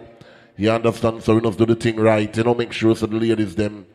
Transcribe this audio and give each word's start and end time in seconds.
You 0.56 0.70
understand? 0.70 1.24
So 1.24 1.34
we 1.34 1.40
must 1.40 1.58
do 1.58 1.66
the 1.66 1.74
thing 1.74 1.96
right. 1.96 2.36
You 2.36 2.44
know, 2.44 2.54
make 2.54 2.72
sure 2.72 2.94
so 2.94 3.06
the 3.06 3.16
ladies 3.16 3.56
them, 3.56 3.86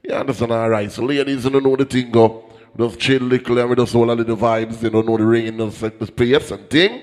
you 0.00 0.14
understand 0.14 0.52
all 0.52 0.70
right. 0.70 0.92
So 0.92 1.02
ladies, 1.02 1.44
you 1.44 1.50
know 1.50 1.74
the 1.74 1.86
thing 1.86 2.12
go. 2.12 2.44
Just 2.78 3.00
chill 3.00 3.22
little 3.22 3.58
and 3.58 3.76
just 3.76 3.92
all 3.96 4.08
a 4.08 4.12
little 4.12 4.36
vibes, 4.36 4.80
you 4.80 4.88
don't 4.88 5.04
know 5.04 5.16
the 5.16 5.24
ring, 5.24 5.58
just 5.58 5.82
like 5.82 5.98
the 5.98 6.06
space 6.06 6.52
and 6.52 6.70
thing. 6.70 7.02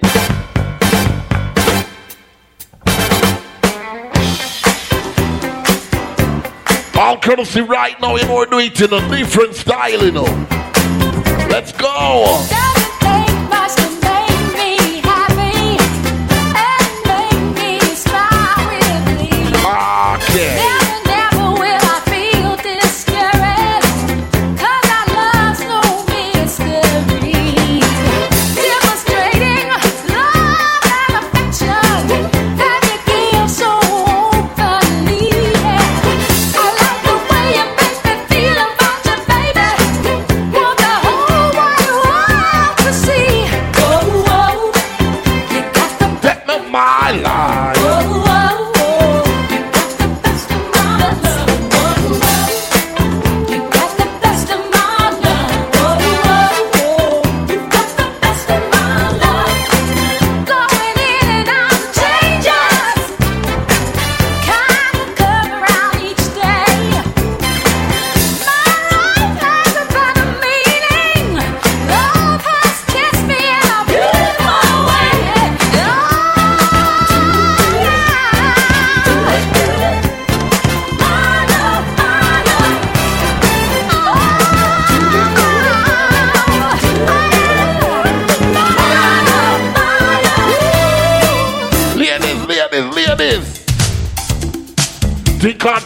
All 6.98 7.20
courtesy 7.20 7.60
right 7.60 8.00
now, 8.00 8.16
you 8.16 8.24
know, 8.24 8.36
we're 8.36 8.46
doing 8.46 8.72
it 8.72 8.80
in 8.80 8.94
a 8.94 9.10
different 9.10 9.54
style, 9.54 10.02
you 10.02 10.12
know. 10.12 10.48
Let's 11.50 11.74
go! 11.74 12.65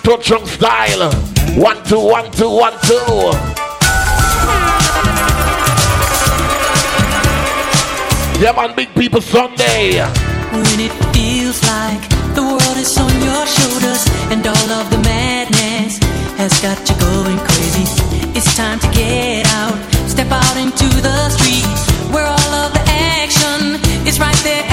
Think 0.04 0.32
on 0.32 0.46
style. 0.48 1.12
One, 1.56 1.84
two, 1.84 2.00
one, 2.00 2.32
two, 2.32 2.50
one, 2.50 2.74
two. 2.88 2.96
Yeah, 8.40 8.54
man, 8.56 8.76
big 8.76 8.94
people 8.96 9.22
Sunday. 9.22 10.00
When 10.52 10.80
it 10.80 10.94
feels 11.14 11.62
like 11.68 12.02
the 12.34 12.42
world 12.42 12.78
is 12.78 12.98
on 12.98 13.12
your 13.22 13.46
shoulders 13.46 14.08
and 14.32 14.46
all 14.48 14.70
of 14.80 14.90
the 14.90 15.00
madness 15.00 16.00
has 16.38 16.60
got 16.62 16.80
you 16.90 16.96
going 17.00 17.38
crazy. 17.40 17.86
It's 18.38 18.56
time 18.56 18.80
to 18.80 18.88
get 18.92 19.46
out, 19.48 19.78
step 20.08 20.32
out 20.32 20.58
into 20.58 20.88
the 21.02 21.30
street 21.30 21.66
where 22.14 22.26
all 22.26 22.54
of 22.64 22.74
the 22.74 22.84
action 22.88 23.76
is 24.08 24.20
right 24.20 24.40
there 24.44 24.69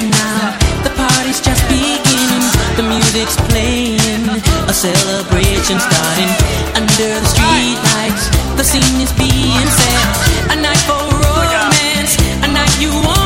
now. 0.00 0.56
The 0.82 0.90
party's 0.96 1.40
just 1.40 1.62
beginning. 1.68 2.44
The 2.76 2.84
music's 2.88 3.36
playing. 3.48 4.00
A 4.66 4.72
celebration 4.72 5.78
starting 5.78 6.32
under 6.74 7.20
the. 7.20 7.37
The 8.58 8.64
scene 8.64 9.00
is 9.00 9.12
being 9.12 9.68
set. 9.68 10.50
A 10.50 10.56
night 10.60 10.78
for 10.78 10.98
romance. 10.98 12.18
A 12.42 12.48
night 12.48 12.80
you 12.80 12.90
won't 12.90 13.17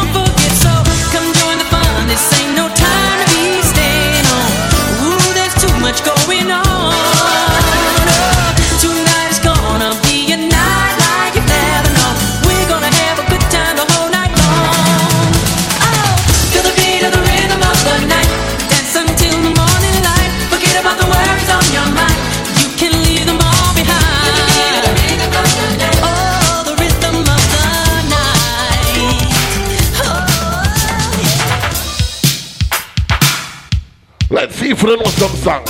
We 34.93 34.99
know 34.99 35.05
some 35.05 35.31
song. 35.37 35.65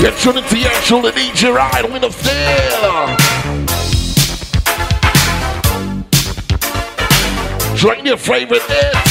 You're 0.00 0.10
tuning 0.12 0.42
to 0.42 0.58
your 0.58 0.70
DJ 1.12 1.54
Ride, 1.54 1.84
of 2.02 2.14
sale. 2.14 3.16
Join 7.76 8.06
your 8.06 8.16
favorite. 8.16 9.01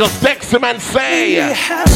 does 0.00 0.18
Dexy 0.22 0.58
Man 0.58 0.80
say? 0.80 1.89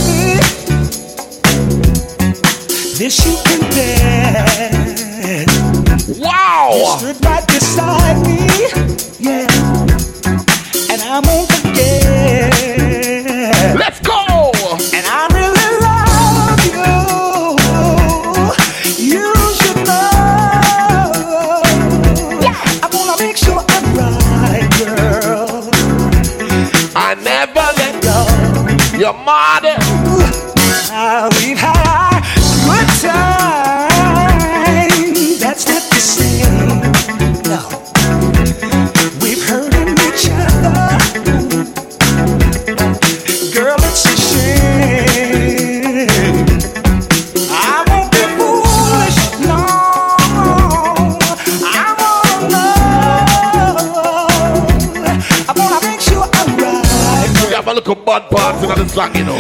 slacking 58.95 59.34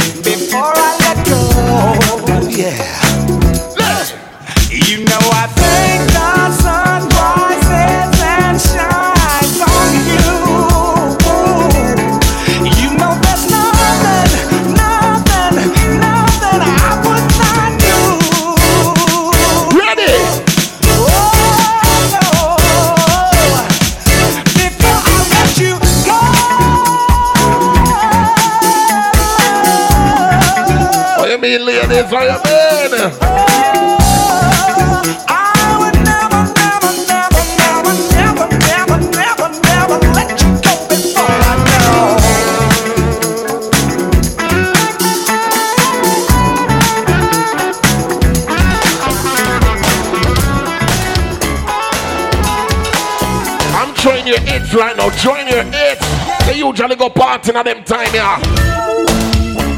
usually 56.85 56.97
go 56.97 57.09
partying 57.09 57.55
at 57.55 57.65
them 57.65 57.83
time, 57.85 58.15
yeah. 58.15 58.39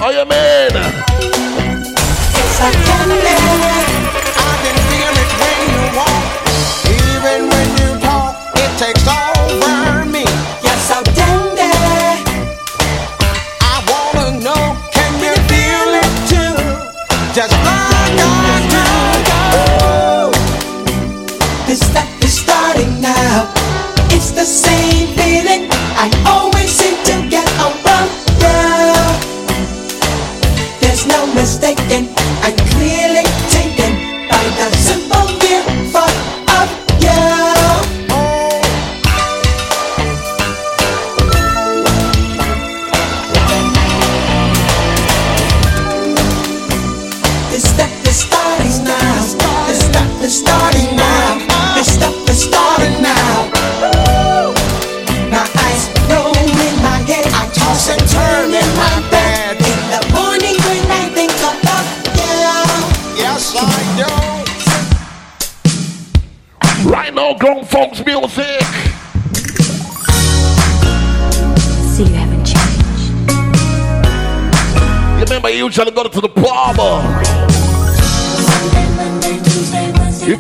Oh, 0.03 0.11
you 0.11 0.25
mean? 0.25 0.73
I 2.59 2.71
came 4.63 4.81
I've 4.91 5.31
when 5.41 5.59
you 5.71 5.83
walk, 5.97 6.25
even 6.91 7.49
when 7.49 7.69
you 7.79 7.91
talk, 8.01 8.35
it 8.57 8.71
takes 8.79 9.07
all. 9.07 9.26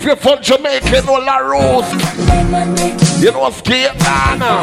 you 0.06 0.14
from 0.16 0.40
Jamaica, 0.40 0.88
you 0.88 1.02
know 1.02 1.14
La 1.14 1.38
Rose. 1.38 1.90
You 3.20 3.32
know 3.32 3.50
Skate 3.50 3.90
Anna. 4.06 4.62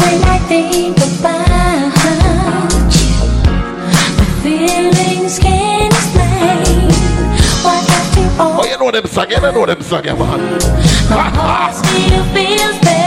When 0.00 0.22
I 0.24 0.38
think 0.48 0.96
about 0.96 1.34
you, 2.96 3.12
my 4.16 4.26
feelings 4.42 5.38
can't 5.38 5.92
explain 5.92 6.88
why 7.62 7.76
I 7.76 8.00
feel. 8.14 8.30
Oh, 8.40 8.64
you 8.64 8.78
know 8.78 8.90
them 8.90 9.06
song, 9.06 9.30
you 9.30 9.40
know 9.40 9.66
them 9.66 9.82
song, 9.82 10.04
man. 10.04 10.16
My 11.10 11.28
heart 11.36 11.74
still 11.74 12.24
feels 12.32 12.78
bad. 12.80 13.05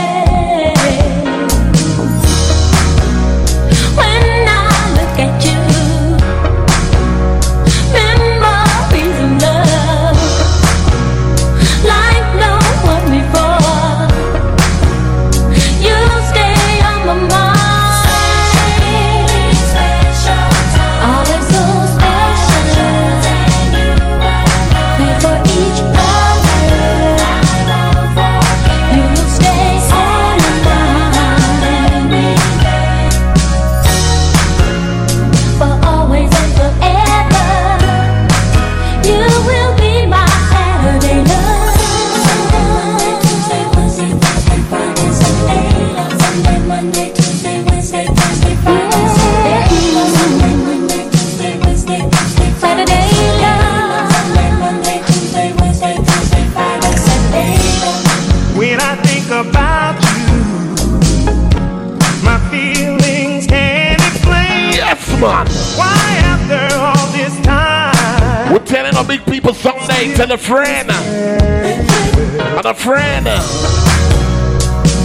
Hey, 70.00 70.14
tell 70.14 70.34
friend. 70.38 70.90
And 70.90 72.64
a 72.64 72.72
friend. 72.72 73.26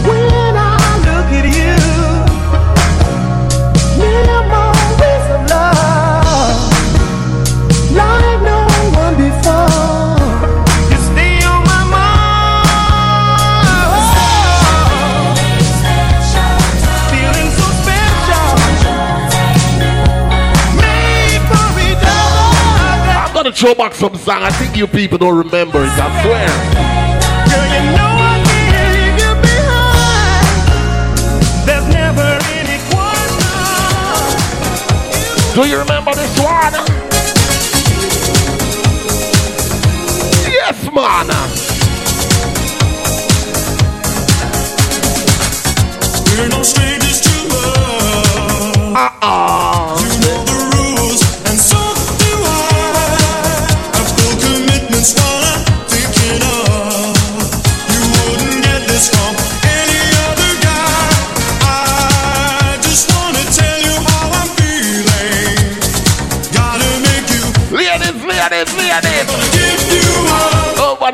When 0.08 0.56
I 0.56 0.80
look 1.04 1.30
at 1.36 1.46
you, 1.52 1.76
memories 4.00 5.28
of 5.36 5.42
love, 5.52 6.72
like 7.92 8.40
no 8.48 8.60
one 8.96 9.16
before. 9.20 10.16
You 10.90 11.00
stay 11.12 11.44
on 11.44 11.60
my 11.68 11.82
mind. 11.92 12.72
Feeling 17.12 17.52
so 17.52 17.68
special. 17.84 18.56
Made 20.80 21.44
for 21.52 21.68
each 21.84 22.00
other. 22.00 22.48
I'm 23.28 23.34
gonna 23.34 23.52
throw 23.52 23.76
back 23.76 23.94
some 23.94 24.15
song. 24.26 24.42
I 24.42 24.50
think 24.50 24.76
you 24.76 24.88
people 24.88 25.20
don't 25.20 25.38
remember 25.38 25.84
it, 25.84 25.92
I 25.92 26.10
swear. 26.24 26.48
Girl, 27.46 27.68
you 27.74 27.82
know 27.96 28.12
I 28.18 28.42
can't 28.50 28.90
leave 28.98 29.18
you 29.22 29.32
behind. 29.46 30.50
There's 31.68 31.88
never 31.94 32.30
any. 32.58 32.78
Do 35.54 35.62
you 35.70 35.78
remember 35.78 36.14
this 36.16 36.40
one? 36.40 36.74
Yes, 40.52 40.78
man. 40.92 41.28
We're 46.36 46.50
no. 46.50 46.95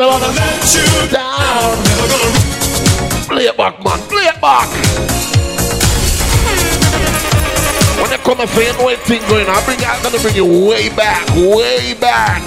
Never 0.02 0.18
gonna 0.18 0.34
let 0.34 0.74
you 0.74 1.12
down. 1.14 1.78
Never 1.86 2.08
gonna 2.10 3.28
play 3.30 3.46
it 3.46 3.56
back, 3.56 3.84
man. 3.84 4.00
Play 4.10 4.24
it 4.24 4.42
back. 4.42 4.68
When 8.02 8.10
I 8.10 8.18
come 8.24 8.40
and 8.42 8.50
say, 8.50 8.72
no 8.80 8.96
thing 8.96 9.22
going 9.30 9.46
I 9.48 9.64
bring, 9.64 9.78
I'm 9.86 10.02
gonna 10.02 10.18
bring 10.18 10.36
you 10.36 10.68
way 10.68 10.90
back, 10.90 11.30
way 11.36 11.94
back. 11.94 12.42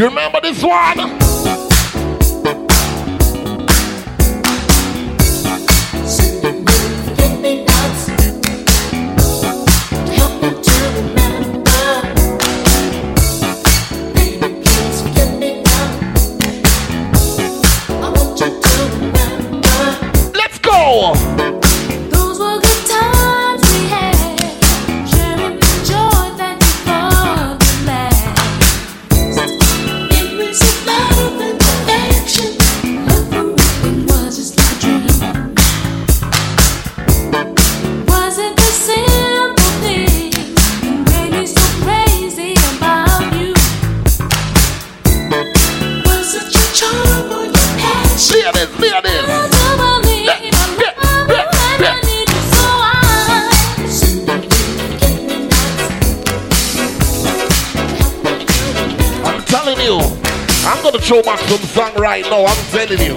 You 0.00 0.06
remember 0.06 0.40
this 0.40 0.62
one? 0.62 1.19
No, 62.30 62.46
I'm 62.46 62.64
telling 62.70 63.00
you. 63.00 63.09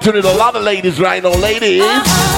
opportunity 0.00 0.26
to 0.26 0.34
a 0.34 0.38
lot 0.38 0.56
of 0.56 0.62
ladies 0.62 0.98
right 0.98 1.22
now, 1.22 1.34
ladies. 1.34 1.82
Uh-huh. 1.82 2.29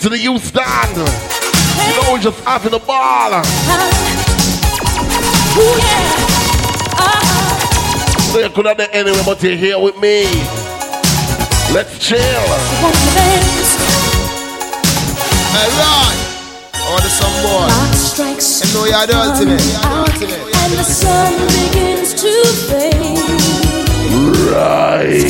to 0.00 0.08
the 0.08 0.18
youth 0.18 0.42
stand. 0.44 0.96
Hey. 0.96 1.92
You 1.92 2.02
know, 2.02 2.14
we 2.14 2.20
just 2.20 2.40
having 2.44 2.72
a 2.72 2.78
ball. 2.78 3.34
Uh, 3.34 3.42
ooh, 5.60 5.76
yeah. 5.76 6.16
uh-huh. 6.96 8.32
So 8.32 8.38
you 8.38 8.48
could 8.48 8.66
have 8.66 8.78
done 8.78 8.88
anyway, 8.92 9.22
but 9.26 9.42
you're 9.42 9.56
here 9.56 9.78
with 9.78 9.98
me. 9.98 10.24
Let's 11.74 11.98
chill. 11.98 12.18
Hello. 15.52 16.16
Order 16.92 17.08
some 17.08 17.36
more. 17.44 17.68
And 17.68 18.72
know 18.72 18.84
you're 18.86 19.06
the 19.06 19.16
ultimate. 19.20 19.60
And 20.56 20.72
the 20.72 20.82
sun 20.82 21.32
begins 21.46 22.14
to 22.14 22.32
fade. 22.72 23.20
Right. 24.50 25.28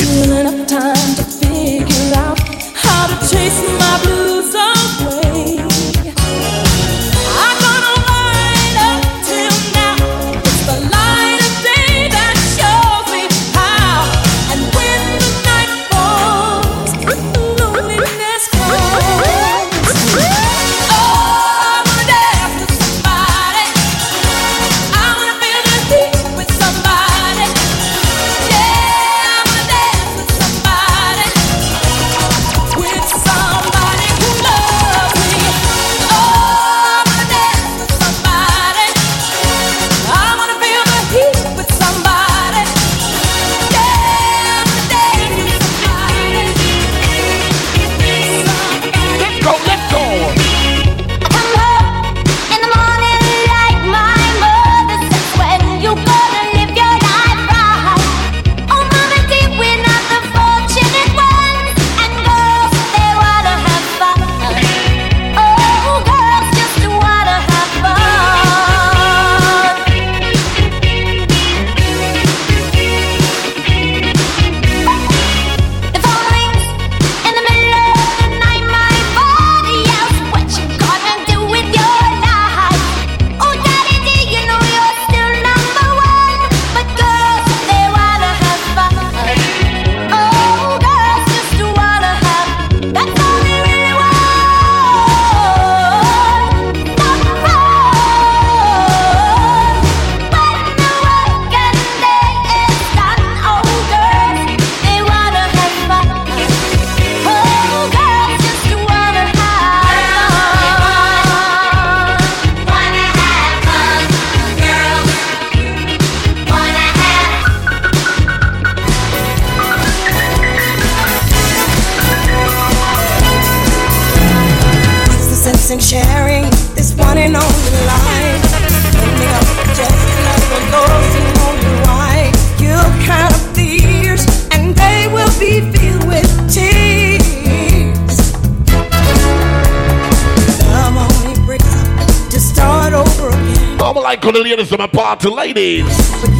to 145.21 145.29
ladies. 145.29 146.30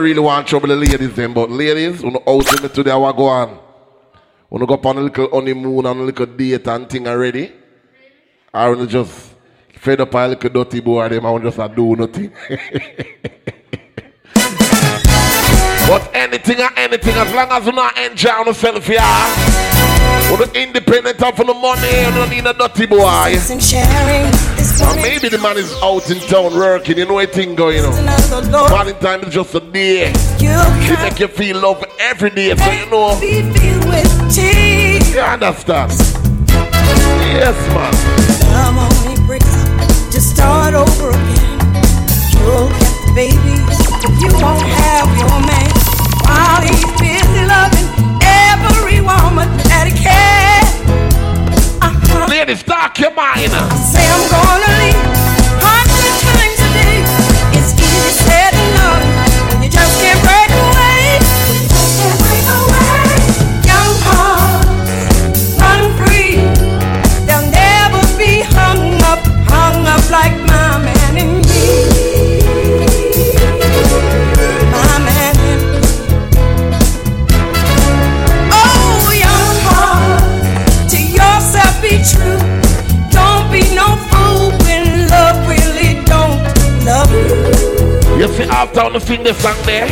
don't 0.00 0.08
really 0.08 0.20
want 0.20 0.46
trouble 0.46 0.68
the 0.68 0.76
ladies 0.76 1.14
then, 1.14 1.34
but 1.34 1.50
ladies, 1.50 2.02
when 2.02 2.14
you 2.14 2.22
out 2.26 2.36
with 2.38 2.62
me 2.62 2.68
today, 2.70 2.90
I 2.90 2.96
will 2.96 3.12
go 3.12 3.26
on. 3.26 3.58
When 4.48 4.62
you 4.62 4.66
go 4.66 4.72
up 4.74 4.86
on 4.86 4.96
a 4.96 5.00
little 5.02 5.28
honeymoon 5.30 5.84
and 5.84 6.00
a 6.00 6.02
little 6.04 6.24
date 6.24 6.66
and 6.66 6.88
thing 6.88 7.06
already, 7.06 7.52
I 8.52 8.70
will 8.70 8.86
just 8.86 9.34
fed 9.74 10.00
up 10.00 10.14
a 10.14 10.28
little 10.28 10.50
dirty 10.50 10.80
boy 10.80 11.06
them 11.10 11.26
and 11.26 11.44
just 11.44 11.58
not 11.58 11.76
do 11.76 11.96
nothing. 11.96 12.32
but 15.86 16.10
anything 16.14 16.60
or 16.60 16.70
anything, 16.78 17.14
as 17.16 17.34
long 17.34 17.50
as 17.50 17.66
you 17.66 17.72
not 17.72 17.98
enjoying 17.98 18.46
yourself, 18.46 18.88
yeah. 18.88 20.30
You're 20.30 20.48
independent 20.54 21.22
of 21.22 21.36
the 21.36 21.44
money, 21.44 22.00
you 22.06 22.10
don't 22.14 22.30
need 22.30 22.46
a 22.46 22.54
dirty 22.54 22.86
boy. 22.86 23.36
Or 24.82 24.96
maybe 24.96 25.28
the 25.28 25.38
man 25.38 25.58
is 25.58 25.72
out 25.82 26.10
in 26.10 26.18
town 26.20 26.54
working, 26.54 26.98
you 26.98 27.06
know 27.06 27.18
a 27.18 27.26
thing 27.26 27.54
going 27.54 27.84
on. 27.84 27.92
Valentine 28.68 29.20
is 29.24 29.34
just 29.34 29.54
a 29.54 29.60
day. 29.60 30.12
You 30.38 30.96
make 30.98 31.20
you 31.20 31.28
feel 31.28 31.60
love 31.60 31.84
every 31.98 32.30
day, 32.30 32.56
so 32.56 32.70
you 32.70 32.86
know. 32.90 33.18
You 35.10 35.20
understand? 35.20 35.92
Yes, 37.30 37.56
man. 37.74 37.94
Only 38.78 39.38
to 40.10 40.20
start 40.20 40.74
over 40.74 41.10
again. 41.10 41.58
You'll 42.32 42.68
get 42.68 42.94
the 43.04 43.12
baby, 43.14 43.56
you 44.20 44.30
won't 44.42 44.62
have 44.62 45.08
your 45.18 45.40
man. 45.46 45.70
While 46.24 46.62
he's 46.62 46.84
busy 46.98 47.42
loving 47.46 47.88
every 48.22 49.00
woman 49.00 49.48
that 49.68 49.86
he. 49.86 50.49
Ladies, 52.28 52.62
dark 52.62 52.98
your 52.98 53.12
mind. 53.14 53.50
I 53.52 53.68
say 53.76 54.06
I'm 54.10 54.30
gonna 54.30 55.04
leave. 55.04 55.09
You 88.20 88.28
see, 88.28 88.42
after 88.42 88.82
on 88.82 88.92
the 88.92 89.00
thing 89.00 89.22
they 89.22 89.32
sang 89.32 89.56
there, 89.64 89.88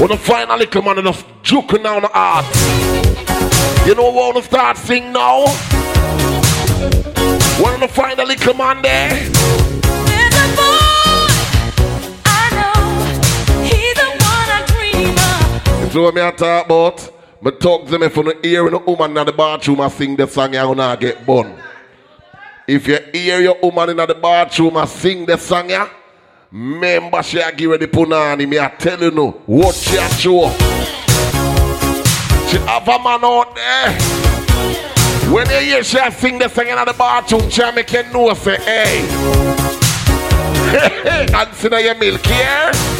wanna 0.00 0.16
find 0.16 0.50
a 0.50 0.56
little 0.56 0.82
man 0.82 0.98
enough 0.98 1.24
juking 1.44 1.84
down 1.84 2.02
the 2.02 2.10
art. 2.12 2.44
You 3.86 3.94
know 3.94 4.10
what 4.10 4.34
wanna 4.34 4.42
start 4.42 4.76
sing 4.76 5.12
now? 5.12 5.44
Wanna 7.62 7.86
find 7.86 8.18
a 8.18 8.24
little 8.24 8.54
man 8.54 8.82
there? 8.82 9.10
So 15.92 16.02
what 16.02 16.14
me 16.16 16.22
I 16.22 16.32
talk 16.32 16.66
about, 16.66 17.12
me 17.40 17.52
talk 17.52 17.86
to 17.86 17.96
me 17.96 18.08
from 18.08 18.26
the 18.26 18.44
ear 18.44 18.66
in 18.66 18.72
the 18.72 18.80
woman 18.80 19.16
in 19.16 19.24
the 19.24 19.32
bathroom, 19.32 19.82
I 19.82 19.88
sing 19.88 20.16
the 20.16 20.26
song, 20.26 20.54
you're 20.54 20.64
gonna 20.64 20.96
get 20.98 21.24
born. 21.24 21.54
If 22.66 22.88
you 22.88 22.98
hear 23.12 23.40
your 23.40 23.56
woman 23.62 23.90
in 23.90 23.96
the 23.98 24.14
bathroom, 24.16 24.76
I 24.78 24.86
sing 24.86 25.26
the 25.26 25.36
song, 25.36 25.70
yeah, 25.70 25.88
give 26.52 27.70
her 27.70 27.78
the 27.78 27.86
punani. 27.86 28.48
Me 28.48 28.58
I 28.58 28.68
tell 28.68 29.00
you 29.00 29.10
no, 29.12 29.30
what 29.46 29.74
she 29.74 29.96
a 29.96 30.08
show. 30.10 30.50
She 32.48 32.58
have 32.66 32.88
a 32.88 32.98
man 32.98 33.24
out 33.24 33.54
there. 33.54 33.92
When 35.32 35.48
you 35.48 35.60
hear 35.60 35.84
she 35.84 36.10
sing 36.10 36.38
the 36.38 36.48
song 36.48 36.66
in 36.66 36.74
the 36.74 36.94
bathroom, 36.98 37.48
she 37.50 37.62
make 37.70 37.92
you 37.92 38.02
know 38.12 38.34
say, 38.34 38.56
hey. 38.62 39.06
Hey, 40.70 41.02
hey, 41.02 41.26
consider 41.26 41.80
your 41.80 41.94
milk 41.94 42.26
here. 42.26 42.72
There's 42.72 42.99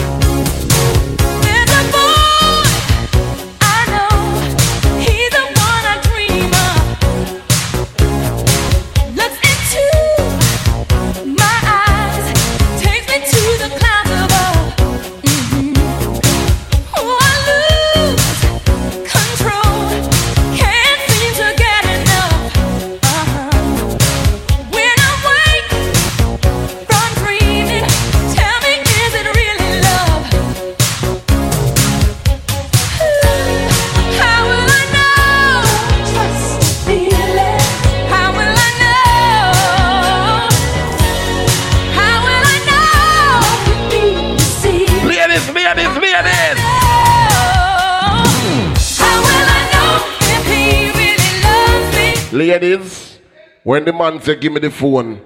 Ladies, 52.40 53.18
when 53.64 53.84
the 53.84 53.92
man 53.92 54.18
say 54.22 54.34
give 54.34 54.54
me 54.54 54.60
the 54.60 54.70
phone, 54.70 55.20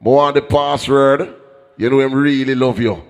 want 0.00 0.34
the 0.34 0.40
password, 0.40 1.34
you 1.76 1.90
know 1.90 2.00
him 2.00 2.14
really 2.14 2.54
love 2.54 2.80
you. 2.80 3.04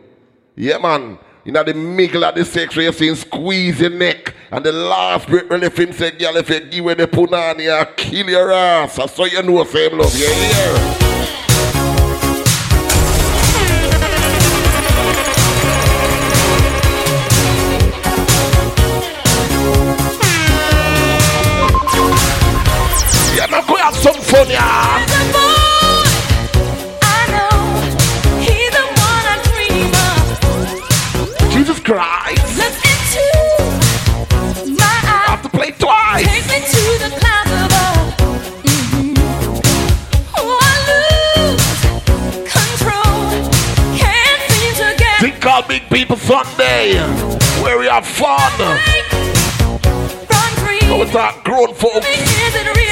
Yeah, 0.57 0.79
man. 0.79 1.21
You 1.45 1.53
know 1.53 1.63
the 1.63 1.75
middle 1.75 2.25
of 2.25 2.35
the 2.35 2.45
sex 2.45 2.75
where 2.75 2.87
you 2.87 2.93
see 2.93 3.07
him 3.07 3.15
squeeze 3.15 3.81
your 3.81 3.91
neck 3.91 4.35
and 4.51 4.67
the 4.67 4.73
last 4.73 5.29
breath 5.29 5.49
when 5.49 5.63
him 5.63 5.93
say, 5.93 6.11
girl, 6.11 6.37
if 6.39 6.51
you 6.51 6.59
give 6.59 6.85
me 6.87 6.95
the 6.95 7.07
punani, 7.07 7.71
I'll 7.71 7.87
kill 7.95 8.29
your 8.29 8.51
ass. 8.51 8.99
I 8.99 9.07
saw 9.07 9.27
you 9.27 9.43
know 9.45 9.63
same 9.63 9.97
love. 9.97 10.13
You 10.19 10.27
hear? 10.27 11.04
To 45.45 45.45
get 45.45 45.45
call 45.45 45.63
Big 45.69 45.83
People 45.91 46.17
Sunday, 46.17 46.95
where 47.63 47.79
we 47.79 47.87
have 47.87 48.07
fun. 48.07 48.51
dreaming. 50.57 51.01
We 51.01 51.07
talk 51.13 51.45
grown 51.45 51.75
folks 51.75 52.07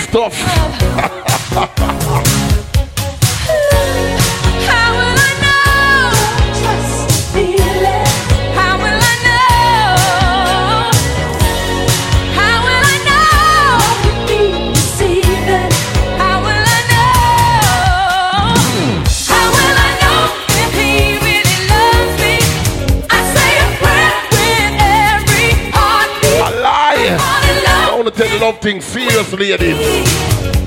stuff. 0.03 2.02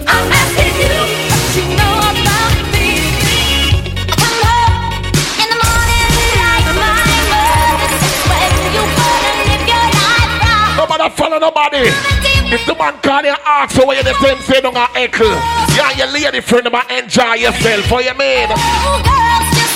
I'm 0.05 0.27
asking 0.27 0.75
you 0.83 0.99
what 1.31 1.55
you 1.55 1.63
know 1.79 1.95
about 2.11 2.51
me. 2.75 2.99
Come 4.19 4.35
in 5.39 5.47
the 5.47 5.55
morning 5.63 6.11
like 6.35 6.67
my 6.75 6.91
mother 7.31 7.95
you 8.75 8.83
gonna 8.99 9.31
live 9.47 9.63
your 9.63 9.87
life. 9.95 10.75
Nobody 10.75 11.07
follow 11.15 11.39
nobody. 11.39 11.87
If 12.51 12.65
the 12.67 12.75
man 12.75 12.99
you 13.23 13.35
ask 13.45 13.77
you 13.77 13.85
what 13.85 13.95
you 13.95 14.03
the 14.03 14.13
same 14.19 14.39
say 14.41 14.59
don't 14.59 14.75
echo. 14.95 15.23
Yeah, 15.73 15.95
your 15.95 16.07
lady 16.11 16.41
friend 16.41 16.67
about 16.67 16.91
enjoy 16.91 17.35
yourself. 17.35 17.85
For 17.87 18.01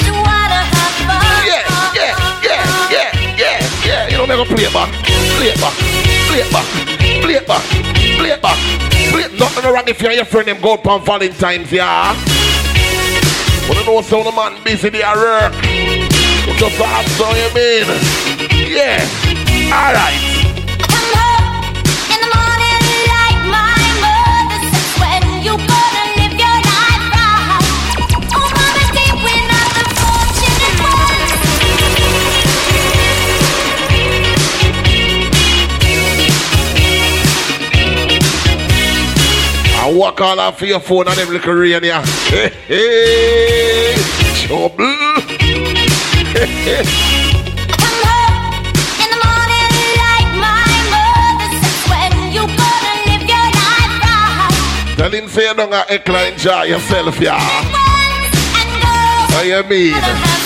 you 0.03 0.11
wanna 0.11 0.59
have 0.67 0.91
fun. 1.07 1.23
Yeah, 1.47 1.63
yeah, 1.95 2.19
yeah, 2.43 2.67
yeah, 2.91 3.15
yeah, 3.39 3.63
yeah. 3.87 4.09
You 4.11 4.17
me 4.27 4.35
go 4.35 4.43
play 4.43 4.67
back, 4.75 4.91
play 5.39 5.55
back, 5.55 5.75
play 6.27 6.43
back, 6.51 6.67
play 7.23 7.39
back, 7.47 7.63
play 8.19 8.31
it 8.31 8.41
back. 8.41 8.59
Play 9.11 9.23
it. 9.23 9.39
Nothing 9.39 9.71
wrong 9.71 9.87
if 9.87 10.01
you 10.01 10.07
and 10.07 10.17
your 10.17 10.25
friend 10.25 10.47
them 10.47 10.61
go 10.61 10.73
on 10.75 11.03
Valentine's, 11.05 11.71
yeah. 11.71 12.13
Wanna 13.67 13.85
know 13.85 14.01
so 14.01 14.23
the 14.23 14.31
man 14.31 14.61
busy 14.63 14.89
there 14.89 15.15
work. 15.15 15.53
You 15.63 16.53
just 16.59 16.79
ask 16.81 17.09
so 17.17 17.29
you 17.31 17.49
mean? 17.55 17.87
Yeah. 18.75 19.07
All 19.71 19.93
I 39.89 39.91
walk 39.91 40.21
all 40.21 40.39
off 40.39 40.59
for 40.59 40.67
your 40.67 40.79
phone 40.79 41.07
and 41.07 41.17
them 41.17 41.29
little 41.29 41.51
rain 41.51 41.81
here. 41.81 41.99
Hey, 42.29 42.49
hey, 42.67 43.95
trouble. 44.45 44.85
Hey, 46.29 46.45
hey. 46.45 46.85
Come 47.73 47.97
home 48.05 48.53
in 49.01 49.09
the 49.09 49.17
morning 49.25 49.73
like 49.97 50.29
my 50.37 50.69
mother 50.93 51.49
says 51.57 51.81
when 51.89 52.13
you 52.29 52.45
gonna 52.45 52.93
live 53.09 53.25
your 53.33 53.49
life 53.49 53.97
right. 54.05 54.93
Tell 54.95 55.09
him 55.09 55.27
say 55.27 55.47
you 55.47 55.55
don't 55.55 55.73
have 55.73 55.89
and 55.89 56.33
enjoy 56.33 56.63
yourself, 56.65 57.19
yeah. 57.19 57.39
How 59.31 59.41
you 59.41 59.63
mean? 59.63 60.38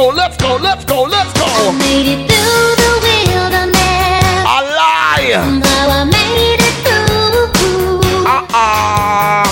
Go, 0.00 0.08
let's 0.08 0.36
go, 0.38 0.56
let's 0.56 0.84
go, 0.84 1.02
let's 1.02 1.32
go, 1.34 1.46
let's. 1.46 1.78
Made 1.78 2.08
it 2.14 2.20
through 2.28 2.72
the 2.82 2.92
wilderness. 3.04 4.44
A 4.54 4.58
lie. 4.78 5.30
Somehow 5.32 5.84
I 5.98 6.04
made 6.18 6.60
it 6.68 6.76
through. 6.84 8.00
Uh-uh. 8.34 9.44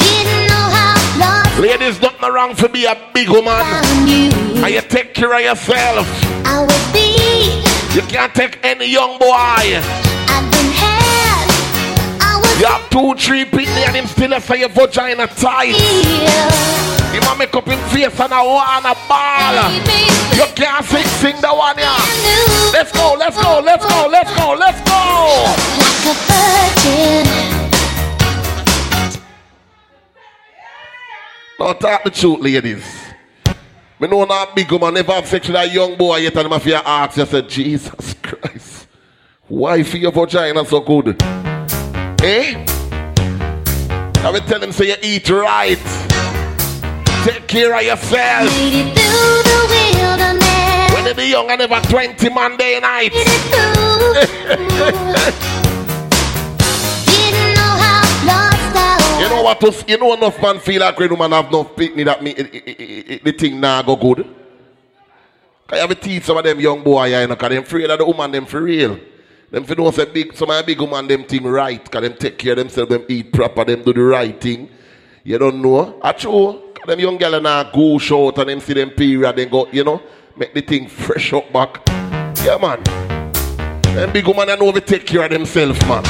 Didn't 0.00 0.44
know 0.48 0.66
how 0.76 0.96
lost 1.20 1.60
Ladies, 1.60 2.00
nothing 2.00 2.32
wrong 2.32 2.54
for 2.54 2.68
be 2.68 2.86
a 2.86 2.96
big 3.12 3.28
woman. 3.28 3.52
I. 3.52 4.32
And 4.64 4.74
you 4.74 4.80
take 4.80 5.12
care 5.14 5.34
of 5.34 5.42
yourself. 5.42 6.06
I 6.46 6.64
was 6.64 6.82
beat. 6.94 7.60
You 7.94 8.02
can't 8.08 8.34
take 8.34 8.58
any 8.64 8.86
young 8.86 9.18
boy. 9.18 9.36
I've 9.36 10.50
been. 10.52 10.70
I 10.72 10.89
You 12.60 12.66
have 12.66 12.90
two, 12.90 13.14
three 13.14 13.46
people 13.46 13.72
and 13.72 13.96
him 13.96 14.06
still 14.06 14.38
say 14.38 14.60
your 14.60 14.68
vagina 14.68 15.26
tight. 15.28 15.72
here. 15.72 17.10
He 17.10 17.18
might 17.20 17.36
make 17.38 17.54
up 17.54 17.64
him 17.64 17.78
face 17.88 18.20
and 18.20 18.32
a 18.34 18.44
one 18.44 18.84
a 18.84 18.94
ball. 19.08 19.72
You 20.36 20.44
can't 20.54 20.84
sing, 20.84 21.06
sing 21.06 21.40
the 21.40 21.48
one 21.48 21.78
yeah. 21.78 21.96
Let's 22.70 22.92
go, 22.92 23.16
let's 23.18 23.42
go, 23.42 23.62
let's 23.64 23.86
go, 23.86 24.08
let's 24.12 24.36
go, 24.36 24.52
let's 24.60 24.80
go. 24.86 25.54
Like 25.80 26.04
a 26.04 26.14
virgin. 26.28 27.24
Now 31.58 31.72
talk 31.72 32.04
the 32.04 32.10
truth, 32.10 32.40
ladies. 32.40 32.84
Me 33.98 34.06
know 34.06 34.26
that 34.26 34.54
big 34.54 34.70
woman 34.70 34.92
never 34.92 35.12
have 35.12 35.26
sex 35.26 35.48
with 35.48 35.56
a 35.56 35.66
young 35.66 35.96
boy 35.96 36.18
yet 36.18 36.36
and 36.36 36.52
if 36.52 36.66
you 36.66 36.74
ask 36.74 37.16
you 37.16 37.24
say, 37.24 37.40
Jesus 37.40 38.14
Christ, 38.22 38.86
why 39.48 39.82
feel 39.82 40.02
your 40.02 40.12
vagina 40.12 40.62
so 40.66 40.80
good? 40.80 41.39
Eh? 42.22 42.54
I 44.22 44.30
will 44.30 44.40
tell 44.40 44.62
him 44.62 44.72
say 44.72 44.88
you 44.88 44.96
eat 45.02 45.28
right. 45.30 45.78
Take 47.24 47.46
care 47.48 47.74
of 47.74 47.82
yourself. 47.82 48.44
Made 48.50 48.74
it 48.80 48.94
through 48.94 49.42
the 49.48 49.60
wilderness. 49.72 50.94
When 50.94 51.04
they 51.04 51.14
be 51.14 51.30
young 51.30 51.50
and 51.50 51.58
never 51.60 51.80
20 51.88 52.28
Monday 52.30 52.78
night. 52.80 53.12
Made 53.12 53.26
it 53.26 53.42
through. 53.48 54.14
Didn't 57.08 57.54
know 57.54 57.72
how 57.80 58.02
lost 58.26 58.76
I. 58.76 59.20
You 59.22 59.28
know 59.30 59.42
what? 59.42 59.64
us- 59.64 59.84
You 59.88 59.96
know 59.98 60.12
enough 60.14 60.40
man 60.42 60.58
feel 60.60 60.80
like 60.80 60.96
great 60.96 61.10
woman 61.10 61.32
have 61.32 61.50
no 61.50 61.64
pitney 61.64 62.04
that 62.04 62.22
me 62.22 62.30
it, 62.32 62.54
it, 62.54 63.10
it, 63.10 63.24
the 63.24 63.32
thing 63.32 63.58
now 63.60 63.80
go 63.82 63.96
good. 63.96 64.26
Cause 65.66 65.76
you 65.76 65.78
have 65.78 65.88
to 65.88 65.94
teach 65.94 66.24
some 66.24 66.36
of 66.36 66.44
them 66.44 66.60
young 66.60 66.82
boy, 66.82 67.06
you 67.18 67.26
know, 67.26 67.36
cause 67.36 67.48
them 67.48 67.62
afraid 67.62 67.88
of 67.90 67.98
the 67.98 68.04
woman 68.04 68.30
them 68.32 68.44
for 68.44 68.60
real. 68.60 68.98
Them 69.50 69.64
for 69.64 69.74
know 69.74 69.90
say 69.90 70.04
big 70.04 70.36
some 70.36 70.50
of 70.50 70.64
big 70.64 70.80
woman 70.80 71.08
them 71.08 71.24
thing 71.24 71.42
right, 71.42 71.90
cause 71.90 72.02
them 72.02 72.14
take 72.14 72.38
care 72.38 72.52
of 72.52 72.58
themselves, 72.58 72.88
them 72.88 73.04
eat 73.08 73.32
proper, 73.32 73.64
them 73.64 73.82
do 73.82 73.92
the 73.92 74.00
right 74.00 74.40
thing. 74.40 74.70
You 75.24 75.38
don't 75.38 75.60
know. 75.60 75.98
I 76.00 76.12
true. 76.12 76.72
Cause 76.72 76.86
them 76.86 77.00
young 77.00 77.16
girl 77.16 77.40
now 77.40 77.64
go 77.64 77.98
short 77.98 78.38
and 78.38 78.48
them 78.48 78.60
see 78.60 78.74
them 78.74 78.90
period, 78.90 79.34
then 79.34 79.48
go, 79.48 79.66
you 79.72 79.82
know, 79.82 80.00
make 80.36 80.54
the 80.54 80.60
thing 80.60 80.86
fresh 80.86 81.32
up 81.32 81.52
back. 81.52 81.82
Yeah 82.44 82.58
man. 82.58 82.80
Them 83.82 84.12
big 84.12 84.24
woman 84.28 84.50
I 84.50 84.54
know 84.54 84.70
we 84.70 84.80
take 84.82 85.04
care 85.04 85.24
of 85.24 85.30
themselves, 85.30 85.80
man. 85.80 86.04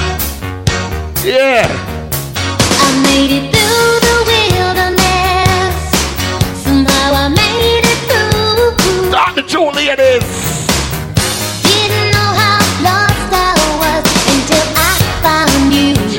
Yeah. 1.24 1.66
I 1.66 3.02
made 3.02 3.32
it 3.32 3.50
through 3.54 4.00
the 4.04 4.16
wilderness. 4.52 5.76
Somehow 6.62 7.14
I 7.14 7.28
made 7.30 7.86
it 7.88 8.00
through. 8.04 9.10
Talk 9.10 9.34
the 9.34 9.42
truth, 9.42 9.74
ladies. 9.74 10.59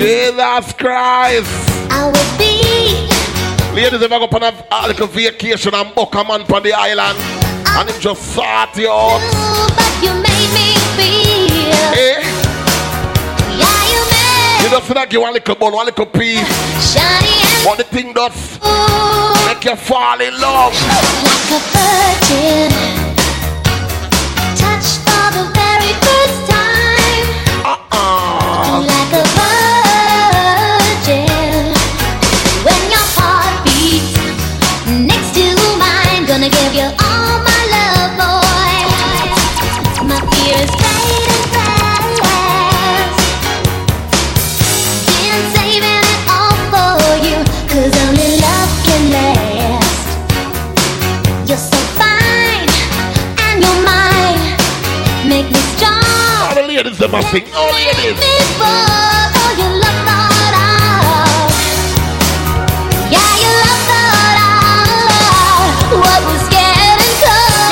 Jesus 0.01 0.73
Christ. 0.73 1.45
I 1.93 2.09
was 2.09 2.27
beat. 2.37 3.05
Ladies, 3.75 4.01
if 4.01 4.11
I 4.11 4.17
go 4.17 4.25
on 4.25 4.43
a, 4.43 4.65
a 4.71 4.87
little 4.87 5.05
vacation 5.05 5.75
and 5.75 5.93
book 5.93 6.15
a 6.15 6.23
man 6.23 6.41
on 6.41 6.63
the 6.63 6.73
island 6.73 7.19
and 7.77 7.87
him 7.87 8.01
just 8.01 8.33
sort 8.33 8.75
you 8.77 8.89
out. 8.89 9.21
But 9.77 9.93
you 10.01 10.09
made 10.17 10.49
me 10.57 10.73
feel. 10.97 11.69
Eh? 11.93 12.17
Yeah, 13.61 13.81
you 13.93 14.01
made. 14.09 14.63
You 14.63 14.69
just 14.73 14.87
see 14.87 14.93
that 14.95 15.07
give 15.07 15.21
one 15.21 15.33
little 15.33 15.55
bun, 15.55 15.71
one 15.71 15.85
little 15.85 16.07
piece. 16.07 16.49
shiny 16.81 17.37
What 17.63 17.77
the 17.77 17.83
thing 17.83 18.11
does 18.13 18.57
ooh, 18.65 19.45
make 19.45 19.63
you 19.63 19.75
fall 19.75 20.19
in 20.19 20.33
love. 20.41 20.73
like 21.21 21.53
a 21.53 21.61
virgin. 21.77 22.73
Touched 24.57 24.97
for 25.05 25.29
the 25.37 25.45
very 25.53 25.93
first 26.01 26.49
time. 26.49 26.50
All 57.01 57.07
the 57.09 57.73
ladies, 57.73 58.19
they 58.19 58.37
sing. 58.37 58.61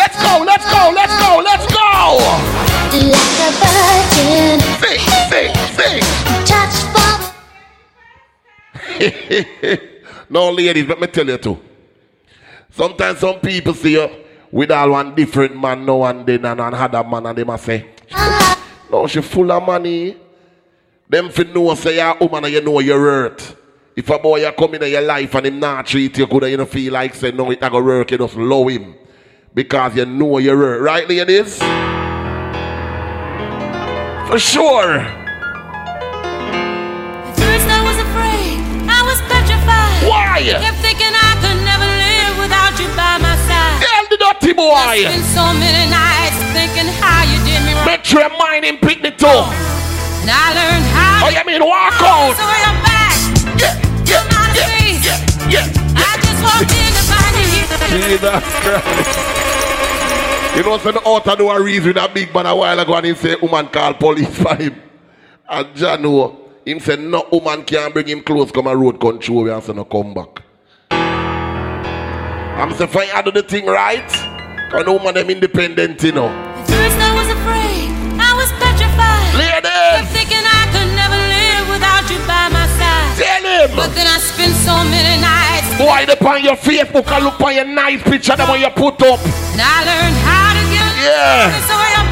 Let's 0.02 0.18
go, 0.18 0.34
let's 0.44 0.66
go, 0.66 0.82
let's 0.96 1.16
go, 1.22 1.32
let's 1.46 1.66
go. 1.70 1.80
No, 10.32 10.52
ladies, 10.52 10.88
let 10.88 11.00
me 11.00 11.08
tell 11.08 11.28
you 11.28 11.38
too. 11.38 11.60
Sometimes 12.72 13.20
some 13.20 13.40
people 13.40 13.74
see 13.76 13.94
you 13.94 14.10
with 14.52 14.72
all 14.72 14.92
one 14.92 15.14
different 15.16 15.56
man 15.60 15.86
now 15.86 16.04
and 16.04 16.26
then 16.26 16.46
and 16.46 16.60
another 16.62 17.04
man 17.04 17.26
and 17.28 17.38
they 17.38 17.44
must 17.44 17.66
say, 17.66 17.86
no, 18.92 19.08
she 19.08 19.22
full 19.22 19.52
of 19.52 19.64
money. 19.66 20.18
Them 21.08 21.30
fi 21.30 21.44
know 21.44 21.74
say 21.76 21.96
you're 21.96 22.16
a 22.16 22.18
woman 22.20 22.46
and 22.46 22.54
you 22.54 22.62
know 22.62 22.80
you're 22.80 23.00
hurt. 23.00 23.56
If 23.96 24.10
a 24.10 24.20
boy 24.20 24.46
you 24.46 24.52
come 24.52 24.76
in 24.76 24.84
your 24.92 25.02
life 25.02 25.34
and 25.36 25.46
him 25.48 25.60
not 25.60 25.86
treat 25.88 26.18
you 26.18 26.28
good 26.28 26.44
and 26.44 26.52
you 26.52 26.58
don't 26.58 26.70
feel 26.70 26.94
like 26.94 27.16
say 27.16 27.32
no 27.32 27.50
it 27.52 27.60
a 27.62 27.70
go 27.70 27.84
work, 27.84 28.12
you 28.12 28.18
just 28.18 28.36
love 28.36 28.70
him. 28.70 28.96
Because 29.54 29.96
you 29.96 30.06
know 30.06 30.38
you're 30.38 30.56
hurt. 30.56 30.82
Right, 30.82 31.10
ladies? 31.10 31.58
For 34.30 34.38
sure. 34.38 35.02
First 37.34 37.68
I 37.68 37.82
was 37.82 37.98
afraid, 37.98 38.62
I 38.86 39.02
was 39.02 39.20
petrified. 39.26 40.06
Why? 40.06 40.46
Kept 40.46 40.78
thinking 40.86 41.10
I 41.10 41.34
could 41.42 41.60
never 41.66 41.90
live 41.90 42.38
without 42.38 42.78
you 42.78 42.88
by 42.94 43.18
my 43.18 43.36
side. 43.50 43.82
Tell 43.82 44.06
the 44.06 44.18
dirty 44.22 44.54
boy. 44.54 45.02
Spent 45.02 45.26
so 45.34 45.46
many 45.58 45.90
nights 45.90 46.38
thinking 46.54 46.89
how 47.90 47.98
you 47.98 47.98
did 47.98 47.98
me 47.98 47.98
wrong. 47.98 47.98
Make 47.98 48.06
sure 48.06 48.22
your 48.22 48.38
mind 48.38 48.66
him 48.66 48.78
pick 48.78 49.02
the 49.02 49.12
toe. 49.12 49.50
And 50.22 50.30
I 50.30 50.54
learned 50.54 50.86
how. 50.94 51.26
Oh, 51.26 51.30
you 51.30 51.44
mean 51.46 51.64
walk 51.66 52.02
out? 52.02 52.36
So 52.36 52.46
you're 52.46 52.82
back. 52.86 53.16
Yeah, 53.60 53.76
yeah, 54.06 54.24
Not 54.30 54.50
a 54.50 54.60
yeah, 54.60 54.70
face. 54.78 55.06
yeah, 55.06 55.18
yeah. 55.50 55.68
I 55.96 56.18
just 56.22 56.42
walked 56.44 56.74
in 56.74 56.94
to 56.94 57.04
find 57.10 57.36
you 57.38 57.46
here. 57.50 58.20
Jesus 58.20 58.46
Christ. 58.62 59.20
You 60.58 60.64
know, 60.64 60.78
so 60.80 60.92
the 60.92 61.02
outer 61.08 61.36
do 61.36 61.50
a 61.50 61.62
reason 61.62 61.98
a 61.98 62.08
big 62.10 62.34
man 62.34 62.46
a 62.46 62.56
while 62.56 62.80
ago 62.80 62.96
and 62.96 63.06
he 63.06 63.14
say 63.16 63.36
woman 63.42 63.68
call 63.68 63.94
police 63.94 64.36
for 64.36 64.56
him. 64.56 64.76
And 65.48 65.76
John 65.76 66.02
know, 66.02 66.50
him 66.66 66.80
say 66.80 66.96
no 66.98 67.28
woman 67.32 67.64
can 67.64 67.92
bring 67.92 68.08
him 68.08 68.22
close 68.22 68.52
come 68.52 68.68
a 68.68 68.76
road 68.76 69.00
control 69.00 69.50
and 69.50 69.64
say 69.64 69.74
no 69.74 69.86
come 69.86 70.14
back. 70.14 70.42
I'm 70.92 72.74
say 72.74 72.88
fine 72.88 73.10
I 73.14 73.22
do 73.22 73.32
the 73.32 73.44
thing 73.44 73.66
right. 73.68 74.10
Cause 74.72 74.86
no 74.86 74.94
woman 74.94 75.16
them 75.16 75.30
independent 75.30 76.04
you 76.04 76.12
know. 76.12 76.49
But 83.68 83.92
then 83.94 84.08
I 84.08 84.20
spent 84.20 84.56
so 84.56 84.72
many 84.88 85.20
nights 85.20 85.68
Boy, 85.76 86.06
they 86.08 86.16
on 86.28 86.44
your 86.44 86.56
Facebook 86.56 87.12
and 87.12 87.26
look 87.26 87.42
on 87.42 87.54
your 87.56 87.66
nice 87.66 88.02
picture 88.04 88.36
that 88.36 88.48
when 88.48 88.62
you 88.62 88.70
put 88.72 89.02
up. 89.04 89.20
and 89.20 89.60
I 89.60 89.84
learned 89.84 90.16
how 90.24 90.56
to 90.56 90.64
get 90.72 90.88
Yeah. 91.04 92.09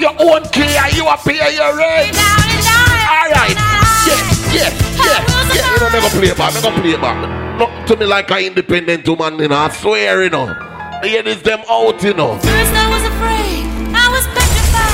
Your 0.00 0.16
own 0.18 0.42
key 0.48 0.64
and 0.64 0.96
you 0.96 1.04
are 1.06 1.18
pay 1.18 1.54
your 1.54 1.76
rent. 1.76 2.16
Alright. 2.16 3.56
Yeah, 4.08 4.16
yeah, 4.56 4.70
yeah, 4.96 5.20
yeah. 5.52 5.74
You 5.74 5.80
know, 5.80 5.88
never 5.92 6.08
play 6.08 6.32
back, 6.32 6.54
never 6.54 6.72
play 6.80 6.96
back. 6.96 7.58
Not 7.58 7.86
to 7.88 7.96
me 7.96 8.06
like 8.06 8.30
an 8.30 8.38
independent 8.44 9.06
woman, 9.06 9.38
you 9.38 9.48
know. 9.48 9.56
I 9.56 9.68
swear, 9.68 10.24
you 10.24 10.30
know. 10.30 10.46
Here 11.02 11.22
is 11.26 11.42
them 11.42 11.60
out, 11.68 12.02
you 12.02 12.14
know. 12.14 12.38
First 12.38 12.72
I 12.72 12.88
was 12.88 13.04
afraid, 13.04 13.64
I 13.92 14.08
was 14.08 14.24
petrified. 14.32 14.88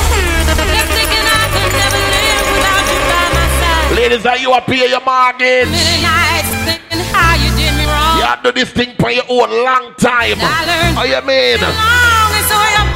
Thinking 0.91 1.27
I 1.27 1.47
could 1.55 1.73
never 1.79 2.03
live 2.03 2.47
without 2.51 2.85
you 2.91 3.01
by 3.07 3.27
my 3.31 3.47
side. 3.63 3.97
Ladies, 3.97 4.27
are 4.27 4.39
you 4.39 4.51
are 4.53 4.63
pay 4.63 4.91
your 4.91 5.05
mortgage? 5.07 5.71
Many 5.71 6.03
nights 6.03 6.51
thinking 6.67 7.03
how 7.15 7.35
you 7.39 7.51
did 7.55 7.73
me 7.79 7.87
wrong. 7.87 8.19
You 8.19 8.25
have 8.27 8.43
to 8.43 8.51
do 8.53 8.61
this 8.61 8.71
thing 8.73 8.95
for 8.99 9.11
your 9.11 9.25
own 9.29 9.51
long 9.65 9.95
time. 9.99 10.39
I 10.43 10.67
learned 10.67 10.97
How 10.99 11.05
you 11.05 11.23
mean? 11.23 12.96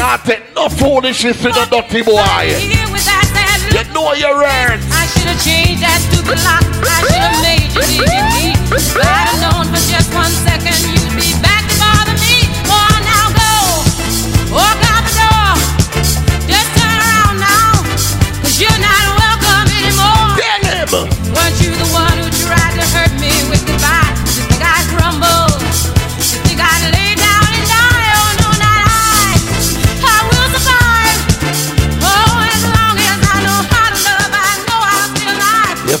I 0.00 0.16
take 0.24 0.54
no 0.54 0.68
foolishness 0.68 1.44
with 1.44 1.56
a 1.56 1.66
dirty 1.68 2.02
boy. 2.02 2.16
Here 2.56 2.88
with 2.90 3.04
that 3.04 3.28
sad 3.28 3.60
You 3.68 3.84
know 3.92 4.12
your 4.16 4.40
earn. 4.40 4.80
I 4.90 5.04
should 5.12 5.28
have 5.28 5.40
changed 5.44 5.84
that 5.84 6.00
stupid 6.08 6.40
lock. 6.40 6.64
I 6.82 7.04
should 7.04 7.20
have 7.20 7.38
made 7.44 7.68
you 7.76 7.84
leave 7.84 8.26
key. 8.32 8.56
I'd 8.96 9.28
have 9.28 9.40
known 9.44 9.69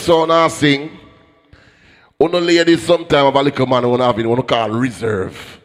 Yes, 0.00 0.06
so 0.06 0.24
now 0.24 0.48
sing. 0.48 0.98
Uno 2.20 2.38
ladies 2.40 2.82
sometime 2.82 3.24
have 3.24 3.34
a 3.34 3.42
little 3.42 3.66
man 3.66 3.82
who 3.82 3.96
have 3.96 4.16
one 4.16 4.42
call 4.42 4.70
reserve. 4.70 5.60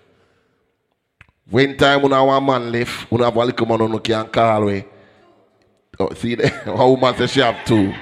When 1.49 1.77
time 1.77 2.01
when 2.01 2.11
one 2.11 2.45
man 2.45 2.71
left, 2.71 3.11
when 3.11 3.21
have 3.21 3.35
a 3.35 3.45
little 3.45 3.65
man 3.65 3.91
who 3.91 3.99
can 3.99 4.27
call 4.27 4.65
way. 4.65 4.85
Oh, 5.99 6.13
see 6.13 6.35
there? 6.35 6.63
A 6.65 6.89
woman 6.89 7.15
says 7.15 7.31
she 7.31 7.39
have 7.39 7.65
two. 7.65 7.93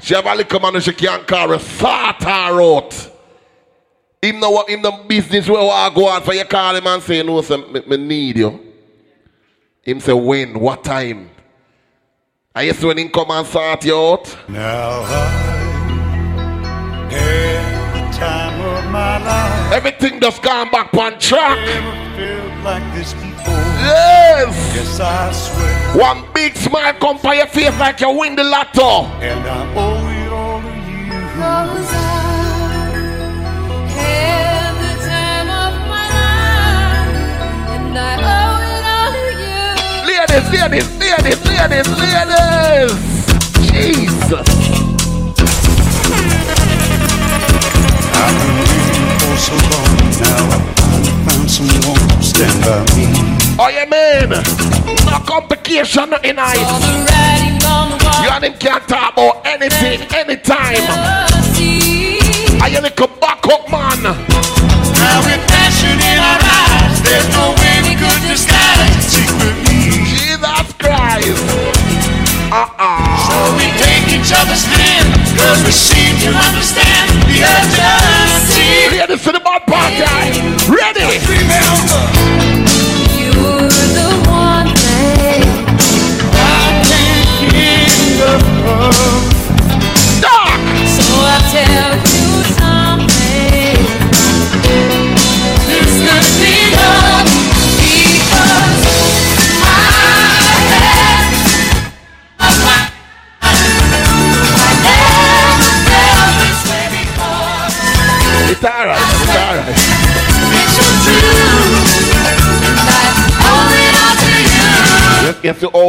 She 0.00 0.14
have 0.14 0.26
a 0.26 0.34
little 0.34 0.60
man 0.60 0.74
who 0.74 0.80
she 0.80 0.92
can 0.92 1.24
call 1.24 1.48
her 1.48 1.58
sort 1.58 2.22
her 2.22 2.62
out. 2.62 3.10
Him 4.22 4.40
what 4.40 4.68
him 4.68 4.82
the 4.82 4.90
business 5.06 5.48
where 5.48 5.60
I 5.60 5.90
go 5.94 6.08
on 6.08 6.22
for 6.22 6.34
you 6.34 6.44
call 6.44 6.74
him 6.74 6.86
and 6.86 7.02
say 7.02 7.22
no, 7.22 7.40
sir, 7.42 7.58
me, 7.58 7.80
me 7.86 7.96
need 7.96 8.38
you. 8.38 8.60
Him 9.82 10.00
say 10.00 10.12
when, 10.12 10.58
what 10.58 10.84
time? 10.84 11.30
I 12.54 12.66
guess 12.66 12.82
when 12.82 12.98
him 12.98 13.08
come 13.10 13.30
and 13.30 13.46
sort 13.46 13.84
you 13.84 13.96
out. 13.96 14.36
Now 14.48 15.00
I 15.02 15.57
Everything 19.72 20.20
just 20.20 20.42
gone 20.42 20.70
back 20.70 20.92
on 20.94 21.18
track. 21.18 21.58
Never 21.64 21.92
felt 22.16 22.64
like 22.64 22.94
this 22.94 23.12
before. 23.14 23.54
Yes. 23.78 24.54
Yes, 24.74 25.00
I 25.00 25.30
swear. 25.32 25.96
One 25.96 26.24
big 26.34 26.56
smile 26.56 26.94
come 26.94 27.18
for 27.18 27.34
your 27.34 27.46
face 27.46 27.78
like 27.78 28.00
you 28.00 28.10
win 28.10 28.34
the 28.34 28.44
lotto. 28.44 29.06
And 29.22 29.46
I 29.46 29.74
owe 29.76 30.08
it 30.08 30.32
all 30.32 30.60
to 30.60 30.68
you. 30.68 31.12
Cause 31.38 31.92
I 31.92 31.96
had 33.94 34.74
the 34.82 34.94
time 35.06 35.48
of 35.48 35.72
my 35.86 36.06
life, 36.18 37.14
and 37.74 37.98
I 37.98 38.00
owe 38.34 38.60
it 38.74 38.84
all 38.96 39.12
to 39.14 39.24
you. 39.44 39.64
Ladies, 40.10 40.46
ladies, 40.50 40.88
ladies, 40.98 41.40
ladies, 41.46 41.88
ladies. 42.02 42.92
Jesus. 43.70 44.97
Oh, 53.60 53.68
yeah, 53.68 53.84
man. 53.90 54.30
No 54.30 55.18
complication, 55.26 56.10
nothing 56.10 56.38
All 56.38 56.46
nice. 56.46 56.62
the 56.78 56.94
writing 57.10 57.58
on 57.66 57.90
the 57.90 57.98
wall. 58.06 58.22
You 58.22 58.30
and 58.30 58.44
him 58.44 58.54
can't 58.54 58.86
talk 58.86 59.12
about 59.14 59.42
anything, 59.44 60.06
anytime. 60.14 60.78
I 62.62 62.70
you 62.70 62.80
little 62.80 63.08
back 63.18 63.42
up, 63.50 63.66
man. 63.66 63.98
Now 64.02 65.18
with 65.26 65.42
passion 65.50 65.98
in 65.98 66.18
our 66.22 66.38
eyes, 66.38 67.02
there's 67.02 67.26
no 67.34 67.50
way 67.58 67.82
we 67.82 67.94
could 67.98 68.22
disguise 68.30 68.94
secretly. 69.10 70.06
Jesus 70.06 70.70
Christ. 70.78 71.34
Uh-uh. 72.54 72.86
So 73.26 73.58
we 73.58 73.66
take 73.82 74.06
each 74.14 74.30
other's 74.30 74.62
hand, 74.70 75.10
cause 75.34 75.66
we 75.66 75.72
seem 75.74 76.14
to 76.24 76.30
understand 76.30 76.77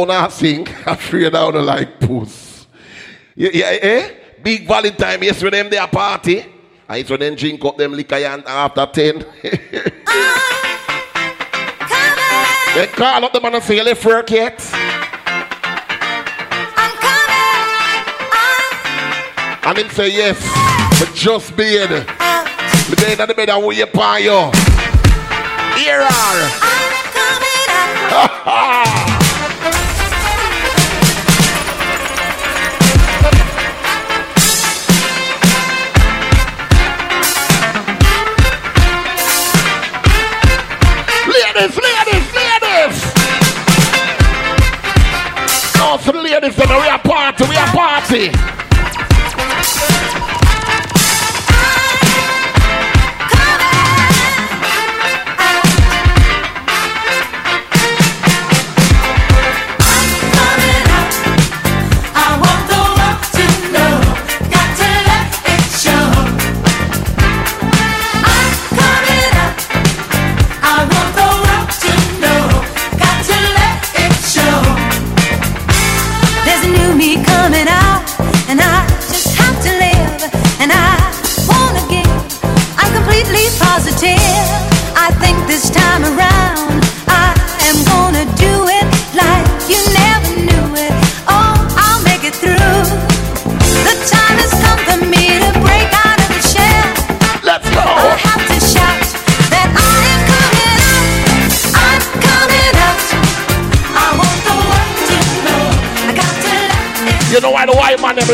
all 0.00 0.06
now 0.06 0.28
sing. 0.28 0.66
Afraid 0.86 1.32
don't 1.32 1.54
like 1.66 2.00
puss. 2.00 2.66
Yeah, 3.36 3.50
yeah, 3.52 3.66
eh? 3.66 4.10
Big 4.42 4.66
Valentine, 4.66 5.22
yes, 5.22 5.42
when 5.42 5.52
them 5.52 5.68
they 5.70 5.76
a 5.78 5.86
party. 5.86 6.40
And 6.88 6.98
it's 6.98 7.10
when 7.10 7.20
them 7.20 7.34
drink 7.34 7.62
up 7.64 7.76
them 7.76 7.92
liquor 7.92 8.14
and 8.16 8.42
after 8.46 8.86
10. 8.86 9.18
they 9.42 9.58
call 12.88 13.24
up 13.24 13.32
the 13.32 13.40
man 13.40 13.54
and 13.54 13.62
say, 13.64 13.76
you 13.76 13.84
left 13.84 14.04
work 14.04 14.30
yet? 14.30 14.68
I'm 16.76 16.92
coming. 16.98 18.04
Oh. 18.32 19.60
And 19.68 19.78
him 19.78 19.88
say, 19.90 20.08
yes, 20.08 20.38
but 20.98 21.14
just 21.14 21.56
being. 21.56 21.88
The 21.88 22.96
day 22.96 23.14
that 23.14 23.28
the 23.28 23.34
bed 23.34 23.50
and 23.50 23.64
we 23.64 23.80
upon 23.82 24.22
you. 24.22 24.50
Here 25.78 26.00
are. 26.00 26.50
Ladies, 28.10 29.04
ladies, 46.42 46.56
we 46.58 46.64
are 46.64 46.98
party, 46.98 47.44
we 47.48 47.56
are 47.56 47.66
party. 47.66 48.69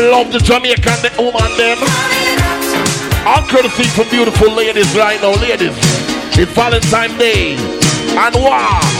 Love 0.01 0.31
the 0.31 0.39
Jamaican 0.39 1.01
the 1.01 1.11
woman 1.17 1.51
them? 1.57 1.77
All 3.25 3.43
courtesy 3.47 3.83
from 3.89 4.09
beautiful 4.09 4.51
ladies 4.51 4.95
right 4.95 5.19
now, 5.21 5.33
ladies. 5.41 5.75
It's 6.37 6.51
Valentine's 6.53 7.17
Day. 7.17 7.55
And 8.17 8.35
wow. 8.35 8.96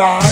Jesus 0.00 0.29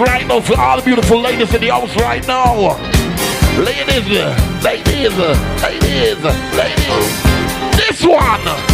right 0.00 0.26
now 0.26 0.40
for 0.40 0.58
all 0.58 0.76
the 0.76 0.82
beautiful 0.82 1.20
ladies 1.20 1.54
in 1.54 1.60
the 1.60 1.68
house 1.68 1.94
right 1.96 2.26
now. 2.26 2.76
Ladies, 3.58 4.08
ladies, 4.64 5.16
ladies, 5.62 6.24
ladies. 6.56 7.22
This 7.76 8.04
one. 8.04 8.69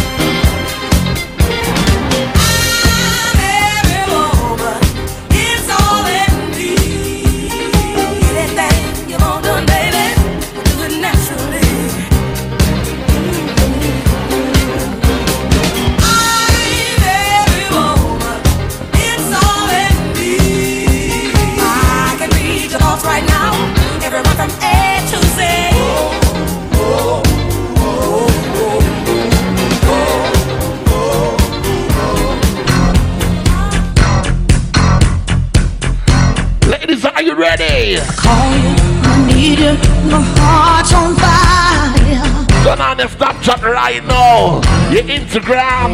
Right 43.77 44.03
now. 44.05 44.55
Your 44.91 45.03
Instagram. 45.03 45.93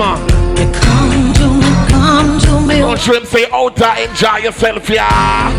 Come 0.79 1.33
to 1.39 1.47
me, 1.59 1.69
come 1.89 2.39
to 2.39 2.61
me. 2.67 2.79
Don't 2.79 2.99
shrimp 2.99 3.25
say 3.25 3.45
oh, 3.51 3.65
out 3.65 3.75
there, 3.75 4.07
enjoy 4.07 4.37
yourself, 4.37 4.89
yeah. 4.89 5.51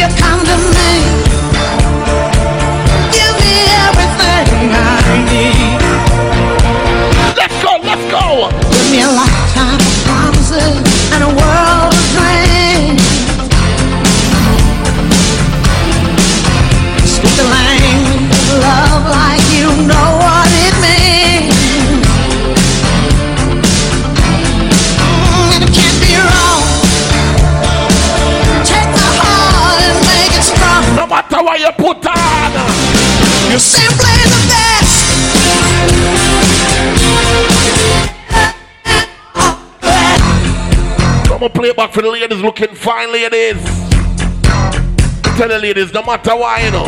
You 0.00 0.08
come 0.22 0.40
to 0.50 0.56
me. 0.76 0.92
Give 3.16 3.34
me 3.42 3.56
everything 3.86 4.72
I 4.72 5.14
need. 5.30 5.82
Let's 7.38 7.56
go, 7.62 7.72
let's 7.88 8.04
go. 8.10 8.50
Give 8.72 8.88
me 8.90 9.00
a 9.02 9.10
lifetime 9.20 9.80
of 9.88 9.94
promises 10.06 10.76
and 11.12 11.22
a 11.22 11.30
world 11.38 12.01
matter 31.42 31.44
what 31.44 31.60
you 31.60 31.72
put 31.72 32.06
on. 32.06 32.52
You're 33.50 33.58
simply 33.58 34.14
the 34.24 34.40
best. 34.48 35.02
I'm 41.30 41.38
gonna 41.38 41.50
play 41.50 41.68
it 41.68 41.76
back 41.76 41.92
for 41.92 42.02
the 42.02 42.10
ladies 42.10 42.40
looking 42.40 42.74
fine, 42.74 43.12
ladies. 43.12 43.62
Tell 45.36 45.48
the 45.48 45.58
ladies, 45.58 45.92
no 45.92 46.02
matter 46.02 46.36
why, 46.36 46.64
you 46.64 46.70
know, 46.70 46.86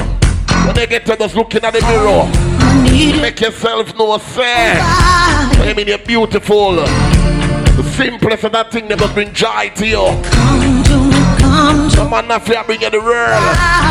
when 0.66 0.74
they 0.76 0.86
get 0.86 1.07
to 1.07 1.16
just 1.16 1.34
looking 1.34 1.64
at 1.64 1.72
the 1.72 1.80
mirror, 1.80 3.20
make 3.20 3.40
yourself 3.40 3.96
no 3.96 4.18
say, 4.18 4.74
I 4.78 5.74
mean, 5.76 5.88
you're 5.88 5.98
beautiful. 5.98 6.74
The 6.74 7.82
simplest 7.96 8.44
of 8.44 8.52
that 8.52 8.70
thing, 8.70 8.88
must 8.88 9.14
bring 9.14 9.32
joy 9.32 9.72
to 9.76 9.86
you. 9.86 10.05
Come 11.96 12.12
on, 12.14 12.28
now, 12.28 12.38
fear 12.38 12.62
bring 12.64 12.82
you 12.82 12.90
the 12.90 13.00
world. 13.00 13.84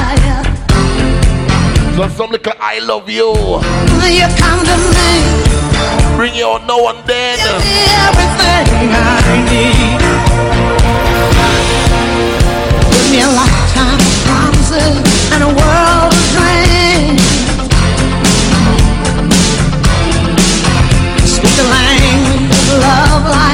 So 1.95 2.07
some 2.09 2.31
little 2.31 2.53
I 2.59 2.79
love 2.79 3.07
you. 3.07 3.29
You 4.09 4.27
come 4.41 4.65
to 4.65 4.77
me. 4.97 5.13
Bring 6.17 6.33
you 6.33 6.45
on 6.45 6.65
now 6.65 6.89
and 6.89 7.05
then. 7.07 7.37
everything 7.37 8.89
I 8.89 9.37
need. 9.45 10.01
Give 12.89 13.07
me 13.11 13.21
a 13.21 13.29
lifetime 13.29 14.01
of 14.01 14.13
promises 14.25 14.95
and 15.33 15.43
a 15.43 15.51
world 15.53 16.09
of 16.09 16.23
dreams. 16.33 17.21
Speak 21.29 21.53
the 21.61 21.67
language 21.69 22.57
of 22.57 22.81
love 22.81 23.23
like 23.29 23.52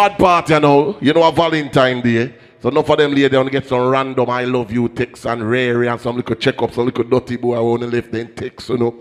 bad 0.00 0.18
part, 0.18 0.48
you 0.48 0.60
know. 0.60 0.96
You 1.00 1.12
know, 1.12 1.28
a 1.28 1.32
Valentine 1.32 2.00
Day. 2.00 2.34
So 2.62 2.68
enough 2.68 2.88
of 2.90 2.98
them 2.98 3.14
lady 3.14 3.36
want 3.36 3.50
get 3.50 3.66
some 3.66 3.88
random 3.88 4.28
I 4.28 4.44
love 4.44 4.70
you 4.70 4.88
text 4.88 5.26
and 5.26 5.48
rare 5.48 5.82
and 5.84 6.00
some 6.00 6.16
little 6.16 6.36
check 6.36 6.60
up, 6.62 6.72
some 6.72 6.86
little 6.86 7.04
dirty 7.04 7.36
boy 7.36 7.54
I 7.56 7.78
to 7.80 7.86
left 7.86 8.12
them 8.12 8.28
text, 8.34 8.68
you 8.68 8.78
know. 8.78 8.94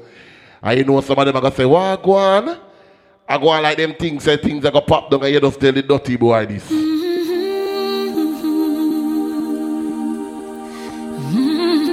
I 0.61 0.73
you 0.73 0.83
know 0.85 1.01
some 1.01 1.19
of 1.19 1.25
them 1.25 1.35
are 1.35 1.41
gonna 1.41 1.55
say, 1.55 1.65
What 1.65 2.01
go 2.03 2.13
on? 2.13 2.57
I 3.27 3.37
go 3.37 3.49
on 3.49 3.63
like 3.63 3.77
them 3.77 3.93
things, 3.95 4.23
say 4.23 4.37
things 4.37 4.63
that 4.63 4.73
go 4.73 4.81
pop 4.81 5.11
down 5.11 5.23
and 5.23 5.33
you 5.33 5.39
just 5.39 5.59
tell 5.59 5.71
the 5.71 5.83
dirty 5.83 6.15
boy 6.15 6.45
this. 6.45 6.69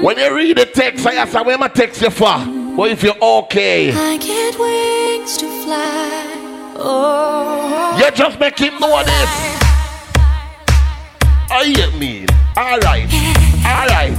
When 0.03 0.19
you 0.19 0.37
read 0.37 0.57
the 0.59 0.67
text, 0.67 1.07
I 1.07 1.15
ask, 1.15 1.33
where 1.33 1.61
I 1.61 1.69
text 1.69 2.01
you 2.01 2.11
for? 2.11 2.39
But 2.77 2.91
if 2.91 3.03
you're 3.03 3.17
okay, 3.21 3.93
I 3.93 4.17
get 4.19 4.59
wings 4.59 5.37
to 5.39 5.49
fly. 5.65 6.46
Oh, 6.79 7.97
you 7.99 8.11
just 8.13 8.39
make 8.39 8.59
him 8.59 8.79
know 8.79 9.03
this. 9.03 9.31
I 11.51 11.73
get 11.75 11.95
me. 11.95 12.27
Alright, 12.57 13.11
alright, 13.65 14.17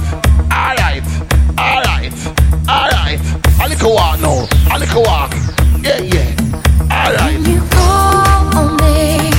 alright, 0.50 1.04
alright, 1.58 2.12
alright. 2.68 3.20
A 3.62 3.68
little 3.68 3.94
walk 3.94 4.20
now. 4.20 4.48
A 4.74 4.78
little 4.78 5.02
walk. 5.02 5.32
Yeah, 5.82 6.00
yeah. 6.00 6.34
Call 7.70 8.76
me 8.76 9.30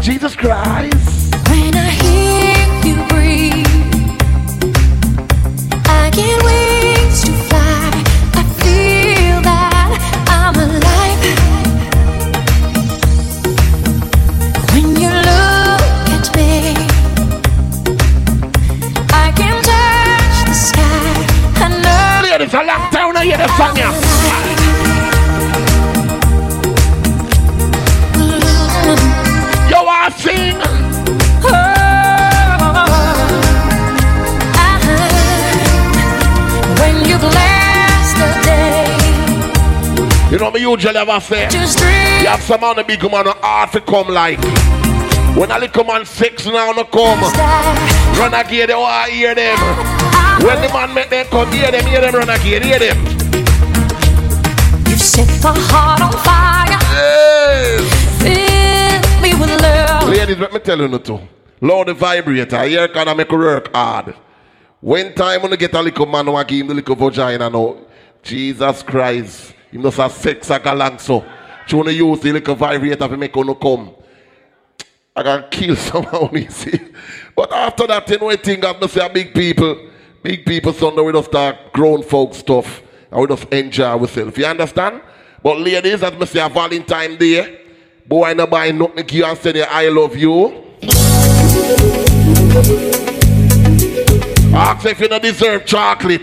Jesus 0.00 0.34
Christ. 0.34 1.05
Hear 23.26 23.38
the 23.38 23.48
song. 23.58 23.76
You 29.68 29.80
want 29.84 30.14
to 30.14 30.20
sing? 30.22 30.58
When 36.78 36.96
you 37.08 37.18
bless 37.18 38.08
the 38.20 38.28
day, 38.46 38.94
You 40.30 40.38
know 40.38 40.50
me 40.52 40.60
usually 40.60 40.94
have 40.94 41.08
a 41.08 41.20
dream. 41.74 42.22
You 42.22 42.28
have 42.28 42.42
some 42.42 42.62
on 42.62 42.76
the 42.76 42.84
big 42.84 43.02
man 43.10 43.26
hard 43.42 43.72
to 43.72 43.80
come 43.80 44.08
like. 44.08 44.38
When 45.36 45.50
a 45.50 45.58
little 45.58 45.84
man 45.84 46.06
six 46.06 46.46
now 46.46 46.70
no 46.72 46.84
come. 46.84 47.20
Run 48.18 48.34
again, 48.34 48.68
they 48.68 48.74
to 48.74 49.12
hear 49.12 49.34
them. 49.34 50.25
When 50.44 50.60
the 50.62 50.68
man 50.72 50.94
make 50.94 51.10
them 51.10 51.26
come, 51.26 51.50
hear 51.52 51.70
them, 51.70 51.86
hear 51.86 52.00
them, 52.00 52.14
run 52.14 52.28
again, 52.28 52.62
hear 52.62 52.78
them. 52.78 52.96
You 54.86 54.96
set 54.96 55.28
my 55.42 55.54
heart 55.70 56.00
on 56.02 56.12
fire. 56.24 56.78
Fill 58.20 59.20
me 59.22 59.34
with 59.40 59.60
love. 59.62 60.08
Ladies, 60.08 60.38
let 60.38 60.52
me 60.52 60.58
tell 60.60 60.78
you 60.78 60.88
no 60.88 60.98
too. 60.98 61.20
Lord 61.60 61.88
the 61.88 61.94
vibrator, 61.94 62.62
here 62.64 62.88
can 62.88 63.08
I 63.08 63.14
make 63.14 63.30
work 63.32 63.74
hard. 63.74 64.14
When 64.80 65.14
time 65.14 65.42
when 65.42 65.50
you 65.52 65.56
get 65.56 65.74
a 65.74 65.82
little 65.82 66.06
man 66.06 66.26
who 66.26 66.44
give 66.44 66.60
him 66.60 66.66
the 66.68 66.74
little 66.74 66.94
vagina 66.94 67.48
now, 67.48 67.76
Jesus 68.22 68.82
Christ, 68.82 69.54
he 69.70 69.78
must 69.78 69.96
have 69.96 70.12
sex 70.12 70.50
like 70.50 70.66
a 70.66 70.74
lang 70.74 70.98
so. 70.98 71.24
You 71.68 71.78
wanna 71.78 71.92
use 71.92 72.20
the 72.20 72.32
little 72.32 72.54
vibrator 72.54 73.08
to 73.08 73.16
make 73.16 73.34
you 73.34 73.54
come. 73.54 73.90
I 75.16 75.22
can 75.22 75.44
kill 75.50 75.76
someone, 75.88 76.30
you 76.34 76.50
see. 76.50 76.78
But 77.34 77.52
after 77.52 77.86
that, 77.86 78.08
you 78.10 78.18
know, 78.18 78.30
I 78.30 78.36
think 78.36 78.64
I'm 78.64 78.86
say 78.86 79.08
big 79.08 79.32
people, 79.34 79.76
big 80.22 80.44
people 80.44 80.72
Sunday 80.72 81.02
we 81.02 81.12
just 81.12 81.28
start 81.28 81.72
grown 81.72 82.02
folk 82.02 82.34
stuff 82.34 82.82
and 83.10 83.20
we 83.20 83.26
just 83.26 83.44
enjoy 83.52 83.84
ourselves. 83.84 84.36
You 84.36 84.46
understand? 84.46 85.00
But 85.42 85.60
ladies, 85.60 86.02
as 86.02 86.12
me 86.18 86.26
say 86.26 86.48
Valentine 86.48 87.16
Day, 87.16 87.60
boy 88.06 88.24
I 88.24 88.34
no 88.34 88.46
buy 88.46 88.70
nothing 88.70 89.08
you 89.10 89.24
and 89.24 89.38
say 89.38 89.62
I 89.62 89.88
love 89.88 90.16
you. 90.16 90.64
Ask 94.54 94.86
if 94.86 95.00
you 95.00 95.08
don't 95.08 95.22
deserve 95.22 95.66
chocolate. 95.66 96.22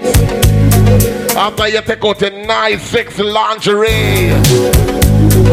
After 1.35 1.67
you 1.67 1.81
take 1.81 2.03
out 2.03 2.21
a 2.21 2.45
nice 2.45 2.81
sexy 2.83 3.23
lingerie. 3.23 5.02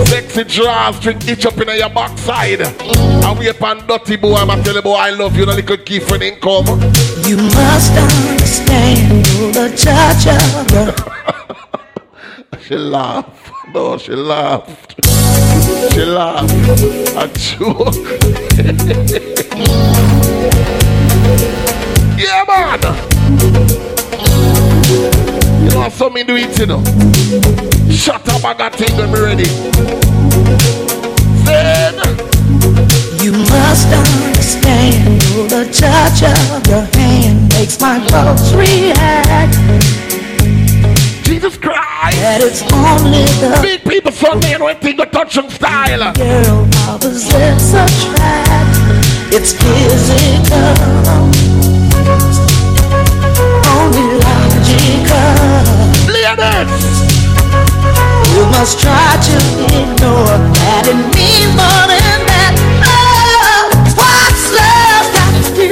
Sexy 0.07 0.45
drawers, 0.45 1.01
drink 1.01 1.29
each 1.29 1.45
up 1.47 1.59
in 1.59 1.69
your 1.69 1.91
backside. 1.91 2.63
And 2.63 3.39
we 3.39 3.49
upon 3.49 3.87
dirty 3.87 4.17
boy, 4.17 4.37
I'm 4.37 4.63
tell 4.63 4.75
you 4.75 4.83
boy 4.83 4.95
I 4.95 5.11
love 5.11 5.37
you, 5.37 5.45
no 5.47 5.55
little 5.55 5.77
gift 5.77 6.09
for 6.09 6.23
income. 6.23 6.67
You 7.27 7.37
must 7.37 7.93
understand 7.93 9.27
the 9.55 9.69
judge 9.77 10.27
of 10.27 10.71
your 10.73 10.93
She 12.63 12.77
laughed. 12.77 13.53
No, 13.75 13.99
she 13.99 14.13
laughed. 14.13 14.95
She 15.93 16.05
laughed. 16.05 16.53
A 17.17 17.29
joke. 17.35 17.95
yeah, 22.19 22.45
man. 22.47 22.81
You 25.71 25.77
know, 25.77 25.89
some 25.89 26.15
me 26.15 26.25
do 26.25 26.37
it, 26.37 26.59
you 26.59 26.67
know. 26.67 26.83
Shut 27.91 28.29
up, 28.29 28.45
I 28.45 28.55
got 28.55 28.75
thing 28.75 28.97
when 28.97 29.13
me 29.13 29.21
ready. 29.21 29.45
Then, 31.47 31.95
You 33.23 33.33
must 33.33 33.87
understand 33.87 35.21
the 35.49 35.65
touch 35.71 36.23
of 36.25 36.67
your 36.67 36.87
hand 36.99 37.49
makes 37.55 37.81
my 37.81 38.01
pulse 38.09 38.53
react. 38.53 39.55
Jesus 41.25 41.57
Christ. 41.57 42.19
That 42.19 42.41
it's 42.43 42.63
only 42.73 43.25
the 43.39 43.59
big 43.63 43.85
people 43.85 44.11
from 44.11 44.41
me 44.41 44.55
and 44.55 44.65
when 44.65 44.77
thing 44.77 44.97
touch 44.97 45.37
and 45.37 45.51
style. 45.53 46.13
girl 46.15 46.69
opposites 46.89 47.73
attract. 47.75 48.77
It's 49.33 49.53
physical, 49.53 50.75
logical. 54.71 56.13
Ladies, 56.13 56.99
you 58.35 58.43
must 58.47 58.79
try 58.81 59.17
to 59.29 59.37
ignore 59.67 60.39
that 60.63 60.87
it 60.87 60.97
means 61.15 61.53
more 61.59 61.87
than 61.91 62.19
that. 62.31 62.55
Oh, 62.87 63.71
what's 63.99 64.45
love 64.55 65.07
got 65.17 65.33
to 65.35 65.51
do? 65.55 65.71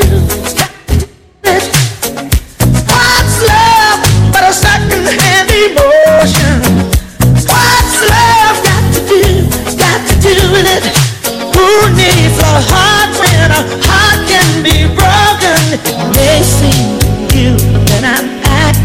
What's 2.89 3.37
love 3.47 3.99
but 4.33 4.43
a 4.43 4.53
second-hand 4.53 5.51
emotion? 5.51 6.59
What's 7.47 7.99
love 8.03 8.57
got 8.67 8.85
to 8.95 9.01
do? 9.07 9.23
Got 9.79 10.01
to 10.11 10.15
do 10.23 10.35
with 10.53 10.67
it? 10.67 10.83
Who 11.55 11.69
needs 11.95 12.39
a 12.39 12.55
heart 12.71 13.11
when 13.19 13.51
a 13.51 13.63
heart 13.87 14.21
can 14.27 14.63
be 14.63 14.87
broken? 14.91 15.59
It 15.87 15.99
may 16.17 16.43
seem 16.43 16.99
you 17.35 17.55
that 17.87 18.03
I'm 18.05 18.38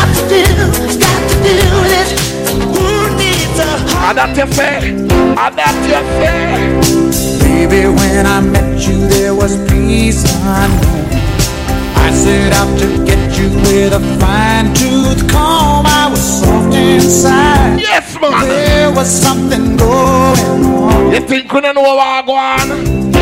out 0.00 0.08
to 0.16 0.22
do, 0.28 0.44
got 0.98 1.20
to 1.30 1.36
do 1.44 1.56
it? 1.98 2.08
Who 2.72 3.16
needs 3.16 3.58
a 3.58 3.70
I 3.98 4.12
got 4.14 4.34
to 4.36 4.46
fair, 4.46 4.80
I 5.38 5.50
got 5.50 5.74
to 5.84 5.90
affect 6.00 6.80
Maybe 7.44 7.86
when 7.88 8.26
I 8.26 8.40
met 8.40 8.86
you 8.86 9.08
there 9.08 9.34
was 9.34 9.56
peace 9.70 10.24
on 10.44 10.70
I 11.96 12.10
set 12.12 12.52
up 12.54 12.68
to 12.80 13.04
get 13.04 13.38
you 13.38 13.48
with 13.64 13.92
a 13.92 14.00
fine 14.18 14.74
tooth 14.74 15.30
comb. 15.30 15.86
I 15.86 16.08
was 16.10 16.19
soft 16.19 16.19
inside. 16.80 17.80
Yes, 17.80 18.18
man. 18.20 18.48
There 18.48 18.90
was 18.92 19.08
something 19.08 19.76
going 19.76 20.64
on. 20.64 21.12
You 21.12 21.20
think 21.20 21.52
we 21.52 21.60
don't 21.60 21.74
know 21.74 21.82
what 21.82 22.26
go 22.26 22.34
on? 22.34 22.68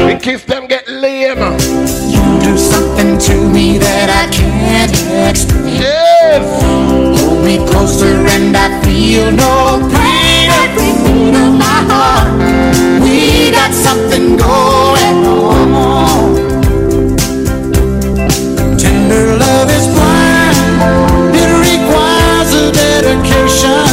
We 0.07 0.15
kiss 0.17 0.45
them 0.45 0.67
get 0.67 0.89
lame. 0.89 1.39
You 2.15 2.23
do 2.41 2.57
something 2.57 3.19
to 3.19 3.35
me 3.51 3.79
that 3.79 4.09
I 4.09 4.27
can't 4.33 4.93
explain. 5.29 5.83
Yeah. 5.83 6.39
Hold 7.19 7.45
me 7.45 7.59
closer 7.71 8.15
and 8.35 8.57
I 8.57 8.69
feel 8.85 9.31
no 9.33 9.81
pain. 9.93 10.51
Every 10.63 10.93
beat 11.05 11.35
of 11.35 11.53
my 11.65 11.79
heart. 11.91 12.29
We 13.03 13.51
got 13.51 13.73
something 13.73 14.37
going 14.37 15.25
on. 15.27 16.37
Tender 18.79 19.37
love 19.37 19.71
is 19.71 19.98
dedication. 23.61 23.88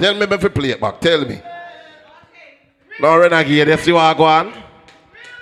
Tell 0.00 0.14
me 0.14 0.22
if 0.22 0.42
you 0.42 0.48
play 0.48 0.70
it 0.70 0.80
back. 0.80 0.98
Tell 0.98 1.26
me. 1.26 1.42
Now 2.98 3.18
renegade, 3.18 3.68
you 3.68 3.76
see 3.76 3.92
what 3.92 4.00
I 4.00 4.14
go 4.14 4.24
on? 4.24 4.52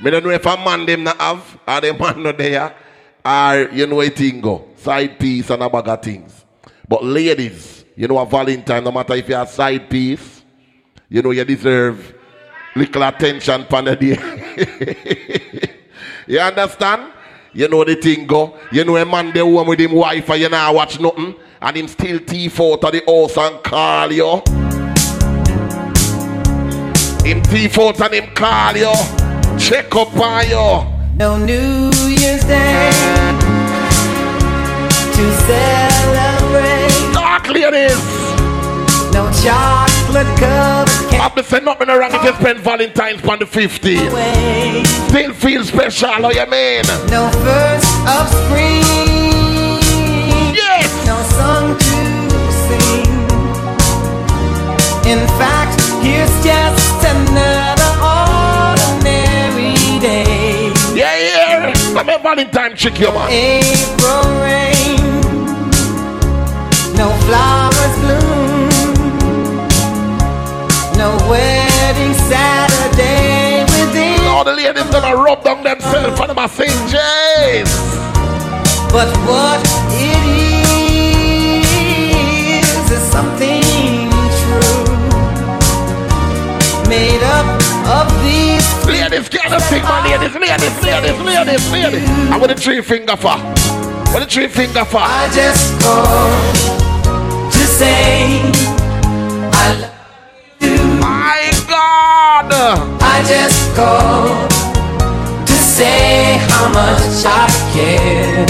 Me 0.01 0.11
don't 0.11 0.25
know 0.25 0.31
if 0.31 0.45
a 0.45 0.57
man 0.57 0.85
them 0.85 1.05
not 1.05 1.17
have 1.21 1.59
or 1.67 1.81
the 1.81 1.95
man 2.01 2.23
not 2.25 2.37
there 2.39 2.75
or 3.25 3.69
you 3.73 3.87
know 3.87 4.01
a 4.01 4.11
thing 4.11 4.41
go. 4.41 4.67
Side 4.75 5.17
piece 5.17 5.51
and 5.51 5.63
a 5.63 5.71
bag 5.71 5.87
of 5.87 6.03
things. 6.03 6.45
But 6.89 7.05
ladies, 7.05 7.85
you 7.95 8.09
know 8.09 8.19
a 8.19 8.27
Valentine, 8.27 8.83
no 8.83 8.91
matter 8.91 9.15
if 9.15 9.29
you're 9.29 9.41
a 9.41 9.47
side 9.47 9.89
piece, 9.89 10.43
you 11.09 11.23
know 11.23 11.31
you 11.31 11.45
deserve 11.45 12.15
little 12.75 13.03
attention 13.05 13.65
pan 13.65 13.85
the 13.85 13.95
day. 13.95 15.77
you 16.27 16.41
understand? 16.41 17.13
You 17.53 17.69
know 17.69 17.85
the 17.85 17.95
thing 17.95 18.27
go. 18.27 18.59
You 18.73 18.85
know 18.85 18.97
a 18.97 19.07
man 19.07 19.33
there 19.33 19.45
home 19.45 19.69
with 19.69 19.79
him 19.79 19.93
wife 19.93 20.29
and 20.31 20.41
you 20.41 20.49
not 20.49 20.75
watch 20.75 20.99
nothing. 20.99 21.37
And 21.61 21.77
him 21.77 21.89
still 21.89 22.19
thief 22.19 22.61
out 22.61 22.85
of 22.85 22.93
the 22.93 23.03
house 23.07 23.37
and 23.37 23.63
call 23.65 24.13
you. 24.13 24.43
Him 27.29 27.43
thief 27.45 27.79
out 27.79 28.01
and 28.01 28.15
him 28.15 28.35
call 28.35 28.77
you. 28.77 28.93
Check 29.59 29.95
up 29.97 30.17
on 30.17 30.49
you. 30.49 31.17
No 31.17 31.37
New 31.37 31.91
Year's 32.07 32.45
Day 32.45 32.91
to 35.15 35.33
celebrate. 35.49 37.13
Dark 37.13 37.49
ladies. 37.49 37.99
No 39.13 39.29
chocolate 39.43 40.39
covered 40.39 40.99
I'm 41.21 41.43
saying 41.43 41.65
nothing 41.65 41.89
wrong 41.89 42.11
if 42.13 42.23
you 42.23 42.35
spend 42.35 42.61
Valentine's 42.61 43.25
on 43.27 43.41
the 43.41 43.47
15th. 43.47 44.87
Still 45.09 45.33
feel 45.33 45.65
special, 45.65 46.27
oh 46.27 46.31
you 46.31 46.47
mean? 46.47 46.85
No 47.11 47.29
first 47.33 48.07
of 48.07 48.29
spring. 48.47 49.18
Valentine 62.29 62.77
chick, 62.77 63.01
you 63.01 63.11
man. 63.11 63.31
April 63.31 64.23
rain. 64.43 65.21
No 66.95 67.09
flowers 67.25 67.95
bloom. 68.03 68.69
No 70.99 71.17
wedding 71.31 72.15
Saturday 72.29 73.65
within. 73.65 74.21
All 74.27 74.45
the 74.45 74.53
ladies 74.53 74.85
gonna 74.91 75.17
rub 75.17 75.43
down 75.43 75.65
themselves 75.65 76.21
and 76.21 76.31
them 76.31 76.49
sing 76.49 76.89
Jays. 76.93 77.73
But 78.93 79.09
what 79.27 79.61
it 79.93 80.43
is 80.43 80.48
something 83.19 84.11
true. 84.41 84.85
Made 86.89 87.25
up 87.37 87.49
of 87.99 88.07
these 88.23 88.67
Ladies, 88.87 89.29
get 89.29 89.51
the 89.51 89.59
sing, 89.69 89.83
man. 89.83 90.05
Ladies, 90.05 90.35
ladies, 90.35 90.77
ladies, 90.87 91.19
ladies, 91.27 91.73
ladies. 91.73 92.09
I 92.33 92.37
want 92.39 92.53
a 92.53 92.55
three 92.55 92.81
finger 92.81 93.17
for. 93.17 93.37
What 94.13 94.23
a 94.23 94.27
three 94.27 94.47
finger 94.47 94.85
for. 94.85 95.01
I 95.03 95.29
just 95.35 95.65
called 95.83 97.53
to 97.55 97.63
say 97.79 98.41
I 99.63 99.67
love 99.83 101.01
My 101.01 101.41
God. 101.75 102.53
I 103.15 103.17
just 103.35 103.61
called 103.75 104.51
to 105.49 105.55
say 105.77 106.39
how 106.53 106.67
much 106.69 107.25
I 107.27 107.47
care. 107.75 108.47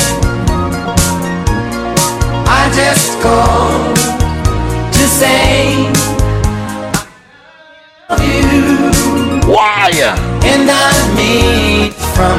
I 2.46 2.62
just 2.80 3.20
called 3.22 4.17
to 5.09 5.14
say 5.14 5.88
I 8.09 8.16
love 8.16 8.20
you. 8.20 9.52
Why? 9.52 9.90
And 10.44 10.68
I 10.70 10.92
mean 11.16 11.92
from 12.14 12.38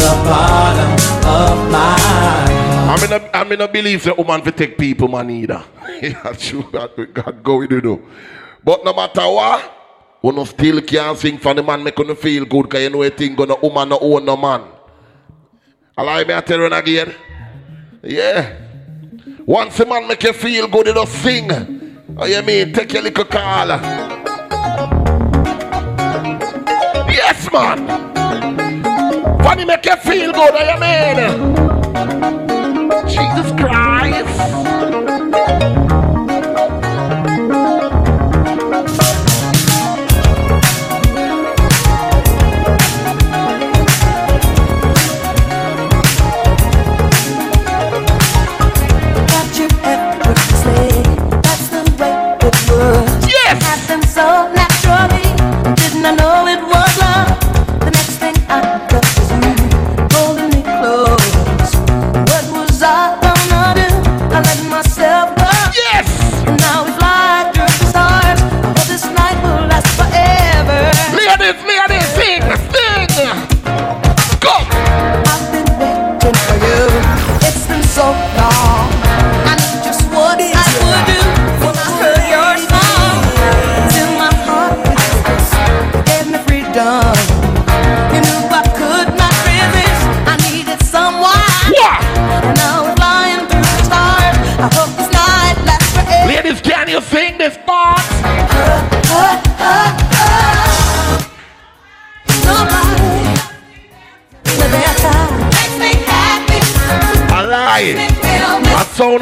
the 0.00 0.12
bottom 0.24 0.92
of 1.28 1.70
my 1.70 1.96
heart. 2.00 2.50
I 2.88 2.94
mean, 3.00 3.12
I, 3.12 3.40
I 3.40 3.44
mean, 3.44 3.60
I 3.60 3.66
believe 3.66 4.04
the 4.04 4.14
woman 4.14 4.40
to 4.42 4.52
take 4.52 4.78
people 4.78 5.08
man 5.08 5.30
either. 5.30 5.64
yeah, 6.02 6.32
true. 6.32 6.64
That 6.72 6.96
God 7.12 7.42
go 7.42 7.58
with 7.58 7.72
you 7.72 7.80
do. 7.80 8.02
But 8.64 8.84
no 8.84 8.92
matter 8.94 9.22
what, 9.22 9.72
no 10.22 10.44
still 10.44 10.80
can't 10.80 11.18
sing 11.18 11.38
for 11.38 11.54
the 11.54 11.62
man 11.62 11.82
make 11.84 11.98
you 11.98 12.14
feel 12.14 12.44
good 12.44 12.64
because 12.64 12.82
you 12.82 12.90
know 12.90 13.02
a 13.02 13.10
thing 13.10 13.34
gonna 13.34 13.56
woman 13.56 13.88
no 13.88 13.98
own 14.00 14.24
no 14.24 14.36
man. 14.36 14.62
Allow 15.96 16.24
me 16.24 16.34
I 16.34 16.40
tell 16.40 16.58
you 16.58 16.66
again. 16.66 17.14
Yeah. 18.02 18.56
Once 19.46 19.80
a 19.80 19.86
man 19.86 20.08
make 20.08 20.22
you 20.22 20.32
feel 20.32 20.68
good, 20.68 20.86
you 20.86 20.94
just 20.94 21.12
sing. 21.22 21.75
Oh, 22.18 22.24
you 22.24 22.40
mean 22.42 22.72
take 22.72 22.94
your 22.94 23.02
little 23.02 23.26
call. 23.26 23.68
Yes, 27.08 27.52
man. 27.52 27.86
He 29.58 29.64
make 29.64 29.86
you 29.86 29.96
feel 29.96 30.32
good, 30.32 30.54
you 30.54 30.78
mean? 30.80 31.16
Jesus 33.06 33.50
Christ. 33.58 35.75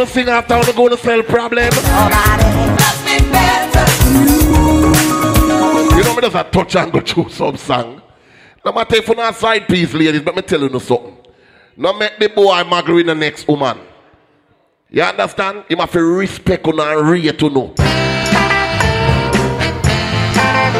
I 0.04 0.06
to 0.06 0.12
sing 0.12 0.28
after 0.28 0.52
I'm 0.54 0.76
going 0.76 0.90
to 0.90 0.98
sell 0.98 1.22
problem. 1.22 1.72
You 5.96 6.04
know 6.04 6.14
me 6.14 6.20
just 6.20 6.34
a 6.34 6.44
touch 6.50 6.76
and 6.76 6.92
go 6.92 7.00
through 7.00 7.30
some 7.30 7.56
song. 7.56 8.02
No 8.62 8.72
matter 8.72 8.96
if 8.96 9.08
you're 9.08 9.16
not 9.16 9.34
side 9.34 9.66
piece, 9.66 9.94
ladies, 9.94 10.20
but 10.20 10.36
me 10.36 10.42
tell 10.42 10.60
you 10.60 10.68
no 10.68 10.78
something. 10.78 11.16
No 11.78 11.94
make 11.94 12.18
the 12.18 12.28
boy 12.28 12.62
marry 12.64 13.02
the 13.02 13.14
next 13.14 13.48
woman. 13.48 13.78
You 14.90 15.04
understand? 15.04 15.64
You 15.70 15.76
to 15.76 16.02
respect 16.02 16.66
on 16.66 16.80
and 16.80 17.08
rate 17.08 17.38
to 17.38 17.48
know. 17.48 17.72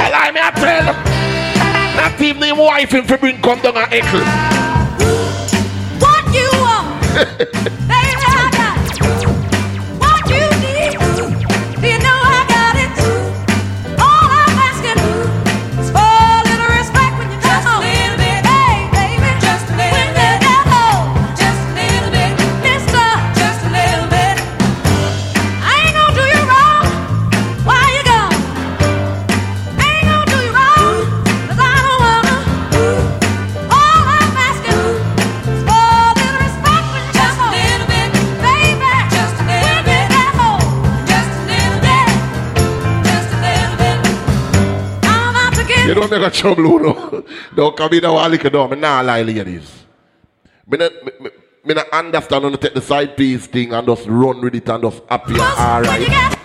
Allow 0.05 0.33
me 0.33 0.41
I 0.43 0.51
tell 0.55 0.85
Not 1.97 2.21
even 2.21 2.43
him 2.43 2.59
wife 2.59 2.93
him 2.93 3.07
for 3.07 3.17
bring 3.17 3.41
come 3.41 3.61
down 3.63 3.79
and 3.79 3.91
echo. 3.91 4.19
What 5.99 6.35
you 6.35 6.51
want? 6.61 7.85
You 45.95 46.01
don't 46.01 46.11
make 46.11 46.27
a 46.27 46.31
trouble, 46.31 46.65
you 46.65 46.79
know. 46.81 47.25
Don't 47.55 47.77
come 47.77 47.93
in 47.93 48.05
a 48.05 48.13
while, 48.13 48.29
liquor 48.29 48.51
down. 48.51 48.71
Me 48.71 48.77
nah 48.77 49.01
lie, 49.01 49.23
ladies. 49.23 49.85
Me 50.67 50.77
not, 50.77 50.93
me, 51.05 51.31
me, 51.65 51.75
not 51.75 51.89
understand 51.91 52.43
when 52.43 52.53
you 52.53 52.59
take 52.59 52.75
the 52.75 52.81
side 52.83 53.17
piece 53.17 53.47
thing 53.47 53.73
and 53.73 53.87
just 53.87 54.05
run 54.09 54.41
with 54.41 54.57
it 54.57 54.69
and 54.69 54.83
just 54.83 55.03
happy 55.09 55.35
and 55.35 55.41
alright. 55.41 56.39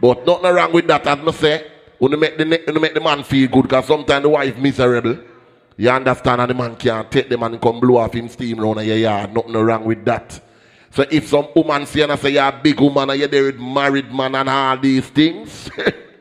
But 0.00 0.24
nothing 0.24 0.54
wrong 0.54 0.72
with 0.72 0.86
that, 0.86 1.04
as 1.08 1.18
me 1.18 1.32
say. 1.32 1.72
When 1.98 2.12
you 2.12 2.18
make 2.18 2.38
the, 2.38 2.44
ne- 2.44 2.62
when 2.64 2.76
you 2.76 2.80
make 2.80 2.94
the 2.94 3.00
man 3.00 3.24
feel 3.24 3.48
good, 3.50 3.62
because 3.62 3.86
sometimes 3.86 4.22
the 4.22 4.28
wife 4.28 4.56
miserable. 4.58 5.18
You 5.76 5.90
understand, 5.90 6.40
and 6.40 6.50
the 6.50 6.54
man 6.54 6.76
can't 6.76 7.10
take 7.10 7.28
the 7.28 7.36
man 7.36 7.54
and 7.54 7.60
come 7.60 7.80
blow 7.80 7.96
off 7.96 8.12
him 8.14 8.28
steam 8.28 8.60
round 8.60 8.86
your 8.86 8.96
yard. 8.96 9.34
Nothing 9.34 9.54
wrong 9.54 9.84
with 9.84 10.04
that. 10.04 10.40
So 10.92 11.04
if 11.10 11.26
some 11.28 11.48
woman 11.56 11.84
see 11.86 12.02
and 12.02 12.12
I 12.12 12.16
say 12.16 12.30
you're 12.30 12.44
a 12.46 12.52
big 12.62 12.78
woman 12.80 13.10
and 13.10 13.18
you're 13.18 13.26
there 13.26 13.42
with 13.42 13.58
married 13.58 14.14
man 14.14 14.36
and 14.36 14.48
all 14.48 14.78
these 14.78 15.06
things, 15.06 15.68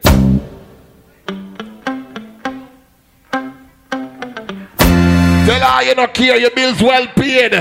Tell 5.45 5.59
her 5.59 5.83
you 5.83 5.93
don't 5.93 6.13
care, 6.13 6.37
your 6.37 6.51
bills 6.51 6.81
well 6.81 7.05
paid. 7.07 7.53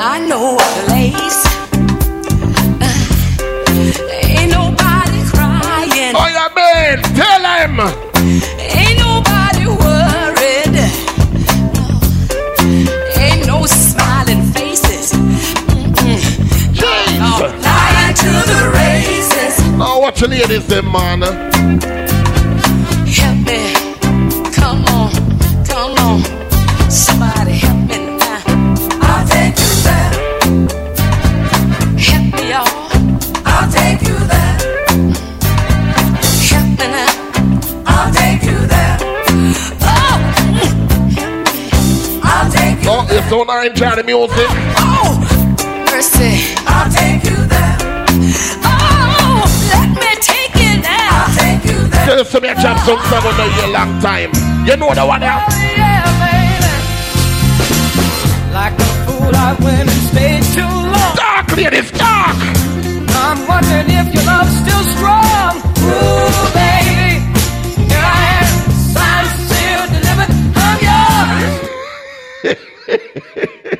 I 0.00 0.18
know 0.28 0.56
a 0.56 0.68
place. 0.84 1.46
Uh, 2.82 2.90
ain't 4.12 4.50
nobody 4.50 5.22
crying. 5.30 6.14
Oh, 6.16 6.26
yeah, 6.26 6.48
man. 6.56 7.02
Tell 7.14 7.44
him. 7.54 7.80
Ain't 8.58 8.98
nobody 8.98 9.64
worried. 9.78 10.74
No. 11.74 11.86
Ain't 13.16 13.46
no 13.46 13.64
smiling 13.64 14.42
faces. 14.52 15.12
Jesus. 16.72 17.52
Flying 17.62 18.14
to 18.14 18.30
the 18.50 18.60
races. 18.74 19.54
Oh, 19.60 19.76
now 19.78 20.00
watch 20.00 20.18
the 20.18 20.26
ladies 20.26 20.66
them, 20.66 20.90
man. 20.90 21.22
Help 24.86 24.86
me. 24.86 24.86
Come 24.86 24.94
on. 24.94 25.10
Come 25.64 25.94
on. 25.98 26.90
Somebody 26.90 27.52
help 27.52 27.78
me 27.88 28.16
now. 28.18 28.42
I'll 29.02 29.26
take 29.28 29.56
you 29.58 29.72
there. 29.86 30.10
Help 31.98 32.34
me, 32.34 32.50
y'all. 32.50 32.88
I'll 33.44 33.70
take 33.70 34.02
you 34.02 34.18
there. 34.32 34.56
Help 36.48 36.68
me 36.78 36.86
now. 36.86 37.12
I'll 37.86 38.12
take 38.12 38.42
you 38.42 38.58
there. 38.66 38.96
Oh. 39.82 40.16
I'll 42.24 42.50
take 42.50 42.82
you 42.84 42.90
Oh, 42.90 43.06
you 43.10 43.22
so 43.28 43.42
not 43.44 43.66
enjoy 43.66 43.94
the 43.96 44.02
music. 44.04 44.48
Oh, 44.78 45.18
mercy. 45.90 46.54
I'll 46.66 46.90
take 46.90 47.27
you 52.18 52.24
there. 52.24 52.24
Tell 52.24 52.24
us 52.24 52.30
some 52.30 52.44
of 52.44 52.50
your 52.50 52.56
chop 52.56 52.78
some 52.84 53.24
a 53.64 53.72
long 53.72 54.00
time. 54.00 54.32
You 54.66 54.76
know 54.76 54.94
the 54.94 55.06
one 55.06 55.20
there. 55.20 55.30
Yeah. 55.30 56.04
Like 58.52 58.74
a 58.74 58.84
fool, 59.06 59.34
I 59.34 59.56
went 59.60 59.88
and 59.88 60.02
stayed 60.10 60.42
too 60.54 60.66
long. 60.66 61.14
Dark, 61.14 61.56
ladies, 61.56 61.90
dark. 61.92 62.36
I'm 63.20 63.46
wondering 63.46 63.90
if 63.90 64.14
your 64.14 64.24
love's 64.24 64.56
still 64.56 64.82
strong. 64.96 65.56
Ooh, 65.86 66.50
baby. 66.54 67.20
Here 67.86 68.02
I 68.02 68.40
am, 68.40 68.48
signed, 68.94 69.30
sealed, 69.48 69.90
delivered. 69.94 70.32
I'm 70.56 70.78
yours. 70.88 71.58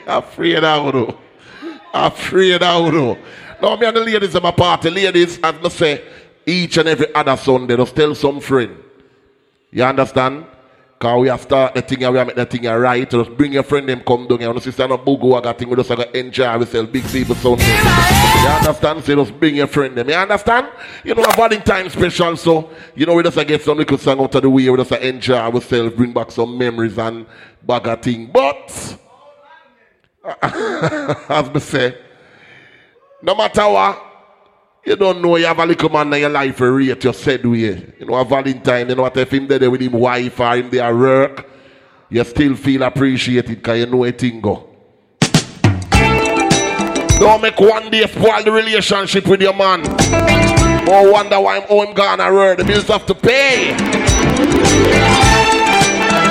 Afraid 0.06 0.64
of 0.64 0.94
you. 0.94 1.18
Afraid 1.92 2.62
of 2.62 2.92
you. 2.92 3.16
Now, 3.60 3.74
me 3.76 3.86
and 3.86 3.96
the 3.96 4.00
ladies 4.00 4.34
in 4.34 4.42
my 4.42 4.52
party, 4.52 4.90
ladies, 4.90 5.38
as 5.42 5.54
I 5.64 5.68
say, 5.68 6.02
each 6.48 6.78
and 6.78 6.88
every 6.88 7.14
other 7.14 7.36
Sunday, 7.36 7.76
just 7.76 7.94
tell 7.94 8.14
some 8.14 8.40
friend. 8.40 8.76
You 9.70 9.84
understand? 9.84 10.46
Because 10.98 11.20
we 11.20 11.28
have 11.28 11.42
start 11.42 11.74
the 11.74 11.82
thing 11.82 12.02
and 12.02 12.12
we 12.12 12.18
have 12.18 12.26
make 12.26 12.36
the 12.36 12.46
thing 12.46 12.64
right. 12.64 13.08
Just 13.08 13.36
bring 13.36 13.52
your 13.52 13.62
friend 13.62 13.88
them 13.88 14.00
come 14.00 14.26
down 14.26 14.40
here. 14.40 14.50
And 14.50 14.60
sister 14.60 14.88
no 14.88 14.96
I 14.96 15.40
got 15.40 15.58
thing 15.58 15.68
we 15.68 15.76
just 15.76 15.90
gonna 15.90 16.06
enjoy 16.12 16.44
ourselves 16.44 16.90
big 16.90 17.04
people 17.04 17.36
Sunday. 17.36 17.64
You 17.66 18.48
understand? 18.48 19.04
So 19.04 19.14
just 19.14 19.38
bring 19.38 19.56
your 19.56 19.68
friend 19.68 19.96
them. 19.96 20.08
You 20.08 20.14
understand? 20.16 20.68
You 21.04 21.14
know 21.14 21.22
a 21.22 21.32
Valentine 21.36 21.88
special, 21.90 22.36
so 22.36 22.70
you 22.96 23.06
know 23.06 23.14
we 23.14 23.22
just 23.22 23.36
get 23.46 23.62
some 23.62 23.78
little 23.78 23.98
song 23.98 24.20
out 24.20 24.34
of 24.34 24.42
the 24.42 24.50
way, 24.50 24.68
we 24.68 24.76
just 24.76 24.92
enjoy 24.92 25.36
ourselves, 25.36 25.94
bring 25.94 26.12
back 26.12 26.32
some 26.32 26.58
memories 26.58 26.98
and 26.98 27.26
bag 27.62 27.86
of 27.86 28.02
thing. 28.02 28.26
But 28.32 28.98
as 30.42 31.50
me 31.52 31.60
say, 31.60 31.96
no 33.22 33.36
matter 33.36 33.68
what, 33.68 34.07
you 34.88 34.96
don't 34.96 35.20
know 35.20 35.36
you 35.36 35.44
have 35.44 35.58
a 35.58 35.66
little 35.66 35.90
man 35.90 36.12
in 36.14 36.20
your 36.20 36.30
life 36.30 36.56
for 36.56 36.72
rate 36.72 37.04
you 37.04 37.12
said 37.12 37.44
we. 37.44 37.66
You 37.66 38.06
know, 38.06 38.14
a 38.14 38.24
Valentine, 38.24 38.88
you 38.88 38.94
know 38.94 39.02
what 39.02 39.16
if 39.18 39.30
him 39.30 39.46
there 39.46 39.70
with 39.70 39.82
him 39.82 39.92
wife 39.92 40.40
or 40.40 40.56
him 40.56 40.70
there 40.70 40.96
work, 40.96 41.46
you 42.08 42.24
still 42.24 42.56
feel 42.56 42.82
appreciated 42.82 43.56
because 43.56 43.78
you 43.78 43.86
know 43.86 44.04
a 44.04 44.12
thing 44.12 44.40
go. 44.40 44.66
Don't 47.20 47.42
make 47.42 47.60
one 47.60 47.90
day 47.90 48.06
spoil 48.06 48.42
the 48.42 48.50
relationship 48.50 49.26
with 49.26 49.42
your 49.42 49.52
man. 49.52 49.80
Or 50.88 51.12
wonder 51.12 51.38
why 51.38 51.58
I'm 51.58 51.66
oh, 51.68 51.92
gone 51.92 52.20
and 52.20 52.34
work. 52.34 52.56
The 52.56 52.64
bills 52.64 52.88
have 52.88 53.04
to 53.06 53.14
pay. 53.14 53.72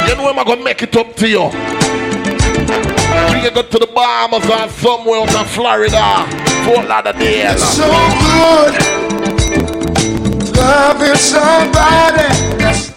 You 0.07 0.15
know 0.15 0.29
I'm 0.29 0.45
gonna 0.47 0.63
make 0.63 0.81
it 0.81 0.95
up 0.95 1.15
to 1.17 1.29
you. 1.29 1.43
We 1.43 3.41
can 3.43 3.53
go 3.53 3.61
to 3.61 3.77
the 3.77 3.89
Bahamas 3.93 4.49
or 4.49 4.67
somewhere 4.69 5.21
of 5.21 5.47
Florida. 5.51 6.46
Fort 6.67 6.85
Lauderdale. 6.85 7.53
It's 7.53 7.63
so 7.63 7.87
good 7.87 9.07
loving 10.57 11.15
somebody. 11.15 12.27
That's 12.57 12.93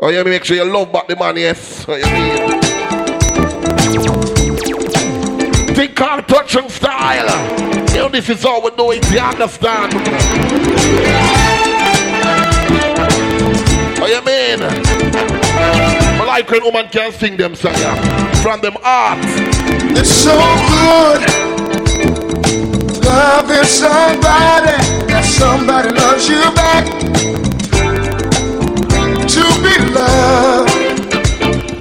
Oh, 0.00 0.08
yeah, 0.08 0.22
make 0.22 0.44
sure 0.44 0.56
you 0.56 0.64
love 0.64 0.90
back 0.90 1.06
the 1.08 1.16
man, 1.16 1.36
yes. 1.36 1.84
Oh, 1.86 1.96
you 1.96 2.06
mean? 2.06 2.62
Think 5.74 5.96
called 5.96 6.26
touch 6.28 6.54
and 6.56 6.70
style. 6.70 7.28
You 7.88 7.96
know, 7.96 8.08
this 8.08 8.30
is 8.30 8.42
how 8.42 8.64
we 8.64 8.70
do 8.70 8.92
it, 8.92 9.10
you 9.10 9.18
understand? 9.18 9.92
Oh, 14.00 14.06
you 14.06 14.22
mean? 14.24 14.60
Like 16.26 16.48
when 16.50 16.64
woman 16.64 16.88
can 16.88 17.12
sing 17.12 17.36
them 17.36 17.54
song, 17.54 17.74
yeah. 17.74 18.32
From 18.40 18.60
them 18.60 18.76
hearts. 18.80 19.26
It's 19.98 20.10
so 20.10 20.38
good 20.70 21.57
loving 23.08 23.64
somebody 23.64 24.76
that 25.08 25.24
somebody 25.24 25.90
loves 25.90 26.28
you 26.28 26.42
back. 26.52 26.84
To 29.34 29.44
be 29.64 29.74
loved 29.96 30.76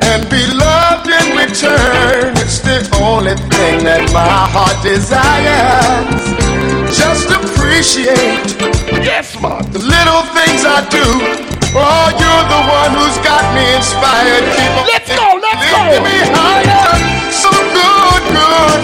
and 0.03 0.21
be 0.30 0.43
loved 0.55 1.09
in 1.19 1.28
return, 1.36 2.32
it's 2.43 2.59
the 2.59 2.80
only 3.03 3.36
thing 3.51 3.84
that 3.84 4.03
my 4.13 4.47
heart 4.53 4.78
desires. 4.84 6.23
Just 6.95 7.30
appreciate, 7.30 8.47
yes, 9.03 9.36
man, 9.41 9.63
the 9.71 9.80
little 9.80 10.23
things 10.32 10.63
I 10.65 10.80
do. 10.89 11.57
Oh, 11.76 12.07
you're 12.15 12.45
the 12.47 12.61
one 12.63 12.91
who's 12.95 13.18
got 13.20 13.43
me 13.55 13.65
inspired. 13.76 14.45
Keep 14.55 14.74
let's 14.88 15.09
go, 15.11 15.28
let's 15.41 15.63
go. 15.68 15.99
me 16.05 16.18
higher. 16.32 16.95
So 17.32 17.51
good, 17.51 18.24
good. 18.32 18.80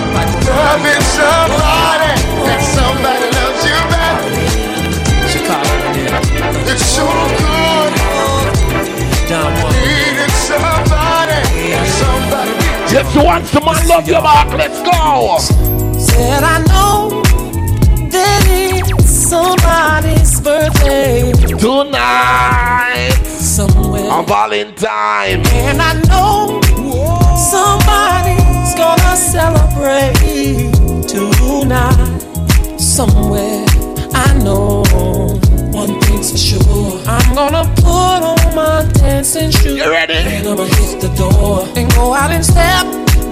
Loving 0.52 1.04
somebody 1.16 2.12
that 2.44 2.62
somebody 2.76 3.28
loves 3.40 3.64
you 3.64 3.80
back. 3.92 4.20
Chicago, 5.32 5.76
yeah. 5.96 6.72
It's 6.72 6.84
so 6.84 7.08
good. 7.40 7.92
Needing 9.34 10.36
somebody, 10.46 11.40
somebody. 11.98 12.54
Yes, 12.94 13.14
So 13.14 13.24
once 13.24 13.50
the 13.52 13.62
man 13.62 13.88
love 13.88 14.08
your 14.08 14.22
mark, 14.22 14.50
let's 14.54 14.80
go. 14.84 15.40
Said 15.98 16.44
I 16.44 16.60
know 16.70 17.24
that 18.12 18.46
it's 18.48 19.10
somebody's 19.10 20.23
birthday 20.44 21.32
tonight. 21.58 23.12
Somewhere 23.24 24.12
on 24.12 24.26
Valentine. 24.26 25.42
And 25.48 25.82
I 25.82 25.94
know 26.10 26.60
somebody's 27.38 28.76
gonna 28.76 29.16
celebrate 29.16 30.74
tonight. 31.08 32.20
Somewhere 32.78 33.66
I 34.14 34.34
know 34.44 34.84
one 35.72 36.00
thing's 36.02 36.32
for 36.32 36.38
sure. 36.38 37.02
I'm 37.08 37.34
gonna 37.34 37.64
put 37.78 38.22
on 38.32 38.56
my 38.56 38.86
dancing 38.94 39.52
shoes. 39.52 39.78
You 39.78 39.90
ready? 39.90 40.14
And 40.14 40.48
I'ma 40.48 40.66
hit 40.66 41.00
the 41.00 41.10
door 41.16 41.68
and 41.78 41.90
go 41.96 42.14
out 42.14 42.32
and 42.32 42.44
step 42.44 42.86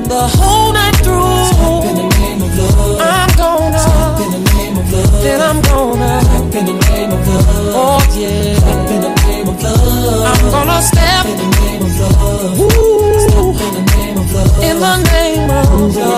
the 0.08 0.28
whole 0.38 0.74
night 0.74 0.96
through. 1.04 1.46
Step 1.52 1.84
in 1.90 1.96
the 1.98 2.08
name 2.20 2.42
of 2.42 2.58
love. 2.58 3.02
I'm 3.02 3.32
gonna 3.38 3.80
step 3.80 4.20
in 4.26 4.32
the 4.32 4.52
name 4.54 4.78
of 4.78 4.94
love. 4.94 5.24
Then 5.24 5.42
I'm 5.42 5.62
gonna 5.62 6.41
step 6.52 6.68
in 6.68 6.68
the 6.68 6.74
name 6.92 7.12
of 7.12 7.28
love. 7.28 7.48
Oh 7.74 8.00
yeah. 8.20 8.56
Step 8.56 8.90
in 8.92 9.02
the 9.02 9.10
name 9.28 9.48
of 9.48 9.64
love. 9.64 10.28
I'm 10.28 10.52
gonna 10.52 10.82
step 10.82 11.26
in 11.26 11.38
the 11.38 11.48
name 11.62 11.82
of 11.82 12.00
love. 12.00 12.60
Ooh. 12.60 13.20
Step 13.20 13.38
in 13.38 13.74
the 13.74 13.84
name 13.96 14.18
of 14.18 14.34
love. 14.34 14.64
In 14.64 14.80
the 14.80 14.96
name 15.12 15.50
of 15.50 15.96
love. 15.96 16.18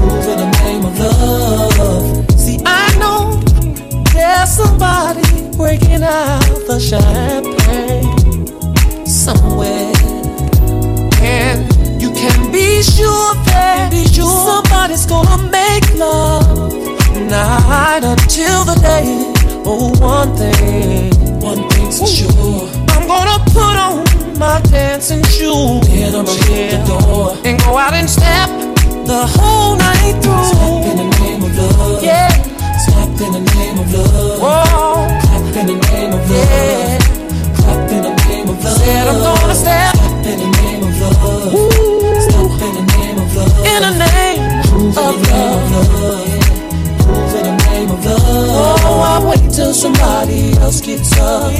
Move 0.00 0.28
in 0.28 0.38
the 0.38 0.48
name 0.62 0.84
of 0.84 0.98
love. 0.98 2.30
See, 2.38 2.58
I 2.64 2.96
know 2.98 3.40
there's 4.12 4.50
somebody 4.50 5.26
breaking 5.56 6.02
out 6.02 6.40
the 6.68 6.78
champagne 6.78 8.46
somewhere. 9.06 9.92
And 11.20 11.66
you 12.00 12.10
can 12.12 12.52
be 12.52 12.82
sure 12.82 13.34
that 13.46 13.90
be 13.90 14.06
sure 14.06 14.30
somebody's 14.46 15.06
gonna 15.06 15.50
make 15.50 15.94
love 15.96 16.95
night 17.20 18.04
until 18.04 18.64
the 18.64 18.76
day. 18.80 19.32
Oh, 19.64 19.90
one 20.00 20.36
thing, 20.36 21.12
one 21.40 21.68
thing's 21.70 21.98
for 21.98 22.06
sure. 22.06 22.68
I'm 22.90 23.06
gonna 23.06 23.38
put 23.50 23.76
on 23.76 24.04
my 24.38 24.60
dancing 24.70 25.22
shoes. 25.24 25.86
And 25.88 26.16
I'ma 26.16 26.34
hit 26.46 26.70
the 26.72 26.80
door 26.86 27.36
and 27.44 27.58
go 27.62 27.76
out 27.78 27.94
and 27.94 28.08
step 28.08 28.48
the 29.06 29.26
whole 29.34 29.76
night 29.76 30.14
through. 30.22 30.44
Step 30.52 30.84
in 30.90 30.96
the 30.96 31.08
name 31.20 31.42
of 31.42 31.56
love. 31.56 32.02
Yeah. 32.02 32.28
Step 32.84 33.20
in 33.26 33.32
the 33.32 33.42
name 33.54 33.78
of 33.78 33.92
love. 33.92 34.40
Whoa. 34.40 35.08
Clap 35.22 35.56
in 35.56 35.66
the 35.66 35.76
name 35.90 36.12
of 36.12 36.30
love. 36.30 36.50
Yeah. 36.50 36.98
Clap 37.56 37.90
in 37.92 38.02
the 38.02 38.12
name 38.28 38.48
of 38.48 38.64
love. 38.64 38.78
Said 38.78 39.08
I'm 39.08 39.18
gonna 39.20 39.54
step. 39.54 39.94
Step 39.96 40.26
in 40.26 40.38
the 40.38 40.48
name 40.62 40.82
of 40.82 41.00
love. 41.00 41.54
Ooh. 41.54 42.20
Step 42.26 42.60
in 42.66 42.72
the 42.78 42.84
name 42.92 43.18
of 43.18 43.36
love. 43.36 43.66
In 43.72 43.80
the 43.82 43.92
name 44.04 44.98
of 44.98 45.14
love. 45.30 45.95
I 49.06 49.24
wait 49.24 49.50
till 49.52 49.72
somebody 49.72 50.50
else 50.58 50.80
gets 50.80 51.16
up. 51.18 51.52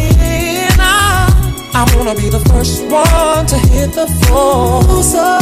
I, 1.79 1.85
wanna 1.95 2.15
be 2.15 2.29
the 2.29 2.41
first 2.51 2.83
one 2.91 3.47
to 3.47 3.59
hit 3.71 3.93
the 3.93 4.09
floor. 4.27 4.83
So, 5.03 5.39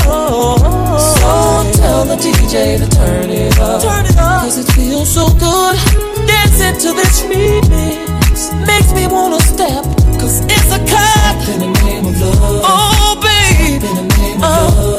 so 1.17 1.33
tell 1.81 2.05
the 2.05 2.17
DJ 2.21 2.77
to 2.79 2.87
turn 2.91 3.31
it 3.31 3.59
up. 3.59 3.81
Turn 3.83 4.05
it 4.05 4.19
up. 4.19 4.43
Cause 4.43 4.59
it 4.59 4.71
feels 4.73 5.13
so 5.15 5.29
good. 5.41 5.77
Dancing 6.29 6.77
to 6.85 6.93
this 6.93 7.23
remix 7.23 8.53
makes 8.67 8.93
me 8.93 9.07
wanna 9.07 9.41
step. 9.41 9.85
Cause 10.21 10.45
it's 10.45 10.71
a 10.77 10.81
cut. 10.85 11.49
In 11.49 11.61
the 11.61 11.73
name 11.85 12.05
of 12.05 12.21
love. 12.21 12.63
Oh, 12.69 13.17
babe. 13.25 13.83
In 13.83 13.97
the 13.97 14.17
name 14.19 14.37
of 14.37 14.77
love. 14.77 14.94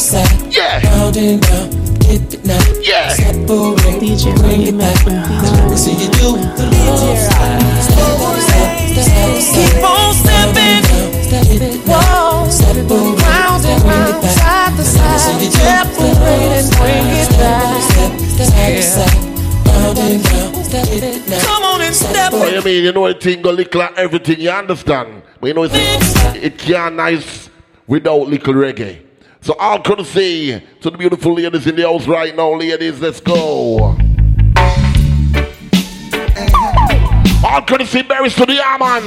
Side 0.00 0.26
to 0.26 0.44
side. 0.44 0.54
Yeah. 0.54 0.82
Round 0.96 1.16
and 1.16 1.50
round. 1.50 2.04
Hit 2.04 2.34
it 2.34 2.44
now. 2.44 2.58
Yeah. 2.80 3.08
Separate. 3.08 4.00
DJ, 4.00 4.34
bring 4.38 4.62
it 4.62 4.78
back. 4.78 4.98
We 5.70 5.76
see 5.76 5.92
you 5.92 6.10
do 6.10 6.36
the 6.36 6.66
love. 6.86 7.18
Step, 7.18 7.60
step, 7.80 8.40
step, 8.42 9.42
step. 9.42 9.72
Keep 9.72 9.84
on 9.84 10.14
stepping. 10.14 10.84
Whoa. 11.86 12.44
Round 12.84 13.64
and 13.64 13.82
round. 13.84 14.24
Side 14.24 14.76
to 14.76 14.84
side. 14.84 15.52
Separate 15.52 16.52
and 16.58 16.70
bring 16.76 17.06
it 17.14 17.30
back. 17.38 17.82
Step, 17.82 18.12
step, 18.34 18.82
step. 18.82 19.12
Round 19.66 19.98
and 19.98 20.32
round. 20.32 20.66
Step 20.66 20.88
it 20.90 21.28
now. 21.28 21.40
Come 21.40 21.62
on 21.62 21.80
and 21.82 21.94
step 21.94 22.32
What 22.32 22.52
you 22.52 22.62
mean? 22.62 22.84
You 22.84 22.92
know 22.92 23.12
the 23.12 23.18
thing 23.18 23.42
go 23.42 23.50
lick 23.50 23.74
like 23.74 23.96
everything, 23.96 24.40
you 24.40 24.50
understand? 24.50 25.22
But 25.40 25.46
you 25.48 25.54
know 25.54 25.64
it's, 25.64 25.74
it 26.36 26.58
can't 26.58 26.96
nice 26.96 27.48
without 27.86 28.28
little 28.28 28.54
reggae. 28.54 29.03
So 29.44 29.52
all 29.58 29.78
could 29.78 30.06
say 30.06 30.58
to 30.80 30.90
the 30.90 30.96
beautiful 30.96 31.34
ladies 31.34 31.66
in 31.66 31.76
the 31.76 31.82
house 31.82 32.06
right 32.06 32.34
now, 32.34 32.54
ladies, 32.54 32.98
let's 32.98 33.20
go. 33.20 33.94
All 37.44 37.60
could 37.60 37.86
say 37.86 38.00
berries 38.00 38.34
to 38.36 38.46
the 38.46 38.54
man. 38.80 39.04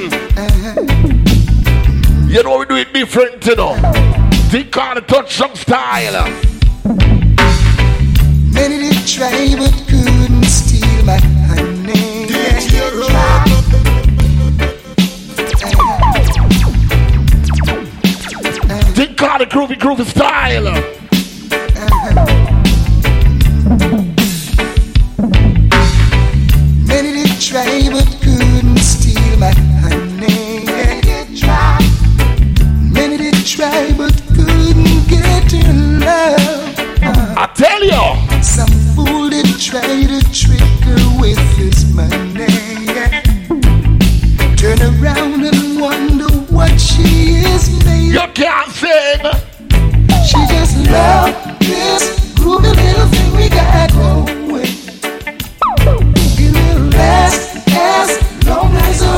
You 2.30 2.44
know 2.44 2.60
we 2.60 2.66
do 2.68 2.76
it 2.76 2.94
different, 2.94 3.44
you 3.48 3.56
know. 3.56 3.74
Think 4.52 4.78
on 4.78 4.94
the 4.98 5.02
touch 5.02 5.34
some 5.34 5.56
style. 5.56 6.30
Many 8.54 8.92
did 8.92 9.08
try 9.08 9.56
but 9.58 9.74
couldn't 9.90 10.44
steal 10.44 11.04
my 11.04 11.37
On 19.00 19.04
the 19.38 19.46
groovy, 19.46 19.78
groovy 19.78 20.06
style. 20.08 20.64
Many 26.88 27.12
did 27.14 27.40
try 27.40 27.90
but 27.92 28.08
couldn't 28.24 28.80
steal 28.80 29.38
my 29.38 29.52
honey. 29.82 30.66
Many 30.66 31.02
did 31.02 31.38
try. 31.38 31.78
Many 32.92 33.18
did 33.18 33.46
try 33.46 33.94
but 33.96 34.20
couldn't 34.30 35.08
get 35.08 35.54
your 35.54 35.74
love. 36.00 36.74
I 37.38 37.46
tell 37.54 37.84
you. 37.84 38.42
Some 38.42 38.74
fool 38.96 39.30
did 39.30 39.60
try 39.60 40.08
to 40.08 40.22
trick 40.34 40.62
her 40.86 41.20
with 41.22 41.38
his 41.56 41.86
money. 41.94 42.48
Turn 44.56 44.82
around 44.82 45.46
and 45.46 45.67
she 46.98 47.46
is 47.54 47.70
made. 47.86 48.14
You 48.14 48.26
can't 48.34 48.72
sing. 48.72 49.22
She 50.28 50.40
just 50.54 50.76
loved 50.90 51.60
this 51.62 52.04
groovy 52.36 52.72
little 52.76 53.08
thing 53.14 53.32
we 53.36 53.50
got 53.50 53.92
going. 53.94 54.28
It 56.40 56.52
will 56.54 56.82
last 56.90 57.68
as 57.70 58.10
long 58.46 58.76
as 58.76 59.00
the 59.00 59.18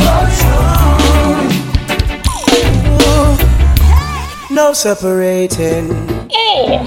No 4.54 4.74
separating. 4.74 5.88
Oh. 6.34 6.84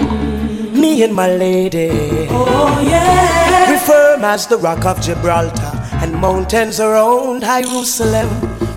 Me 0.72 1.02
and 1.04 1.14
my 1.14 1.28
lady. 1.36 1.90
Oh 2.30 2.80
yeah. 2.84 3.70
We 3.70 3.78
firm 3.78 4.24
as 4.24 4.46
the 4.46 4.58
rock 4.58 4.84
of 4.84 5.00
Gibraltar 5.00 5.72
and 6.02 6.14
mountains 6.14 6.80
around 6.80 7.42
Jerusalem. 7.42 8.28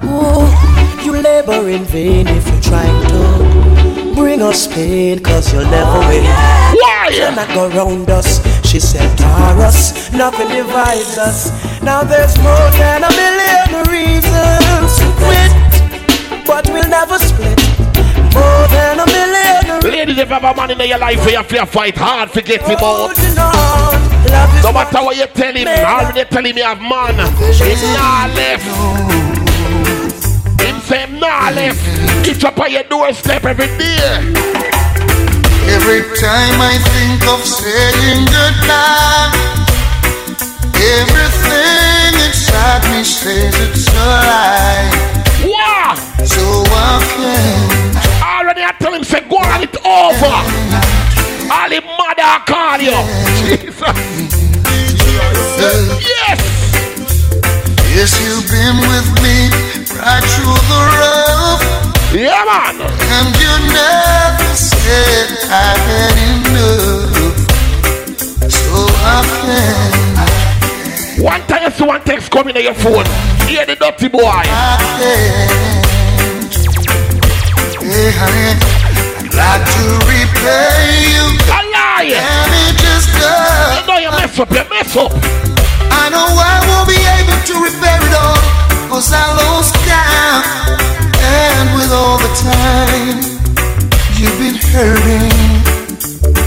Oh, 0.03 0.74
you 1.05 1.21
labor 1.21 1.69
in 1.69 1.83
vain 1.83 2.27
if 2.27 2.47
you're 2.47 2.61
trying 2.61 3.07
to 3.09 4.13
bring 4.15 4.41
us 4.41 4.67
pain, 4.67 5.19
cause 5.19 5.53
you'll 5.53 5.69
never 5.69 5.99
win. 6.09 6.23
Why? 6.23 7.11
You're 7.13 7.35
not 7.35 7.47
go 7.49 7.69
round 7.69 8.09
us. 8.09 8.41
She 8.67 8.79
said, 8.79 9.15
Taurus, 9.17 10.11
nothing 10.11 10.47
divides 10.47 11.17
us. 11.17 11.51
Now 11.83 12.03
there's 12.03 12.35
more 12.39 12.69
than 12.81 13.03
a 13.03 13.11
million 13.13 13.85
reasons 13.93 14.97
to 14.97 15.05
quit, 15.21 15.51
but 16.47 16.67
we'll 16.69 16.89
never 16.89 17.19
split. 17.19 17.59
More 18.33 18.67
than 18.67 18.99
a 18.99 19.05
million 19.05 19.81
Ladies, 19.81 20.17
if 20.17 20.27
you 20.27 20.33
have 20.33 20.43
a 20.43 20.55
man 20.55 20.71
in 20.71 20.89
your 20.89 20.97
life 20.97 21.23
you 21.29 21.37
have 21.37 21.47
to 21.47 21.65
fight 21.65 21.95
hard 21.95 22.33
to 22.33 22.41
get 22.41 22.61
him 22.61 22.71
out. 22.71 23.15
Holding 23.15 23.37
on. 23.37 24.25
Love 24.31 24.57
is 24.57 24.63
No 24.63 24.73
matter 24.73 25.03
what 25.03 25.15
you 25.15 25.27
tell 25.27 25.53
him, 25.53 25.67
already 25.67 26.25
tell 26.25 26.45
him 26.45 26.57
you 26.57 26.63
have 26.63 26.81
man. 26.81 27.13
Him 27.13 27.93
not 27.93 28.35
left. 28.35 29.14
Him 30.85 31.19
nah 31.19 31.49
left. 31.49 31.81
Get 32.23 32.43
up 32.45 32.59
on 32.59 32.71
your 32.71 32.83
doorstep 32.83 33.43
every 33.43 33.65
day. 33.77 34.33
Every 35.65 36.01
time 36.21 36.61
I 36.61 36.77
think 36.93 37.25
of 37.25 37.41
saying 37.43 38.25
goodbye, 38.29 39.33
everything 40.77 42.13
inside 42.21 42.85
me 42.93 43.03
says 43.03 43.53
it's 43.65 43.89
alright. 43.97 44.93
What? 45.41 45.97
So 46.27 46.45
I 46.69 47.01
can 47.17 48.21
Already 48.21 48.61
I 48.61 48.71
tell 48.77 48.93
him 48.93 49.03
say 49.03 49.21
go 49.21 49.37
on 49.37 49.63
it 49.63 49.75
over. 49.81 50.37
All 51.49 51.69
the 51.69 51.81
mother 51.81 52.45
call 52.45 52.77
you. 52.77 52.93
Jesus. 53.41 53.89
Yes. 55.97 56.39
Yes, 57.89 58.11
you've 58.21 58.45
been 58.51 58.77
with 58.85 59.09
me 59.23 59.84
right 59.97 60.23
through 60.35 60.59
the 60.69 60.79
rough. 60.99 61.63
Yeah, 62.13 62.43
man. 62.47 62.75
And 62.79 63.31
you 63.39 63.53
never 63.71 64.51
said 64.55 65.29
I 65.47 65.75
had 65.87 66.15
enough. 66.31 67.35
So 68.51 68.75
I 69.03 69.23
can. 69.41 71.23
One 71.23 71.41
time 71.47 71.71
see 71.71 71.85
one 71.85 72.01
text 72.01 72.31
coming 72.31 72.55
on 72.55 72.63
your 72.63 72.73
phone. 72.73 73.05
Hear 73.47 73.65
the 73.65 73.75
dirty 73.75 74.09
boy. 74.09 74.21
I 74.23 74.77
can. 74.99 75.47
Hey, 77.85 78.11
honey, 78.17 78.57
I'd 79.21 79.33
like 79.35 79.63
to 79.75 79.85
repay 80.09 81.07
you. 81.13 81.25
A 81.47 81.59
lie. 81.71 82.11
And 82.11 82.51
it 82.67 82.75
just 82.81 83.09
does. 83.15 83.79
You 83.79 83.87
know 83.87 83.99
you 83.99 84.11
mess 84.11 84.39
up, 84.39 84.49
you 84.49 84.65
mess 84.69 84.95
up. 84.97 85.11
I 85.91 86.09
know 86.09 86.27
I 86.27 86.59
won't 86.67 86.87
be 86.89 86.97
able 86.99 87.39
to 87.47 87.53
repair 87.63 87.99
it 88.01 88.13
all. 88.13 88.64
Cause 88.95 89.11
I 89.11 89.27
lost 89.43 89.75
count. 89.83 90.47
And 91.19 91.67
with 91.75 91.91
all 91.91 92.15
the 92.15 92.31
time 92.39 93.19
you've 94.15 94.39
been 94.39 94.55
hurting, 94.71 95.35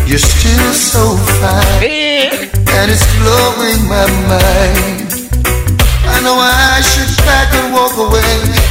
you're 0.09 0.17
still 0.17 0.73
so 0.73 1.13
fine. 1.45 2.49
And 2.73 2.89
it's 2.89 3.05
blowing 3.21 3.85
my 3.85 4.09
mind. 4.33 5.29
I 6.09 6.25
know 6.25 6.41
I 6.41 6.81
should 6.81 7.13
back 7.29 7.53
and 7.53 7.69
walk 7.75 7.93
away 8.01 8.25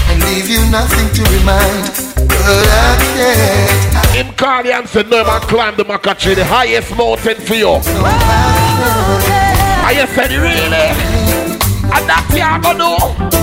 and 0.09 0.25
leave 0.25 0.49
you 0.49 0.65
nothing 0.73 1.13
to 1.13 1.21
remind. 1.37 1.93
But 2.33 2.65
I 2.81 2.97
can't. 3.13 4.17
Him 4.17 4.33
call 4.33 4.65
you 4.65 4.71
and 4.71 4.89
say, 4.89 5.03
no 5.03 5.23
man 5.23 5.41
climb 5.41 5.75
the 5.77 5.85
Maca 5.85 6.17
tree, 6.17 6.33
the 6.33 6.45
highest 6.45 6.97
mountain 6.97 7.35
for 7.45 7.53
you. 7.53 7.75
And 9.85 9.93
you 9.95 10.07
said, 10.17 10.31
really? 10.33 11.37
And 11.93 12.09
that's 12.09 12.25
what 12.33 12.41
you 12.41 12.61
gonna 12.73 13.29
do? 13.29 13.36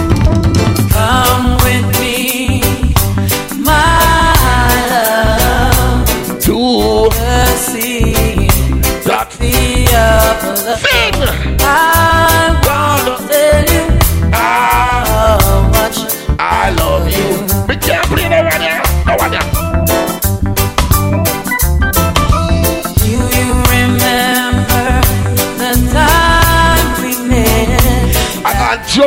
I 11.67 12.61
wanna 12.67 13.17
tell 13.29 13.65
you 13.75 13.85
how 14.33 15.69
much 15.71 15.99
I 16.39 16.71
love 16.79 17.04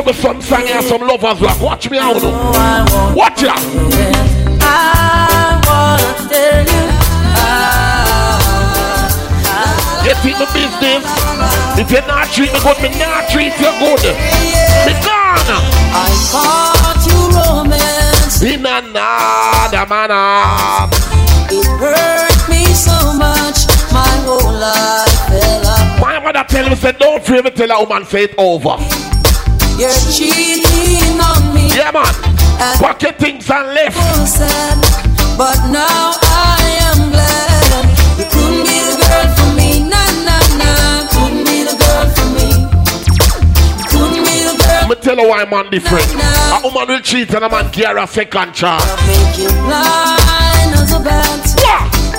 got 0.02 0.14
juggle 0.14 0.14
some 0.14 0.42
song 0.42 0.66
here, 0.66 0.82
some 0.82 1.00
lovers 1.00 1.40
rock. 1.40 1.60
Watch 1.60 1.90
me 1.90 1.98
out. 1.98 2.16
Oh, 2.18 3.14
Watch 3.16 3.42
ya. 3.42 3.54
I 4.60 5.60
wanna 5.66 6.28
tell 6.28 6.66
you 6.66 6.88
in 10.24 10.38
the 10.38 10.46
business. 10.54 11.04
If 11.78 11.90
you're 11.90 12.06
not 12.06 12.28
treat 12.28 12.52
me 12.52 12.60
good, 12.60 12.78
me 12.82 12.98
not 12.98 13.28
treat 13.30 13.52
you 13.58 13.72
good. 13.78 14.02
Be 14.86 14.92
gone. 15.04 15.50
I 15.90 16.10
caught 16.30 17.02
you 17.06 17.18
romance. 17.36 18.42
In 18.42 18.66
another 18.66 19.86
manner. 19.86 20.90
It 21.50 21.66
hurt 21.80 22.48
me 22.48 22.64
so 22.74 23.14
much, 23.14 23.66
my 23.90 24.06
whole 24.26 24.52
life 24.52 25.08
fell 25.28 25.62
apart. 25.62 26.00
My 26.00 26.20
mother 26.20 26.44
tell 26.48 26.68
me, 26.68 26.76
say, 26.76 26.92
don't 26.92 27.24
me 27.42 27.50
tell 27.50 27.70
a 27.70 27.80
woman 27.80 28.04
say 28.04 28.24
it 28.24 28.34
over. 28.36 28.76
You're 29.78 29.94
cheating 30.10 31.20
on 31.22 31.54
me. 31.54 31.70
Yeah, 31.70 31.92
man. 31.94 32.10
Your 33.00 33.12
things 33.12 33.48
and 33.48 33.68
left. 33.68 33.94
But 35.38 35.54
now 35.70 36.18
I 36.18 36.58
am 36.90 37.14
glad. 37.14 37.86
You 38.18 38.26
couldn't 38.26 38.66
be 38.66 38.74
the 38.74 38.98
girl 38.98 39.28
for 39.38 39.54
me, 39.54 39.86
nah, 39.86 40.02
nah, 40.26 40.42
nah. 40.58 41.06
Couldn't 41.14 41.44
be 41.46 41.62
the 41.62 41.78
girl 41.78 42.10
for 42.10 42.26
me. 42.34 42.66
Couldn't 43.86 44.26
be 44.26 44.42
the 44.50 44.58
girl. 44.58 44.88
Me 44.88 44.94
tell 44.96 45.14
her 45.14 45.28
why 45.28 45.44
man 45.44 45.70
different. 45.70 46.10
A 46.10 46.58
woman 46.60 46.88
will 46.88 47.00
cheat 47.00 47.32
and 47.32 47.44
a 47.44 47.48
man 47.48 47.70
her 47.72 47.98
a 47.98 48.06
second 48.08 48.54
chance. 48.54 48.82
Make 49.06 49.38
you 49.38 49.50
blind 49.62 50.74
as 50.74 50.90
a 50.90 50.98
bat. 50.98 51.38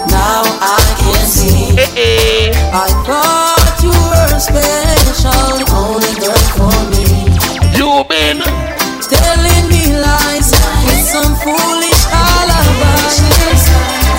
Now 0.08 0.44
I 0.64 0.80
can 0.98 1.28
see. 1.28 1.76
Eh, 1.76 1.92
eh. 2.00 2.72
I 2.72 2.88
thought 3.04 3.84
you 3.84 3.92
were 3.92 4.40
special, 4.40 5.76
only 5.76 6.16
girl. 6.24 6.39
You 8.00 8.06
telling 8.08 9.68
me 9.68 9.92
lies 10.00 10.56
with 10.88 11.04
some 11.04 11.36
foolish 11.36 12.02
alibis. 12.08 13.20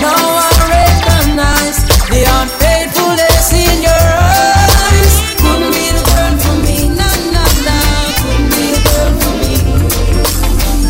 Now 0.05 0.20
I 0.37 0.53
recognize 0.68 1.89
the 2.12 2.28
unfaithfulness 2.28 3.57
in 3.57 3.81
your 3.81 4.05
eyes. 4.20 5.33
Couldn't 5.41 5.72
be 5.72 5.97
the 5.97 6.05
girl 6.12 6.37
for 6.45 6.61
me, 6.61 6.93
nah, 6.93 7.09
nah, 7.33 7.49
nah. 7.64 8.05
Couldn't 8.20 8.53
be 8.53 8.76
the 8.76 8.85
girl 8.85 9.16
for 9.16 9.33
me. 9.41 9.57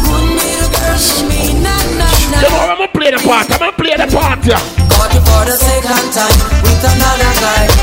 Couldn't 0.03 0.35
be 0.35 0.51
the 0.59 0.67
girl 0.75 0.99
for 0.99 1.23
me, 1.31 1.63
nah, 1.63 1.79
nah, 1.95 2.11
nah. 2.11 2.43
Know, 2.43 2.59
I'm 2.59 2.75
gonna 2.75 2.91
play 2.91 3.11
the 3.15 3.23
part. 3.23 3.47
I'm 3.55 3.59
gonna 3.61 3.73
play 3.79 3.95
the 3.95 4.11
part, 4.11 4.43
yeah. 4.43 4.59
Caught 4.91 5.15
you 5.15 5.23
for 5.31 5.47
the 5.47 5.55
second 5.55 6.11
time 6.11 6.39
with 6.67 6.83
another 6.83 7.31
guy. 7.39 7.80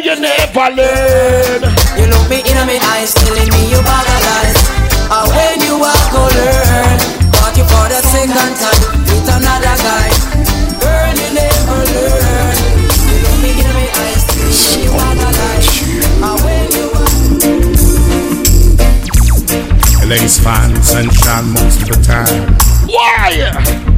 Girl, 0.00 0.14
you 0.14 0.20
never 0.20 0.70
learn. 0.72 1.60
You 1.98 2.06
look 2.08 2.30
me 2.30 2.40
in 2.40 2.56
my 2.64 2.78
eyes, 2.96 3.12
telling 3.12 3.50
me 3.52 3.70
you 3.70 3.82
bag 3.84 4.08
of 4.08 4.20
lies. 4.24 4.56
And 5.12 5.28
when 5.28 5.60
you 5.60 5.76
walk, 5.78 6.12
go 6.12 6.24
learn. 6.24 6.98
Caught 7.36 7.56
you 7.58 7.64
for 7.68 7.84
the 7.84 8.00
second 8.08 8.56
time 8.56 8.80
with 9.04 9.28
another 9.28 9.76
guy. 9.76 10.08
Girl, 10.80 11.12
you 11.20 11.28
never 11.36 11.84
learn. 11.92 12.56
You 13.12 13.16
look 13.20 13.36
me 13.44 13.50
in 13.60 13.72
my 13.76 13.84
eyes, 14.00 14.24
telling 14.24 14.56
me 14.72 14.84
you 14.84 14.92
bag 14.96 15.20
of 15.20 15.36
lies. 15.36 15.68
And 16.24 16.38
when 16.44 16.64
you 16.72 16.88
LA's 20.08 20.40
fine 20.40 20.72
with 20.72 20.84
sunshine 20.84 21.52
most 21.52 21.82
of 21.82 21.88
the 21.88 22.00
time. 22.02 22.56
Why? 22.88 23.89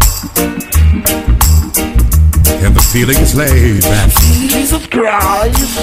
And 2.64 2.76
the 2.76 2.80
feeling 2.92 3.18
is 3.18 3.34
laid 3.34 3.82
back. 3.82 4.10
Jesus 4.22 4.86
Christ. 4.86 5.78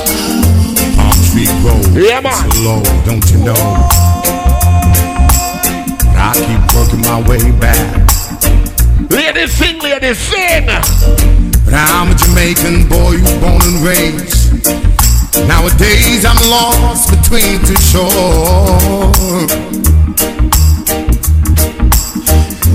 Palm 0.96 1.12
Tree 1.28 1.52
Road. 1.60 1.92
Yeah, 1.92 2.22
man. 2.22 2.52
Slow, 2.52 2.82
don't 3.04 3.26
you 3.32 3.44
know? 3.44 3.60
I 6.16 6.32
keep 6.40 6.64
working 6.76 7.02
my 7.02 7.20
way 7.28 7.52
back. 7.60 8.08
Ladies 9.12 9.52
sing, 9.52 9.80
ladies 9.80 10.20
sing. 10.20 10.68
But 11.66 11.74
I'm 11.74 12.12
a 12.12 12.16
Jamaican 12.16 12.88
boy 12.88 13.18
who's 13.18 13.38
born 13.44 13.62
and 13.62 13.84
raised. 13.84 14.64
Nowadays 15.48 16.24
I'm 16.24 16.40
lost 16.50 17.10
between 17.12 17.60
two 17.68 17.76
shores. 17.76 19.52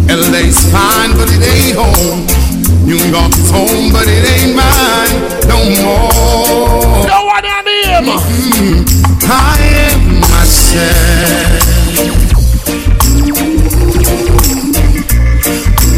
LA's 0.09 0.61
fine, 0.71 1.13
but 1.17 1.29
it 1.33 1.43
ain't 1.43 1.77
home. 1.77 2.54
New 2.85 2.99
York's 2.99 3.49
home, 3.51 3.91
but 3.93 4.05
it 4.07 4.24
ain't 4.28 4.55
mine 4.55 5.35
no 5.49 5.57
more. 5.80 7.09
No 7.09 7.24
one 7.24 7.45
on 7.45 7.66
him. 7.66 8.05
Mm-hmm. 8.05 8.85
I 9.24 9.59
am 9.89 10.20
myself. 10.20 11.64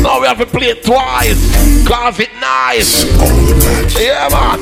Now 0.02 0.20
we 0.20 0.26
have 0.28 0.38
to 0.38 0.46
play 0.46 0.68
it 0.68 0.84
twice. 0.84 1.86
Cause 1.88 2.20
it 2.20 2.30
nice. 2.40 3.04
Yeah, 3.98 4.28
man. 4.30 4.60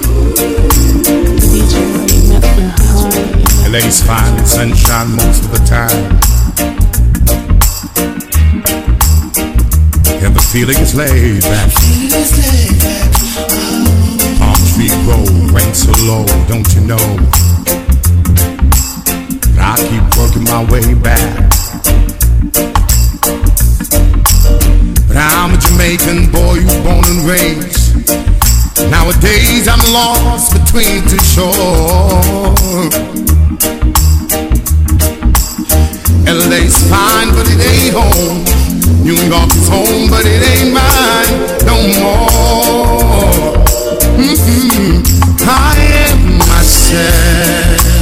LA's 3.71 4.03
fine 4.03 4.35
with 4.37 4.47
sunshine 4.47 5.11
most 5.17 5.45
of 5.45 5.51
the 5.51 5.59
time. 5.67 6.34
And 10.25 10.35
the 10.35 10.41
feeling 10.41 10.79
is 10.79 10.95
laid 10.95 11.43
back. 11.43 11.69
Palm 14.41 14.57
Tree 14.73 14.89
Road 15.05 15.51
rain 15.53 15.75
so 15.75 15.93
low, 16.09 16.25
don't 16.49 16.67
you 16.75 16.81
know? 16.81 17.05
But 19.53 19.61
I 19.61 19.77
keep 19.85 20.01
working 20.17 20.45
my 20.45 20.65
way 20.73 20.95
back. 20.95 21.51
But 25.07 25.19
I'm 25.19 25.53
a 25.53 25.59
Jamaican 25.59 26.33
boy 26.33 26.65
born 26.83 27.05
and 27.05 27.29
raised. 27.29 27.93
Nowadays 28.91 29.69
I'm 29.69 29.85
lost 29.93 30.55
between 30.55 31.03
two 31.05 31.21
shores. 31.21 32.95
LA's 36.25 36.77
fine, 36.89 37.29
but 37.37 37.47
it 37.47 37.61
ain't 37.61 37.95
home. 37.95 38.54
You 39.05 39.15
can 39.17 39.31
call 39.31 39.47
this 39.47 39.69
home, 39.69 40.11
but 40.11 40.25
it 40.27 40.43
ain't 40.53 40.73
mine 40.75 41.33
no 41.65 41.77
more. 42.01 43.55
Mm-hmm. 44.17 45.03
I 45.49 45.77
am 46.09 46.39
myself. 46.39 47.94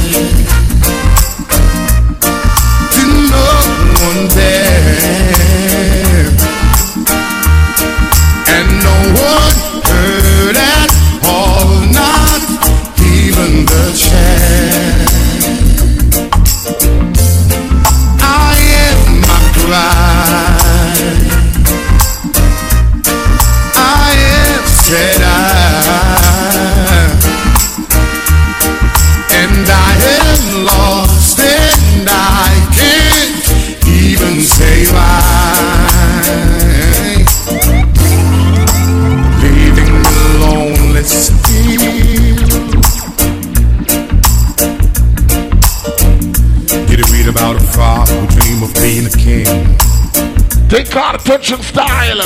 They 50.73 50.83
touch 50.83 51.51
and 51.51 51.63
style. 51.63 52.21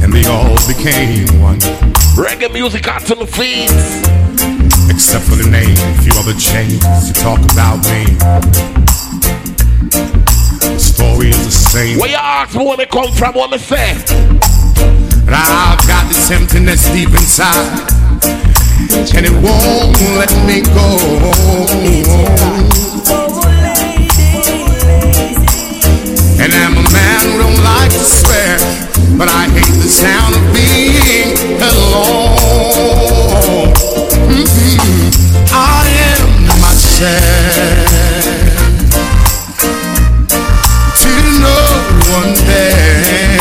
And 0.00 0.12
they 0.12 0.24
all 0.24 0.54
became 0.68 1.26
one. 1.40 1.58
Reggae 2.14 2.52
music 2.52 2.86
out 2.86 3.00
to 3.06 3.16
the 3.16 3.26
feet. 3.26 3.72
Except 4.88 5.24
for 5.24 5.34
the 5.34 5.50
name, 5.50 5.74
a 5.74 5.98
few 6.00 6.12
other 6.14 6.32
changes 6.38 6.78
to 6.78 7.12
talk 7.12 7.40
about 7.50 7.82
me. 7.90 8.04
The 10.62 10.78
story 10.78 11.30
is 11.30 11.44
the 11.44 11.50
same. 11.50 11.98
Where 11.98 12.10
you 12.10 12.14
ask 12.14 12.54
me 12.56 12.64
where 12.64 12.76
they 12.76 12.86
come 12.86 13.10
from, 13.10 13.34
what 13.34 13.50
me 13.50 13.58
say? 13.58 13.96
But 15.24 15.34
I've 15.34 15.84
got 15.88 16.06
this 16.06 16.30
emptiness 16.30 16.88
deep 16.92 17.08
inside. 17.08 17.90
And 19.12 19.26
it 19.26 19.32
won't 19.42 20.00
let 20.14 20.30
me 20.46 20.62
go. 20.62 20.94
And 26.44 26.52
I'm 26.52 26.76
a 26.76 26.82
man 26.92 27.20
who 27.24 27.38
don't 27.38 27.64
like 27.64 27.90
to 27.90 28.04
swear, 28.04 28.58
but 29.16 29.28
I 29.30 29.48
hate 29.48 29.76
the 29.80 29.88
sound 29.88 30.34
of 30.36 30.42
being 30.52 31.32
alone. 31.72 32.84
Mhm. 34.28 34.76
I 35.52 35.88
am 36.12 36.28
myself 36.60 37.88
to 41.00 41.12
no 41.40 41.60
one 42.12 42.34
there, 42.44 43.33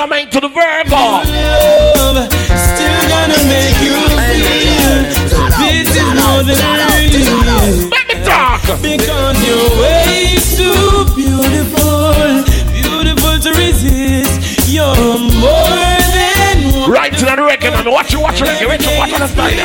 courtesy 0.00 0.10
remain 0.10 0.30
to 0.30 0.40
the 0.40 0.48
Virgo. 0.48 0.96
Love, 0.96 2.32
still 2.32 3.02
gonna 3.08 3.40
make 3.48 3.76
you 3.84 3.96
feel 4.08 5.00
this 5.58 5.88
is 5.96 6.14
more 6.14 6.42
than 6.42 6.56
real. 6.96 7.90
Let 7.90 8.04
me 8.08 8.14
talk. 8.24 8.62
Because 8.80 9.36
you're 9.46 9.70
way 9.80 10.36
too 10.56 11.04
beautiful, 11.14 12.14
beautiful 12.72 13.38
to 13.40 13.50
resist. 13.58 14.68
You're 14.68 15.18
more 15.40 15.76
than 16.14 16.72
one. 16.72 16.90
Right 16.90 17.12
to 17.12 17.24
the 17.24 17.42
record 17.42 17.74
and 17.74 17.90
watch 17.90 18.12
you, 18.12 18.20
watch 18.20 18.40
you, 18.40 18.46
watch 18.46 18.60
you, 18.60 18.68
watch 18.68 18.86
you, 18.86 18.98
watch 18.98 19.10
you, 19.10 19.28
style. 19.28 19.56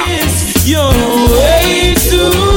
You're 0.65 0.91
way 1.39 1.95
too 1.95 2.29
beautiful. 2.29 2.54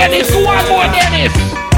Dennis, 0.00 0.34
one 0.34 0.66
more 0.70 0.84
Dennis. 0.94 1.69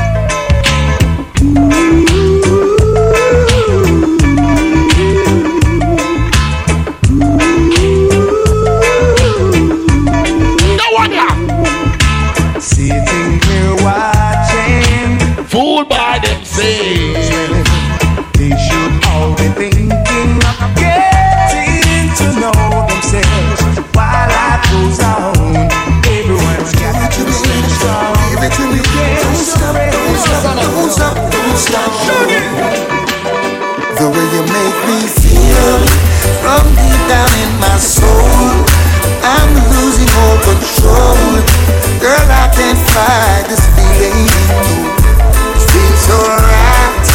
Fight 42.93 43.45
this 43.49 43.65
feeling. 43.73 44.29
It 44.29 45.65
feels 45.73 46.01
so 46.05 46.19
right. 46.21 47.07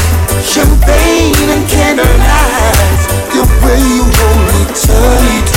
Champagne 0.41 1.49
and 1.53 1.63
candlelight, 1.69 3.01
the 3.33 3.45
way 3.61 3.81
you 3.85 4.05
hold 4.09 4.41
me 4.49 4.61
tight. 4.73 5.47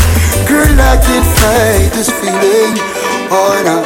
Girl, 0.45 0.77
I 0.77 1.01
can't 1.01 1.29
fight 1.41 1.89
this 1.97 2.11
feeling. 2.21 2.77
Oh, 3.33 3.57
no. 3.65 3.81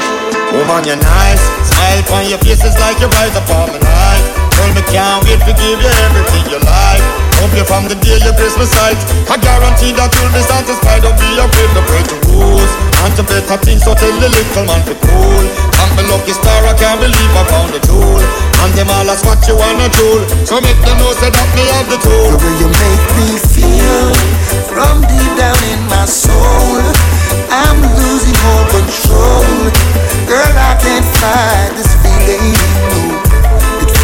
Woman, 0.59 0.82
you're 0.86 0.98
nice. 0.98 1.43
Smile 1.70 2.02
on 2.19 2.31
your 2.31 2.39
face 2.39 2.65
is 2.65 2.78
like 2.78 2.98
you're 2.98 3.15
right 3.15 3.35
upon 3.35 3.70
my 3.70 3.78
life. 3.78 4.27
Girl, 4.55 4.70
me 4.74 4.82
can't 4.90 5.23
wait 5.24 5.40
to 5.47 5.55
give 5.55 5.78
you 5.78 5.93
everything 6.06 6.44
you 6.51 6.59
like. 6.59 7.14
Hope 7.43 7.55
you 7.56 7.65
from 7.66 7.89
the 7.90 7.97
day 7.98 8.19
you 8.19 8.31
your 8.31 8.36
Christmas 8.39 8.70
sight. 8.70 8.98
I 9.27 9.36
guarantee 9.40 9.90
that 9.98 10.11
you'll 10.15 10.31
be 10.31 10.43
satisfied. 10.44 11.02
Don't 11.02 11.19
be 11.19 11.28
afraid 11.35 11.70
to 11.74 11.82
break 11.90 12.06
the 12.06 12.19
rules. 12.31 12.70
And 13.05 13.12
to 13.19 13.23
better 13.27 13.59
things, 13.61 13.85
so 13.85 13.93
tell 13.93 14.15
the 14.16 14.28
little 14.31 14.65
man 14.65 14.81
to. 14.86 14.94
Thank 14.94 15.93
my 15.98 16.05
lucky 16.09 16.32
star, 16.32 16.65
I 16.65 16.73
can't 16.78 16.98
believe 17.01 17.32
I 17.36 17.44
found 17.52 17.70
the 17.74 17.81
tool. 17.85 18.20
And 18.65 18.73
them 18.78 18.89
all 18.89 19.11
ask 19.11 19.24
what 19.27 19.44
you 19.47 19.56
wanna 19.59 19.93
do. 19.93 20.24
So 20.48 20.56
make 20.61 20.78
them 20.81 20.97
know 20.97 21.12
that 21.12 21.35
me 21.52 21.65
have 21.74 21.89
the 21.90 21.98
tool. 22.01 22.32
The 22.32 22.40
way 22.40 22.55
you 22.62 22.69
make 22.73 23.05
me 23.19 23.28
feel 23.52 24.09
from 24.70 25.05
deep 25.05 25.32
down 25.36 25.61
in 25.70 25.85
my 25.86 26.06
soul, 26.06 26.81
I'm 27.51 27.78
losing 28.01 28.39
all 28.48 28.65
control. 28.73 29.44
Girl, 30.27 30.55
I 30.56 30.73
can't 30.81 31.06
fight 31.20 31.70
this 31.77 31.93
feeling. 32.01 33.34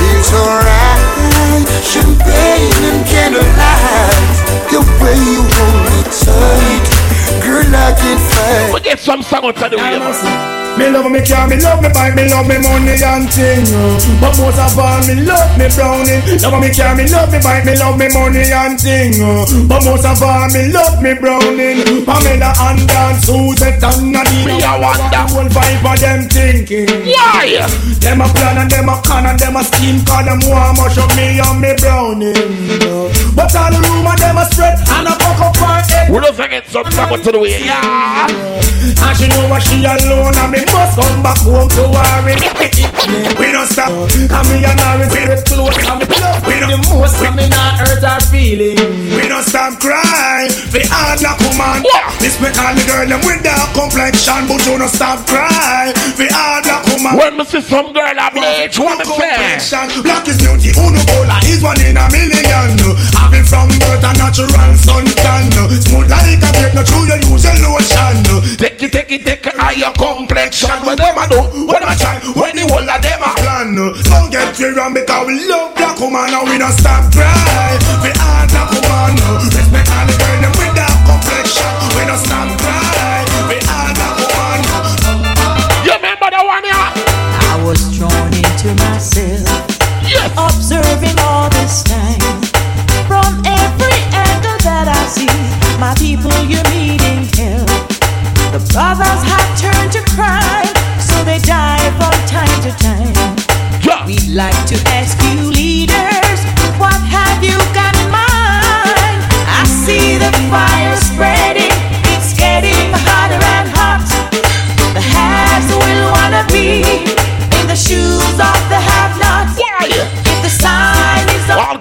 Feels 0.01 0.33
alright. 0.33 1.69
Champagne 1.85 2.81
and 2.89 3.05
candlelight, 3.05 4.35
the 4.73 4.81
way 5.05 5.17
you 5.21 5.45
hold 5.45 5.81
me 5.93 6.01
tight. 6.09 6.87
Girl, 7.45 7.69
I 7.69 7.93
can't 7.93 8.21
fight 8.33 8.81
get 8.83 8.99
some 8.99 9.23
song 9.23 9.45
out 9.45 9.63
of 9.63 9.71
the 9.71 9.77
way, 9.77 9.99
man. 9.99 10.60
Me 10.81 10.89
love 10.89 11.13
me 11.13 11.21
car, 11.21 11.45
me 11.47 11.61
love 11.61 11.83
me 11.85 11.93
bike, 11.93 12.17
me 12.17 12.25
love 12.33 12.49
me 12.49 12.57
money 12.57 12.97
and 12.97 13.29
thing. 13.29 13.69
uh. 13.69 14.01
But 14.17 14.33
most 14.41 14.57
of 14.57 14.79
all, 14.81 15.01
me 15.05 15.21
love 15.29 15.53
me 15.61 15.69
brownie. 15.69 16.25
Love 16.41 16.57
me 16.57 16.73
car, 16.73 16.97
me 16.97 17.05
love 17.05 17.29
me 17.29 17.39
bike, 17.45 17.65
me 17.69 17.77
love 17.77 17.99
me 18.01 18.09
money 18.09 18.49
and 18.49 18.81
thing. 18.81 19.13
uh. 19.21 19.45
But 19.69 19.85
most 19.85 20.09
of 20.09 20.23
all, 20.25 20.49
me 20.49 20.73
love 20.73 21.03
me 21.05 21.13
brownie. 21.21 21.85
Pamela 22.09 22.57
and 22.65 22.81
Dan, 22.89 23.15
Suzette 23.21 23.85
and 23.85 24.09
Nadine. 24.09 24.47
Me 24.49 24.57
a 24.65 24.73
wonder. 24.81 25.21
Whole 25.29 25.53
vibe 25.53 25.85
of 25.85 26.01
them 26.01 26.21
thinking. 26.33 26.89
Why? 27.13 27.61
Them 28.01 28.25
a 28.25 28.29
plan 28.33 28.57
and 28.65 28.71
them 28.71 28.89
a 28.89 28.97
con 29.05 29.27
and 29.27 29.39
them 29.39 29.57
a 29.57 29.63
scheme 29.63 30.01
Cause 30.09 30.25
them 30.25 30.41
want 30.49 30.81
much 30.81 30.97
of 30.97 31.13
me 31.15 31.39
and 31.45 31.61
me 31.61 31.77
brownie. 31.77 32.33
But 33.37 33.53
all 33.53 33.69
the 33.69 33.85
rumor 33.85 34.17
them 34.17 34.39
a 34.41 34.45
spread 34.49 34.81
and 34.81 35.09
a 35.09 35.13
fuck 35.13 35.41
up 35.45 35.57
her 35.61 35.85
head. 35.93 36.09
We 36.11 36.21
don't 36.25 36.35
forget 36.35 36.67
some 36.73 36.87
out 36.89 37.13
of 37.13 37.23
the 37.25 37.39
way, 37.39 37.61
yeah. 37.61 38.80
And 38.99 39.15
she 39.17 39.27
know 39.31 39.47
what 39.49 39.63
she 39.63 39.79
alone 39.87 40.35
and 40.35 40.51
me 40.51 40.63
must 40.75 40.99
come 40.99 41.23
back 41.23 41.39
home 41.47 41.69
to 41.79 41.85
worry. 41.91 42.35
We 43.39 43.53
don't 43.53 43.67
stop. 43.67 43.91
And 43.91 44.45
me 44.51 44.65
and 44.67 44.79
her 44.81 45.03
is 45.07 45.11
very 45.15 45.39
close 45.47 45.77
and 45.87 45.99
me 46.01 46.07
love 46.21 46.43
We 46.47 46.59
don't 46.61 46.75
the 46.75 46.79
most. 46.91 47.19
and 47.23 47.35
me 47.37 47.47
not 47.49 47.79
hurt 47.81 48.03
her 48.03 48.21
feeling 48.31 48.77
We 49.17 49.27
don't 49.27 49.43
stop 49.43 49.81
cry 49.81 50.47
We 50.73 50.85
hard 50.87 51.23
like 51.23 51.41
woman. 51.43 51.83
This 52.21 52.37
me 52.39 52.51
call 52.53 52.75
the 52.77 52.85
girl 52.87 53.07
them 53.09 53.21
with 53.27 53.43
dark 53.43 53.73
complexion 53.75 54.47
But 54.47 54.63
you 54.67 54.79
don't 54.79 54.91
stop 54.93 55.27
cry 55.27 55.91
We 56.19 56.29
hard 56.31 56.67
like 56.67 56.87
woman. 56.93 57.13
When 57.19 57.33
me 57.39 57.45
see 57.49 57.63
some 57.65 57.93
girl 57.93 58.15
a 58.15 58.29
bleach, 58.31 58.79
what 58.79 58.99
me 59.01 59.05
say? 59.05 59.35
complexion. 59.35 59.87
Black 60.05 60.29
is 60.29 60.39
beauty, 60.39 60.71
uno 60.79 61.01
bola? 61.09 61.41
Is 61.51 61.63
one 61.65 61.81
in 61.83 61.97
a 61.99 62.07
million. 62.13 62.79
Having 63.17 63.47
from 63.49 63.69
birth 63.81 64.05
a 64.07 64.13
natural 64.21 64.75
suntan 64.79 65.51
Smooth 65.83 66.11
like 66.11 66.39
a 66.39 66.51
grape, 66.55 66.75
no 66.77 66.83
true 66.85 67.07
you 67.09 67.19
use 67.33 67.45
your 67.45 67.57
lotion 67.65 68.23
Take 68.81 68.95
it, 68.95 68.97
take 68.97 69.13
it, 69.13 69.45
take 69.45 69.61
I 69.61 69.73
your 69.73 69.93
complexion. 69.93 70.71
What 70.89 70.97
them 70.97 71.13
a 71.13 71.29
do? 71.29 71.37
when 71.69 71.85
them 71.85 71.93
a 71.93 71.95
try? 72.01 72.17
When 72.33 72.57
the 72.57 72.65
whole 72.65 72.81
of 72.81 73.03
them 73.03 73.21
a 73.21 73.29
plan 73.37 73.77
Don't 73.77 74.31
get 74.33 74.59
me 74.59 74.69
wrong 74.73 74.95
because 74.95 75.27
we 75.27 75.37
love 75.49 75.77
black 75.77 76.01
woman 76.01 76.33
And 76.33 76.49
we 76.49 76.57
don't 76.57 76.73
stop 76.73 77.13
cry 77.13 77.77
We 78.01 78.09
are 78.09 78.49
black 78.49 78.73
woman 78.73 79.21
Respect 79.53 79.85
all 79.85 80.07
the 80.09 80.17
girl 80.17 80.41
them 80.41 80.53
with 80.57 80.75
that 80.81 80.97
complexion 81.05 81.69
We 81.93 82.09
don't 82.09 82.25
stop 82.25 82.57
cry 82.57 82.80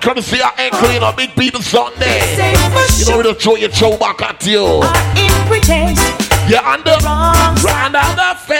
courtesy 0.09 0.41
of 0.41 0.51
Ankle, 0.57 0.91
you 0.91 0.99
know, 0.99 1.11
Big 1.11 1.35
People 1.35 1.61
Sunday. 1.61 2.19
You 2.97 3.05
know, 3.05 3.17
we 3.17 3.23
don't 3.23 3.39
throw 3.39 3.55
your 3.55 3.71
show 3.71 3.95
back 3.97 4.21
at 4.21 4.43
you. 4.45 4.63
Are 4.65 5.17
in 5.17 5.31
pretense, 5.47 6.01
You're 6.49 6.65
under, 6.65 6.95
wrong. 7.05 7.55
Round 7.61 7.95
on 7.95 8.15
the 8.15 8.35
fence. 8.45 8.58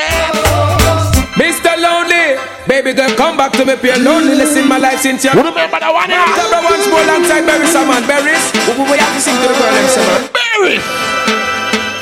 Mr. 2.90 2.98
Lonely, 2.98 3.06
baby 3.06 3.07
girl, 3.07 3.18
come 3.18 3.38
back 3.38 3.52
to 3.53 3.66
me. 3.66 3.76
Pure 3.76 3.99
loneliness 3.99 4.56
in 4.56 4.68
my 4.68 4.78
life 4.78 4.99
since 4.99 5.24
you. 5.24 5.32
You 5.32 5.44
remember 5.44 5.80
the 5.80 5.91
one, 5.91 6.10
yeah? 6.10 6.26
Tabra 6.36 6.61
once 6.64 6.88
more 6.90 7.02
alongside 7.02 7.45
Barry 7.45 7.68
Salmon. 7.68 8.06
Barry's, 8.07 8.41
we, 8.68 8.74
we, 8.78 8.91
we 8.91 8.98
have 8.98 9.14
to 9.14 9.22
sing 9.22 9.36
to 9.36 9.48
the 9.48 9.53
girl, 9.53 9.74
them, 9.74 9.88
sir, 9.90 10.06
man. 10.07 10.30
Barry. 10.34 10.78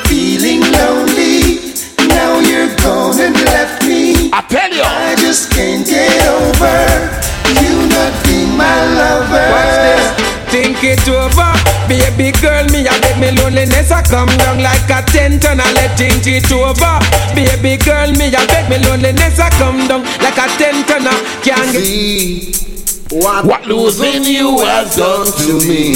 Feeling 0.07 0.61
lonely, 0.71 1.75
now 2.07 2.39
you're 2.39 2.73
gone 2.77 3.19
and 3.19 3.35
left 3.51 3.83
me. 3.83 4.31
I 4.31 4.41
tell 4.47 4.71
you. 4.71 4.83
I 4.83 5.15
just 5.19 5.51
can't 5.51 5.85
get 5.85 6.27
over 6.27 7.27
you 7.61 7.87
not 7.89 8.13
being 8.25 8.55
my 8.55 8.85
lover. 8.95 9.43
Watch 9.51 10.17
this. 10.17 10.26
Think 10.49 10.79
it 10.83 11.03
over, 11.09 11.51
baby 11.87 12.31
girl. 12.39 12.63
Me, 12.71 12.87
I 12.87 12.95
let 13.03 13.19
me 13.19 13.31
loneliness. 13.35 13.91
I 13.91 14.01
come 14.03 14.31
down 14.39 14.63
like 14.63 14.89
a 14.89 15.03
tent 15.11 15.43
and 15.45 15.61
I 15.61 15.71
let 15.73 15.97
think 15.97 16.23
it 16.25 16.49
over. 16.51 16.97
Baby 17.35 17.75
girl, 17.83 18.11
me, 18.15 18.31
I 18.31 18.45
bet 18.47 18.69
me 18.69 18.79
loneliness. 18.87 19.39
I 19.39 19.49
come 19.59 19.87
down 19.87 20.03
like 20.23 20.37
a 20.39 20.47
tent 20.57 20.89
and 20.89 21.07
I 21.07 21.15
can't 21.43 21.71
get. 21.71 21.83
See 21.83 22.67
what, 23.11 23.45
What 23.45 23.65
losing 23.65 24.23
you 24.23 24.59
has 24.59 24.95
done 24.95 25.27
to 25.27 25.67
me. 25.67 25.95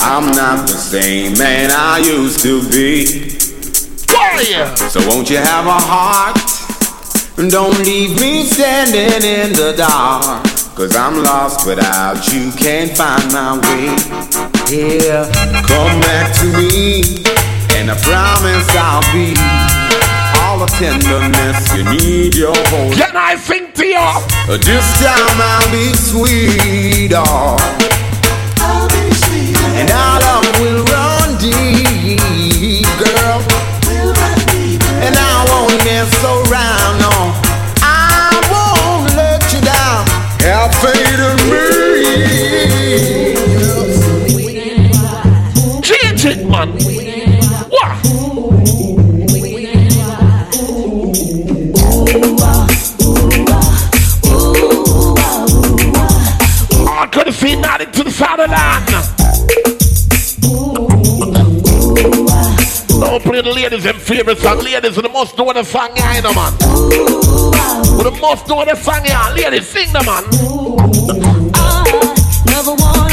I'm 0.00 0.32
not 0.32 0.66
the 0.66 0.76
same 0.76 1.36
man 1.38 1.70
I 1.70 1.98
used 1.98 2.40
to 2.40 2.62
be. 2.70 3.36
Why? 4.12 4.74
So 4.88 5.00
won't 5.08 5.30
you 5.30 5.38
have 5.38 5.66
a 5.66 5.78
heart? 5.78 6.38
And 7.38 7.50
Don't 7.50 7.78
leave 7.80 8.20
me 8.20 8.44
standing 8.44 9.22
in 9.28 9.52
the 9.52 9.74
dark. 9.76 10.63
Cause 10.74 10.96
I'm 10.96 11.22
lost 11.22 11.66
without 11.68 12.26
you, 12.32 12.50
can't 12.50 12.90
find 12.96 13.32
my 13.32 13.58
way. 13.62 13.94
Here, 14.66 15.22
come 15.70 16.00
back 16.02 16.34
to 16.40 16.46
me, 16.50 17.22
and 17.78 17.92
I 17.92 17.96
promise 18.02 18.66
I'll 18.74 19.00
be 19.14 19.38
all 20.42 20.58
the 20.58 20.66
tenderness 20.74 21.72
you 21.76 21.84
need 21.84 22.34
your 22.34 22.56
whole. 22.70 22.90
Can 22.92 23.16
I 23.16 23.36
sing 23.36 23.70
to 23.70 23.86
you? 23.86 24.58
This 24.58 24.86
time 24.98 25.38
I'll 25.38 25.70
be 25.70 25.94
sweet, 25.94 27.12
oh. 27.14 27.56
I'll 28.58 28.88
be 28.88 29.14
sweet. 29.14 29.56
And 29.78 29.88
our 29.92 30.20
love 30.20 30.60
will 30.60 30.93
man. 46.66 46.78
What? 47.70 47.90
I 56.86 57.06
could 57.12 57.26
have 57.26 57.36
seen 57.36 57.60
that 57.62 57.80
into 57.80 58.04
the 58.04 58.10
side 58.10 58.40
of 58.40 58.48
the 58.48 58.54
land. 58.54 58.86
Don't 63.00 63.22
play 63.22 63.40
the 63.42 63.50
ladies 63.50 63.84
them 63.84 63.96
favorite 63.96 64.38
song. 64.38 64.58
Ladies, 64.58 64.96
the 64.96 65.08
must 65.08 65.36
know 65.36 65.52
the 65.52 65.62
song, 65.64 65.90
yeah, 65.96 66.16
you 66.16 66.22
know, 66.22 66.32
man. 66.32 66.52
The 66.58 68.18
must 68.20 68.48
know 68.48 68.64
the 68.64 68.74
song, 68.76 69.04
yeah. 69.04 69.32
Ladies, 69.34 69.68
sing 69.68 69.92
the 69.92 70.02
man. 70.02 70.24
I 71.54 72.44
never 72.46 72.74
wanna 72.74 73.03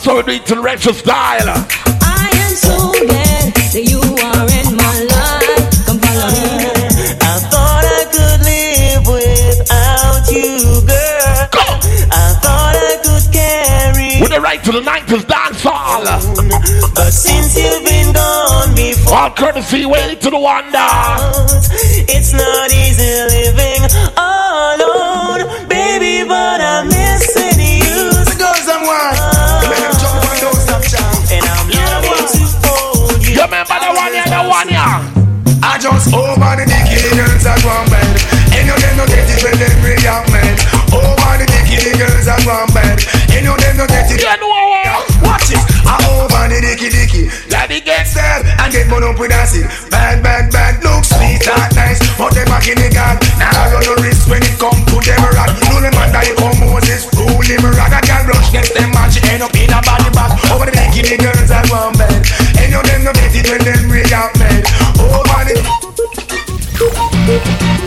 so 0.00 0.16
we 0.16 0.22
do 0.22 0.30
it 0.32 0.50
in 0.50 0.62
retro 0.62 0.92
style. 0.92 1.48
I 2.02 2.30
am 2.44 2.54
so 2.54 2.92
glad 2.92 3.52
that 3.72 3.84
you 3.84 4.00
are 4.00 4.46
in 4.60 4.76
my 4.76 4.96
life. 5.12 5.86
Come 5.86 5.98
follow 6.00 6.28
me. 6.32 7.16
I 7.20 7.36
thought 7.52 7.84
I 7.84 8.04
could 8.08 8.40
live 8.48 9.04
without 9.06 10.24
you, 10.32 10.80
girl. 10.88 11.76
I 12.12 12.32
thought 12.40 12.76
I 12.76 12.96
could 13.04 13.26
carry. 13.32 14.20
With 14.20 14.30
the 14.30 14.40
right 14.40 14.62
to 14.64 14.72
the 14.72 14.80
90s 14.80 15.26
dance 15.28 15.62
hall. 15.62 16.04
But 16.94 17.10
since 17.12 17.56
you've 17.56 17.84
been 17.84 18.12
gone 18.14 18.74
before, 18.74 19.14
All 19.16 19.30
courtesy 19.30 19.84
way 19.86 20.14
to 20.16 20.30
the 20.30 20.38
wonder. 20.38 20.90
it's 22.08 22.32
not 22.32 22.72
easy 22.72 23.12
living 23.36 23.84
alone, 24.16 25.68
baby. 25.68 26.26
But 26.26 26.60
I'm 26.60 26.89
the 34.30 34.46
one, 34.46 34.70
yeah, 34.70 35.02
the 35.02 35.10
one, 35.10 35.26
yeah. 35.26 35.30
I 35.60 35.76
just 35.76 36.08
over 36.14 36.54
the 36.56 36.64
dicky 36.64 36.96
girls 37.12 37.44
are 37.44 37.58
one 37.66 37.84
bed. 37.92 38.06
And 38.56 38.64
you 38.64 38.76
them 38.80 38.94
no 38.96 39.04
get 39.04 39.28
it 39.28 39.40
when 39.44 39.56
them 39.60 39.76
react 39.84 40.32
man. 40.32 40.56
Over 40.88 41.36
the 41.36 41.46
dicky 41.50 41.92
girls 42.00 42.26
are 42.30 42.40
one 42.48 42.70
bed. 42.72 42.96
And 43.34 43.44
you 43.44 43.52
them 43.52 43.76
no 43.76 43.84
get 43.84 44.08
it. 44.08 44.24
You 44.24 44.34
know 44.40 44.48
what? 44.48 45.04
Watch 45.20 45.52
it. 45.52 45.60
I 45.84 46.00
over 46.16 46.48
the 46.48 46.58
dicky 46.64 46.88
dicky. 46.88 47.28
Daddy 47.52 47.84
get 47.84 48.08
sad 48.08 48.48
and 48.48 48.72
get 48.72 48.88
burn 48.88 49.04
up 49.04 49.20
with 49.20 49.34
acid. 49.36 49.68
Bad, 49.92 50.24
bad, 50.24 50.48
bad. 50.48 50.80
Look 50.80 51.04
sweet 51.04 51.44
and 51.44 51.70
nice, 51.76 52.00
but 52.16 52.32
them 52.32 52.48
back 52.48 52.64
in 52.64 52.80
the 52.80 52.88
gun. 52.88 53.20
Now 53.36 53.52
I 53.52 53.68
run 53.68 53.84
the 53.84 53.94
risk 54.00 54.32
when 54.32 54.40
it 54.40 54.56
come 54.56 54.80
to 54.80 54.96
them 54.96 55.20
rock. 55.36 55.52
No 55.68 55.76
them 55.84 55.92
man 55.92 56.08
die 56.08 56.32
come 56.40 56.56
Moses 56.56 57.04
rule 57.12 57.44
him 57.44 57.68
rock. 57.76 57.92
A 57.92 58.00
girl 58.00 58.32
brush 58.32 58.48
get 58.48 58.64
them 58.72 58.96
match 58.96 59.20
end 59.28 59.44
up 59.44 59.52
in 59.52 59.68
a 59.68 59.78
body 59.84 60.08
bag. 60.16 60.32
Over 60.48 60.72
the 60.72 60.72
dicky 60.72 61.20
girls 61.20 61.52
are 61.52 61.68
one 61.68 61.92
bed. 62.00 62.16
And 62.56 62.72
you 62.72 62.80
them 62.80 63.04
no 63.04 63.12
get 63.12 63.36
it 63.36 63.44
when 63.44 63.60
them 63.60 63.79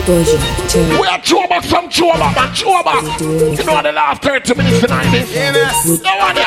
We 0.06 0.12
are 0.12 1.18
throw 1.22 1.48
back 1.48 1.64
some 1.64 1.88
throw 1.88 2.12
back 2.12 2.36
and 2.36 2.54
throw 2.54 2.82
back. 2.82 3.20
You 3.22 3.64
know 3.64 3.72
what 3.72 3.84
the 3.84 3.92
last 3.92 4.20
30 4.20 4.54
minutes 4.54 4.80
tonight 4.82 5.14
is. 5.14 6.02
No 6.02 6.16
one 6.18 6.36
here. 6.36 6.44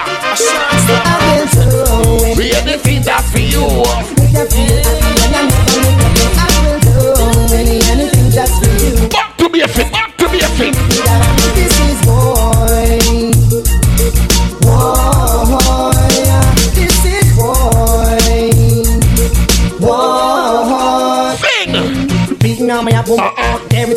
We 2.37 2.53
are 2.53 2.61
the 2.61 2.77
feet 2.83 3.03
that 3.05 3.23
for 3.31 3.39
you. 3.39 3.65
Back 9.09 9.37
to 9.37 9.49
be 9.49 9.61
a 9.61 9.67
fit, 9.67 9.91
back 9.91 10.15
to 10.17 10.29
be 10.29 10.37
a 10.37 10.47
fit. 10.49 10.75
This 11.55 11.79
is 11.79 11.99
boy. 12.05 12.99
Boy. 14.61 15.97
This 16.75 17.05
is 17.05 17.35
boy. 17.35 18.19
Boy. 19.79 21.35
Sing. 21.37 22.37
Big 22.37 22.59
now, 22.61 22.81
me 22.83 22.93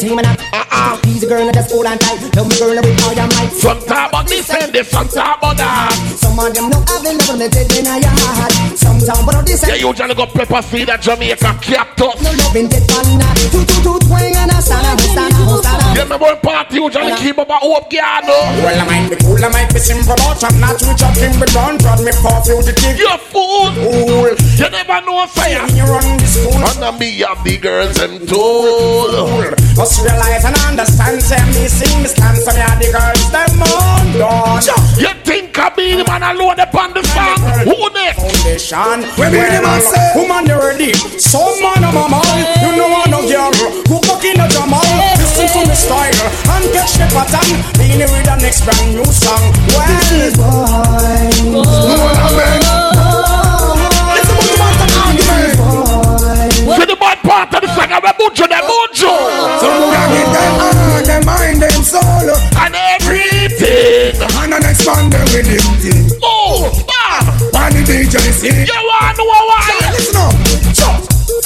a 0.03 0.09
boom. 0.09 0.17
Everything 0.17 0.17
man 0.17 0.25
a 0.25 1.01
He's 1.05 1.23
a 1.23 1.29
girl 1.29 1.45
that 1.47 1.55
just 1.55 1.71
hold 1.73 1.87
on 1.87 1.99
tight. 1.99 2.21
Love 2.37 2.49
me 2.49 2.57
girl 2.59 2.75
with 2.75 3.05
all 3.05 3.13
your 3.13 3.29
might. 3.37 3.53
Some 3.53 3.81
talk 3.85 4.09
about 4.09 4.27
this 4.27 4.49
and 4.51 4.73
some 4.87 5.09
talk 5.09 5.39
about 5.39 5.57
that. 5.57 5.93
Some 6.17 6.39
of 6.39 6.55
them 6.55 6.71
no 6.71 6.79
have 6.81 7.03
the 7.05 7.13
love 7.13 7.39
me 7.39 7.49
dead 7.49 7.69
in 7.77 7.85
your 7.85 8.09
heart. 8.09 8.53
Some 8.79 8.99
talk 9.01 9.23
about 9.23 9.45
this 9.47 9.63
Yeah, 9.63 9.77
and 9.77 9.81
you 9.81 9.93
trying 9.93 10.09
to 10.09 10.15
go 10.15 10.27
pepper 10.27 10.63
seed 10.63 10.89
at 10.89 11.03
Jamaica 11.03 11.59
cactus. 11.61 12.17
no 12.23 12.31
loving 12.33 12.69
dead 12.69 12.85
man. 12.89 13.37
Two 13.53 13.65
two 13.65 13.81
two 13.85 13.99
twang 14.09 14.33
and 14.37 14.51
a 14.51 14.59
stand 14.63 14.87
a 14.89 14.95
stand 15.05 15.35
a 15.37 15.90
stand 16.01 16.11
Yeah, 16.11 16.17
my 16.17 16.19
boy 16.19 16.41
party, 16.41 16.77
you 16.77 16.91
trying 16.91 17.15
to 17.15 17.23
keep 17.23 17.39
up 17.39 17.49
a 17.49 17.55
hope, 17.55 17.93
yeah, 17.93 18.21
no. 18.25 18.33
Well, 18.65 18.81
I 18.81 18.85
might 18.87 19.11
be 19.11 19.17
cool, 19.17 19.45
I 19.45 19.49
might 19.49 19.73
be 19.73 19.79
simple, 19.81 20.15
but 20.17 20.43
I'm 20.45 20.61
not 20.61 20.79
too 20.79 20.95
chopping, 20.97 21.39
but 21.39 21.49
don't 21.53 21.81
trot 21.81 22.01
me 22.01 22.13
for 22.13 22.41
fugitive. 22.45 22.99
You 22.99 23.17
fool! 23.19 23.73
Fool. 23.73 24.33
You 24.57 24.71
never 24.71 25.01
know 25.05 25.27
fire. 25.27 25.61
When 25.67 25.77
you 25.77 25.85
run 25.85 26.17
this 26.19 26.41
school, 26.41 26.57
And 26.57 26.99
me 26.99 27.21
have 27.21 27.43
the 27.45 27.59
girls 27.59 27.99
and 28.01 28.29
told. 28.29 29.57
must 29.77 30.03
realize 30.03 30.45
and 30.45 30.57
understand, 30.65 31.23
say 31.23 31.41
me 31.53 31.69
sing, 31.69 32.03
me 32.03 32.09
stand, 32.09 32.39
some 32.39 32.57
of 32.57 32.79
the 32.81 32.89
girls, 32.93 33.25
them 33.33 33.63
on 33.63 34.07
done. 34.17 34.63
You 34.99 35.13
think 35.25 35.59
I 35.59 35.69
be 35.71 35.97
the 35.97 36.05
man 36.05 36.23
alone 36.23 36.61
upon 36.61 36.95
the 36.95 37.03
song? 37.05 37.41
Who 37.69 37.77
next? 37.93 38.21
Foundation. 38.21 39.05
When 39.19 39.33
me 39.33 39.41
the 39.41 39.61
man 39.61 39.81
say, 39.81 40.13
woman 40.17 40.47
you 40.47 40.59
ready? 40.59 40.93
Some 41.19 41.61
man 41.61 41.85
of 41.85 41.95
my 41.95 42.09
mind, 42.09 42.47
you 42.65 42.71
know 42.77 42.89
I 42.89 43.11
no 43.11 43.21
girl. 43.29 43.53
Who 43.89 44.01
cook 44.01 44.25
in 44.25 44.37
the 44.41 44.47
drama? 44.49 44.81
Listen 45.41 45.63
to 45.63 45.69
the 45.69 45.75
style 45.75 46.21
and 46.53 46.65
catch 46.77 47.01
the 47.01 47.07
pattern. 47.17 47.49
Being 47.81 48.05
with 48.05 48.25
the 48.29 48.37
next 48.45 48.61
brand 48.69 48.93
new 48.93 49.05
song. 49.09 49.41
Well, 49.73 49.89
This 49.89 50.13
is 50.13 50.37
boy. 50.37 50.53
no 51.49 51.97
one 51.97 52.19
amen. 52.29 52.61
Listen 54.13 54.37
to 54.37 54.45
the 54.45 54.57
master 54.61 54.89
argument. 55.01 55.57
To 56.77 56.85
the 56.87 56.97
bad 57.01 57.19
part 57.25 57.55
of 57.57 57.61
the 57.65 57.69
song, 57.75 57.89
I'm 57.91 58.05
a 58.05 58.13
bunch 58.13 58.41
of 58.41 58.49
them, 58.53 58.65
bunch 58.69 59.01
So 59.01 59.09
who 59.09 59.87
can 59.91 60.09
get 60.13 60.29
them 60.29 60.55
heart, 60.61 61.05
them 61.09 61.23
mind, 61.25 61.59
them 61.65 61.83
soul 61.83 62.29
And 62.61 62.75
everything. 63.01 64.21
And 64.21 64.53
then 64.53 64.65
expand 64.69 65.13
them 65.13 65.25
with 65.33 65.49
them 65.49 65.67
thing 65.81 66.19
Oh, 66.23 66.69
ah. 66.93 67.25
And 67.65 67.75
the 67.75 67.83
DJ 67.89 68.21
sing 68.37 68.67
You 68.69 68.77
want 68.77 69.17
to 69.17 69.25
know 69.25 69.45
why? 69.49 69.80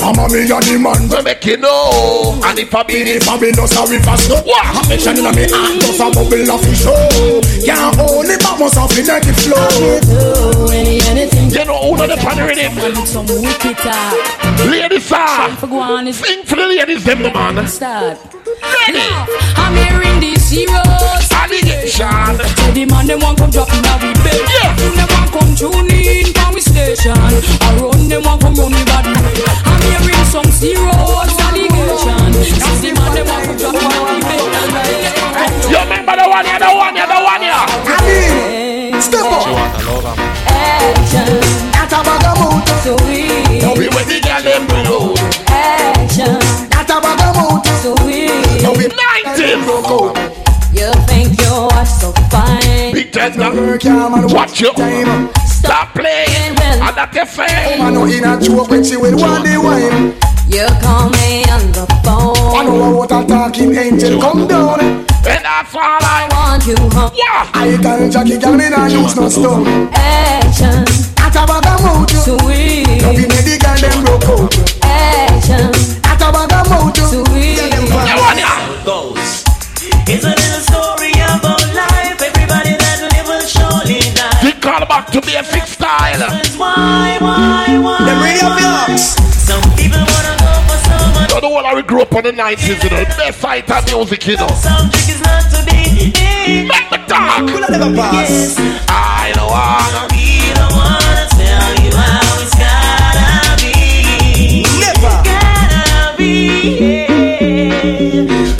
Listen 0.04 0.14
up 0.14 0.14
Chop 0.14 0.18
I'm 0.18 0.18
a 0.18 0.32
me 0.32 0.40
and 0.44 0.64
the 0.64 0.78
man 0.78 1.08
We 1.08 1.22
make 1.22 1.44
you 1.44 1.56
know. 1.56 2.40
And 2.44 2.58
if 2.58 2.74
I 2.74 2.82
be 2.82 2.94
If 2.94 3.28
I 3.28 3.38
be 3.38 3.50
no 3.52 3.66
sorry 3.66 3.98
for 3.98 4.16
stuff 4.16 4.44
What? 4.44 4.64
I 4.64 4.88
mention 4.88 5.18
in 5.18 5.24
me 5.34 5.48
hand 5.48 5.80
Just 5.80 6.00
a 6.00 6.10
bubble 6.12 6.50
of 6.50 6.60
fish 6.60 6.84
oh. 6.86 7.40
Can't 7.64 7.96
hold 7.96 8.26
it 8.26 8.40
But 8.42 8.58
must 8.58 8.76
have 8.76 8.90
the 8.90 9.02
negative 9.02 9.36
flow 9.36 10.00
Do 10.04 10.72
any 10.72 11.00
anything. 11.08 11.50
You 11.50 11.64
know 11.64 11.78
who 11.78 11.96
know 11.96 12.06
the 12.06 12.16
pan 12.16 12.38
rhythm? 12.44 13.06
Some 13.06 13.26
wicked 13.26 13.76
talk. 13.78 14.44
Ladies, 14.66 15.06
sir. 15.06 15.56
For 15.60 15.66
go 15.66 15.78
on 15.78 16.08
is 16.08 16.18
Sing 16.18 16.42
for 16.44 16.56
the 16.56 16.66
ladies, 16.66 17.04
them, 17.04 17.22
the 17.22 17.30
man. 17.30 17.66
start. 17.68 18.18
Ready? 18.62 19.08
I'm 19.56 19.74
hearing 19.76 20.20
these 20.20 20.48
heroes. 20.50 21.28
Allegation. 21.30 22.38
The 22.74 22.86
man 22.88 23.06
them 23.06 23.20
want 23.20 23.38
come 23.38 23.50
drop 23.50 23.68
in 23.72 23.82
we 24.02 24.12
bed. 24.24 24.40
Yeah. 24.50 24.74
Them 24.74 25.08
want 25.10 25.30
come 25.32 25.54
tune 25.54 25.90
in 25.90 26.32
from 26.34 26.54
we 26.54 26.60
station. 26.74 27.14
Around 27.14 28.10
them 28.10 28.22
want 28.26 28.42
come 28.42 28.54
run 28.58 28.72
the 28.74 28.82
body 28.90 29.14
way. 29.22 29.46
I'm 29.62 29.78
hearing 30.02 30.26
some 30.26 30.50
serious 30.50 31.38
allegation. 31.46 32.34
Cause 32.58 32.80
the 32.82 32.90
man 32.98 33.14
them 33.14 33.26
want 33.30 33.46
come 33.46 33.56
drop 33.58 33.78
in 33.78 33.86
a 33.86 34.02
we 34.10 34.18
bed. 34.26 35.14
You 35.70 35.78
remember 35.78 36.14
the 36.18 36.26
one 36.26 36.44
here, 36.44 36.58
the 36.58 36.70
one 36.74 36.94
here, 36.98 37.06
the 37.06 37.18
one 37.22 37.42
here. 37.46 37.64
Step 39.00 39.22
up 39.22 39.46
Action. 40.50 41.30
That's 41.70 41.94
a 41.94 42.00
bag 42.02 42.26
of 42.26 42.34
mood. 42.42 42.66
So 42.82 42.92
we. 43.06 43.30
We 43.78 43.86
with 43.94 44.08
the 44.10 44.18
girl, 44.20 44.42
them 44.42 44.66
below. 44.66 45.14
Action. 45.46 46.42
That's 46.74 46.90
a 46.90 46.98
bag 46.98 47.22
of 47.22 47.38
mood. 47.38 47.62
So 47.82 47.94
we. 48.04 48.26
19. 49.34 49.62
You 50.74 50.90
think 51.06 51.40
you 51.40 51.54
are 51.70 51.86
so 51.86 52.12
fine. 52.30 52.92
Big 52.92 53.12
tender. 53.12 53.50
Work 53.54 53.84
your 53.84 54.10
man 54.10 54.26
Watch 54.28 54.60
you. 54.60 54.72
time 54.72 55.43
Stop 55.64 55.94
playing. 55.94 56.54
And 56.60 56.94
that 56.96 57.10
you 57.14 57.24
fame. 57.24 57.78
Man 57.80 57.94
no 57.94 58.04
in 58.04 58.24
a 58.24 58.36
joke 58.40 58.68
when 58.68 58.84
she 58.84 58.96
will 58.96 59.16
want 59.16 59.44
the 59.44 59.56
wine 59.56 60.12
You 60.52 60.68
call 60.84 61.08
me 61.08 61.44
on 61.48 61.64
the 61.72 61.84
phone. 62.04 62.36
I 62.52 62.64
phone. 62.64 62.78
know 62.78 62.96
what 62.98 63.12
a 63.12 63.24
talking 63.26 63.74
angel 63.74 64.20
come 64.20 64.46
down 64.46 64.80
And 64.80 65.42
that's 65.44 65.74
all 65.74 66.04
I 66.04 66.28
want 66.30 66.66
you 66.66 66.76
home. 66.92 67.12
Yeah. 67.16 67.48
I 67.54 67.78
tell 67.80 68.04
Jackie 68.10 68.38
girl 68.38 68.52
me 68.54 68.68
not 68.68 68.90
use 68.90 69.16
no 69.16 69.28
stone 69.28 69.88
Action. 69.94 70.84
That's 71.16 71.36
a 71.36 71.42
bag 71.48 71.64
of 71.64 71.80
mood. 71.80 72.10
Sweet. 72.12 73.00
Love 73.00 73.16
me 73.16 73.38
the 73.40 73.56
girl 73.56 73.78
them 73.80 73.96
broke 74.04 74.28
out 74.28 74.52
Action. 74.84 75.72
That's 76.04 76.20
a 76.20 76.28
bag 76.28 76.52
of 76.52 76.64
mood. 76.68 76.96
Sweet. 77.08 77.72
You 77.72 78.16
want 78.20 78.38
ya? 78.38 78.52
goes. 78.84 79.44
It's 80.06 80.43
back 85.04 85.12
to 85.12 85.20
basic 85.20 85.66
style. 85.66 86.18
That's 86.18 86.56
why, 86.56 87.18
why, 87.20 87.78
why? 87.78 87.98
Them 88.04 88.22
radio 88.22 88.48
blocks 88.56 89.16
Some 89.42 89.62
people 89.76 89.98
wanna 89.98 90.36
go 90.38 90.52
for 90.68 90.78
someone. 90.88 91.28
You 91.28 91.40
know 91.40 91.50
what 91.50 91.64
I 91.64 91.82
grew 91.82 92.02
up 92.02 92.14
on 92.14 92.24
the 92.24 92.32
90s, 92.32 92.82
you 92.84 92.90
know, 92.90 93.04
best 93.04 93.40
side 93.40 93.70
of 93.70 93.86
music, 93.86 94.26
you 94.26 94.36
know. 94.36 94.48
Some 94.48 94.90
trick 94.90 95.08
is 95.08 95.20
not 95.22 95.50
to 95.50 95.64
be. 95.66 96.12
Make 96.68 96.90
me 96.90 96.98
talk. 97.08 97.42
I 97.42 97.66
never 97.70 97.94
pass 97.96 98.56
I 98.88 99.32
don't 99.34 99.50
wanna 99.50 100.08
Be 100.12 100.52
the 100.52 100.66
one 100.74 101.16
to 101.16 101.26
tell 101.36 101.72
you 101.84 101.92
how 101.96 102.42
it's 102.42 102.54
gotta 102.54 103.56
be. 103.62 104.64
Never 104.80 105.14
Gotta 105.24 106.16
be. 106.16 107.06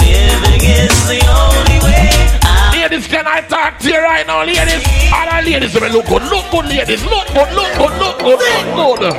Living 0.00 0.60
is 0.60 0.96
the 1.08 1.20
only 1.28 1.78
way. 1.84 2.80
Ladies, 2.80 3.06
can 3.06 3.26
I 3.26 3.40
talk 3.42 3.78
to 3.80 3.88
you 3.88 3.98
right 3.98 4.26
now, 4.26 4.44
ladies? 4.44 5.03
All 5.14 5.26
the 5.42 5.50
ladies, 5.50 5.72
they 5.72 5.88
look 5.90 6.06
good, 6.06 6.22
look 6.24 6.50
good, 6.50 6.66
ladies, 6.66 7.04
look 7.04 7.26
good, 7.28 7.50
look 7.54 7.70
good, 7.78 7.94
look 8.02 8.18
good, 8.18 8.40
look 8.74 8.98
good. 8.98 9.14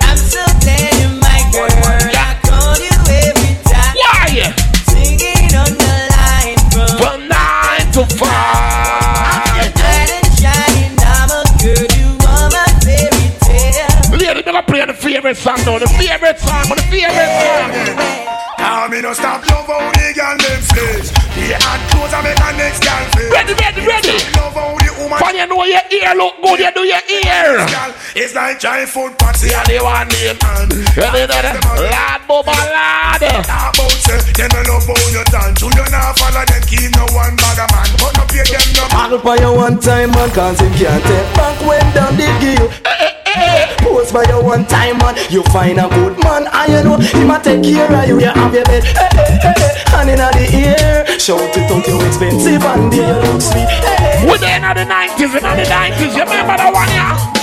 I'm 0.00 0.16
so 0.16 0.40
glad 0.64 0.92
you're 1.00 1.12
my 1.20 1.40
girl. 1.52 1.68
I 1.68 2.32
call 2.48 2.76
you 2.80 2.94
every 3.12 3.52
time. 3.68 3.94
Why? 4.00 4.48
Singing 4.88 5.52
on 5.52 5.72
the 5.76 5.96
line 6.16 6.58
from 6.72 6.96
From 6.96 7.18
nine 7.28 7.86
to 7.92 8.02
five. 8.16 9.68
bright 9.76 10.10
and 10.16 10.30
shining. 10.40 10.96
I'm 11.04 11.28
girl, 11.60 11.86
you 11.92 12.08
are 12.24 12.48
my 12.48 12.64
fairy 12.80 13.28
tale. 13.44 14.16
Ladies, 14.16 14.46
never 14.46 14.62
play 14.62 14.84
the 14.86 14.94
favorite 14.94 15.36
song 15.36 15.60
now, 15.66 15.78
the 15.78 15.86
favorite 16.00 16.38
song, 16.40 16.68
the 16.72 16.82
favorite 16.88 17.32
song. 17.36 18.24
Now 18.58 18.88
me 18.88 19.00
no 19.02 19.12
stop 19.12 19.44
love 19.50 19.66
how 19.66 19.92
the 19.92 20.12
girl 20.16 20.36
them 20.40 20.60
The 21.36 21.56
clothes 21.92 22.12
I 22.16 22.20
make 22.24 22.40
a 22.40 22.50
next 22.56 22.80
girl 22.80 23.04
flex 23.12 23.28
Ready, 23.32 23.54
ready, 23.60 23.82
ready. 23.86 24.16
Love 24.40 24.54
how 24.56 24.72
the 24.80 24.83
woman 25.14 25.22
When 25.22 25.34
you 25.36 25.46
know 25.46 25.64
your 25.64 25.84
ear 25.90 26.14
look 26.14 26.34
good, 26.42 26.58
you 26.60 26.70
do 26.74 26.82
your 26.82 27.02
ear. 27.06 27.62
It's 28.16 28.34
like 28.34 28.58
giant 28.60 28.90
food 28.90 29.18
party 29.18 29.48
Yeah, 29.50 29.64
they 29.64 29.80
want 29.80 30.10
name. 30.12 30.38
And 30.42 30.72
You 30.94 31.06
know 31.10 31.26
that? 31.26 31.58
Lad, 31.78 32.20
Bubba, 32.28 32.54
lad. 32.54 33.22
Talk 33.44 33.74
about 33.74 33.90
say 34.02 34.18
Them 34.34 34.50
no 34.54 34.60
love 34.74 34.86
how 34.86 35.08
you 35.10 35.24
dance 35.30 35.60
You 35.62 35.70
don't 35.70 35.90
know 35.90 36.12
follow 36.18 36.44
them 36.44 36.62
Keep 36.66 36.90
no 36.96 37.04
one 37.14 37.36
bag 37.36 37.58
a 37.62 37.66
man 37.70 37.88
But 37.98 38.12
no 38.18 38.24
pay 38.26 38.44
them 38.46 38.66
no 38.74 38.84
I'll 38.94 39.18
buy 39.18 39.36
you 39.36 39.52
one 39.54 39.78
time 39.80 40.10
man 40.12 40.30
cause 40.30 40.60
him 40.60 40.72
can't 40.74 41.02
take 41.04 41.28
back 41.36 41.56
when 41.66 41.84
down 41.94 42.16
the 42.16 42.28
give 42.40 43.13
you 43.34 43.40
Hey, 43.40 43.66
hey, 43.66 43.76
Pose 43.78 44.12
by 44.12 44.24
your 44.24 44.42
one 44.42 44.64
time 44.66 44.98
man, 44.98 45.14
you 45.30 45.42
find 45.44 45.78
a 45.78 45.88
good 45.88 46.16
man, 46.22 46.46
and 46.46 46.72
you 46.72 46.82
know 46.84 46.96
he 46.98 47.24
might 47.24 47.42
take 47.42 47.62
care 47.62 47.90
of 47.90 48.08
you. 48.08 48.20
You 48.20 48.26
have 48.26 48.54
your 48.54 48.64
bed, 48.64 48.84
eh, 48.84 48.88
eh, 48.88 48.94
eh, 48.94 49.10
hey, 49.14 49.38
hey, 49.38 49.38
hey, 49.42 49.54
hey, 49.56 49.72
hand 49.90 50.10
in 50.10 50.18
the 50.18 50.44
ear. 50.54 51.18
Shout 51.18 51.56
it 51.56 51.70
out, 51.70 51.86
you 51.86 52.00
expensive, 52.06 52.62
and 52.62 52.92
there 52.92 53.14
you 53.14 53.32
look 53.32 53.42
sweet. 53.42 53.68
Hey, 53.68 53.96
hey. 53.96 54.26
We're 54.28 54.38
there 54.38 54.56
in 54.56 54.62
the 54.62 54.84
90s, 54.84 55.34
in 55.34 55.42
the 55.42 55.64
90s, 55.64 56.14
you 56.14 56.22
remember 56.22 56.56
that 56.56 56.72
one, 56.72 56.88
yeah? 56.88 57.34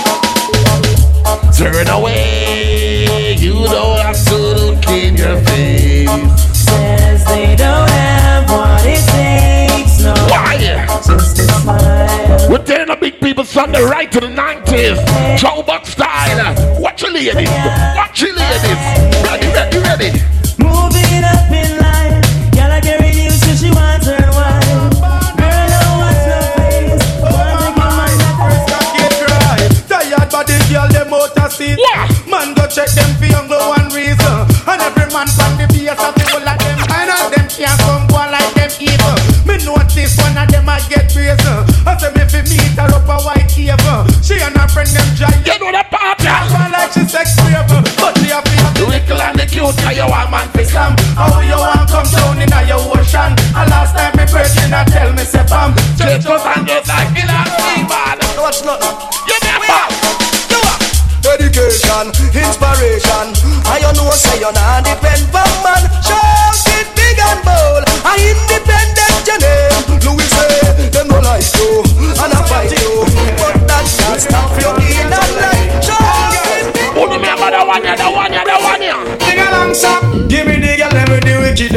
Turn 1.56 1.88
away, 1.88 3.34
you 3.34 3.52
don't 3.52 3.98
have 4.00 4.24
to 4.26 4.36
look 4.36 4.88
in 4.88 5.16
your 5.16 5.40
face. 5.44 6.08
Says 6.52 7.24
they 7.26 7.56
don't 7.56 7.88
have 7.88 7.92
what 7.92 7.98
it 7.98 8.00
takes, 8.00 8.11
Why? 10.02 10.86
We're 12.50 12.64
tearing 12.64 12.88
the 12.88 12.98
big 13.00 13.20
people 13.20 13.44
Sunday 13.44 13.82
right 13.82 14.10
to 14.10 14.20
the 14.20 14.26
90s. 14.26 15.38
Throwback 15.38 15.86
style. 15.86 16.80
Watch 16.80 17.02
your 17.02 17.12
ladies. 17.12 17.48
Watch 17.96 18.22
your 18.22 18.34
ladies. 18.34 19.22
Ready, 19.22 19.46
ready, 19.48 19.78
ready. 19.78 20.41
I 41.84 41.98
say 41.98 42.10
me 42.14 42.24
fi 42.30 42.40
meet 42.46 42.78
her 42.78 42.90
up 42.94 43.08
a 43.08 43.16
white 43.26 43.48
cave. 43.50 43.78
She 44.22 44.38
and 44.38 44.54
her 44.54 44.68
friend 44.70 44.88
them 44.90 45.08
giant. 45.18 45.42
You 45.46 45.58
know 45.58 45.72
the 45.74 45.82
party. 45.90 46.30
One 46.54 46.70
like 46.70 46.92
she 46.94 47.02
sex 47.06 47.34
brave, 47.42 47.66
but 47.98 48.14
she 48.18 48.30
a 48.30 48.38
fi 48.38 48.54
have 48.62 48.74
The 48.78 48.84
wickle 48.86 49.20
and 49.20 49.38
the 49.38 49.46
cute, 49.46 49.74
how 49.82 49.90
you 49.90 50.06
want 50.06 50.30
man 50.30 50.48
fi 50.54 50.62
slam. 50.62 50.94
How 51.18 51.42
you 51.42 51.58
want 51.58 51.90
come 51.90 52.06
down 52.10 52.38
in 52.38 52.52
a 52.52 52.60
your 52.66 52.82
ocean? 52.94 53.34
And 53.54 53.68
last 53.70 53.98
time 53.98 54.14
me 54.14 54.24
virgin 54.30 54.72
a 54.72 54.86
tell 54.86 55.10
me 55.12 55.24
say 55.26 55.44
bam. 55.50 55.74
Just 55.98 56.26
us 56.26 56.44
and 56.54 56.66
just 56.66 56.86
like 56.88 57.10
in 57.18 57.26
a 57.26 57.40
man. 57.90 58.18
What's 58.38 58.62
not? 58.64 58.78
You 59.26 59.38
never. 59.42 59.82
Education, 61.22 62.12
inspiration. 62.34 63.26
I 63.64 63.78
you 63.80 63.92
know 63.96 64.10
say 64.10 64.38
you 64.38 64.52
not 64.52 64.84
depend 64.84 65.22
on 65.34 65.50
man. 65.62 65.82
Shout 66.02 66.71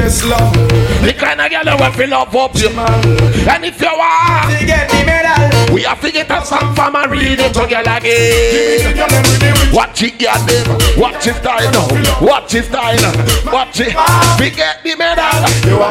the 0.06 0.28
love. 0.30 0.54
The 1.02 1.14
kind 1.14 1.42
of 1.42 1.50
girl 1.50 1.64
that 1.66 1.80
will 1.80 1.92
fill 1.98 2.14
up 2.14 2.34
you, 2.56 2.70
man. 2.76 3.50
And 3.50 3.66
if 3.66 3.82
you 3.82 3.88
want, 3.90 4.54
To 4.54 4.66
get 4.66 4.90
the 4.90 5.02
medal. 5.06 5.74
we 5.74 5.82
have 5.84 6.02
to 6.02 6.12
get 6.12 6.30
a 6.30 6.46
song 6.46 6.74
from 6.76 6.96
and 6.96 7.12
read 7.12 7.40
it 7.42 7.54
together 7.54 7.98
again. 7.98 9.74
Watch 9.74 10.02
it, 10.04 10.18
girl, 10.22 10.38
them. 10.46 10.66
Watch 11.02 11.28
it, 11.28 11.42
now. 11.44 11.88
Watch 12.22 12.54
it, 12.54 12.66
style. 12.66 13.06
Watch 13.52 13.80
it. 13.82 13.94
Forget 14.38 14.84
the 14.84 14.96
medal. 14.96 15.42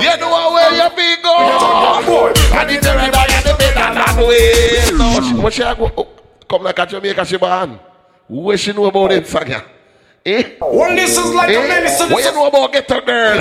You 0.00 0.14
know 0.22 0.52
where 0.54 0.72
you 0.78 0.88
be 0.94 1.22
go. 1.22 2.30
And 2.54 2.70
if 2.70 2.82
you're 2.82 2.94
ready, 2.94 3.18
you 3.34 3.40
the 3.42 3.54
medal 3.58 3.94
that 3.98 4.16
way. 4.18 5.42
No, 5.42 5.50
she- 5.50 5.62
a 5.62 5.74
go? 5.74 5.90
oh, 5.96 6.08
Come 6.48 6.62
like 6.62 6.78
a 6.78 6.86
Jamaica, 6.86 7.24
she 7.24 7.36
born. 7.36 7.78
What 8.28 8.58
she 8.60 8.72
know 8.72 8.86
about 8.86 9.12
it, 9.12 9.24
Sanya? 9.24 9.62
Eh? 10.26 10.56
Well, 10.58 10.96
this 10.96 11.18
is 11.18 11.34
like 11.34 11.50
a 11.50 11.60
Eh? 11.60 11.68
medicine. 11.68 12.08
What 12.08 12.24
you 12.24 12.32
know 12.32 12.46
about 12.46 12.72
get 12.72 12.90
a 12.90 13.00
girl? 13.04 13.36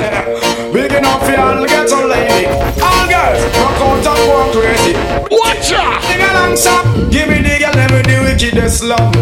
Big 0.74 0.92
enough 0.92 1.24
for 1.26 1.40
all 1.40 1.64
get 1.66 1.90
a 1.90 1.96
lady. 2.06 2.44
All 2.84 3.08
girls, 3.08 3.40
rock 3.56 3.80
out 3.80 4.04
and 4.04 4.52
go 4.52 4.60
crazy. 4.60 4.92
Watch 5.32 5.72
ya! 5.72 6.02
Sing 6.04 6.20
along, 6.20 6.58
stop. 6.58 6.84
Give 7.10 7.30
me 7.32 7.40
the 7.40 7.56
girl, 7.56 7.72
let 7.72 7.88
me 7.88 8.02
the 8.04 8.20
wickedest 8.28 8.84
love. 8.84 9.14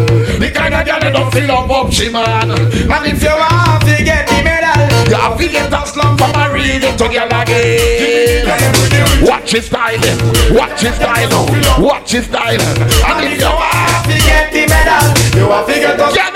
The 0.42 0.50
kind 0.50 0.74
of 0.74 0.82
girl 0.84 0.98
that 1.06 1.12
don't 1.14 1.30
fill 1.30 1.52
up 1.52 1.70
up, 1.70 1.92
she 1.92 2.10
man. 2.10 2.50
And 2.50 3.06
if 3.06 3.22
you 3.22 3.30
want 3.30 3.86
to 3.86 3.94
get 4.02 4.26
the 4.26 4.42
medal, 4.42 4.82
You 5.06 5.14
have 5.22 5.38
to 5.38 5.46
get 5.46 5.70
a 5.72 5.86
slum 5.86 6.18
from 6.18 6.34
a 6.34 6.50
read 6.50 6.82
it 6.82 6.98
together 6.98 7.46
again. 7.46 9.22
Watch 9.22 9.52
his 9.52 9.66
style, 9.66 10.02
watch 10.50 10.80
his 10.82 10.94
style, 10.98 11.46
watch 11.78 12.10
his 12.10 12.24
style. 12.26 12.58
And 12.58 13.22
if 13.22 13.38
you 13.38 13.46
want 13.46 14.02
to 14.10 14.16
get 14.18 14.50
the 14.50 14.66
medal, 14.66 15.06
you 15.38 15.46
have 15.46 15.66
to 15.70 15.74
get 15.78 16.00
a 16.00 16.10
Can 16.10 16.34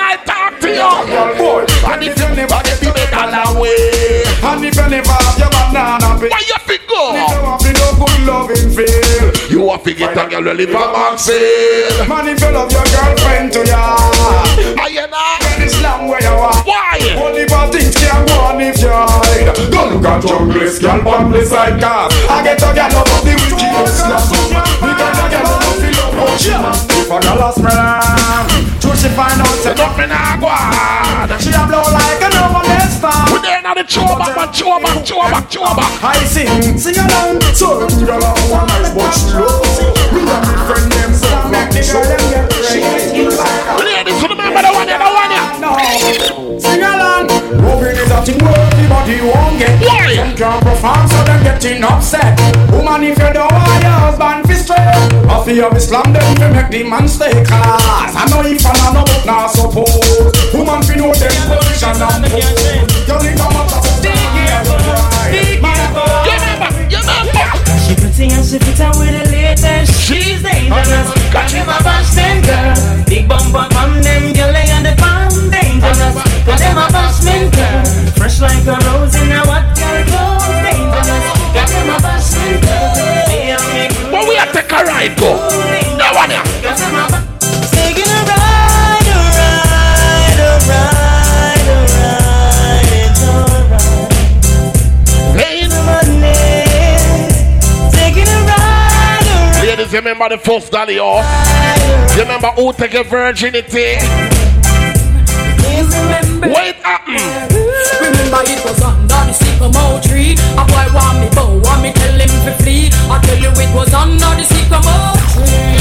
I 0.77 1.07
talk 1.07 1.07
to 1.07 1.13
you? 1.13 1.41
boy. 1.41 1.63
And 1.91 2.03
if 2.05 2.15
you 2.19 2.29
never 2.37 2.61
get 2.63 2.79
the 2.81 2.91
medal 2.93 3.35
away, 3.57 4.25
And 4.45 4.65
if 4.65 4.75
you 4.77 4.87
never 4.89 5.17
have 5.17 5.39
your 5.39 5.51
banana 5.51 6.11
peel, 6.21 6.31
why 6.31 6.43
you 6.47 6.59
fi 6.67 6.77
you 6.77 7.37
have 7.45 7.61
no 7.77 7.87
good 7.99 8.21
loving 8.27 8.71
feel. 8.73 9.27
You 9.51 9.69
have 9.71 9.83
to 9.85 9.93
get 9.95 10.13
a 10.17 10.25
girl 10.29 10.43
who 10.43 10.53
live 10.53 10.71
a 10.71 10.85
Maxfield. 10.93 12.09
Man, 12.09 12.29
if 12.29 12.41
you 12.41 12.51
love 12.51 12.73
your 12.73 12.85
girlfriend 12.85 13.53
to 13.53 13.63
ya, 13.67 13.97
Are 14.81 14.91
you 14.91 15.07
not? 15.09 15.41
then 15.41 15.63
Islam 15.63 16.09
where 16.09 16.23
you 16.23 16.29
are. 16.29 16.57
Why? 16.65 16.99
Only 17.21 17.45
bad 17.47 17.73
things 17.73 17.95
can 17.97 18.27
go 18.27 18.35
on 18.41 18.61
if 18.61 18.81
you 18.81 18.89
hide. 18.93 19.55
Go 19.73 19.89
look 19.93 20.05
at 20.07 20.23
junglist, 20.23 20.81
girl, 20.81 21.07
on 21.09 21.31
the 21.33 21.45
side 21.45 21.81
cars. 21.81 22.13
I 22.29 22.43
get 22.43 22.63
a 22.63 22.71
girl 22.75 22.97
of 23.01 23.25
the 23.25 23.35
love. 24.09 24.31
Because 24.81 25.19
a 25.21 25.29
girl 25.31 25.66
If 26.27 27.07
a 27.07 27.21
girl 27.23 27.39
a 27.39 27.55
true 28.81 28.97
she 28.99 29.09
find 29.15 29.39
out 29.41 29.47
say 29.63 29.75
Nothing 29.75 30.11
I 30.11 30.37
go 30.43 30.51
on. 30.51 31.39
she 31.39 31.55
a 31.55 31.63
blow 31.71 31.87
like 31.95 32.19
a 32.19 32.29
no 32.35 32.51
one 32.51 32.67
else 32.67 32.99
We 33.31 33.39
there 33.47 33.63
now 33.63 33.75
the 33.75 33.87
choba, 33.87 34.35
man, 34.35 34.51
choba, 34.51 34.91
choba, 35.07 35.41
choba. 35.47 35.85
I 36.03 36.19
sing, 36.27 36.79
sing 36.79 36.99
along, 36.99 37.41
so 37.55 37.87
the 37.87 38.05
girl 38.05 38.23
a 38.23 38.31
one 38.51 38.67
nice 38.67 38.91
but 38.91 39.11
she 39.15 39.39
loves 39.39 39.79
Me 40.11 40.21
and 40.27 40.43
my 40.43 40.55
friend 40.67 40.91
them 40.91 41.13
so 41.15 41.31
make 41.47 41.71
the 41.71 41.83
girl 41.87 42.03
them 42.03 42.23
get 42.35 42.51
crazy. 42.51 43.23
Ladies, 43.87 44.23
remember 44.27 44.63
the 44.63 44.71
one, 44.75 44.89
yeah, 44.89 44.99
the 44.99 45.07
one, 45.07 45.31
yeah. 45.31 45.63
No, 45.63 46.59
sing 46.59 46.83
along. 46.83 47.27
Moving 47.63 47.97
is 47.97 48.11
a 48.11 48.19
thing 48.27 48.76
worthy, 48.91 49.21
won't 49.21 49.59
get. 49.59 49.81
Why? 49.83 50.15
Some 50.17 50.35
can't 50.37 50.63
perform, 50.63 51.09
so 51.09 51.19
them 51.25 51.43
getting 51.43 51.83
upset. 51.83 52.39
Woman, 52.71 53.03
if 53.05 53.19
you 53.19 53.33
don't 53.33 53.53
want 53.53 53.83
your 53.83 53.99
husband 54.05 54.47
fi 54.47 54.55
straight, 54.55 54.97
I 55.27 55.45
feel 55.45 55.65
of 55.67 55.77
Islam 55.77 56.13
them 56.13 56.37
fi 56.37 56.47
make 56.53 56.71
the 56.71 56.83
man 56.89 57.09
stay 57.09 57.33
class. 57.45 58.15
I 58.15 58.25
know 58.31 58.43
if 58.47 58.65
I'm 58.67 58.95
not 58.95 59.07
but 59.07 59.27
not 59.27 59.51
suppose. 59.51 60.33
Woman 60.55 60.83
fi 60.83 60.95
know 60.97 61.13
them 61.13 61.35
position 61.51 61.99
and 61.99 62.25
pose. 62.31 62.87
You 63.07 63.17
think 63.21 63.41
I'm 63.41 63.57
up 63.57 63.69
to 63.71 63.79
You 65.35 65.53
remember, 65.63 66.07
you 66.91 66.99
remember. 66.99 67.47
She 67.87 67.95
pretty 67.95 68.35
and 68.35 68.45
she 68.45 68.59
fit 68.59 68.81
out 68.81 68.97
with 68.99 69.15
the 69.15 69.25
latest. 69.31 69.95
She's 70.03 70.43
dangerous. 70.43 71.09
Got 71.33 71.53
you 71.53 71.65
my 71.65 71.79
bashman 71.87 72.43
girl. 72.43 73.05
Big 73.07 73.29
bumper 73.29 73.67
from 73.75 74.03
them 74.03 74.33
girl 74.33 74.66
dangerous. 75.97 76.45
Got 76.47 76.59
them 76.59 76.79
a 76.79 76.87
bashman 76.93 77.51
girl. 77.55 77.85
Fresh 78.17 78.41
like 78.41 78.67
a 78.67 78.77
rose 78.87 79.15
in 79.17 79.33
a 79.33 79.41
what 79.47 79.65
girl 79.77 80.05
clothes 80.07 80.47
dangerous. 80.65 81.25
Got 81.55 81.69
them 81.69 81.89
a 81.91 81.97
bashman 81.99 82.61
girl. 82.63 82.93
But 84.11 84.23
we 84.29 84.35
to 84.37 84.47
take 84.53 84.73
a 84.73 84.85
ride, 84.85 85.17
go. 85.19 85.31
No 85.97 86.07
one, 86.15 86.31
yeah. 86.31 86.45
Got 86.63 86.77
them 86.79 86.95
a 86.95 87.09
ba- 87.11 87.25
Taking 87.73 88.09
a 88.09 88.21
ride, 88.29 89.07
a 89.07 89.19
ride, 89.37 90.41
a 90.41 90.51
ride, 90.69 91.69
a 91.69 91.79
ride. 91.93 92.93
It's 92.93 93.23
alright. 93.29 94.07
Playing. 95.35 95.73
Taking 97.93 98.29
a 98.29 98.39
ride, 98.47 99.27
a 99.27 99.37
ride. 99.53 99.67
Ladies, 99.67 99.93
remember 99.93 100.29
the 100.29 100.39
first 100.39 100.71
dolly 100.73 100.99
off? 100.99 101.25
Oh? 101.27 102.15
You 102.17 102.23
remember 102.23 102.49
who 102.49 102.73
take 102.73 102.95
a 102.95 103.03
virginity? 103.05 103.99
Wait, 105.77 106.77
happened. 106.81 107.53
Remember 108.01 108.41
it 108.49 108.65
was 108.65 108.81
under 108.81 109.21
the 109.29 109.33
sycamore 109.33 110.01
tree 110.01 110.33
A 110.57 110.65
boy 110.65 110.89
want 110.97 111.21
me 111.21 111.29
bow, 111.37 111.61
want 111.61 111.83
me 111.83 111.93
tell 111.93 112.17
him 112.17 112.29
to 112.29 112.53
flee 112.65 112.89
I 113.13 113.21
tell 113.21 113.37
you 113.37 113.51
it 113.53 113.75
was 113.75 113.93
under 113.93 114.33
the 114.37 114.45
sycamore 114.45 115.17
tree 115.37 115.77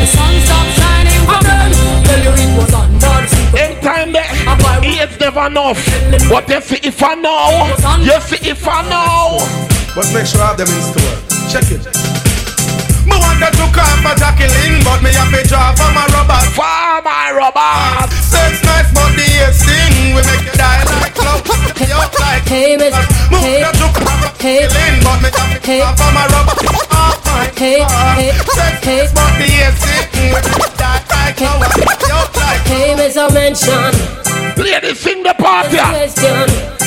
The 0.00 0.06
sun 0.06 0.34
stopped 0.44 0.72
shining 0.76 1.22
for 1.24 1.40
them 1.40 1.72
Tell 2.04 2.20
you 2.24 2.32
it 2.36 2.52
was 2.60 2.72
under 2.74 3.14
the 3.24 3.28
sycamore 3.28 3.60
In 3.60 3.80
time 3.80 4.12
there, 4.12 4.24
eh, 4.28 5.04
it's 5.04 5.18
never 5.20 5.46
enough. 5.46 5.78
But 6.28 6.48
you 6.48 6.60
see 6.60 6.80
if 6.82 7.02
I 7.02 7.14
know, 7.14 7.72
you 8.00 8.20
see 8.20 8.50
if 8.50 8.66
I 8.66 8.82
know. 8.88 9.38
But 9.94 10.12
make 10.12 10.26
sure 10.26 10.42
I 10.42 10.48
have 10.48 10.56
them 10.56 10.68
in 10.68 10.82
store. 10.82 11.48
Check 11.48 11.70
it. 11.72 12.07
Me 13.08 13.16
wanted 13.16 13.52
to 13.56 13.66
come 13.72 13.98
for 14.04 14.14
Jacqueline, 14.20 14.84
but 14.84 15.00
me 15.02 15.10
have 15.16 15.30
to 15.32 15.40
draw 15.48 15.72
for 15.74 15.90
my 15.96 16.04
robot. 16.14 16.44
For 16.52 17.02
my 17.02 17.32
robot. 17.32 18.08
Sex 18.20 18.60
nice, 18.64 18.90
but 18.92 19.10
the 19.16 19.26
ace 19.48 19.64
thing 19.64 20.14
we 20.14 20.20
make 20.28 20.44
you 20.44 20.54
die 20.56 20.84
like 21.00 21.16
love. 21.18 21.42
You 21.80 21.96
like 22.20 22.44
Hey, 22.48 22.76
bitch. 22.76 22.96
Me 23.30 23.38
Hey. 23.38 23.62
wanted 23.64 23.78
to 23.80 23.88
come 23.96 24.18
for 24.20 24.30
Hey. 24.42 24.68
Jacqueline, 24.68 24.98
but 25.04 25.18
me 25.22 25.28
have 25.32 25.50
to 25.52 25.66
Hey. 25.66 25.78
draw 25.80 25.92
for 25.96 26.10
my 26.12 26.24
robot. 26.32 26.58
Oh 26.92 27.20
my 27.26 27.50
Hey, 27.56 27.78
God. 27.80 28.18
hey, 28.18 28.32
Sex 28.56 28.84
hey. 28.84 28.98
nice, 29.00 29.12
but 29.12 29.32
the 29.40 29.48
ace 29.66 29.78
thing 29.84 30.32
we 30.32 30.40
make 30.40 30.58
you 30.58 30.70
die 30.76 31.02
like 31.10 31.40
love. 31.40 31.62
You 32.08 32.20
like 32.36 32.62
Hey, 32.68 32.94
mention. 33.32 33.92
Ladies, 34.56 35.00
sing 35.00 35.22
the 35.22 35.34
party. 35.34 35.76
Question. 35.78 36.77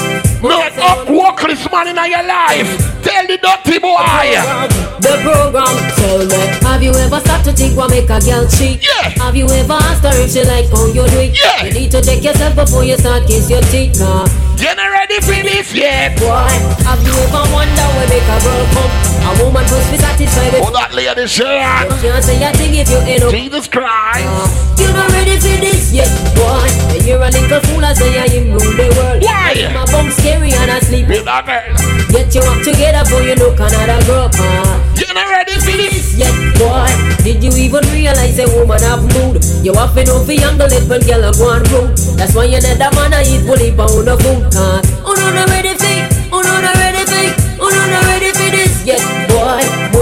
No 0.42 0.58
up 0.60 1.08
workless 1.08 1.70
man 1.72 1.88
in 1.88 1.96
your 1.96 2.24
life. 2.26 2.66
Tell 3.04 3.28
the 3.28 3.38
dirty 3.38 3.78
boy. 3.78 4.82
The 5.02 5.18
program 5.26 5.78
tell 5.98 6.22
me 6.30 6.42
Have 6.62 6.84
you 6.84 6.94
ever 6.94 7.20
stopped 7.20 7.46
to 7.46 7.54
think 7.54 7.76
what 7.76 7.90
make 7.90 8.10
a 8.10 8.22
girl 8.22 8.46
cheat? 8.46 8.86
Yeah 8.86 9.10
Have 9.18 9.36
you 9.36 9.50
ever 9.50 9.74
asked 9.74 10.06
her 10.06 10.14
if 10.14 10.30
she 10.30 10.46
like 10.46 10.70
how 10.70 10.86
you 10.86 11.02
do 11.10 11.18
it? 11.26 11.34
Yeah 11.34 11.66
You 11.66 11.74
need 11.74 11.92
to 11.92 12.02
check 12.02 12.24
yourself 12.24 12.56
before 12.56 12.84
you 12.84 12.98
start 12.98 13.26
kiss 13.26 13.50
your 13.50 13.62
teeth 13.74 13.98
nah. 13.98 14.30
You 14.62 14.70
not 14.78 14.94
ready 14.94 15.18
for 15.26 15.34
this 15.42 15.74
yet? 15.74 16.20
Boy, 16.22 16.54
have 16.86 17.02
you 17.02 17.14
ever 17.18 17.44
wonder 17.50 17.88
where 17.98 18.10
make 18.14 18.30
a 18.30 18.38
girl 18.46 18.66
come? 18.78 18.94
A 19.26 19.32
woman 19.42 19.66
must 19.66 19.90
be 19.90 19.98
satisfied 19.98 20.54
with 20.54 20.70
Oh, 20.70 20.72
that 20.72 20.94
lady 20.94 21.26
shirt. 21.26 21.50
You 21.50 22.12
can't 22.14 22.24
say 22.24 22.38
a 22.38 22.54
thing 22.54 22.76
if 22.78 22.90
you 22.90 22.98
end 22.98 23.24
up 23.24 23.32
Jesus 23.32 23.68
Christ 23.68 24.70
you're 24.82 24.94
not 24.94 25.12
ready 25.14 25.38
for 25.38 25.56
this 25.62 25.94
yet, 25.94 26.10
boy 26.34 26.66
You're 27.06 27.22
a 27.22 27.30
little 27.30 27.62
fool 27.70 27.86
as 27.86 27.98
say 27.98 28.12
you 28.34 28.52
rule 28.52 28.60
the 28.60 28.90
world 28.98 29.22
Why? 29.24 29.70
My 29.74 29.86
bum 29.86 30.10
scary 30.32 30.52
and 30.56 30.72
asleep 30.72 31.08
With 31.08 31.26
that 31.26 31.44
girl 31.46 31.76
Get 32.12 32.32
you 32.36 32.42
up 32.42 32.60
together 32.64 33.04
before 33.04 33.24
you 33.24 33.36
look 33.36 33.60
another 33.60 34.00
girl 34.08 34.30
uh. 34.32 34.80
You 34.96 35.08
not 35.14 35.28
ready 35.28 35.56
for 35.60 35.76
this 35.76 36.16
yet, 36.16 36.32
boy 36.56 36.88
Did 37.24 37.44
you 37.44 37.52
even 37.60 37.84
realize 37.92 38.40
a 38.40 38.48
woman 38.56 38.80
have 38.80 39.04
mood? 39.16 39.44
You 39.64 39.74
have 39.76 39.94
to 39.96 40.04
know 40.06 40.24
for 40.24 40.32
younger 40.36 40.68
little 40.68 41.00
girl 41.00 41.24
a 41.28 41.32
go 41.36 41.52
on 41.52 41.64
rude 41.72 41.98
That's 42.16 42.36
why 42.36 42.46
you 42.48 42.60
need 42.64 42.80
a 42.80 42.90
man 42.96 43.12
I 43.12 43.28
eat 43.28 43.44
fully 43.44 43.76
pound 43.76 44.08
of 44.08 44.20
food 44.24 44.48
uh. 44.56 44.80
Oh 45.04 45.16
no, 45.16 45.28
not 45.36 45.50
ready 45.52 45.76
for 45.76 45.96
Oh 46.32 46.40
no, 46.40 46.54
not 46.64 46.76
ready 46.80 47.04
for 47.04 47.26
Oh 47.60 47.70
no, 47.70 47.82
not 47.92 48.04
ready 48.08 48.32
for 48.32 48.50
this 48.52 48.86
yet, 48.86 49.04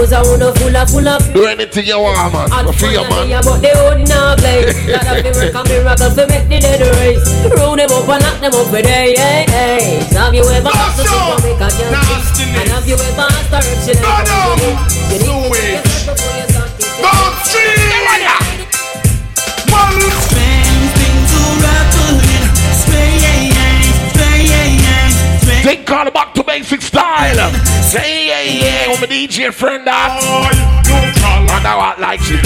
boy 0.00 0.06
Boys 0.06 0.12
a 0.12 0.22
wanna 0.22 0.52
full 0.54 0.76
of 0.76 0.90
full 0.90 1.08
of 1.08 1.34
Do 1.34 1.44
anything 1.46 1.86
you 1.86 2.00
want, 2.00 2.32
man. 2.32 2.64
Go 2.64 2.72
for 2.72 2.86
your 2.86 3.08
man. 3.08 3.28
But 3.44 3.60
they 3.60 3.72
would 3.76 4.08
not 4.08 4.38
play 4.38 4.64
God 4.88 5.06
of 5.06 5.22
the 5.24 5.30
work 5.36 5.54
a 5.54 5.62
miracle 5.68 6.10
for 6.10 6.26
make 6.26 6.48
the 6.48 6.58
dead 6.60 6.80
race 6.96 7.28
Roll 7.58 7.76
them 7.76 7.90
up 7.90 8.08
and 8.08 8.22
lock 8.24 8.40
them 8.40 8.54
up 8.54 8.66
for 8.68 8.82
day 8.82 9.14
hey, 9.16 9.44
hey. 9.48 10.00
Have 10.16 10.34
you 10.34 10.44
ever 10.48 10.70
asked 10.72 11.04
to 11.04 11.42
make 11.44 11.60
a 11.60 11.68
cheat? 11.68 12.48
And 12.48 12.68
have 12.70 12.88
you 12.88 12.94
ever 12.94 13.28
asked 13.28 13.52
her 13.52 13.60
if 13.60 13.84
she 13.84 13.92
like 14.00 14.28
how 14.28 14.56
you 14.56 14.72
do 15.20 15.52
it? 15.52 15.60
You 15.60 15.68
need 15.68 15.84
to 15.84 15.99
Think 25.60 25.84
call 25.84 26.10
back 26.10 26.32
to 26.34 26.42
basic 26.42 26.80
style. 26.80 27.52
Say 27.84 28.28
yeah 28.28 28.40
yeah, 28.40 28.88
with 28.88 29.00
my 29.00 29.06
DJ 29.06 29.52
friend 29.52 29.86
that. 29.86 30.16
And 30.88 31.66
I 31.68 31.76
want 31.76 32.00
like 32.00 32.24
she 32.24 32.40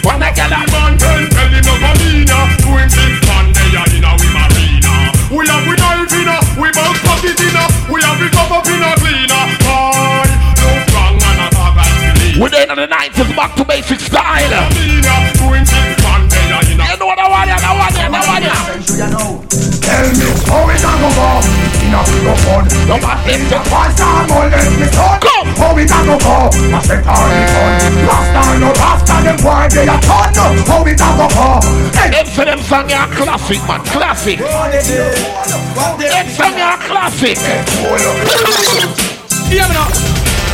When 0.00 0.24
I 0.24 0.32
get 0.32 0.48
that 0.48 0.64
man 0.72 0.96
ten 0.96 1.28
tell 1.36 1.52
him 1.52 1.60
no 1.68 1.76
Galina 1.76 2.40
Doing 2.64 2.88
six 2.88 3.12
man 3.28 3.52
they 3.52 3.76
are 3.76 3.84
in 3.92 4.08
a 4.08 4.10
we 4.16 4.28
marina 4.32 4.94
We 5.28 5.44
have 5.44 5.68
we 5.68 5.76
knife 5.76 6.16
in 6.16 6.32
a, 6.32 6.36
we 6.56 6.72
both 6.72 6.96
pocket 7.04 7.36
in 7.36 7.52
a 7.60 7.64
We 7.92 8.00
have 8.00 8.16
we 8.16 8.32
cup 8.32 8.48
up 8.48 8.64
in 8.64 8.80
a 8.80 8.90
cleaner. 9.04 9.44
Boy, 9.60 10.24
no 10.56 10.70
strong 10.88 11.20
and 11.20 11.40
a 11.44 11.46
talk 11.52 11.76
like 11.76 11.92
Selena 11.92 12.40
We're 12.40 12.56
in 12.56 12.72
the 12.72 12.88
90s, 12.88 13.36
back 13.36 13.52
to 13.60 13.64
basic 13.68 14.00
style. 14.00 14.48
Galina, 14.48 15.14
doing 15.36 15.66
six 15.68 15.92
man 16.00 16.24
they 16.32 16.48
are 16.56 16.64
in 16.64 16.80
a 16.80 16.84
You 16.88 16.96
know 16.96 17.04
what 17.04 17.20
I 17.20 17.28
want, 17.28 17.52
you 17.52 17.60
know 17.60 17.76
what, 17.76 17.92
you 17.92 18.08
know 18.08 18.24
what, 18.24 18.40
you 18.40 18.56
Tell 19.84 20.08
me 20.08 20.28
how 20.48 20.72
it 20.72 20.80
a 20.80 20.92
go 21.12 21.75
go 21.88 21.94
In 21.94 21.94
a 21.94 22.02
microphone 22.02 22.66
No 22.90 22.98
matter 22.98 23.30
if 23.30 23.42
the 23.46 23.58
past 23.70 23.94
time 23.98 24.28
or 24.34 24.50
let 24.50 24.66
me 24.74 24.86
talk 24.90 25.22
Come 25.22 25.48
How 25.54 25.78
it 25.78 25.86
a 25.86 25.98
go 26.02 26.18
go 26.18 26.50
I 26.50 26.82
set 26.82 27.06
all 27.06 27.30
the 27.30 27.46
fun 27.54 27.94
Rasta 28.10 28.42
no 28.58 28.68
Rasta 28.74 29.14
them 29.22 29.38
boy 29.38 29.70
they 29.70 29.86
a 29.86 29.96
ton 30.02 30.34
How 30.66 30.82
it 30.82 30.98
a 30.98 31.08
go 31.14 31.26
go 31.30 31.62
Hey 31.94 32.10
Them 32.10 32.26
say 32.26 32.44
them 32.44 32.60
song 32.66 32.90
are 32.90 33.06
classic, 33.14 33.62
man, 33.68 33.80
classic. 33.86 34.38
Them 34.38 36.26
song 36.34 36.58
are 36.58 36.78
classic. 36.82 37.38
Hear 39.46 39.62
me 39.62 39.74
now. 39.74 39.86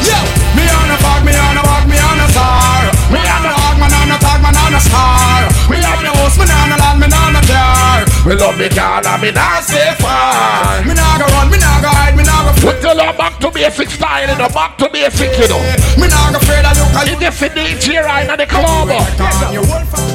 Yo, 0.04 0.18
me 0.52 0.68
on 0.68 0.92
a 0.92 0.96
bag, 1.00 1.24
me 1.24 1.32
on 1.32 1.56
a 1.56 1.62
bag, 1.62 1.88
me 1.88 1.96
on 1.96 2.20
a 2.20 2.26
star. 2.28 2.84
Me 3.08 3.20
on 3.24 3.48
a 3.48 3.52
hog, 3.56 3.80
man 3.80 3.94
on 3.96 4.12
a 4.12 4.18
tag, 4.20 4.42
man 4.44 4.56
on 4.60 4.74
a 4.74 4.80
star. 4.80 5.48
Me 5.70 5.80
on 5.80 6.04
a 6.04 6.10
house, 6.12 6.36
me 6.36 6.44
on 6.44 6.72
a 6.72 6.76
land, 6.76 7.00
me 7.00 7.06
on 7.08 7.36
a 7.36 7.40
car. 7.48 8.11
We 8.22 8.36
love 8.38 8.56
the 8.56 8.70
girl 8.70 9.02
and 9.02 9.18
me 9.18 9.32
not 9.34 9.66
stay 9.66 9.98
far. 9.98 10.78
Me 10.86 10.94
nah 10.94 11.18
go 11.18 11.26
run, 11.34 11.50
me 11.50 11.58
nah 11.58 11.82
go 11.82 11.90
hide, 11.90 12.14
me 12.14 12.22
nah 12.22 12.46
go 12.46 12.54
We 12.62 12.78
tell 12.78 12.94
her 12.94 13.10
back 13.18 13.40
to 13.40 13.50
basic 13.50 13.90
style, 13.90 14.30
you 14.30 14.38
know, 14.38 14.46
back 14.46 14.78
to 14.78 14.88
basic, 14.88 15.34
you 15.42 15.50
know. 15.50 15.58
Me 15.98 16.06
nah 16.06 16.30
go 16.30 16.38
afraid 16.38 16.62
of 16.62 16.78
look 16.78 16.94
at 16.94 17.10
you. 17.10 17.18
If 17.18 17.42
you 17.42 17.50
DJ 17.50 17.98
right 17.98 18.22
now, 18.22 18.36
the 18.38 18.46
club. 18.46 18.94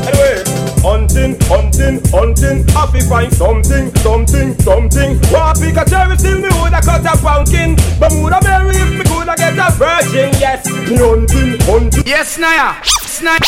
Anyway, 0.08 0.40
hunting, 0.80 1.36
hunting, 1.52 2.00
hunting. 2.08 2.64
Happy 2.72 3.02
find 3.04 3.28
something, 3.36 3.92
something, 4.00 4.56
something. 4.64 5.20
Want 5.28 5.60
pick 5.60 5.76
a 5.76 5.84
cherry 5.84 6.16
till 6.16 6.40
me 6.40 6.48
woulda 6.56 6.80
cut 6.80 7.04
a 7.04 7.12
pumpkin. 7.20 7.76
Bermuda 8.00 8.40
berry 8.40 8.72
if 8.72 8.92
me 8.96 9.04
coulda 9.04 9.36
get 9.36 9.60
a 9.60 9.68
virgin. 9.76 10.32
Yes, 10.40 10.64
me 10.64 10.96
hunting, 10.96 11.60
hunting. 11.68 12.08
Yes, 12.08 12.40
Naya. 12.40 12.80
Snaya. 13.04 13.44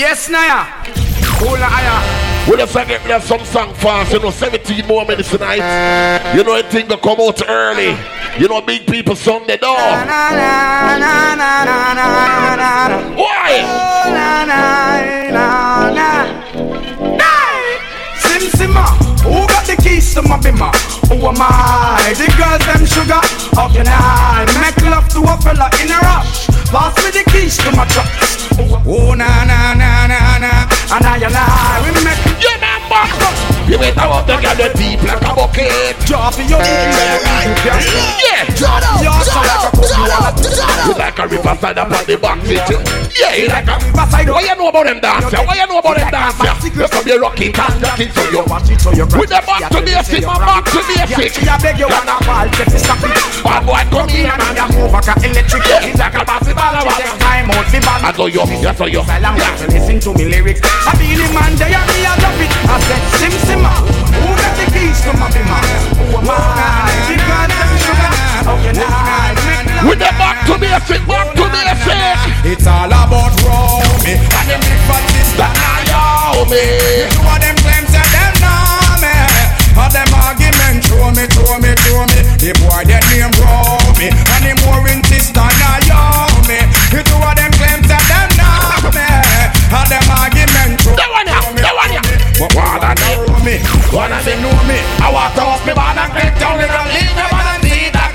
Yes, 0.00 0.30
Naya. 0.32 1.03
Cola 1.38 1.68
Aya. 1.70 2.24
We 2.50 2.56
just 2.58 2.74
get 2.74 3.06
me 3.06 3.20
some 3.20 3.44
song 3.44 3.72
fast, 3.74 4.12
you 4.12 4.20
know, 4.20 4.30
17 4.30 4.86
more 4.86 5.04
minutes 5.06 5.30
tonight. 5.30 5.64
You 6.36 6.44
know, 6.44 6.56
it 6.56 6.66
thing 6.66 6.88
to 6.88 6.96
come 6.98 7.20
out 7.20 7.40
early. 7.48 7.96
You 8.38 8.48
know, 8.48 8.60
big 8.60 8.86
people 8.86 9.16
Sunday 9.16 9.56
door. 9.56 9.76
Why? 13.16 13.64
Sim 18.18 18.42
Simma, 18.50 18.86
who 19.22 19.46
got 19.46 19.64
the 19.66 19.76
keys 19.82 20.12
to 20.14 20.22
my 20.22 20.38
bimmer? 20.38 20.72
Who 21.08 21.14
am 21.26 21.36
I? 21.38 22.12
The 22.16 22.26
girls 22.36 22.64
them 22.66 22.84
sugar. 22.86 23.20
How 23.56 23.68
can 23.72 23.86
I 23.88 24.44
make 24.60 24.84
love 24.90 25.08
to 25.14 25.20
a 25.20 25.36
fella 25.40 25.70
in 25.80 25.90
a 25.90 25.98
rush? 26.00 26.53
Pass 26.74 26.96
me 27.04 27.10
the 27.14 27.22
keys 27.30 27.56
to 27.58 27.70
my 27.76 27.86
truck. 27.86 28.10
Oh 28.84 29.14
na 29.14 29.44
na 29.46 29.74
na 29.78 30.10
na 30.10 30.38
na, 30.42 30.66
and 30.90 31.06
I 31.06 31.22
and 31.22 31.30
I 31.30 31.78
we 31.86 31.94
make 32.02 32.18
you 32.42 32.50
remember. 32.50 33.06
You 33.70 33.78
wait 33.78 33.94
about 33.94 34.26
the 34.26 34.34
girl 34.42 34.56
the 34.58 34.74
deep 34.74 34.98
like 35.06 35.22
a 35.22 35.34
bucket. 35.38 35.94
Drop 36.04 36.34
your 36.36 36.58
Yeah. 36.58 37.14
You 40.44 40.92
like 41.00 41.18
a 41.18 41.26
riverside 41.26 41.78
up 41.78 41.88
on 41.88 42.04
the 42.04 42.16
back 42.20 42.38
seat. 42.44 42.60
Yeah, 43.16 43.32
you 43.34 43.48
like 43.48 43.64
a 43.64 43.80
riverside. 43.80 44.28
What 44.28 44.44
you 44.44 44.54
know 44.56 44.68
about 44.68 44.84
them 44.84 45.00
dancer? 45.00 45.40
What 45.40 45.56
you 45.56 45.66
know 45.66 45.78
about 45.80 45.96
them 45.96 46.10
dancer? 46.12 46.44
You 46.68 46.86
come 46.88 47.04
here 47.04 47.20
rock 47.20 47.40
it 47.40 47.56
and 47.56 47.80
rock 47.80 48.00
it 48.00 48.12
so 48.12 48.92
you. 48.92 49.08
With 49.16 49.32
the 49.32 49.40
back 49.40 49.72
to 49.72 49.80
basic, 49.80 50.24
my 50.26 50.36
back 50.36 50.64
to 50.68 50.80
basic. 50.84 51.48
I 51.48 51.56
beg 51.62 51.78
you 51.80 51.88
wanna 51.88 52.20
fall, 52.28 52.48
get 52.52 52.68
this 52.68 52.84
stuff. 52.84 53.00
Bad 53.40 53.64
boy 53.64 53.84
come 53.88 54.08
here 54.08 54.28
and 54.28 54.56
you 54.56 54.68
move 54.76 54.92
like 54.92 55.08
a 55.08 55.14
electric. 55.24 55.64
It's 55.64 55.98
like 55.98 56.12
a 56.12 56.22
massive 56.28 56.56
ball 56.56 56.76
of 56.76 56.84
water. 56.84 57.08
Time 57.16 57.48
out 57.48 57.64
the 57.72 57.80
band. 57.80 58.04
I 58.04 58.12
saw 58.12 58.26
you, 58.28 58.40
I 58.44 58.74
saw 58.74 58.84
you. 58.84 59.00
Yeah. 59.00 59.68
Listen 59.72 59.96
to 60.00 60.10
me 60.12 60.28
lyrics. 60.28 60.60
I 60.60 60.92
be 61.00 61.16
the 61.16 61.24
man, 61.32 61.56
they 61.56 61.72
are 61.72 61.86
me, 61.88 62.04
I 62.04 62.12
drop 62.20 62.36
it. 62.36 62.52
I 62.68 62.76
said, 62.84 63.02
Sim 63.16 63.34
Simma, 63.48 63.72
who 64.20 64.28
got 64.36 64.52
the 64.60 64.64
keys 64.68 65.00
to 65.08 65.12
my 65.16 65.32
bimmer? 65.32 65.62
Who 65.96 66.20
am 66.20 66.28
I? 66.28 66.92
The 67.08 67.16
girl 67.16 67.48
them 67.48 67.70
sugar. 67.80 68.12
I 68.44 68.60
make 68.60 68.76
love? 68.76 69.43
With 69.84 70.00
the 70.00 70.08
back 70.16 70.40
to 70.48 70.56
basic, 70.56 71.04
back 71.04 71.36
to 71.36 71.44
basic. 71.44 72.32
It's 72.56 72.64
all 72.66 72.88
about 72.88 73.36
Romy 73.44 74.16
and 74.16 74.46
them 74.48 74.60
big 74.64 74.80
fat 74.88 75.04
sister 75.12 75.44
Naomi. 75.44 77.04
Two 77.12 77.20
of 77.20 77.36
them 77.36 77.56
claims 77.60 77.92
that 77.92 78.08
them 78.08 78.32
know 78.40 78.96
me. 79.04 79.12
All 79.76 79.92
them 79.92 80.08
argument 80.16 80.80
throw 80.88 81.12
me, 81.12 81.28
throw 81.28 81.60
me, 81.60 81.76
throw 81.84 82.08
me. 82.08 82.20
The 82.40 82.56
boy 82.64 82.80
that 82.88 83.04
name 83.12 83.28
Romy 83.36 84.08
and 84.08 84.44
him 84.48 84.56
more 84.64 84.88
in 84.88 85.04
sister 85.04 85.44
Naomi. 85.44 86.64
The 86.88 87.04
two 87.04 87.20
of 87.20 87.36
them 87.36 87.52
claims 87.52 87.84
that 87.92 88.04
them 88.08 88.28
know 88.40 88.88
me. 88.88 89.04
All 89.68 89.84
them 89.84 90.04
argument 90.08 90.80
throw 90.80 90.96
me, 90.96 91.28
throw 91.28 91.52
me. 91.52 91.60
throw 91.60 91.84
me. 92.00 92.24
But 92.40 92.56
them 92.56 92.96
know 93.20 93.36
me, 93.44 93.60
them 93.60 94.38
know 94.48 94.58
me. 94.64 94.78
I 95.04 95.12
walk 95.12 95.36
off 95.36 95.60
me 95.68 95.76
man 95.76 96.00
and 96.00 96.12
get 96.16 96.32
down 96.40 96.56
in 96.56 96.72
the 96.72 96.82
league. 96.88 97.12
Me 97.20 97.33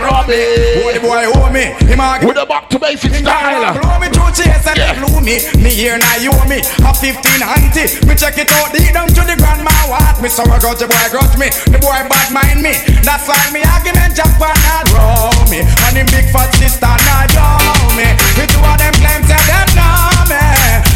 man 0.09 0.25
and 0.25 0.29
see 0.29 0.41
that 0.41 0.79
Romy. 0.79 0.81
Boy, 0.81 0.93
the 0.93 1.01
boy 1.01 1.23
hold 1.33 1.53
me. 1.53 1.65
Him 1.85 2.01
argue 2.01 2.27
with 2.27 2.37
the 2.37 2.45
back 2.45 2.69
to 2.69 2.79
basic 2.79 3.13
style. 3.13 3.73
Blow 3.77 3.99
me 3.99 4.07
through 4.09 4.33
chase 4.33 4.65
and 4.65 4.77
yeah. 4.77 4.97
blew 4.97 5.21
me. 5.21 5.41
Me 5.61 5.69
here 5.69 5.97
now 5.97 6.17
you 6.17 6.33
me. 6.49 6.61
A 6.85 6.91
15 6.93 7.21
auntie. 7.45 7.87
Me 8.05 8.13
check 8.15 8.37
it 8.37 8.49
out 8.49 8.73
deep 8.73 8.93
down 8.93 9.07
to 9.09 9.21
the 9.21 9.35
grandma 9.37 9.73
what. 9.89 10.17
Me 10.21 10.29
so 10.29 10.43
I 10.45 10.57
got 10.59 10.77
the 10.79 10.87
boy 10.89 11.07
grudge 11.13 11.35
me. 11.37 11.49
The 11.69 11.79
boy 11.79 11.99
bad 12.09 12.29
mind 12.33 12.61
me. 12.61 12.73
That's 13.05 13.27
why 13.29 13.39
me 13.53 13.61
argument 13.65 14.15
jump 14.15 14.39
and 14.39 14.87
roll 14.93 15.45
me. 15.49 15.61
And 15.65 15.93
him 15.97 16.07
big 16.09 16.29
fat 16.33 16.49
sister 16.57 16.85
not 16.85 17.29
know 17.35 17.93
me. 17.93 18.07
The 18.37 18.45
two 18.49 18.61
of 18.61 18.77
them 18.79 18.93
claim 18.97 19.21
say 19.25 19.41
them 19.45 19.69
know 19.77 20.25
me. 20.29 20.41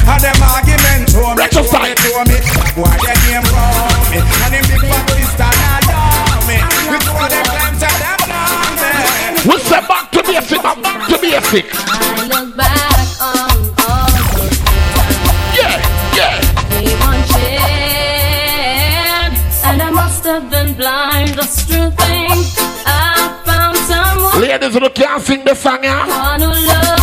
And 0.04 0.22
them 0.22 0.40
argument 0.42 1.10
to 1.14 1.22
me. 1.38 1.44
Me, 1.44 1.48
to 1.50 1.62
me. 1.62 2.38
Boy 2.76 2.96
their 3.06 3.18
name 3.30 3.46
roll 3.54 4.02
me. 4.10 4.20
And 4.20 4.54
him 4.54 4.66
big 4.70 4.82
fat 4.90 5.13
basic, 10.44 10.66
I 10.66 10.82
back 10.82 11.08
to 11.10 11.18
basic. 11.20 11.66
Look 12.30 12.58
back 12.58 12.98
on 13.22 13.50
all 13.84 14.08
the 14.12 14.22
time. 14.28 14.94
We 16.70 16.94
and 19.64 19.82
I 19.82 19.90
blind. 20.78 21.40
I 22.86 23.42
found 23.46 23.78
someone. 23.78 24.42
Ladies 24.42 24.76
can't 24.90 25.22
sing 25.22 25.44
the 25.46 25.56
song, 25.56 25.84
yeah. 25.84 27.03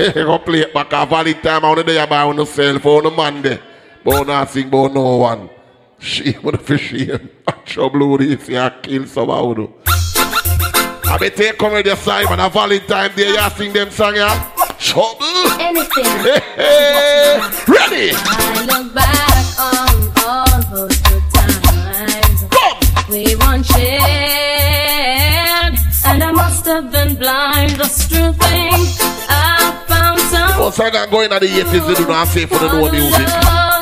Me. 0.00 0.12
Go 0.14 0.38
play 0.38 0.60
it 0.60 0.74
back 0.74 0.92
off 0.92 1.12
all 1.12 1.24
the 1.24 1.34
time. 1.34 1.64
I 1.64 1.68
want 1.68 1.80
to 1.80 1.84
do 1.84 1.98
about 1.98 2.28
on 2.28 2.36
the 2.36 2.46
cell 2.46 2.78
phone 2.78 3.06
on 3.06 3.16
Monday. 3.16 3.60
But 4.04 4.26
not 4.26 4.50
sing 4.50 4.68
about 4.68 4.94
no 4.94 5.16
one. 5.16 5.50
Shame 5.98 6.42
with 6.42 6.66
the 6.66 6.78
shame. 6.78 7.30
Trouble 7.66 8.10
with 8.10 8.20
this, 8.20 8.48
you 8.48 8.70
kill 8.82 9.06
somehow. 9.06 9.68
I 11.04 11.18
be 11.18 11.30
take 11.30 11.58
come 11.58 11.84
Simon. 11.96 12.40
A 12.40 12.48
Valentine 12.48 13.14
Day, 13.14 13.28
you 13.28 13.50
sing 13.50 13.72
them 13.72 13.90
song, 13.90 14.16
yeah? 14.16 14.52
Trouble. 14.78 15.16
Anything. 15.60 16.04
Hey, 16.04 16.40
hey. 16.56 17.40
Ready? 17.68 18.12
I 18.14 18.66
look 18.66 18.94
back 18.94 19.58
on 19.58 20.12
all 20.24 20.62
those 20.70 20.98
good 21.02 21.22
times 21.34 21.70
we 23.10 23.34
once 23.36 23.66
shared, 23.66 23.90
and 26.06 26.22
I 26.22 26.30
must 26.30 26.64
have 26.66 26.92
been 26.92 27.16
blind 27.16 27.72
just 27.72 28.08
to 28.10 28.32
think 28.32 28.88
I 29.28 29.89
someone 30.60 30.72
What's 30.72 30.78
that 30.78 31.10
going 31.10 31.32
at 31.32 31.40
the 31.40 31.48
80s? 31.48 31.86
They 31.86 31.94
do 31.94 32.06
not 32.06 32.28
say 32.28 32.46
for 32.46 32.58
the 32.58 32.68
new 32.72 32.90
music. 32.90 33.79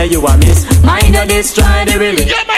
Say 0.00 0.08
you 0.08 0.24
a 0.24 0.36
miss. 0.38 0.64
Mind 0.82 1.14
you 1.14 1.24
destroy 1.28 1.84
the 1.84 1.96
relationship. 2.00 2.48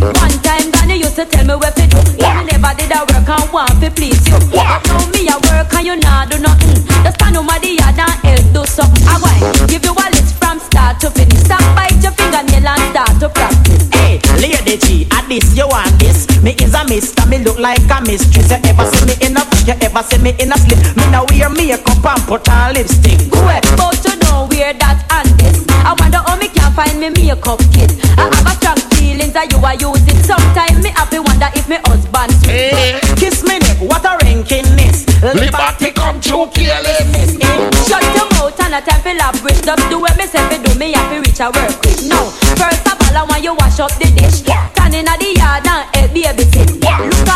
One 0.00 0.36
time, 0.40 0.70
Danny 0.72 0.96
used 0.96 1.16
to 1.16 1.24
tell 1.26 1.44
me 1.44 1.54
where 1.60 1.72
to 1.72 1.84
do. 1.84 2.00
You 2.16 2.32
never 2.48 2.72
did 2.78 2.92
a 2.96 3.04
work 3.04 3.28
and 3.28 3.52
want 3.52 3.76
to 3.84 3.90
please 3.92 4.24
you. 4.24 4.38
But 4.48 4.80
now 4.88 5.04
me 5.12 5.28
a 5.28 5.36
work 5.48 5.72
and 5.76 5.84
you 5.84 5.96
not 6.00 6.30
do 6.30 6.38
nothing. 6.40 6.80
Just 7.04 7.20
stand 7.20 7.36
over 7.36 7.58
the 7.60 7.76
yard 7.76 8.00
and 8.00 8.16
help 8.24 8.46
do 8.56 8.62
something. 8.64 9.04
I 9.04 9.20
want 9.20 9.68
give 9.68 9.84
you 9.84 9.92
a 9.92 10.06
list 10.16 10.40
from 10.40 10.56
start 10.60 11.00
to 11.04 11.10
finish. 11.12 11.44
Stop 11.44 11.60
bite 11.76 12.00
your 12.00 12.16
fingernail 12.16 12.72
and 12.72 12.82
start 12.96 13.14
to 13.20 13.28
practice. 13.28 13.84
Hey, 13.92 14.16
Lady 14.40 14.80
G, 14.80 15.06
at 15.12 15.28
this 15.28 15.52
you 15.52 15.68
want 15.68 15.92
this. 16.00 16.24
Me 16.40 16.56
is 16.64 16.72
a 16.72 16.82
mister, 16.88 17.26
me 17.28 17.44
look 17.44 17.58
like 17.60 17.84
a 17.92 18.00
mistress. 18.08 18.48
You 18.48 18.72
ever 18.72 18.88
see 18.88 19.04
me 19.04 19.14
in 19.20 19.36
a 19.36 19.44
you 19.68 19.76
ever 19.84 20.02
see 20.08 20.18
me 20.24 20.32
in 20.40 20.48
a 20.48 20.56
slip? 20.56 20.80
Me 20.96 21.04
now 21.12 21.28
wear 21.28 21.52
makeup 21.52 22.00
and 22.00 22.22
put 22.24 22.48
on 22.48 22.72
lipstick. 22.72 23.28
Go 23.28 23.44
ahead, 23.44 23.68
me 27.00 27.08
makeup 27.08 27.58
kit. 27.72 27.96
I 28.20 28.28
have 28.28 28.44
a 28.44 28.52
strong 28.60 28.80
feelings 28.92 29.32
that 29.32 29.48
you 29.48 29.58
are 29.64 29.74
using. 29.80 30.20
Sometimes 30.20 30.84
me 30.84 30.92
happy 30.92 31.18
wonder 31.18 31.48
if 31.56 31.64
me 31.64 31.80
husband 31.88 32.30
sweet. 32.44 32.76
Eh. 32.76 33.00
Kiss 33.16 33.40
me 33.42 33.56
neck, 33.56 33.80
what 33.80 34.04
a 34.04 34.20
rankiness. 34.20 35.08
Liberty 35.24 35.96
come 35.96 36.20
true 36.20 36.44
careless. 36.52 37.40
Eh, 37.40 37.58
shut 37.88 38.04
your 38.12 38.28
mouth 38.36 38.60
and 38.60 38.76
a 38.76 38.80
time 38.84 39.00
for 39.00 39.16
elaborate. 39.16 39.64
Just 39.64 39.84
do 39.88 39.96
what 39.96 40.12
me 40.20 40.28
say 40.28 40.44
fi 40.52 40.60
do. 40.60 40.76
Me 40.76 40.92
to 40.92 41.16
reach 41.24 41.40
a 41.40 41.48
work 41.48 41.72
quick. 41.80 42.04
Now, 42.04 42.28
first 42.60 42.84
of 42.84 43.00
all, 43.00 43.16
I 43.16 43.24
want 43.24 43.40
you 43.42 43.56
wash 43.56 43.80
up 43.80 43.96
the 43.96 44.12
dish. 44.12 44.44
Standing 44.44 45.08
at 45.08 45.16
the 45.16 45.32
yard 45.40 45.64
and 45.64 45.88
help 45.96 46.12
baby 46.12 46.44
sit. 46.52 46.68
Look 46.84 46.84
off 46.84 47.00
a 47.00 47.08
lunch 47.08 47.29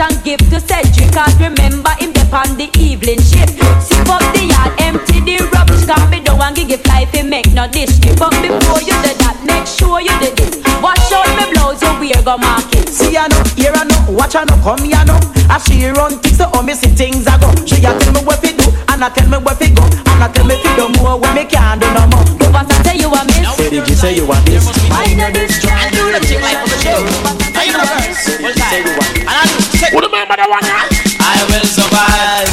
and 0.00 0.16
give 0.24 0.40
to 0.50 0.58
Cedric. 0.60 1.12
Cause 1.12 1.36
remember 1.36 1.92
him 2.00 2.12
dep 2.12 2.32
on 2.32 2.56
the 2.56 2.72
evening 2.78 3.20
shift. 3.20 3.60
Sweep 3.84 4.08
up 4.08 4.24
the 4.32 4.48
yard, 4.48 4.72
empty 4.80 5.20
the 5.20 5.44
rubbish. 5.52 5.84
Can't 5.84 6.10
be 6.10 6.20
down 6.20 6.40
and 6.40 6.56
give 6.56 6.84
life, 6.86 7.10
fi 7.12 7.22
make 7.22 7.52
no 7.52 7.68
dish. 7.68 8.00
But 8.16 8.32
before 8.40 8.80
you 8.80 8.96
do 9.04 9.12
that, 9.20 9.36
make 9.44 9.68
sure 9.68 10.00
you 10.00 10.12
do 10.24 10.32
this. 10.34 10.56
Wash 10.80 11.12
out 11.12 11.28
me 11.36 11.52
blouse, 11.52 11.82
you 11.84 11.92
wear 12.00 12.22
go 12.24 12.38
market. 12.40 12.88
See 12.88 13.12
ya 13.12 13.28
no, 13.28 13.36
hear 13.54 13.72
ya 13.76 13.84
know, 13.84 14.16
watch 14.16 14.34
ya 14.34 14.44
no, 14.48 14.56
come 14.64 14.88
ya 14.88 15.04
no. 15.04 15.20
As 15.52 15.64
she 15.68 15.84
run 15.92 16.16
things, 16.24 16.38
so 16.38 16.48
on 16.56 16.64
me 16.64 16.72
see 16.72 16.88
things 16.96 17.26
I 17.26 17.36
go. 17.36 17.52
She 17.68 17.84
a 17.84 17.92
tell 17.92 18.12
me 18.16 18.24
where 18.24 18.40
fi 18.40 18.56
do, 18.56 18.66
and 18.88 19.04
I 19.04 19.10
tell 19.12 19.28
me 19.28 19.36
where 19.36 19.54
fi 19.54 19.68
go, 19.68 19.84
and 19.84 20.22
I 20.24 20.32
tell 20.32 20.46
me 20.46 20.56
fi 20.56 20.70
do 20.76 20.88
more 20.96 21.20
when 21.20 21.34
me 21.34 21.44
can't 21.44 21.80
do 21.80 21.88
no 21.92 22.06
more. 22.08 22.24
Go 22.40 22.48
back 22.48 22.70
and 22.72 22.80
say 22.86 22.96
you 22.96 23.12
a 23.12 23.20
miss. 23.28 23.58
Lady 23.58 23.84
G 23.84 23.92
say 23.92 24.14
you 24.16 24.24
a 24.24 24.36
this. 24.48 24.64
I 24.88 25.12
know 25.18 25.28
this 25.28 25.60
try 25.60 25.90
do 25.90 26.08
the 26.14 26.20
thing 26.24 26.40
like 26.40 26.69
Say, 30.40 30.48
What 30.48 30.62
remember 30.62 30.72
that 30.72 30.88
one? 30.88 31.20
I 31.20 31.36
will 31.52 31.68
survive. 31.68 32.48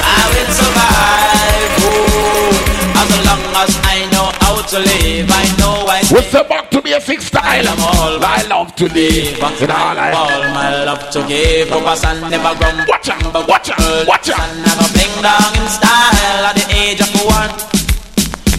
I 0.00 0.24
will 0.32 0.50
survive. 0.56 1.72
Oh, 1.84 2.96
as 2.96 3.10
long 3.28 3.44
as 3.60 3.72
I 3.84 4.08
know 4.08 4.32
how 4.40 4.56
to 4.64 4.78
live, 4.80 5.28
I 5.28 5.44
know 5.60 5.84
I. 5.84 6.00
What's 6.08 6.32
the 6.32 6.44
back 6.48 6.70
to 6.70 6.80
basic 6.80 7.20
style? 7.20 7.68
I'm 7.68 7.80
all 7.80 8.24
I 8.24 8.40
love 8.48 8.74
to 8.76 8.84
live. 8.88 9.36
In 9.36 9.70
all 9.70 9.98
I 10.00 10.12
all 10.16 10.40
my 10.56 10.84
love 10.84 11.10
to 11.10 11.20
give. 11.28 11.68
Focus 11.68 12.04
and 12.04 12.30
never 12.30 12.56
grumble. 12.56 12.84
Watch 12.88 13.10
out, 13.10 13.48
watch 13.48 13.68
out, 13.68 14.06
watch 14.08 14.30
out. 14.30 14.40
And 14.48 14.64
never 14.64 14.88
bling 14.96 15.16
down 15.20 15.52
in 15.60 15.68
style 15.68 16.44
at 16.48 16.56
the 16.56 16.64
age 16.72 17.00
of 17.04 17.12
one. 17.20 17.52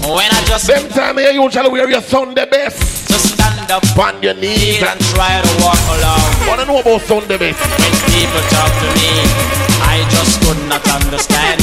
When 0.05 0.29
I 0.29 0.43
just 0.45 0.67
Them 0.67 0.87
time 0.89 1.17
here, 1.17 1.31
you 1.31 1.43
usually 1.43 1.69
wear 1.69 1.89
your 1.89 2.01
Sunday 2.01 2.45
best. 2.45 3.09
Just 3.09 3.38
stand 3.69 3.83
up 3.83 3.97
on 3.99 4.23
your 4.23 4.33
knees 4.33 4.81
and 4.81 4.99
try 5.13 5.41
to 5.41 5.63
walk 5.63 5.79
along. 5.97 6.47
Wanna 6.47 6.65
know 6.65 6.79
about 6.79 7.01
Sunday 7.01 7.37
best? 7.37 7.59
When 7.77 7.93
people 8.09 8.41
talk 8.49 8.71
to 8.81 8.89
me, 8.97 9.09
I 9.85 10.05
just 10.09 10.41
could 10.41 10.61
not 10.67 10.85
understand. 10.89 11.61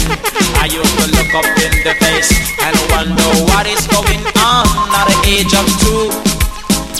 I 0.63 0.67
used 0.71 0.95
to 0.99 1.07
look 1.17 1.35
up 1.35 1.47
in 1.59 1.73
the 1.83 1.95
face 1.99 2.31
and 2.63 2.75
wonder 2.91 3.29
what 3.51 3.67
is 3.67 3.87
going 3.89 4.23
on 4.39 4.67
at 4.95 5.07
the 5.11 5.19
age 5.27 5.55
of 5.55 5.67
two. 5.83 6.36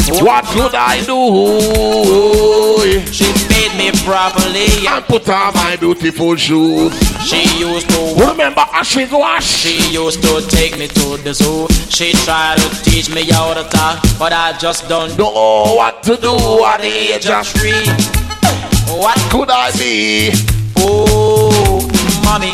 What 0.09 0.45
could 0.47 0.75
I 0.75 1.01
do? 1.05 1.17
She 3.13 3.27
made 3.51 3.75
me 3.77 3.91
properly 4.05 4.87
and 4.87 5.05
put 5.05 5.29
on 5.29 5.53
my 5.55 5.75
beautiful 5.77 6.37
shoes. 6.37 6.93
She 7.27 7.43
used 7.59 7.91
to 7.91 8.15
remember 8.17 8.65
Ash's 8.73 9.11
wash. 9.11 9.45
She 9.45 9.93
used 9.93 10.23
to 10.23 10.47
take 10.49 10.79
me 10.79 10.87
to 10.87 11.17
the 11.17 11.35
zoo. 11.35 11.67
She 11.91 12.13
tried 12.25 12.59
to 12.59 12.85
teach 12.85 13.13
me 13.13 13.29
how 13.31 13.55
to 13.55 13.65
talk, 13.69 14.01
but 14.17 14.33
I 14.33 14.57
just 14.59 14.89
don't 14.89 15.17
know 15.19 15.75
what 15.77 16.05
to 16.05 16.17
do 16.17 16.35
at 16.65 16.81
the 16.81 16.87
age 16.87 17.27
of 17.27 17.47
three. 17.49 17.87
What 18.97 19.19
could 19.31 19.51
I 19.51 19.73
be? 19.73 20.31
Oh, 20.79 21.83
mommy 22.25 22.53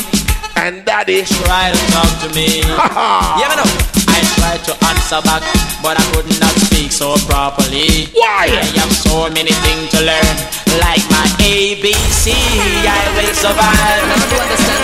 and 0.57 0.85
daddy 0.87 1.23
try 1.23 1.71
to 1.71 1.93
talk 1.93 2.21
to 2.23 2.35
me. 2.35 2.61
yeah, 2.61 3.49
me 3.49 3.57
know. 3.57 4.02
I 4.13 4.21
tried 4.37 4.63
to 4.69 4.75
answer 4.93 5.21
back, 5.25 5.43
but 5.83 5.97
I 5.97 6.05
could 6.13 6.29
not 6.41 6.55
speak 6.69 6.93
so 6.93 7.17
properly. 7.25 8.13
Why? 8.13 8.53
I 8.53 8.65
have 8.79 8.93
so 8.93 9.29
many 9.33 9.53
things 9.65 9.89
to 9.97 10.01
learn, 10.05 10.37
like 10.85 11.05
my 11.09 11.25
ABC. 11.41 12.37
I 12.85 13.01
will 13.17 13.35
survive. 13.35 14.05
I 14.05 14.17
don't 14.29 14.45
understand 14.45 14.83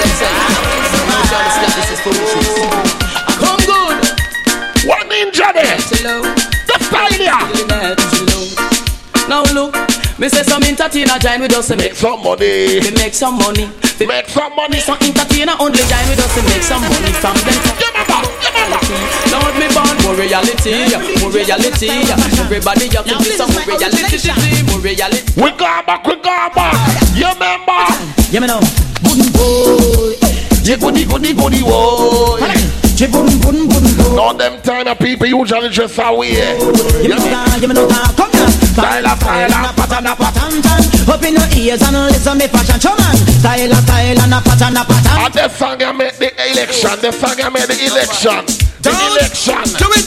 don't 1.28 1.44
understand 1.44 1.72
this 1.76 1.88
is 1.92 2.00
foolishness. 2.00 2.48
Come 3.36 3.60
good. 3.68 3.96
What 4.88 5.04
ninja 5.08 5.52
there? 5.52 5.76
The 5.92 6.78
here. 7.16 7.42
Now 9.28 9.42
look, 9.52 9.76
me 10.18 10.28
say 10.28 10.42
some 10.42 10.62
entertainer 10.62 11.18
join 11.18 11.40
with 11.40 11.52
us 11.52 11.68
to 11.68 11.76
make 11.76 11.94
some 11.94 12.22
money. 12.22 12.80
We 12.80 12.90
make 12.92 13.14
some 13.14 13.36
money. 13.38 13.68
We 14.00 14.06
make 14.06 14.28
some 14.28 14.56
money. 14.56 14.78
Some 14.80 14.98
entertainer 15.02 15.54
only 15.60 15.84
join 15.84 16.08
with 16.08 16.20
us 16.20 16.34
to 16.34 16.42
make 16.48 16.62
some 16.62 16.82
money 16.82 17.12
from 17.12 17.36
them. 17.44 18.37
Lord, 19.30 19.54
me 19.60 19.68
born 19.74 19.96
more 20.02 20.16
reality, 20.16 20.72
more 21.20 21.30
reality. 21.30 21.88
Everybody 22.40 22.88
have 22.94 23.04
to 23.04 23.14
do 23.18 23.30
some 23.36 23.50
more 23.52 23.64
reality, 23.66 24.18
more 24.70 24.80
reality. 24.80 25.22
We 25.36 25.50
go 25.52 25.68
back, 25.86 26.06
we 26.06 26.14
go 26.16 26.50
back. 26.54 26.74
You 27.14 27.28
remember? 27.28 27.84
Yeah, 28.30 28.40
me 28.40 28.46
know. 28.46 28.60
Good 29.04 29.32
boy. 29.32 30.16
Yeah, 30.64 30.76
goody, 30.76 31.04
goody, 31.04 31.32
goody, 31.34 31.62
boy. 31.62 32.40
Now 34.16 34.32
them 34.32 34.60
time 34.62 34.88
of 34.88 34.98
people 34.98 35.26
usually 35.26 35.68
dress 35.68 35.98
away. 35.98 36.32
You 37.02 37.08
know, 37.08 37.16
you 37.60 37.68
know, 37.68 37.88
come 38.16 38.32
here. 38.32 38.57
Style, 38.78 39.02
style, 39.02 39.50
pattern, 39.74 40.06
pattern, 40.14 40.62
pattern. 40.62 41.10
Up 41.10 41.22
in 41.26 41.34
your 41.34 41.50
ears 41.58 41.82
and 41.82 41.98
listen 42.14 42.38
me 42.38 42.46
fashion, 42.46 42.78
show 42.78 42.94
man. 42.94 43.18
Style, 43.42 43.74
style, 43.74 44.20
and 44.22 44.30
a 44.30 44.38
pattern, 44.38 44.78
a 44.78 44.86
pattern. 44.86 45.18
And 45.18 45.34
the 45.34 45.50
song 45.50 45.82
I 45.82 45.90
made 45.90 46.14
the 46.22 46.30
election. 46.30 46.94
The 47.02 47.10
song 47.10 47.42
I 47.42 47.50
made 47.50 47.66
the 47.66 47.74
election. 47.74 48.46
The 48.78 48.94
election. 48.94 49.66
Do 49.82 49.90
it. 49.98 50.06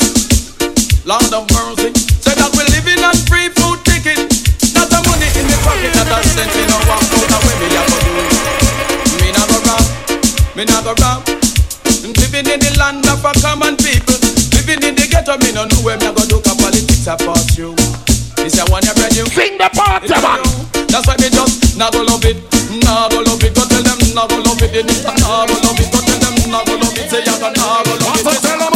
Lord 1.03 1.35
of 1.35 1.52
mercy. 1.52 1.91
Say 2.23 2.31
that 2.39 2.48
we're 2.56 2.64
living 2.72 3.03
on 3.03 3.11
free 3.27 3.52
food 3.60 3.84
ticket. 3.84 4.23
Not 4.72 4.88
a 4.88 5.03
money 5.03 5.27
in 5.35 5.52
the 5.52 5.57
pocket, 5.68 5.91
not 5.91 6.07
a 6.07 6.23
cent 6.31 6.56
in 6.56 6.72
our 6.72 6.80
walk 6.88 7.03
out. 7.11 7.27
Away 7.27 7.56
me 7.60 7.68
a 7.76 7.84
go 7.91 7.98
do. 8.07 8.11
Me 9.19 9.35
not 9.35 9.52
go 9.52 9.60
rob. 9.68 9.84
Me 10.56 10.64
not 10.64 10.88
go 10.88 10.95
rob. 11.03 11.27
Living 12.07 12.48
in 12.48 12.60
the 12.64 12.72
land 12.80 13.03
of 13.11 13.19
a 13.19 13.35
common 13.43 13.76
people. 13.76 14.15
Living 14.56 14.80
in 14.80 14.95
the 14.95 15.11
ghetto, 15.11 15.35
me 15.43 15.52
no 15.52 15.68
know 15.68 15.84
where 15.84 15.99
me 15.99 16.07
a 16.07 16.15
go 16.15 16.23
look 16.31 16.48
at 16.48 16.56
politics 16.56 17.03
I 17.03 17.19
pass 17.19 17.52
through. 17.52 17.80
This 18.41 18.57
a 18.57 18.65
one 18.73 18.81
brand 18.81 19.13
new. 19.13 19.26
Sing 19.30 19.57
the 19.61 19.69
part, 19.77 20.09
man. 20.09 20.41
That's 20.89 21.05
why 21.07 21.15
me 21.22 21.30
just 21.30 21.77
not 21.77 21.93
go 21.93 22.01
love 22.03 22.26
it, 22.26 22.41
not 22.84 23.13
go 23.13 23.22
love 23.22 23.43
it. 23.45 23.53
Go 23.53 23.63
tell 23.69 23.85
them 23.85 23.99
not 24.18 24.27
go 24.30 24.41
love 24.41 24.59
it, 24.59 24.73
not 24.73 25.45
go 25.47 25.55
love 25.61 25.80
it. 25.80 25.88
Go 25.93 25.99
tell 26.01 26.19
them 26.19 26.35
not 26.49 26.65
go 26.65 26.73
love 26.76 26.97
it. 26.97 27.07
Say 27.07 27.22
you 27.22 27.38
not 27.38 27.53
go 27.53 27.93
love 28.01 28.18
it. 28.18 28.41
Tell 28.41 28.59
them 28.59 28.72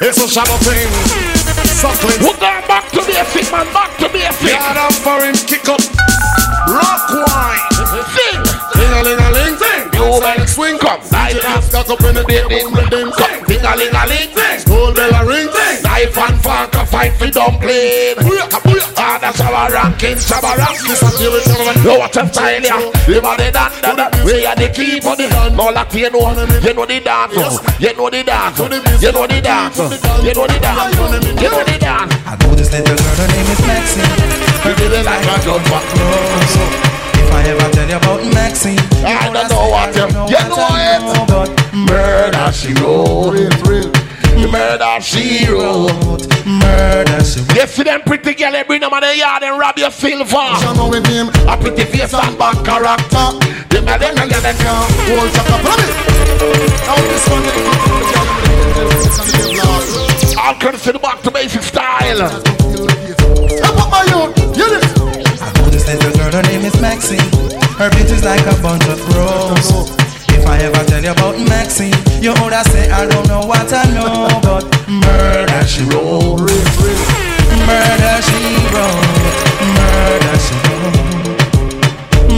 it's 0.00 0.20
a 0.20 0.28
shallow 0.28 0.58
thing. 0.60 0.88
Suckling. 1.80 2.20
We're 2.20 2.36
going 2.36 2.64
back 2.68 2.90
to 2.92 3.00
basic, 3.00 3.50
man. 3.50 3.64
Back 3.72 3.96
to 3.98 4.08
basic. 4.08 4.44
Get 4.44 4.76
up 4.76 4.92
for 4.92 5.24
him, 5.24 5.34
kick 5.48 5.68
up. 5.68 5.80
Rock 6.68 7.08
wine. 7.16 7.64
Sing. 8.12 8.42
Ling 8.76 8.92
a 8.92 9.00
ling 9.00 9.20
a 9.20 9.28
ling. 9.32 9.56
Sing. 9.56 9.88
You 9.96 10.20
better 10.20 10.46
swing 10.46 10.78
come. 10.78 11.00
Light 11.12 11.42
up, 11.44 11.64
stuck 11.64 11.88
up 11.88 12.00
in 12.04 12.14
the 12.14 12.24
day, 12.24 12.44
boom, 12.44 12.74
rhythm, 12.74 13.10
come. 13.12 13.44
Ding 13.48 13.64
a 13.64 13.72
ling 13.76 13.94
a 13.94 14.04
ling. 14.04 14.28
School 14.60 14.92
bell 14.92 15.14
a 15.16 15.24
ring. 15.24 15.55
Knife 15.96 16.18
and 16.18 16.42
fork 16.44 16.74
a 16.74 16.84
fight 16.84 17.12
for 17.16 17.30
dumpling. 17.30 18.20
Ah, 19.00 19.16
that's 19.16 19.40
our 19.40 19.72
ranking, 19.72 20.20
Shabba 20.20 20.52
ranking. 20.60 20.92
Yo, 21.80 21.96
what 21.96 22.14
a 22.14 22.28
style, 22.28 22.60
yeah. 22.60 22.92
You 23.08 23.24
are 23.24 23.36
the 23.40 23.48
dan, 23.48 23.72
dan, 23.80 23.96
dan. 23.96 24.12
We 24.20 24.44
are 24.44 24.54
the 24.54 24.68
key 24.68 25.00
for 25.00 25.16
the 25.16 25.24
No 25.56 25.72
Latino. 25.72 26.20
You 26.20 26.52
know 26.52 26.60
You 26.60 26.76
know 26.76 26.84
the 26.84 27.00
dance. 27.00 27.32
You 27.80 27.96
know 27.96 28.10
the 28.12 28.20
dance. 28.28 28.60
You 28.60 29.08
know 29.08 29.24
the 29.24 29.40
dance. 29.40 29.78
You 30.20 30.34
know 30.36 30.44
the 30.44 30.58
dance. 30.60 31.40
You 31.40 31.48
know 31.48 31.64
the 31.64 31.78
dance. 31.80 32.12
I 32.28 32.36
know 32.44 32.52
this 32.52 32.68
little 32.76 32.92
girl, 32.92 33.16
her 33.16 33.28
name 33.32 33.48
is 33.56 33.60
Maxine. 33.64 34.04
Her 34.68 34.76
it 34.76 35.00
like 35.00 35.24
a 35.24 35.36
jump 35.48 35.64
back. 35.64 35.80
If 37.16 37.32
I 37.32 37.40
ever 37.48 37.72
tell 37.72 37.88
you 37.88 37.96
about 37.96 38.20
Maxine, 38.36 38.84
I 39.00 39.32
don't 39.32 39.48
know 39.48 39.72
what 39.72 39.96
you, 39.96 40.12
you 40.28 40.44
know 40.44 40.76
it. 40.76 41.00
But 41.24 41.48
Murder 41.72 42.52
she 42.52 42.74
wrote. 42.84 43.95
Murder 44.44 45.00
she 45.00 45.46
wrote. 45.48 46.26
Murder 46.44 47.24
she 47.24 47.40
wrote. 47.40 47.56
You 47.56 47.66
see 47.66 47.82
them 47.82 48.02
pretty 48.02 48.34
girl, 48.34 48.52
they 48.52 48.62
bring 48.64 48.80
them 48.80 48.92
on 48.92 49.00
the 49.00 49.16
yard 49.16 49.42
and 49.42 49.58
rob 49.58 49.78
your 49.78 49.90
silver. 49.90 50.36
know 50.76 50.88
with 50.88 51.06
him. 51.06 51.28
A 51.48 51.56
pretty 51.56 51.84
face 51.84 52.12
and 52.14 52.38
bad 52.38 52.64
character. 52.64 53.38
Them 53.70 53.88
a 53.88 53.98
them 53.98 54.16
a 54.18 54.26
get 54.28 54.42
them 54.42 54.56
down. 54.58 54.86
Hold 55.08 55.36
up, 55.36 55.46
follow 55.64 55.76
me. 55.80 56.06
Now 56.86 56.96
this 57.08 57.26
one, 57.28 57.44
All 60.38 60.54
courtesy 60.60 60.92
the 60.92 60.98
back 60.98 61.22
to 61.22 61.30
basic 61.30 61.62
style. 61.62 62.28
Step 63.48 63.76
up 63.80 63.90
my 63.90 64.02
youth, 64.04 64.36
you 64.56 64.66
listen. 64.68 65.00
I 65.40 65.52
know 65.58 65.68
this 65.70 65.86
little 65.88 66.12
girl, 66.12 66.32
her 66.32 66.42
name 66.42 66.64
is 66.64 66.80
Maxine. 66.80 67.18
Her 67.78 67.90
beauty's 67.90 68.22
like 68.24 68.46
a 68.46 68.54
bunch 68.62 68.86
of 68.86 69.00
roses. 69.14 70.05
If 70.36 70.46
I 70.46 70.58
ever 70.68 70.84
tell 70.84 71.02
you 71.02 71.12
about 71.12 71.38
Maxine, 71.48 71.96
you 72.20 72.30
would 72.30 72.52
I 72.52 72.62
say 72.68 72.90
I 72.90 73.06
don't 73.06 73.26
know 73.26 73.40
what 73.40 73.72
I 73.72 73.84
know, 73.96 74.28
but 74.44 74.64
murder 74.86 75.62
she 75.66 75.82
wrote, 75.88 76.44
murder 77.64 78.16
she 78.20 78.40
wrote, 78.70 79.00
murder 79.76 80.36
she 80.44 80.56
wrote, 80.68 81.16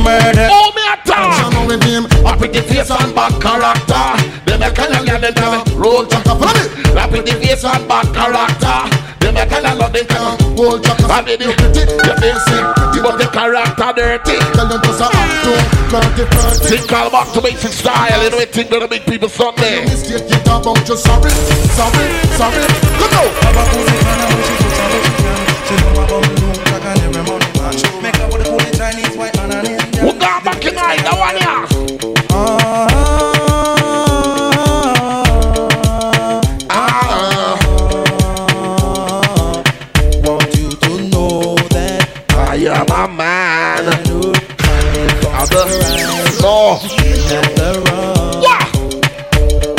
murder. 0.04 0.48
Oh, 0.50 0.70
me 0.74 0.82
a 0.86 0.96
talk. 1.04 1.66
with 1.66 1.82
him. 1.82 2.04
A 2.24 2.36
pretty 2.36 2.60
face 2.60 2.90
and 2.90 3.14
bad 3.14 3.34
character. 3.42 4.06
Them 4.46 4.62
a 4.62 4.70
kind 4.70 4.94
of 4.94 5.04
get 5.04 5.20
them 5.20 5.34
chop 5.34 6.26
up, 6.26 6.38
follow 6.38 6.64
me. 6.70 7.00
A 7.00 7.08
pretty 7.08 7.32
face 7.32 7.64
and 7.64 7.88
bad 7.88 8.06
character. 8.14 8.78
Them 9.20 9.36
a 9.36 9.46
kind 9.46 9.66
of 9.66 9.78
love 9.78 9.92
them 9.92 10.47
down. 10.59 10.70
Hold 10.70 10.85
chop 10.85 11.01
up. 11.01 11.10
I 11.10 11.22
mean, 11.22 11.40
you 11.40 11.52
pretty, 11.55 11.80
you 11.80 12.14
basic, 12.18 12.64
but 13.02 13.16
the 13.18 13.26
character 13.32 13.93
dirty. 13.94 14.36
Tell 14.55 14.68
them 14.68 14.80
to 14.82 14.93
say 14.93 15.06
act 15.06 15.44
to 15.44 15.52
30, 15.90 16.24
30. 16.26 16.68
Think 16.68 16.93
all 16.93 17.10
back 17.10 17.32
to 17.32 17.40
basic 17.40 17.72
style. 17.72 18.22
You 18.22 18.30
know 18.30 18.39
it 18.39 18.51
think 18.51 18.70
make 18.90 19.06
people 19.06 19.28
Sunday. 19.28 19.85
Mistake 19.85 20.28
you 20.28 20.39
talk 20.44 20.62
about 20.62 20.89
you 20.89 20.97
sorry, 20.97 21.30
sorry, 21.30 22.09
sorry. 22.36 22.66
Look 22.98 23.12
out. 23.14 23.32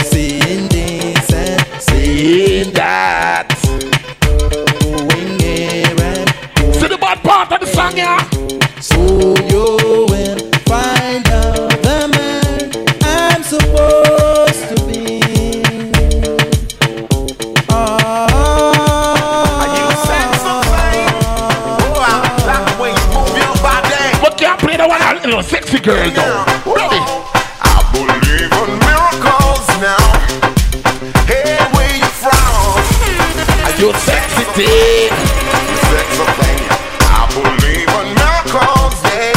Seeing 0.04 0.70
this 0.70 1.30
and 1.34 2.74
that. 2.74 3.52
See 6.72 6.88
the 6.88 6.98
bad 6.98 7.22
part 7.22 7.52
of 7.52 7.60
the 7.60 7.66
song, 7.68 7.98
yeah? 7.98 8.20
so 8.80 8.96
you 9.52 9.76
will 10.08 10.40
find 10.72 11.28
out 11.28 11.70
the 11.84 12.08
man 12.16 12.72
I'm 13.04 13.44
supposed 13.44 14.70
to 14.70 14.76
be. 14.88 15.20
But 24.22 24.38
can't 24.38 24.60
play 24.62 24.78
one, 24.78 25.44
sexy 25.44 25.80
girl, 25.82 26.10
though. 26.12 26.49
Yeah. 34.60 35.10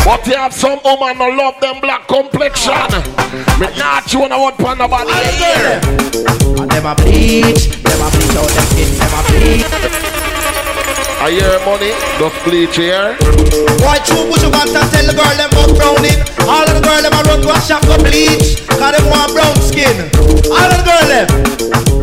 But 0.05 0.27
you 0.27 0.35
have 0.35 0.53
some 0.53 0.81
woman 0.85 1.16
who 1.16 1.36
love 1.39 1.61
them 1.61 1.81
black 1.81 2.09
complexion. 2.09 2.73
Me 3.61 3.69
not 3.78 4.12
you 4.12 4.19
wanna 4.19 4.39
want 4.39 4.59
pan 4.59 4.78
nobody 4.78 5.12
here. 5.12 5.81
And 6.61 6.70
them 6.70 6.86
a 6.86 6.94
bleach, 6.97 7.69
them 7.82 8.03
a 8.03 8.11
bleach 8.11 8.36
out 8.36 8.51
them 8.51 8.66
skin, 8.66 8.99
them 8.99 9.15
a 9.15 9.23
bleach. 9.31 10.31
I 11.23 11.31
hear 11.31 11.55
money, 11.62 11.94
just 12.19 12.35
bleach 12.43 12.74
here. 12.74 13.15
Boy, 13.78 13.94
true 14.03 14.27
push 14.27 14.43
up 14.43 14.59
and 14.59 14.74
tell 14.74 15.07
the 15.07 15.15
girl 15.15 15.31
them 15.39 15.55
up 15.55 15.70
brown 15.78 16.03
it. 16.03 16.19
All 16.51 16.66
of 16.66 16.74
the 16.74 16.82
girl 16.82 16.99
them 16.99 17.15
a 17.15 17.23
run 17.23 17.39
to 17.39 17.55
a 17.55 17.62
shop 17.62 17.86
for 17.86 17.94
bleach, 18.03 18.59
cause 18.66 18.90
them 18.90 19.07
want 19.07 19.31
brown 19.31 19.55
skin. 19.62 20.11
All 20.51 20.66
of 20.66 20.74
the 20.74 20.82
girl 20.82 21.07
them. 21.07 21.31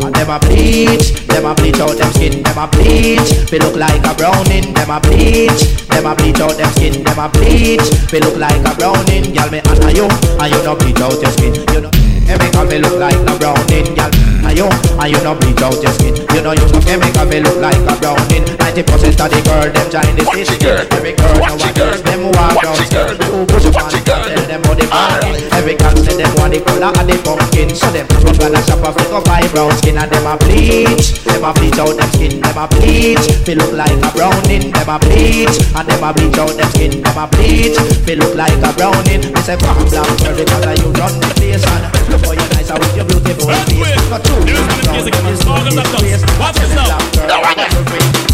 And 0.08 0.14
them 0.16 0.32
a 0.32 0.40
bleach, 0.40 1.20
them 1.28 1.44
a 1.44 1.52
bleach 1.52 1.76
out 1.84 2.00
them 2.00 2.08
skin, 2.16 2.40
them 2.40 2.56
a 2.56 2.64
bleach. 2.72 3.28
They 3.52 3.60
look 3.60 3.76
like 3.76 4.00
a 4.08 4.16
browning, 4.16 4.72
them 4.72 4.88
a 4.88 4.96
bleach. 5.04 5.68
Them 5.92 6.08
a 6.08 6.16
bleach 6.16 6.40
out 6.40 6.56
them 6.56 6.72
skin, 6.72 7.04
them 7.04 7.20
a 7.20 7.28
bleach. 7.28 7.84
They 8.08 8.24
look 8.24 8.40
like 8.40 8.64
a 8.64 8.72
browning, 8.72 9.36
girl 9.36 9.52
me 9.52 9.60
honor 9.68 9.92
you, 9.92 10.08
and 10.40 10.48
you 10.48 10.60
no 10.64 10.72
bleach 10.80 10.96
out 10.96 11.20
your 11.20 11.32
skin. 11.36 11.60
You 11.76 11.80
know. 11.84 12.09
Chemical 12.30 12.64
me 12.70 12.78
look 12.78 12.94
like 12.94 13.18
a 13.18 13.34
browning, 13.42 13.90
girl. 13.98 14.06
And 14.46 14.54
you, 14.54 14.70
and 14.70 15.10
you 15.10 15.18
no 15.26 15.34
bleach 15.34 15.58
out 15.66 15.74
your 15.82 15.90
skin. 15.98 16.14
You 16.30 16.46
know 16.46 16.54
you 16.54 16.62
no 16.70 16.78
chemical 16.78 17.26
me 17.26 17.42
look 17.42 17.58
like 17.58 17.74
a 17.74 17.94
browning. 17.98 18.46
Ninety 18.54 18.86
percent 18.86 19.18
of 19.18 19.34
the 19.34 19.42
girl 19.42 19.66
them 19.66 19.86
join 19.90 20.14
the 20.14 20.22
system. 20.30 20.86
Every 20.94 21.18
girl 21.18 21.34
know 21.34 21.58
what 21.58 21.74
girls 21.74 22.02
them 22.06 22.30
walk 22.30 22.54
down 22.62 22.78
stairs. 22.86 23.18
Two 23.18 23.42
push 23.50 23.66
up 23.66 23.82
and 23.82 24.06
tell 24.06 24.46
them 24.46 24.62
how 24.62 24.74
they 24.78 24.86
market. 24.86 25.42
Every 25.58 25.74
girl 25.74 25.90
say 25.98 26.14
them 26.14 26.30
want 26.38 26.54
the 26.54 26.62
color 26.62 26.94
of 26.94 27.02
the 27.02 27.18
pumpkin. 27.18 27.74
So 27.74 27.90
them 27.90 28.06
run 28.14 28.30
to 28.30 28.46
the 28.46 28.62
shop 28.62 28.78
and 28.78 28.94
flick 28.94 29.10
up 29.10 29.26
buy 29.26 29.42
brown 29.50 29.74
skin 29.82 29.98
and 29.98 30.06
them 30.06 30.26
a 30.30 30.38
bleach. 30.38 31.18
Them 31.26 31.42
a 31.42 31.50
bleach 31.50 31.82
out 31.82 31.98
them 31.98 32.10
skin. 32.14 32.38
Them 32.38 32.58
a 32.62 32.64
bleach. 32.70 33.26
Feel 33.42 33.58
look 33.58 33.74
like 33.74 33.98
a 33.98 34.10
browning. 34.14 34.70
Them 34.70 34.86
a 34.86 34.96
bleach 35.02 35.58
and 35.74 35.82
them 35.82 36.02
a 36.06 36.14
bleach 36.14 36.38
out 36.38 36.54
them 36.54 36.70
skin. 36.78 37.02
Them 37.02 37.18
a 37.18 37.26
bleach. 37.26 37.74
Feel 38.06 38.22
look 38.22 38.38
like 38.38 38.54
a 38.62 38.70
browning. 38.78 39.34
Me 39.34 39.40
say 39.42 39.58
black 39.58 39.82
black 39.90 40.06
cherry 40.22 40.46
colour 40.46 40.78
you 40.78 40.94
run 40.94 41.10
the 41.18 41.26
place 41.34 41.66
and 41.66 41.90
look 42.20 42.26
how 42.26 42.36
you 42.36 42.46
nice 42.54 42.70
with 42.70 42.96
your 42.96 43.06
beautiful 43.06 43.48
face. 43.48 44.10
Not 44.10 44.24
true. 44.24 44.44
Music 44.44 45.14
is 45.14 46.22
Watch 46.38 46.56
this 46.56 46.72
now. 46.74 46.98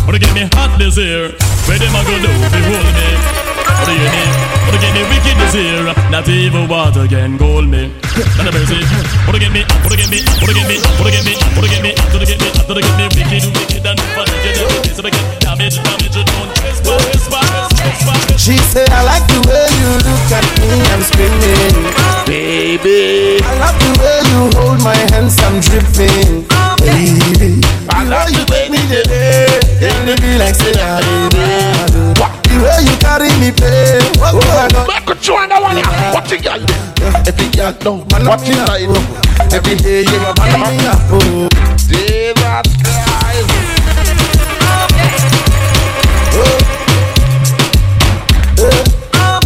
Wanna 0.06 0.18
get 0.18 0.34
me 0.34 0.48
hot 0.54 0.78
this 0.78 0.96
year? 0.96 1.34
Where 1.66 1.78
them 1.78 1.94
a 1.94 2.00
go 2.06 2.14
do 2.22 2.30
if 2.30 2.54
you 2.54 2.62
hold 2.70 2.90
me? 2.94 3.08
What 3.66 3.86
do 3.86 3.92
you 3.92 4.06
mean? 4.06 4.30
Wanna 4.66 4.78
get 4.78 4.92
me 4.94 5.02
wicked 5.10 5.36
this 5.38 5.54
year? 5.54 5.82
Not 6.10 6.28
even 6.28 6.68
water 6.68 7.06
can 7.06 7.38
hold 7.38 7.66
me. 7.66 7.92
Not 8.38 8.46
a 8.46 8.52
mercy. 8.52 8.80
Wanna 9.26 9.38
get 9.38 9.52
me, 9.52 9.62
wanna 9.82 9.98
get 9.98 10.10
me, 10.10 10.22
wanna 10.40 10.54
get 10.54 10.66
me, 10.70 10.78
wanna 10.98 11.10
get 11.10 11.24
me, 11.26 11.34
wanna 11.50 11.68
get 11.68 11.82
me, 11.82 11.92
wanna 12.14 12.26
get 12.26 12.38
me, 12.38 12.48
wanna 12.66 12.82
get 12.82 12.96
me 12.96 13.06
wicked, 13.18 13.44
wicked 13.50 13.86
and 13.86 14.00
fun. 14.14 14.26
Get 14.42 14.56
it, 14.56 14.94
so 14.94 15.02
they 15.02 15.10
get 15.10 15.26
damage, 15.40 15.76
damage, 15.82 16.14
don't 16.14 16.54
trespass, 16.56 17.02
trespass, 17.02 17.68
trespass. 17.74 18.40
She 18.40 18.56
said, 18.72 18.90
I 18.90 19.02
like 19.02 19.26
the 19.26 19.42
way 19.42 19.66
you 19.82 19.90
look 20.06 20.30
at 20.32 20.46
me, 20.62 20.70
I'm 20.94 21.02
screaming. 21.02 22.15
Baby. 22.26 23.38
I 23.40 23.54
love 23.62 23.78
the 23.78 23.90
way 24.02 24.18
you 24.34 24.50
hold 24.58 24.82
my 24.82 24.96
hands, 25.14 25.38
I'm 25.46 25.60
dripping. 25.62 26.42
Baby. 26.82 27.62
I 27.88 28.02
love 28.02 28.30
you, 28.30 28.44
baby, 28.46 28.82
the 28.90 29.02
day. 29.06 29.46
And 29.86 30.10
it 30.10 30.20
be 30.20 30.36
like, 30.36 30.56
say, 30.56 30.74
I 30.74 31.00
did 31.06 32.18
The 32.18 32.56
way 32.58 32.82
you 32.82 32.96
carry 32.98 33.30
me, 33.38 33.54
pay. 33.54 34.02
Oh, 34.18 34.42
my 34.42 34.66
God. 34.74 34.88
Make 34.88 35.08
a 35.08 35.14
join 35.22 35.48
the 35.48 35.60
one. 35.60 35.76
What 36.12 36.28
you 36.30 36.42
got? 36.42 36.60
Every 37.28 37.48
girl 37.54 37.72
know, 37.84 38.02
what 38.26 38.42
you 38.46 38.56
like? 38.66 38.90
Every 39.54 39.76
day 39.76 40.02
you 40.02 40.18
are 40.18 40.34
man 40.34 40.76
me 40.76 40.86
up, 40.86 40.98
oh. 41.14 41.48
Jesus 41.86 42.34
Christ. 42.82 43.46
Oh. 46.34 46.58
Oh. 48.58 49.40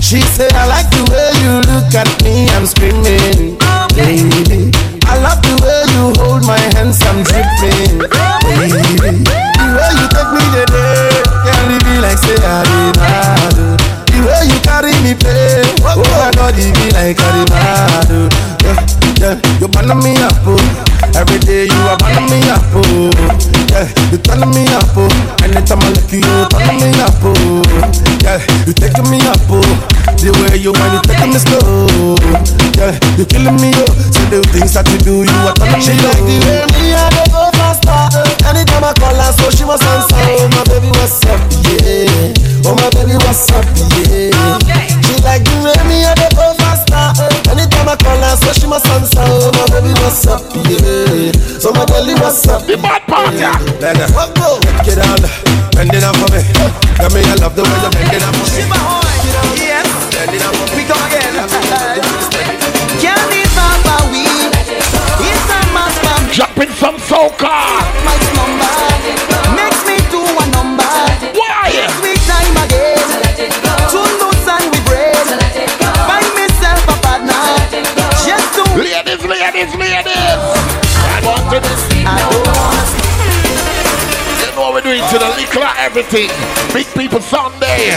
She 0.00 0.20
said, 0.20 0.52
I 0.54 0.66
like 0.66 0.90
way 1.10 1.30
you 1.42 1.60
look 1.68 1.92
at 1.94 2.08
me, 2.24 2.48
I'm 2.56 2.66
screaming. 2.66 3.58
Baby, 3.94 4.70
I 5.04 5.18
love 5.20 5.42
the 5.42 5.54
way 5.60 5.82
you 5.94 6.14
hold 6.22 6.46
my 6.46 6.58
hands, 6.78 7.02
I'm 7.04 7.22
dripping. 7.26 7.98
Baby, 8.46 9.26
the 9.26 9.66
way 9.76 9.90
you 9.98 10.06
take 10.14 10.30
me 10.32 10.44
day, 10.54 11.22
can't 11.44 11.64
leave 11.68 11.84
me 11.84 11.94
like 12.00 12.18
say 12.18 12.38
I 12.38 12.62
did 12.64 12.94
not. 12.96 13.54
The 14.08 14.18
way 14.26 14.42
you 14.48 14.58
carry 14.62 14.94
me, 15.02 15.14
pay. 15.18 15.62
Oh 15.84 15.98
my 15.98 16.30
God, 16.34 16.54
it 16.56 16.70
be 16.78 16.86
like 16.94 17.18
I 17.18 18.06
did. 18.08 18.32
Yeah, 18.62 18.78
yeah, 19.20 19.34
you 19.60 19.68
burn 19.68 19.90
me 20.02 20.16
up, 20.22 20.34
oh. 20.46 20.58
Every 21.16 21.38
day 21.40 21.64
you 21.66 21.80
are 21.90 21.98
burning 21.98 22.30
me 22.30 22.40
up, 22.50 22.62
oh. 22.74 23.59
Yeah, 23.70 23.86
you 24.10 24.18
turn 24.18 24.42
me 24.50 24.66
up, 24.74 24.90
oh. 24.98 25.06
Anytime 25.46 25.78
I 25.80 25.88
look 25.94 26.10
you, 26.10 26.18
you 26.18 26.44
turn 26.50 26.66
me 26.82 26.90
up, 27.00 27.14
oh. 27.22 27.62
Yeah, 28.26 28.42
you 28.66 28.72
taking 28.74 29.06
me 29.10 29.18
up, 29.30 29.38
oh. 29.48 29.62
The 30.18 30.34
way 30.42 30.58
you 30.58 30.74
mind, 30.74 30.98
you 30.98 31.02
taking 31.06 31.30
me 31.32 31.38
slow. 31.38 32.18
Yeah, 32.76 32.98
you 33.16 33.24
killing 33.30 33.56
me, 33.62 33.70
oh. 33.78 33.86
So 34.10 34.20
the 34.28 34.42
things 34.50 34.74
that 34.74 34.84
you 34.90 34.98
do, 34.98 35.14
you 35.22 35.38
are 35.46 35.54
turning 35.54 35.86
me 35.86 35.94
like 36.02 36.18
the 36.26 36.36
way 36.42 36.60
me 36.74 36.92
I 36.98 37.08
dey 37.14 37.26
go 37.30 37.46
faster. 37.54 38.02
Anytime 38.50 38.84
I 38.84 38.92
call 38.98 39.14
her, 39.14 39.30
so 39.38 39.46
she 39.54 39.64
must 39.64 39.86
answer. 39.86 40.18
Oh 40.18 40.50
my 40.50 40.62
baby, 40.66 40.90
what's 40.98 41.22
up, 41.30 41.40
yeah. 41.70 42.66
Oh 42.66 42.74
my 42.74 42.90
baby, 42.90 43.14
what's 43.22 43.46
up, 43.54 43.64
yeah. 44.10 44.34
She 45.06 45.14
like 45.22 45.46
the 45.46 45.56
way 45.62 45.78
me 45.86 46.02
I 46.04 46.12
dey 46.18 46.30
go 46.34 46.52
faster. 46.58 47.29
Anytime 47.50 47.88
I 47.90 47.96
call 47.98 48.16
her, 48.16 48.36
so 48.38 48.52
she 48.54 48.66
must 48.66 48.86
answer. 48.94 49.18
Oh 49.20 49.50
my 49.50 49.66
baby, 49.74 49.92
what's 50.00 50.26
up, 50.26 50.42
yeah. 50.70 51.34
So 51.58 51.72
my 51.74 51.84
girlie, 51.86 52.14
what's 52.22 52.46
up? 52.46 52.62
The 52.66 52.76
bad 52.78 53.02
part, 53.10 53.34
yeah. 53.34 53.58
Then 53.82 53.98
uh, 53.98 54.06
get 54.86 55.02
down, 55.02 55.18
bend 55.74 55.90
it 55.90 56.00
down 56.00 56.14
for 56.14 56.30
me. 56.30 56.40
Tell 56.94 57.10
me 57.10 57.20
I 57.26 57.34
love 57.42 57.54
the 57.58 57.66
way 57.66 57.78
you 57.82 57.90
bend 57.90 58.14
it 58.14 58.22
down 58.22 58.34
for 58.38 58.46
me. 58.46 58.62
Yes, 59.58 59.90
we 60.76 60.86
come 60.86 61.02
again. 61.10 61.34
Can't 63.02 63.24
leave 63.34 63.58
our 63.58 64.06
weed. 64.14 64.54
It's 65.26 65.50
a 65.50 65.58
must 65.74 65.98
for 65.98 66.18
me. 66.22 66.30
Dropping 66.32 66.70
some 66.78 66.96
soca. 67.02 67.82
Ladies, 79.60 79.76
ladies. 79.76 80.40
I 81.04 81.20
want 81.20 81.44
to 81.52 81.60
I 81.60 82.16
don't 82.16 82.48
want 82.48 82.88
You 84.40 84.48
know 84.56 84.72
what 84.72 84.72
we're 84.72 84.88
doing 84.88 85.04
to 85.04 85.20
the 85.20 85.28
liquor 85.36 85.68
everything. 85.76 86.32
Big 86.72 86.88
people 86.96 87.20
Sunday. 87.20 87.92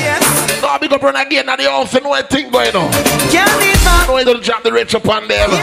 So 0.59 0.67
I 0.67 0.75
big 0.75 0.91
up 0.91 0.99
run 0.99 1.15
again 1.15 1.47
at 1.47 1.55
the 1.55 1.71
house 1.71 1.95
and 1.95 2.03
what 2.03 2.27
thing 2.27 2.51
going 2.51 2.75
on. 2.75 2.91
Can't 3.31 3.47
leave 3.63 3.79
off. 3.87 4.11
No, 4.11 4.19
you 4.19 4.25
don't 4.27 4.43
drop 4.43 4.63
the 4.63 4.73
rich 4.75 4.91
up 4.93 5.07
on 5.07 5.23
them. 5.31 5.55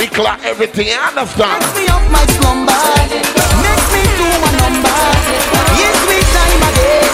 Liquor 0.00 0.24
everything, 0.48 0.88
you 0.88 0.96
understand? 0.96 1.60
Makes 1.60 1.76
me 1.76 1.92
up 1.92 2.00
my 2.08 2.24
slumber. 2.40 2.80
Makes 3.60 3.88
me 3.92 4.00
do 4.16 4.24
a 4.24 4.50
number. 4.64 4.96
It's 5.76 6.00
week 6.08 6.24
time 6.32 6.64
again. 6.72 7.12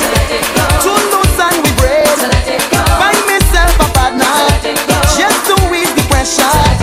Two 0.78 0.94
notes 1.10 1.34
and 1.34 1.58
we 1.66 1.74
break. 1.82 2.06
Find 2.94 3.22
myself 3.26 3.74
a 3.74 3.90
partner. 3.90 4.38
Just 5.18 5.50
to 5.50 5.58
ease 5.74 5.90
the 5.98 6.06
pressure. 6.06 6.79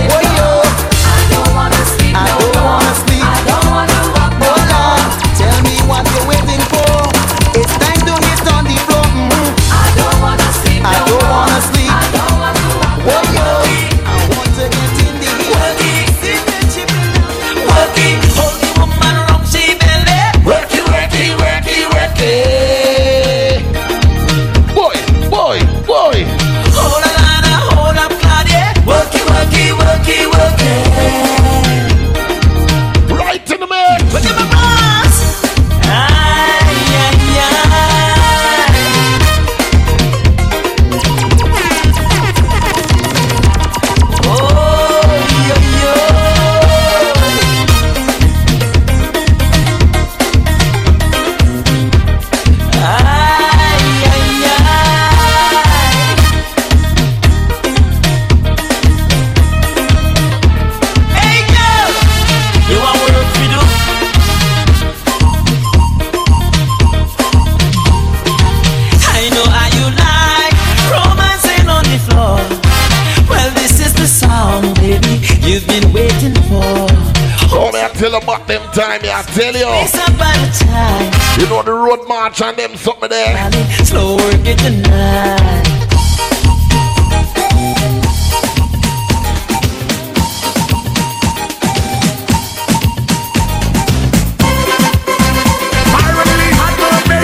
Tell 77.97 78.11
them 78.11 78.21
about 78.23 78.47
them 78.47 78.61
time, 78.73 79.01
yeah, 79.03 79.19
I 79.19 79.23
tell 79.33 79.53
you. 79.53 79.65
It's 79.81 79.95
about 79.95 80.53
time. 80.53 81.41
You 81.41 81.49
know 81.49 81.63
the 81.63 81.73
road 81.73 82.07
march 82.07 82.41
and 82.41 82.55
them 82.55 82.75
something 82.75 83.09
there. 83.09 83.51
Slow 83.85 84.17
work 84.17 84.45
it 84.45 84.59
tonight. 84.59 85.63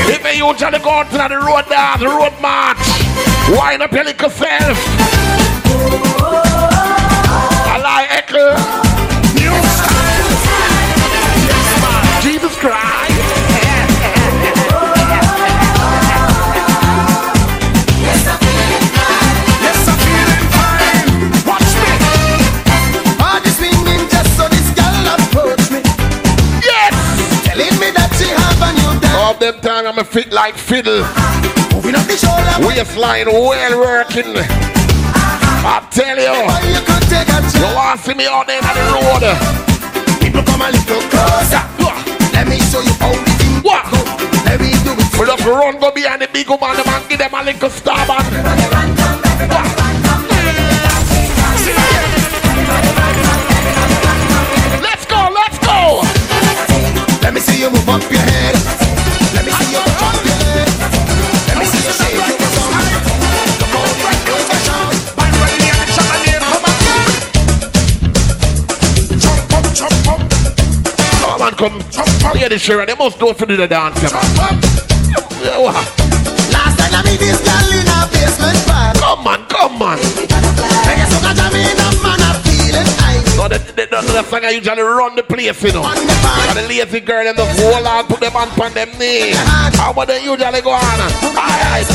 If 0.10 0.38
you 0.38 0.48
usually 0.48 0.80
go 0.80 0.90
out 0.90 1.12
to 1.12 1.18
the 1.18 1.38
road 1.38 1.70
dance, 1.70 2.02
the 2.02 2.08
road 2.08 2.34
march, 2.42 2.78
wind 3.50 3.84
up 3.84 3.92
your 3.92 4.06
little 4.06 4.30
self. 4.30 4.78
I 7.70 7.78
like 7.82 8.10
echo. 8.12 8.93
Them 29.44 29.60
time 29.60 29.86
I'm 29.86 30.00
a 30.00 30.06
fit 30.06 30.32
like 30.32 30.56
fiddle. 30.56 31.04
Moving 31.76 32.00
up 32.00 32.08
the 32.08 32.16
shoulder. 32.16 32.64
Waistline 32.64 33.28
well 33.28 33.76
working. 33.76 34.40
I 34.40 35.84
tell 35.92 36.16
you. 36.16 36.32
You 36.72 36.80
could 36.88 37.04
take 37.12 37.28
a 37.28 37.44
You 37.60 37.68
want 37.76 38.00
to 38.00 38.06
see 38.08 38.16
me 38.16 38.24
out 38.32 38.48
there 38.48 38.64
on 38.64 38.72
the 38.72 38.84
road? 38.96 39.20
People 40.24 40.44
come 40.48 40.64
a 40.64 40.72
little 40.72 41.04
closer. 41.12 41.60
Let 42.32 42.48
me 42.48 42.56
show 42.72 42.80
you 42.80 42.96
how 43.04 43.12
the 43.12 43.32
thing 43.36 43.60
What? 43.68 43.84
Let 44.48 44.64
me 44.64 44.72
do 44.88 44.96
it. 44.96 45.12
We 45.20 45.28
just 45.28 45.44
run 45.44 45.76
go 45.78 45.92
behind 45.92 46.22
the 46.22 46.30
big 46.32 46.48
woman 46.48 46.80
them 46.80 46.88
and 46.88 47.04
give 47.10 47.20
them 47.20 47.36
a 47.36 47.44
little 47.44 47.70
star 47.70 48.00
man. 48.08 48.24
Let's 54.80 55.04
go, 55.04 55.20
let's 55.36 55.60
go. 55.60 56.00
Let 57.20 57.34
me 57.34 57.42
see 57.42 57.60
you 57.60 57.70
move 57.70 57.90
up 57.90 58.08
your 58.10 58.22
head. 58.22 58.73
Come. 71.64 71.80
Hear 72.36 72.50
the 72.50 72.60
Sharon, 72.60 72.88
they 72.88 72.96
must 72.96 73.18
do 73.20 73.30
it 73.30 73.38
for 73.38 73.46
the 73.46 73.56
dance. 73.66 73.98
Come 74.02 74.12
on. 74.12 74.60
Last 76.52 76.76
time 76.78 76.92
I 76.92 77.02
meet 77.06 77.22
this 77.22 77.40
girl 77.40 77.72
in 77.72 77.88
a 77.88 78.04
basement 78.12 78.68
bar. 78.68 78.92
Come 78.96 79.26
on, 79.26 79.48
come 79.48 79.82
on. 79.82 79.98
I 79.98 80.94
guess 80.98 81.14
I'm 81.24 81.54
man, 81.54 82.20
I'm 82.20 82.44
feeling. 82.44 83.73
No, 84.04 84.14
the, 84.14 84.22
the, 84.22 84.22
the, 84.22 84.24
the 84.24 84.30
song 84.30 84.46
I 84.46 84.50
usually 84.52 84.82
run 84.82 85.16
the 85.16 85.24
place, 85.24 85.64
you 85.64 85.72
know. 85.74 85.84
And 85.86 86.58
the 86.58 86.66
lazy 86.68 87.00
girl 87.00 87.24
them 87.24 87.36
just 87.36 87.60
hold 87.60 87.86
on, 87.86 88.06
put 88.06 88.20
them 88.20 88.36
on 88.36 88.50
on 88.60 88.74
them 88.74 88.90
knee. 89.00 89.32
How 89.78 89.92
about 89.92 90.08
they 90.08 90.24
usually 90.24 90.62
go 90.62 90.72
on? 90.72 91.00
Alright. 91.24 91.88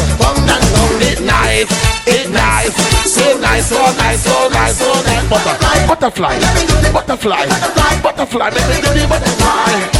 It's 1.01 1.21
nice, 1.21 1.69
it's 2.07 2.31
nice, 2.31 2.75
so 3.07 3.39
nice, 3.41 3.69
so 3.69 3.77
nice, 3.97 4.23
so 4.23 4.49
nice, 4.51 4.79
so 4.79 4.93
nice. 5.03 5.29
Butterfly, 5.29 5.87
butterfly, 5.87 7.47
butterfly, 7.47 8.01
butterfly, 8.03 8.51
make 8.51 8.69
me 8.69 8.81
do 8.83 8.95
the. 8.95 9.07
Butterfly, 9.09 9.98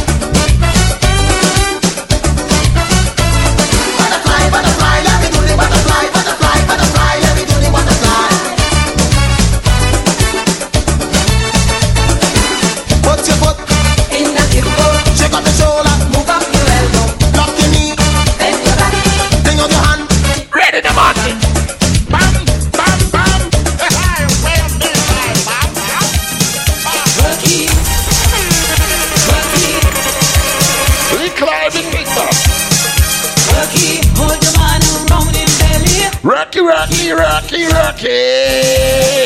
Rocky, 36.89 37.11
Rocky, 37.13 37.65
Rocky, 37.67 39.18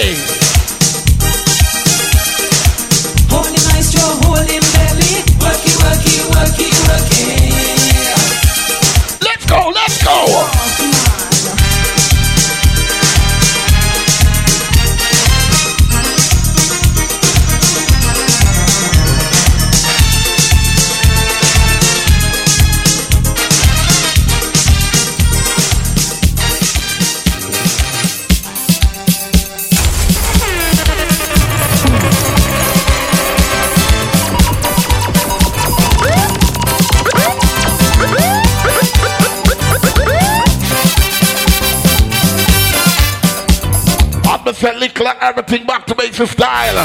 The 44.63 44.69
set 44.69 44.79
little 44.79 45.07
everything 45.19 45.65
back 45.65 45.85
to 45.87 45.95
make 45.95 46.11
basic 46.11 46.29
style. 46.29 46.75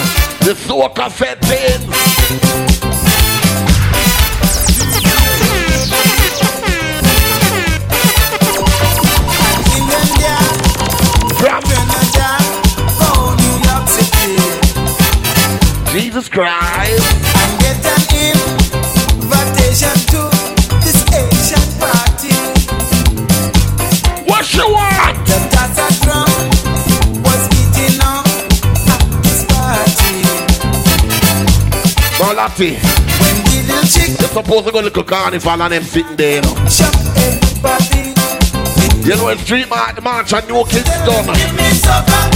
The 0.40 0.52
soca 0.52 1.08
setting. 1.12 1.86
Jesus 15.92 16.28
Christ. 16.28 17.04
And 17.36 17.60
get 17.60 17.86
an 17.86 18.02
invitation 19.22 19.94
to 20.10 20.28
this 20.82 20.98
Asian 21.14 21.66
party. 21.78 22.34
What 24.28 24.52
you 24.52 24.66
want? 24.66 25.17
The 32.36 33.88
chick 33.90 34.20
You're 34.20 34.28
supposed 34.28 34.66
to 34.66 34.72
go 34.72 34.80
little 34.80 35.02
carnival 35.02 35.62
and 35.62 35.72
them 35.72 35.82
sitting 35.82 36.16
there, 36.16 36.36
you 36.36 36.40
know. 36.42 36.54
You 39.04 39.16
know, 39.16 39.28
it's 39.28 39.42
street 39.42 39.68
march, 39.70 40.02
march 40.02 40.32
and 40.34 40.46
new 40.48 40.64
kids 40.66 40.84
done. 41.06 42.27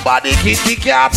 Somebody 0.00 0.32
cat. 0.76 1.12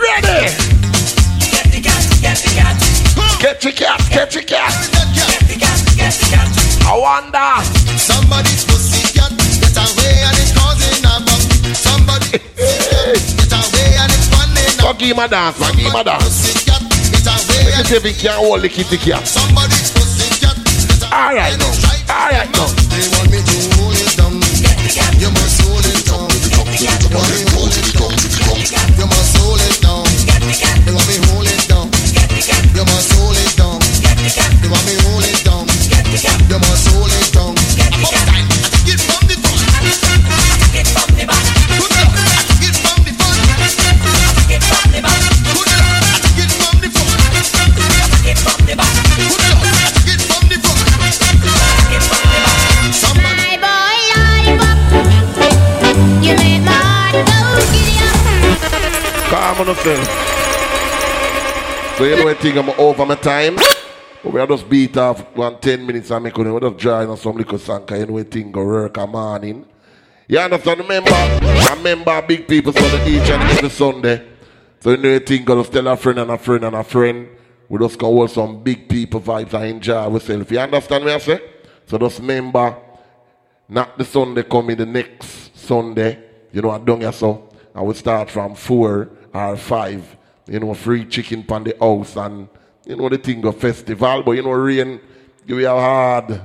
Ready? 0.00 0.48
Get 1.44 1.68
the 1.68 1.80
cat, 1.84 2.00
get 2.22 2.40
the 2.40 2.48
cat. 2.56 2.76
Get 3.38 3.60
the 3.60 3.72
cat, 3.72 4.00
get 4.08 4.30
the 4.30 4.40
cat. 4.40 4.72
Get 4.88 5.44
the 5.44 5.56
cat, 5.60 5.84
get 6.00 6.16
the 6.16 6.26
cat. 6.32 6.48
I 6.88 6.96
wonder. 6.96 7.60
Somebody's 8.00 8.64
pussy 8.64 9.04
cat 9.12 9.28
get 9.36 9.76
away 9.84 10.16
and 10.24 10.36
it's 10.40 10.56
causing 10.56 11.04
havoc. 11.04 11.76
Somebody 11.76 12.40
get 12.56 13.52
away 13.52 14.00
and 14.00 14.12
it's 14.16 14.32
funny. 14.32 14.96
Give 14.98 15.12
him 15.12 15.18
a 15.18 15.28
dance, 15.28 15.58
give 15.76 15.84
him 15.84 15.94
a 15.94 16.02
dance. 16.02 16.64
Get 16.64 16.80
away 16.80 17.68
Let 17.68 17.78
me 17.80 17.84
see 17.84 17.96
if 17.96 18.02
he 18.02 18.14
can 18.14 18.38
hold 18.40 18.62
the 18.62 18.70
kitty 18.70 18.96
cat. 18.96 19.28
Somebody's 19.28 19.92
pussy 19.92 20.24
cat. 20.40 20.56
Now, 21.12 21.28
alright 21.28 21.58
now. 21.60 21.86
They 22.06 22.60
want 22.60 22.80
me 22.80 22.85
You 25.26 25.32
must 25.32 25.60
hold 25.62 25.84
it 25.84 26.06
down. 26.06 26.30
You 26.30 27.10
want 27.10 27.30
me 27.34 27.42
hold 27.50 27.74
it 27.74 27.90
down. 27.98 28.14
You 28.96 29.06
must 29.06 29.36
hold 29.38 29.60
it 29.60 29.85
up. 59.68 59.76
Calm 59.76 59.88
on 59.88 59.98
yourself. 59.98 60.36
So 61.98 62.04
you 62.04 62.28
I 62.28 62.34
think 62.34 62.56
I'm 62.56 62.70
over 62.78 63.06
my 63.06 63.14
time. 63.14 63.56
But 64.22 64.32
we 64.32 64.40
are 64.40 64.46
just 64.46 64.68
beat 64.68 64.96
off 64.96 65.20
one 65.36 65.58
10 65.60 65.86
minutes 65.86 66.10
and 66.10 66.24
make 66.24 66.36
we 66.36 66.60
just 66.60 66.76
join 66.78 67.08
on 67.08 67.16
some 67.16 67.36
little 67.36 67.58
song 67.58 67.86
you 67.90 68.06
know 68.06 68.18
I 68.18 68.24
think 68.24 68.52
go 68.52 68.64
work 68.64 68.96
a 68.96 69.06
morning. 69.06 69.64
You 70.28 70.40
understand? 70.40 70.80
Remember, 70.80 71.10
remember 71.76 72.22
big 72.22 72.48
people 72.48 72.72
so 72.72 72.80
that 72.80 73.06
each 73.06 73.30
and 73.30 73.42
every 73.42 73.70
Sunday. 73.70 74.26
So 74.80 74.90
you 74.90 74.96
know 74.96 75.14
I 75.14 75.18
think 75.20 75.46
go 75.46 75.60
just 75.62 75.72
tell 75.72 75.86
a 75.88 75.96
friend 75.96 76.18
and 76.18 76.30
a 76.30 76.38
friend 76.38 76.64
and 76.64 76.76
a 76.76 76.84
friend. 76.84 77.28
We 77.68 77.78
just 77.78 77.98
go 77.98 78.06
hold 78.06 78.30
some 78.30 78.62
big 78.62 78.88
people 78.88 79.20
vibes 79.20 79.54
and 79.54 79.64
enjoy 79.64 79.94
ourselves. 79.94 80.50
You 80.50 80.58
understand 80.58 81.04
me 81.04 81.12
I 81.12 81.18
say? 81.18 81.40
So 81.86 81.98
just 81.98 82.18
remember, 82.18 82.76
not 83.68 83.96
the 83.96 84.04
Sunday 84.04 84.42
coming, 84.42 84.76
the 84.76 84.86
next 84.86 85.56
Sunday, 85.56 86.18
you 86.52 86.62
know, 86.62 86.70
I 86.70 86.78
here 87.00 87.12
so. 87.12 87.48
I 87.74 87.82
will 87.82 87.94
start 87.94 88.30
from 88.30 88.54
four 88.54 89.10
or 89.36 89.56
five. 89.56 90.16
You 90.48 90.60
know, 90.60 90.74
free 90.74 91.04
chicken 91.04 91.42
pan 91.42 91.64
the 91.64 91.76
house 91.80 92.16
and 92.16 92.48
you 92.86 92.94
know 92.94 93.08
the 93.08 93.18
thing 93.18 93.44
of 93.44 93.56
festival, 93.56 94.22
but 94.22 94.32
you 94.32 94.42
know 94.42 94.52
rain 94.52 95.00
give 95.44 95.58
you 95.58 95.66
a 95.68 95.70
hard 95.70 96.40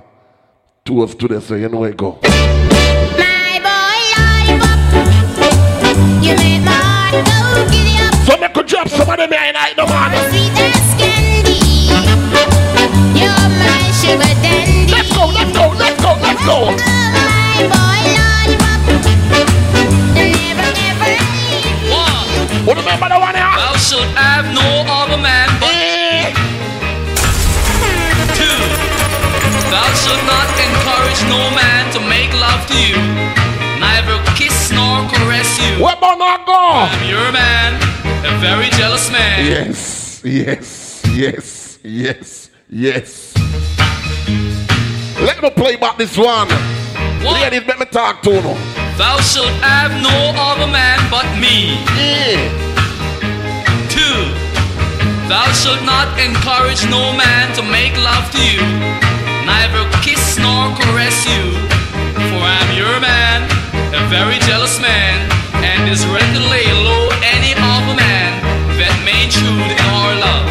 tours 0.84 1.14
to 1.14 1.28
this, 1.28 1.46
so 1.46 1.54
you 1.56 1.70
know 1.70 1.80
where 1.82 1.94
go. 1.94 2.20
My 2.24 3.60
boy, 3.62 4.02
lollipop, 4.18 4.90
you 6.24 6.34
make 6.36 6.64
my 6.66 6.72
heart 6.74 7.14
go 7.54 7.62
giddy 7.70 8.02
up. 8.02 8.14
So 8.26 8.34
make 8.42 8.58
a 8.58 8.64
drop 8.64 8.90
some 8.90 9.08
of 9.08 9.18
them 9.18 9.30
here 9.30 9.44
in 9.50 9.54
night, 9.54 9.78
no 9.78 9.86
man. 9.86 10.12
Sweet 10.32 10.58
as 10.58 10.94
candy, 10.98 11.62
you're 13.14 13.50
my 13.62 13.86
sugar 13.94 14.34
dandy. 14.42 14.90
Let's 14.92 15.14
go, 15.14 15.30
let's 15.30 15.54
go, 15.54 15.70
let's 15.78 16.02
go, 16.02 16.12
let's 16.26 16.42
go. 16.42 16.74
My 16.74 17.70
boy, 17.70 18.01
What 22.66 22.78
remember 22.78 23.10
the 23.10 23.20
one 23.20 23.34
here? 23.34 23.42
Thou 23.58 23.74
shalt 23.78 24.06
have 24.14 24.46
no 24.54 24.86
other 24.86 25.18
man 25.18 25.50
but 25.60 25.74
two. 28.38 28.62
Thou 29.74 29.88
shalt 29.98 30.22
not 30.30 30.46
encourage 30.62 31.22
no 31.26 31.42
man 31.58 31.92
to 31.94 32.00
make 32.06 32.32
love 32.38 32.62
to 32.68 32.78
you, 32.78 33.02
neither 33.80 34.22
kiss 34.38 34.72
nor 34.72 35.10
caress 35.10 35.58
you. 35.58 35.84
Where 35.84 35.98
about 35.98 36.20
not 36.20 36.46
go? 36.46 36.54
I'm 36.54 37.10
your 37.10 37.32
man, 37.32 37.82
a 38.26 38.38
very 38.40 38.70
jealous 38.78 39.10
man. 39.12 39.44
Yes, 39.44 40.22
yes, 40.24 41.02
yes, 41.16 41.80
yes, 41.84 42.50
yes. 42.70 43.34
Let 45.20 45.42
me 45.42 45.50
play 45.50 45.78
back 45.78 45.98
this 45.98 46.16
one. 46.16 46.48
Ladies, 47.24 47.66
let 47.68 47.80
me 47.80 47.86
talk 47.86 48.22
to 48.22 48.32
you. 48.32 48.81
Thou 49.02 49.18
shalt 49.18 49.58
have 49.66 49.90
no 49.98 50.14
other 50.38 50.70
man 50.70 51.02
but 51.10 51.26
me. 51.42 51.82
Two. 53.90 54.30
Thou 55.26 55.50
shalt 55.58 55.82
not 55.82 56.14
encourage 56.22 56.86
no 56.86 57.10
man 57.18 57.50
to 57.58 57.64
make 57.66 57.98
love 57.98 58.30
to 58.30 58.38
you, 58.38 58.62
neither 59.42 59.90
kiss 60.06 60.38
nor 60.38 60.70
caress 60.78 61.18
you. 61.26 61.50
For 62.30 62.46
I'm 62.46 62.78
your 62.78 63.02
man, 63.02 63.42
a 63.90 64.06
very 64.06 64.38
jealous 64.46 64.78
man, 64.80 65.18
and 65.66 65.90
is 65.90 66.06
ready 66.06 66.38
to 66.38 66.44
lay 66.54 66.70
low 66.70 67.10
any 67.26 67.58
other 67.58 67.98
man 67.98 68.38
that 68.78 68.94
may 69.02 69.26
intrude 69.26 69.66
in 69.66 69.82
our 69.98 70.14
love. 70.22 70.46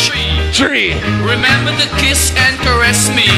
Three. 0.00 0.32
Three. 0.56 0.96
Remember 1.20 1.76
to 1.76 1.88
kiss 2.00 2.32
and 2.40 2.56
caress 2.64 3.12
me, 3.12 3.28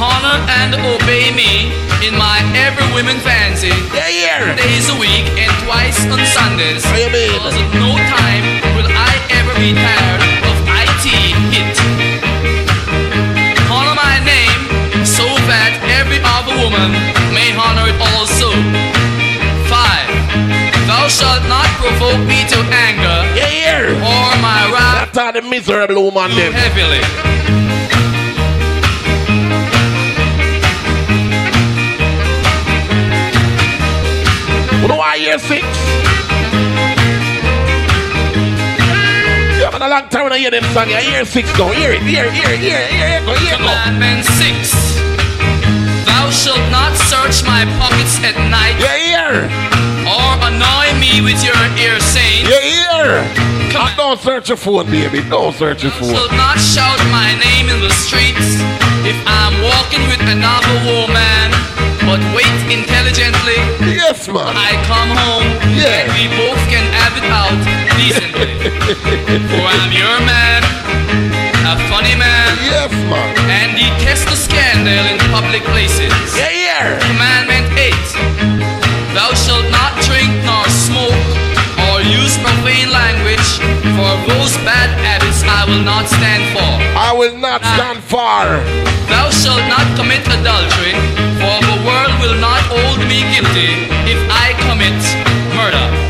honor 0.00 0.38
and 0.60 0.74
obey 0.82 1.30
me 1.34 1.70
in 2.06 2.14
my 2.18 2.40
every 2.54 2.86
woman 2.94 3.18
fancy. 3.20 3.72
Yeah, 3.94 4.08
yeah. 4.10 4.54
Days 4.56 4.88
a 4.90 4.96
week 4.98 5.26
and 5.38 5.52
twice 5.64 6.04
on 6.10 6.20
Sundays. 6.26 6.84
What 6.86 7.00
you 7.00 7.10
mean? 7.12 7.32
Because 7.38 7.56
at 7.56 7.70
no 7.78 7.92
time 8.10 8.44
will 8.76 8.88
I 8.90 9.12
ever 9.38 9.54
be 9.60 9.72
tired 9.74 10.22
of 10.48 10.56
IT 10.68 11.04
hit. 11.54 11.74
Honor 13.70 13.96
my 13.96 14.16
name 14.24 14.60
so 15.04 15.24
that 15.50 15.72
every 16.00 16.20
other 16.22 16.54
woman 16.62 16.90
may 17.34 17.50
honor 17.56 17.86
it 17.90 17.98
also. 18.14 18.50
Five. 19.70 20.08
Thou 20.86 21.08
shalt 21.08 21.42
not 21.48 21.66
provoke 21.80 22.20
me 22.28 22.44
to 22.52 22.58
anger. 22.70 23.18
Yeah, 23.34 23.50
yeah. 23.50 24.04
Or 24.04 24.28
my 24.42 24.68
wrath 24.72 25.12
That's 25.12 25.18
how 25.18 25.32
the 25.32 25.42
miserable 25.42 26.04
woman 26.12 26.30
them. 26.36 26.52
heavily. 26.52 27.00
Know 34.88 34.96
why 34.96 35.16
year 35.16 35.38
six? 35.38 35.64
Yeah, 39.56 39.70
been 39.72 39.80
a 39.80 39.88
long 39.88 40.08
time 40.08 40.24
when 40.24 40.32
I 40.32 40.38
hear 40.38 40.50
them 40.50 40.64
song. 40.76 40.90
Yeah, 40.90 41.00
year 41.00 41.24
six 41.24 41.48
go. 41.56 41.72
Hear 41.72 41.92
it, 41.92 42.02
hear 42.02 42.26
it, 42.26 42.32
hear 42.36 42.50
it, 42.52 42.60
hear 42.60 42.76
it, 42.76 42.90
hear 42.92 43.08
it, 43.16 43.24
go, 43.24 43.32
hear 43.32 43.54
it, 43.54 43.64
go. 43.64 43.72
Commandment 43.72 44.28
six. 44.36 44.76
Thou 46.04 46.28
shalt 46.28 46.60
not 46.68 46.92
search 47.08 47.40
my 47.48 47.64
pockets 47.80 48.20
at 48.20 48.36
night. 48.52 48.76
Yeah, 48.76 49.00
here. 49.00 49.48
Or 50.04 50.36
annoy 50.44 50.92
me 51.00 51.24
with 51.24 51.40
your 51.40 51.56
ear 51.80 51.96
saying. 52.00 52.44
Yeah, 52.44 52.60
here. 52.60 53.24
Come 53.72 53.88
ah, 53.88 53.94
don't 53.96 54.20
search 54.20 54.48
your 54.50 54.58
phone, 54.58 54.84
baby. 54.90 55.24
Don't 55.30 55.54
search 55.54 55.82
your 55.82 55.92
phone. 55.92 56.12
Shall 56.12 56.28
not 56.36 56.60
shout 56.60 57.00
my 57.08 57.32
name 57.40 57.72
in 57.72 57.80
the 57.80 57.90
streets 57.90 58.60
if 59.08 59.16
I'm 59.24 59.56
walking 59.64 60.04
with 60.12 60.20
another 60.28 60.76
woman. 60.84 61.53
But 62.04 62.20
wait 62.36 62.58
intelligently. 62.68 63.56
Yes, 63.88 64.28
man. 64.28 64.52
I 64.52 64.76
come 64.84 65.08
home. 65.08 65.48
Yeah. 65.72 66.04
And 66.04 66.12
we 66.12 66.28
both 66.36 66.60
can 66.68 66.84
have 67.00 67.16
it 67.16 67.24
out 67.32 67.56
decently. 67.96 68.60
For 69.48 69.64
oh, 69.64 69.72
I'm 69.72 69.88
your 69.88 70.18
man, 70.28 70.60
a 71.64 71.80
funny 71.88 72.12
man. 72.12 72.50
Yes, 72.60 72.92
man. 73.08 73.32
And 73.48 73.72
detest 73.72 74.28
the 74.28 74.36
scandal 74.36 75.04
in 75.08 75.16
public 75.32 75.64
places. 75.72 76.12
Yeah, 76.36 76.52
yeah. 76.52 76.98
Commandment 77.08 77.53
will 85.74 85.84
not 85.84 86.06
stand 86.06 86.44
for. 86.54 86.70
I 86.94 87.12
will 87.18 87.36
not 87.36 87.60
stand 87.74 87.98
for. 88.04 88.42
Thou 89.10 89.30
shalt 89.30 89.66
not 89.66 89.86
commit 89.98 90.22
adultery, 90.22 90.94
for 91.42 91.58
the 91.66 91.78
world 91.82 92.14
will 92.22 92.38
not 92.38 92.62
hold 92.70 93.00
me 93.10 93.26
guilty 93.34 93.74
if 94.06 94.20
I 94.30 94.54
commit 94.70 94.94
murder. 95.58 96.03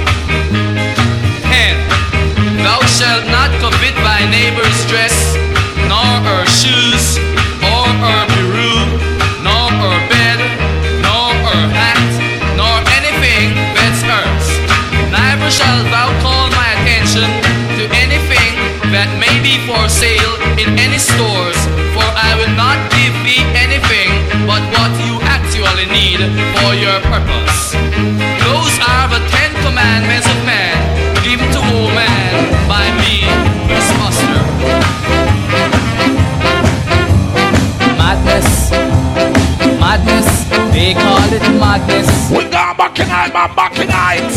It 41.34 41.42
madness. 41.58 42.30
We 42.30 42.48
got 42.48 42.76
back 42.76 42.98
in 43.00 43.08
night, 43.08 43.32
man, 43.32 43.54
back 43.56 43.78
in 43.78 43.88
night. 43.88 44.30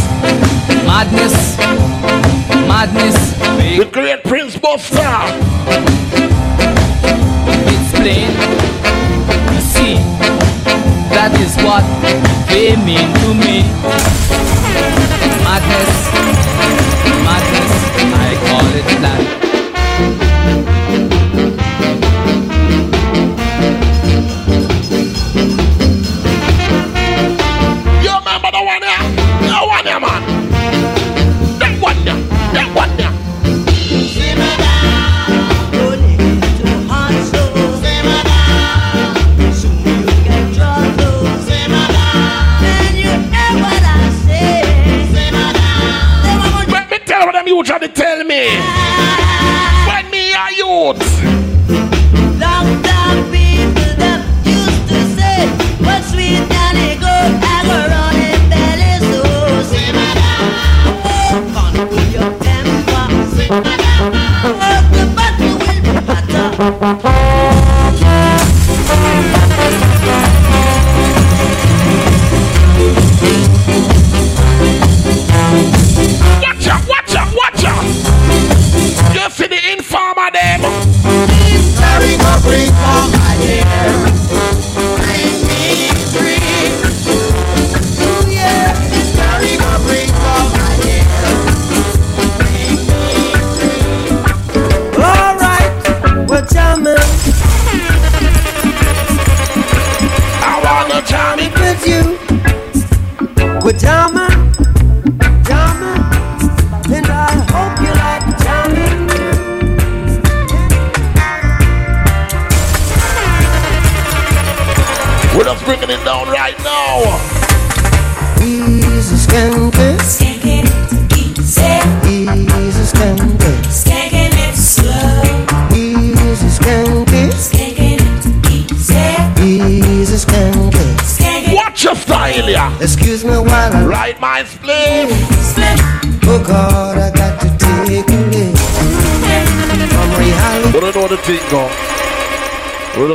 Madness, 0.86 1.58
madness, 2.68 3.18
The 3.78 3.86
great 3.92 4.24
Prince 4.24 4.58
Buster. 4.58 4.98
it's 7.72 7.92
plain. 7.94 8.32
You 9.54 9.62
see, 9.62 9.96
that 11.14 11.32
is 11.40 11.56
what 11.64 11.84
they 12.50 12.76
mean 12.88 13.10
to 13.22 13.30
me. 13.46 13.58
Madness, 15.46 15.94
madness, 17.28 17.74
I 18.14 18.30
call 18.48 18.68
it 18.80 18.88
that. 19.02 20.27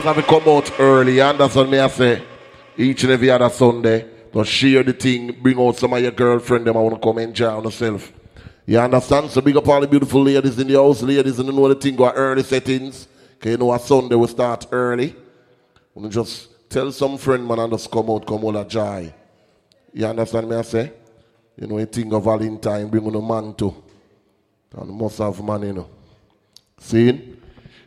Just 0.02 0.16
have 0.16 0.26
come 0.26 0.48
out 0.48 0.80
early. 0.80 1.14
You 1.14 1.22
understand 1.22 1.70
me? 1.70 1.78
I 1.78 1.86
say 1.86 2.24
each 2.76 3.04
and 3.04 3.12
every 3.12 3.30
other 3.30 3.48
Sunday. 3.48 4.04
To 4.32 4.44
share 4.44 4.82
the 4.82 4.92
thing, 4.92 5.30
bring 5.40 5.56
out 5.60 5.76
some 5.76 5.92
of 5.92 6.02
your 6.02 6.10
girlfriend 6.10 6.66
them. 6.66 6.76
I 6.76 6.80
want 6.80 6.96
to 6.96 7.00
come 7.00 7.18
enjoy 7.18 7.46
on 7.46 7.62
yourself. 7.62 8.12
You 8.66 8.80
understand? 8.80 9.30
So 9.30 9.40
big 9.40 9.56
up 9.56 9.68
all 9.68 9.80
the 9.80 9.86
beautiful 9.86 10.20
ladies 10.24 10.58
in 10.58 10.66
the 10.66 10.74
house, 10.74 11.02
ladies, 11.02 11.38
and 11.38 11.46
you 11.46 11.54
know 11.54 11.68
the 11.68 11.76
thing 11.76 11.94
go 11.94 12.10
early 12.10 12.42
settings. 12.42 13.06
Cause 13.38 13.52
you 13.52 13.58
know 13.58 13.72
a 13.72 13.78
Sunday 13.78 14.16
we 14.16 14.26
start 14.26 14.66
early. 14.72 15.14
We 15.94 16.08
just 16.08 16.68
tell 16.68 16.90
some 16.90 17.16
friend 17.16 17.46
man 17.46 17.60
and 17.60 17.72
just 17.72 17.88
come 17.88 18.10
out, 18.10 18.26
come 18.26 18.42
all 18.42 18.56
a 18.56 18.66
joy. 18.66 19.14
You 19.92 20.06
understand 20.06 20.48
me? 20.48 20.56
I 20.56 20.62
say, 20.62 20.92
you 21.56 21.68
know, 21.68 21.78
a 21.78 21.86
thing 21.86 22.12
of 22.12 22.24
Valentine, 22.24 22.88
bring 22.88 23.06
on 23.06 23.14
a 23.14 23.22
man 23.22 23.54
too. 23.54 23.72
And 24.76 24.90
must 24.90 25.18
have 25.18 25.40
man, 25.44 25.62
you 25.62 25.72
know. 25.74 25.88
See? 26.80 27.36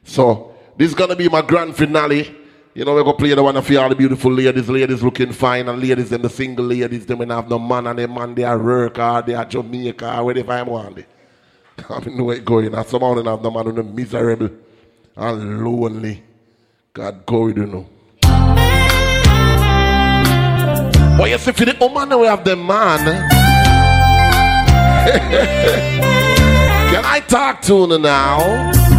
So, 0.06 0.55
this 0.78 0.90
is 0.90 0.96
gonna 0.96 1.16
be 1.16 1.30
my 1.30 1.42
grand 1.42 1.76
finale. 1.76 2.36
You 2.74 2.84
know, 2.84 2.94
we're 2.94 3.04
gonna 3.04 3.18
play 3.18 3.34
the 3.34 3.42
one 3.42 3.62
for 3.62 3.78
all 3.80 3.90
the 3.90 3.96
beautiful 3.96 4.32
ladies, 4.32 4.68
ladies 4.68 5.02
looking 5.02 5.32
fine, 5.32 5.70
and 5.70 5.82
ladies 5.82 6.12
and 6.12 6.24
the 6.24 6.30
single 6.30 6.66
ladies, 6.66 7.06
them 7.06 7.20
when 7.20 7.30
have 7.30 7.50
no 7.50 7.58
man 7.58 7.88
and 7.88 8.00
the 8.00 8.08
man 8.08 8.36
they 8.36 8.44
are 8.44 8.60
work 8.60 9.00
or 9.00 9.22
they 9.22 9.34
are 9.34 9.46
Jamaica 9.46 10.20
or 10.20 10.26
wherever 10.26 10.52
I'm 10.52 10.68
want. 10.68 11.06
I 11.90 12.00
mean, 12.02 12.24
where 12.26 12.38
it 12.38 12.46
going. 12.46 12.74
And 12.74 12.86
some 12.86 13.04
of 13.04 13.16
them 13.16 13.28
have 13.28 13.42
no 13.42 13.52
man 13.52 13.74
who 13.74 13.84
miserable 13.84 14.50
and 15.16 15.64
lonely. 15.64 16.24
God 16.94 17.26
going, 17.26 17.58
you 17.58 17.66
know. 17.66 17.90
But 21.18 21.30
you 21.30 21.38
see, 21.38 21.52
for 21.54 21.66
the 21.66 21.78
woman 21.80 22.20
we 22.20 22.28
have 22.28 22.44
the 22.44 22.56
man. 22.58 23.32
Can 26.92 27.06
I 27.06 27.22
talk 27.22 27.62
to 27.64 27.74
you 27.74 28.00
now? 28.00 28.95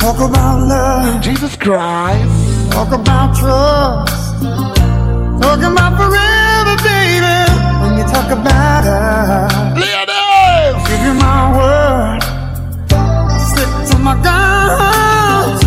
Talk 0.00 0.18
about 0.18 0.66
love. 0.66 1.20
Jesus 1.22 1.56
Christ. 1.56 2.72
Talk 2.72 2.90
about 2.92 3.36
trust. 3.36 4.40
Talk 5.42 5.60
about 5.60 5.92
forever, 6.00 6.74
baby. 6.82 7.36
When 7.82 7.98
you 7.98 8.04
talk 8.04 8.30
about 8.32 8.84
her. 8.84 9.48
Ladies! 9.76 10.88
Give 10.88 11.02
you 11.06 11.14
my 11.20 11.40
word. 11.56 12.22
Stick 13.50 13.70
to 13.90 13.98
my 13.98 14.14
guns. 14.24 15.60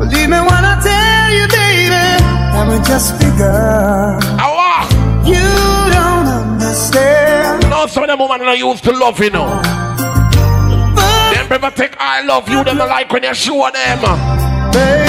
Believe 0.00 0.30
me 0.30 0.40
when 0.40 0.64
I 0.72 0.74
tell 0.82 1.28
you, 1.38 1.46
baby. 1.46 2.06
That 2.54 2.66
we 2.68 2.76
just 2.90 3.16
begun. 3.18 4.18
Awa! 4.42 4.82
You 5.24 5.46
don't 5.94 6.26
understand. 6.26 7.70
Know, 7.70 7.86
some 7.86 8.02
of 8.02 8.08
them 8.08 8.18
women 8.18 8.42
are 8.48 8.56
used 8.56 8.82
to 8.84 8.92
love, 8.92 9.20
you 9.20 9.30
know. 9.30 9.62
Never 11.56 11.74
take 11.74 11.96
I 11.98 12.20
love 12.20 12.50
you, 12.50 12.62
them 12.64 12.76
like 12.76 13.10
when 13.10 13.22
you 13.22 13.32
show 13.32 13.70
them. 13.72 14.00
Baby, 14.72 15.05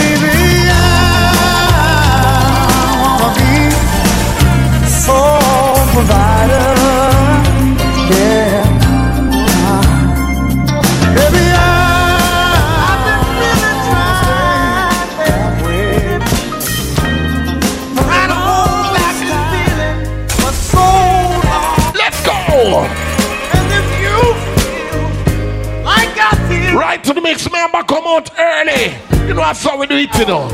invite 26.97 27.03
to 27.03 27.13
the 27.13 27.21
mix 27.21 27.51
member 27.51 27.83
come 27.83 28.05
out 28.05 28.29
early. 28.39 28.95
You 29.27 29.33
know 29.33 29.41
that's 29.41 29.63
how 29.63 29.77
we 29.77 29.87
do 29.87 29.95
it, 29.95 30.13
you 30.17 30.25
know. 30.25 30.47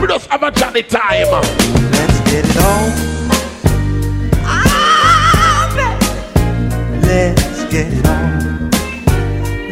We 0.00 0.06
just 0.06 0.28
have 0.30 0.42
a 0.42 0.50
jolly 0.50 0.82
time. 0.82 1.26
Let's 1.92 2.20
get 2.30 2.44
it 2.44 2.56
on. 2.56 2.92
Ah, 4.44 5.68
let's 7.02 7.64
get 7.72 7.92
it 7.92 8.06
on. 8.06 8.70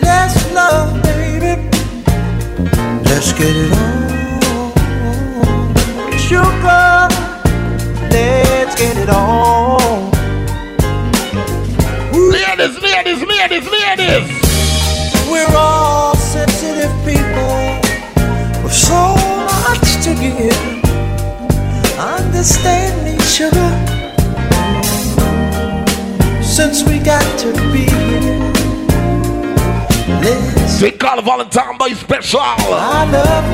Let's 0.01 0.53
love, 0.53 1.03
baby. 1.03 1.71
Let's 3.05 3.33
get 3.33 3.57
it 3.57 3.73
on. 3.73 4.09
Sugar, 6.19 7.09
let's 8.11 8.75
get 8.75 8.97
it 8.97 9.09
on. 9.09 10.11
Ladies, 12.13 12.83
ladies, 12.83 13.23
ladies, 13.23 13.69
ladies. 13.71 14.49
We're 15.31 15.57
all 15.57 15.78
of 16.89 16.95
people 17.05 18.63
with 18.63 18.75
so 18.75 19.15
much 19.67 19.89
to 20.05 20.11
give. 20.15 20.79
Each 23.07 23.41
other 23.41 23.71
since 26.43 26.83
we 26.83 26.99
got 26.99 27.39
to 27.39 27.53
be 27.73 27.85
here. 27.85 28.53
Special. 31.95 32.41
I 32.41 33.05
love 33.11 33.47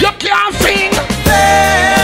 you. 0.00 0.06
You 0.06 0.12
can't 0.18 0.54
sing. 0.56 2.03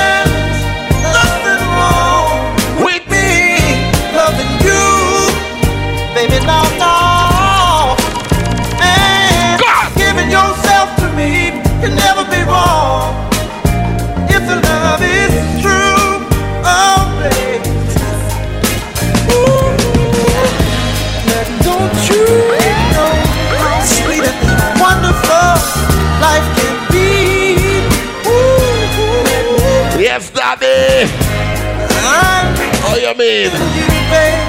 Oh, 33.23 34.40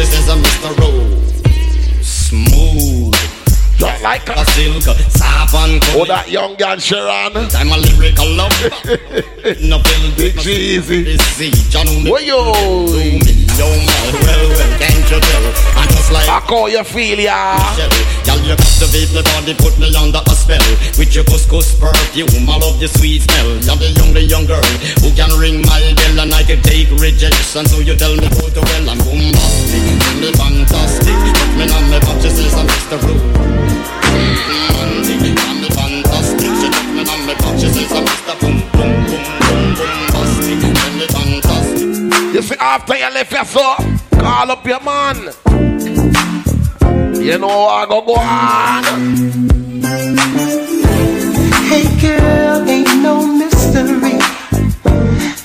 on 0.00 0.06
the 0.06 0.06
back. 0.06 0.06
She 0.06 0.06
says 0.06 0.28
I'm 0.28 0.42
Mr. 0.42 0.70
Rose. 0.78 2.06
Smooth. 2.06 3.14
Just 3.76 4.02
like 4.02 4.28
a 4.28 4.44
silk, 4.50 4.82
soft 5.08 5.54
and 5.54 5.80
Oh, 5.96 6.04
that 6.04 6.28
young 6.30 6.54
girl 6.56 6.76
Sharon. 6.76 7.32
I'm 7.56 7.72
a 7.72 7.78
lyrical 7.80 8.28
love. 8.28 8.52
no 9.64 9.80
feel 9.80 10.12
Big 10.16 10.36
Jeezy. 10.36 11.16
Where 12.04 12.12
Where 12.12 12.20
you? 12.20 12.36
Yo, 13.56 13.64
well, 13.64 14.48
well, 14.52 14.78
can't 14.78 15.10
you 15.10 15.20
tell? 15.20 15.44
I'm 15.76 15.88
just 15.88 16.12
like 16.12 16.28
I 16.28 16.40
call 16.40 16.68
you 16.68 16.84
feel 16.84 17.20
ya. 17.20 17.56
Girl, 18.24 18.40
you 18.44 18.56
captivate 18.56 19.12
my 19.16 19.22
body, 19.22 19.54
put 19.56 19.78
me 19.78 19.88
under 19.96 20.20
a 20.24 20.34
spell 20.36 20.59
With 21.00 21.16
your 21.16 21.24
khus 21.24 21.48
khus 21.48 21.72
perfume, 21.80 22.44
I 22.44 22.60
love 22.60 22.76
your 22.76 22.92
sweet 22.92 23.24
smell 23.24 23.56
You're 23.64 23.80
the 23.80 23.88
young, 23.96 24.12
the 24.12 24.20
young 24.20 24.44
girl 24.44 24.60
Who 25.00 25.08
can 25.16 25.32
ring 25.40 25.64
my 25.64 25.80
bell 25.96 26.20
and 26.20 26.28
I 26.28 26.44
can 26.44 26.60
take 26.60 26.92
rejection 27.00 27.64
So 27.64 27.80
you 27.80 27.96
tell 27.96 28.12
me 28.12 28.28
go 28.28 28.52
to 28.52 28.60
well, 28.60 28.84
I'm 28.84 29.00
bombastic 29.00 29.80
I'm 29.96 30.20
fantastic 30.36 31.16
Put 31.16 31.56
me 31.56 31.64
on 31.72 31.88
my. 31.88 31.96
Rude 33.00 33.16
Romantic, 34.60 35.40
I'm 35.40 35.64
the 35.64 35.72
fantastic 35.72 36.52
She 36.60 36.68
took 36.68 36.84
me 36.92 37.00
on 37.08 37.24
my 37.24 37.32
says 37.56 37.96
I'm 37.96 38.04
Mr. 38.04 38.36
Boom, 38.36 38.60
boom, 38.76 38.92
boom, 39.08 39.24
boom, 39.40 39.72
bombastic 39.80 40.60
I'm 40.68 41.00
the 41.00 41.08
fantastic 41.08 42.36
You 42.36 42.44
see, 42.44 42.60
after 42.60 43.00
you 43.00 43.08
left 43.08 43.32
your 43.32 43.48
so, 43.48 43.72
call 44.20 44.52
up 44.52 44.68
your 44.68 44.84
man. 44.84 45.32
You 47.16 47.38
know 47.38 47.68
I 47.72 47.86
go 47.88 48.02
go 48.04 48.16
on. 48.20 48.84
Girl, 52.10 52.68
ain't 52.68 53.02
no 53.02 53.14
mystery. 53.24 54.18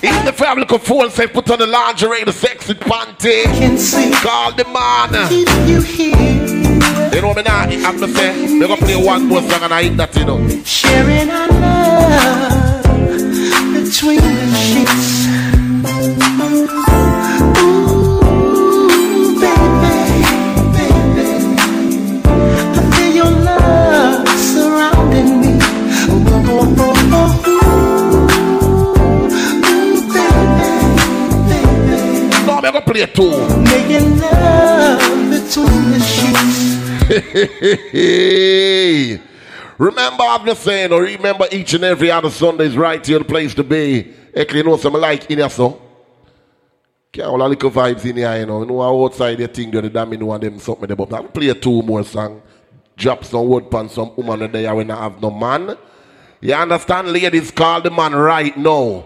Even 0.08 0.26
the 0.26 0.34
family 0.34 0.66
could 0.66 0.82
phone 0.82 1.10
say 1.12 1.28
put 1.28 1.50
on 1.52 1.60
the 1.60 1.68
lingerie, 1.68 2.24
the 2.24 2.34
sexy 2.34 2.74
panty. 2.74 3.44
Can 3.60 3.78
see. 3.78 4.12
Call 4.14 4.52
the 4.54 4.66
man. 4.66 5.30
Keep 5.30 5.50
you 5.70 5.82
here. 5.82 6.56
You 7.14 7.22
know 7.22 7.34
me 7.34 7.44
now, 7.44 7.62
I'm 7.64 8.00
gonna 8.00 8.08
say, 8.14 8.60
we're 8.60 8.68
gonna 8.68 8.82
play 8.82 8.96
one 8.96 9.28
more 9.28 9.42
song 9.42 9.64
and 9.64 9.74
I 9.74 9.84
hit 9.84 9.98
that, 9.98 10.16
you 10.16 10.26
know. 10.26 10.40
Sharing 10.64 11.30
our 11.30 11.48
love 11.48 12.84
between 13.74 14.22
the 14.22 14.56
sheets. 14.56 15.05
Gonna 32.76 32.86
play 32.88 33.06
two. 33.06 33.24
ooh. 33.24 33.64
Making 33.64 34.20
love 34.20 35.00
between 35.32 35.92
the 35.92 36.00
sheets. 36.04 36.76
remember, 39.78 40.24
I'm 40.24 40.46
just 40.46 40.62
saying, 40.62 40.92
or 40.92 41.04
remember 41.04 41.48
each 41.54 41.74
and 41.74 41.86
every 41.86 42.12
other 42.12 42.30
Sunday 42.30 42.66
is 42.66 42.76
right 42.76 43.06
here, 43.06 43.20
the 43.20 43.24
place 43.24 43.54
to 43.54 43.64
be. 43.64 44.14
Actually, 44.36 44.58
you 44.58 44.64
know, 44.66 44.76
some 44.76 44.92
like 44.92 45.32
in 45.32 45.38
here, 45.38 45.50
so. 45.50 45.82
Can't 47.14 47.30
all 47.30 47.42
a 47.42 47.48
little 47.48 47.72
vibes 47.72 48.04
in 48.04 48.18
here, 48.18 48.40
you 48.40 48.46
know. 48.46 48.60
You 48.60 48.66
know, 48.66 49.06
outside 49.06 49.38
think 49.54 49.72
they're 49.72 49.82
the 49.82 49.90
damn, 49.90 50.12
you 50.12 50.18
know, 50.18 50.38
them 50.38 50.60
something 50.60 50.86
there. 50.86 50.98
But 50.98 51.14
I'll 51.14 51.24
play 51.24 51.54
two 51.54 51.82
more 51.82 52.04
songs. 52.04 52.42
Drop 52.98 53.24
some 53.24 53.48
word 53.48 53.72
pan 53.72 53.88
some 53.88 54.14
woman 54.18 54.52
there 54.52 54.76
when 54.76 54.92
I 54.92 55.04
have 55.04 55.22
no 55.22 55.32
man. 55.32 55.78
You 56.42 56.54
understand, 56.54 57.08
ladies? 57.08 57.52
Call 57.52 57.80
the 57.80 57.90
man 57.90 58.14
right 58.14 58.58
now. 58.58 59.06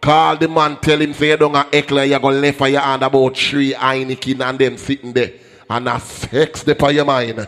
Call 0.00 0.36
the 0.36 0.48
man, 0.48 0.76
tell 0.76 1.00
him, 1.00 1.12
say 1.12 1.30
you 1.30 1.36
don't 1.36 1.54
have 1.54 1.72
you're 1.72 2.20
going 2.20 2.34
to 2.34 2.40
left 2.40 2.58
for 2.58 2.68
your 2.68 2.80
hand 2.80 3.02
about 3.02 3.36
three 3.36 3.72
Heineken 3.72 4.40
and 4.40 4.58
them 4.58 4.76
sitting 4.76 5.12
there. 5.12 5.32
And 5.68 5.88
a 5.88 5.98
sex 6.00 6.62
there 6.62 6.74
for 6.74 6.92
your 6.92 7.04
mind. 7.04 7.46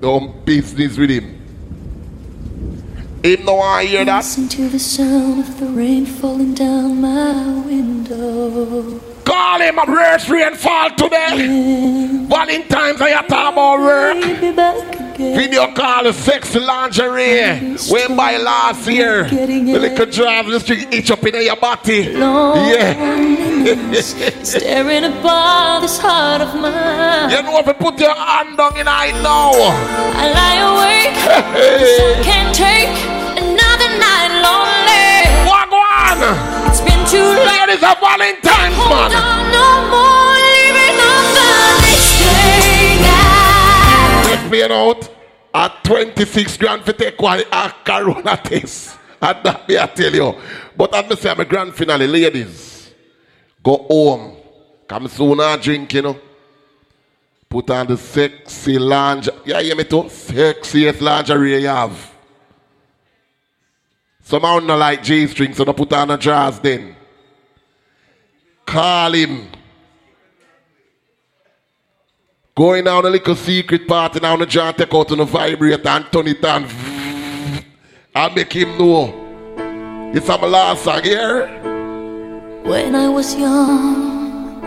Don't 0.00 0.44
business 0.44 0.96
with 0.98 1.10
him. 1.10 1.40
Him 3.22 3.44
no 3.44 3.54
want 3.54 3.86
hear 3.86 4.04
that. 4.04 4.16
Listen 4.18 4.48
to 4.48 4.68
the 4.68 4.78
sound 4.78 5.40
of 5.40 5.60
the 5.60 5.66
rain 5.66 6.04
falling 6.06 6.54
down 6.54 7.00
my 7.00 7.64
window. 7.64 9.11
Call 9.32 9.60
him 9.60 9.78
a 9.78 9.86
worse 9.86 10.28
rainfall 10.28 10.90
today. 10.90 11.46
Valentine's 12.28 13.00
I 13.00 13.08
have 13.08 13.24
about 13.24 13.80
work. 13.80 14.22
Video 15.16 15.72
call 15.72 16.04
the 16.04 16.12
sexy 16.12 16.60
lingerie. 16.60 17.78
When 17.90 18.14
by 18.14 18.36
last 18.36 18.86
year. 18.86 19.24
The 19.24 19.78
little 19.78 20.04
drive 20.04 20.48
the 20.48 20.60
street 20.60 20.92
itch 20.92 21.10
up 21.10 21.24
in 21.24 21.42
your 21.42 21.56
body. 21.56 22.12
Yeah. 22.12 23.92
Staring 24.42 25.04
above 25.04 25.80
this 25.80 25.98
heart 25.98 26.42
of 26.42 26.54
mine. 26.60 27.30
You 27.30 27.42
know 27.42 27.58
if 27.58 27.66
you 27.66 27.72
put 27.72 27.98
your 27.98 28.14
hand 28.14 28.58
down 28.58 28.76
in 28.76 28.86
I 28.86 29.12
know. 29.22 29.52
I 30.14 30.28
lie 30.36 30.60
awake. 30.72 31.16
I 32.18 32.22
can't 32.22 32.54
take 32.54 32.92
another 33.40 33.88
night 33.96 34.42
lonely. 34.44 35.24
Wagwan. 35.48 36.61
It's 36.72 36.80
been 36.80 37.04
too 37.06 37.20
long. 37.20 37.44
Ladies 37.44 37.84
of 37.84 38.00
Valentine's, 38.00 38.74
Hold 38.80 38.90
man. 38.90 39.12
on, 39.12 39.52
no 39.52 39.68
more 39.92 40.32
leaving 40.40 40.98
on 41.04 41.24
day 41.84 42.96
now. 43.04 44.50
Me 44.50 44.62
out 44.62 45.10
at 45.54 45.84
26 45.84 46.56
grand 46.56 46.82
for 46.82 46.94
take 46.94 47.20
one 47.20 47.42
a 47.52 47.74
corona 47.84 48.38
test. 48.42 48.98
And 49.20 49.44
that 49.44 49.68
me 49.68 49.78
I 49.78 49.86
tell 49.86 50.14
you. 50.14 50.34
But 50.76 50.94
I'm 50.94 51.14
say 51.16 51.30
I'm 51.30 51.40
a 51.40 51.44
grand 51.44 51.74
finale, 51.74 52.06
ladies. 52.06 52.90
Go 53.62 53.76
home. 53.88 54.36
Come 54.88 55.08
soon 55.08 55.40
I 55.40 55.56
drink, 55.56 55.92
you 55.92 56.02
know. 56.02 56.18
Put 57.48 57.68
on 57.68 57.86
the 57.86 57.96
sexy 57.98 58.78
lingerie. 58.78 59.36
Yeah, 59.44 59.60
hear 59.60 59.76
me 59.76 59.84
too? 59.84 60.04
Sexiest 60.04 61.00
lingerie 61.02 61.60
you 61.60 61.68
have. 61.68 62.11
Somehow 64.32 64.60
not 64.60 64.78
like 64.78 65.02
G 65.02 65.26
string, 65.26 65.52
so 65.52 65.62
don't 65.62 65.76
put 65.76 65.92
on 65.92 66.10
a 66.10 66.16
jazz 66.16 66.58
then. 66.58 66.96
Call 68.64 69.12
him. 69.12 69.48
Going 72.54 72.84
down 72.84 73.04
a 73.04 73.10
little 73.10 73.36
secret 73.36 73.86
party 73.86 74.20
now, 74.20 74.34
the 74.36 74.46
jar 74.46 74.72
take 74.72 74.94
out 74.94 75.12
on 75.12 75.18
the 75.18 75.26
vibrator 75.26 75.86
and 75.86 76.10
turn 76.10 76.28
it 76.28 76.42
on. 76.46 76.64
I 78.14 78.34
make 78.34 78.54
him 78.54 78.78
know. 78.78 80.12
It's 80.14 80.26
my 80.26 80.46
last 80.46 80.84
song 80.84 81.02
here. 81.02 81.46
When 82.64 82.94
I 82.94 83.10
was 83.10 83.34
young, 83.34 84.64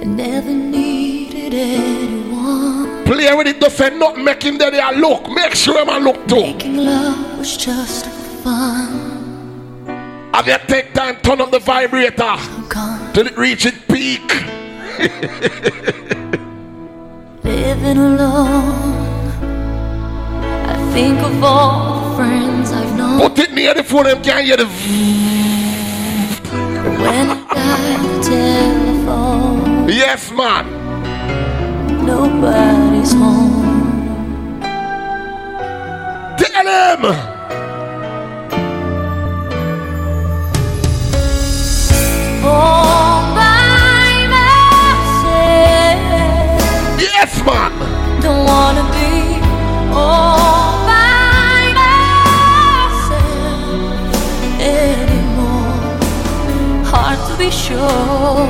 I 0.00 0.02
never 0.02 0.50
needed 0.50 1.54
anyone. 1.54 3.04
Play 3.04 3.32
with 3.36 3.46
it, 3.46 3.60
don't 3.60 3.70
say 3.70 3.96
nothing, 3.96 4.24
make 4.24 4.42
him 4.42 4.58
there, 4.58 4.72
there 4.72 4.92
look. 4.94 5.30
Make 5.30 5.54
sure 5.54 5.88
I 5.88 5.98
look 6.00 6.26
too. 6.26 6.42
Making 6.42 6.78
love 6.78 7.38
was 7.38 7.56
just 7.56 8.11
Have 10.34 10.46
you 10.48 10.58
take 10.66 10.92
time, 10.94 11.16
turn 11.22 11.40
up 11.40 11.50
the 11.52 11.60
vibrator 11.60 12.36
till 13.14 13.26
it 13.26 13.36
reaches 13.38 13.72
peak. 13.88 14.20
Living 17.44 17.98
alone, 17.98 19.28
I 20.66 20.90
think 20.92 21.18
of 21.20 21.42
all 21.44 22.10
the 22.10 22.16
friends 22.16 22.72
I've 22.72 22.96
known. 22.96 23.20
Put 23.20 23.38
it 23.38 23.52
near 23.52 23.74
the 23.74 23.84
phone, 23.84 24.04
them 24.04 24.22
can't 24.22 24.44
hear 24.44 24.56
the. 24.56 24.66
When 27.02 27.30
I 27.30 28.20
telephone, 28.22 29.88
Yes, 29.88 30.30
man. 30.32 30.66
nobody's 32.04 33.12
home. 33.12 34.60
Tell 36.38 36.66
him. 36.66 37.31
All 42.44 43.22
by 43.34 44.26
myself. 44.34 46.00
Yes, 47.00 47.32
man. 47.46 47.72
Don't 48.20 48.44
wanna 48.46 48.84
be 48.90 49.40
all 49.94 50.86
by 50.86 51.72
myself 51.80 53.22
anymore. 54.60 55.76
Hard 56.84 57.18
to 57.28 57.34
be 57.38 57.50
sure. 57.50 58.48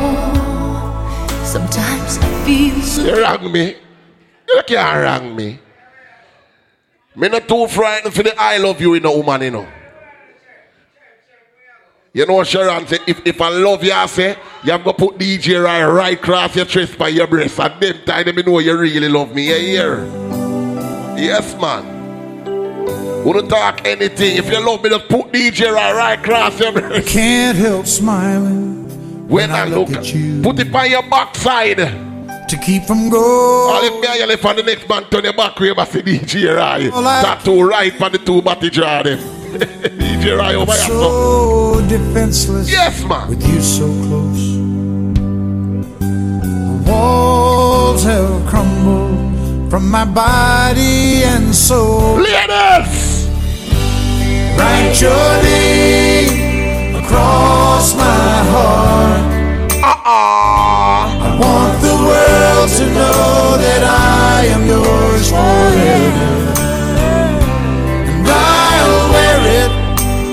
Sometimes 1.45 2.19
I 2.19 2.21
feel 2.45 2.81
so. 2.83 3.03
You 3.05 3.23
wrong 3.23 3.53
me. 3.53 3.77
You 4.49 4.63
can't 4.67 5.03
wrong 5.05 5.37
me. 5.37 5.59
Me 7.15 7.29
not 7.29 7.47
too 7.47 7.67
frightened 7.69 8.15
for 8.15 8.23
the 8.23 8.35
I 8.41 8.57
love 8.57 8.81
you 8.81 8.95
in 8.95 9.05
a 9.05 9.13
woman, 9.13 9.43
you 9.43 9.51
know. 9.51 9.67
You 12.15 12.27
know, 12.27 12.35
what 12.35 12.47
Sharon 12.47 12.87
say, 12.87 12.99
if, 13.07 13.27
if 13.27 13.41
I 13.41 13.49
love 13.49 13.83
you, 13.83 13.93
I 13.93 14.05
say, 14.05 14.37
you 14.65 14.73
have 14.73 14.85
to 14.85 14.93
put 14.93 15.17
DJ 15.17 15.65
right, 15.65 15.83
right 15.85 16.19
across 16.19 16.55
your 16.55 16.67
chest 16.67 16.99
by 16.99 17.09
your 17.09 17.27
breast. 17.27 17.59
At 17.59 17.81
them 17.81 17.97
time, 18.05 18.35
me 18.37 18.43
know 18.43 18.59
you 18.59 18.77
really 18.77 19.09
love 19.09 19.35
me. 19.35 19.49
You 19.49 19.55
hear? 19.55 20.05
Yes, 21.17 21.55
man. 21.59 23.25
Wouldn't 23.25 23.49
talk 23.49 23.87
anything. 23.87 24.37
If 24.37 24.51
you 24.51 24.61
love 24.61 24.83
me, 24.83 24.91
just 24.91 25.09
put 25.09 25.33
DJ 25.33 25.73
right, 25.73 25.95
right 25.95 26.19
across 26.19 26.61
your 26.61 26.73
breast. 26.73 27.09
Can't 27.09 27.57
help 27.57 27.87
smiling 27.87 29.27
When 29.27 29.51
I 29.51 29.65
look 29.65 29.91
at 29.93 30.13
you. 30.13 30.43
Put 30.43 30.59
it 30.59 30.71
by 30.71 30.87
your 30.87 31.09
backside. 31.09 31.79
to 31.79 32.59
keep 32.59 32.83
from 32.85 33.09
going. 33.09 33.23
All 33.75 33.83
if 33.85 34.03
me 34.03 34.07
and 34.09 34.19
you 34.21 34.27
left 34.27 34.45
on 34.45 34.57
the 34.57 34.63
next 34.63 34.87
man, 34.87 35.05
turn 35.05 35.25
your 35.25 35.33
back 35.33 35.59
way, 35.59 35.73
but 35.73 35.87
see 35.89 36.03
DJ 36.03 36.55
right. 36.55 36.93
I- 36.93 37.23
Tattoo 37.23 37.63
right 37.63 37.95
for 37.95 38.11
the 38.11 38.19
two 38.19 38.43
body 38.43 38.69
draw 38.69 39.03
them. 39.03 39.19
DJ 39.53 40.37
right 40.39 40.55
over 40.55 40.73
here. 40.73 40.81
so. 40.87 41.81
Defenseless. 41.89 42.71
Yes, 42.71 43.05
man. 43.05 43.29
With 43.29 43.47
you 43.47 43.61
so 43.61 43.87
close. 44.07 44.57
The 46.01 46.91
walls 46.91 48.05
have 48.05 48.47
crumbled 48.49 49.71
from 49.71 49.91
my 49.91 50.05
body 50.05 51.25
and 51.25 51.55
soul. 51.55 52.17
Ladies! 52.17 53.29
Write 54.59 55.01
your 55.01 55.43
name 55.43 56.95
across 56.97 57.95
my 57.95 58.35
heart. 58.53 59.21
Uh-uh. 59.83 61.03
I 61.27 61.39
want 61.41 61.81
the 61.83 61.95
world 62.09 62.69
to 62.79 62.85
know 62.95 63.57
that 63.59 63.83
I 63.83 64.47
am 64.47 64.67
yours 64.67 65.31
forever. 65.31 66.42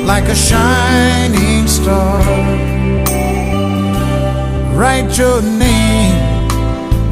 Like 0.09 0.27
a 0.27 0.35
shining 0.35 1.67
star. 1.67 2.17
Write 4.75 5.15
your 5.15 5.39
name 5.43 6.47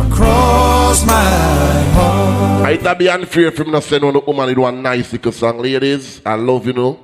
across 0.01 1.05
my 1.05 1.29
heart. 1.93 2.65
I 2.65 2.77
to 2.77 2.95
be 2.95 3.07
unfair 3.07 3.51
from 3.51 3.69
not 3.69 3.83
saying 3.83 4.03
on 4.03 4.13
the 4.13 4.19
woman 4.21 4.49
it 4.49 4.57
one 4.57 4.81
nice 4.81 5.13
little 5.13 5.31
song. 5.31 5.59
Ladies, 5.59 6.23
I 6.25 6.33
love 6.33 6.65
you 6.65 6.73
know. 6.73 6.99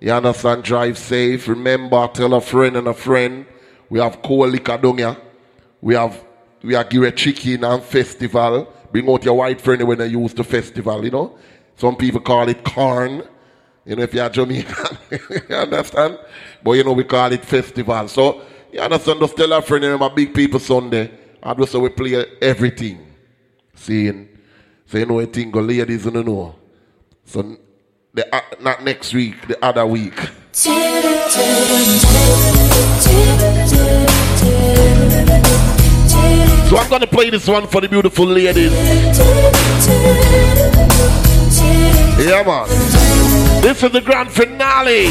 You 0.00 0.10
understand? 0.10 0.64
Drive 0.64 0.98
safe. 0.98 1.46
Remember, 1.46 2.08
tell 2.12 2.34
a 2.34 2.40
friend 2.40 2.76
and 2.76 2.88
a 2.88 2.94
friend. 2.94 3.46
We 3.88 4.00
have 4.00 4.20
down 4.20 4.98
here. 4.98 5.16
We 5.80 5.94
have 5.94 6.24
we 6.64 6.74
are 6.74 6.82
give 6.82 7.04
a 7.04 7.12
chicken 7.12 7.62
and 7.62 7.84
festival. 7.84 8.66
Bring 8.90 9.08
out 9.08 9.24
your 9.24 9.34
white 9.34 9.60
friend 9.60 9.86
when 9.86 9.98
they 9.98 10.08
use 10.08 10.34
the 10.34 10.42
festival, 10.42 11.04
you 11.04 11.12
know. 11.12 11.38
Some 11.76 11.94
people 11.94 12.20
call 12.20 12.48
it 12.48 12.64
corn. 12.64 13.22
You 13.86 13.94
know, 13.94 14.02
if 14.02 14.12
you're 14.12 14.28
Jamaican, 14.28 14.98
you 15.48 15.54
understand? 15.54 16.18
But 16.62 16.72
you 16.72 16.82
know, 16.82 16.92
we 16.92 17.04
call 17.04 17.32
it 17.32 17.44
festival. 17.44 18.08
So, 18.08 18.42
you 18.72 18.80
understand? 18.80 19.20
Just 19.20 19.36
tell 19.36 19.52
a 19.52 19.62
friend, 19.62 19.84
you 19.84 19.96
know, 19.96 20.08
big 20.10 20.34
people 20.34 20.58
Sunday. 20.58 21.08
And 21.40 21.58
just 21.60 21.70
so 21.70 21.78
we 21.78 21.90
play 21.90 22.26
everything. 22.42 23.06
Seeing. 23.74 24.28
So, 24.86 24.98
you 24.98 25.06
know, 25.06 25.20
a 25.20 25.26
thing, 25.26 25.52
go 25.52 25.60
ladies, 25.60 26.04
you 26.04 26.10
know. 26.10 26.56
So, 27.24 27.56
the, 28.12 28.34
uh, 28.34 28.40
not 28.60 28.82
next 28.82 29.14
week, 29.14 29.46
the 29.46 29.64
other 29.64 29.86
week. 29.86 30.18
So, 30.50 30.72
I'm 36.76 36.88
going 36.90 37.02
to 37.02 37.06
play 37.06 37.30
this 37.30 37.46
one 37.46 37.68
for 37.68 37.80
the 37.80 37.88
beautiful 37.88 38.26
ladies. 38.26 38.72
Yeah, 42.26 42.42
man. 42.42 42.66
This 43.62 43.84
is 43.84 43.92
the 43.92 44.00
grand 44.00 44.32
finale. 44.32 45.06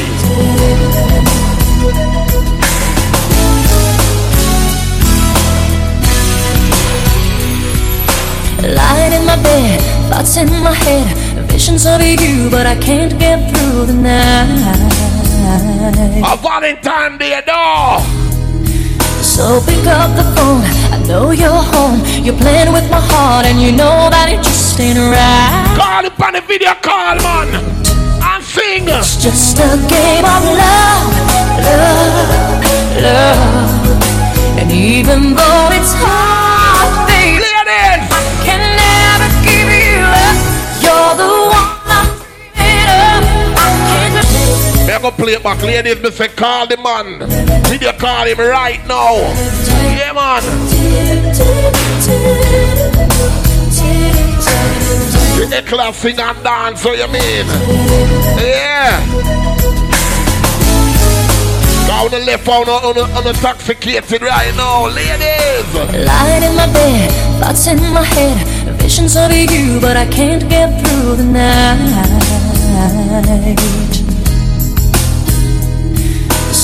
Lying 8.60 9.12
in 9.14 9.24
my 9.24 9.42
bed, 9.42 9.80
thoughts 10.10 10.36
in 10.36 10.50
my 10.62 10.74
head, 10.74 11.16
visions 11.48 11.86
of 11.86 12.02
you, 12.02 12.50
but 12.50 12.66
I 12.66 12.76
can't 12.80 13.18
get 13.18 13.50
through 13.50 13.86
the 13.86 13.94
night. 13.94 14.76
A 16.22 16.36
Valentine 16.36 17.16
Day, 17.16 17.40
no. 17.46 18.25
So 19.36 19.60
pick 19.60 19.84
up 19.84 20.16
the 20.16 20.24
phone, 20.32 20.64
I 20.96 21.04
know 21.06 21.30
you're 21.30 21.52
home. 21.52 22.00
You're 22.24 22.38
playing 22.38 22.72
with 22.72 22.90
my 22.90 22.98
heart, 22.98 23.44
and 23.44 23.60
you 23.60 23.70
know 23.70 24.08
that 24.08 24.32
it 24.32 24.40
just 24.42 24.80
ain't 24.80 24.96
right. 24.96 25.76
Call 25.76 26.08
it 26.08 26.16
on 26.16 26.32
the 26.32 26.40
video 26.40 26.72
call, 26.80 27.20
man. 27.20 27.52
And 28.24 28.42
sing. 28.42 28.88
It's 28.88 29.20
just 29.20 29.58
a 29.60 29.76
game 29.92 30.24
of 30.24 30.40
love, 30.56 31.12
love, 31.68 32.32
love. 33.04 34.56
And 34.56 34.72
even 34.72 35.36
though 35.36 35.68
it's 35.68 35.92
hard, 35.92 36.45
play 45.34 45.82
ladies. 45.82 46.02
Me 46.02 46.10
say 46.10 46.28
call 46.28 46.66
the 46.66 46.76
man. 46.76 47.18
Video 47.64 47.92
call 47.92 48.26
him 48.26 48.38
right 48.38 48.86
now. 48.86 49.16
Yeah, 49.96 50.12
man. 50.12 50.42
The 55.50 55.62
class 55.62 55.96
sing 55.98 56.18
and 56.18 56.42
dance, 56.42 56.82
so 56.82 56.92
you 56.92 57.06
mean? 57.06 57.46
Yeah. 58.36 59.00
Down 61.86 62.10
the 62.10 62.18
left 62.26 62.48
on 62.48 62.68
on 62.68 62.98
on 62.98 63.26
intoxicated 63.26 64.22
right 64.22 64.54
now, 64.56 64.86
ladies. 64.88 65.74
Lying 66.04 66.42
in 66.42 66.56
my 66.56 66.66
bed, 66.72 67.10
thoughts 67.40 67.66
in 67.68 67.78
my 67.92 68.02
head, 68.02 68.44
visions 68.80 69.16
of 69.16 69.32
you, 69.32 69.80
but 69.80 69.96
I 69.96 70.06
can't 70.06 70.48
get 70.48 70.80
through 70.84 71.16
the 71.16 71.24
night. 71.24 71.96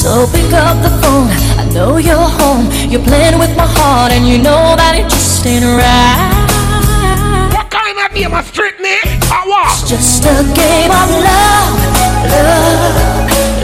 So 0.03 0.27
pick 0.35 0.53
up 0.53 0.83
the 0.83 0.91
phone. 0.99 1.31
I 1.63 1.71
know 1.73 1.97
you're 1.97 2.19
home. 2.19 2.67
You're 2.91 3.07
playing 3.07 3.39
with 3.39 3.57
my 3.57 3.71
heart, 3.71 4.11
and 4.11 4.27
you 4.27 4.37
know 4.37 4.75
that 4.75 4.99
it 4.99 5.07
just 5.07 5.47
ain't 5.47 5.63
right. 5.63 6.43
What 7.55 7.71
kind 7.71 7.95
of 8.03 8.11
game 8.11 8.35
of 8.35 8.43
street 8.51 8.83
name? 8.83 8.99
I 9.31 9.47
what? 9.47 9.71
It's 9.71 9.87
just 9.87 10.27
a 10.27 10.43
game 10.59 10.91
of 10.91 11.07
love, 11.23 11.79
love, 12.35 12.99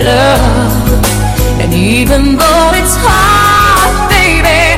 love. 0.06 1.58
And 1.58 1.74
even 1.74 2.38
though 2.38 2.70
it's 2.78 2.94
hard, 3.02 4.06
baby, 4.06 4.77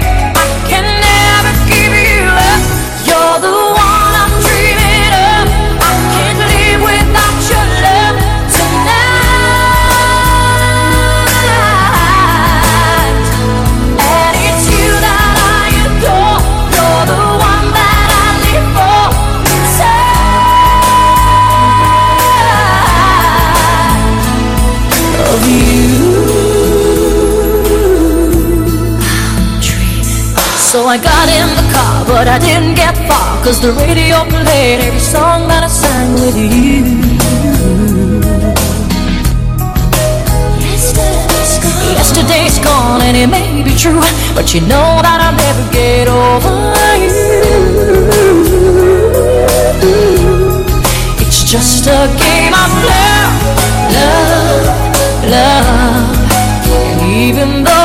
So 30.71 30.87
I 30.87 30.99
got 30.99 31.27
in 31.29 31.49
the 31.59 31.67
car, 31.75 32.05
but 32.07 32.29
I 32.29 32.39
didn't 32.39 32.77
get 32.77 32.95
far 33.09 33.43
Cause 33.43 33.59
the 33.61 33.73
radio 33.73 34.23
played 34.31 34.79
every 34.79 35.01
song 35.01 35.49
that 35.49 35.65
I 35.65 35.67
sang 35.67 36.15
with 36.15 36.37
you. 36.39 36.87
Yesterday's 41.99 42.61
gone. 42.63 43.03
And 43.03 43.17
it 43.17 43.27
may 43.27 43.65
be 43.65 43.75
true 43.75 43.99
But 44.33 44.55
you 44.55 44.61
know 44.61 45.03
that 45.03 45.19
I'll 45.19 45.35
never 45.35 45.67
get 45.75 46.07
over 46.07 46.55
you. 47.03 47.19
It's 51.19 51.43
just 51.51 51.91
a 51.91 52.07
game 52.15 52.55
of 52.55 52.71
love, 52.87 53.35
love, 53.99 54.71
love. 55.35 56.15
And 56.71 57.11
even 57.11 57.65
though 57.65 57.80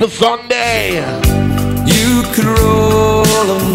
People 0.00 0.16
Sunday. 0.16 0.94
You 1.84 2.22
could 2.32 2.46
roll 2.46 3.22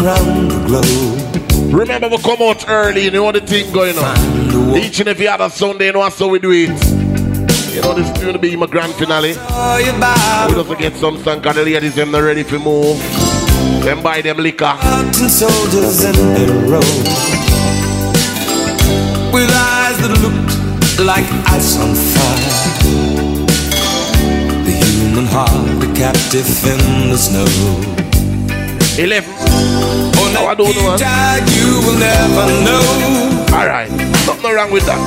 around 0.02 0.48
the 0.48 0.58
globe. 0.66 1.72
Remember, 1.72 2.08
we 2.08 2.18
come 2.18 2.42
out 2.42 2.68
early, 2.68 3.04
you 3.04 3.12
know 3.12 3.30
the 3.30 3.40
thing 3.40 3.72
going 3.72 3.96
on. 3.96 4.76
Each 4.76 4.98
and 4.98 5.08
every 5.08 5.28
other 5.28 5.48
Sunday, 5.48 5.86
you 5.86 5.92
know 5.92 6.02
how 6.02 6.28
we 6.28 6.40
do 6.40 6.50
it. 6.50 6.70
You 7.72 7.80
know, 7.80 7.94
this 7.94 8.10
is 8.10 8.18
going 8.20 8.32
to 8.32 8.40
be 8.40 8.56
my 8.56 8.66
grand 8.66 8.92
finale. 8.94 9.34
We 10.48 10.64
just 10.64 10.78
get 10.80 10.96
some 10.96 11.22
sun, 11.22 11.38
because 11.38 11.54
the 11.54 11.64
ladies, 11.64 11.94
them 11.94 12.10
not 12.10 12.24
ready 12.24 12.42
for 12.42 12.58
move. 12.58 12.98
Them 13.84 14.02
buy 14.02 14.20
them 14.20 14.38
liquor. 14.38 14.76
Soldiers 15.12 16.02
in 16.06 16.34
their 16.34 16.50
row 16.68 16.80
with 19.32 19.48
eyes 19.48 19.96
that 20.02 20.10
look 20.22 21.06
like 21.06 21.24
ice 21.46 21.78
on 21.78 21.94
fire. 21.94 22.65
Human 25.16 25.32
heart, 25.32 25.82
a 25.82 25.88
captive 25.96 26.44
in 26.68 27.08
the 27.08 27.16
snow. 27.16 27.48
11. 29.00 29.24
Oh, 29.32 30.28
no, 30.34 30.44
I 30.44 30.54
don't 30.54 30.76
know. 30.76 30.92
You 31.56 31.80
will 31.80 31.96
never 31.96 32.44
know. 32.60 32.84
Alright, 33.48 33.88
nothing 34.28 34.52
wrong 34.52 34.70
with 34.70 34.84
that. 34.84 35.00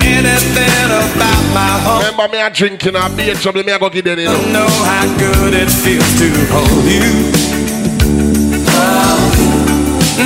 Anything 0.00 0.88
about 0.88 1.44
my 1.52 1.76
home. 1.84 2.00
Remember 2.00 2.32
me 2.32 2.40
a 2.40 2.48
drinking 2.48 2.96
I 2.96 3.12
a 3.12 3.14
beer 3.14 3.34
trouble, 3.34 3.62
me 3.62 3.72
a 3.72 3.78
go 3.78 3.90
give 3.90 4.06
them, 4.06 4.18
you 4.18 4.24
know. 4.24 4.40
know 4.56 4.72
how 4.88 5.04
good 5.18 5.52
it 5.52 5.68
feels 5.68 6.08
to 6.20 6.32
hold 6.48 6.88
you. 6.88 7.04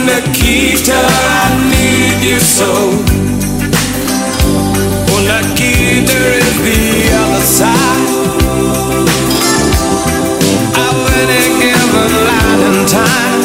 Nikita, 0.07 0.95
I 0.95 1.51
need 1.67 2.31
you 2.31 2.39
so. 2.39 2.95
Nikita 5.27 6.21
is 6.39 6.57
the 6.63 7.17
other 7.19 7.43
side. 7.43 8.08
Time. 12.91 13.43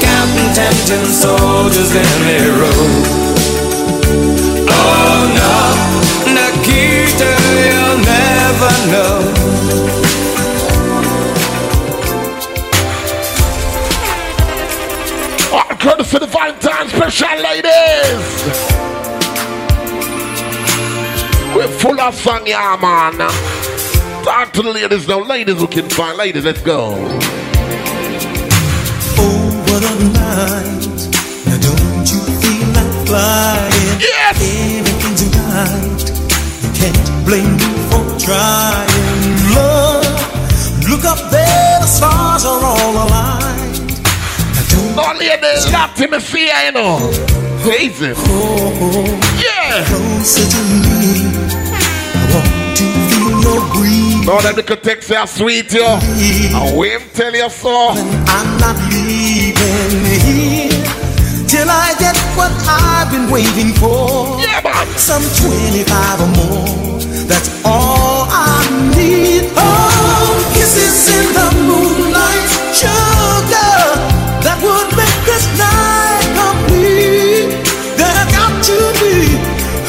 Counting 0.00 0.50
ten 0.54 1.04
soldiers 1.06 1.90
in 1.94 2.04
a 2.26 2.40
row. 2.58 2.82
Oh 4.68 5.18
no, 5.38 5.54
Nikita, 6.34 7.30
you'll 7.64 8.00
never 8.04 8.72
know. 8.92 9.16
Oh, 15.52 15.68
courtesy 15.78 16.18
the 16.18 16.26
Valentine 16.26 16.88
special, 16.88 17.38
ladies. 17.42 18.24
We're 21.54 21.68
full 21.68 21.98
of 22.00 22.14
song, 22.14 22.46
yeah, 22.46 22.76
man. 22.80 23.18
Talk 24.24 24.52
to 24.52 24.62
the 24.62 24.72
ladies 24.72 25.06
now. 25.08 25.20
Ladies 25.20 25.64
can 25.68 25.88
find 25.88 26.18
ladies, 26.18 26.44
let's 26.44 26.60
go. 26.60 26.96
What 29.68 29.82
a 29.82 29.94
night. 30.12 31.00
Now 31.46 31.58
don't 31.58 32.06
you 32.10 32.20
feel 32.40 32.68
like 32.76 32.92
flying? 33.06 34.00
Yes! 34.00 34.36
Everything's 34.40 35.22
right. 35.36 36.06
You 36.62 36.70
can't 36.78 37.06
blame 37.26 37.54
me 37.56 37.70
for 37.90 38.04
trying. 38.18 39.36
Love, 39.54 40.06
look 40.88 41.04
up 41.04 41.30
there, 41.30 41.80
the 41.80 41.86
stars 41.86 42.44
are 42.44 42.62
all 42.64 42.94
aligned. 43.06 43.66
No 44.96 45.12
ladies, 45.18 45.70
locked 45.72 46.00
in 46.00 46.10
the 46.10 46.20
fear, 46.20 46.54
you 46.64 46.72
know. 46.72 46.98
Crazy. 47.62 48.14
Yeah. 49.36 49.84
Closer 49.84 50.46
to 50.48 50.60
me. 50.80 51.28
I 52.14 52.24
want 52.32 52.76
to 52.78 52.84
feel 53.10 53.30
your 53.44 53.60
breeze. 53.74 54.24
That 54.26 54.56
little 54.56 54.76
text 54.76 55.08
say 55.08 55.16
how 55.16 55.26
sweet 55.26 55.72
you. 55.72 55.84
I 55.84 56.72
will 56.74 57.00
tell 57.12 57.34
you 57.34 57.50
so. 57.50 57.90
I'm 57.90 58.58
not 58.58 58.76
here 58.90 58.95
till 61.56 61.70
I 61.70 61.96
get 61.98 62.16
what 62.36 62.52
I've 62.68 63.08
been 63.10 63.30
waiting 63.32 63.72
for. 63.80 64.36
Yeah, 64.44 64.60
man. 64.60 64.86
Some 65.00 65.24
25 65.40 66.20
or 66.20 66.30
more. 66.36 67.00
That's 67.30 67.48
all 67.64 68.28
I 68.28 68.60
need. 68.92 69.48
Oh, 69.56 70.36
kisses 70.52 71.08
in 71.16 71.26
the 71.38 71.48
moonlight, 71.68 72.44
sugar. 72.76 73.72
That 74.44 74.58
would 74.60 74.90
make 75.00 75.20
this 75.24 75.46
night 75.56 76.28
complete. 76.36 77.48
There 77.96 78.24
got 78.36 78.52
to 78.68 78.78
be. 79.00 79.16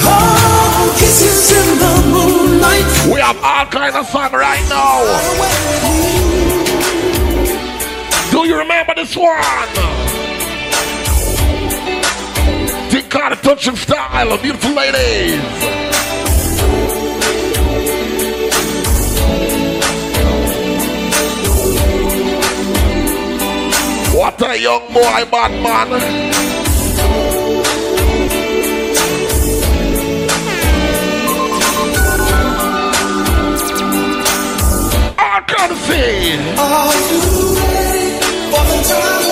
Oh, 0.08 0.96
kisses 0.96 1.52
in 1.52 1.70
the 1.84 1.96
moonlight. 2.16 2.88
We 3.12 3.20
have 3.20 3.40
all 3.44 3.66
kind 3.68 3.96
of 3.96 4.08
fun 4.08 4.32
right 4.32 4.64
now. 4.72 5.04
Do 8.32 8.48
you 8.48 8.58
remember 8.58 8.94
this 8.96 9.18
one? 9.18 10.27
Kind 13.10 13.34
of 13.34 13.42
touch 13.42 13.68
and 13.68 13.77
style 13.77 14.34
of 14.34 14.42
beautiful 14.42 14.72
ladies. 14.72 15.42
What 24.14 24.42
a 24.42 24.60
young 24.60 24.88
boy, 24.94 25.26
bad 25.32 25.52
man. 25.64 25.88
I 35.18 35.42
can 35.48 35.76
see. 35.86 36.38
Are 36.58 36.94
you 37.10 37.22
ready 37.56 38.06
for 38.52 38.64
the 38.69 38.77
time 38.90 39.27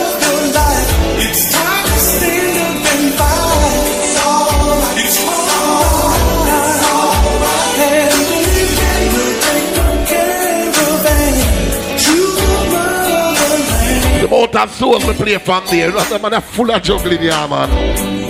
amount 14.56 14.70
of 14.70 14.76
souls 14.78 15.06
we 15.06 15.14
play 15.14 15.38
from 15.38 15.66
there, 15.66 15.92
not 15.92 16.08
the 16.08 16.18
man 16.20 16.42
full 16.42 16.72
of 16.72 16.82
juggling, 16.82 17.22
yeah, 17.22 17.48
man. 17.48 17.70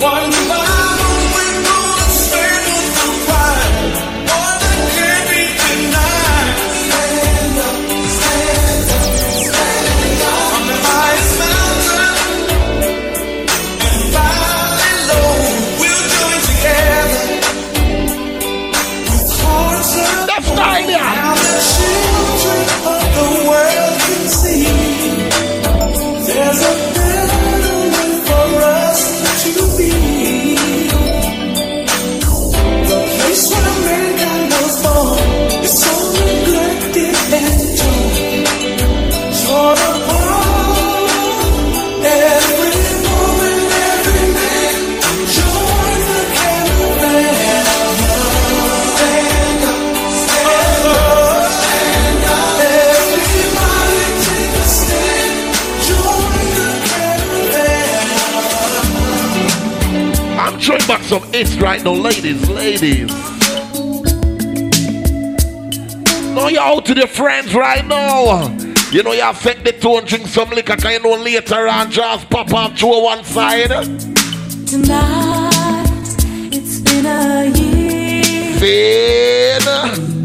One 0.00 0.75
throwing 61.44 61.56
back 61.56 61.56
some 61.56 61.56
hits 61.56 61.56
right 61.56 61.84
now, 61.84 61.92
ladies, 61.92 62.48
ladies. 62.48 63.10
Know 66.34 66.48
you're 66.48 66.60
out 66.60 66.84
to 66.86 66.94
the 66.94 67.06
friends 67.06 67.54
right 67.54 67.84
now. 67.86 68.48
You 68.92 69.02
know 69.02 69.12
you 69.12 69.28
affect 69.28 69.64
the 69.64 69.72
tone, 69.72 70.04
drink 70.04 70.26
some 70.26 70.50
liquor, 70.50 70.76
cause 70.76 70.84
you 70.84 71.00
know 71.00 71.14
later 71.14 71.68
on 71.68 71.90
just 71.90 72.30
pop 72.30 72.52
up 72.52 72.74
to 72.76 72.86
one 72.86 73.24
side. 73.24 73.68
Tonight, 74.66 76.16
it's 76.52 76.80
been 76.80 77.06
a 77.06 77.46
year. 77.46 78.54
Fade. 78.58 79.62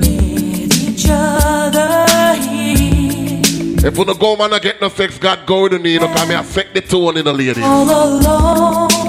Each 0.03 1.07
other 1.09 2.39
here. 2.41 3.41
If 3.83 3.97
you 3.97 4.05
don't 4.05 4.19
go 4.19 4.35
man, 4.35 4.53
I 4.53 4.59
get 4.59 4.79
no 4.79 4.89
sex, 4.89 5.17
God 5.17 5.45
go 5.45 5.63
with 5.63 5.81
me, 5.81 5.93
you 5.93 5.99
know, 5.99 6.07
cause 6.07 6.27
me 6.27 6.35
affect 6.35 6.73
the 6.73 6.81
tone 6.81 7.17
in 7.17 7.25
the 7.25 7.33
ladies. 7.33 7.63
all 7.63 7.89
alone 7.89 9.00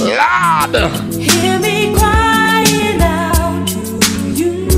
Lord! 0.00 0.74
Hear 1.12 1.58
me 1.58 1.92
crying 1.94 3.00
out 3.02 3.66
to 3.66 3.74
you. 4.32 4.68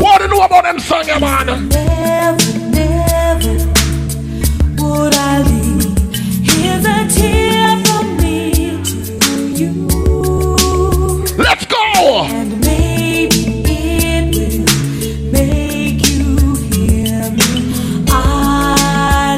What 0.00 0.18
do 0.18 0.24
you 0.24 0.30
know 0.30 0.42
about 0.42 0.64
them 0.64 0.80
song, 0.80 1.04
yeah, 1.06 1.18
man? 1.20 1.46
Never, 1.68 2.58
never 2.70 3.52
would 4.82 5.14
I 5.14 5.42
leave. 5.42 5.96
Here's 6.42 6.84
a 6.84 7.06
tear 7.08 7.78
from 7.84 8.16
me 8.16 8.82
to 8.82 9.48
you. 9.54 9.86
Let's 11.38 11.66
go! 11.66 12.24
And 12.24 12.60
maybe 12.60 13.62
it 13.64 14.34
will 14.34 15.30
make 15.30 16.04
you 16.08 16.24
hear 16.72 17.30
me. 17.30 18.04
I 18.08 18.10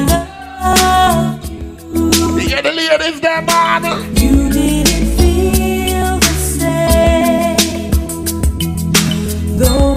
love 0.09 1.49
you. 1.93 2.39
Yeah, 2.39 2.61
the 2.61 2.71
ladies 2.71 3.21
there, 3.21 3.41
man. 3.43 4.18
Though 9.59 9.88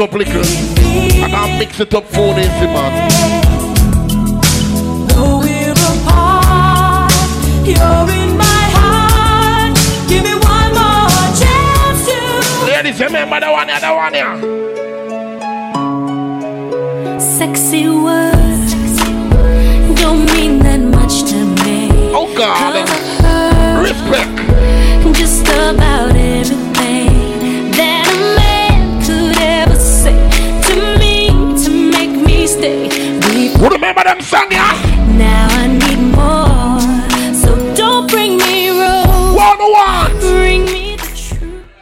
up 0.00 0.12
little. 0.12 0.40
I 0.40 1.28
can't 1.28 1.58
mix 1.58 1.78
it 1.80 1.92
up 1.94 2.04
for 2.04 2.32
this, 2.34 2.48
man. 2.48 3.10
Though 5.08 5.38
we're 5.40 5.72
apart, 5.72 7.12
you're 7.66 8.08
in 8.16 8.36
my 8.38 8.62
heart. 8.76 9.76
Give 10.08 10.24
me 10.24 10.34
one 10.34 10.72
more 10.72 11.10
chance 11.36 12.06
to. 12.08 12.18
Ladies, 12.66 12.98
remember 13.00 13.40
the 13.40 13.50
one, 13.50 13.66
the 13.66 13.92
one, 13.92 14.14
yeah. 14.14 14.40
Sexy 17.18 17.88
words 17.88 18.96
don't 20.00 20.24
mean 20.32 20.60
that 20.60 20.80
much 20.80 21.24
to 21.30 21.44
me. 21.64 21.90
Oh, 22.14 22.26
God. 22.36 22.88
Respect. 23.82 24.36
Just 25.18 25.42
about 25.42 26.16
everything 26.16 26.29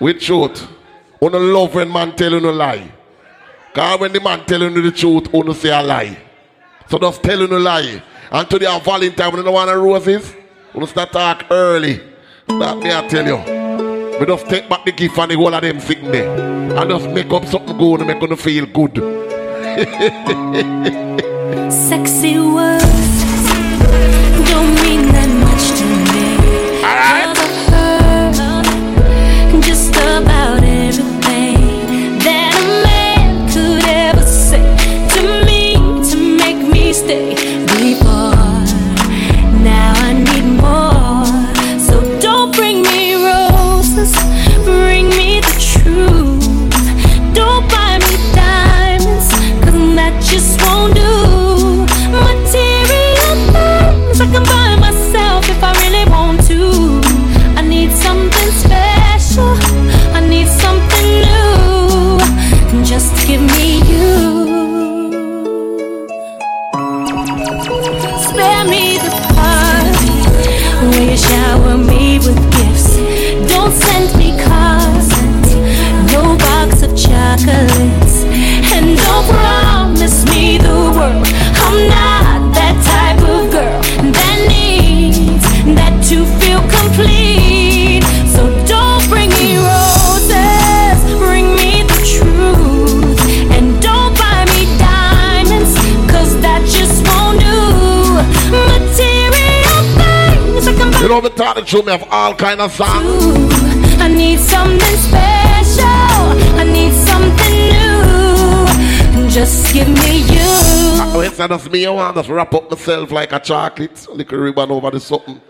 With 0.09 0.23
truth. 0.23 0.67
Wanna 1.21 1.39
love 1.39 1.75
when 1.75 1.93
man 1.93 2.17
telling 2.17 2.43
a 2.43 2.51
lie. 2.51 2.91
Cause 3.75 4.01
when 4.01 4.11
the 4.11 4.23
man 4.23 4.43
telling 4.47 4.75
you 4.75 4.81
the 4.81 4.91
truth, 4.91 5.29
you 5.35 5.53
say 5.53 5.69
a 5.69 5.83
lie. 5.83 6.17
So 6.89 6.99
just 6.99 7.23
telling 7.23 7.53
a 7.53 7.59
lie. 7.59 8.03
And 8.33 8.49
today 8.49 8.65
on 8.65 8.81
Valentine, 8.81 9.37
you 9.37 9.43
don't 9.43 9.53
want 9.53 9.71
roses, 9.71 10.35
you 10.75 10.87
start 10.87 11.13
talk 11.13 11.45
early. 11.51 12.01
That 12.47 12.79
me 12.79 12.91
I 12.91 13.07
tell 13.07 13.27
you. 13.27 13.37
We 14.19 14.25
just 14.25 14.49
take 14.49 14.67
back 14.67 14.87
the 14.87 14.93
gift 14.93 15.19
and 15.19 15.31
the 15.31 15.37
whole 15.37 15.53
of 15.53 15.61
them 15.61 15.79
thing 15.79 16.11
there. 16.11 16.79
And 16.79 16.89
just 16.89 17.07
make 17.11 17.31
up 17.31 17.45
something 17.45 17.77
good 17.77 18.01
and 18.01 18.09
make 18.09 18.19
them 18.19 18.35
feel 18.39 18.65
good. 18.65 18.97
Sexy 21.71 22.39
words 22.39 22.98
Me 74.17 74.37
cards, 74.37 75.09
no 76.13 76.37
box 76.37 76.83
of 76.83 76.97
chocolates, 76.97 77.78
You 101.09 101.15
know 101.15 101.23
me 101.23 101.31
talking 101.31 101.65
to 101.65 101.83
me 101.85 101.93
of 101.95 102.05
all 102.11 102.35
kind 102.35 102.61
of 102.61 102.71
songs. 102.71 103.55
I 103.99 104.09
need 104.09 104.39
something 104.41 104.99
special. 104.99 105.87
I 105.87 106.65
need 106.65 106.93
something 106.93 107.55
new. 109.17 109.31
Just 109.31 109.73
give 109.73 109.89
me 109.89 110.19
you. 110.19 110.51
Oh, 111.01 111.23
it's 111.25 111.39
just 111.39 111.71
me, 111.71 111.87
I 111.87 111.91
want 111.93 112.15
to 112.15 112.21
just 112.21 112.29
wrap 112.29 112.53
up 112.53 112.71
myself 112.71 113.11
like 113.11 113.33
a 113.33 113.41
chocolate. 113.41 114.07
Little 114.13 114.39
ribbon 114.39 114.71
over 114.71 114.91
the 114.91 115.01
something. 115.01 115.41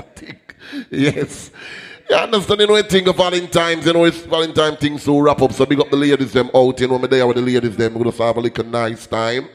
yes. 0.90 1.50
You 2.08 2.16
understand, 2.16 2.60
you 2.62 2.66
know, 2.66 2.76
a 2.76 2.82
think 2.82 3.08
of 3.08 3.16
Valentine's, 3.18 3.84
you 3.84 3.92
know, 3.92 4.04
it's 4.06 4.20
Valentine 4.20 4.78
things 4.78 5.04
to 5.04 5.20
wrap 5.20 5.42
up. 5.42 5.52
So 5.52 5.66
big 5.66 5.80
up 5.80 5.90
the 5.90 5.96
ladies 5.98 6.32
them 6.32 6.48
out, 6.54 6.80
you 6.80 6.88
know, 6.88 6.98
me 6.98 7.08
there 7.08 7.26
with 7.26 7.36
the 7.36 7.42
ladies 7.42 7.76
them. 7.76 7.92
We're 7.92 8.04
going 8.04 8.16
to 8.16 8.22
have 8.22 8.38
a 8.38 8.40
little 8.40 8.64
nice 8.64 9.06
time. 9.06 9.50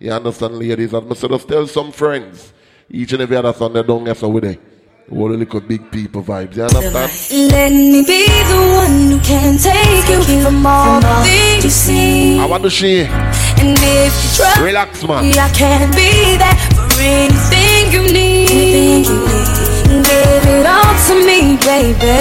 You 0.00 0.10
understand, 0.10 0.58
ladies? 0.58 0.92
And 0.92 1.08
I 1.08 1.14
said, 1.14 1.30
just 1.30 1.46
tell 1.46 1.68
some 1.68 1.92
friends. 1.92 2.52
Each 2.88 3.12
and 3.12 3.22
every 3.22 3.36
other 3.36 3.52
Sunday, 3.52 3.82
don't 3.82 4.04
mess 4.04 4.22
with 4.22 4.44
it. 4.44 4.60
What 5.08 5.30
a 5.32 5.34
little 5.34 5.60
big 5.60 5.90
people 5.90 6.22
vibes. 6.22 6.56
You 6.56 6.64
understand? 6.64 7.50
Let 7.52 7.72
me 7.72 8.02
be 8.02 8.26
the 8.26 8.60
one 8.78 9.10
who 9.10 9.20
can 9.20 9.58
take 9.58 10.08
you 10.08 10.42
from 10.42 10.64
all 10.66 11.00
the 11.00 11.22
things 11.24 11.64
you 11.64 11.70
see. 11.70 12.38
I 12.38 12.46
want 12.46 12.62
to 12.62 12.70
see. 12.70 13.00
And 13.02 13.76
if 13.78 14.38
you 14.38 14.44
try, 14.44 14.64
Relax, 14.64 15.02
man. 15.04 15.24
I 15.38 15.48
can 15.50 15.90
be 15.92 16.36
there 16.38 16.54
for 16.90 17.02
anything 17.02 17.92
you 17.92 18.02
need. 18.12 19.06
Give 19.06 20.46
it 20.46 20.66
all 20.66 20.94
to 21.06 21.14
me, 21.26 21.56
baby. 21.66 22.18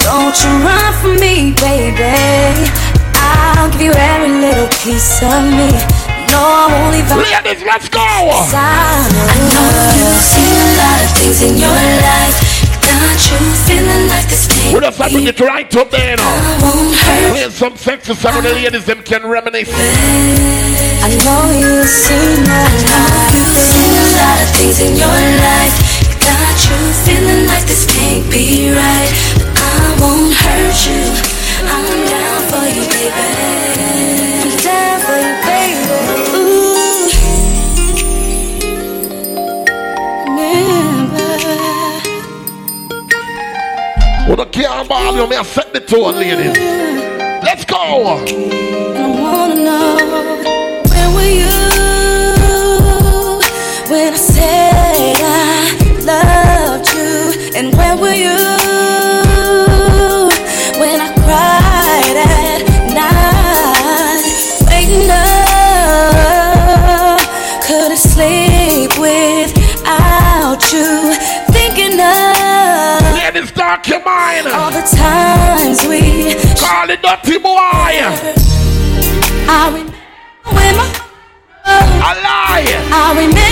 Don't 0.00 0.36
you 0.44 0.50
run 0.64 0.92
from 1.00 1.14
me, 1.20 1.52
baby. 1.52 2.68
I'll 3.16 3.70
give 3.72 3.82
you 3.82 3.92
every 3.92 4.30
little 4.40 4.68
piece 4.80 5.22
of 5.22 5.44
me. 5.44 5.97
I 6.34 6.90
leave 6.92 7.10
out. 7.10 7.18
Ladies, 7.18 7.64
let's 7.64 7.88
go! 7.88 8.00
I 8.00 9.36
know 9.52 9.68
you've 9.96 10.24
seen 10.24 10.52
a 10.52 10.68
lot 10.76 11.00
of 11.04 11.10
things 11.16 11.40
in 11.42 11.54
your 11.56 11.72
life. 11.72 12.36
Got 12.82 13.18
you 13.30 13.38
feeling 13.66 14.08
like 14.08 14.28
this 14.28 14.46
thing. 14.48 14.74
We're 14.74 14.80
just 14.80 14.98
having 14.98 15.26
it 15.26 15.40
right 15.40 15.68
up 15.76 15.90
there 15.90 16.16
now. 16.16 16.34
Playing 17.30 17.50
some 17.50 17.76
sexy 17.76 18.14
song 18.14 18.36
with 18.36 18.44
the 18.44 18.52
ladies, 18.54 18.84
them 18.84 19.02
can 19.02 19.26
reminisce. 19.26 19.70
I 19.70 21.08
know 21.24 21.50
you've 21.54 21.88
seen 21.88 22.44
a 22.44 22.62
lot. 22.88 23.32
You've 23.32 23.56
seen 23.56 23.92
a 23.94 24.06
lot 24.18 24.38
of 24.42 24.50
things 24.56 24.80
in 24.80 24.96
your 24.96 25.20
life. 25.40 25.76
Got 26.20 26.56
you 26.66 26.78
feeling 27.04 27.46
like 27.46 27.64
this 27.66 27.86
can't 27.86 28.28
be 28.30 28.70
right. 28.72 29.12
But 29.36 29.56
I 29.56 29.96
won't 30.00 30.34
hurt 30.34 30.78
you. 30.88 31.02
I'm 31.68 31.86
down 32.08 32.40
for 32.50 32.64
you, 32.66 32.84
baby. 32.88 33.37
The 44.36 44.44
can't 44.44 44.88
ball 44.88 45.16
you, 45.16 45.26
me 45.26 45.36
I 45.36 45.42
the 45.72 45.80
tone, 45.80 46.14
ladies. 46.14 46.56
Let's 47.42 47.64
go! 47.64 48.24
Mind. 74.34 74.46
all 74.54 74.70
the 74.70 74.82
times 74.82 75.86
we 75.86 76.34
Call 76.58 76.90
it 76.90 77.02
dirty 77.02 77.38
boy. 77.38 77.56
I 79.50 79.70
remember 79.72 79.92
when 80.54 80.76
my 80.76 80.86
A 81.64 82.12
lie. 82.24 82.68
I 82.92 83.14
remember 83.16 83.47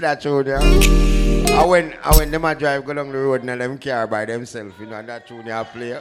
See 0.00 0.06
that 0.06 0.22
tune 0.22 0.44
there? 0.46 0.58
I 1.60 1.66
when 1.66 1.94
I 2.02 2.16
when 2.16 2.30
them 2.30 2.46
a 2.46 2.54
drive 2.54 2.86
go 2.86 2.94
down 2.94 3.12
the 3.12 3.18
road 3.18 3.44
and 3.44 3.60
them 3.60 3.76
car 3.76 4.06
by 4.06 4.24
themselves, 4.24 4.72
you 4.80 4.86
know, 4.86 4.96
and 4.96 5.06
that 5.10 5.26
tune 5.26 5.44
you 5.44 5.64
play. 5.74 6.00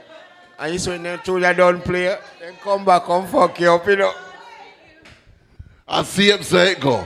And 0.58 0.74
you 0.74 0.92
when 0.92 1.04
them 1.04 1.20
tune 1.22 1.44
you 1.44 1.54
don't 1.54 1.84
play, 1.84 2.18
then 2.40 2.54
come 2.64 2.86
back 2.86 3.10
and 3.10 3.28
fuck 3.28 3.60
you 3.60 3.70
up, 3.70 3.86
you 3.86 3.98
know. 3.98 4.14
I 5.86 6.04
see 6.04 6.30
it 6.30 6.46
say 6.46 6.72
it 6.72 6.80
go. 6.80 7.06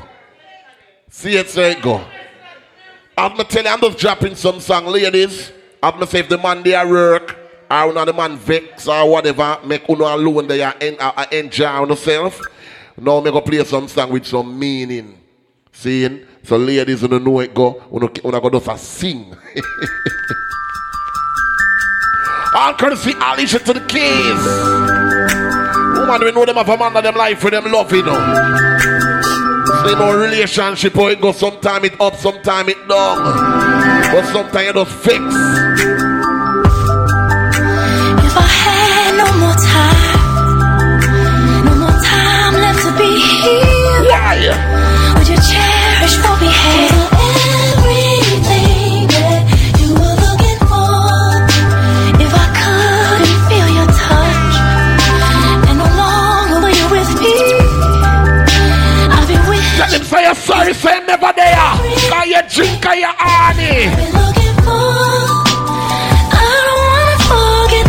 See 1.09 1.35
it 1.35 1.49
say 1.49 1.71
it 1.71 1.81
go. 1.81 2.05
I'm 3.17 3.31
gonna 3.31 3.45
tell 3.45 3.63
you, 3.63 3.69
I'm 3.69 3.79
just 3.79 3.97
dropping 3.97 4.35
some 4.35 4.59
song, 4.59 4.85
ladies. 4.85 5.51
I'm 5.81 5.93
gonna 5.93 6.05
say 6.05 6.19
if 6.19 6.29
the 6.29 6.37
man 6.37 6.61
there 6.61 6.87
work, 6.87 7.35
or 7.71 7.91
not 7.91 8.05
the 8.05 8.13
man 8.13 8.37
vex 8.37 8.87
or 8.87 9.09
whatever, 9.09 9.57
make 9.65 9.89
uno 9.89 10.15
alone 10.15 10.45
there 10.45 10.75
and 10.79 10.97
uh, 10.99 11.25
enjoy 11.31 11.87
yourself. 11.87 12.39
Now 12.97 13.19
me 13.19 13.31
go 13.31 13.41
play 13.41 13.63
some 13.63 13.87
song 13.87 14.11
with 14.11 14.27
some 14.27 14.59
meaning. 14.59 15.17
Seeing? 15.71 16.27
So 16.45 16.57
ladies 16.57 17.01
you 17.01 17.07
know 17.07 17.39
it 17.39 17.53
go, 17.53 17.81
uno, 17.89 18.09
uno 18.25 18.39
go 18.41 18.49
just 18.49 18.67
a 18.67 18.77
sing. 18.77 19.33
All 22.55 22.73
courtesy, 22.75 23.13
issue 23.39 23.59
to 23.59 23.73
the 23.73 23.79
keys. 23.87 24.43
Woman, 25.97 26.21
we 26.21 26.31
know 26.31 26.45
them 26.45 26.57
have 26.57 26.67
a 26.67 26.77
man 26.77 26.97
of 26.97 27.03
them 27.03 27.15
life 27.15 27.39
for 27.39 27.49
them 27.49 27.71
love, 27.71 27.91
you 27.93 28.03
know. 28.03 28.19
You 29.87 29.95
know, 29.95 30.13
relationship, 30.19 30.93
how 30.95 31.07
it 31.07 31.21
goes, 31.21 31.37
sometime 31.37 31.85
it 31.85 31.99
up, 32.01 32.15
sometime 32.15 32.67
it 32.67 32.87
down. 32.89 33.23
But 34.11 34.25
sometimes 34.25 34.67
you 34.67 34.73
just 34.73 34.91
fix. 34.97 35.17
If 38.19 38.35
I 38.37 38.47
had 38.59 39.15
no 39.17 39.27
more 39.39 39.55
time, 39.55 40.19
no 41.65 41.73
more 41.79 41.97
time 42.03 42.53
left 42.61 42.81
to 42.83 42.91
be 42.99 43.09
here. 43.17 44.09
Why? 44.09 44.72
Say 60.13 60.23
you're 60.23 60.35
sorry, 60.35 60.73
say 60.73 60.97
I'm 60.97 61.05
never 61.05 61.33
there. 61.35 61.55
Cause 62.11 62.27
you 62.27 62.41
drink 62.53 62.85
and 62.85 62.99
you 62.99 63.13
honey. 63.17 63.89
looking 64.19 64.55
for. 64.65 64.85
I 66.37 66.45
don't 66.67 66.81
wanna 66.89 67.17
forget 67.29 67.83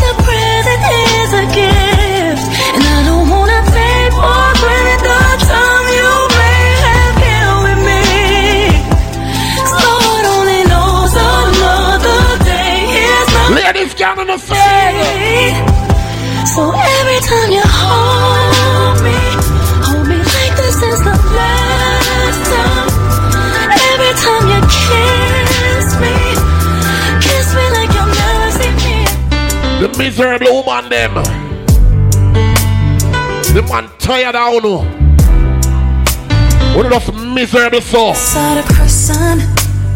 miserable 29.99 30.63
woman 30.63 30.89
them. 30.91 31.15
The 33.55 33.63
man 33.69 33.89
tired 33.99 34.35
of 34.35 34.55
you. 34.55 34.61
Oh. 34.65 34.85
One 36.77 36.87
of 36.87 37.07
those 37.07 37.15
miserable 37.15 37.81
so. 37.81 38.13
Saw 38.15 38.55
the 38.57 38.63
person 38.75 39.41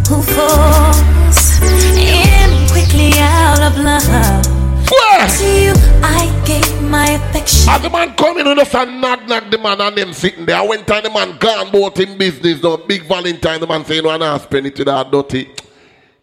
who 0.09 0.23
falls 0.23 1.61
in 1.99 2.69
quickly 2.69 3.13
out 3.19 3.61
of 3.61 3.79
love. 3.79 4.45
To 4.89 5.45
you, 5.45 5.73
I 6.03 6.31
gave 6.47 6.83
my 6.83 7.11
affection. 7.11 7.69
As 7.69 7.83
the 7.83 7.91
man 7.91 8.15
come 8.15 8.39
in 8.39 8.57
just 8.57 8.75
a 8.75 8.87
knock 8.87 9.27
knock 9.27 9.51
the 9.51 9.59
man 9.59 9.81
and 9.81 9.97
them 9.97 10.13
sitting 10.13 10.47
there. 10.47 10.67
When 10.67 10.85
time 10.85 11.03
the 11.03 11.11
man 11.11 11.37
gone 11.39 11.69
about 11.69 11.99
him 11.99 12.17
business, 12.17 12.63
no 12.63 12.77
big 12.77 13.03
Valentine, 13.03 13.61
the 13.61 13.67
man 13.67 13.85
say, 13.85 13.97
you 13.97 14.03
know, 14.03 14.11
and 14.11 14.23
I 14.23 14.39
spend 14.39 14.67
it 14.67 14.77
to 14.77 14.85
that 14.85 15.11
dirty. 15.11 15.51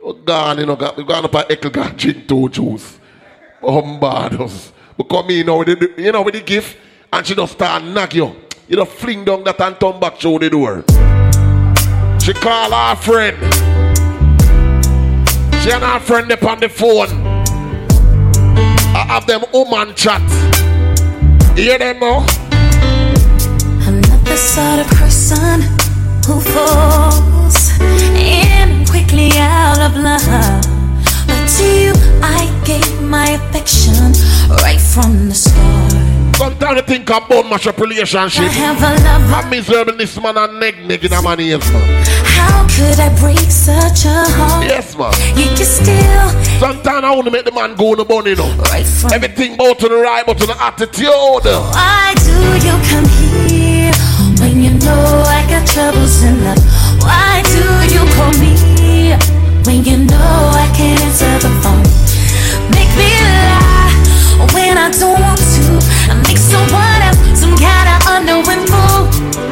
Oh, 0.02 0.14
gone, 0.14 0.60
you 0.60 0.66
know, 0.66 0.76
got, 0.76 0.96
we 0.96 1.04
gone 1.04 1.26
up 1.26 1.36
at 1.36 1.50
Eckle, 1.50 1.72
got 1.72 1.98
drink 1.98 2.28
two 2.28 2.48
juice. 2.50 3.00
Bombardos. 3.66 4.72
We 4.96 5.04
come 5.06 5.30
in, 5.32 5.38
you 5.38 5.44
know, 5.44 5.58
with 5.58 5.80
the, 5.80 6.02
you 6.02 6.12
know, 6.12 6.22
with 6.22 6.36
the 6.36 6.42
gift, 6.42 6.78
and 7.12 7.26
she 7.26 7.34
just 7.34 7.54
start 7.54 7.84
knock 7.84 8.14
you. 8.14 8.36
You 8.68 8.78
know, 8.78 8.86
fling 8.86 9.26
down 9.26 9.44
that 9.44 9.60
and 9.60 9.80
turn 9.80 10.00
back 10.00 10.18
through 10.20 10.40
the 10.40 10.50
door. 10.50 10.84
She 12.22 12.34
call 12.34 12.72
her 12.72 12.96
friend. 12.96 13.38
She 15.62 15.72
and 15.72 15.84
her 15.84 16.00
friend 16.00 16.32
up 16.32 16.44
on 16.44 16.60
the 16.60 16.70
phone. 16.70 17.10
I 18.96 19.04
have 19.08 19.26
them 19.26 19.44
woman 19.52 19.94
chat. 19.96 20.22
You 21.58 21.64
hear 21.64 21.80
them 21.80 22.00
now? 22.00 22.26
I'm 23.82 24.02
not 24.02 24.24
the 24.26 24.38
sort 24.38 24.80
of 24.80 24.88
person 24.98 25.62
who 26.26 26.40
falls 26.40 27.80
in 27.82 28.86
quickly 28.86 29.32
out 29.38 29.80
of 29.80 29.96
love. 29.98 30.75
To 31.58 31.64
you, 31.64 31.94
I 32.22 32.52
gave 32.66 33.02
my 33.02 33.30
affection 33.40 34.12
right 34.64 34.82
from 34.82 35.30
the 35.30 35.36
start. 35.36 35.92
Sometimes 36.36 36.82
I 36.82 36.84
think 36.86 37.10
about 37.10 37.66
up 37.68 37.78
relationship. 37.78 38.44
I 38.44 38.48
have 38.50 38.82
a 38.84 39.04
lover. 39.04 39.34
I'm 39.36 39.50
miserable 39.50 39.96
this 39.96 40.20
man 40.22 40.36
and 40.38 40.60
neck 40.60 41.04
in 41.04 41.14
a 41.14 41.22
man 41.22 41.40
ears, 41.40 41.72
man. 41.72 42.04
How 42.36 42.68
could 42.68 43.00
I 43.00 43.08
break 43.20 43.40
such 43.50 44.04
a 44.04 44.28
heart? 44.36 44.66
Yes, 44.66 44.98
man. 44.98 45.14
You 45.38 45.46
can 45.56 45.66
still 45.66 46.30
Sometimes 46.60 47.06
I 47.06 47.12
want 47.16 47.26
to 47.26 47.32
make 47.32 47.46
the 47.46 47.54
man 47.54 47.76
go 47.76 47.94
in 47.94 48.00
the 48.00 48.06
bunny, 48.06 48.32
you 48.32 48.36
know. 48.36 48.52
right 48.72 48.86
from 48.86 49.14
Everything 49.14 49.54
about 49.54 49.80
to 49.80 49.88
the 49.88 49.96
right, 49.96 50.26
but 50.26 50.38
to 50.40 50.46
the 50.46 50.62
attitude. 50.62 51.08
Why 51.08 52.14
do 52.20 52.36
you 52.68 52.76
come 52.92 53.08
here 53.48 53.96
when 54.44 54.62
you 54.62 54.74
know 54.84 55.24
I 55.24 55.46
got 55.48 55.66
troubles 55.66 56.22
in 56.22 56.44
life? 56.44 56.60
Why 57.00 57.44
do 57.48 57.64
you 57.96 58.04
call 58.12 58.34
me 58.44 59.45
when 59.66 59.84
you 59.84 59.98
know 59.98 60.52
I 60.54 60.72
can't 60.76 61.00
answer 61.02 61.32
the 61.40 61.52
phone? 61.62 61.84
Make 62.72 62.92
me 62.98 63.10
lie 63.50 63.94
when 64.54 64.78
I 64.78 64.90
don't 64.92 65.20
want 65.20 65.40
to. 65.40 65.64
I 66.12 66.16
make 66.28 66.38
someone 66.38 67.02
else 67.08 67.40
some 67.40 67.56
kind 67.58 67.88
of 67.90 68.00
unknowing 68.14 68.66
fool. 68.68 69.10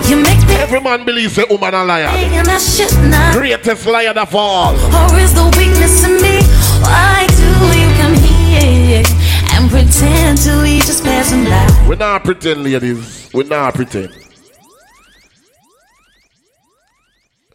You 0.09 0.17
make 0.21 0.39
me 0.47 0.53
Every 0.55 0.81
man 0.81 1.05
believes 1.05 1.37
a 1.37 1.45
woman 1.49 1.73
a 1.73 1.83
liar. 1.83 2.07
and 2.07 2.47
I 2.47 2.57
should 2.57 2.93
not. 3.09 3.33
Greatest 3.35 3.85
liar 3.87 4.13
of 4.15 4.35
all. 4.35 4.73
Or 4.73 5.19
is 5.19 5.33
the 5.33 5.45
weakness 5.57 6.03
in 6.03 6.21
me? 6.21 6.41
Why 6.81 7.25
do 7.39 7.47
you 7.79 7.89
come 8.01 8.13
here 8.15 9.03
and 9.53 9.69
pretend 9.69 10.37
to 10.39 10.61
be 10.63 10.79
just 10.79 11.03
passing 11.03 11.45
by? 11.45 11.85
We're 11.87 11.95
not 11.95 12.23
pretend, 12.23 12.63
ladies. 12.63 13.29
We're 13.33 13.45
not 13.47 13.73
pretend. 13.73 14.13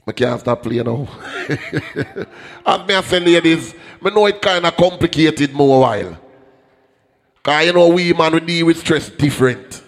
I 0.09 0.12
can't 0.12 0.41
stop 0.41 0.62
playing 0.62 0.85
now. 0.87 1.07
As 2.67 2.89
me 2.89 2.95
I 2.95 3.01
say, 3.03 3.20
ladies, 3.20 3.75
me 4.01 4.11
know 4.11 4.25
it 4.27 4.41
kind 4.41 4.65
of 4.65 4.75
complicated 4.75 5.53
more 5.53 5.81
while. 5.81 6.19
Cause 7.43 7.67
you 7.67 7.73
know 7.73 7.89
we 7.89 8.12
man 8.15 8.33
we 8.33 8.41
deal 8.41 8.67
with 8.67 8.78
stress 8.78 9.11
different. 9.11 9.83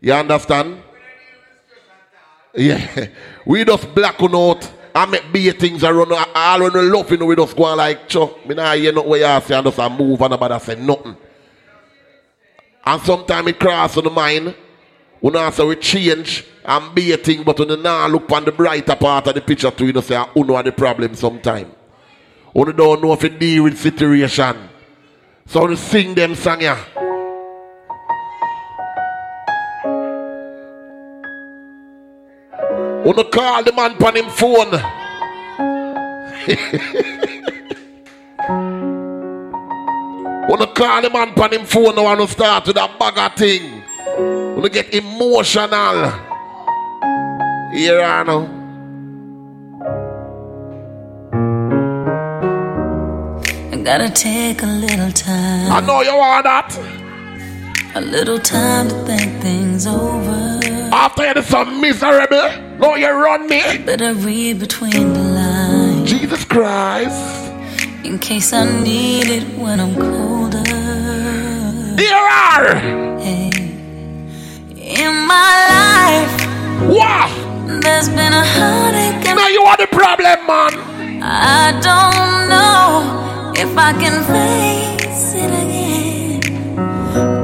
You 0.00 0.12
understand? 0.12 0.82
Yeah. 2.54 3.08
We 3.46 3.64
just 3.64 3.94
black 3.94 4.20
on 4.22 4.34
out 4.34 4.68
I 4.92 5.04
make 5.04 5.30
be 5.30 5.50
things 5.50 5.84
around 5.84 6.10
all 6.10 6.60
when 6.62 6.72
we 6.72 6.80
love 6.80 7.10
you 7.10 7.18
know, 7.18 7.26
we 7.26 7.36
just 7.36 7.54
go 7.54 7.64
on 7.64 7.76
like 7.76 8.08
chuck. 8.08 8.46
Me 8.46 8.54
nah 8.54 8.72
hear 8.72 8.92
nothing 8.92 9.10
where 9.10 9.20
you 9.20 9.46
say 9.46 9.54
and 9.54 9.66
just 9.66 9.78
a 9.78 9.90
move 9.90 10.22
and 10.22 10.30
nobody 10.30 10.58
say 10.58 10.74
nothing. 10.74 11.16
And 12.84 13.02
sometimes 13.02 13.48
it 13.48 13.60
cross 13.60 13.98
on 13.98 14.04
the 14.04 14.10
mind. 14.10 14.54
We 15.20 15.30
not 15.30 15.52
say 15.52 15.66
we 15.66 15.76
change 15.76 16.46
and 16.66 16.94
be 16.94 17.12
a 17.12 17.16
thing, 17.16 17.44
but 17.44 17.58
we 17.58 17.76
now 17.76 18.08
look 18.08 18.30
on 18.32 18.44
the 18.44 18.52
brighter 18.52 18.96
part 18.96 19.28
of 19.28 19.34
the 19.34 19.40
picture 19.40 19.70
too, 19.70 19.86
you 19.86 19.92
know, 19.92 20.00
say, 20.00 20.22
who 20.34 20.44
know 20.44 20.60
the 20.62 20.72
problem 20.72 21.14
sometime. 21.14 21.70
We 22.52 22.72
don't 22.72 23.02
know 23.02 23.12
if 23.12 23.22
it 23.22 23.38
deal 23.38 23.64
with 23.64 23.78
situation. 23.78 24.68
So 25.46 25.66
we 25.66 25.76
sing 25.76 26.14
them 26.14 26.34
song 26.34 26.62
yeah. 26.62 26.84
Wanna 33.04 33.24
call 33.24 33.62
the 33.62 33.72
man 33.72 34.02
on 34.02 34.16
him 34.16 34.28
phone. 34.30 34.72
Wanna 40.48 40.66
call 40.74 41.02
the 41.02 41.10
man 41.10 41.38
on 41.38 41.52
him 41.52 41.64
phone 41.64 41.94
now 41.94 42.12
and 42.12 42.28
start 42.28 42.66
with 42.66 42.76
a 42.76 42.90
bag 42.98 43.36
thing. 43.36 43.84
Wanna 44.16 44.68
get 44.68 44.92
emotional. 44.92 46.25
Here 47.72 48.00
I 48.00 48.22
know. 48.22 48.42
I 53.72 53.76
gotta 53.82 54.08
take 54.10 54.62
a 54.62 54.66
little 54.66 55.10
time. 55.12 55.72
I 55.72 55.80
know 55.80 56.00
you 56.00 56.16
want 56.16 56.44
that. 56.44 56.78
A 57.96 58.00
little 58.00 58.38
time 58.38 58.88
to 58.88 58.94
think 59.04 59.42
things 59.42 59.86
over. 59.86 60.60
After 60.92 61.24
you're 61.24 61.42
so 61.42 61.64
miserable, 61.64 62.50
no, 62.78 62.94
you 62.94 63.10
run 63.10 63.48
me. 63.48 63.78
Better 63.78 64.14
read 64.14 64.60
between 64.60 65.12
the 65.12 65.20
lines. 65.20 66.08
Jesus 66.08 66.44
Christ. 66.44 67.50
In 68.04 68.18
case 68.18 68.52
I 68.52 68.64
need 68.82 69.26
it 69.28 69.58
when 69.58 69.80
I'm 69.80 69.94
colder. 69.96 70.62
Here 72.00 72.14
are. 72.14 72.74
Hey. 73.18 73.50
In 74.76 75.14
my 75.26 75.52
life. 75.74 76.46
Wow. 76.96 77.55
There's 77.66 78.08
been 78.08 78.32
a 78.32 78.44
heartache. 78.44 79.24
Now 79.34 79.48
you 79.48 79.62
are 79.62 79.76
the 79.76 79.88
problem, 79.88 80.46
man. 80.46 80.72
I 81.20 81.72
don't 81.82 82.48
know 82.48 83.52
if 83.56 83.76
I 83.76 83.92
can 83.92 84.22
face 84.30 85.34
it 85.34 85.50
again. 85.50 86.40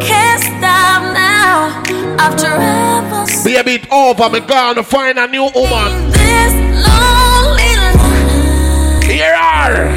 Can't 0.01 0.41
stop 0.41 1.02
now 1.12 1.83
after 2.18 2.47
ever 2.47 3.26
Baby, 3.44 3.83
it 3.83 3.91
over. 3.91 4.31
Me 4.31 4.41
gonna 4.41 4.84
find 4.84 5.18
a 5.18 5.26
new 5.26 5.51
woman. 5.55 6.10
this 6.12 6.55
lonely 6.86 7.75
life. 7.83 9.05
Here 9.05 9.34
are. 9.34 9.91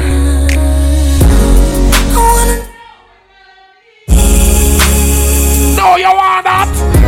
No, 5.76 5.96
you 5.96 6.06
want 6.06 6.44
that? 6.44 7.05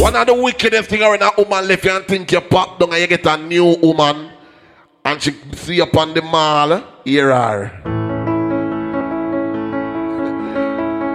One 0.00 0.16
of 0.16 0.26
the 0.26 0.34
wickedest 0.34 0.88
thing 0.88 1.02
around 1.02 1.20
that 1.20 1.36
woman 1.36 1.68
left 1.68 1.84
you 1.84 1.90
and 1.90 2.04
think 2.06 2.32
you 2.32 2.40
pop 2.40 2.78
down 2.78 2.92
and 2.92 3.00
you 3.00 3.06
get 3.08 3.26
a 3.26 3.36
new 3.36 3.76
woman 3.82 4.30
and 5.04 5.22
she 5.22 5.32
see 5.54 5.80
upon 5.80 6.14
the 6.14 6.22
mall, 6.22 6.82
here 7.04 7.30
are. 7.30 7.72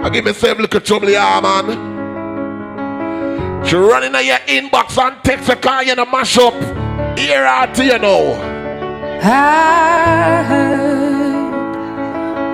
I 0.04 0.10
give 0.10 0.24
myself 0.24 0.58
a 0.58 0.62
little 0.62 0.80
trouble 0.80 1.10
yeah 1.10 1.40
man. 1.40 1.94
She 3.66 3.74
running 3.74 4.14
in 4.14 4.26
your 4.26 4.38
inbox 4.46 4.96
and 5.02 5.16
text 5.24 5.48
a 5.48 5.56
car 5.56 5.82
in 5.82 5.98
a 5.98 6.04
mash 6.04 6.38
up. 6.38 6.54
Here 7.18 7.44
are 7.44 7.66
to 7.74 7.84
you 7.84 7.98
know. 7.98 8.53
I 9.22 10.44
heard 10.48 11.74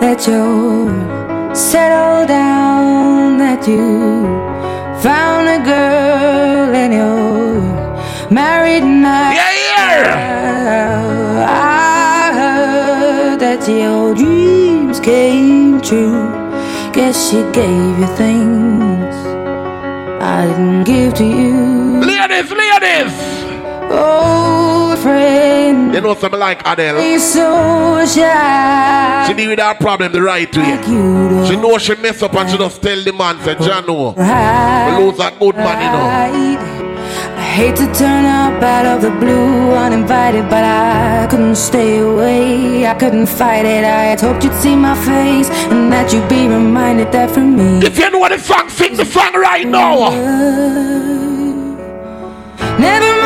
that 0.00 0.26
you 0.26 1.54
settled 1.54 2.28
down, 2.28 3.38
that 3.38 3.66
you 3.66 4.24
found 5.02 5.48
a 5.48 5.58
girl 5.64 6.74
and 6.74 6.92
you're 6.92 8.30
married 8.30 8.84
now. 8.84 9.32
Yeah, 9.32 10.14
I 11.48 12.32
heard 12.34 13.40
that 13.40 13.68
your 13.68 14.14
dreams 14.14 15.00
came 15.00 15.80
true. 15.80 16.28
Guess 16.92 17.30
she 17.30 17.42
gave 17.52 17.98
you 17.98 18.06
things 18.16 19.14
I 20.22 20.46
didn't 20.46 20.84
give 20.84 21.14
to 21.14 21.24
you. 21.24 22.00
Ladies, 22.00 22.50
ladies! 22.52 23.49
Oh, 23.92 24.96
friend. 25.02 25.92
You 25.92 26.00
know 26.00 26.14
something 26.14 26.38
like 26.38 26.62
Adele. 26.66 27.00
He's 27.00 27.32
so 27.32 28.04
shy. 28.06 29.24
She 29.26 29.34
deal 29.34 29.50
with 29.50 29.58
that 29.58 29.80
problem 29.80 30.12
the 30.12 30.22
right 30.22 30.54
way. 30.56 31.46
She 31.48 31.56
know 31.56 31.76
she 31.78 31.94
mess 31.96 32.22
up 32.22 32.34
and 32.34 32.48
she 32.50 32.56
just 32.56 32.80
tell 32.80 33.02
the 33.02 33.12
man, 33.12 33.40
say, 33.40 33.56
John, 33.56 33.86
no. 33.86 34.14
Right. 34.14 34.96
We 34.98 35.04
lose 35.04 35.18
a 35.18 35.30
good 35.38 35.56
man, 35.56 35.78
you 35.82 35.90
know. 35.90 36.06
I 37.36 37.42
hate 37.42 37.76
to 37.76 37.92
turn 37.92 38.24
up 38.24 38.62
out 38.62 38.86
of 38.86 39.02
the 39.02 39.10
blue 39.10 39.72
uninvited, 39.72 40.48
but 40.48 40.62
I 40.62 41.26
couldn't 41.28 41.56
stay 41.56 41.98
away. 41.98 42.86
I 42.86 42.94
couldn't 42.94 43.26
fight 43.26 43.64
it. 43.64 43.84
I 43.84 44.14
had 44.14 44.20
hoped 44.20 44.44
you'd 44.44 44.54
see 44.54 44.76
my 44.76 44.94
face 45.04 45.50
and 45.70 45.92
that 45.92 46.12
you'd 46.12 46.28
be 46.28 46.46
reminded 46.46 47.10
that 47.10 47.30
for 47.30 47.40
me. 47.40 47.80
If 47.84 47.98
you 47.98 48.08
know 48.10 48.18
what 48.20 48.30
the 48.30 48.38
song, 48.38 48.68
sing 48.68 48.94
the 48.96 49.04
song 49.04 49.34
right 49.34 49.66
now. 49.66 50.10
Never 52.78 53.19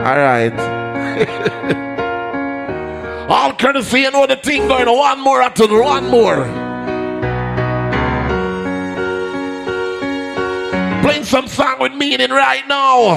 All 0.07 0.17
right. 0.17 1.85
All 3.27 3.53
courtesy, 3.53 4.01
you 4.01 4.11
know 4.11 4.27
the 4.27 4.35
thing 4.35 4.67
going. 4.67 4.85
One 4.85 5.19
more 5.19 5.41
after 5.41 5.67
one 5.67 6.07
more. 6.09 6.45
Playing 11.01 11.23
some 11.23 11.47
song 11.47 11.79
with 11.79 11.93
meaning 11.93 12.29
right 12.29 12.67
now. 12.67 13.15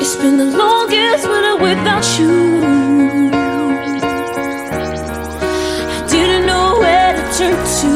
It's 0.00 0.14
been 0.16 0.36
the 0.36 0.44
longest 0.44 1.28
winter 1.28 1.56
without 1.56 2.06
you. 2.20 2.62
I 5.90 6.06
didn't 6.08 6.46
know 6.46 6.78
where 6.78 7.14
to 7.16 7.22
turn 7.36 7.56
to. 7.80 7.92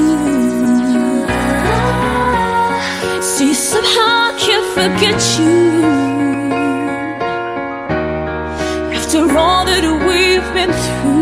See, 3.23 3.55
somehow 3.55 4.26
forget 4.77 5.39
you. 5.39 5.83
After 8.93 9.23
all 9.39 9.65
that 9.65 9.85
we've 10.07 10.49
been 10.53 10.73
through. 10.85 11.16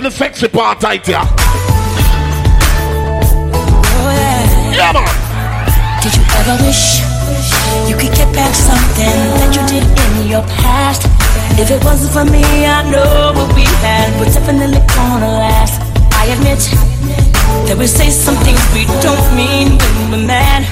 The 0.00 0.10
sexy 0.10 0.48
part 0.48 0.82
right 0.82 1.04
here. 1.04 1.20
Oh, 1.20 1.28
yeah. 4.08 4.72
Yeah, 4.72 4.96
man. 4.96 5.04
Did 6.00 6.16
you 6.16 6.24
ever 6.40 6.56
wish 6.64 7.04
you 7.84 7.92
could 8.00 8.16
get 8.16 8.32
back 8.32 8.56
something 8.56 9.20
that 9.36 9.52
you 9.52 9.60
did 9.68 9.84
in 9.84 10.24
your 10.32 10.40
past? 10.56 11.04
If 11.60 11.68
it 11.68 11.84
wasn't 11.84 12.16
for 12.16 12.24
me, 12.24 12.40
I 12.64 12.80
know 12.88 13.36
what 13.36 13.52
we 13.52 13.68
had 13.84 14.08
was 14.16 14.32
definitely 14.32 14.80
gonna 14.96 15.36
last. 15.36 15.84
I 16.16 16.32
admit 16.32 16.64
that 17.68 17.76
we 17.76 17.86
say 17.86 18.08
some 18.08 18.40
things 18.40 18.56
we 18.72 18.88
don't 19.04 19.20
mean 19.36 19.76
when 19.76 20.16
we're 20.16 20.26
mad. 20.26 20.64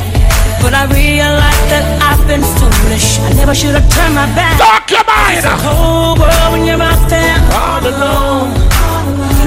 But 0.65 0.73
I 0.73 0.89
realize 0.89 1.63
that 1.69 1.85
I've 2.01 2.25
been 2.25 2.41
foolish. 2.57 3.21
I 3.29 3.37
never 3.37 3.55
should 3.55 3.77
have 3.77 3.85
turned 3.93 4.17
my 4.17 4.25
back. 4.33 4.57
Talk 4.57 4.89
your 4.89 5.05
mind. 5.05 5.37
It's 5.37 5.45
a 5.45 5.53
whole 5.53 6.17
world 6.17 6.49
when 6.57 6.65
you're 6.65 6.81
out 6.81 7.05
there 7.13 7.37
all 7.53 7.85
alone. 7.85 8.78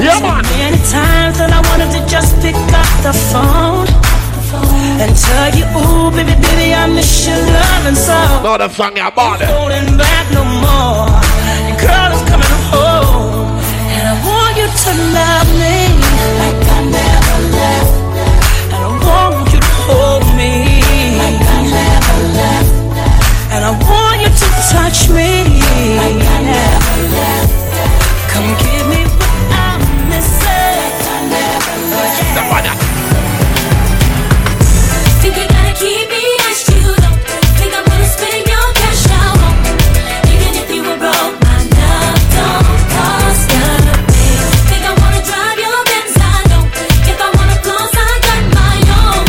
Yeah, 0.02 0.18
man. 0.26 0.42
Many 0.58 0.82
times 0.90 1.38
that 1.38 1.54
I 1.54 1.62
wanted 1.70 1.94
to 1.94 2.02
just 2.10 2.34
pick 2.42 2.58
up 2.58 2.90
the 3.06 3.14
phone 3.30 3.86
and 4.98 5.14
tell 5.14 5.50
you, 5.54 5.66
ooh, 5.78 6.10
baby, 6.10 6.34
baby, 6.42 6.74
I 6.74 6.90
miss 6.90 7.30
your 7.30 7.38
loving 7.38 7.94
so. 7.94 8.18
No, 8.42 8.58
the 8.58 8.66
song 8.74 8.98
you 8.98 9.06
bought 9.14 9.46
it. 9.46 9.50
Holding 9.54 9.94
back 10.02 10.26
no 10.34 10.42
more. 10.42 11.06
Your 11.70 11.78
girl 11.86 12.10
is 12.18 12.24
coming 12.26 12.56
home, 12.74 13.62
and 13.94 14.04
I 14.10 14.16
want 14.26 14.58
you 14.58 14.66
to 14.66 14.92
love 15.14 15.50
me 15.62 15.78
like 16.42 16.62
I 16.66 16.82
never 16.98 17.38
left. 17.62 17.94
And 18.74 18.82
I 18.82 18.90
want 19.06 19.54
you 19.54 19.62
to 19.62 19.74
hold 19.86 20.26
me 20.34 20.82
like 21.22 21.42
I 21.46 21.60
never 21.78 22.18
left. 22.42 22.74
And 23.54 23.62
I 23.70 23.72
want 23.86 24.18
you 24.18 24.34
to 24.34 24.50
touch 24.74 25.14
me 25.14 25.46
like 25.94 26.22
I 26.26 26.38
never 26.42 26.98
left. 27.14 27.54
Come 28.34 28.50
give 28.58 28.71
rolled 37.62 37.74
up 37.74 37.88
and 37.92 38.06
spend 38.08 38.48
your 38.48 38.68
cash 38.80 39.06
out. 39.22 39.40
Even 40.34 40.52
if 40.62 40.68
you 40.72 40.82
were 40.84 40.98
broke, 40.98 41.36
my 41.44 41.60
love 41.78 42.22
don't 42.36 42.82
cost 42.96 43.50
a 43.52 43.66
thing. 44.12 44.40
Think 44.70 44.84
I 44.86 44.94
wanna 45.02 45.22
drive 45.30 45.60
your 45.66 45.80
Benz, 45.90 46.16
I 46.18 46.38
don't. 46.52 46.68
Think 47.06 47.20
I 47.22 47.30
wanna 47.38 47.58
close, 47.66 47.94
I 47.94 48.12
got 48.28 48.42
my 48.60 48.78
own. 49.02 49.24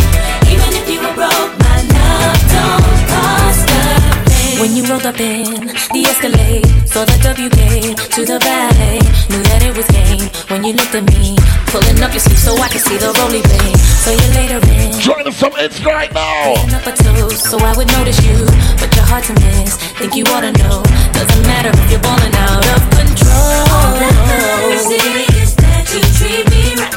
Even 0.53 0.71
if 0.81 0.87
you 0.93 0.99
were 1.05 1.15
broke, 1.21 1.53
my 1.67 1.79
love 1.97 2.41
don't 2.55 2.99
cost 3.13 3.69
a 3.71 3.83
thing. 4.31 4.61
When 4.61 4.71
you 4.77 4.83
roll 4.91 5.05
up 5.07 5.21
in 5.21 5.67
the 5.95 6.03
Escalade, 6.11 6.82
saw 6.93 7.07
the 7.09 7.17
WK 7.25 7.97
to 8.13 8.21
the 8.29 8.37
valet, 8.45 9.01
knew 9.33 9.41
that 9.49 9.65
it 9.65 9.73
was 9.73 9.89
game. 9.89 10.29
When 10.53 10.61
you 10.61 10.77
looked 10.77 10.93
at 10.93 11.09
me, 11.09 11.41
pulling 11.73 11.97
up 12.05 12.13
your 12.13 12.21
sleeve 12.21 12.37
so 12.37 12.53
I 12.61 12.69
could 12.69 12.85
see 12.85 13.01
the 13.01 13.09
rolly 13.17 13.41
blade. 13.41 13.81
So 14.05 14.13
you 14.13 14.29
later 14.37 14.61
in. 14.69 14.93
Join 15.01 15.25
us 15.25 15.41
some 15.41 15.57
hits 15.57 15.81
right 15.89 16.13
now. 16.13 16.53
Up 16.69 16.85
a 16.85 16.93
toast, 16.93 17.49
so 17.49 17.57
I 17.65 17.73
would 17.81 17.89
notice 17.97 18.21
you, 18.21 18.45
but 18.77 18.93
you're 18.93 19.09
hard 19.09 19.25
to 19.25 19.35
miss. 19.41 19.81
Think 19.97 20.21
you 20.21 20.25
ought 20.37 20.45
to 20.45 20.53
know. 20.53 20.85
Doesn't 21.17 21.45
matter 21.49 21.73
if 21.73 21.89
you're 21.89 22.05
balling 22.05 22.37
out 22.37 22.69
of 22.77 22.81
control. 22.93 23.57
All 23.73 23.97
that 23.97 24.17
matters 24.29 24.85
is 24.93 25.57
that 25.65 25.89
you 25.97 26.05
treat 26.21 26.45
me 26.53 26.77
right. 26.77 26.93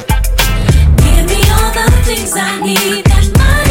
Give 1.00 1.24
me 1.24 1.40
all 1.56 1.72
the 1.72 1.88
things 2.04 2.36
I 2.36 2.60
need 2.60 3.08
that 3.08 3.26
money 3.40 3.65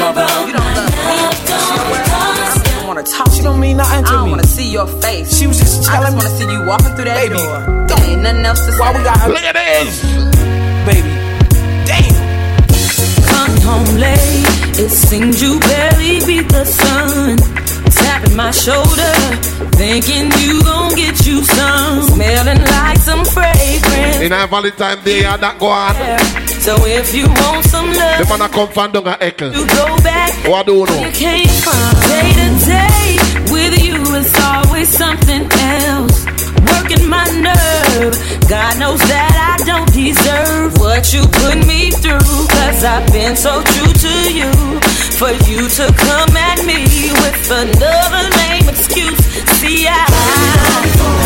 Even 0.00 0.24
if 0.24 0.48
you 0.48 0.54
were 0.54 0.72
broke, 0.72 0.96
my 1.04 1.14
love 1.20 1.44
don't 1.44 2.04
cost. 2.08 2.64
don't 2.64 2.86
wanna 2.86 3.02
talk. 3.02 3.30
She 3.32 3.42
don't 3.42 3.60
mean 3.60 3.76
nothing 3.76 4.04
to 4.04 4.10
me. 4.10 4.16
I 4.16 4.20
don't 4.20 4.30
wanna 4.30 4.46
see 4.46 4.70
your 4.70 4.86
face. 4.86 5.38
She 5.38 5.46
was 5.46 5.58
just 5.58 5.84
telling 5.84 6.06
I 6.06 6.10
just 6.10 6.16
wanna 6.16 6.38
see 6.38 6.50
you 6.52 6.64
walking 6.64 6.94
through 6.96 7.04
that 7.04 7.16
Baby, 7.20 7.36
door. 7.36 7.86
There 7.88 8.10
ain't 8.10 8.22
nothing 8.22 8.44
else 8.44 8.64
to 8.66 8.72
say. 8.72 8.80
Why 8.80 8.96
we 8.96 9.02
got 9.04 9.20
her? 9.20 9.28
Look 9.28 9.44
at 9.44 9.54
this. 9.54 10.02
Baby. 10.88 11.10
Damn. 11.84 12.16
Come 13.28 13.56
home 13.68 13.96
late, 13.96 14.80
it 14.80 14.90
seems 14.90 15.42
you 15.42 15.60
barely 15.60 16.24
beat 16.26 16.48
the 16.48 16.64
sun. 16.64 17.36
Tapping 17.90 18.36
my 18.36 18.50
shoulder, 18.52 19.12
thinking 19.76 20.30
you 20.40 20.62
gon' 20.62 20.94
get 20.94 21.26
you 21.26 21.44
some. 21.44 22.02
Smelling 22.02 22.62
like 22.64 22.98
some 22.98 23.24
fragrance. 23.24 24.20
In 24.20 24.32
a 24.32 24.46
Valentine 24.46 25.02
Day, 25.04 25.24
and 25.24 25.42
that 25.42 25.58
go 25.58 25.66
on. 25.66 25.94
So 26.60 26.76
if 26.86 27.14
you 27.14 27.26
want 27.26 27.64
some 27.64 27.88
The 27.90 27.98
love, 27.98 28.28
man 28.28 28.42
a 28.42 28.48
come 28.48 28.68
from 28.68 28.92
down 28.92 29.06
a 29.08 29.16
echo. 29.20 29.50
you 29.50 29.66
go 29.66 29.86
back 30.04 30.30
What 30.46 30.66
do 30.66 30.74
you 30.74 30.80
where 30.84 30.98
you 31.00 31.06
know? 31.06 31.12
came 31.12 31.48
from. 31.64 31.90
Day 32.12 32.28
to 32.36 32.48
day, 32.68 33.06
with 33.50 33.74
you 33.82 33.96
it's 34.20 34.34
always 34.38 34.88
something 34.88 35.48
else. 35.50 36.26
Working 36.70 37.08
my 37.08 37.24
nerve, 37.40 38.12
God 38.48 38.72
knows 38.78 39.00
that 39.08 39.34
I 39.56 39.64
don't 39.64 39.90
deserve 39.92 40.76
what 40.78 41.12
you 41.14 41.22
put 41.42 41.56
me 41.66 41.90
through. 41.90 42.20
Cause 42.20 42.84
I've 42.84 43.08
been 43.12 43.34
so 43.36 43.62
true 43.72 43.92
to 44.04 44.14
you. 44.30 44.52
For 45.16 45.32
you 45.48 45.64
to 45.64 45.84
come 45.96 46.32
at 46.36 46.60
me 46.68 46.84
with 47.24 47.40
another 47.50 48.24
lame 48.36 48.68
excuse. 48.68 49.18
See, 49.58 49.88
I 49.88 49.96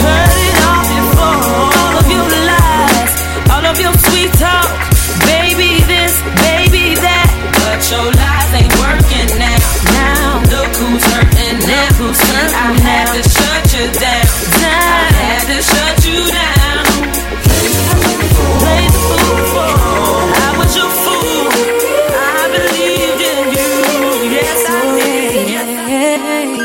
heard 0.06 0.38
it 0.46 0.56
all 0.62 0.84
before. 0.94 1.38
All 1.74 1.94
of 2.00 2.06
your 2.06 2.28
lies, 2.48 3.12
all 3.50 3.64
of 3.66 3.76
your 3.82 3.94
sweet 4.08 4.32
talk. 4.38 4.93
Baby 5.26 5.80
this, 5.88 6.14
baby 6.44 6.94
that. 7.00 7.28
But 7.60 7.80
your 7.90 8.08
lies 8.12 8.50
ain't 8.60 8.74
working 8.80 9.30
now. 9.40 9.58
Now, 9.96 10.40
look 10.52 10.72
who's 10.76 11.04
hurting 11.04 11.58
now. 11.64 11.88
Who's 11.96 12.20
hurt? 12.20 12.52
I 12.52 12.72
had 12.80 13.08
to 13.16 13.22
shut 13.24 13.64
you 13.72 13.86
down. 13.96 14.26
I 14.64 15.12
had 15.16 15.42
to 15.48 15.58
shut 15.62 15.96
you 16.04 16.20
down. 16.28 16.84
Play 18.60 18.84
the 18.88 19.00
fool 19.04 19.40
for. 19.52 19.72
I 20.34 20.50
was 20.58 20.72
your 20.76 20.92
fool. 21.04 21.48
I 22.12 22.52
believed 22.52 23.20
in 23.24 23.44
you. 23.56 23.72
Yes, 24.36 24.60
I 24.68 24.80
did. 24.96 25.58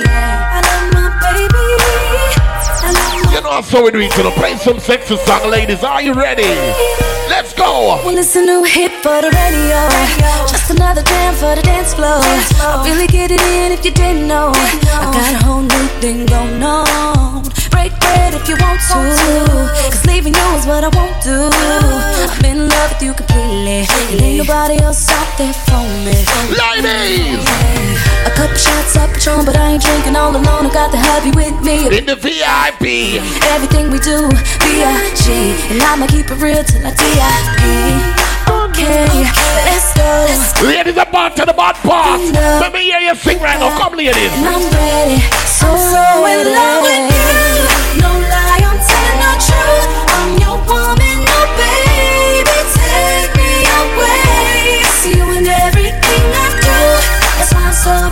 I 0.04 0.60
love 0.68 0.88
my 0.96 1.08
baby. 1.24 1.68
I 2.84 2.92
love 2.92 3.34
You 3.34 3.42
know 3.42 3.62
how 3.62 3.84
we 3.84 3.92
do 3.92 4.00
it. 4.00 4.12
So 4.14 4.32
play 4.32 4.56
some 4.58 4.80
sexy 4.80 5.18
song, 5.18 5.50
ladies. 5.50 5.84
Are 5.84 6.02
you 6.02 6.14
ready? 6.14 7.09
Let's. 7.80 8.04
Well, 8.06 8.18
it's 8.18 8.36
a 8.36 8.42
new 8.42 8.64
hit 8.64 8.92
for 9.02 9.22
the 9.22 9.32
radio. 9.32 9.88
Just 10.50 10.70
another 10.70 11.02
jam 11.02 11.34
for 11.36 11.56
the 11.56 11.62
dance 11.62 11.94
floor. 11.94 12.20
I 12.20 12.84
really 12.86 13.08
get 13.08 13.32
it 13.32 13.42
in 13.42 13.72
if 13.72 13.86
you 13.86 13.92
didn't 13.92 14.28
know. 14.28 14.52
I 14.54 15.12
got 15.14 15.42
a 15.42 15.46
whole 15.46 15.62
new 15.62 15.88
thing 16.02 16.26
going 16.26 16.62
on. 16.62 17.59
Break 17.70 17.94
bread 18.00 18.34
if 18.34 18.48
you 18.50 18.56
want 18.60 18.80
to. 18.90 19.00
Cause 19.90 20.06
leaving 20.06 20.34
you 20.34 20.48
is 20.58 20.66
what 20.66 20.84
I 20.84 20.90
won't 20.90 21.18
do. 21.24 21.50
I'm 21.54 22.46
in 22.46 22.70
love 22.70 22.90
with 22.94 23.02
you 23.02 23.14
completely. 23.14 23.86
And 24.12 24.22
ain't 24.22 24.38
nobody 24.38 24.82
else 24.82 25.10
out 25.10 25.30
there 25.38 25.54
for 25.54 25.84
me. 26.06 26.18
Ladies! 26.54 27.46
A 28.26 28.32
couple 28.36 28.58
shots 28.58 28.96
of 28.96 29.12
Patron, 29.14 29.46
but 29.46 29.56
I 29.56 29.74
ain't 29.74 29.84
drinking 29.84 30.16
all 30.16 30.32
alone. 30.32 30.66
I 30.66 30.74
got 30.74 30.92
the 30.92 31.00
you 31.26 31.34
with 31.36 31.58
me. 31.64 31.98
In 31.98 32.06
the 32.06 32.16
VIP. 32.16 33.20
Everything 33.52 33.92
we 33.92 34.00
do, 34.00 34.30
B.I.G. 34.30 35.32
And 35.72 35.82
I'ma 35.82 36.08
keep 36.08 36.30
it 36.30 36.42
real 36.42 36.64
till 36.64 36.86
I 36.86 36.92
D.I.P. 36.92 38.19
Okay, 38.80 39.28
let's 39.66 39.92
go. 39.94 40.66
Ladies, 40.66 40.96
the 40.96 41.06
bad 41.12 41.36
to 41.36 41.46
the 41.46 41.54
bad 41.54 41.76
part. 41.84 42.22
Let 42.32 42.72
me 42.74 42.84
hear 42.84 43.00
you 43.00 43.16
sing 43.16 43.40
right 43.40 43.60
now. 43.60 43.78
Come, 43.78 43.96
ladies. 43.98 44.32
And 44.32 44.48
I'm 44.48 44.64
ready, 44.72 45.20
so, 45.44 45.68
so 45.76 46.26
in 46.32 46.48
love 46.48 46.84
with 46.84 47.12
you. 47.12 48.00
No 48.00 48.08
lie, 48.08 48.64
I'm 48.64 48.80
telling 48.80 49.20
the 49.20 49.34
truth. 49.44 49.88
I'm 50.16 50.32
your 50.40 50.58
woman, 50.64 51.18
no 51.28 51.40
baby. 51.60 52.56
Take 52.72 53.36
me 53.36 53.68
away. 53.68 54.80
See 55.04 55.16
you 55.20 55.28
in 55.36 55.44
everything 55.44 56.24
I 56.32 56.48
do. 56.64 56.80
That's 57.36 57.52
why 57.52 57.68
I'm 57.68 57.76
so 57.76 58.09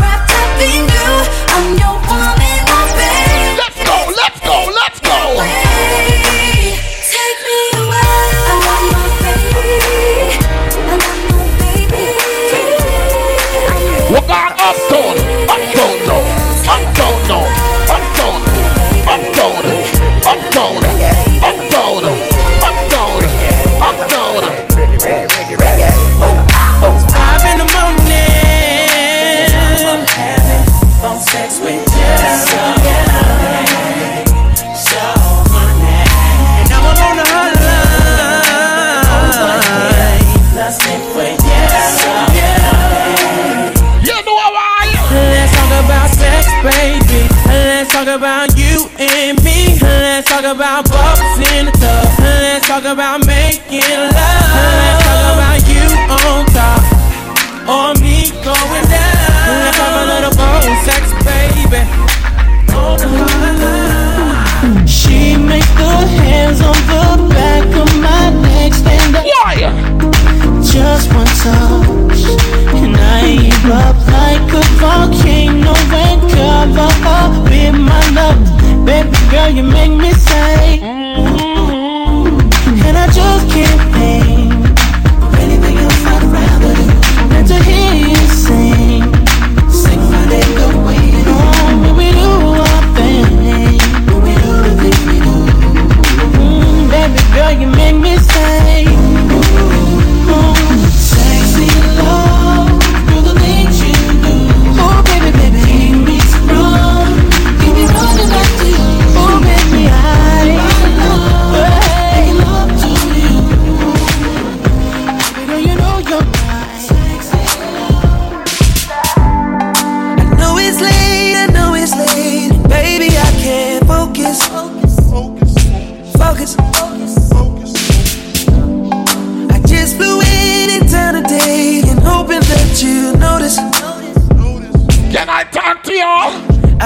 about 50.80 50.92
bubbles 50.92 51.40
in 51.54 51.66
the 51.66 51.72
tub. 51.72 52.20
Let's 52.20 52.68
talk 52.68 52.84
about 52.84 53.26
making 53.26 53.82
love. 53.82 54.14
Let's 54.14 55.04
talk 55.06 55.34
about 55.34 55.62
you 55.66 55.86
on 56.14 56.46
top 56.54 56.82
or 57.66 57.94
me 58.02 58.30
going 58.46 58.86
down. 58.86 59.58
Let's 59.64 59.78
have 59.78 59.96
a 59.98 60.06
little 60.14 60.34
phone 60.38 60.78
sex, 60.86 61.04
baby. 61.26 61.82
On 62.76 62.98
the. 62.98 63.08
She 64.88 65.38
makes 65.38 65.70
the 65.74 65.94
hands 66.22 66.62
on 66.62 66.78
the 66.92 67.34
back 67.34 67.66
of 67.66 67.90
my 67.98 68.30
neck 68.42 68.74
stand 68.74 69.16
up. 69.16 69.24
Why? 69.26 69.56
Just 70.62 71.14
one 71.14 71.32
touch, 71.42 72.22
and 72.76 72.96
I 72.98 73.50
erupt 73.50 74.04
like 74.12 74.54
a 74.54 74.64
volcano 74.78 75.37
girl, 79.30 79.50
you 79.50 79.64
make 79.64 79.92
me 79.92 80.12
say, 80.14 80.97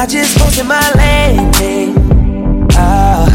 I 0.01 0.07
just 0.07 0.35
posted 0.35 0.65
my 0.65 0.81
landing. 0.95 1.93
Ah, 2.71 3.29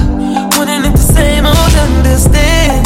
wondering 0.58 0.84
if 0.86 0.94
the 0.94 0.98
same 0.98 1.46
old 1.46 1.74
understanding 1.86 2.85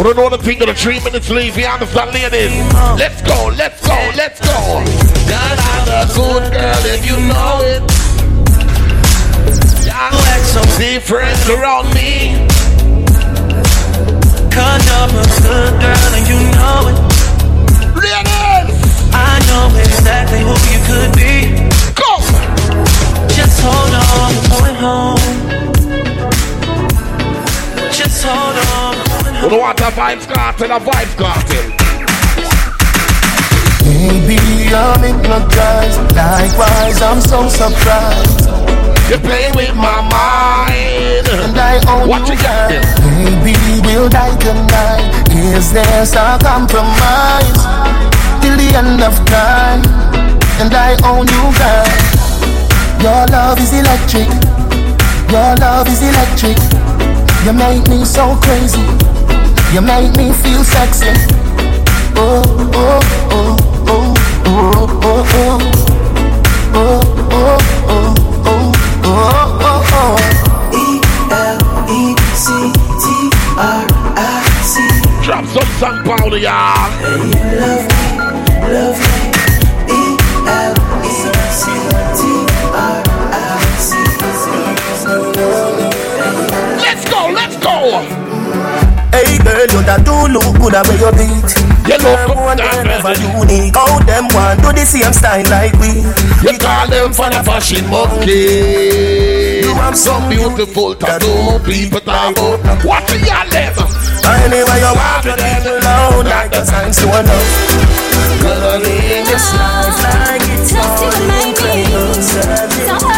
We 0.00 0.04
don't 0.04 0.16
know 0.16 0.30
the 0.30 0.38
thing 0.38 0.58
the 0.58 0.72
three 0.72 0.98
minutes 1.04 1.28
leave. 1.28 1.58
You 1.58 1.66
understand, 1.66 2.14
ladies? 2.14 2.56
Let's 2.96 3.20
go, 3.20 3.52
let's 3.54 3.86
go, 3.86 3.92
let's 4.16 4.40
go. 4.40 4.80
I'm 5.28 5.84
a 5.92 6.08
good 6.16 6.52
girl 6.56 6.84
if 6.88 7.04
you 7.04 7.20
know 7.28 7.60
it. 7.60 7.84
You 9.84 9.92
act 9.92 10.46
so 10.56 10.64
different 10.80 11.36
around 11.52 11.92
me. 11.92 12.32
Cause 14.48 14.80
you're 14.88 15.20
a 15.20 15.36
good 15.44 15.76
girl 15.84 16.12
and 16.16 16.24
you 16.32 16.40
know 16.56 16.88
it. 16.88 16.96
Ladies! 18.00 18.72
I 19.12 19.36
know 19.52 19.68
exactly 19.84 20.40
who 20.40 20.56
you 20.72 20.80
could 20.88 21.12
be. 21.12 21.52
Go! 21.92 22.24
Just 23.36 23.60
hold 23.60 23.92
on, 24.00 24.32
going 24.48 24.76
home. 24.80 25.20
Just 27.92 28.24
hold 28.24 28.56
on, 28.56 29.09
We 29.42 29.48
don't 29.48 29.60
want 29.60 29.80
a 29.80 29.84
vibes 29.84 30.28
cartel, 30.28 30.70
a 30.70 30.78
vibes 30.78 31.16
cartel. 31.16 31.64
Baby, 33.82 34.36
I'm 34.68 35.00
hypnotized. 35.00 36.14
Likewise, 36.14 37.00
I'm 37.00 37.20
so 37.22 37.48
surprised. 37.48 38.46
You 39.08 39.16
play 39.16 39.50
with 39.56 39.74
my 39.74 40.04
mind. 40.12 41.26
And 41.26 41.56
I 41.56 41.80
own 41.88 42.06
What 42.06 42.28
you 42.28 42.36
got. 42.36 42.68
Baby, 43.00 43.56
we'll 43.82 44.10
die 44.10 44.36
tonight. 44.36 45.08
Is 45.32 45.72
there 45.72 46.04
some 46.04 46.38
compromise? 46.40 47.64
Till 48.44 48.56
the 48.60 48.76
end 48.76 49.00
of 49.00 49.16
time. 49.24 49.80
And 50.60 50.74
I 50.74 51.00
own 51.08 51.24
you 51.26 51.44
guys. 51.56 52.20
Your 53.00 53.24
love 53.32 53.58
is 53.58 53.72
electric. 53.72 54.28
Your 55.32 55.56
love 55.56 55.88
is 55.88 56.02
electric. 56.02 56.60
You 57.46 57.54
make 57.54 57.88
me 57.88 58.04
so 58.04 58.36
crazy. 58.36 59.09
You 59.72 59.80
make 59.80 60.16
me 60.16 60.32
feel 60.32 60.64
sexy. 60.64 61.12
Oh, 62.16 62.42
oh, 62.74 63.00
oh, 63.30 63.56
oh, 63.86 64.14
oh, 64.46 65.00
oh, 65.02 65.24
oh. 65.32 65.58
Oh, 66.74 67.00
oh, 67.30 67.58
oh, 67.88 68.14
oh, 68.46 68.72
oh, 69.04 69.60
oh, 69.62 69.92
oh. 69.92 70.16
E-L-E-C-T-R-I-C. 73.50 75.24
Drop 75.24 75.44
some 75.46 75.70
song 75.78 76.02
powder, 76.04 76.38
y'all. 76.38 76.90
Love 77.60 77.86
me, 77.86 78.74
love 78.74 78.98
me. 78.98 79.09
You 89.72 89.82
that 89.86 90.02
do 90.04 90.14
look 90.30 90.50
good 90.58 90.74
at 90.74 90.86
where 90.86 90.98
you 90.98 91.10
beat. 91.14 91.50
You 91.86 91.96
look 92.02 92.18
Girl, 92.26 92.34
one 92.36 92.56
good, 92.56 92.66
girl 92.66 92.82
damn, 92.82 92.86
never 92.86 93.14
damn. 93.14 93.38
unique. 93.40 93.74
How 93.74 93.98
them 94.02 94.24
want 94.34 94.62
do 94.62 94.70
the 94.74 94.84
same 94.84 95.12
style 95.14 95.46
like 95.50 95.74
we? 95.78 96.02
You 96.42 96.58
call 96.58 96.86
them 96.90 97.12
for 97.12 97.30
the 97.30 97.40
fashion 97.42 97.86
monkey. 97.90 99.66
You 99.66 99.74
have 99.74 99.96
Some 99.96 100.28
beautiful 100.28 100.94
tattoo 100.94 101.58
people 101.64 102.00
talk 102.00 102.36
about. 102.36 102.84
What 102.84 103.06
do 103.08 103.18
y'all 103.22 103.46
them? 103.50 103.74
Anyway, 104.26 104.78
you 104.78 104.92
walk 104.94 105.24
you 105.24 105.34
them 105.36 105.62
alone 105.66 106.26
like 106.26 106.50
the 106.50 106.64
signs 106.64 106.96
to 106.98 107.06
enough. 107.08 107.48
Girl, 108.40 108.82
in 108.82 109.24
this 109.26 109.52
life 109.54 110.02
like 110.02 110.42
it's 110.54 110.72
Just 110.72 110.98
to 110.98 111.04
all 111.04 111.12
remind 111.20 111.56
me, 111.60 113.09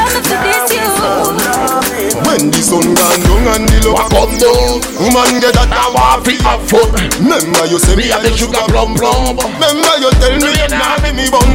When 2.42 2.50
the 2.50 2.58
sun 2.58 2.82
gone 2.98 3.22
down 3.22 3.54
and 3.54 3.68
the 3.70 3.86
love 3.86 4.10
come 4.10 4.34
down 4.34 4.82
Woman 4.98 5.38
get 5.38 5.54
that 5.54 5.70
Now 5.70 5.94
I 5.94 6.18
feel 6.26 6.42
my 6.42 6.58
foot. 6.66 6.90
Remember 7.22 7.70
you 7.70 7.78
say 7.78 7.94
me 7.94 8.10
a 8.10 8.18
the 8.18 8.34
sugar 8.34 8.66
plum 8.66 8.98
plum 8.98 9.38
Remember 9.38 9.94
you 10.02 10.10
tell 10.18 10.34
me 10.42 10.50
you 10.50 10.66
nah 10.66 10.98
me 11.06 11.14
mm-hmm. 11.14 11.22
me 11.22 11.30
bun. 11.30 11.46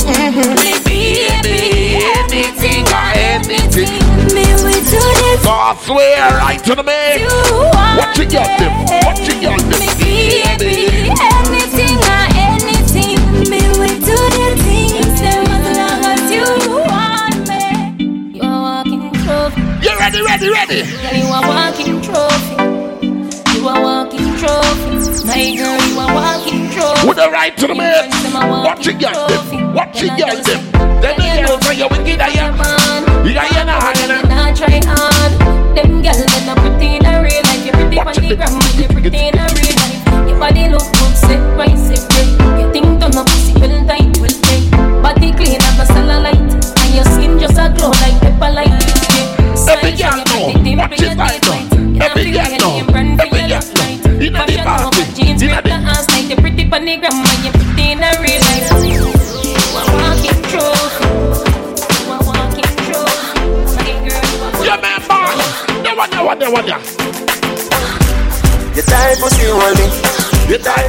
Baby, 0.64 2.00
anything 2.00 2.88
or 2.88 3.12
anything, 3.20 4.00
me 4.32 4.48
we 4.64 4.80
do 4.88 5.04
this. 5.04 5.44
So 5.44 5.52
I 5.52 5.76
swear 5.84 6.24
right 6.40 6.64
to 6.64 6.72
the 6.72 6.84
man. 6.88 7.28
What 8.00 8.16
you 8.16 8.24
got 8.24 8.48
them? 8.56 8.72
What 9.04 9.20
you 9.28 9.36
got 9.44 9.60
them? 9.60 9.84
Baby, 10.00 11.12
ready, 20.08 20.22
ready, 20.24 20.50
ready? 20.50 20.82
girl. 20.84 21.16
You 21.16 21.28
are 21.34 21.48
walking 21.48 22.02
trophy. 22.02 22.56
You 23.58 23.68
are 23.68 23.82
walking 23.82 24.36
trophy, 24.38 25.28
my 25.28 25.56
girl. 25.56 25.78
You 25.88 26.00
are 26.00 26.14
walking 26.16 26.70
trophy. 26.72 27.08
With 27.08 27.18
the 27.18 27.30
right 27.30 27.58
to 27.58 27.68
the 27.68 27.76
man. 27.76 28.10
What 28.64 28.86
you 28.86 28.94
got 28.94 29.30
them? 29.30 29.74
What 29.74 30.02
you 30.02 30.08
got 30.08 30.44
them? 30.46 30.72
Then 31.02 31.16
the 31.18 31.48
girls 31.48 31.66
say 31.66 31.76
you 31.76 31.88
wicked, 31.90 32.22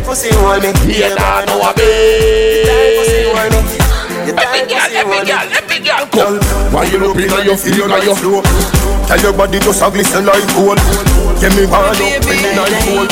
pussy 0.09 0.33
hold 0.33 0.65
me 0.65 0.73
Yeah, 0.89 1.12
nah, 1.12 1.45
know 1.45 1.61
a 1.61 1.77
tight 1.77 2.93
pussy 2.97 3.28
hold 3.28 3.53
me 3.53 3.77
You 4.25 4.33
Every 4.41 4.65
girl, 4.65 4.81
pussy 4.81 4.97
every 4.97 5.12
hold 5.12 5.28
me 5.28 5.28
girl, 5.28 5.47
every 5.53 5.78
girl 5.85 6.05
come. 6.09 6.41
Why 6.73 6.89
you 6.89 6.99
look 6.99 7.20
in 7.20 7.28
your 7.45 7.61
feel 7.61 7.85
like 7.93 8.09
your 8.09 8.17
flow 8.17 8.41
Tell 9.05 9.20
your 9.20 9.33
body 9.37 9.61
just 9.61 9.81
a 9.81 9.89
glisten 9.93 10.25
like 10.25 10.45
gold. 10.53 10.81
Give 11.41 11.53
me 11.57 11.65
one 11.69 11.85
up 11.85 11.97
when 11.97 12.41
the 12.41 12.51
night 12.57 12.77
cold 12.89 13.09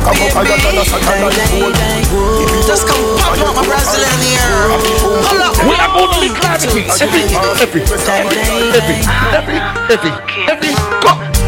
Come 0.00 0.16
up 0.16 0.32
higher 0.32 0.56
than 0.56 0.80
a 0.80 0.84
satellite 0.88 1.44
pole 1.52 1.76
Just 2.64 2.88
come 2.88 3.04
pop 3.20 3.36
up 3.36 3.56
my 3.56 3.64
Brazilian 3.68 4.20
here. 4.24 4.40
Hold 5.28 5.44
up. 5.44 5.56
We 5.60 5.76
are 5.76 5.92
going 5.92 6.08
to 6.08 6.18
be 6.24 6.28
clarity. 6.32 6.88
Every, 6.88 7.28
every, 7.60 7.84
every, 8.80 9.00
every, 9.36 9.60
every, 9.92 10.12
every, 10.48 10.72
go. 11.04 11.39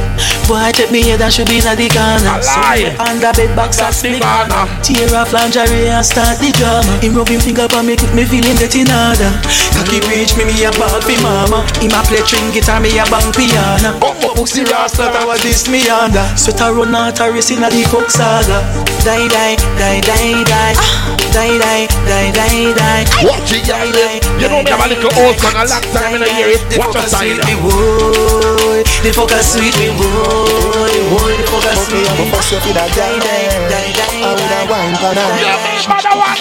Boy, 0.49 0.69
take 0.75 0.91
me 0.91 1.01
here, 1.03 1.17
that 1.17 1.33
should 1.33 1.49
be 1.49 1.63
in 1.63 1.65
the 1.65 1.89
corner. 1.89 2.37
A 2.37 2.45
lie. 2.45 2.93
Under 3.01 3.33
bed 3.33 3.55
box 3.57 3.79
of 3.81 3.89
That's 3.89 4.03
the 4.03 4.19
split. 4.19 4.23
corner. 4.23 4.65
Tear 4.85 5.09
off 5.17 5.33
lingerie 5.33 5.89
and 5.89 6.05
start 6.05 6.37
the 6.43 6.51
drama. 6.59 6.93
Him 7.01 7.17
rub 7.17 7.31
him 7.31 7.41
finger 7.41 7.65
on 7.73 7.87
me, 7.89 7.97
keep 7.97 8.13
me 8.13 8.27
feeling 8.29 8.59
get 8.61 8.75
in 8.77 8.91
order. 8.91 9.31
Cocky 9.73 10.03
reach 10.11 10.37
me, 10.37 10.45
me 10.45 10.67
a 10.67 10.71
ball 10.77 11.01
fi 11.01 11.17
mama. 11.25 11.65
Him 11.81 11.95
a 11.97 12.01
play 12.05 12.21
string 12.27 12.51
guitar, 12.53 12.83
me 12.83 12.93
a 13.01 13.05
bang 13.09 13.31
piano. 13.33 13.97
Oh, 14.03 14.13
oh, 14.13 14.29
oh. 14.29 14.35
Pussy 14.37 14.67
rasta, 14.69 15.09
that 15.09 15.25
was 15.25 15.41
this 15.41 15.71
me 15.71 15.87
under. 15.89 16.27
Sweat 16.37 16.61
a 16.61 16.69
run 16.75 16.93
out 16.93 17.17
a 17.23 17.33
race 17.33 17.49
in 17.55 17.63
a 17.65 17.71
the 17.73 17.87
coke 17.89 18.11
saga. 18.13 18.61
Die, 19.07 19.27
die, 19.33 19.57
die, 19.81 20.01
die, 20.05 20.43
die. 20.45 20.75
Ah. 20.77 21.17
Die, 21.33 21.57
die, 21.57 21.87
die, 22.05 22.29
die, 22.37 22.71
die. 22.77 23.03
Watch 23.25 23.57
it, 23.57 23.65
y'all. 23.65 23.89
You 24.37 24.49
know 24.53 24.61
me 24.63 24.69
have 24.71 24.85
a 24.85 24.89
little 24.91 25.09
old 25.23 25.39
song 25.41 25.57
a 25.57 25.65
long 25.65 25.87
time 25.97 26.15
in 26.19 26.23
a 26.23 26.29
hear 26.35 26.51
it. 26.53 26.61
Watch 26.77 26.93
your 26.93 27.07
side. 27.09 27.41
Me 27.49 27.55
boy, 27.63 28.85
the 29.01 29.11
fucker 29.17 29.41
sweet 29.41 29.73
me 29.81 29.89
boy, 29.97 30.32
for 35.85 36.01
for 36.01 36.17
one? 36.17 36.37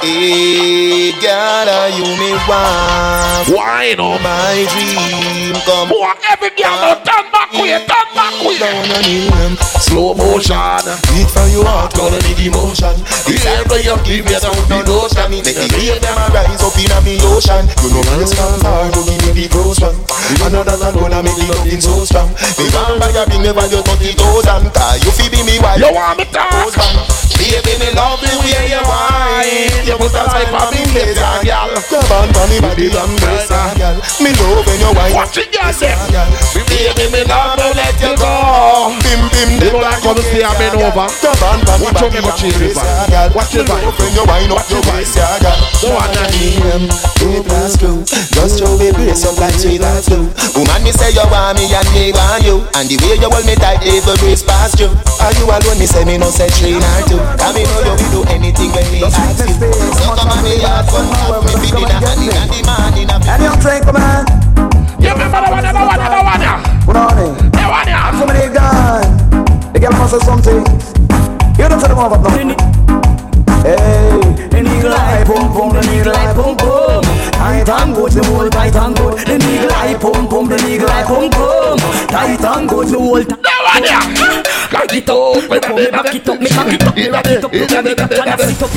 Hey, 0.00 1.12
oh. 1.12 1.20
girl, 1.20 1.68
you? 1.92 2.06
My 2.46 3.44
come 5.64 5.90
every 6.30 6.50
girl 6.56 6.94
turn 7.04 7.26
back 7.32 7.50
turn 7.52 8.06
back 8.14 8.32
Slow 9.80 10.14
motion. 10.14 10.84
Beat 11.12 11.28
from 11.30 11.50
your 11.50 11.64
heart, 11.64 11.94
gonna 11.94 12.18
need 12.22 12.46
emotion 12.46 12.96
where 13.68 13.82
you 13.82 13.96
give 14.04 14.24
me 14.24 14.32
down 14.38 14.56
the. 14.68 14.80
Make 15.26 15.58
the 15.58 15.66
wave 15.76 16.00
them 16.00 16.16
rise 16.32 16.62
up 16.62 16.76
in 16.78 16.92
a 16.92 16.98
me 17.04 17.18
ocean 17.28 17.66
You 17.82 17.90
know 17.92 18.02
me 18.16 18.24
from 18.24 18.56
far 18.62 18.88
to 18.88 19.00
give 19.04 19.34
the 19.36 19.46
close 19.50 19.80
one 19.82 19.96
Another 20.42 20.76
than 20.76 20.94
gonna 20.94 21.22
make 21.22 21.36
the 21.36 21.46
loving 21.50 21.80
so 21.80 22.04
strong 22.06 22.30
Me 22.56 22.64
want 22.72 23.25
a 23.28 23.36
never 23.42 23.66
you 23.68 23.82
thirty 23.82 24.12
thousand 24.14 24.70
Cause 24.72 25.02
you 25.04 25.12
feel 25.14 25.30
be 25.30 25.40
me 25.46 25.58
wife 25.58 25.78
You 25.78 25.90
want 25.92 26.18
me 26.18 26.24
husband 26.30 26.98
Baby 27.36 27.76
me 27.78 27.88
love 27.92 28.18
the 28.22 28.32
way 28.42 28.72
you 28.72 28.82
wine 28.86 29.86
You 29.86 29.96
put 30.00 30.14
a 30.14 30.22
type 30.30 30.54
of 30.54 30.72
me 30.72 30.82
on 31.20 31.44
girl 31.44 31.76
Grab 31.88 32.12
on 32.12 32.28
for 32.32 32.46
me 32.48 32.58
body 32.60 32.86
and 32.86 33.18
ah, 33.50 33.72
girl. 33.76 33.96
Me 34.22 34.30
love 34.38 34.62
when 34.66 34.78
you 34.80 34.92
wine. 34.94 35.14
Watch 35.14 35.38
it, 35.38 35.50
girl. 35.50 35.72
Baby, 36.54 37.04
me 37.10 37.22
love 37.26 37.58
to 37.58 37.68
let 37.74 37.96
you 37.98 38.14
go. 38.16 38.94
Bim 39.02 39.22
bim, 39.32 39.50
don't 39.60 39.82
like 39.82 40.00
come 40.02 40.20
see 40.30 40.44
I'm 40.44 40.56
over. 40.78 41.08
Come 41.20 41.42
on, 41.42 41.58
out, 41.66 42.12
me 42.22 42.32
change 42.38 42.58
this 42.62 42.76
one. 42.76 42.86
girl. 43.10 43.28
Watch 43.34 43.54
it, 43.58 43.66
Me 43.66 43.90
when 43.96 44.12
you 44.14 44.24
wine 44.24 44.50
up 44.52 44.62
Watch 44.62 44.70
your 44.70 44.82
it, 44.84 44.92
waist. 44.94 45.18
Don't 45.82 45.96
that. 46.14 46.30
DM, 46.30 46.84
two 47.18 47.42
plus 47.44 47.76
two. 47.76 48.04
Just 48.06 48.60
show 48.60 48.72
me 48.78 48.92
up 49.26 49.36
like 49.40 49.56
three 49.56 49.78
plus 49.78 50.06
two. 50.06 50.28
Woman, 50.56 50.80
me 50.84 50.92
say 50.92 51.10
you 51.12 51.26
want 51.28 51.58
me 51.58 51.66
and 51.72 51.88
me 51.92 52.12
want 52.12 52.44
you, 52.44 52.62
and 52.76 52.86
the 52.88 52.96
way 53.02 53.15
you 53.20 53.30
hold 53.30 53.46
me 53.46 53.54
tight, 53.56 53.80
even 53.86 54.16
brace 54.20 54.42
past 54.42 54.78
you. 54.80 54.88
Are 55.22 55.32
you 55.36 55.46
alone? 55.48 55.78
Me 55.78 55.86
say 55.86 56.04
me 56.04 56.18
no 56.18 56.28
say 56.30 56.48
three 56.52 56.76
nor 56.76 57.00
two. 57.08 57.20
Come 57.40 57.54
me 57.56 57.62
know 57.64 57.80
you 57.84 57.94
will 57.96 58.10
do 58.12 58.20
anything 58.32 58.70
when 58.72 58.86
me 58.92 59.04
ask 59.04 59.16
you. 59.16 59.46
So 59.96 60.14
come 60.16 60.30
on, 60.30 60.42
me 60.44 60.60
yard, 60.60 60.86
come 60.88 61.08
have 61.08 61.44
me 61.44 61.52
fi 61.56 61.68
dinner, 61.72 62.00
and 62.00 62.18
the 62.20 62.28
and 62.36 62.50
the 62.50 62.60
man 62.66 62.94
in 62.98 63.10
a 63.10 63.16
And 63.16 63.42
young 63.42 63.58
train 63.60 63.80
come 63.82 63.96
on. 63.96 64.24
You 65.00 65.12
remember 65.12 65.40
the 65.44 65.50
one, 65.52 65.62
the 65.62 65.72
one, 65.72 66.00
the 66.00 66.20
one, 66.24 66.40
the 66.40 66.52
Good 66.86 66.96
morning. 66.96 67.34
The 67.52 67.64
one, 67.68 67.86
yeah. 67.86 68.16
Somebody 68.16 68.48
gone. 68.52 69.72
The 69.72 69.78
girl 69.80 69.92
must 69.92 70.12
have 70.14 70.22
something. 70.22 70.64
You 71.58 71.68
don't 71.68 71.80
tell 71.80 71.88
them 71.88 71.98
over 71.98 72.44
now. 72.44 73.05
Hey, 73.66 74.20
the 74.48 74.60
eagle 74.60 74.92
eye 74.92 75.24
pum 75.26 75.52
pum, 75.52 75.72
the 75.74 75.80
eagle 75.92 76.14
eye 76.14 76.32
pum 76.34 76.56
pum. 76.56 77.02
Tight 77.32 77.68
and 77.68 77.94
good, 77.96 78.12
the 78.12 78.24
whole 78.26 78.48
tight 78.48 78.76
and 78.76 78.96
good. 78.96 79.18
The 79.26 79.34
eagle 79.34 79.72
eye 79.72 79.98
pum 80.00 80.28
pum, 80.28 80.48
the 80.48 80.56
eagle 80.70 80.88
eye 80.88 81.02
pum 81.02 81.30
pum. 81.30 81.78
Tight 82.06 82.44
and 82.44 82.68
good, 82.68 82.86
the 82.86 82.98
whole 83.00 83.24
tight. 83.24 83.55
The 83.76 83.82
one, 83.82 83.84
yeah. 83.84 84.42
Back 84.72 84.92
it 84.94 85.08
up, 85.08 85.36
me 85.42 85.58
me 85.74 85.90
back 85.90 86.14
it 86.14 86.28
up, 86.28 86.40
me 86.40 86.48
cock 86.48 86.72
it 86.72 86.82
up, 86.82 86.96
me 86.96 87.08
rock 87.08 87.26
it 87.26 87.44
up, 87.44 87.52
me 87.52 87.60
rock 87.60 87.86
it 87.86 88.00
up, 88.00 88.10
and 88.10 88.30
I 88.30 88.36
sit 88.36 88.62
up. 88.62 88.70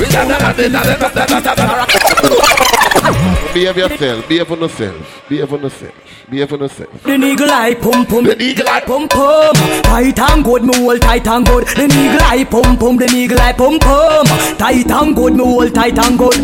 Behave 3.52 3.76
yourself, 3.76 4.28
behave 4.28 4.52
on 4.52 4.60
yourself, 4.60 5.24
behave 5.28 5.52
on 5.52 5.62
yourself, 5.62 5.94
behave 6.30 6.52
on 6.52 6.60
yourself. 6.60 7.02
The 7.02 7.14
eagle 7.14 7.50
eye 7.50 7.74
pum 7.74 8.06
pum, 8.06 8.24
The 8.24 8.40
eagle 8.42 8.68
eye 8.68 8.80
pum 8.80 9.08
pum. 9.08 9.54
Tight 9.82 10.18
and 10.18 10.44
good, 10.44 10.64
me 10.64 10.76
hold 10.76 11.00
tight 11.02 11.26
and 11.26 11.46
good. 11.46 11.66
The 11.66 11.84
eagle 11.84 12.22
eye 12.22 12.44
pum 12.44 12.76
pum, 12.76 12.96
the 12.96 13.06
eagle 13.12 13.40
eye 13.40 13.52
pum 13.52 13.78
pum. 13.78 14.26
Tight 14.58 14.90
and 14.90 15.16
good, 15.16 15.34
me 15.34 15.44
hold 15.44 15.74
tight 15.74 15.98
and 15.98 16.18
good. 16.18 16.36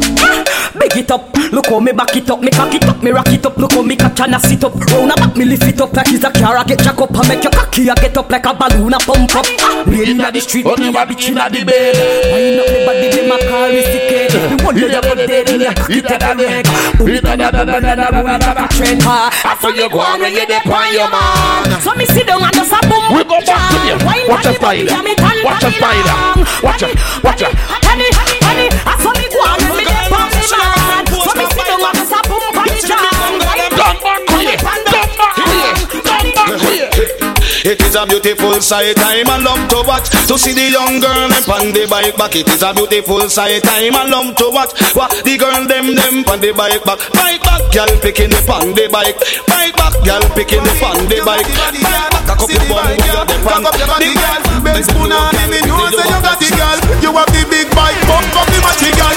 Big 0.76 0.96
it 0.96 1.10
up, 1.10 1.34
look 1.52 1.66
how 1.66 1.80
me 1.80 1.92
back 1.92 2.16
it 2.16 2.28
up, 2.28 2.40
me 2.40 2.50
cock 2.50 2.74
it 2.74 2.84
up, 2.84 3.02
me 3.02 3.10
rock 3.10 3.28
it 3.28 3.46
up, 3.46 3.56
look 3.56 3.72
how 3.72 3.82
me 3.82 3.96
catch 3.96 4.20
and 4.20 4.34
I 4.34 4.38
sit 4.38 4.64
up. 4.64 4.74
Round 4.74 5.12
a 5.12 5.14
back, 5.14 5.36
me 5.36 5.44
lift 5.44 5.64
it 5.64 5.80
up 5.80 5.92
like 5.92 6.12
it's 6.12 6.24
a 6.24 6.30
car, 6.30 6.56
I 6.56 6.64
get 6.64 6.80
jack 6.80 6.98
up 7.00 7.14
and 7.14 7.28
make 7.28 7.42
your 7.44 7.52
cocky, 7.52 7.88
I 7.88 7.94
get 7.94 8.16
up 8.16 8.30
like 8.30 8.45
a 8.46 8.54
balloon, 8.54 8.94
I 8.94 8.98
pump 9.02 9.34
up. 9.34 9.46
Lady 9.90 10.12
inna 10.14 10.30
the 10.30 10.40
street, 10.40 10.64
me 10.64 10.88
a 10.88 11.02
bitch 11.02 11.28
inna 11.28 11.50
the 11.50 11.64
bed. 11.66 11.98
Wind 12.30 12.60
up 12.62 12.70
me 12.70 12.78
body, 12.86 13.08
them 13.10 13.32
a 13.34 13.36
call 13.50 13.68
me 13.74 13.82
sick. 13.82 14.30
The 14.30 14.62
one 14.62 14.76
you 14.78 14.88
never 14.88 15.14
dead, 15.18 15.50
me 15.50 15.66
a 15.66 15.74
cock 15.74 15.90
it 15.90 16.06
at 16.06 16.22
the 16.22 16.30
leg. 16.38 16.64
Boom, 16.96 17.18
da 17.26 17.34
da 17.34 17.50
da 17.50 17.64
da 17.66 17.80
da 17.80 17.94
da, 17.94 18.06
boom, 18.14 18.38
da 18.38 18.54
da 18.54 18.66
trend 18.70 19.02
ha. 19.02 19.30
After 19.42 19.70
you 19.74 19.90
go 19.90 19.98
on, 19.98 20.22
you 20.22 20.46
dey 20.46 20.62
on 20.62 20.86
your 20.94 21.10
man. 21.10 21.80
So 21.82 21.90
me 21.98 22.06
sit 22.06 22.26
down 22.26 22.42
and 22.42 22.54
just 22.54 22.70
a 22.70 22.78
boom. 22.86 23.10
We 23.10 23.24
go 23.26 23.42
back 23.42 23.66
to 23.66 23.78
you. 23.82 23.98
Wine 24.06 24.30
Watch 24.30 24.46
on 24.46 24.54
a 24.54 24.54
the 24.54 24.62
spider. 24.62 25.02
me 25.02 25.12
Watch 25.42 25.64
a 25.66 25.70
spider. 25.74 26.16
Watch 26.62 26.82
a, 26.86 26.88
watch 27.26 27.42
a. 27.42 27.48
Honey, 27.82 28.08
honey, 28.14 28.70
I 28.86 28.94
saw 29.02 29.10
me 29.18 29.26
go 29.26 29.42
on, 29.42 29.58
me 29.74 29.82
dey 29.82 30.06
pump 30.06 30.30
me 30.30 30.46
man. 30.46 31.02
So 31.10 31.30
me 31.34 31.44
sit 31.50 31.66
down 31.66 31.82
and 31.82 31.98
just 31.98 32.14
a 32.14 32.20
boom, 32.30 32.46
body 32.54 32.78
jam. 32.78 33.02
Come 33.10 33.42
back 33.42 34.22
here, 34.38 34.54
come 34.62 34.82
back 34.86 35.34
here, 35.34 35.74
come 35.90 36.30
back 36.30 36.60
here. 36.62 37.25
It 37.66 37.82
is 37.82 37.96
a 37.96 38.06
beautiful 38.06 38.62
sight, 38.62 38.94
time 38.94 39.26
I 39.26 39.42
love 39.42 39.66
to 39.70 39.82
watch 39.82 40.06
To 40.30 40.38
see 40.38 40.54
the 40.54 40.70
young 40.70 41.02
girl 41.02 41.26
them 41.26 41.50
on 41.50 41.74
the 41.74 41.82
bike 41.90 42.16
back 42.16 42.36
It 42.36 42.46
is 42.46 42.62
a 42.62 42.72
beautiful 42.72 43.28
sight, 43.28 43.64
time 43.64 43.96
I 43.96 44.06
love 44.06 44.36
to 44.36 44.50
watch 44.54 44.70
What 44.94 45.10
the 45.26 45.36
girl 45.36 45.66
them 45.66 45.90
them 45.98 46.22
on 46.30 46.38
the 46.38 46.54
bike 46.54 46.84
back 46.86 47.02
Bike 47.10 47.42
back, 47.42 47.66
girl 47.74 47.90
picking 47.98 48.30
the 48.30 48.38
on 48.54 48.70
the 48.70 48.86
bike 48.86 49.18
Bike 49.50 49.74
back, 49.74 49.98
girl 50.06 50.22
picking 50.38 50.62
the 50.62 50.78
on 50.78 51.10
the 51.10 51.18
bike 51.26 52.06
cock 52.26 52.42
up 52.42 52.50
your 52.50 52.62
bum, 52.70 52.90
girl, 53.02 53.24
the 53.26 53.36
pan 53.42 53.62
The 53.62 54.10
girl, 54.14 54.40
Ben 54.62 54.82
Spoon 54.82 55.12
on 55.14 55.34
me 55.50 55.58
know 55.62 55.90
say 55.94 56.06
you 56.06 56.18
got 56.22 56.38
the 56.38 56.48
girl 56.54 56.78
You 57.02 57.10
have 57.14 57.30
the 57.30 57.35
big 57.50 57.68
bike, 57.74 57.98
bump 58.06 58.34
up 58.36 58.46
the 58.50 58.58
matchy 58.62 58.90
girl 58.94 59.16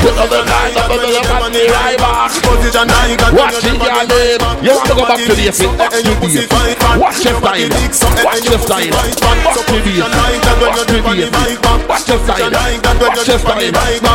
Put 0.00 0.16
on 0.16 0.28
the 0.32 0.40
line, 0.48 0.76
up 0.80 0.88
the 0.88 1.20
on 1.44 1.52
the 1.52 1.68
right 1.68 1.98
back. 2.00 2.32
Position 2.40 2.88
I 2.88 3.12
got 3.20 3.36
Watch 3.36 3.60
it, 3.60 3.76
girl, 3.76 4.00
babe. 4.08 4.40
You 4.64 4.72
want 4.72 4.88
to 4.88 4.94
go 4.96 5.04
back 5.04 5.20
to 5.20 5.34
the 5.36 5.44
effect? 5.52 5.76
Watch 5.76 6.00
the 6.00 6.16
beat. 6.16 6.40
Watch 6.96 7.20
your 7.20 7.36
style. 7.36 7.68
Watch 8.24 8.48
your 8.48 8.60
style. 8.64 8.92
Watch 8.96 9.60
the 9.60 9.76
beat. 9.84 10.00
Watch 10.00 10.88
the 10.88 11.04
beat. 11.04 11.28
Watch 11.84 12.08
your 12.08 12.16
style. 12.24 12.48
Watch 12.48 13.28
your 13.28 13.38
style. 13.44 13.72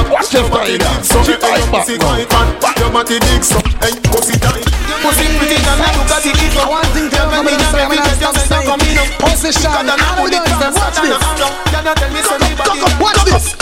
Watch 0.09 0.33
your 0.33 0.45
style. 0.49 0.79
She 1.21 1.37
fight 1.37 1.69
back 1.69 1.85
now. 1.85 2.73
Your 2.81 2.89
body 2.89 3.19
big 3.19 3.43
so, 3.43 3.61
hey, 3.81 4.84
pussy 5.01 5.25
pretty 5.37 5.57
and 5.57 5.81
I 5.81 5.89
look 5.97 6.11
at 6.11 6.25
it 6.25 6.37
If 6.37 6.53
you 6.53 6.65
want 6.67 6.87
thing, 6.93 7.09
tell 7.09 7.29
me 7.29 7.53
now 7.55 7.81
Every 7.81 7.97
day 7.97 8.15
you 8.19 8.31
say 8.33 8.47
you 8.49 8.67
come 8.67 8.81
in 8.85 8.97
Position. 9.19 9.71
Because 9.71 9.89
I 9.89 10.09
know 10.15 10.27
the 10.29 10.39
time 10.45 10.73
Watch 10.75 10.99
this. 11.01 11.21
Can 11.71 11.85
you 11.85 11.95
tell 11.95 12.11
me 12.13 12.21
so 12.21 12.35
me 12.39 12.51
body 12.55 12.79
Watch 13.01 13.21
this. 13.25 13.55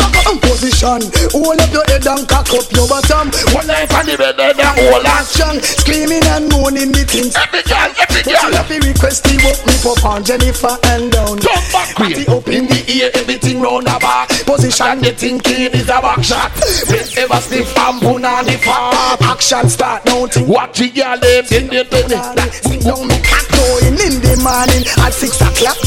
Position. 0.64 1.03
Hold 1.35 1.60
up 1.60 1.74
your 1.74 1.84
head 1.92 2.08
and 2.08 2.24
cock 2.27 2.48
up 2.56 2.64
your 2.72 2.88
bottom. 2.88 3.27
One 3.52 3.68
night 3.68 3.92
on 3.92 4.06
the 4.06 4.16
bed 4.16 4.40
and 4.40 4.56
hold 4.56 5.03
on. 5.03 5.19
action. 5.19 5.60
Screaming 5.60 6.24
and 6.32 6.48
moaning 6.48 6.95
the 6.95 7.03
things. 7.03 7.35
Every 7.35 7.60
girl, 7.68 7.92
every 8.00 8.24
But 8.24 8.32
girl. 8.32 8.50
you 8.50 8.56
have 8.56 8.68
to 8.72 8.77
request 8.80 9.24
the 9.27 9.35
work 9.43 9.60
me 9.68 9.76
pop 9.84 10.00
on 10.06 10.24
Jennifer 10.24 10.77
and 10.95 11.11
down. 11.11 11.43
Jump 11.43 11.64
back 11.76 11.92
up 12.00 12.48
in 12.48 12.72
the 12.72 12.80
ear, 12.88 13.11
everything 13.14 13.60
round 13.60 13.88
the 13.88 13.98
back. 14.00 14.30
Position. 14.48 15.03
The 15.03 15.11
thinking 15.11 15.76
is 15.76 15.90
a 15.92 16.00
back 16.00 16.24
shot. 16.24 16.52
Press 16.56 17.18
ever 17.18 17.42
stiff 17.43 17.76
and 17.77 18.00
put 18.00 18.24
on 18.24 18.45
the 18.45 18.56
fart. 18.64 19.22
Action 19.22 19.68
start 19.68 20.06
now. 20.06 20.27
Think 20.27 20.48
Watch 20.48 20.80
it, 20.80 20.95
girl, 21.17 21.19
them. 21.19 21.45
Ding, 21.45 21.67
ding, 21.69 21.88
ding. 21.90 22.51
Sit 22.51 22.82
down 22.82 23.08
me 23.08 23.17
cock 23.22 23.48
going 23.51 23.98
in 23.98 24.22
the 24.22 24.33
morning 24.42 24.85
at 25.01 25.14
six 25.14 25.42
o'clock. 25.42 25.77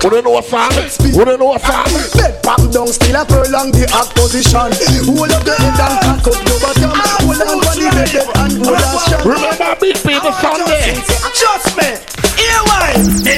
Don't 0.00 0.24
know 0.24 0.36
a? 0.36 0.42
Who 0.42 1.24
don't 1.24 1.40
know 1.40 1.54
a 1.54 1.58
song? 1.58 1.88
Bed 2.14 2.42
pop 2.42 2.60
down 2.70 2.88
still 2.88 3.16
a 3.16 3.24
prolong 3.24 3.72
the 3.72 3.88
act 3.88 4.14
position. 4.14 4.68
Hold 5.08 5.32
up 5.32 5.44
the 5.44 5.54
head 5.56 5.80
and 5.80 5.96
cock 6.04 6.26
up 6.28 6.36
your 6.44 6.60
bottom. 6.60 6.92
Hold 7.24 7.40
on 7.40 7.76
the 7.76 7.88
bed 7.88 8.12
and 8.36 8.52
hold 8.60 8.76
on. 8.76 9.24
Remember 9.24 9.76
Big 9.80 9.96
People 9.96 10.32
Sunday? 10.32 11.00
Trust 11.32 11.76
me. 11.76 12.13
Here 12.36 12.62
why? 12.66 12.94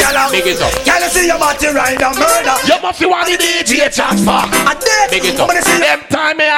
Along. 0.06 0.30
Big 0.30 0.46
it 0.46 0.62
up. 0.62 0.70
Can 0.86 1.02
you 1.02 1.10
see 1.10 1.26
your 1.26 1.38
body 1.38 1.66
ride 1.74 1.98
and 1.98 2.14
murder? 2.14 2.56
You 2.62 2.78
must 2.78 2.98
see 2.98 3.06
what 3.06 3.26
the 3.26 3.34
DJ 3.34 3.90
chat 3.90 4.14
for. 4.22 4.38
I 4.46 4.74
did. 4.78 5.10
Big 5.10 5.24
it 5.26 5.40
up. 5.40 5.50
I'm 5.50 5.58
gonna 5.58 5.66
see 5.66 5.82
Them 5.82 6.00
time 6.06 6.38
here. 6.38 6.54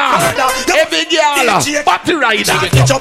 Every 0.77 1.09
girl, 1.09 1.49
uh, 1.49 1.83
party 1.85 2.15
rider. 2.15 2.59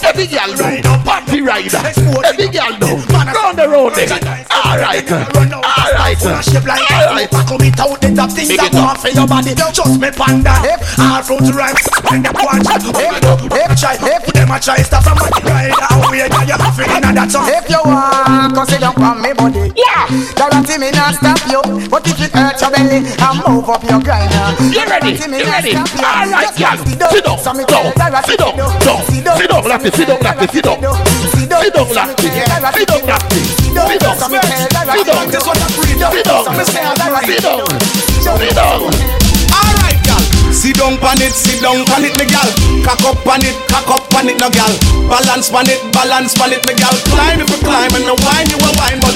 Every 0.07 0.27
girl 0.27 0.47
uh, 0.47 0.63
Ride 0.63 0.83
know. 0.83 0.95
Party 1.03 1.41
rider. 1.41 1.81
Every 2.23 2.47
girl 2.47 2.71
uh, 2.71 2.79
know. 2.79 2.95
Round 3.27 3.57
the 3.59 3.67
road 3.67 3.99
eh. 3.99 4.07
there. 4.07 4.47
All 4.55 4.79
right. 4.79 5.03
Run 5.03 5.51
out. 5.51 5.67
All 5.67 5.91
right. 5.99 6.15
Full 6.15 6.31
of 6.31 6.43
shape 6.43 6.63
like 6.63 6.87
All 6.87 7.11
right. 7.11 7.27
Pack 7.27 7.51
up 7.51 7.61
it 7.61 7.79
out 7.79 7.99
the 7.99 8.09
top 8.15 8.31
things 8.31 8.47
Big 8.47 8.59
that 8.59 8.71
it 8.71 8.79
go 8.79 8.87
off 8.87 9.03
for 9.03 9.11
your 9.11 9.27
body. 9.27 9.51
Just 9.51 9.99
me 9.99 10.09
panda. 10.15 10.55
Hip, 10.63 10.79
all 10.95 11.19
fruit 11.23 11.51
rhyme. 11.51 11.75
And 12.15 12.23
the 12.23 12.31
punch. 12.31 12.67
Hip, 12.71 13.19
hip, 13.51 13.71
try. 13.75 13.99
Eh, 13.99 14.23
hip, 14.23 14.23
them 14.31 14.51
a 14.51 14.57
try 14.63 14.79
stop 14.79 15.03
from 15.03 15.19
my 15.19 15.27
rider. 15.43 15.87
Away, 15.91 16.31
now 16.31 16.47
you 16.47 16.55
have 16.55 16.79
it 16.79 16.87
in 16.87 17.15
that 17.15 17.27
song. 17.27 17.51
If 17.51 17.67
you 17.67 17.81
want, 17.83 18.55
cause 18.55 18.71
it 18.71 18.79
don't 18.79 18.95
from 18.95 19.26
me 19.27 19.33
body. 19.33 19.71
Yeah. 19.75 20.07
Guarantee 20.35 20.77
me 20.77 20.91
not 20.91 21.15
stop 21.15 21.39
you. 21.47 21.61
But 21.89 22.07
if 22.07 22.19
it 22.19 22.31
hurts 22.31 22.61
your 22.61 22.71
belly, 22.71 23.03
I 23.19 23.29
move 23.43 23.67
up 23.69 23.83
your 23.83 23.99
grinder. 23.99 24.55
You 24.71 24.85
ready? 24.87 25.19
You 25.19 25.43
ready? 25.43 25.75
All 25.75 26.27
right, 26.31 26.51
girl. 26.55 26.77
sit 26.79 26.99
down. 26.99 27.11
Sit 27.11 27.25
down. 27.25 27.37
So 27.39 27.53
me 27.53 27.63
Down. 27.65 27.91
tell 27.91 28.11
Dara, 28.11 28.21
Sit 28.23 28.39
down. 28.39 28.55
Down. 28.55 28.71
Sit 28.79 29.23
down. 29.23 29.37
Sit 29.37 29.49
down, 29.49 29.63
Lati. 29.63 29.89
Sit 29.91 30.07
down, 30.07 30.19
Lati. 30.23 30.47
Sit 30.47 30.63
down. 30.63 30.77
Sit 31.35 31.49
down. 31.49 31.63
Sit 31.63 31.73
down, 31.73 31.87
Lati. 31.87 32.79
Sit 32.79 32.97
down. 32.97 33.19
Sit 33.87 33.99
down. 33.99 34.15
So 34.17 34.27
me 34.29 34.39
tell 34.39 34.67
Dara, 34.69 34.93
Sit 34.95 35.07
down. 35.07 35.31
Sit 35.31 35.43
down. 35.43 36.11
Sit 36.11 36.25
down. 36.25 36.43
So 36.45 36.51
me 36.51 36.63
tell 36.63 36.95
Dara, 36.95 37.19
Sit 37.25 37.41
down. 37.43 37.65
Sit 38.39 38.55
down. 38.55 39.26
Sit 40.67 40.75
down 40.75 40.97
pan 40.97 41.21
it, 41.21 41.31
sit 41.31 41.61
down 41.61 41.85
pan 41.85 42.03
it, 42.03 42.11
me 42.19 42.25
gal. 42.27 42.43
Cock 42.83 42.99
up 43.07 43.23
pan 43.23 43.39
it, 43.39 43.55
cock 43.71 43.87
up 43.87 44.09
pan 44.09 44.27
it, 44.27 44.37
no 44.37 44.49
gal. 44.49 44.67
Balance 45.07 45.47
pan 45.49 45.63
it, 45.69 45.79
balance 45.93 46.35
pan 46.35 46.51
it, 46.51 46.67
me 46.67 46.75
gal. 46.75 46.91
Climb 47.07 47.39
if 47.39 47.49
you 47.49 47.55
climb 47.63 47.95
and 47.95 48.03
no 48.03 48.15
wine 48.19 48.51
you 48.51 48.59
a 48.59 48.67
wine, 48.75 48.99
but 48.99 49.15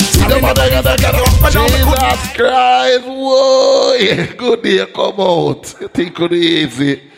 Jesus 1.52 2.32
Christ, 2.38 3.04
whoa, 3.04 4.26
good 4.38 4.64
day 4.64 4.86
come 4.96 5.20
out. 5.20 5.76
You 5.82 5.90
think 5.90 6.18
it 6.22 6.32
easy? 6.32 7.12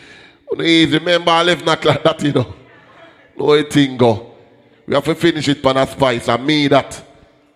It 0.50 0.60
easy. 0.60 0.98
Remember, 0.98 1.30
I 1.30 1.44
left 1.44 1.64
not 1.64 1.84
like 1.84 2.02
that, 2.02 2.20
you 2.20 2.32
know. 2.32 2.52
No, 3.38 3.52
it 3.52 3.72
thing 3.72 3.96
go. 3.96 4.34
We 4.84 4.96
have 4.96 5.04
to 5.04 5.14
finish 5.14 5.46
it 5.46 5.62
pan 5.62 5.76
a 5.76 5.86
spice. 5.86 6.26
And 6.28 6.44
me 6.44 6.66
that. 6.66 7.00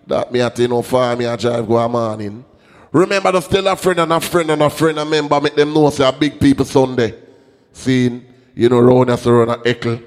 That 0.06 0.30
me 0.30 0.40
at 0.42 0.56
you 0.56 0.68
know 0.68 0.82
far 0.82 1.16
me 1.16 1.24
a 1.24 1.36
drive 1.36 1.66
go 1.66 1.76
a 1.76 1.88
morning. 1.88 2.44
Remember 2.92 3.32
to 3.32 3.42
still 3.42 3.68
a 3.68 3.76
friend 3.76 4.00
and 4.00 4.12
a 4.12 4.20
friend 4.20 4.50
and 4.50 4.62
a 4.62 4.70
friend 4.70 4.98
and 4.98 5.10
member 5.10 5.40
make 5.40 5.54
them 5.54 5.74
know 5.74 5.90
say 5.90 6.08
a 6.08 6.12
big 6.12 6.40
people 6.40 6.64
Sunday. 6.64 7.14
Seeing, 7.72 8.24
you 8.54 8.68
know, 8.68 8.80
round 8.80 9.10
us 9.10 9.26
around 9.26 9.50
a 9.50 9.56
eckle. 9.58 10.02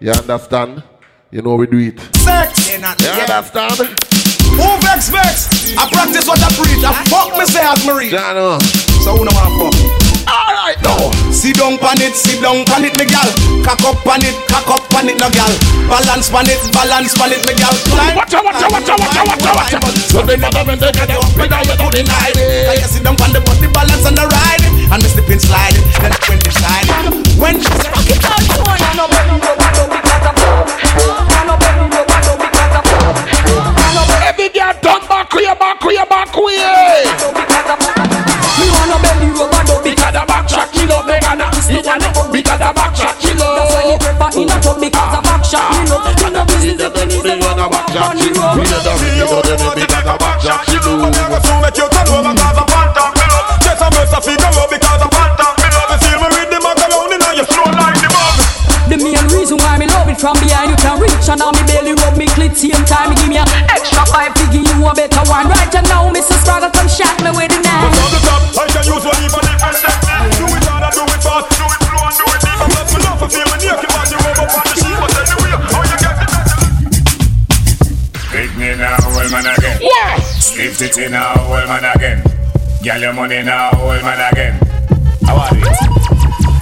You 0.00 0.10
understand? 0.10 0.82
You 1.30 1.42
know 1.42 1.54
we 1.54 1.66
do 1.66 1.78
it. 1.78 2.00
sex. 2.16 2.68
You 2.70 2.84
understand? 2.84 3.78
Who 3.78 4.80
vex 4.82 5.08
vex? 5.08 5.76
I 5.78 5.88
practice 5.90 6.26
what 6.26 6.42
I 6.42 6.48
preach. 6.52 6.84
I 6.84 7.04
fuck 7.04 7.38
me 7.38 7.44
say 7.46 7.62
as 7.62 7.86
me 7.86 7.92
read. 7.92 8.12
Jano. 8.12 8.60
So 9.04 9.16
who 9.16 9.24
know 9.24 9.30
what 9.32 9.46
I 9.46 9.70
fuck? 9.70 10.11
Alright 10.28 10.78
now. 10.82 11.10
Sit 11.32 11.56
down 11.56 11.78
pan 11.78 11.98
it, 11.98 12.14
sit 12.14 12.42
down 12.42 12.64
pan 12.64 12.84
it, 12.86 12.94
me 12.98 13.06
gal. 13.06 13.28
Cock 13.66 13.82
up 13.82 13.98
pan 14.06 14.22
it, 14.22 14.36
cock 14.46 14.68
up 14.70 14.82
pan 14.90 15.08
it, 15.08 15.18
no 15.18 15.28
gal. 15.30 15.50
Balance 15.90 16.30
pan 16.30 16.46
it, 16.46 16.60
balance 16.72 17.14
pan 17.18 17.32
it, 17.32 17.42
me 17.46 17.54
gal. 17.58 17.74
Climb. 17.90 18.14
Watch 18.16 18.34
out, 18.34 18.44
watch 18.44 18.62
out, 18.62 18.70
watch 18.70 18.88
out, 18.88 18.98
watch 19.00 19.16
out, 19.16 19.26
watch 19.26 19.44
out, 19.44 19.56
watch 19.56 19.74
out. 19.74 19.94
So 20.12 20.22
they 20.22 20.36
never 20.36 20.62
been 20.64 20.78
taken 20.78 21.10
up, 21.10 21.26
we 21.34 21.48
got 21.48 21.66
you 21.66 21.74
to 21.74 21.86
deny 21.90 22.30
it. 22.34 22.68
Like 22.68 22.80
you 22.80 22.88
sit 22.88 23.02
down 23.02 23.16
pan 23.16 23.32
the 23.32 23.40
body 23.42 23.66
balance 23.72 24.06
and 24.06 24.16
the 24.16 24.26
ride 24.28 24.62
it, 24.62 24.72
and 24.92 25.02
me 25.02 25.08
slip 25.10 25.28
and 25.28 25.42
slide 25.42 25.74
it. 25.74 25.84
Then 25.98 26.12
when 26.28 26.38
they 26.38 26.52
slide 26.54 26.86
it, 26.86 26.94
when 27.40 27.54
she 27.58 27.72
say, 27.82 27.90
okay, 27.90 28.18
down, 28.22 28.42
you 28.46 28.62
want 28.62 28.80
no 28.94 29.08
better, 29.10 29.36
no 29.40 29.50
better, 29.58 29.86
because 29.88 30.70
I'm 31.32 31.46
no 31.48 31.56
better, 31.58 31.86
no 31.90 32.02
better, 32.06 32.34
because 32.38 32.70
I'm 32.70 33.02
Every 34.22 34.48
girl 34.48 34.72
turn 34.80 35.02
back 35.08 35.32
way, 35.34 35.50
back 35.58 35.82
way, 35.82 35.98
back 36.08 36.34
it 41.82 41.88
and 41.90 42.32
because 42.32 42.58
the 42.58 42.70
back 42.74 42.94
shot. 42.94 43.16
That's 43.18 43.74
why 43.74 43.82
me 43.90 43.96
prefer 43.98 44.30
in 44.38 44.48
a 44.50 44.56
tub 44.62 44.78
because 44.78 45.10
the 45.10 45.20
back 45.22 45.44
shot 45.44 45.66
kill 45.74 45.94
up. 45.98 46.06
And 46.22 46.34
the 46.36 46.42
business 46.46 46.76
the 46.78 46.90
one 47.42 47.56
the 47.58 47.66
back 47.68 47.88
shot 47.90 48.21
Money 83.32 83.44
now, 83.46 83.70
old 83.80 84.02
man 84.04 84.20
again. 84.30 84.52
How 85.24 85.40
are 85.40 85.56
it? 85.56 85.64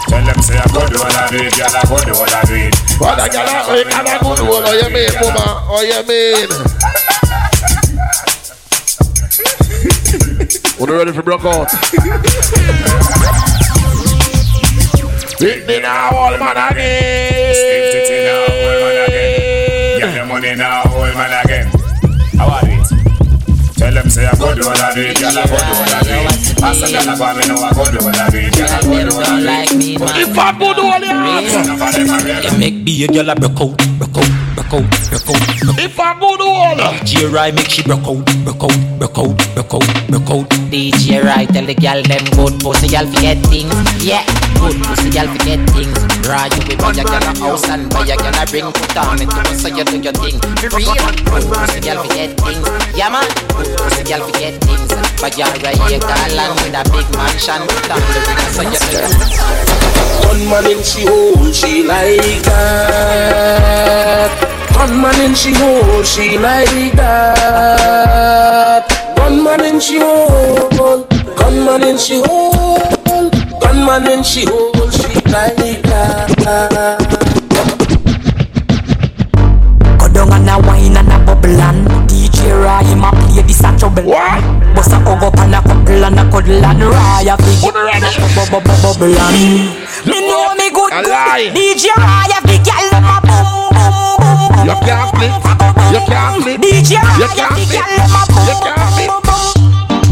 Tell 0.06 0.22
them 0.22 0.38
say 0.40 0.54
I 0.54 0.62
go 0.70 0.86
do 0.86 1.02
all 1.02 1.10
I 1.10 1.26
do 1.28 1.42
it, 1.42 1.50
girl 1.58 1.66
I 1.66 1.82
go 1.82 1.98
do 2.06 2.14
all 2.14 2.30
I 2.30 2.46
do 2.46 2.54
it. 2.54 2.74
What 3.00 3.18
a 3.18 3.26
girl 3.26 3.42
a 3.42 3.82
and 3.90 4.06
a 4.06 4.18
good 4.22 4.38
one. 4.46 4.62
Oh, 4.62 4.78
you 4.78 4.86
mean, 4.94 5.10
mama? 5.18 5.66
Oh, 5.66 5.82
you 5.82 6.00
mean? 6.06 6.46
When 10.78 10.88
you 10.90 10.96
ready 10.96 11.10
for 11.12 11.22
broke 11.22 11.44
out? 11.44 11.70
Pick 15.40 15.66
me 15.66 15.80
now, 15.80 16.10
all 16.14 16.38
man 16.38 16.56
again. 16.70 17.50
Lift 17.90 18.10
it 18.10 18.22
now, 18.30 18.46
old 18.46 18.78
man 18.78 18.94
again. 19.08 19.98
Get 19.98 20.14
your 20.14 20.26
money 20.26 20.54
now, 20.54 20.82
old 20.86 21.14
man 21.16 21.32
again. 21.44 21.79
Them 24.00 24.10
say 24.10 24.26
I 24.26 24.32
go 24.36 24.54
do 24.54 24.62
all 24.64 24.72
I 24.72 24.94
do 24.94 25.00
it, 25.02 25.20
girl 25.20 25.36
I 25.36 25.44
go 25.44 25.56
do 25.56 25.72
all 25.76 25.92
I 25.92 26.00
do 26.00 26.16
it. 26.24 26.62
Ask 26.62 26.80
a 26.80 26.88
girl 26.92 27.14
about 27.14 27.36
me 27.36 27.42
now 27.48 27.60
I 27.60 27.72
go 27.76 27.84
do 27.84 27.98
all 28.00 28.16
I 28.16 28.30
do 28.30 28.38
it, 28.38 28.52
girl 28.56 28.68
I 28.68 28.80
go 28.80 28.88
do 29.04 29.16
all 29.16 29.48
I 29.48 29.64
do 29.66 29.76
it. 29.76 30.00
If 30.24 30.38
I 30.38 30.58
go 30.58 30.68
do 30.74 30.82
all 30.88 31.00
the 31.00 32.50
You 32.50 32.58
make 32.58 32.84
be 32.84 33.04
a 33.04 33.08
girl 33.08 33.30
a 33.30 33.34
broke 33.36 33.60
out, 33.60 33.99
broke 34.70 34.84
out, 34.84 34.90
broke 35.10 35.30
out, 35.30 35.40
broke 35.58 35.74
out. 35.74 35.82
If 35.82 35.98
I 35.98 36.14
go 36.20 36.36
do 36.36 36.46
all 36.46 36.76
DJ 36.76 37.32
Rai 37.32 37.50
make 37.52 37.68
she 37.68 37.82
broke 37.82 38.06
out, 38.06 38.24
broke 38.44 38.62
out, 38.62 38.76
broke 38.98 39.18
out, 39.18 39.36
broke 39.54 39.74
out, 39.74 39.82
broke 40.08 40.30
out. 40.30 40.48
DJ 40.70 41.24
right, 41.24 41.48
tell 41.48 41.64
the 41.66 41.74
girl 41.74 42.00
them 42.02 42.24
good 42.38 42.60
pussy, 42.62 42.86
y'all 42.88 43.06
forget 43.06 43.38
things. 43.50 43.74
Yeah, 44.04 44.24
good 44.62 44.76
pussy, 44.86 45.10
y'all 45.10 45.26
forget 45.26 45.58
things. 45.74 45.98
Right, 46.30 46.54
you 46.54 46.62
be 46.70 46.76
buy 46.76 46.92
a 46.94 47.02
girl 47.02 47.18
a 47.18 47.34
house 47.42 47.66
and 47.68 47.90
buy 47.90 48.06
a 48.06 48.14
girl 48.16 48.30
a 48.30 48.46
ring. 48.54 48.70
Put 48.70 48.96
on 48.96 49.18
it 49.18 49.26
to 49.30 49.54
so 49.58 49.66
you 49.68 49.84
do 49.84 49.98
your 49.98 50.12
thing. 50.14 50.38
For 50.62 50.70
real, 50.78 50.94
good 50.94 51.18
pussy, 51.26 51.82
y'all 51.82 52.06
forget 52.06 52.38
things. 52.38 52.62
Yeah 52.94 53.10
man, 53.10 53.26
good 53.50 53.74
pussy, 53.74 54.06
y'all 54.06 54.22
forget 54.22 54.54
things. 54.62 54.94
Buy 55.18 55.34
a 55.34 55.50
right, 55.50 55.58
girl 55.58 55.74
and 55.74 55.98
with 56.62 56.78
a 56.78 56.86
big 56.94 57.10
mansion. 57.18 57.66
Put 57.66 57.90
on 57.90 57.98
the 57.98 58.22
ring 58.22 58.38
so 58.54 58.62
you 58.62 58.78
do 58.78 58.86
your 58.94 59.10
thing. 59.10 59.34
One 60.30 60.46
man 60.46 60.70
in 60.70 60.78
she 60.86 61.02
hole, 61.02 61.50
she 61.50 61.82
like 61.82 62.46
that. 62.46 64.59
One 64.80 64.96
man 65.02 65.20
in 65.20 65.34
she 65.34 65.52
hole, 65.52 66.02
she 66.02 66.38
like 66.38 66.92
that. 66.96 68.88
One 69.18 69.44
man 69.44 69.60
in 69.60 69.78
she 69.78 69.98
hole, 70.00 71.04
gunman 71.36 71.82
in 71.82 71.98
she 71.98 72.22
hole, 72.24 73.28
gunman 73.60 74.06
in 74.10 74.22
she 74.24 74.46
hole, 74.46 74.88
she 74.88 75.20
like 75.28 75.84
that. 75.84 76.96
Go 79.98 80.08
down 80.14 80.32
and 80.32 80.48
a 80.48 80.56
wine 80.66 80.96
and 80.96 81.12
a 81.12 81.18
bubble 81.26 81.60
and 81.60 81.86
DJ 82.08 82.56
Rai 82.56 82.82
him 82.84 83.04
a 83.04 83.10
play 83.12 83.42
this 83.42 83.60
a 83.62 83.76
trouble. 83.76 84.04
What? 84.08 84.40
Bust 84.74 84.92
a 84.92 84.98
hug 85.04 85.22
up 85.22 85.36
and 85.40 85.56
a 85.56 85.60
couple 85.60 86.04
and 86.04 86.18
a 86.18 86.24
cuddle 86.32 86.64
and 86.64 86.80
Rai 86.80 87.28
a 87.28 87.36
big 87.36 87.60
bubble 87.60 88.64
bubble 88.80 89.12
and 89.12 89.36
me 90.08 90.24
know 90.26 90.54
me 90.56 90.70
good 90.72 91.04
good. 91.04 91.52
DJ 91.52 91.92
Rai 92.00 92.32
a 92.32 92.40
big 92.48 92.64
gyal 92.64 92.88
them 92.90 93.04
a. 93.04 93.29
You 94.66 94.74
can't 94.84 95.10
flip. 95.14 95.32
You 95.92 96.00
can't 96.06 96.42
flip. 96.42 96.60
DJ 96.60 96.90
You 97.18 97.28
can't 97.34 97.54
big 97.56 97.68
flip. 97.68 97.80
gyal 97.80 97.96
them 97.96 98.14
a 98.14 98.22
You 98.48 98.56
can't 98.60 98.94
flip. 98.94 99.30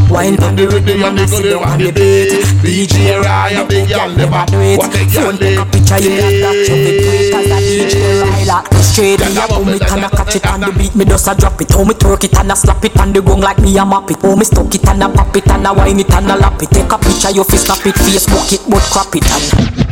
Wine 0.08 0.40
on 0.40 0.56
the 0.56 0.64
rhythm 0.66 1.04
and 1.04 1.18
the 1.18 1.26
good 1.28 1.52
on 1.60 1.78
the 1.78 1.92
beat. 1.92 2.32
DJ 2.64 3.20
Rai 3.20 3.60
a 3.60 3.64
big 3.68 3.88
girl 3.92 4.08
never 4.16 4.44
do 4.48 4.56
it. 4.64 4.78
What 4.80 4.96
a 4.96 5.04
girl 5.04 5.36
they 5.36 5.60
Picture 5.68 6.00
you 6.00 6.16
like 6.16 6.40
that, 6.40 6.56
it 6.56 6.66
to 6.66 7.10
it 7.12 7.34
as 7.36 7.50
a 7.52 7.58
DJ 7.60 8.18
me 8.72 8.82
straight 8.82 9.20
Me 9.20 9.36
a 9.36 9.44
boom 9.52 9.68
it 9.68 9.84
and 9.84 10.04
a 10.04 10.08
catch 10.08 10.36
it 10.36 10.46
on 10.46 10.60
the 10.60 10.72
beat. 10.72 10.94
Me 10.96 11.04
just 11.04 11.28
a 11.28 11.34
drop 11.34 11.60
it, 11.60 11.70
how 11.70 11.84
me 11.84 11.92
twerk 11.92 12.24
it 12.24 12.34
and 12.38 12.50
a 12.50 12.56
slap 12.56 12.82
it 12.84 12.96
on 12.98 13.12
the 13.12 13.20
gong 13.20 13.40
like 13.40 13.58
me 13.58 13.76
a 13.76 13.84
map 13.84 14.10
it. 14.10 14.22
How 14.22 14.34
me 14.34 14.44
stuck 14.44 14.74
it 14.74 14.88
and 14.88 15.02
a 15.02 15.08
pop 15.12 15.36
it 15.36 15.48
and 15.50 15.66
a 15.66 15.74
wine 15.74 16.00
it 16.00 16.10
and 16.10 16.30
a 16.30 16.36
lap 16.36 16.62
it. 16.62 16.70
Take 16.70 16.90
a 16.90 16.96
picture, 16.96 17.30
you 17.30 17.44
fi 17.44 17.56
snap 17.56 17.84
it, 17.84 17.94
Facebook 17.94 18.52
it, 18.52 18.62
but 18.64 18.82
crop 18.88 19.14
it 19.14 19.28
and 19.28 19.87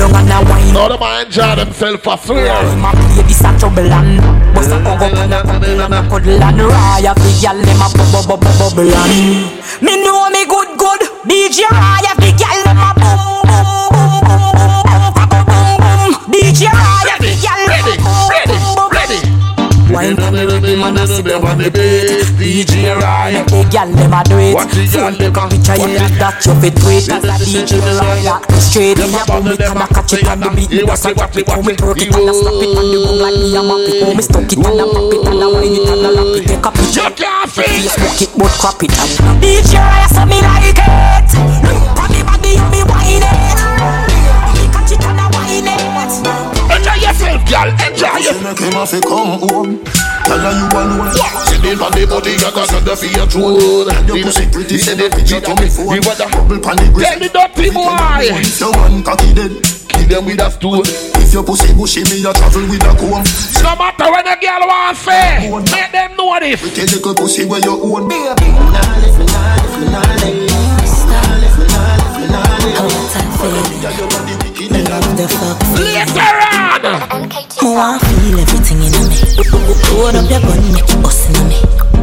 down 0.00 0.16
and 0.16 0.32
a 0.32 0.38
wine 0.48 0.76
All 0.76 0.88
the 0.88 0.98
man 0.98 1.26
enjoy 1.26 1.54
themselves, 1.56 2.06
I 2.06 2.16
swear. 2.16 2.56
Him 2.72 2.84
a 2.84 2.90
play 2.96 3.22
this 3.28 3.44
a 3.44 3.50
trouble 3.60 3.92
and 3.92 4.20
Bust 4.54 4.72
a 4.72 4.78
hug 4.80 5.02
up 5.02 5.12
and 5.12 5.34
a 5.34 5.42
cuddle 5.44 5.80
and 5.84 5.94
a 5.94 6.00
cuddle 6.08 6.42
and 6.42 6.60
Rai 6.60 7.04
a 7.04 7.12
big 7.14 7.36
gyal 7.42 7.60
dem 7.60 7.82
a 7.84 7.86
bubble 7.92 8.24
bubble 8.24 8.54
bubble 8.58 8.88
and 8.88 9.14
Me 9.84 10.00
know 10.02 10.30
me 10.32 10.42
good 10.48 10.70
good 10.80 11.02
DJ 11.28 11.68
Rai 11.68 12.04
a 12.08 12.12
big 12.16 12.36
gyal 12.40 12.60
dem 12.64 12.80
a 12.80 12.90
boom 12.96 13.44
boom 13.44 13.84
boom 13.92 14.24
boom 14.24 14.52
boom 14.56 15.12
boom 15.20 15.76
boom 15.84 16.32
DJ 16.32 16.60
Rai 16.72 17.08
a 17.12 17.16
big 17.20 17.36
gyal. 17.44 17.59
Wine 20.00 20.16
on 20.16 20.32
the 20.32 20.46
rhythm 20.48 20.80
and 20.80 20.96
the 20.96 21.04
rhythm 21.12 21.44
on 21.44 21.58
the 21.58 21.68
beat. 21.68 22.24
DJ. 22.40 22.96
Make 23.36 23.52
the 23.52 23.60
gyal 23.68 23.92
dem 23.92 24.16
a 24.16 24.24
do 24.24 24.40
it. 24.40 24.54
Watch 24.56 24.72
the 24.72 24.88
girl 24.88 25.12
them 25.12 25.32
come. 25.34 25.50
Picture 25.52 25.76
you 25.76 26.00
like 26.00 26.16
that, 26.16 26.40
you 26.40 26.54
fit 26.56 26.72
do 26.72 26.88
it 26.88 27.04
as 27.12 27.20
a 27.20 27.36
DJ 27.44 27.76
lock 28.24 28.48
me 28.48 28.60
straight 28.60 28.96
Me 28.96 29.12
a 29.12 29.22
boom 29.28 29.46
it 29.52 29.60
and 29.60 29.76
a 29.76 29.86
catch 29.92 30.14
it 30.14 30.24
on 30.24 30.40
the 30.40 30.48
beat 30.56 30.70
Me 30.70 30.86
just 30.86 31.04
a 31.04 31.12
drop 31.12 31.36
it, 31.36 31.48
how 31.48 31.60
me 31.60 31.74
twerk 31.76 32.00
it 32.00 32.14
and 32.16 32.28
a 32.28 32.32
slap 32.32 32.62
it 32.64 32.70
on 32.80 32.86
the 32.88 32.98
gong 33.04 33.20
like 33.20 33.36
me 33.36 33.56
a 33.56 33.60
map 33.60 33.84
it 33.84 34.00
How 34.00 34.14
me 34.16 34.22
stuck 34.22 34.48
it 34.48 34.56
and 34.56 34.80
a 34.80 34.84
pop 34.88 35.12
it 35.12 35.26
and 35.26 35.42
a 35.42 35.46
wine 35.52 35.76
it 35.76 35.84
and 35.84 36.06
a 36.06 36.10
lap 36.16 36.32
it. 36.32 36.48
Take 36.48 36.64
a 36.64 36.70
picture, 36.72 37.12
Facebook 37.52 38.22
it. 38.24 38.30
but 38.40 38.52
crop 38.56 38.80
it 38.80 38.92
DJ 39.44 39.76
Rai 39.76 40.08
so 40.08 40.22
me 40.24 40.38
like 40.40 40.80
it. 40.80 41.28
Look 41.60 42.00
on 42.00 42.08
me 42.08 42.20
body 42.24 42.56
and 42.56 42.70
me 42.72 42.80
wine 42.88 43.20
it 43.20 43.49
yourself, 47.20 47.42
girl. 47.48 47.68
Enjoy 47.68 48.16
yourself. 48.16 48.42
Make 48.42 48.58
him 48.58 48.72
have 48.72 48.90
to 48.90 49.00
come 49.00 49.40
home. 49.44 49.84
Tell 50.24 50.40
her 50.40 50.52
you 50.56 50.66
alone. 50.72 51.12
Sitting 51.46 51.80
on 51.80 51.92
the 51.92 52.06
body, 52.08 52.32
you 52.32 52.40
got 52.40 52.72
under 52.72 52.96
for 52.96 53.06
your 53.06 53.26
throne. 53.28 53.88
Your 54.08 54.24
pussy 54.24 54.46
pretty, 54.48 54.78
send 54.78 55.00
a 55.00 55.10
picture 55.10 55.40
to 55.40 55.52
me 55.60 55.68
phone. 55.68 55.94
You 55.94 56.02
want 56.04 56.20
a 56.20 56.26
bubble 56.28 56.60
pan 56.60 56.76
the 56.76 56.86
Tell 56.88 57.18
me 57.20 57.28
dirty 57.28 57.70
boy. 57.70 57.92
If 58.24 58.60
your 58.60 58.72
man 58.72 59.02
cocky 59.04 59.34
dead, 59.34 59.52
kill 59.88 60.08
them 60.08 60.24
with 60.24 60.40
a 60.40 60.48
stone. 60.50 60.86
If 61.20 61.32
your 61.32 61.44
pussy 61.44 61.72
bushy, 61.74 62.02
me 62.08 62.24
a 62.24 62.32
travel 62.32 62.64
with 62.68 62.84
a 62.84 62.92
comb. 62.96 63.24
No 63.60 63.76
matter 63.76 64.08
when 64.08 64.26
a 64.26 64.36
girl 64.40 64.62
want 64.66 64.96
say, 64.96 65.50
make 65.50 65.92
them 65.92 66.16
know 66.16 66.38
this. 66.40 66.60
Pretty 66.60 66.86
little 66.88 67.14
pussy 67.14 67.44
where 67.44 67.60
you 67.60 67.76
own 67.76 68.08
give 75.00 75.16
the 75.16 75.26
fuck. 75.28 75.58
Later 75.76 76.36
on! 76.52 77.28
More 77.62 77.80
I 77.80 77.98
feel 77.98 78.40
everything 78.40 78.80
in 78.84 78.92
me. 78.92 79.16
Load 79.96 80.16
up 80.16 80.28
your 80.28 80.40
gun, 80.40 80.60
make 80.72 80.84
it 80.88 81.00
bustin' 81.02 81.36
on 81.36 81.48
me. 81.48 81.58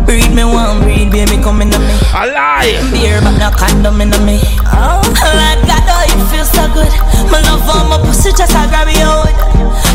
Breed 0.06 0.32
me 0.34 0.44
one, 0.44 0.82
breed 0.82 1.12
baby, 1.12 1.38
come 1.42 1.62
in 1.62 1.70
me. 1.70 1.96
Alive. 2.16 2.80
Beer, 2.94 3.20
but 3.22 3.38
no 3.38 3.50
condom 3.52 4.02
in 4.02 4.10
me. 4.26 4.40
Oh, 4.74 5.02
Lord 5.04 5.60
God, 5.68 5.86
oh, 5.90 6.10
it 6.10 6.22
feels 6.32 6.50
so 6.50 6.66
good. 6.74 6.92
My 7.30 7.42
love 7.46 7.68
on 7.70 7.90
my 7.90 7.98
pussy, 8.02 8.32
just 8.32 8.56
a 8.56 8.62
grab 8.70 8.88
you 8.90 9.04
out. 9.04 9.34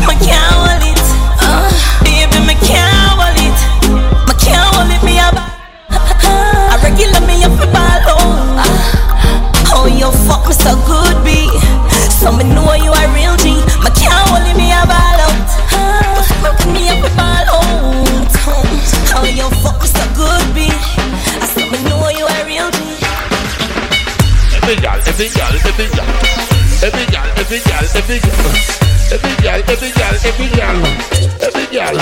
My 0.07 0.15
can't 0.19 0.43
hold 0.53 0.83
it. 0.83 1.01
Uh, 1.41 1.67
baby, 2.03 2.39
me 2.45 2.55
can't 2.61 2.87
hold 3.17 3.39
it. 3.39 3.57
My 4.27 4.33
can't 4.37 4.63
hold 4.75 4.91
it, 4.91 5.01
me 5.03 5.19
a 5.19 5.27
I 5.91 6.79
regular 6.81 7.21
me 7.25 7.43
up 7.43 7.57
a 7.57 7.67
ball, 7.71 8.01
oh. 8.13 8.61
Uh, 8.61 9.73
oh, 9.75 9.87
you 9.87 10.09
fuck 10.27 10.47
me 10.47 10.53
so 10.53 10.75
good, 10.85 11.17
be. 11.25 11.49
So 12.09 12.31
me 12.31 12.43
know 12.43 12.73
you 12.73 12.82
can't 14.03 14.27
hold 14.29 14.47
me 14.57 14.67
a 14.71 14.81
ball 14.85 15.19
out. 15.25 15.49
Fuck 16.43 16.59
me 16.71 16.89
up 16.91 16.99
with 17.03 17.15
ball 17.17 17.47
out. 17.55 18.33
How 19.09 19.23
you 19.23 19.47
fuck 19.63 19.79
me 19.81 19.87
so 19.87 20.05
good, 20.13 20.43
be? 20.53 20.67
I 20.69 21.47
said 21.47 21.67
me 21.71 21.79
know 21.87 22.09
you 22.11 22.27
a 22.27 22.37
real 22.45 22.69
be. 22.75 22.99
Every 24.59 24.75
girl, 24.79 24.99
every 25.07 25.29
girl, 25.31 25.53
every 25.55 25.87
girl, 25.91 26.11
every 26.83 27.05
girl, 27.11 27.29
every 27.39 27.59
girl, 27.63 27.85
every 27.95 28.19
girl. 28.19 28.83
Every 29.13 29.35
girl, 29.43 29.61
every 29.69 29.91
girl, 29.91 30.15
every 30.25 30.49
girl, 30.57 30.77
every 31.43 31.67
girl, 31.69 31.95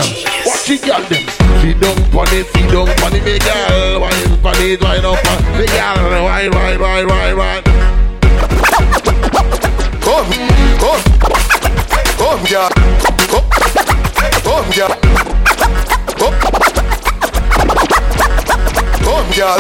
watch 0.46 0.64
the 0.68 0.78
girl 0.80 1.04
them. 1.12 1.24
She 1.60 1.74
don't 1.74 2.02
pon 2.12 2.28
it, 2.32 2.46
she 2.56 2.62
don't 2.72 2.88
pon 3.00 3.14
it, 3.14 3.24
me 3.26 3.38
girl. 3.40 4.00
Why 4.00 4.10
is 4.10 4.38
pon 4.38 4.56
it, 4.60 4.82
why 4.82 4.98
not 5.02 5.20
pon 5.26 5.40
me 5.58 5.66
girl? 5.68 5.98
Why, 6.24 6.48
why, 6.48 6.78
why, 6.78 7.04
why, 7.04 7.34
why? 7.34 7.62
Go, 10.06 10.16
go 10.80 11.51
come, 12.32 12.46
girl. 12.48 12.70
Come, 13.28 13.48
come, 14.44 14.70
girl. 14.72 14.94
Come, 16.16 16.38
come, 19.04 19.32
girl. 19.36 19.60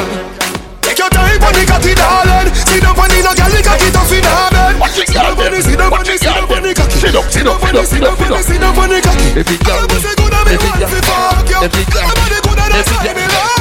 Take 0.81 0.97
your 0.97 1.09
time 1.09 1.43
on 1.43 1.51
the 1.51 1.63
cocky, 1.67 1.93
darling. 1.95 2.53
Sit 2.55 2.81
down 2.81 2.95
on 2.95 3.09
the 3.09 3.19
no 3.19 3.35
girl, 3.35 3.51
the 3.51 3.61
cocky 3.63 3.91
tough 3.91 4.11
in 4.11 4.23
her 4.23 4.49
bed. 4.51 4.79
Sit 4.87 5.07
down 5.11 5.35
on 5.35 5.51
the, 5.51 5.61
sit 5.61 5.77
down 5.77 5.91
on 5.91 6.03
the, 6.03 6.15
sit 6.15 6.23
down 6.23 6.47
on 6.47 6.63
the 6.63 6.73
cocky. 6.73 6.95
Sit 6.95 7.15
up, 7.15 7.25
sit 7.27 7.47
up, 7.47 7.59
sit 7.59 7.75
up, 7.75 7.85
sit 7.85 8.31
up, 8.31 8.41
sit 8.41 8.61
down 8.61 8.77
on 8.79 8.89
the 8.89 9.01
cocky. 9.01 9.39
Every 9.39 9.57
girl, 9.57 9.83
Every 9.91 10.15
girl, 10.15 10.31
every 10.31 10.57
girl, 10.57 10.79
every 10.79 11.01
girl, 11.01 11.27
every 11.27 11.43
girl, 11.51 11.63
every 11.63 11.83
girl, 11.91 12.07
no, 12.07 12.23
every 12.23 12.39
girl, 12.39 12.55
no, 12.55 12.63
every 12.63 12.87
girl, 12.87 13.03
no, 13.03 13.09
every 13.09 13.27
girl. 13.27 13.60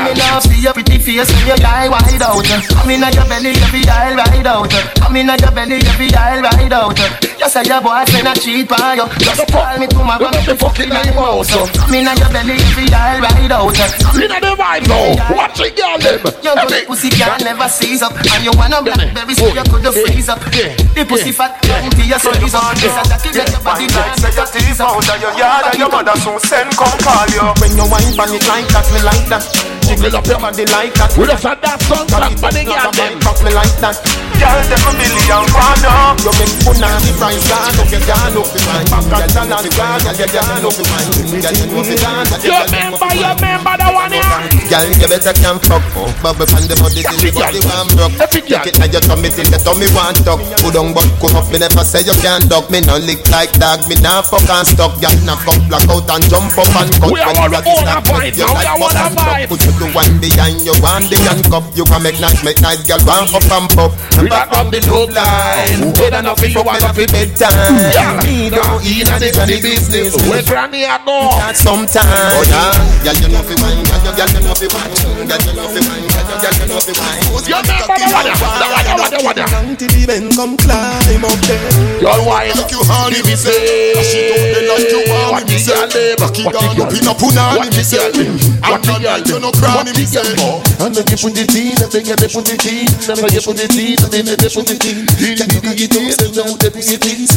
Me 0.00 0.14
love 0.16 0.42
see 0.42 0.62
your 0.62 0.72
pretty 0.72 0.96
face 0.96 1.28
when 1.28 1.46
your 1.46 1.60
eye 1.60 1.88
wide 1.92 2.22
out. 2.22 2.40
Come 2.72 2.90
inna 2.90 3.10
your 3.12 3.28
belly, 3.28 3.52
every 3.60 3.84
eye 3.84 4.14
ride 4.16 4.46
out. 4.46 4.72
Come 4.96 5.16
inna 5.16 5.36
your 5.36 5.52
belly, 5.52 5.76
every 5.76 6.08
eye 6.14 6.40
ride 6.40 6.72
out. 6.72 6.96
You 7.36 7.48
say 7.52 7.68
your 7.68 7.80
boyfriend 7.84 8.28
a 8.28 8.34
cheat 8.34 8.72
on 8.72 8.96
you. 8.96 9.06
Just 9.20 9.44
call 9.52 9.76
me 9.76 9.86
to 9.86 10.00
my 10.00 10.16
What 10.16 10.32
the 10.40 10.56
fuck 10.56 10.80
in 10.80 10.88
your 10.88 11.04
mouth? 11.12 11.52
Come 11.52 11.94
inna 11.94 12.16
your 12.16 12.32
belly, 12.32 12.56
every 12.64 12.88
eye 12.96 13.20
ride 13.20 13.52
out. 13.52 13.76
Inna 14.16 14.40
the 14.40 14.56
vibe 14.56 14.88
now. 14.88 15.36
Watch 15.36 15.60
the 15.60 15.68
girl 15.76 16.00
them. 16.00 16.24
Your 16.40 16.56
good 16.64 16.86
pussy 16.88 17.10
can 17.12 17.44
never 17.44 17.68
seize 17.68 18.00
up, 18.00 18.16
and 18.16 18.40
you 18.40 18.56
wanna 18.56 18.80
blackberry 18.80 19.34
so 19.36 19.52
you 19.52 19.64
could 19.68 19.84
freeze 19.92 20.32
up. 20.32 20.40
The 20.40 21.04
pussy 21.04 21.32
fat, 21.32 21.60
empty 21.68 22.08
your 22.08 22.18
size 22.18 22.56
up. 22.56 22.72
This 22.72 22.96
a 22.96 23.04
make 23.36 23.52
your 23.52 23.60
body 23.60 23.86
Set 24.16 24.32
your 24.32 24.46
teeth 24.48 24.80
out 24.80 24.96
of 24.96 25.20
your 25.20 25.34
yard 25.36 25.66
and 25.68 25.78
your 25.78 25.90
mother 26.06 26.20
soon 26.20 26.38
send 26.40 26.70
come 26.76 26.98
call 27.02 27.26
you. 27.34 27.42
When 27.60 27.74
you 27.74 27.86
wine 27.90 28.14
pon 28.14 28.30
it 28.30 28.46
like 28.46 28.68
that, 28.70 28.86
me 28.94 29.02
like 29.02 29.26
that. 29.26 29.42
Jiggle 29.82 30.16
up 30.16 30.26
your 30.26 30.38
body 30.38 30.66
like 30.66 30.94
that. 30.94 31.10
We 31.18 31.26
just 31.26 31.42
had 31.42 31.60
that 31.62 31.82
song 31.82 32.06
back 32.06 32.38
for 32.38 32.50
the 32.54 32.62
girl 32.62 32.90
them. 32.94 33.18
Me 33.42 33.50
like 33.54 33.76
that. 33.82 33.98
Girl, 34.36 34.60
them 34.68 34.84
a 34.84 34.90
million 34.98 35.44
pound 35.48 35.86
up. 35.86 36.20
You 36.20 36.32
make 36.36 36.52
fun 36.60 36.82
of 36.82 37.00
the 37.00 37.12
price, 37.16 37.48
up, 37.48 37.88
you 37.88 38.00
gone 38.04 38.36
up 38.36 38.48
the 38.52 38.60
wine. 38.68 38.88
Back 39.08 39.24
down 39.32 39.48
the 39.48 39.70
girl, 39.72 39.96
you 39.96 40.28
the 40.28 40.84
wine. 40.92 41.08
Girl, 41.40 41.56
you 41.56 41.66
know 41.72 41.80
the 41.80 41.96
dance, 41.96 42.36
girl, 42.36 42.44
You 42.44 42.52
remember, 42.68 43.08
you 43.16 43.24
remember 43.32 43.74
the 43.80 43.88
one 43.96 44.12
here? 44.12 44.66
Girl, 44.68 44.84
you 44.84 45.08
better 45.08 45.32
can 45.32 45.56
fuck 45.64 45.80
up. 45.80 45.96
Oh, 45.96 46.10
bubble 46.20 46.48
pan 46.48 46.64
the 46.68 46.76
body 46.76 47.00
till 47.00 47.20
the 47.20 47.30
body 47.32 47.60
one 47.64 47.88
broke. 47.96 48.16
Take 48.28 48.68
it 48.72 48.76
now 48.76 48.88
your 48.88 49.04
tummy 49.04 49.28
till 49.32 49.48
the 49.48 49.58
tummy 49.60 49.88
one 49.96 50.16
tuck. 50.24 50.40
Put 50.60 50.76
on 50.76 50.92
but 50.92 51.08
come 51.20 51.36
up, 51.36 51.48
me 51.52 51.58
never 51.60 51.84
say 51.84 52.04
you 52.04 52.16
can't 52.20 52.44
duck. 52.48 52.68
Me 52.68 52.80
no 52.84 53.00
lick 53.00 53.24
like 53.32 53.52
dog, 53.56 53.84
me 53.88 53.96
nah 54.00 54.20
fuck 54.20 54.44
and 54.48 54.66
stuck. 54.68 54.92
Girl, 55.00 55.16
knock 55.24 55.44
up, 55.48 55.60
black 55.68 55.86
out 55.88 56.08
and 56.12 56.24
jump 56.28 56.52
up 56.56 56.68
and 56.76 56.92
cut. 57.00 57.12
We 57.12 57.20
are 57.20 57.32
When 57.32 57.56
on 57.64 57.88
a 57.88 58.00
fight, 58.04 58.36
now 58.36 58.52
we 58.52 58.64
like 58.64 58.68
are 58.68 58.84
on 58.84 58.96
a 58.96 59.06
fight. 59.16 59.48
Put 59.48 59.64
you 59.64 59.72
the 59.80 59.86
one 59.96 60.16
behind 60.20 60.60
you, 60.64 60.76
one 60.84 61.08
the 61.08 61.16
handcuff. 61.24 61.64
You 61.72 61.84
can 61.88 62.00
make 62.04 62.20
nice, 62.20 62.40
make 62.44 62.60
nice, 62.60 62.84
girl, 62.84 63.00
one 63.08 63.28
up 63.32 63.48
and 63.48 63.68
pop. 63.72 63.92
We 64.26 64.30
not 64.30 64.50
on 64.58 64.74
the 64.74 64.82
dope 64.82 65.14
line. 65.14 65.94
Don't 65.94 66.24
know 66.26 66.34
if 66.34 66.50
you 66.50 66.58
want 66.66 66.82
to 66.82 66.90
be 66.98 67.06
bedtime. 67.06 67.78
Yeah. 67.94 68.18
Me 68.26 68.50
don't 68.50 68.82
eat 68.82 69.06
Inna 69.06 69.22
the 69.22 69.62
business. 69.62 70.18
We 70.26 70.42
granny 70.42 70.82
at. 70.82 71.06
Sometimes, 71.54 72.02
oh 72.34 72.42
yeah, 72.50 72.74
girl, 73.06 73.14
you 73.22 73.30
know 73.30 73.38
fi 73.46 73.54
wine, 73.62 73.86
girl, 73.86 74.10
girl, 74.18 74.26
you 74.26 74.42
know 74.42 74.54
fi 74.58 74.66
wine, 74.66 74.90
you 74.90 75.54
know 75.54 75.70
fi 75.70 75.78
wine, 75.86 76.10
girl, 76.10 76.38
girl, 76.42 76.54
you 76.58 76.66
know 76.66 76.82
fi 76.82 76.92
wine. 76.98 77.22
You 77.46 77.54
remember 77.54 77.94
the 77.94 78.06
one 78.10 78.26
here? 78.26 78.34
The 78.34 78.66
one 78.66 78.82
here, 78.82 79.10
the 79.14 79.18
one 79.22 79.38
here. 79.38 79.46
Until 79.62 79.90
the 79.94 80.02
men 80.10 80.26
come 80.34 80.58
climb 80.58 81.22
up 81.22 81.38
there. 81.46 81.70
Your 82.02 82.18
wine. 82.26 82.50
you 82.66 82.82
honey 82.82 83.22
me 83.22 83.38
say 83.38 83.94
She 84.02 84.26
don't 84.26 84.50
the 84.52 84.60
like 84.66 84.90
you 84.90 85.00
want 85.06 85.32
What 85.32 85.44
me 85.46 85.54
the 85.54 85.58
say 85.62 85.72
girl 85.72 85.86
them? 85.88 86.18
Cocky 86.18 86.42
What 86.44 86.52
the 86.52 86.60
down 86.60 86.76
girl 86.76 86.86
up 86.86 86.92
in 86.92 87.06
a 87.06 87.12
punani 87.14 87.56
What 87.56 87.70
me 87.70 87.70
the 87.72 87.84
say 87.86 87.96
girl 87.96 88.12
them? 88.12 88.34
I'm 88.66 88.70
What 88.74 88.82
the 88.82 88.90
not 88.90 89.00
girl 89.00 89.12
like 89.16 89.26
you 89.26 89.38
them? 89.38 89.46
no 89.46 89.50
cranny 89.54 89.76
What 89.76 89.86
me 89.86 89.92
the 89.96 90.04
say 90.04 90.20
girl 90.20 90.34
them? 90.36 90.76
And 90.76 90.92
then 90.92 91.06
you 91.08 91.16
put 91.16 91.38
it 91.40 91.54
in, 91.56 91.72
and 91.78 91.88
then 91.88 92.04
you 92.04 92.16
put 92.28 92.48
it 92.52 92.66
in, 92.68 92.84
and 93.08 93.16
then 93.16 93.30
you 93.32 93.40
put 93.40 93.58
it 93.62 93.72
in, 94.16 94.28
and 94.28 94.40
then 94.40 94.48
you 94.48 94.50
put 94.50 94.70
it 94.72 94.84
in. 94.88 95.04
In 95.20 95.36
the 95.36 95.60
beginning, 95.60 96.08
and 96.08 96.32
now 96.32 96.48
the 96.56 96.68
beginning. 96.72 97.28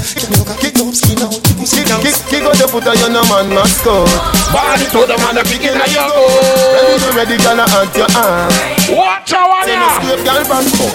Kick 0.64 0.80
up, 0.80 0.96
skin 0.96 1.20
out, 1.20 1.36
skin 1.68 1.92
out. 1.92 2.02
Kick, 2.04 2.16
kick 2.32 2.44
out 2.48 2.56
the 2.56 2.68
foot 2.72 2.88
of 2.88 2.96
your 2.96 3.12
man 3.12 3.48
mascot. 3.52 4.08
Body 4.56 4.88
to 4.96 5.02
the 5.04 5.16
man, 5.20 5.36
the 5.36 5.44
kicking 5.44 5.76
of 5.76 5.90
your 5.92 6.08
Ready, 6.08 6.96
go. 6.96 7.04
to 7.04 7.10
ready, 7.16 7.38
gonna 7.44 7.66
hunt 7.68 7.92
your 7.96 8.10
arm. 8.16 8.52
Watch 8.96 9.34
out, 9.36 9.68
Say 9.68 9.76
no 9.76 9.88
here. 9.92 9.96
scrape, 10.00 10.24
girl, 10.24 10.42
band 10.48 10.72
up. 10.80 10.94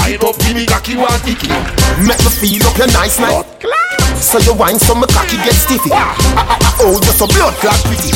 Wind 0.00 0.24
up, 0.24 0.36
give 0.40 0.56
me 0.56 0.64
cocky 0.64 0.96
one 0.96 1.20
ticky. 1.22 1.52
Make 2.00 2.20
me 2.24 2.30
feel 2.32 2.64
up 2.64 2.76
your 2.80 2.90
nice 2.96 3.20
night. 3.20 3.44
So 4.16 4.40
you 4.40 4.56
wine 4.56 4.80
so 4.80 4.96
my 4.96 5.06
cocky 5.12 5.36
get 5.44 5.54
stiffy. 5.54 5.92
Ah, 5.92 6.16
ah, 6.40 6.48
ah, 6.48 6.82
oh, 6.88 6.96
you're 7.04 7.12
so 7.12 7.28
blood 7.28 7.52
clot 7.60 7.76
pretty. 7.84 8.10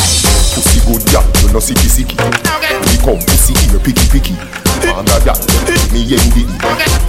Pussy 0.57 0.81
good 0.89 1.05
girl, 1.13 1.25
you 1.45 1.53
know 1.53 1.61
sicky 1.63 1.87
sicky 1.87 2.17
We 2.19 2.97
come 3.05 3.21
pussy 3.23 3.55
here 3.69 3.79
picky 3.79 4.09
picky 4.11 4.60
Under 4.89 5.19
that, 5.25 5.41
me 5.93 6.01
envy 6.09 6.45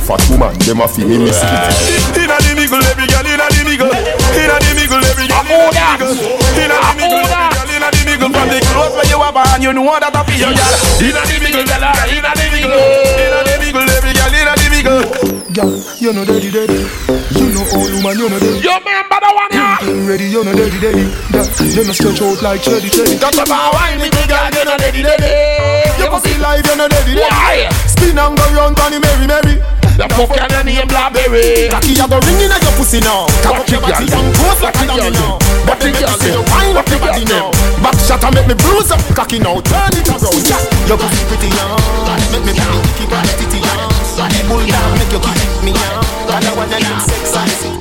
Fat 0.06 0.22
woman, 0.30 0.53
them 0.66 0.82
a 0.82 0.88
feel 0.88 1.08
me 1.08 1.17
miss 1.17 1.41
Inna 1.41 2.38
the 2.41 2.51
middle, 2.56 2.83
every 2.83 3.08
girl 3.08 3.27
inna 3.27 3.48
the 3.51 3.61
middle. 3.64 3.91
Inna 3.91 4.56
the 4.59 4.72
middle, 4.75 5.03
every 5.03 5.27
girl 5.27 5.45
inna 5.45 6.00
the 6.00 6.08
middle. 6.08 6.41
Inna 6.58 6.77
the 6.80 6.91
middle, 6.95 7.22
every 7.22 7.48
girl 7.51 7.72
inna 7.72 7.90
the 7.91 8.01
middle. 8.08 8.30
From 8.32 8.48
the 8.50 8.59
clothes 8.72 8.95
where 8.95 9.09
you 9.11 9.19
are 9.19 9.33
born, 9.33 9.61
you 9.61 9.74
know 9.74 10.00
that 10.00 10.16
a 10.16 10.22
feel 10.24 10.51
girl. 10.51 10.75
Inna 11.03 11.22
the 11.27 11.38
middle, 11.43 11.66
girl, 11.67 11.83
inna 12.08 12.32
the 12.32 12.45
middle. 12.51 12.72
Inna 13.19 13.40
the 13.43 13.56
middle, 13.59 13.90
every 13.90 14.14
girl 14.16 14.32
inna 14.32 14.53
the 14.56 14.67
middle. 14.72 15.41
Girl, 15.52 15.68
you 16.00 16.14
know 16.16 16.24
daddy 16.24 16.48
daddy. 16.48 16.88
You 17.36 17.52
know 17.52 17.68
all 17.76 17.84
woman, 17.84 18.16
you 18.16 18.32
know 18.32 18.40
daddy. 18.40 18.64
You 18.64 18.72
remember 18.72 19.20
the 19.20 19.32
one 19.36 19.52
here? 19.52 19.76
You 19.84 20.08
ready, 20.08 20.28
you 20.32 20.48
know 20.48 20.56
daddy 20.56 20.80
daddy. 20.80 21.12
Girl, 21.28 21.44
you 21.68 21.84
know 21.84 21.92
stretch 21.92 22.24
out 22.24 22.40
like 22.40 22.64
cherry 22.64 22.88
cherry. 22.88 23.20
Just 23.20 23.36
about 23.36 23.76
wine 23.76 24.00
me, 24.00 24.08
big 24.08 24.32
girl, 24.32 24.48
you 24.48 24.64
know 24.64 24.80
ready, 24.80 25.04
ready. 25.04 25.28
You 26.00 26.08
pussy 26.08 26.40
live, 26.40 26.64
you 26.64 26.76
know 26.80 26.88
daddy 26.88 27.20
daddy. 27.20 27.28
Why? 27.28 27.68
Spin 27.84 28.16
and 28.16 28.32
go 28.40 28.46
round, 28.56 28.80
Tony 28.80 29.04
Mary 29.04 29.28
Mary. 29.28 29.60
The 30.00 30.08
fuck 30.16 30.32
can 30.32 30.48
your 30.56 30.64
name 30.64 30.88
Blackberry? 30.88 31.68
Cocky 31.68 32.00
a 32.00 32.08
go 32.08 32.16
ring 32.24 32.48
inna 32.48 32.56
your 32.64 32.72
pussy 32.80 33.04
now. 33.04 33.28
Cock 33.44 33.68
your 33.68 33.84
body 33.84 34.08
and 34.08 34.32
pose 34.40 34.62
like 34.64 34.80
a 34.80 34.88
dummy 34.88 35.12
now. 35.12 35.36
Watch 35.68 35.84
it, 35.84 36.00
girl. 36.00 36.16
See 36.16 36.32
you 36.32 36.48
wind 36.48 36.80
up 36.80 36.88
your 36.88 37.04
body 37.04 37.28
now. 37.28 37.52
Back 37.84 38.00
shot 38.00 38.24
and 38.24 38.40
make 38.40 38.48
me 38.48 38.56
bruise 38.56 38.88
up. 38.88 39.04
Cocky 39.12 39.44
now, 39.44 39.60
turn 39.60 40.00
it 40.00 40.08
around. 40.08 40.32
Yeah. 40.48 40.64
Your 40.88 40.96
pussy 40.96 41.28
pretty 41.28 41.52
young. 41.60 41.76
Make 42.32 42.48
me 42.48 42.56
feel 42.56 42.80
keep 42.96 43.12
on 43.12 43.28
titty 43.36 43.60
young. 43.60 43.91
Bull 44.22 44.61
down, 44.69 44.93
make 45.01 45.09
you 45.09 45.17
keep 45.17 45.50
me 45.66 45.72
young. 45.74 46.06
And 46.30 46.45
I 46.45 46.51
wanna 46.53 46.77
sexy. 47.25 47.74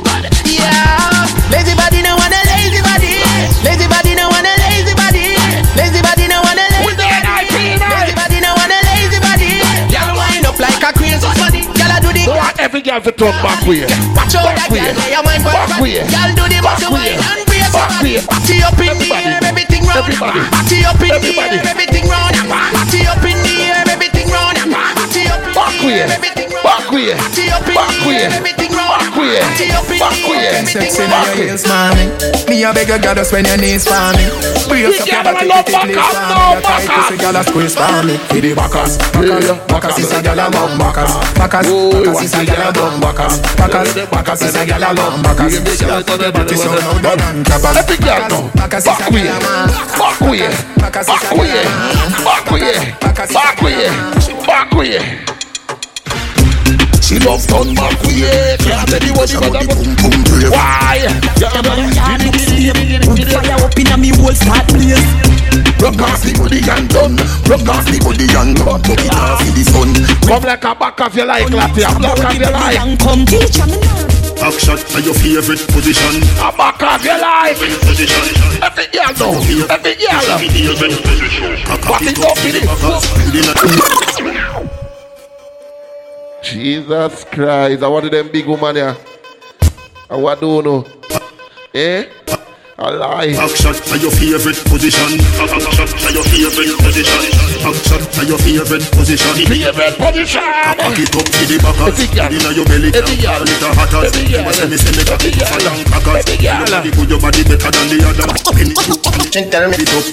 Yeah, 0.49 1.29
lazy 1.53 1.77
body 1.77 2.01
no 2.01 2.17
want 2.17 2.33
a 2.33 2.41
lazy 2.49 2.81
body. 2.81 3.21
Lazy 3.61 3.85
body 3.85 4.17
no 4.17 4.25
want 4.33 4.49
a 4.49 4.55
lazy 4.65 4.95
body. 4.97 5.37
Lazy 5.77 6.01
body 6.01 6.25
no 6.33 6.41
want 6.41 6.57
a 6.57 6.65
lazy 6.81 6.97
body. 7.05 7.77
Lazy 7.77 8.15
body 8.17 8.41
no 8.41 8.51
want 8.57 8.73
a 8.73 8.79
lazy 8.89 9.21
body. 9.21 9.53
Girl 9.93 10.11
wind 10.17 10.47
up 10.49 10.57
like 10.57 10.81
a 10.81 10.91
crazy 10.97 11.29
bunny. 11.37 11.69
Girl 11.77 11.93
I 11.93 12.01
do 12.01 12.09
the. 12.09 12.25
Every 12.57 12.81
girl 12.81 13.01
to 13.05 13.13
talk 13.13 13.37
back 13.45 13.61
way. 13.69 13.85
Watch 14.17 14.33
out 14.41 14.49
Back 14.49 14.65
that 14.65 14.69
way. 14.73 14.81
girl 14.81 14.97
where 14.97 15.13
your 15.13 15.23
mind 15.29 15.45
Back 15.45 15.77
way. 15.77 16.01
Girl 16.09 16.31
do 16.41 16.45
the 16.49 16.59
Back 16.65 16.81
way. 16.89 16.89
wine 16.89 17.21
and 17.21 17.45
brace 17.45 17.69
your 17.69 17.85
Back 17.85 18.01
body. 18.01 18.17
way. 18.17 18.25
Party 18.25 18.57
up 18.65 18.81
in 18.81 18.97
the 18.97 19.09
air, 19.13 19.41
everything 19.45 19.85
round. 19.85 20.09
Party 20.17 20.79
up 20.89 21.01
in 21.05 21.13
the 21.21 21.33
air, 21.37 21.61
everything 21.69 22.07
round. 22.09 22.33
Party 22.49 23.05
up 23.05 23.21
in 23.29 23.37
the 23.45 23.55
air. 23.77 23.80
Party 25.55 26.01
up 26.03 26.39
in 26.39 26.50
Back 26.81 26.93
way. 26.93 27.13
air, 27.13 27.17
everything 27.21 27.53
round. 27.53 27.69
Back 27.69 27.69
way. 27.69 27.69
Party 27.69 27.69
up 27.69 27.69
in 27.69 27.77
Back 27.77 27.93
the 27.93 28.09
way. 28.09 28.17
air, 28.17 28.33
everything 28.33 28.73
round. 28.73 29.01
Back 29.01 29.19
way. 29.21 29.29
In 29.91 30.01
Back 30.01 30.29
way. 30.31 30.37
air, 30.41 30.55
everything 30.61 30.81
Sexy 30.81 31.03
round. 31.03 31.11
now 31.11 31.25
your 31.25 31.37
heels, 31.37 31.65
mommy. 31.69 32.07
Me 32.49 32.65
a 32.65 32.73
beg 32.73 32.89
you, 32.89 32.99
gotta 32.99 33.25
spend 33.25 33.47
your 33.47 33.59
knees 33.61 33.85
for 33.85 34.01
me. 34.17 34.25
Brace 34.67 35.01
up 35.01 35.07
your 35.07 35.23
body, 35.23 35.51
pretty 35.51 35.65
please 35.67 35.75
back 35.77 35.77
for 35.77 35.87
me. 35.87 35.95
Your 35.95 36.63
tight 36.63 36.87
back 36.87 36.97
pussy, 36.97 37.17
girl, 37.21 37.37
a 37.37 37.43
squeeze 37.45 37.75
for 37.77 38.03
me. 38.07 38.15
For 38.31 38.41
the 38.41 38.51
backers, 38.55 38.93
backers, 39.69 39.99
is 39.99 40.13
a 40.13 40.19
girl 40.23 40.41
a 40.41 40.47
love 40.49 40.75
backers. 40.79 41.13
Backers, 41.37 41.69
backers 41.69 42.23
is 42.23 42.35
a 42.35 42.43
girl 42.47 42.65
a 42.65 42.71
love 42.73 42.97
backers. 43.01 43.35
Backers, 43.61 43.91
backers 44.11 44.43
is 44.43 44.57
a 44.57 44.63
girl 44.67 44.85
a 44.85 44.91
love 44.95 45.23
backers. 45.23 45.53
So 46.61 46.71
now 46.75 46.99
done 47.03 47.21
and 47.21 47.47
cappers. 47.47 47.77
Every 47.77 47.99
girl 47.99 48.25
now. 48.31 48.51
Is 48.71 48.85
Back 48.85 49.01
a 49.03 49.13
way. 49.13 49.23
girl 49.23 49.37
a 49.37 49.43
man. 49.43 49.69
Back 49.99 50.21
way. 50.21 50.47
A 50.47 50.81
Back 50.81 51.31
way. 51.35 51.51
girl 51.51 51.61
a. 51.61 52.21
Back 52.25 52.51
way. 52.51 52.61
Is 52.61 52.79
a 52.79 53.35
Back 53.35 53.61
way. 53.63 53.91
Back 54.47 54.71
way. 54.73 55.50
She 57.03 57.19
love 57.23 57.47
turn 57.47 57.75
back 57.75 57.97
way. 58.05 58.57
Can't 58.61 58.89
tell 58.89 59.03
you 59.03 59.15
what 59.15 59.29
the 59.29 59.39
mother 59.41 59.67
boom 59.67 59.95
boom 59.99 60.19
brave. 60.29 60.53
Why? 60.53 61.11
Fire 63.31 63.65
up 63.65 63.79
inna 63.79 63.97
me 63.97 64.11
whole 64.15 64.35
start 64.35 64.67
blaze. 64.69 65.31
Rock 65.81 65.99
off 66.05 66.23
the 66.23 66.37
body 66.37 66.61
and 66.61 66.89
done 66.93 67.17
Rock 67.49 67.65
off 67.67 67.89
the 67.89 67.99
body 68.05 68.29
and 68.37 68.55
done 68.55 68.69
Rock 68.69 68.85
it 68.85 69.01
off 69.17 69.41
in 69.43 69.57
the 69.57 69.65
sun 69.65 69.91
Come 70.29 70.45
like 70.45 70.63
a 70.63 70.75
back 70.77 71.01
of 71.01 71.17
your 71.17 71.27
like, 71.27 71.49
Latia. 71.49 71.97
Block 71.97 72.21
of 72.21 72.37
your 72.37 72.53
like. 72.53 72.77
Come 73.01 73.25
teach 73.25 73.57
me 73.65 73.81
now. 73.81 74.21
Back 74.39 74.61
shot 74.61 74.79
for 74.79 75.01
your 75.01 75.17
favorite 75.17 75.65
position 75.73 76.21
A 76.45 76.53
back 76.53 76.79
of 76.85 77.03
your 77.03 77.19
life. 77.19 77.59
Position 77.83 78.29
Every 78.61 78.87
girl 78.93 79.11
know. 79.19 79.41
Every 79.73 79.97
girl. 79.97 80.21
Favorite 80.39 81.01
position 81.01 81.57
Back 81.65 82.05
it 82.05 82.21
up 82.21 82.39
in 82.45 82.61
it. 82.61 82.69
Jesus 86.43 87.25
Christ. 87.25 87.83
I 87.83 87.89
wanted 87.89 88.13
them 88.13 88.29
big 88.29 88.47
woman 88.47 88.77
here. 88.77 88.97
I 90.09 90.17
want 90.17 90.41
you 90.43 90.63
know? 90.63 90.87
Eh? 91.75 92.07
A 92.79 92.91
lie. 92.91 93.33
To 93.33 93.99
your 93.99 94.11
favorite 94.11 94.57
position. 94.65 95.19
To 95.19 96.13
your 96.13 96.25
favorite 96.25 96.79
position. 96.79 97.50
Action 97.61 98.01
to 98.01 98.25
your 98.25 98.41
favorite 98.41 98.89
position. 98.89 99.37
Favorite 99.37 99.97
position. 100.01 100.41
Back 100.81 100.97
it 100.97 101.13
up 101.13 101.29
to 101.29 101.43
the 101.45 101.57
back. 101.61 101.77
Inna 102.33 102.51
your 102.57 102.65
belly. 102.65 102.89
Every 102.89 103.21
girl. 103.21 103.45
Little 103.45 103.73
hotter. 103.77 104.09
You 104.17 104.41
must 104.41 104.65
me 104.65 104.81
say 104.81 104.97
me 104.97 105.05
got 105.05 105.21
it 105.21 105.37
for 105.37 105.61
girl. 105.61 105.69
long 105.69 105.85
crackers. 105.85 106.25
Every 106.25 106.41
girl. 106.41 106.57
Your 106.57 106.73
body 106.73 106.91
put 106.97 107.09
your 107.13 107.21
body 107.21 107.43
better 107.45 107.69
than 107.69 107.87
the 107.93 107.99
other. 108.01 108.25
Penny 108.57 108.73
you 108.73 108.97
Chin 109.29 109.53
tell 109.53 109.69
me 109.69 109.77
it 109.77 109.93
up. 109.93 110.09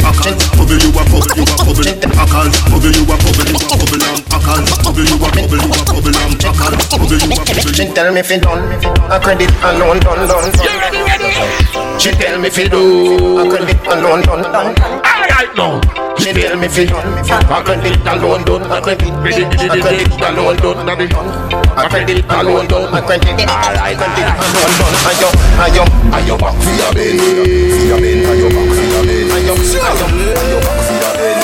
Bubble 0.59 0.75
you 0.75 0.91
a 0.91 1.01
bubble 1.07 1.31
you 1.39 1.47
a 1.47 1.55
bubble. 1.55 1.87
Packers. 1.87 2.55
Bubble 2.67 2.91
you 2.91 3.07
a 3.07 3.15
bubble 3.15 3.47
you 3.47 3.55
a 3.55 3.75
bubble 3.79 4.03
and 4.03 4.19
packers. 4.27 4.67
Bubble 4.83 5.07
you 5.07 5.15
a 5.15 5.27
bubble 5.31 5.63
you 5.63 5.71
a 5.71 5.81
bubble 5.87 6.17
and 6.19 6.35
packers. 6.43 6.83
Bubble 6.91 7.15
you 7.15 7.31
a 7.31 7.39
bubble. 7.47 7.95
Tell 7.95 8.11
me 8.11 8.21
fi 8.27 8.37
done, 8.43 8.67
a 9.07 9.17
credit 9.23 9.51
alone 9.63 10.03
done 10.03 10.27
done. 10.27 11.86
She 11.99 12.11
tell 12.11 12.39
me 12.39 12.49
fi 12.49 12.67
do, 12.67 13.39
a 13.39 13.49
credit 13.49 13.81
alone 13.87 14.21
done 14.21 14.43
done. 14.53 14.75
Alright 15.01 15.49
now. 15.57 15.81
She 16.17 16.31
tell 16.31 16.55
me 16.55 16.67
fi 16.67 16.85
done, 16.85 17.09
a 17.25 17.63
credit 17.63 18.05
alone 18.05 18.43
done, 18.45 18.61
a 18.71 18.79
credit, 18.79 19.09
a 19.09 19.81
credit 19.81 20.21
alone 20.21 20.57
Don't. 20.57 20.87
I 20.87 20.95
be 20.95 21.07
done, 21.07 21.27
a 21.75 21.89
credit 21.89 22.25
alone 22.29 22.67
done, 22.67 22.93
a 22.93 23.01
credit, 23.01 23.49
alright, 23.49 23.97
credit 23.97 24.29
alone 24.29 24.73
done. 24.77 24.95
Ayo, 25.09 25.29
ayo, 25.57 25.83
ayo 26.13 26.37
back 26.37 26.55
fi 26.61 26.73
a 26.85 26.93
bed, 26.93 27.17
fi 27.17 27.89
a 27.89 27.97
bed, 27.97 28.29
ayo 28.29 28.47
back 28.53 28.69
fi 28.77 28.85
a 28.93 29.01
bed, 29.01 29.33
ayo, 29.33 29.53
ayo, 29.57 30.07
ayo 30.37 30.57
back 30.61 30.79
fi 30.85 30.95
a 31.01 31.11
bed, 31.17 31.37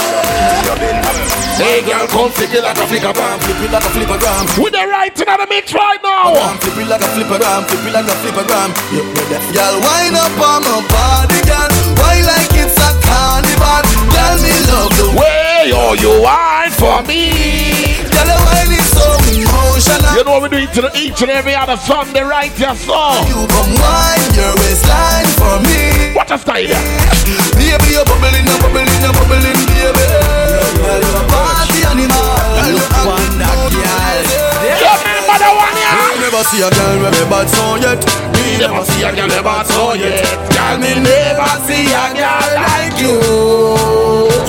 fi 0.61 0.69
a 0.69 0.75
bed. 0.77 1.42
Hey 1.53 1.85
girl, 1.85 2.07
come 2.07 2.31
flip 2.31 2.49
it 2.49 2.63
like 2.63 2.77
a 2.77 2.85
flicker 2.89 3.13
gram, 3.13 3.39
flip 3.39 3.61
it 3.61 3.71
like 3.71 3.85
a 3.85 3.91
flipper 3.93 4.17
gram. 4.17 4.45
With 4.57 4.73
the 4.73 4.85
right 4.89 5.13
in 5.13 5.37
the 5.37 5.47
mix 5.49 5.73
right 5.73 6.01
now. 6.01 6.33
Flip 6.57 6.77
it 6.81 6.89
like 6.89 7.01
a 7.01 7.09
flipper 7.13 7.37
gram, 7.37 7.63
flip 7.69 7.85
it 7.85 7.93
like 7.93 8.09
a 8.09 8.15
flipper 8.25 8.45
gram. 8.49 8.73
Girl, 9.53 9.75
wind 9.85 10.17
up 10.17 10.33
on 10.41 10.65
my 10.65 10.81
body, 10.89 11.41
girl. 11.45 11.69
Why 12.01 12.25
like 12.25 12.57
it's 12.57 12.73
a 12.81 12.89
carnival? 13.05 13.85
Girl, 14.09 14.35
me 14.41 14.53
love 14.65 14.93
the 14.97 15.09
way 15.13 15.71
oh, 15.77 15.93
you 15.93 16.21
wine 16.21 16.71
for 16.71 17.05
me. 17.07 17.29
Girl, 18.09 18.25
the 18.25 18.37
wine 18.49 18.73
is 18.73 18.89
so. 18.89 19.62
You 19.83 20.23
know 20.23 20.39
what 20.39 20.43
we 20.43 20.49
do 20.49 20.63
it 20.63 20.71
to 20.79 20.87
each 20.95 21.21
and 21.21 21.31
every 21.31 21.55
other 21.55 21.75
Sunday 21.75 22.23
right 22.23 22.51
here, 22.53 22.73
so. 22.75 22.95
You 23.27 23.43
come 23.51 23.75
wine 23.75 24.31
your 24.31 24.55
waistline 24.63 25.27
for 25.35 25.59
me. 25.59 26.15
What 26.15 26.31
a 26.31 26.37
style, 26.39 26.63
yeah. 26.63 26.79
Baby, 27.59 27.91
you're 27.91 28.07
bubbling, 28.07 28.47
you're 28.47 28.61
bubbling, 28.63 28.87
you're 29.03 29.11
bubbling, 29.11 29.43
baby. 29.43 30.07
Girl, 30.79 31.03
you're 31.03 31.19
a 31.19 31.23
party 31.27 31.83
animal. 31.83 32.15
Girl, 32.15 32.71
you're 32.71 32.95
a 32.95 33.01
wonder, 33.03 33.51
girl. 33.75 34.23
You 34.63 34.87
remember 34.87 35.35
the 35.35 35.51
one, 35.51 35.75
yeah? 35.75 36.15
Me 36.15 36.31
never 36.31 36.43
see 36.47 36.63
a 36.63 36.69
girl 36.71 36.95
with 37.03 37.19
me 37.19 37.23
bad 37.27 37.47
so 37.51 37.75
yet. 37.75 37.99
Me 38.39 38.55
never 38.63 38.85
see 38.87 39.03
a 39.03 39.11
girl 39.11 39.27
with 39.27 39.43
bad 39.43 39.67
so 39.67 39.93
yet. 39.99 40.23
Girl, 40.47 40.79
me 40.79 40.95
never 40.95 41.51
see 41.67 41.91
a 41.91 42.05
girl 42.15 42.49
like 42.55 42.95
you. 43.03 44.02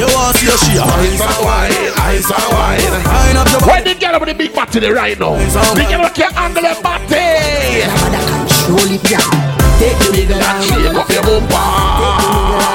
You 0.04 0.12
want 0.12 0.36
to 0.36 0.44
see 0.44 0.52
a 0.52 0.56
she 0.60 0.76
eyes 0.76 1.16
and 1.16 1.40
wine, 1.40 1.72
eyes 1.96 2.28
and 2.28 2.48
wine. 2.52 2.92
Wine 3.08 3.40
up 3.40 3.48
your 3.48 3.60
Why 3.64 3.80
the 3.80 3.96
girl 3.96 4.20
with 4.20 4.28
the 4.28 4.34
big 4.36 4.52
body 4.52 4.80
there 4.80 4.92
right 4.92 5.18
now? 5.18 5.32
The 5.32 5.84
girl 5.88 6.04
who 6.04 6.10
can 6.12 6.28
handle 6.36 6.60
the 6.60 6.76
body. 6.84 7.88
Control 7.88 8.84
it, 8.92 9.00
yeah. 9.08 9.24
Take 9.80 9.96
the 10.04 10.12
nigga 10.12 10.36
down. 10.36 10.60
Shake 10.60 10.92
up 10.92 11.08
your 11.08 11.24
bumper. 11.24 11.56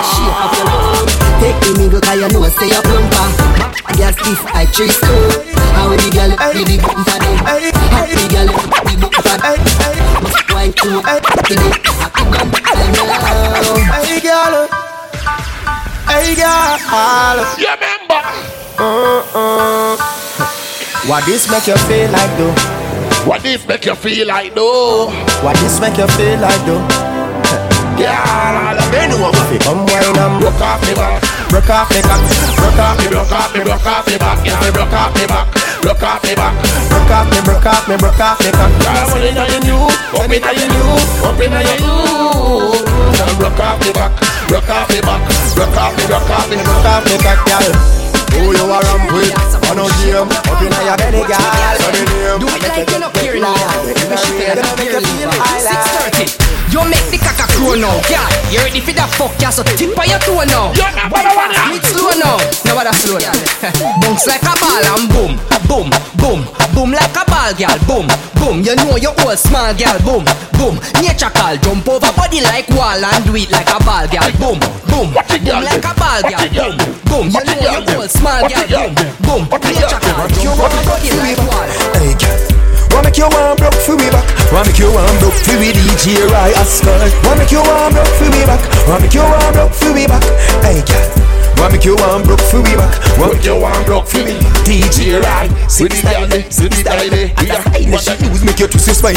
Shake 0.10 0.42
up 0.42 0.58
your 0.58 0.66
bum. 0.74 1.06
Take 1.38 1.60
the 1.62 1.70
nigga 1.78 2.02
'cause 2.02 2.18
you 2.18 2.28
know 2.34 2.50
say 2.50 2.74
a 2.74 2.82
plumper. 2.82 3.30
Girl 3.94 4.14
stiff, 4.18 4.42
I 4.50 4.66
chase 4.66 4.98
too. 4.98 5.30
How 5.78 5.94
the 5.94 6.10
girl 6.10 6.34
with 6.34 6.66
the 6.66 6.82
bumper 6.82 7.18
them? 7.22 7.38
Happy 7.46 8.26
girl 8.34 8.50
with 8.50 8.98
the 8.98 9.06
bumper. 9.06 9.38
Must 10.26 10.50
wine 10.50 10.74
too. 10.74 10.98
Happy 11.06 11.56
bumper. 11.62 11.94
Hey 14.02 14.20
girl, 14.20 14.68
hey 16.10 16.34
girl. 16.34 17.38
You 17.62 17.70
remember? 17.70 18.22
Uh-uh. 18.82 19.94
What 21.08 21.26
this 21.26 21.50
make 21.50 21.68
you 21.68 21.78
feel 21.86 22.10
like 22.12 22.34
though? 22.38 22.54
What 23.28 23.44
this 23.44 23.68
make 23.68 23.86
you 23.86 23.96
feel 23.96 24.28
like 24.28 24.56
though? 24.56 25.10
What 25.42 25.56
this 25.58 25.80
make 25.80 25.98
you 25.98 26.08
feel 26.18 26.40
like 26.40 26.62
though? 26.66 26.82
Girl, 28.00 28.78
they 28.96 29.06
know 29.12 29.20
what 29.20 29.36
Fi 29.52 29.58
Come 29.60 29.84
wine 29.86 30.16
and 30.16 30.40
broke 30.40 30.62
off 30.62 30.80
me 30.88 30.96
back. 30.96 31.20
broke 31.50 31.70
off 31.70 31.90
me 31.92 32.00
cock, 32.02 32.24
broke 32.56 32.80
off 32.80 32.96
Me 33.00 33.08
broke 33.12 33.32
off 33.32 33.54
me, 33.54 33.60
broke 33.64 33.86
off 33.86 34.08
me 34.08 34.18
back. 34.18 34.46
Yeah, 34.46 34.60
me 34.64 34.72
broke 34.72 34.94
off 34.94 35.14
me 35.16 35.28
back. 35.28 35.48
Broke 35.82 36.04
off 36.04 36.24
me 36.24 36.36
back. 36.36 36.56
broke 36.90 37.12
off 37.12 37.28
me, 37.30 37.40
broke 37.44 37.66
off 37.66 37.88
me, 37.90 37.98
broke 37.98 38.20
off 38.20 38.40
me 38.40 38.52
cock. 38.56 38.72
Girl, 38.80 39.06
what 39.12 39.24
inna 39.28 39.44
your 39.52 39.62
new? 39.68 39.84
Up 40.16 40.32
inna 40.32 40.52
your 40.56 40.70
new? 40.72 41.28
Up 41.28 41.42
inna 41.44 41.60
your 41.60 41.80
new? 41.84 42.89
Broke 43.40 43.60
off 43.60 43.80
me 43.84 43.92
back. 43.92 44.12
Broke 44.48 44.70
off 44.70 44.90
me 44.90 45.02
back. 45.02 45.22
Broke 45.56 45.76
off 45.76 45.92
broke 46.08 46.30
off 46.32 46.50
Broke 46.64 46.88
off 46.88 47.04
me 47.04 47.16
cock, 47.20 47.40
girl. 47.48 47.74
Who 48.40 48.56
you 48.56 48.64
a 48.64 48.80
ramp 48.80 49.12
with? 49.12 49.36
On 49.70 49.76
no 49.76 49.86
game, 50.00 50.24
up 50.24 50.62
inna 50.62 50.80
your 50.88 50.98
belly, 50.98 51.24
girl. 51.28 51.38
The. 51.38 52.40
Do 52.40 52.48
it 52.48 52.64
like 52.64 52.90
you're 52.90 53.00
not 53.00 53.18
here 53.18 53.40
now. 53.40 53.56
The 53.84 54.64
make 54.78 54.96
here 54.96 55.02
feel 55.02 55.32
high 55.36 55.62
like. 55.68 55.84
6:30. 56.16 56.69
You 56.70 56.86
make 56.86 57.10
the 57.10 57.18
caca 57.18 57.50
crow 57.58 57.74
now, 57.74 57.98
girl. 58.06 58.30
You 58.54 58.62
ready 58.62 58.78
for 58.78 58.94
that 58.94 59.10
fuck, 59.18 59.34
yeah? 59.42 59.50
So 59.50 59.66
tip 59.66 59.98
on 59.98 60.06
your 60.06 60.22
toe 60.22 60.46
now. 60.46 60.70
Yeah, 60.78 61.10
what 61.10 61.26
I 61.26 61.34
want 61.34 61.50
ya? 61.50 61.66
Mix 61.74 61.90
slow 61.90 62.14
now. 62.14 62.38
Now 62.62 62.78
what 62.78 62.94
slow? 62.94 63.18
Bounce 64.06 64.30
like 64.30 64.46
a 64.46 64.54
ball 64.62 64.86
and 64.86 65.10
boom, 65.10 65.34
boom, 65.66 65.90
boom, 66.22 66.40
boom 66.78 66.90
like 66.94 67.10
a 67.18 67.26
ball, 67.26 67.50
girl. 67.58 67.74
Boom, 67.90 68.06
boom. 68.38 68.62
You 68.62 68.78
know 68.78 69.02
you 69.02 69.10
old 69.26 69.42
small, 69.42 69.74
girl. 69.74 69.98
Boom, 70.06 70.24
boom. 70.62 70.78
Nature 71.02 71.34
call, 71.34 71.58
jump 71.58 71.90
over 71.90 72.14
body 72.14 72.46
like 72.46 72.70
wall 72.78 73.02
and 73.02 73.26
do 73.26 73.34
it 73.34 73.50
like 73.50 73.66
a 73.74 73.82
ball, 73.82 74.06
girl. 74.06 74.30
Boom, 74.38 74.62
boom, 74.94 75.10
girl 75.10 75.26
boom 75.26 75.66
like 75.66 75.82
a 75.82 75.94
ball, 75.98 76.22
girl. 76.22 76.46
Boom, 76.54 76.76
boom. 77.10 77.26
You 77.34 77.42
know 77.50 77.66
you 77.66 77.82
do? 77.82 77.98
old 77.98 78.14
small, 78.14 78.46
girl. 78.46 78.66
girl? 78.70 78.94
Boom, 79.26 79.42
boom. 79.50 79.62
Nature 79.74 80.02
call, 80.06 80.30
jump 80.38 80.62
over 80.62 80.82
body 80.86 81.10
like 81.18 81.42
wall. 81.50 81.66
Hey, 81.98 82.14
girl. 82.14 82.49
Wanna 82.92 83.10
make 83.10 83.18
you 83.18 83.30
warm 83.30 83.56
broke 83.58 83.80
for 83.86 83.96
me 83.96 84.10
back. 84.10 84.26
Wanna 84.52 84.68
make 84.70 84.80
you 84.80 84.92
warm 84.92 85.16
broke 85.20 85.38
for 85.46 85.58
me 85.60 85.72
DJ 85.72 86.26
Rai 86.30 86.54
Ascot 86.58 87.00
Wanna 87.26 87.40
make 87.40 87.52
you 87.52 87.62
warm 87.62 87.94
broke 87.94 88.14
for 88.18 88.30
me 88.30 88.42
back. 88.46 88.62
Wanna 88.88 89.02
make 89.06 89.14
you 89.14 89.24
warm 89.24 89.54
broke 89.54 89.74
for 89.74 89.94
me 89.94 90.08
back. 90.08 90.24
Hey 90.66 90.82
girl. 90.84 91.08
Wanna 91.58 91.76
make 91.76 91.86
you 91.86 91.96
warm 91.96 92.24
broke 92.24 92.42
for 92.48 92.64
me 92.64 92.74
back. 92.76 92.92
Wanna 93.18 93.34
make 93.36 93.46
you 93.46 93.56
warm 93.60 93.84
broke 93.86 94.08
for 94.08 94.24
me. 94.24 94.36
DJ 94.64 95.22
Rai 95.22 95.50
the 95.50 96.02
girl, 96.02 96.28
with 96.30 96.72
the 96.72 96.82
style, 96.82 97.08
the 97.10 97.98
style 98.00 98.18
she 98.18 98.26
use 98.26 98.44
make 98.46 98.60
you 98.60 98.68
twist 98.68 98.88
your 98.88 98.96
spine 98.96 99.16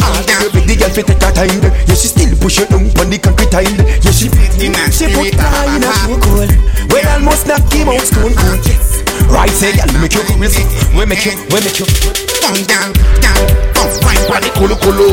Ah, 0.00 0.24
girl, 0.26 0.50
make 0.54 0.66
the 0.66 0.76
girl 0.76 0.90
fit 0.90 1.06
take 1.06 1.22
her 1.22 1.32
time. 1.32 1.62
Yeah, 1.86 1.94
she 1.94 2.08
still 2.08 2.32
push 2.38 2.58
you 2.60 2.66
down 2.66 2.88
on 3.00 3.10
the 3.10 3.18
concrete 3.18 3.50
tile. 3.50 3.76
Yeah, 4.02 4.12
she 4.12 4.28
She 4.92 5.06
put 5.12 5.34
her 5.34 5.76
in 5.76 5.84
a 5.84 5.90
show 6.00 6.16
cold 6.20 6.52
When 6.92 7.06
almost 7.08 7.46
knock 7.46 7.64
him 7.72 7.88
out 7.88 8.00
stone. 8.00 8.34
Cold 8.34 8.60
Right, 9.28 9.50
say 9.50 9.76
girl, 9.76 10.00
make 10.00 10.14
you 10.14 10.22
crazy. 10.24 10.64
We 10.96 11.04
make 11.06 11.24
you, 11.24 11.32
we 11.50 11.60
make 11.60 11.78
you 11.78 12.35
Down, 12.46 12.62
down, 12.62 12.92
down, 13.18 13.42
oh, 13.74 13.90
wine 14.06 14.22
for 14.22 14.38
Pani 14.38 14.50
kulu 14.54 14.76
kulu. 14.78 15.06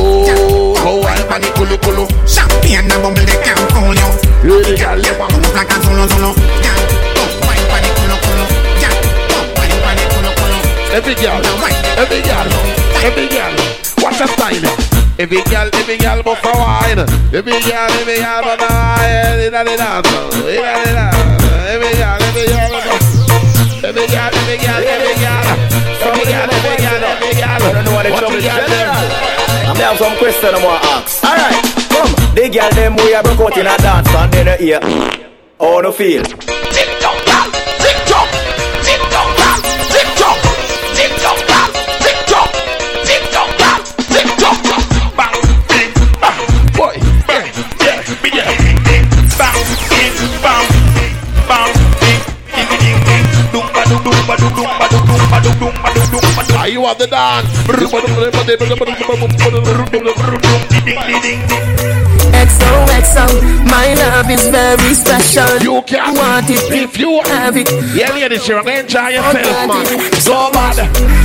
Go 0.77 1.01
wine 1.01 1.25
pani 1.25 1.49
kulu 1.57 1.73
kulu. 1.81 2.05
Champagne 2.29 2.85
they 2.85 3.37
can't 3.41 3.57
call 3.73 3.89
you. 3.89 4.09
Really, 4.45 4.77
girl, 4.77 5.01
you 5.01 5.17
want 5.17 5.33
Move 5.33 5.49
like 5.57 5.65
a 5.65 5.81
solo 5.81 6.05
solo. 6.13 6.29
Yeah, 6.61 6.77
oh, 7.17 7.25
wine 7.41 7.65
for 7.65 7.81
the 7.81 7.89
culo 7.97 8.15
culo. 8.21 8.45
Yeah, 8.77 8.93
oh, 9.33 9.49
wine 9.57 9.73
for 9.81 9.93
the 9.97 10.05
culo 10.13 10.29
culo. 10.37 10.57
Every 10.93 11.15
girl, 11.17 11.41
every 11.97 12.21
girl, 12.21 12.45
every 13.01 13.25
girl. 13.33 13.53
Watch 13.97 14.21
a 14.21 14.27
style. 14.29 14.69
Every 15.17 15.41
girl, 15.49 15.69
every 15.73 15.97
girl, 15.97 16.21
but 16.21 16.37
for 16.37 16.53
wine. 16.53 17.01
Every 17.33 17.57
girl, 17.65 17.89
every 17.97 18.21
girl, 18.21 18.41
but 18.45 18.61
for 18.61 18.69
wine. 18.69 19.41
Inna 19.41 19.65
the 19.65 19.73
dance, 19.73 20.05
inna 20.05 20.85
the 20.85 20.93
dance. 20.93 21.17
Every 21.65 21.97
girl, 21.97 22.21
every 22.29 22.45
girl, 22.45 22.69
but 22.69 23.22
every 23.83 24.07
girl, 24.07 24.31
every 24.31 24.57
girl, 24.57 24.81
every 24.81 25.15
girl. 25.19 25.43
Every 26.03 26.25
girl, 26.25 26.49
every 26.51 26.77
girl, 26.79 27.03
every 27.03 27.33
girl. 27.35 27.49
I 27.49 27.71
don't 27.73 27.85
know 27.85 27.93
what 27.93 28.03
the 28.03 28.11
trouble 28.17 28.37
is. 28.37 28.43
the 28.43 28.49
girl 28.49 28.67
them. 28.67 28.89
I'm 29.69 29.75
have 29.75 29.97
some 29.97 30.17
question 30.17 30.55
I 30.55 30.63
want 30.63 30.83
to 30.83 30.89
ask. 30.89 31.23
Alright, 31.23 31.59
come. 31.91 32.35
The 32.35 32.49
girl 32.49 32.69
them 32.71 32.95
we 32.95 33.13
are 33.13 33.23
broke 33.23 33.41
out 33.41 33.57
in 33.57 33.67
a 33.67 33.77
dance 33.77 34.09
and 34.09 34.33
then 34.33 34.59
you 34.59 34.79
hear. 34.79 34.79
How 35.59 35.79
no 35.81 35.91
feel? 35.91 36.23
Are 56.63 56.69
you 56.69 56.85
a 56.85 56.95
the 56.95 57.07
dance. 57.07 57.49
XOXO, 62.31 63.25
my 63.65 63.93
love 63.95 64.29
is 64.29 64.47
very 64.47 64.93
special. 64.93 65.59
You 65.59 65.81
can 65.81 66.15
want 66.15 66.49
it 66.49 66.63
if 66.71 66.97
you 66.97 67.21
have 67.25 67.57
it. 67.57 67.69
Yeah, 67.93 68.13
ladies, 68.13 68.47
you're 68.47 68.63
gonna 68.63 68.79
enjoy 68.79 69.01
oh, 69.01 69.09
yourself, 69.09 69.67
man. 69.67 70.13
So 70.21 70.51
bad, 70.53 70.79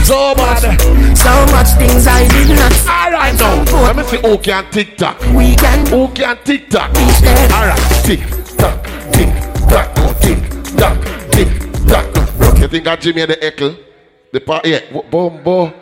so 0.04 0.34
bad. 0.34 1.16
So 1.16 1.30
much 1.54 1.70
things 1.78 2.08
I 2.08 2.26
did 2.26 2.48
not. 2.58 2.74
Alright, 2.88 3.38
now 3.38 3.62
let 3.84 3.94
me 3.94 4.02
see 4.02 4.16
who 4.16 4.38
can 4.38 4.68
TikTok. 4.72 5.20
We 5.36 5.54
can. 5.54 5.86
Who 5.86 6.08
can 6.14 6.36
TikTok? 6.42 6.90
Alright, 6.96 7.78
tick 8.02 8.26
tock, 8.58 8.82
tick 9.12 9.30
tock, 9.70 9.94
tick 10.18 10.40
tock, 10.76 10.98
tick 11.30 11.48
tock. 11.86 12.60
You 12.60 12.66
think 12.66 12.88
I 12.88 12.96
Jimmy 12.96 13.20
and 13.20 13.30
the 13.30 13.36
Eckle? 13.36 13.87
The 14.30 14.40
part, 14.40 14.66
yeah, 14.66 14.80
boom, 15.10 15.42
boom. 15.42 15.72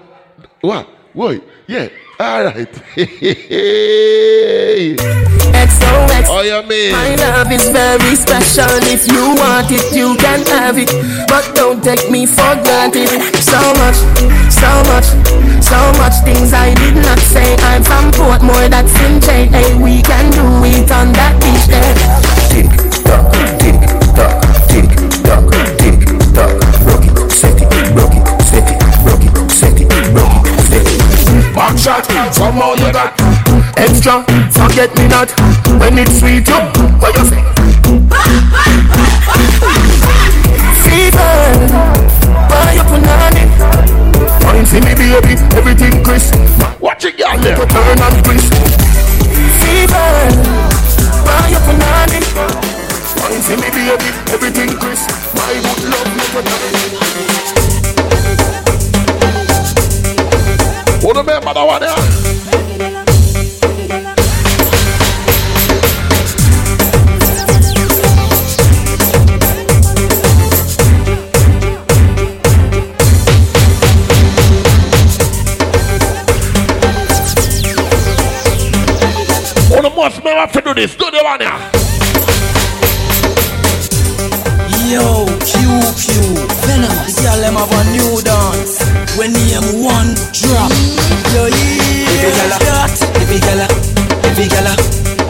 What? 0.60 0.88
Wait, 1.14 1.42
yeah. 1.66 1.88
All 2.20 2.44
right. 2.44 2.70
XOXO. 5.52 6.30
Oh, 6.30 6.42
you 6.46 6.62
mean? 6.68 6.92
My 6.92 7.16
love 7.16 7.50
is 7.50 7.68
very 7.70 8.14
special. 8.14 8.70
If 8.86 9.10
you 9.10 9.34
want 9.34 9.66
it, 9.70 9.90
you 9.94 10.14
can 10.16 10.46
have 10.46 10.78
it. 10.78 10.90
But 11.26 11.56
don't 11.56 11.82
take 11.82 12.08
me 12.08 12.24
for 12.24 12.54
granted. 12.62 13.10
So 13.42 13.58
much, 13.82 13.98
so 14.48 14.70
much, 14.94 15.10
so 15.58 15.92
much 15.98 16.14
things 16.22 16.54
I 16.54 16.72
did 16.74 16.94
not 17.02 17.18
say. 17.18 17.56
I'm 17.66 17.82
from 17.82 18.12
Portmore, 18.12 18.70
that's 18.70 18.94
in 19.02 19.20
J. 19.20 19.46
Hey, 19.46 19.74
we 19.74 20.02
can 20.02 20.30
do 20.30 20.64
it 20.64 20.90
on 20.92 21.12
that 21.14 21.34
beach 21.42 21.66
there. 21.66 22.85
Rock 30.14 30.46
it, 30.46 30.60
set. 30.68 31.54
Back 31.54 31.78
shot, 31.78 32.04
somehow 32.32 32.74
you 32.74 32.92
got 32.92 33.14
Extra, 33.76 34.24
forget 34.52 34.94
me 34.96 35.08
not. 35.08 35.30
When 35.80 35.98
it's 35.98 36.18
sweet, 36.18 36.46
you, 36.48 36.60
what 37.00 37.16
you 37.16 37.24
say? 37.24 37.42
Fever, 40.84 41.32
buy 42.48 42.76
up 42.78 42.86
punani. 42.86 43.44
Wine 44.44 44.66
for 44.66 44.80
me, 44.80 44.94
baby, 44.94 45.34
everything 45.56 46.02
crisp. 46.04 46.34
Watch 46.80 47.04
it, 47.04 47.18
girl, 47.18 47.38
there. 47.38 47.56
Turn 47.56 48.00
on 48.00 48.22
crisp. 48.24 48.52
Fever, 49.60 50.08
buy 51.24 51.52
up 51.52 51.62
punani. 51.66 52.20
Wine 53.20 53.42
for 53.42 53.56
me, 53.56 53.68
baby, 53.70 54.10
everything 54.32 54.78
crisp. 54.78 55.10
My 55.34 55.52
good 55.52 55.90
love, 55.90 56.16
never 56.16 57.05
Who 61.06 61.12
remember 61.12 61.54
that 61.54 61.64
one 61.64 61.80
there? 61.80 61.94
Who 79.68 79.82
the 79.82 79.90
must 79.94 80.18
remember 80.18 80.52
to 80.52 80.60
do 80.60 80.74
this? 80.74 80.96
Do 80.96 81.08
the 81.12 81.22
one 81.22 81.38
here. 81.38 81.50
Yo, 84.90 85.24
Q 85.46 85.54
Q, 85.94 86.20
Venomous. 86.66 87.22
Y'all 87.22 87.38
them 87.38 87.54
have 87.54 87.70
a 87.70 87.84
new 87.92 88.20
dance. 88.22 88.85
When 89.16 89.32
name 89.32 89.82
one 89.82 90.12
drop. 90.32 90.70
Yo, 91.32 91.46
yeah. 91.48 92.26
Every 93.16 93.40
gala, 93.40 93.66
every 94.28 94.48
gala, 94.48 94.76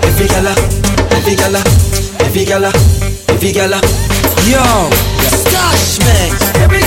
every 0.02 0.26
gala, 0.26 0.54
every 1.14 1.36
gala, 1.36 1.62
every 2.26 2.44
gala, 2.44 2.72
every 3.30 3.52
gala. 3.52 3.80
Yo, 4.50 4.90
Stash 5.30 5.98
man. 6.00 6.34
Every 6.62 6.85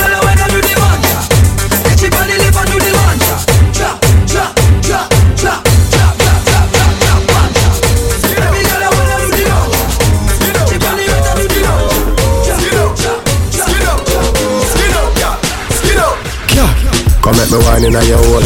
Come 17.30 17.38
make 17.38 17.54
me 17.54 17.62
wine 17.62 17.86
in 17.86 17.94
a 17.94 18.02
your 18.10 18.18
hole. 18.18 18.42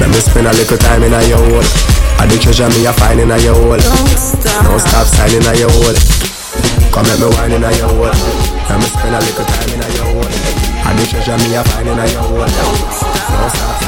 Let 0.00 0.08
me 0.08 0.16
spend 0.16 0.48
a 0.48 0.52
little 0.56 0.80
time 0.80 1.04
in 1.04 1.12
a 1.12 1.20
your 1.28 1.36
hole. 1.36 1.68
I 2.16 2.24
the 2.24 2.40
treasure 2.40 2.64
me 2.72 2.88
a 2.88 2.92
find 2.96 3.20
in 3.20 3.28
a 3.28 3.36
your 3.36 3.52
hole. 3.52 3.76
Don't 3.76 4.08
stop. 4.16 4.64
Don't 4.64 4.80
stop 4.80 5.04
signing 5.04 5.44
a 5.44 5.52
your 5.52 5.68
hole. 5.68 5.92
Come 6.96 7.04
make 7.12 7.20
me 7.20 7.28
wine 7.28 7.52
in 7.52 7.60
a 7.60 7.68
your 7.76 7.92
hole. 7.92 8.08
Let 8.08 8.80
me 8.80 8.88
spend 8.88 9.12
a 9.12 9.20
little 9.20 9.44
time 9.44 9.68
in 9.76 9.84
a 9.84 9.88
your 10.00 10.08
hole. 10.16 10.32
I 10.80 10.96
the 10.96 11.04
treasure 11.12 11.36
me 11.44 11.52
a 11.52 11.60
find 11.60 11.84
in 11.84 12.00
a 12.00 12.04
your 12.08 12.24
hole. 12.24 12.40
Don't 12.40 12.88
stop. 12.96 13.84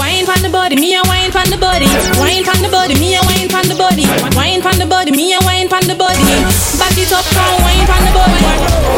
Wine 0.00 0.24
from 0.24 0.40
the 0.40 0.48
body, 0.48 0.80
me 0.80 0.96
a 0.96 1.04
wine 1.04 1.28
from 1.28 1.52
the 1.52 1.60
body. 1.60 1.84
Wine 2.16 2.40
from 2.40 2.64
the 2.64 2.72
body, 2.72 2.96
me 2.96 3.20
a 3.20 3.22
wine 3.28 3.52
from 3.52 3.68
the 3.68 3.76
body. 3.76 4.08
Wine 4.32 4.64
from 4.64 4.80
the 4.80 4.88
body, 4.88 5.12
me 5.12 5.36
a 5.36 5.40
wine 5.44 5.68
from 5.68 5.84
the 5.84 5.92
body. 5.92 6.24
Back 6.80 6.96
it 6.96 7.12
up, 7.12 7.28
come 7.36 7.60
wine 7.60 7.84
from 7.84 8.00
the 8.00 8.16
body. 8.16 8.40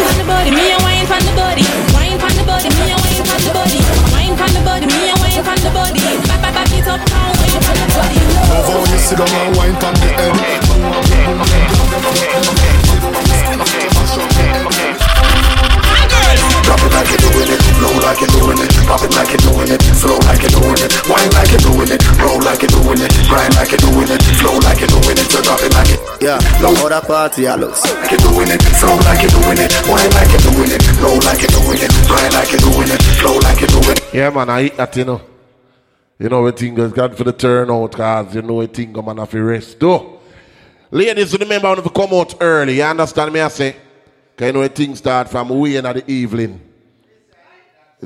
From 0.06 0.14
the 0.14 0.26
body, 0.30 0.54
me 0.54 0.70
a 0.70 0.78
wine 0.86 1.06
from 1.10 1.26
the 1.26 1.34
body. 1.34 1.66
Wine 1.90 2.14
from 2.22 2.38
the 2.38 2.46
body, 2.46 2.70
me 2.70 2.94
a 2.94 2.96
wine 3.02 3.26
from 3.26 3.42
the 3.42 3.50
body. 3.50 3.97
Wine 4.38 4.46
from 4.46 4.54
the 4.54 4.64
body, 4.70 4.86
me 4.86 5.10
a 5.10 5.14
wine 5.18 5.42
from 5.42 5.58
the 5.66 5.70
body. 5.74 5.98
Back, 6.28 6.40
back, 6.40 6.54
back 6.54 6.70
it 6.70 6.86
up, 6.86 7.02
come 7.10 7.34
wine 7.42 7.58
from 7.58 7.74
the 7.74 7.86
body. 7.90 8.22
Love 8.54 8.70
how 8.70 8.86
you 8.86 8.98
sit 9.02 9.18
down 9.18 9.26
and 9.26 9.56
wine 9.56 9.74
from 9.82 9.94
the 9.98 10.06
head 10.14 10.30
Drop 16.62 16.78
it 16.78 16.92
like 16.94 17.08
you're 17.10 17.18
doing 17.18 17.50
it, 17.50 17.67
flow 17.78 17.94
like 18.02 18.18
you're 18.20 18.34
doing 18.34 18.58
it 18.58 18.70
Pop 18.84 19.02
it 19.06 19.12
like 19.14 19.30
you're 19.30 19.44
doing 19.46 19.70
it, 19.70 19.80
flow 20.02 20.18
like 20.26 20.42
you're 20.42 20.54
doing 20.58 20.80
it 20.82 20.90
Wine 21.06 21.30
like 21.32 21.50
you're 21.54 21.64
doing 21.64 21.90
it, 21.94 22.00
roll 22.18 22.40
like 22.42 22.60
you're 22.62 22.74
doing 22.74 23.00
it 23.00 23.12
Grind 23.30 23.54
like 23.54 23.70
you're 23.72 23.84
doing 23.86 24.10
it, 24.10 24.20
flow 24.42 24.56
like 24.66 24.80
you're 24.82 24.92
doing 24.92 25.16
it 25.18 25.26
So 25.30 25.38
drop 25.42 25.62
it 25.62 25.72
like 25.74 25.90
it 25.94 26.00
Yeah, 26.20 26.38
long 26.60 26.76
how 26.76 26.88
that 26.90 27.06
party 27.06 27.46
I 27.46 27.54
looks. 27.54 27.82
like 27.86 28.10
you're 28.10 28.22
doing 28.26 28.50
it 28.50 28.60
Flow 28.82 28.96
like 29.06 29.22
you're 29.22 29.34
doing 29.38 29.58
it, 29.62 29.70
wine 29.86 30.10
like 30.12 30.30
you're 30.34 30.44
doing 30.50 30.72
it 30.74 30.82
Roll 30.98 31.18
like 31.22 31.40
you're 31.40 31.54
doing 31.54 31.80
it, 31.80 31.90
grind 32.10 32.32
like 32.34 32.50
you're 32.52 32.64
doing 32.66 32.90
it 32.90 33.00
Flow 33.22 33.36
like 33.40 33.58
you're 33.62 33.72
doing 33.72 33.96
it 33.96 34.02
Yeah, 34.12 34.30
man, 34.30 34.50
I 34.50 34.68
eat 34.68 34.76
that, 34.76 34.94
you 34.96 35.04
know. 35.06 35.20
You 36.18 36.28
know, 36.28 36.42
we 36.42 36.50
think 36.50 36.78
has 36.78 36.92
got 36.92 37.14
for 37.16 37.22
the 37.22 37.32
turnout, 37.32 37.92
cause 37.92 38.34
you 38.34 38.42
know, 38.42 38.54
we 38.54 38.66
think 38.66 38.96
man 38.96 39.18
have 39.18 39.30
to 39.30 39.40
rest. 39.40 39.78
Though, 39.78 40.18
ladies, 40.90 41.38
remember 41.38 41.70
when 41.70 41.84
we 41.84 41.90
come 41.90 42.12
out 42.12 42.34
early, 42.40 42.76
you 42.78 42.82
understand 42.82 43.32
me? 43.32 43.38
I 43.38 43.46
say, 43.46 43.76
cause 44.36 44.46
you 44.48 44.52
know, 44.52 44.66
things 44.66 44.98
start 44.98 45.28
from 45.28 45.50
way 45.50 45.76
in 45.76 45.84
the 45.84 46.02
evening. 46.10 46.60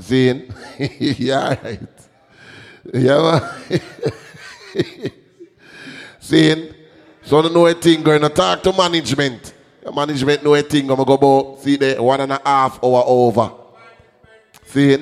See? 0.01 0.49
yeah, 0.79 1.57
right. 1.63 1.81
Yeah. 2.93 3.53
See? 6.21 6.75
So, 7.25 7.39
I 7.39 7.49
know 7.51 7.67
a 7.69 7.73
thing 7.73 8.03
going 8.03 8.21
to 8.21 8.29
talk 8.29 8.65
to 8.65 8.73
management. 8.73 9.55
Management 9.95 10.43
know 10.43 10.57
a 10.57 10.63
thing, 10.63 10.91
I'm 10.91 10.97
going 10.97 10.99
to 10.99 11.05
go 11.05 11.15
about, 11.15 11.63
see, 11.63 11.77
the 11.77 12.03
one 12.03 12.21
and 12.21 12.33
a 12.33 12.41
half 12.45 12.83
hour 12.83 13.05
over. 13.07 13.53
See? 14.67 14.99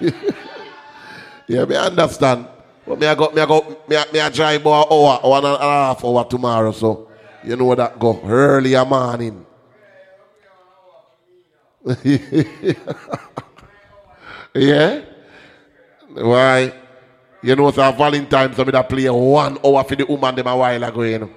yeah, 1.46 1.64
me 1.66 1.76
understand. 1.76 2.48
But 2.86 2.98
me 2.98 3.06
I 3.06 3.14
go, 3.14 3.30
me 3.30 3.42
I 3.42 3.46
go, 3.46 3.76
me 3.86 3.96
I, 3.96 4.04
me 4.10 4.20
I 4.20 4.30
drive 4.30 4.62
about 4.62 4.90
hour, 4.90 5.20
one 5.22 5.44
and 5.44 5.54
a 5.54 5.58
half 5.60 6.02
hour 6.02 6.24
tomorrow, 6.24 6.72
so 6.72 7.10
you 7.44 7.56
know 7.56 7.74
that 7.74 7.98
go 7.98 8.20
early 8.24 8.72
morning. 8.86 9.44
yeah? 14.54 15.00
Why? 16.12 16.72
You 17.42 17.56
know, 17.56 17.68
it's 17.68 17.76
so 17.76 17.92
Valentine's, 17.92 18.56
so 18.56 18.64
me 18.64 18.72
that 18.72 18.88
play 18.88 19.08
one 19.08 19.58
hour 19.64 19.84
for 19.84 19.96
the 19.96 20.04
woman 20.04 20.34
them 20.34 20.46
a 20.46 20.56
while 20.56 20.84
ago, 20.84 21.02
you 21.02 21.18
know. 21.18 21.30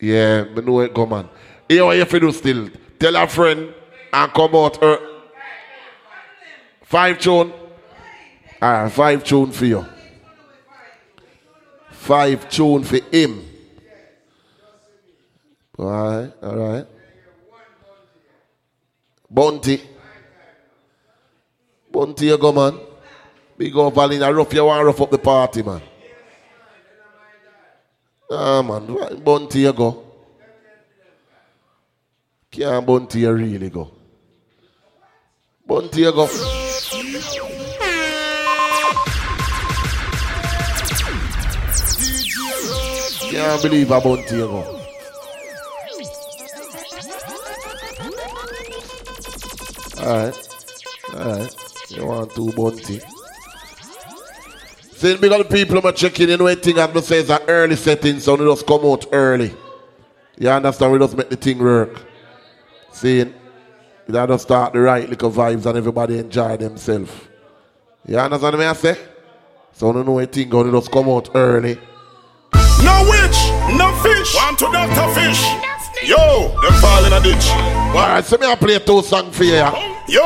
Yeah, 0.00 0.44
me 0.44 0.62
know 0.62 0.80
it 0.80 0.92
go, 0.92 1.06
man. 1.06 1.28
Here 1.68 1.84
what 1.84 1.96
you 1.96 2.04
to 2.04 2.20
do 2.20 2.32
still. 2.32 2.68
Tell 2.98 3.16
a 3.16 3.26
friend 3.28 3.72
and 4.12 4.32
come 4.32 4.54
out. 4.54 4.82
Uh, 4.82 4.98
five 6.82 7.18
tune. 7.18 7.52
Ah, 8.60 8.88
five 8.88 9.22
tune 9.24 9.52
for 9.52 9.66
you. 9.66 9.86
Five 11.90 12.50
tune 12.50 12.82
for 12.82 12.98
him. 13.10 13.46
Alright, 15.78 16.32
alright. 16.42 16.86
Bounty. 19.30 19.80
Bounty 21.92 22.26
you 22.26 22.38
go, 22.38 22.52
man. 22.52 22.78
Big 23.56 23.76
up 23.76 23.94
Valina, 23.94 24.34
rough 24.34 24.52
you 24.52 24.64
want 24.64 24.84
rough 24.84 25.00
up 25.00 25.10
the 25.10 25.18
party, 25.18 25.62
man. 25.62 25.82
Ah, 28.30 28.62
man. 28.62 29.22
Bounty 29.22 29.60
you 29.60 29.72
go. 29.72 30.04
Can't 32.50 32.84
bounty 32.84 33.20
you 33.20 33.32
really 33.32 33.70
go. 33.70 33.92
Bontiego. 35.70 36.26
Can't 43.30 43.62
believe 43.62 43.92
I'm 43.92 44.00
Bontiego. 44.00 44.79
Alright. 50.00 50.48
Alright. 51.14 51.54
You 51.90 52.06
want 52.06 52.34
two 52.34 52.52
bounty. 52.52 53.00
See, 54.92 55.16
big 55.16 55.32
of 55.32 55.38
the 55.38 55.44
people 55.44 55.80
who 55.80 55.92
checking 55.92 56.28
in 56.28 56.42
waiting 56.42 56.78
and 56.78 56.94
me 56.94 57.00
say 57.00 57.20
it's 57.20 57.30
an 57.30 57.40
early 57.48 57.76
setting, 57.76 58.20
so 58.20 58.34
we 58.34 58.44
just 58.44 58.66
come 58.66 58.84
out 58.84 59.06
early. 59.12 59.54
You 60.38 60.48
understand? 60.48 60.92
We 60.92 60.98
just 60.98 61.16
make 61.16 61.30
the 61.30 61.36
thing 61.36 61.58
work. 61.58 62.02
See, 62.92 63.18
you 63.18 63.32
just 64.08 64.44
start 64.44 64.72
the 64.72 64.80
right 64.80 65.08
little 65.08 65.30
vibes 65.30 65.66
and 65.66 65.78
everybody 65.78 66.18
enjoy 66.18 66.56
themselves. 66.56 67.12
You 68.06 68.18
understand 68.18 68.56
what 68.56 68.66
I 68.66 68.72
say? 68.74 68.98
So 69.72 69.90
we 69.90 70.02
know 70.02 70.18
a 70.18 70.26
thing 70.26 70.48
going 70.48 70.70
to 70.70 70.78
just 70.78 70.90
come 70.90 71.08
out 71.08 71.30
early. 71.34 71.78
No 72.54 73.04
witch, 73.08 73.38
no 73.76 73.94
fish. 74.02 74.34
Want 74.34 74.58
to 74.58 74.70
doctor 74.72 75.20
fish. 75.20 75.42
Yo, 76.02 76.48
them 76.62 76.72
fall 76.80 77.04
in 77.04 77.12
a 77.12 77.20
ditch. 77.20 77.50
Alright, 77.50 78.24
so 78.24 78.38
me 78.38 78.46
I 78.46 78.54
play 78.54 78.78
two 78.78 79.02
songs 79.02 79.36
for 79.36 79.44
you. 79.44 79.56
Oh. 79.56 79.89
Yo, 80.10 80.22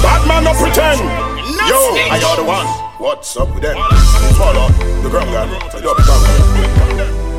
bad 0.00 0.28
man 0.28 0.44
no 0.44 0.52
pretend. 0.54 1.00
Yo, 1.00 1.74
I 2.06 2.22
are 2.24 2.36
the 2.36 2.44
one. 2.44 2.66
What's 3.02 3.36
up 3.36 3.52
with 3.52 3.64
them? 3.64 3.74
Follow 4.38 4.68
the 5.02 5.08
ground 5.10 5.32
guy. 5.32 6.81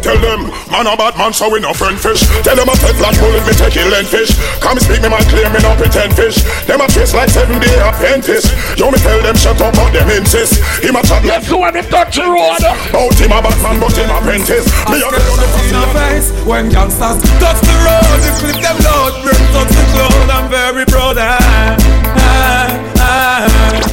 Tell 0.03 0.19
them, 0.19 0.51
man 0.67 0.83
a 0.83 0.99
bad 0.99 1.15
man, 1.15 1.31
so 1.31 1.47
we 1.47 1.63
no 1.63 1.71
friend 1.71 1.95
fish. 1.95 2.27
Tell 2.43 2.59
them 2.59 2.67
a 2.67 2.75
Teflon 2.75 3.15
bullet, 3.23 3.39
me 3.47 3.55
take 3.55 3.79
it 3.79 3.87
land 3.87 4.07
fish. 4.07 4.35
Come 4.59 4.75
speak 4.83 4.99
me 4.99 5.07
man, 5.07 5.23
clear 5.31 5.47
me 5.47 5.63
no 5.63 5.71
pretend 5.79 6.11
fish. 6.11 6.43
Them 6.67 6.83
a 6.83 6.87
chase 6.91 7.15
like 7.15 7.31
seven 7.31 7.55
day 7.63 7.79
apprentice. 7.79 8.51
Yo, 8.75 8.91
me 8.91 8.99
tell 8.99 9.15
them 9.23 9.35
shut 9.39 9.55
up, 9.63 9.71
but 9.71 9.95
them 9.95 10.11
insist. 10.11 10.59
Him 10.83 10.99
a 10.99 11.01
chat 11.07 11.23
like 11.23 11.47
who 11.47 11.63
when 11.63 11.73
me 11.73 11.81
touch 11.87 12.19
the 12.19 12.27
road. 12.27 12.59
Out 12.91 13.15
him 13.15 13.31
a 13.31 13.39
bad 13.39 13.55
man, 13.63 13.79
but 13.79 13.95
him 13.95 14.11
apprentice. 14.11 14.67
Me 14.91 14.99
a 14.99 15.07
get 15.07 15.23
on 15.23 15.39
the 15.39 15.87
face 15.95 16.27
when 16.43 16.67
gangsters 16.67 17.23
touch 17.39 17.63
the 17.63 17.75
road. 17.87 18.19
The 18.27 18.31
clip 18.43 18.59
them 18.59 18.77
load, 18.83 19.23
bring 19.23 19.39
touch 19.55 19.71
the 19.71 19.83
cloud. 19.95 20.27
I'm 20.27 20.51
very 20.51 20.83
proud. 20.83 21.15
Ah, 21.15 21.79
ah, 22.19 23.02
ah. 23.13 23.83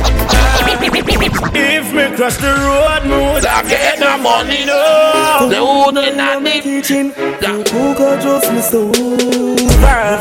If 1.53 1.93
me 1.93 2.17
cross 2.17 2.37
the 2.37 2.49
road, 2.49 3.05
me 3.05 3.17
would 3.33 3.45
have 3.45 3.69
get 3.69 3.99
no 4.01 4.17
money, 4.19 4.65
no. 4.65 5.49
The 5.49 5.61
wooden 5.63 6.21
and 6.21 6.47
the 6.47 6.61
kitchen, 6.61 7.11
who 7.11 7.95
got 7.95 8.23
just 8.23 8.53
me 8.53 8.61
so 8.61 8.93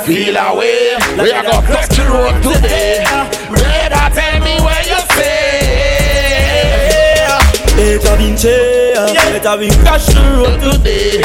Feel 0.05 0.37
away, 0.37 0.97
we 1.17 1.31
are 1.31 1.43
gonna 1.43 1.67
cross 1.67 1.87
the 1.87 2.03
road 2.09 2.41
today. 2.43 3.03
Better 3.51 4.09
tell 4.15 4.39
me 4.43 4.59
where 4.65 4.83
you 4.87 4.99
stay. 5.11 6.39
Better 7.75 8.17
been 8.17 8.35
chair, 8.35 9.13
better 9.13 9.57
been 9.57 9.73
crash 9.83 10.07
the 10.07 10.21
road 10.37 10.59
today. 10.73 11.21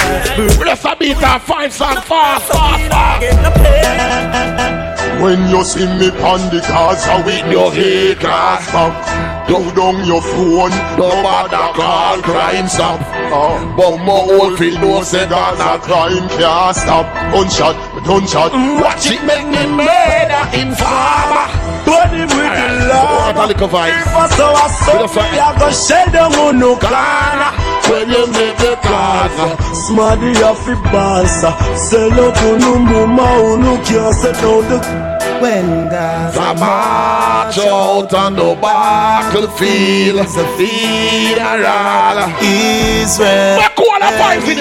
Let's 0.64 0.84
beat 0.98 1.16
a 1.22 1.38
five 1.40 1.72
song 1.72 1.96
fast, 2.02 2.46
fast, 2.48 2.86
fast. 2.90 4.83
When 5.22 5.48
you 5.48 5.64
see 5.64 5.86
me 5.86 6.08
on 6.20 6.40
the 6.52 6.60
Gaza 6.60 7.22
with 7.24 7.46
your 7.50 7.70
vehicle 7.72 8.28
back 8.28 9.48
Do 9.48 9.58
down 9.74 10.04
your 10.06 10.20
phone, 10.20 10.70
no 10.98 11.08
matter 11.22 11.66
call 11.78 12.20
crime 12.22 12.68
stop. 12.68 13.00
Uh, 13.32 13.64
But 13.76 13.96
my 13.98 14.12
old 14.12 14.58
feel 14.58 14.78
no 14.80 15.02
say 15.02 15.26
Gaza 15.28 15.78
crime 15.84 16.28
can't 16.28 16.76
stop. 16.76 17.06
Gunshot, 17.32 17.76
gunshot 18.04 18.52
Watch 18.82 19.06
it 19.10 19.22
make 19.24 19.46
me 19.46 19.64
murder 19.78 20.44
informer. 20.60 21.46
Bunny 21.86 22.22
with 22.22 22.52
the 22.58 22.68
law 22.88 23.32
What 23.32 23.36
a 23.36 23.46
little 23.46 23.68
vibe? 23.68 23.92
If 24.00 24.16
I 24.16 24.28
saw 24.28 24.52
a 24.52 24.68
son, 24.68 25.04
a 25.04 25.58
go 25.58 25.70
shell 25.70 26.10
them 26.10 26.32
on 26.40 26.58
no 26.58 26.76
corner 26.76 27.63
When 27.88 28.08
you 28.08 28.26
make 28.32 28.56
the 28.58 28.78
Gaza 28.82 29.46
Smarty 29.74 30.32
off 30.42 30.64
the 30.66 30.74
bansa 30.92 31.50
Sell 31.76 32.20
up 32.20 32.36
on 32.42 32.58
no 32.60 32.78
mama, 32.78 33.56
no 33.62 33.76
can't 33.84 34.14
set 34.14 34.34
down 34.42 34.68
the 34.68 35.14
when 35.40 35.88
Gaza 35.90 36.54
march 36.54 37.58
out 37.58 38.14
on 38.14 38.34
the 38.34 38.54
battlefield, 38.60 40.26
the 40.26 40.44
funeral. 40.56 42.18
Israel. 42.40 43.58
What 43.58 43.74
call 43.74 44.00
a 44.00 44.10
fight 44.18 44.48
in 44.48 44.58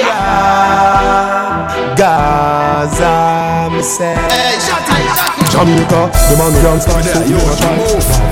Gaza, 1.95 3.69
me 3.72 3.82
say. 3.82 4.16
Hey, 4.16 4.60
shut 4.60 4.90
up, 4.90 5.33
Jamaica, 5.53 6.09
the 6.09 6.33
man 6.33 6.49
who 6.49 6.59
dance 6.65 6.82
start 6.82 7.06
to 7.06 7.22
you 7.30 7.38
a 7.38 7.53
try. 7.61 7.77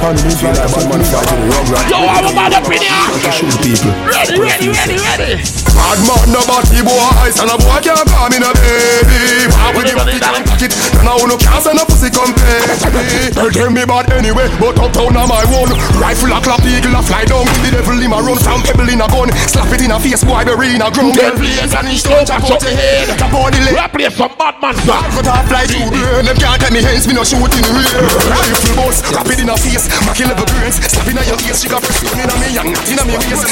Family 0.02 0.34
feel 0.42 0.50
like 0.58 0.74
bad 0.74 0.86
man 0.90 1.02
fight 1.06 1.30
in 1.30 1.38
the 1.38 1.54
rug 1.54 1.70
right. 1.70 1.86
Yo, 1.86 2.02
I'm 2.02 2.26
about 2.34 2.50
up 2.58 2.66
in 2.66 2.82
here. 2.82 3.30
Shoot 3.30 3.54
people. 3.62 3.94
Ready, 4.10 4.42
ready, 4.42 4.68
ready, 4.74 4.98
ready. 4.98 5.38
Bad 5.70 6.02
man, 6.02 6.26
no 6.34 6.42
body 6.50 6.82
boy, 6.82 7.30
and 7.30 7.46
a 7.46 7.56
boy 7.62 7.78
can't 7.86 8.10
call 8.10 8.26
me 8.34 8.42
no 8.42 8.50
baby. 8.58 9.46
Pop 9.54 9.78
with 9.78 9.86
the 9.86 9.94
body 9.94 10.18
down 10.18 10.42
pocket, 10.50 10.74
and 10.74 11.06
I 11.06 11.14
no 11.22 11.38
can't 11.38 11.62
send 11.62 11.78
a 11.78 11.86
pussy 11.86 12.10
compare. 12.10 12.66
Girl, 13.38 13.54
tell 13.54 13.70
me 13.70 13.86
bad 13.86 14.10
anyway, 14.18 14.50
but 14.58 14.82
uptown 14.82 15.14
on 15.14 15.30
my 15.30 15.46
own. 15.54 15.70
Rifle 16.02 16.34
a 16.34 16.42
clap, 16.42 16.66
eagle 16.66 16.98
a 16.98 17.06
fly 17.06 17.30
down. 17.30 17.46
The 17.62 17.70
devil 17.70 18.02
in 18.02 18.10
my 18.10 18.18
run 18.18 18.42
from 18.42 18.66
pebble 18.66 18.90
in 18.90 18.98
a 18.98 19.06
gun. 19.06 19.30
Slap 19.46 19.70
it 19.70 19.86
in 19.86 19.94
a 19.94 20.02
face, 20.02 20.26
boy, 20.26 20.42
bury 20.42 20.74
in 20.74 20.82
a 20.82 20.90
ground. 20.90 21.14
Dead 21.14 21.38
blaze 21.38 21.70
and 21.70 21.86
he 21.86 22.02
stone 22.02 22.26
chop 22.26 22.42
out 22.50 22.58
the 22.58 22.74
head. 22.74 23.14
Tap 23.14 23.30
on 23.30 23.54
the 23.54 23.62
leg. 23.62 23.78
We 23.78 23.86
play 23.94 24.10
some 24.10 24.34
bad 24.42 24.58
man 24.58 24.74
song. 24.82 25.06
Cut 25.14 25.30
off 25.30 25.50
like 25.54 25.70
you 25.70 25.86
burn. 25.86 26.26
Them 26.26 26.38
can't 26.42 26.58
tell 26.58 26.74
me 26.74 26.82
hands, 26.82 27.06
me 27.12 27.18
no 27.18 27.24
shoot 27.24 27.52
in 27.60 27.64
the 27.64 27.74
rear. 27.76 28.00
Rifle 28.32 28.76
boss, 28.76 29.04
rap 29.12 29.28
it 29.28 29.40
in 29.40 29.50
a 29.50 29.58
face, 29.58 29.92
macky 30.08 30.24
level 30.24 30.46
brains. 30.56 30.80
Slap 30.80 31.08
in 31.08 31.18
a 31.20 31.24
your 31.28 31.40
ears, 31.44 31.62
she 31.62 31.68
got 31.68 31.84
press 31.84 32.00
in 32.04 32.08
a 32.08 32.36
me 32.40 32.56
and 32.56 32.72
not 32.72 32.88
in 32.88 33.00
a 33.00 33.04
me 33.06 33.16
waist. 33.20 33.44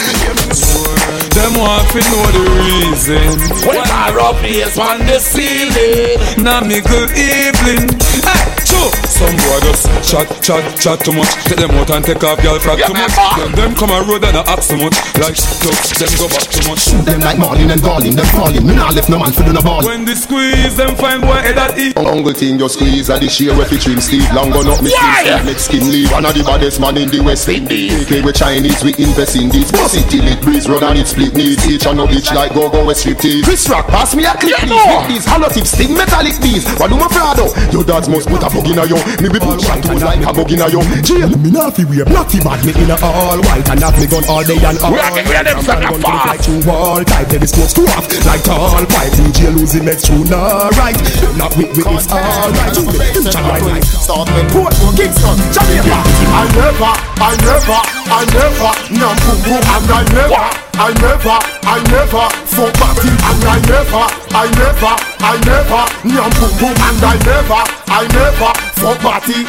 Them 1.36 1.54
want 1.60 1.88
to 1.92 2.00
know 2.08 2.26
the 2.32 2.44
reason. 2.64 3.20
When 3.68 3.84
I 3.84 4.12
rub 4.16 4.38
face 4.40 4.78
on 4.78 5.00
the 5.06 5.20
ceiling. 5.20 6.44
Now 6.44 6.62
me 6.62 6.80
good 6.82 7.12
evening 7.12 8.09
Hey, 8.24 8.44
sure 8.66 8.92
Some 9.08 9.36
boy 9.36 9.60
just 9.68 9.86
chat, 10.04 10.28
chat, 10.42 10.64
chat 10.80 10.98
too 11.04 11.14
much. 11.14 11.30
Take 11.46 11.60
them 11.60 11.72
out 11.78 11.90
and 11.92 12.04
take 12.04 12.24
off 12.24 12.42
girl 12.42 12.58
frack 12.58 12.80
too 12.82 12.94
much. 12.94 13.14
Then 13.38 13.52
them 13.54 13.72
come 13.76 13.92
a 13.92 14.02
road 14.04 14.24
and 14.24 14.38
a 14.38 14.44
act 14.48 14.70
too 14.70 14.78
much. 14.78 14.96
Like 15.20 15.38
ducks, 15.60 15.92
them 16.00 16.12
go 16.18 16.28
back 16.28 16.48
too 16.50 16.64
much. 16.70 16.82
Shoot 16.90 17.04
them 17.06 17.20
like 17.22 17.38
Marlin 17.38 17.72
and 17.72 17.82
Garlin, 17.82 18.16
them 18.16 18.26
falling. 18.34 18.66
Me 18.66 18.76
nah 18.76 18.90
left 18.92 19.10
no 19.10 19.20
man 19.20 19.32
for 19.32 19.44
do 19.44 19.54
no 19.54 19.62
ball. 19.62 19.84
When 19.86 20.06
they 20.06 20.16
squeeze, 20.16 20.76
them 20.76 20.96
find 20.96 21.22
boy 21.22 21.40
head 21.44 21.58
at 21.58 21.78
eat. 21.78 21.98
Uncle 21.98 22.34
thing 22.34 22.58
just 22.58 22.76
squeeze 22.76 23.10
at 23.10 23.22
the 23.22 23.30
sheer 23.30 23.54
if 23.60 23.72
it 23.72 23.82
trim 23.82 24.00
Steve 24.00 24.28
long 24.34 24.52
gun 24.52 24.68
up 24.68 24.82
me 24.82 24.90
sleeve 24.90 25.46
Let 25.46 25.60
skin 25.60 25.86
leave. 25.92 26.12
One 26.12 26.26
of 26.26 26.34
the 26.34 26.44
baddest 26.44 26.80
man 26.80 26.98
in 26.98 27.10
the 27.10 27.22
West 27.22 27.48
Indies. 27.48 28.10
AK 28.10 28.26
with 28.26 28.36
Chinese, 28.36 28.84
we 28.84 28.92
invest 28.98 29.36
in 29.36 29.50
these 29.50 29.72
Boss 29.72 29.96
it 29.96 30.10
till 30.10 30.26
it 30.26 30.42
breeze, 30.42 30.68
run 30.68 30.84
and 30.84 31.00
it 31.00 31.08
split 31.08 31.36
needs 31.36 31.68
Each 31.68 31.86
and 31.86 31.98
no 31.98 32.08
bitch 32.08 32.34
like 32.34 32.54
go-go 32.54 32.86
with 32.86 32.98
striptease. 32.98 33.44
Chris 33.44 33.70
Rock, 33.70 33.88
pass 33.88 34.16
me 34.16 34.26
a 34.26 34.34
clip 34.34 34.58
please 34.66 34.88
With 34.90 35.08
these 35.08 35.26
hollow 35.26 35.50
tips, 35.50 35.72
sting 35.72 35.94
metallic 35.94 36.36
bees. 36.42 36.66
What 36.80 36.90
do 36.90 36.98
my 36.98 37.08
frado? 37.08 37.52
Your 37.72 37.84
dads 37.84 38.09
must 38.10 38.28
put 38.28 38.44
a 38.44 38.50
bug 38.50 38.68
in 38.68 38.80
a 38.80 38.84
yo. 38.90 38.98
Me 39.22 39.30
be 39.30 39.40
pull 39.40 39.58
shot 39.62 39.80
to 39.86 39.94
like 40.02 40.26
a 40.26 40.32
bug 40.34 40.52
in 40.52 40.62
a 40.62 40.68
yo. 40.68 40.82
Jail, 41.06 41.30
me 41.40 41.50
not 41.50 41.76
fi 41.76 41.86
wear 41.86 42.06
Not 42.06 42.32
fi 42.32 42.40
bad, 42.44 42.60
me 42.66 42.72
in 42.74 42.92
a 42.92 42.98
all 43.02 43.40
white 43.46 43.68
And 43.70 43.80
have 43.82 43.98
me 44.00 44.08
gun 44.08 44.24
all 44.28 44.44
day 44.44 44.58
and 44.58 44.78
all 44.80 44.92
We 44.92 45.00
are 45.00 45.14
getting 45.14 45.44
them 45.44 45.62
suck 45.62 45.84
a 45.84 45.92
fast 46.00 46.28
Like 46.28 46.42
through 46.42 46.64
wall 46.66 47.04
type, 47.04 47.28
telescope 47.30 47.70
screw 47.70 47.88
off 47.94 48.06
Like 48.26 48.44
tall 48.44 48.86
pipe, 48.86 49.14
in 49.20 49.32
jail 49.34 49.52
losing 49.52 49.84
meds 49.84 50.06
through 50.06 50.26
nah 50.26 50.70
right. 50.80 50.98
Not 51.38 51.56
with 51.58 51.76
with 51.78 51.88
it's 51.88 52.12
alright 52.12 52.76
Future 52.76 53.44
right 53.46 53.62
right 53.62 53.84
Start 53.84 54.30
with 54.34 54.50
Portmore, 54.52 54.96
Kingston, 54.98 55.38
Jamaica. 55.54 56.00
I 56.30 56.46
never, 56.56 56.94
I 57.22 57.32
never, 57.46 57.80
I 58.10 58.22
never. 58.34 58.72
No 58.94 59.10
boom 59.24 59.40
boom 59.44 59.64
and 59.66 59.92
I 59.92 60.02
never 60.14 60.69
I 60.80 60.96
never, 61.04 61.36
I 61.68 61.84
never 61.92 62.24
fuck 62.48 62.72
party 62.80 63.12
and 63.12 63.44
I 63.44 63.60
never, 63.68 64.00
I 64.32 64.48
never, 64.48 64.94
I 65.20 65.36
never 65.44 65.84
Nyam 66.08 66.32
boom 66.40 66.56
boom 66.56 66.72
and 66.72 67.04
I 67.04 67.20
never, 67.28 67.62
I 67.92 68.08
never 68.16 68.52
fuck 68.80 68.96
party 69.04 69.44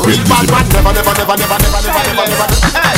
Real 0.00 0.22
bad 0.32 0.48
man 0.48 0.64
never, 0.72 0.96
never, 0.96 1.12
never, 1.12 1.36
never, 1.36 1.58
never, 1.60 1.76
never, 1.76 1.92
never, 2.08 2.24
never 2.24 2.46
Hey, 2.72 2.96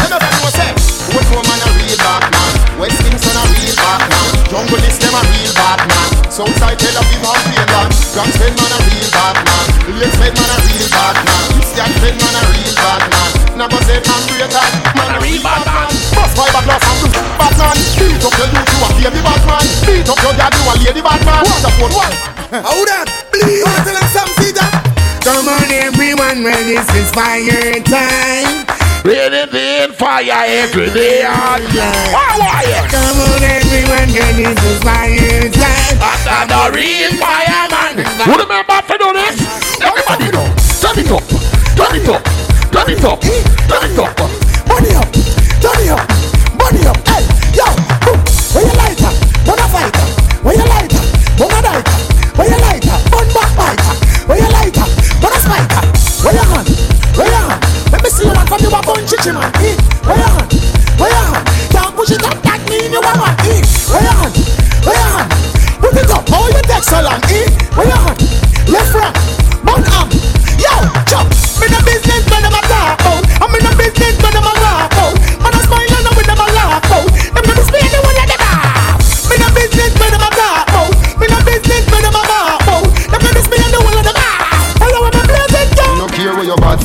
everybody 0.00 0.32
know 0.40 0.48
say 0.48 0.72
West 1.12 1.28
woman 1.28 1.60
a 1.60 1.68
real 1.76 1.98
bad 2.00 2.24
man. 2.32 2.54
West 2.80 2.96
Kingston 3.04 3.36
a 3.36 3.42
real 3.52 3.74
bad 3.76 4.00
man. 4.00 4.28
Jungle 4.48 4.80
is 4.80 4.96
them 4.96 5.12
a 5.12 5.20
real 5.20 5.52
bad 5.60 5.80
man. 5.92 6.08
Southside 6.32 6.80
Tel 6.80 7.04
Aviv 7.04 7.20
and 7.20 7.42
Finland 7.52 7.90
Gangster 8.16 8.48
man 8.48 8.72
a 8.72 8.78
real 8.88 9.08
bad 9.12 9.36
man. 9.44 9.66
Lakeside 10.00 10.36
man 10.40 10.50
a 10.50 10.58
real 10.64 10.88
bad 10.88 11.16
man. 11.20 11.44
Stanford 11.68 12.16
man 12.16 12.32
a 12.32 12.42
real 12.48 12.74
bad 12.80 13.02
man. 13.12 13.30
Never 13.60 13.80
say 13.84 14.00
man 14.08 14.22
greater 14.24 14.66
Man 14.96 15.10
a 15.12 15.18
real 15.20 15.42
bad 15.44 15.68
man 15.68 15.89
Bust 16.36 16.52
fiberglass 16.54 16.84
and 16.86 16.98
blue 17.00 17.12
bad 17.38 17.54
man. 17.58 17.76
Beat 17.98 18.22
up 18.22 18.34
your 18.38 18.48
youth 18.54 18.70
you 18.70 19.06
a 19.06 19.10
baby 19.10 19.20
bad 19.22 19.42
man 19.46 19.64
Beat 19.86 20.08
up 20.08 20.20
your 20.22 20.34
dad 20.38 20.52
you 20.54 20.70
a 20.70 20.72
lady 20.78 21.02
bad 21.02 21.20
man 21.26 21.42
Waterford 21.48 21.92
one 21.94 22.14
How 22.66 22.78
that? 22.86 23.06
Please. 23.30 23.62
Wanna 23.62 23.82
tell 23.82 23.96
them 23.98 24.08
some 24.10 24.30
see 24.38 24.52
that? 24.54 24.72
Come 25.22 25.46
on 25.48 25.70
everyone 25.70 26.42
when 26.42 26.62
this 26.66 26.88
is 26.96 27.10
fire 27.12 27.76
time. 27.84 28.64
Breathing 29.04 29.52
in 29.52 29.92
fire 29.92 30.44
every 30.48 30.90
day 30.92 31.24
all 31.24 31.60
night 31.60 32.12
Why, 32.12 32.36
why? 32.40 32.64
Come 32.88 33.20
on 33.20 33.42
everyone 33.44 34.10
when 34.10 34.34
this 34.38 34.58
is 34.60 34.78
fire 34.82 35.48
time. 35.52 35.96
I'm 36.00 36.48
the 36.48 36.62
real 36.74 37.12
fireman. 37.20 38.02
Who 38.26 38.32
remember 38.38 38.80
to 38.80 38.94
do 38.98 39.08
this? 39.14 39.36
Everybody 39.80 40.32
know. 40.32 40.46
Turn 40.80 40.98
it 40.98 41.10
up. 41.12 41.24
Turn 41.76 41.96
it 41.96 42.08
up, 42.08 42.22
turn 42.72 42.90
it 42.90 43.04
up, 43.04 43.20
turn 43.20 43.84
it 43.88 43.98
up. 43.98 44.18
Money 44.68 44.94
up, 44.94 45.08
turn 45.62 45.80
it 45.80 45.88
up, 45.90 46.04
money 46.70 46.86
up. 46.86 46.96
Hey, 47.08 47.22
yo, 47.54 47.66
boom. 48.06 48.18
Where 48.54 48.62
you 48.66 48.74
lighter? 48.78 49.10
Wanna 49.46 49.66
fighter? 49.70 50.06
Where 50.42 50.54
you 50.54 50.66
lighter? 50.66 51.02
Wanna 51.38 51.58
lighter? 51.66 51.98
Where 52.38 52.48
you 52.48 52.58
lighter? 52.58 52.96
One 53.10 53.28
back 53.34 53.50
fighter. 53.58 53.94
Where 54.26 54.38
you 54.38 54.48
lighter? 54.50 54.86
Wanna 55.22 55.38
spiker? 55.42 55.82
Where 56.22 56.34
you 56.34 56.44
hand? 56.46 56.68
Where 57.18 57.26
you 57.26 57.34
hand? 57.34 57.60
Let 57.90 58.02
me 58.02 58.10
see 58.10 58.26
you 58.26 58.34
man 58.34 58.46
from 58.46 58.60
you 58.62 58.70
a 58.70 58.80
bun 58.82 59.02
chichi 59.06 59.32
man. 59.32 59.50
Eh? 59.58 59.74
Where 60.06 60.16
you 60.16 60.30
hand? 60.30 60.52
Where 60.98 61.10
you 61.10 61.22
hand? 61.26 61.46
Can't 61.74 61.96
push 61.96 62.10
it 62.10 62.22
up 62.22 62.38
that 62.42 62.60
mean 62.70 62.92
you 62.92 63.00
a 63.00 63.12
man. 63.18 63.34
Eh? 63.50 63.62
Where 63.90 64.02
you 64.06 64.14
hand? 64.14 64.34
Where 64.86 64.94
you 64.94 65.08
hand? 65.10 65.30
Put 65.80 65.96
it 65.98 66.10
up. 66.10 66.28
How 66.28 66.46
you 66.46 66.62
take 66.62 66.84
so 66.84 67.02
long? 67.02 67.20
Eh? 67.26 67.50
Where 67.74 67.86
you 67.86 67.98
hand? 67.98 68.19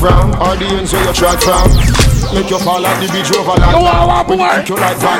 From, 0.06 0.62
ends 0.62 0.92
where 0.92 1.04
you 1.04 1.12
trot 1.12 1.42
from. 1.42 1.66
Make 2.34 2.50
you 2.50 2.58
fall 2.58 2.82
like 2.82 2.98
the 2.98 3.06
beach 3.14 3.30
over 3.38 3.54
like 3.54 3.70
Yo, 3.70 3.86
wow, 3.86 4.26
When 4.26 4.34
you 4.34 4.44
boy. 4.44 4.50
think 4.58 4.68
you 4.74 4.76
like 4.82 4.98
that 4.98 5.14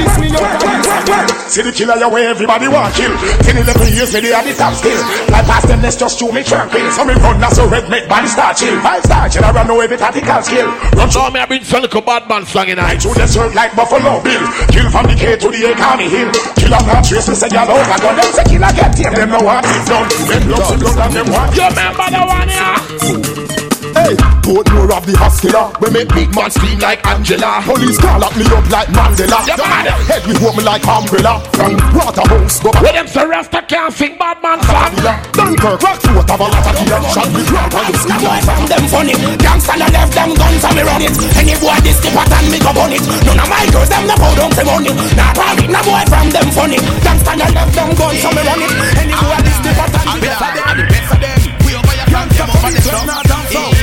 This 0.00 0.16
me 0.16 0.32
this 0.32 0.88
again 0.88 1.28
See 1.44 1.60
the 1.60 1.72
killer 1.76 2.00
you 2.00 2.08
way 2.08 2.24
everybody 2.24 2.72
want 2.72 2.88
kill. 2.96 3.12
Ten 3.44 3.60
eleven 3.60 3.84
years 3.92 4.16
me 4.16 4.24
they 4.24 4.32
have 4.32 4.48
the 4.48 4.56
top 4.56 4.72
skill 4.72 4.96
Like 5.28 5.44
past 5.44 5.68
them 5.68 5.84
let's 5.84 6.00
just 6.00 6.16
show 6.16 6.32
me 6.32 6.40
tranquil. 6.40 6.88
So 6.96 7.04
me 7.04 7.20
run 7.20 7.36
now 7.36 7.52
so 7.52 7.68
red 7.68 7.92
make 7.92 8.08
body 8.08 8.32
start 8.32 8.56
chill. 8.56 8.80
Five 8.80 9.04
star 9.04 9.28
chill 9.28 9.44
I 9.44 9.52
run 9.52 9.68
no 9.68 9.76
every 9.84 10.00
tactical 10.00 10.40
skill 10.40 10.72
Run 10.96 11.12
So 11.12 11.28
me 11.28 11.36
a 11.36 11.44
bring 11.44 11.68
some 11.68 11.84
little 11.84 12.00
bad 12.00 12.24
man 12.32 12.48
song 12.48 12.72
in 12.72 12.80
I 12.80 12.96
I. 12.96 12.96
to 12.96 13.12
the 13.12 13.28
serve 13.28 13.52
like 13.52 13.76
Buffalo 13.76 14.24
Bill. 14.24 14.44
Kill 14.72 14.88
from 14.88 15.04
the 15.04 15.20
K 15.20 15.36
to 15.36 15.48
the 15.52 15.60
A 15.68 15.76
Army 15.84 16.08
Hill. 16.08 16.32
Kill 16.56 16.72
on 16.72 16.80
not 16.88 17.04
trace 17.04 17.28
me 17.28 17.36
say 17.36 17.52
y'all 17.52 17.68
over 17.68 17.98
gun 18.00 18.16
Them 18.16 18.32
say 18.32 18.48
killer 18.48 18.72
get 18.72 18.96
tame 18.96 19.12
them 19.12 19.36
no 19.36 19.44
want 19.44 19.68
it 19.68 19.84
done. 19.84 20.08
Them 20.32 20.42
love 20.48 20.64
to 20.64 20.74
blood 20.80 20.96
and 20.96 21.12
them 21.12 21.28
want 21.28 21.52
You 21.52 21.68
remember 21.68 22.08
the 22.08 22.22
one 22.24 22.48
here? 22.48 23.67
Hey, 23.94 24.14
Portmore 24.44 24.92
of 24.92 25.04
the 25.06 25.16
hospital 25.16 25.72
We 25.80 25.90
make 25.90 26.08
big 26.12 26.34
man 26.34 26.50
scream 26.50 26.78
like 26.78 27.04
Angela. 27.06 27.62
Police 27.64 27.98
call 27.98 28.22
up 28.22 28.34
me 28.36 28.44
up 28.52 28.66
like 28.68 28.88
Mandela 28.92 29.40
Yeah, 29.46 29.56
man. 29.60 29.88
Head 30.08 30.24
me 30.28 30.34
home 30.36 30.60
like 30.64 30.84
umbrella 30.84 31.40
From 31.56 31.76
Waterhouse 31.96 32.60
go 32.60 32.72
back 32.72 32.82
Where 32.82 32.92
them 32.92 33.08
say 33.08 33.24
Rasta 33.24 33.62
can't 33.64 33.92
sing 33.92 34.16
bad 34.18 34.40
man 34.42 34.60
song. 34.64 34.92
Dunkirk, 35.32 35.80
rock 35.82 35.98
throat 36.00 36.28
have 36.28 36.40
a 36.40 36.46
lot 36.48 36.66
of 36.66 36.74
killer 36.76 37.00
Shot 37.12 37.28
with 37.32 37.50
rock 37.50 37.72
and 37.74 37.88
you 37.88 37.98
skin 38.00 38.20
like 38.24 38.44
From 38.44 38.64
them 38.68 38.84
funny, 38.88 39.14
gangsta 39.40 39.74
no 39.78 39.86
left 39.92 40.12
them 40.14 40.34
guns 40.34 40.64
and 40.64 40.74
me 40.76 40.82
run 40.82 41.02
it. 41.02 41.14
Any 41.38 41.54
boy 41.60 41.78
this 41.84 42.00
tip 42.02 42.16
and 42.16 42.46
me 42.50 42.58
go 42.58 42.72
bun 42.74 42.92
it. 42.92 43.02
None 43.24 43.38
of 43.38 43.48
my 43.48 43.64
girls 43.70 43.88
them 43.88 44.06
no 44.06 44.14
bow 44.16 44.34
down 44.34 44.50
for 44.52 44.64
money. 44.64 44.92
Nah, 45.14 45.32
probably 45.32 45.68
no 45.68 45.80
boy 45.86 46.02
from 46.10 46.28
them 46.34 46.48
funny. 46.50 46.78
Gangsta 47.04 47.32
no 47.38 47.46
left 47.52 47.74
them 47.74 47.90
guns 47.94 48.24
and 48.24 48.34
me 48.34 48.42
run 48.42 48.60
it. 48.64 48.72
Any 48.98 49.14
boy 49.14 49.38
this 49.46 49.58
tip 49.62 49.78
and 49.78 50.18
me 50.18 50.28
go 50.28 50.38
bun 50.42 50.80
it. 50.82 50.88
Gangsta 52.10 52.44
from 52.58 52.72
the 52.74 52.80
club, 52.82 53.06
now 53.06 53.22
dance 53.22 53.54
out. 53.56 53.77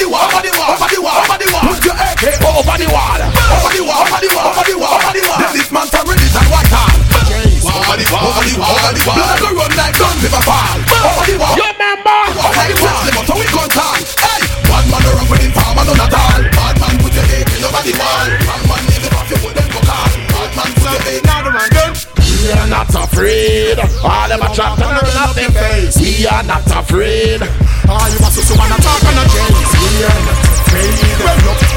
Over 0.00 0.08
the 0.08 0.16
wall, 0.16 0.24
over 0.32 0.40
the 0.40 0.52
wall, 0.56 0.72
over 0.72 0.88
the 0.88 1.00
wall, 1.04 1.20
over 1.20 1.36
the 1.36 1.46
wall. 1.52 1.64
Put 1.76 1.84
your 1.84 1.92
AK 1.92 2.24
Over 2.40 2.76
the 2.80 2.88
wall. 2.88 3.20
over 3.20 3.68
the 3.68 3.84
wall, 3.84 4.00
over 4.00 4.20
the 4.24 4.30
wall, 4.32 4.48
over 4.48 4.64
the 4.64 4.76
wall, 4.80 4.96
over 4.96 5.12
the 5.12 5.22
wall. 5.28 5.40
This 5.52 5.68
man 5.70 5.86
from 5.92 6.04
Reddit 6.08 6.32
and 6.40 6.48
Whitehall. 6.48 6.96
Over 7.20 7.96
the 8.00 8.06
wall, 8.08 8.32
over 8.32 8.44
the 8.48 8.56
wall, 8.56 8.72
over 8.80 8.92
the 8.96 9.02
wall. 9.04 9.16
Blood 9.20 9.38
go 9.44 9.48
run 9.60 9.72
like 9.76 9.94
gun 10.00 10.16
never 10.24 10.40
fall. 10.40 10.76
Over 11.04 11.24
the 11.28 11.36
wall, 11.36 11.52
You 11.52 11.68
remember? 11.68 12.16
over 12.32 12.64
the 12.64 12.76
wall. 12.80 13.00
Them 13.04 13.16
out 13.20 13.28
we 13.36 13.46
gun 13.52 13.68
tall. 13.76 13.96
Hey, 14.24 14.40
bad 14.64 14.84
man 14.88 15.02
run 15.04 15.26
with 15.28 15.42
him 15.44 15.52
farmer 15.52 15.84
none 15.84 16.00
at 16.00 16.14
all. 16.16 16.40
Bad 16.48 16.74
man 16.80 16.94
put 17.04 17.12
your 17.12 17.26
AK 17.28 17.52
over 17.60 17.82
the 17.84 17.92
wall. 18.00 18.28
Bad 18.40 18.62
man 18.72 18.80
never 18.88 19.10
have 19.20 19.28
to 19.28 19.36
put 19.44 19.52
them 19.52 19.68
go 19.68 19.80
call. 19.84 20.08
Bad 20.32 20.50
man 20.56 20.68
put 20.80 20.88
your 20.88 20.96
AK. 20.96 21.24
Now 21.28 21.40
the 21.44 21.50
man 21.52 21.70
done. 21.76 22.19
We 22.40 22.52
are 22.52 22.66
not 22.68 22.88
afraid. 22.94 23.78
All 24.02 24.28
them 24.28 24.40
a 24.40 24.48
chat 24.54 24.72
and 24.80 24.96
them 24.96 25.08
nothing 25.14 25.52
face. 25.52 25.96
We 26.00 26.26
are 26.26 26.42
not 26.42 26.64
afraid. 26.66 27.42
Ah, 27.90 28.06
you 28.06 28.18
must 28.22 28.38
also 28.38 28.54
wanna 28.54 28.78
talk 28.78 29.02
on 29.02 29.18
a 29.18 29.24
chase 29.26 29.72
We 29.74 30.06
are 30.06 30.22
not 30.22 30.38
afraid 30.46 30.94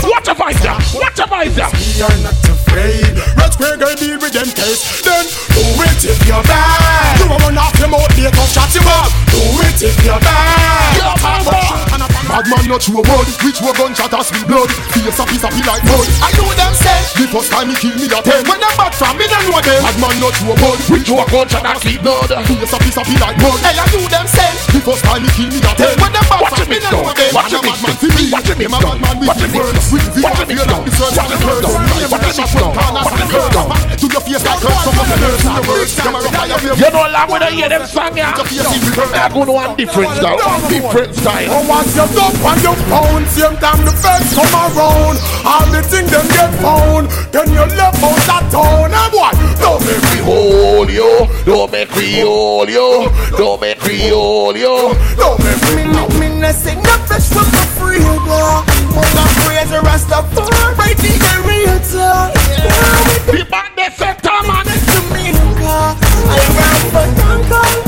Watch 0.06 0.27
a 0.30 0.33
voice 0.38 0.61
ya. 0.64 0.77
Watch 0.93 1.19
a 1.19 1.25
voice 1.25 1.58
ya. 1.58 1.67
We 1.74 2.06
are 2.06 2.19
not 2.22 2.38
afraid 2.38 3.17
Red 3.33 3.50
Square 3.53 3.77
girl 3.77 3.95
deal 3.98 4.19
with 4.22 4.33
them 4.33 4.45
case 4.53 5.01
Then 5.01 5.25
do 5.25 5.64
it 5.90 6.06
if 6.06 6.19
you're 6.30 6.43
bad 6.45 7.17
You 7.17 7.33
a 7.33 7.38
run 7.42 7.58
off 7.58 7.74
your 7.80 7.90
mouth, 7.90 8.14
they 8.14 8.30
come 8.30 8.50
chat 8.53 8.69
you 8.77 8.85
up 8.85 9.09
Do 9.33 9.42
it 9.66 9.82
if 9.82 9.98
you're 10.06 10.22
bad 10.22 11.01
Yo, 11.01 11.09
mama. 11.25 11.93
Bad 12.34 12.50
man 12.50 12.66
not 12.66 12.82
true 12.82 12.98
word 12.98 13.30
Which 13.45 13.62
were 13.62 13.78
gunshot 13.78 14.10
as 14.18 14.34
with 14.34 14.48
blood. 14.50 14.66
Face 14.90 15.06
a 15.22 15.24
piece 15.30 15.45
of 15.45 15.53
be 15.53 15.62
like 15.70 15.86
mud 15.86 16.08
I 16.18 16.34
know 16.34 16.50
them 16.58 16.74
say 16.74 16.98
The 17.14 17.30
first 17.30 17.53
time 17.53 17.70
he 17.70 17.76
kill 17.78 17.94
me 17.94 18.10
a 18.10 18.20
ten. 18.26 18.42
When 18.50 18.58
them 18.58 18.74
back 18.74 18.94
from 18.98 19.14
me 19.22 19.30
don't 19.30 19.45
know 19.53 19.62
them. 19.62 19.78
Bad 19.86 19.98
man 20.02 20.16
not 20.18 20.34
true 20.34 20.58
word 20.58 20.80
Which 20.90 21.10
one 21.14 21.30
gunshot 21.30 21.62
that 21.62 21.78
sweet 21.86 22.02
blood? 22.02 22.34
Face 22.34 22.74
a 22.74 22.78
piece 22.82 22.98
of 22.98 23.06
be 23.06 23.16
like 23.22 23.38
mud 23.38 23.62
Hey 23.62 23.78
I 23.78 23.86
know 23.94 24.06
them 24.10 24.26
say 24.26 24.50
The 24.74 24.82
first 24.82 25.06
time 25.06 25.22
he 25.22 25.30
kill 25.38 25.50
me 25.53 25.62
a 25.62 25.72
ten. 25.78 25.94
When 26.02 26.10
them 26.10 26.26
back 26.26 26.42
Watch 26.42 26.58
from 26.58 26.66
it 26.66 26.70
me 26.74 26.82
mix 26.82 26.90
don't 26.90 27.06
know 27.06 27.14
down. 27.14 27.22
them. 27.22 27.32
Watch 27.38 27.53
it 27.53 27.62
I'm 27.62 27.70
a 27.70 27.70
mix 27.70 27.78
bad 27.78 27.86
man 27.86 27.94
down. 27.94 28.02
to 28.02 28.08
me 28.18 28.26
Watch 28.34 28.50
it. 28.50 28.58
mix 28.58 28.66
I'm 28.66 28.74
a 28.74 28.82
bad 28.82 28.98
man 28.98 29.14
with 29.22 29.30
down. 29.30 29.30
the 29.30 29.30
Watch 29.30 29.38
it. 29.38 29.53
mix 29.53 29.62
words 29.62 29.86
With 29.94 30.10
the 30.10 30.22
Watch 30.26 30.42
it 30.42 30.48
mix 30.50 30.58
feel 30.58 30.66
down. 30.66 30.74
like 30.74 30.86
the 30.90 30.94
search 30.98 31.14
Watch 31.14 31.30
it 31.30 31.38
mix 31.38 31.53
down. 31.53 31.84
Watch 32.10 32.26
it 32.26 32.34
mix 32.34 32.58
down. 32.58 32.74
Watch 32.74 33.14
it 33.14 33.30
mix 33.30 33.45
down. 33.53 33.68
To 33.94 34.06
your 34.10 34.24
face 34.26 34.42
like 34.42 34.58
hurt 34.66 34.82
Some 34.82 34.98
of 34.98 35.06
the 35.06 35.18
nerves 35.22 35.45
in 35.45 35.53
your 35.53 35.66
words 35.70 35.92
Them 36.02 36.14
a 36.14 36.20
rough 36.26 36.34
fire 36.34 36.58
You 36.82 36.90
know, 36.90 37.06
like 37.14 37.30
when 37.30 37.44
I 37.45 37.50
hear 37.53 37.70
them 37.70 37.86
song, 37.86 38.18
yeah. 38.18 38.34
I 38.34 39.30
go 39.30 39.45
to 39.45 39.52
one 39.53 39.78
different 39.78 40.10
style, 40.18 40.38
one 40.42 40.66
different 40.74 41.14
style. 41.14 42.23
Up 42.24 42.40
and 42.40 42.61
you 42.64 42.76
pound, 42.88 43.27
same 43.27 43.58
time 43.60 43.84
the 43.84 43.92
feds 43.92 44.32
come 44.32 44.56
around. 44.56 45.19
All 45.43 45.68
the 45.68 45.84
things 45.84 46.10
them 46.10 46.24
get 46.32 46.56
found, 46.64 47.11
then 47.35 47.52
you 47.52 47.68
left 47.76 48.00
out 48.00 48.16
that 48.32 48.48
town. 48.48 48.95
And 48.95 49.11
what? 49.11 49.35
Don't 49.60 49.84
make 49.84 50.03
me 50.08 50.24
Hold 50.24 50.90
you, 50.90 51.27
don't 51.43 51.69
make 51.69 51.93
me 51.98 52.22
hold 52.22 52.69
you, 52.69 53.11
don't 53.35 53.60
make 53.60 53.84
me 53.85 54.08
hold 54.08 54.56
you. 54.56 54.95
don't 55.18 55.38
make 55.43 55.61
me 55.76 55.84
Me, 55.84 56.30
me, 56.32 56.42
me, 56.42 56.52
sing 56.53 56.82
no 56.82 56.95
fresh 57.03 57.27
from 57.27 57.43
the 57.52 57.64
freedom. 57.76 58.24
More 58.95 59.03
than 59.03 59.30
praise 59.43 59.69
the 59.69 59.84
Rastafari, 59.84 60.77
right 60.77 60.95
the 60.95 61.11
creator. 61.43 62.32
The 63.35 63.45
band 63.52 63.74
they 63.76 63.90
set 63.90 64.24
time 64.24 64.48
man. 64.48 64.64
To 64.64 65.00
me, 65.11 65.35
I 65.68 66.40
ran 66.56 66.93
but 66.93 67.50
don't 67.50 67.83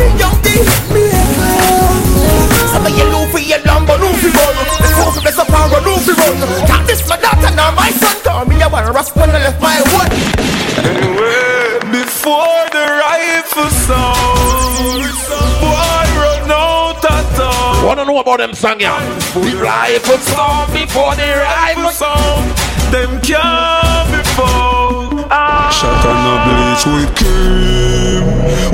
song, 18.55 18.79
yeah? 18.79 19.03
The 19.33 19.57
rifle 19.57 20.17
sound 20.17 20.71
before 20.71 21.13
the 21.15 21.27
rifle 21.43 21.91
sound. 21.91 22.55
Them 22.91 23.19
can't 23.19 24.09
be 24.11 24.23
found. 24.31 25.25
Ah. 25.29 25.69
Shot 25.75 26.05
on 26.07 26.25
a 26.31 26.35
bleach 26.47 26.85
with 26.87 27.11
cream. 27.19 28.23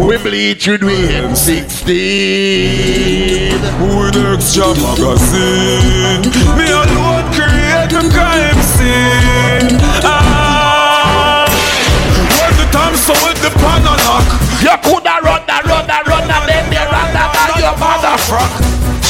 We 0.05 0.17
bleach 0.17 0.67
with 0.67 0.83
we 0.83 1.35
16 1.35 3.61
With 3.81 4.17
extra 4.21 4.67
magazine. 4.77 6.29
Me 6.57 6.69
alone 6.69 7.25
create 7.33 7.89
a 7.89 8.01
crime 8.13 8.61
scene. 8.61 9.81
Ah. 10.05 11.49
When 12.37 12.53
the 12.59 12.65
time 12.69 12.93
so 12.95 13.13
with 13.25 13.41
the 13.41 13.49
pan 13.57 13.81
and 13.81 13.97
knock. 14.05 14.29
You 14.61 14.77
coulda 14.85 15.17
run 15.25 15.41
that, 15.49 15.65
run 15.65 15.87
that, 15.87 16.05
run 16.05 16.27
that, 16.27 16.45
then 16.45 16.69
they 16.69 16.77
run 16.77 17.13
that, 17.17 17.33
that 17.33 17.49
your 17.57 17.73
motherfucker. 17.81 18.60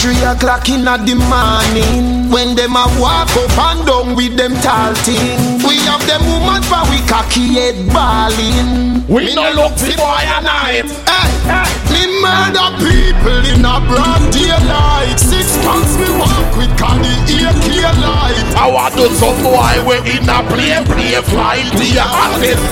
Three 0.01 0.17
o'clock 0.23 0.67
in 0.67 0.83
the 0.83 1.15
morning 1.29 2.31
When 2.31 2.55
them 2.55 2.75
a 2.75 2.89
walk 2.99 3.29
up 3.37 3.57
and 3.69 3.85
down 3.85 4.15
with 4.15 4.35
them 4.35 4.53
tall 4.55 4.95
thing. 4.95 5.59
We 5.61 5.77
have 5.85 6.01
them 6.07 6.25
woman 6.25 6.63
for 6.63 6.81
we 6.89 7.05
cocky 7.05 7.53
head 7.53 7.77
balling. 7.93 9.05
We 9.07 9.35
no 9.35 9.51
look 9.51 9.75
the 9.75 9.93
boy 9.95 10.25
a 10.25 10.41
night 10.41 10.89
Hey, 11.05 11.85
hey. 11.85 11.90
Me 12.21 12.29
murder 12.29 12.69
people 12.77 13.41
in 13.49 13.65
a 13.65 13.81
broad 13.89 14.21
daylight. 14.29 15.17
Six 15.17 15.57
months 15.65 15.97
me 15.97 16.05
walk 16.21 16.53
with 16.53 16.69
candy 16.77 17.09
AK 17.33 17.81
light. 17.97 18.45
I 18.53 18.69
want 18.69 18.93
to 18.93 19.09
some 19.17 19.41
boy 19.41 19.81
we 19.89 19.97
in 20.05 20.29
a 20.29 20.45
plane, 20.45 20.85
plane 20.85 21.23
flight 21.25 21.65
to 21.73 21.81
your 21.81 22.05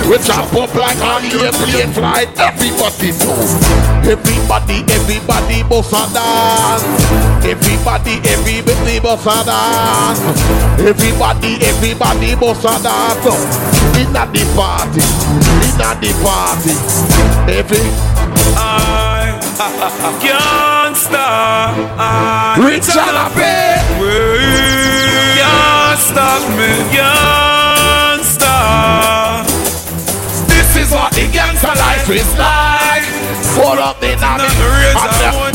We 0.06 0.22
chop 0.22 0.54
up 0.54 0.70
like 0.78 1.02
an 1.02 1.34
airplane 1.34 1.90
flight 1.98 2.30
Everybody 2.38 3.10
know 3.18 3.42
Everybody, 4.06 4.86
everybody 4.86 5.64
must 5.66 5.98
a 5.98 6.06
dance. 6.14 6.86
Everybody, 7.42 8.22
everybody 8.30 9.00
must 9.02 9.26
a 9.26 9.38
dance. 9.50 10.22
Everybody, 10.78 11.58
everybody 11.66 12.36
must 12.38 12.66
a 12.70 12.76
dance. 12.86 13.50
Inna 13.98 14.30
the 14.30 14.46
party, 14.54 15.02
inna 15.66 15.98
the 15.98 16.14
party. 16.22 16.78
Every 17.50 17.90
I 18.56 19.09
Can't 19.60 20.96
stop. 20.96 21.76
Rich 22.58 22.96
and. 22.96 23.36
Can't 25.36 26.00
stop 26.00 26.48
me. 26.56 26.72
Can't 26.96 28.24
stop. 28.24 29.44
This 30.48 30.80
is 30.80 30.92
what 30.92 31.12
the 31.12 31.28
gangster 31.34 31.76
life 31.76 32.08
is 32.10 32.32
like. 32.40 33.04
Full 33.52 33.84
up 33.84 34.00
the 34.00 34.16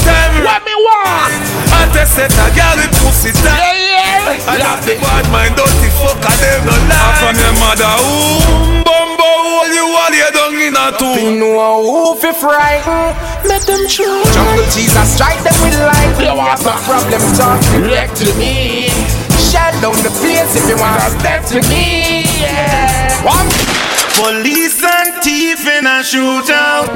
name. 0.04 0.44
What 0.44 0.60
me 0.68 0.74
want? 0.76 1.32
I 1.72 1.88
just 1.96 2.12
said 2.12 2.28
a 2.28 2.52
girl 2.52 2.76
with 2.76 2.92
pussy 3.00 3.32
tight. 3.32 3.56
Yeah, 3.56 4.36
yeah. 4.36 4.52
I 4.52 4.60
love 4.60 4.84
the 4.84 5.00
bad 5.00 5.24
mind, 5.32 5.56
dirty 5.56 5.88
fucker, 5.96 6.36
them 6.44 6.66
no 6.68 6.76
lie. 6.92 7.16
From 7.24 7.36
your 7.40 7.56
mother, 7.56 7.88
womb, 8.04 8.83
bumbo, 9.74 9.98
all 9.98 10.14
you 10.14 10.14
all 10.14 10.14
you 10.14 10.30
dung 10.32 10.60
in 10.60 10.76
a 10.76 10.96
tomb. 10.98 11.18
You 11.18 11.40
know 11.40 11.82
who 11.82 12.14
fi 12.20 12.32
frighten, 12.32 13.48
make 13.48 13.62
them 13.62 13.86
true. 13.88 14.22
Jungle 14.32 14.64
Jesus 14.70 15.14
strike 15.14 15.42
them 15.42 15.54
with 15.62 15.78
light. 15.78 16.16
You 16.20 16.36
want 16.36 16.58
some 16.60 16.78
problem, 16.84 17.20
talk 17.36 17.60
direct 17.72 18.16
to 18.16 18.34
me. 18.38 18.88
Shut 19.50 19.74
down 19.82 19.96
the 20.02 20.10
place 20.20 20.54
if 20.56 20.68
you 20.68 20.76
want 20.76 21.00
to 21.02 21.10
step 21.18 21.44
to 21.46 21.60
me. 21.68 22.24
Yeah. 22.40 23.24
One. 23.24 23.48
Police 24.14 24.82
and 24.84 25.22
thief 25.24 25.66
in 25.66 25.86
a 25.86 26.02
shootout. 26.02 26.88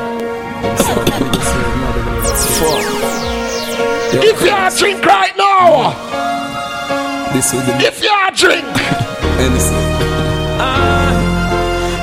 If 4.21 4.43
you 4.43 4.51
are 4.51 4.71
drink 4.71 5.05
right 5.05 5.37
now, 5.37 5.95
This 7.33 7.53
is 7.53 7.67
the 7.67 7.75
if 7.81 8.03
you 8.03 8.09
are 8.09 8.31
drink, 8.31 8.67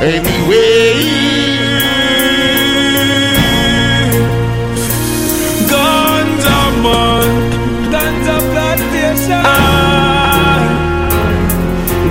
Hennessy. 0.06 1.66
Ganja 5.72 6.59
man, 6.84 7.30
ganja 7.90 8.38
plantation. 8.51 9.42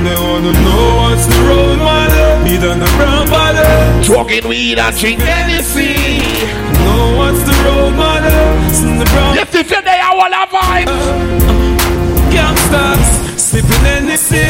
They 0.05 0.17
wanna 0.27 0.53
know 0.65 0.87
what's 1.03 1.27
the 1.27 1.39
road 1.47 1.79
model. 1.79 2.45
Be 2.45 2.59
done 2.59 2.81
the 2.81 2.91
brown 2.99 3.29
body. 3.31 4.03
Smoking 4.03 4.49
weed 4.49 4.79
and 4.81 4.97
drink 4.99 5.21
Hennessy. 5.21 5.95
Know 6.83 7.17
what's 7.19 7.43
the 7.47 7.55
road 7.63 7.95
model. 7.95 8.71
Sing 8.75 8.99
the 8.99 9.05
brown. 9.05 9.37
Yes, 9.37 9.55
if 9.55 9.71
you're 9.71 9.83
there, 9.83 10.03
I 10.03 10.15
want 10.17 10.35
a 10.35 10.47
vibe. 10.51 10.89
Uh, 10.89 11.54
Gangsters, 12.35 13.07
sipping 13.41 13.85
Hennessy, 13.87 14.43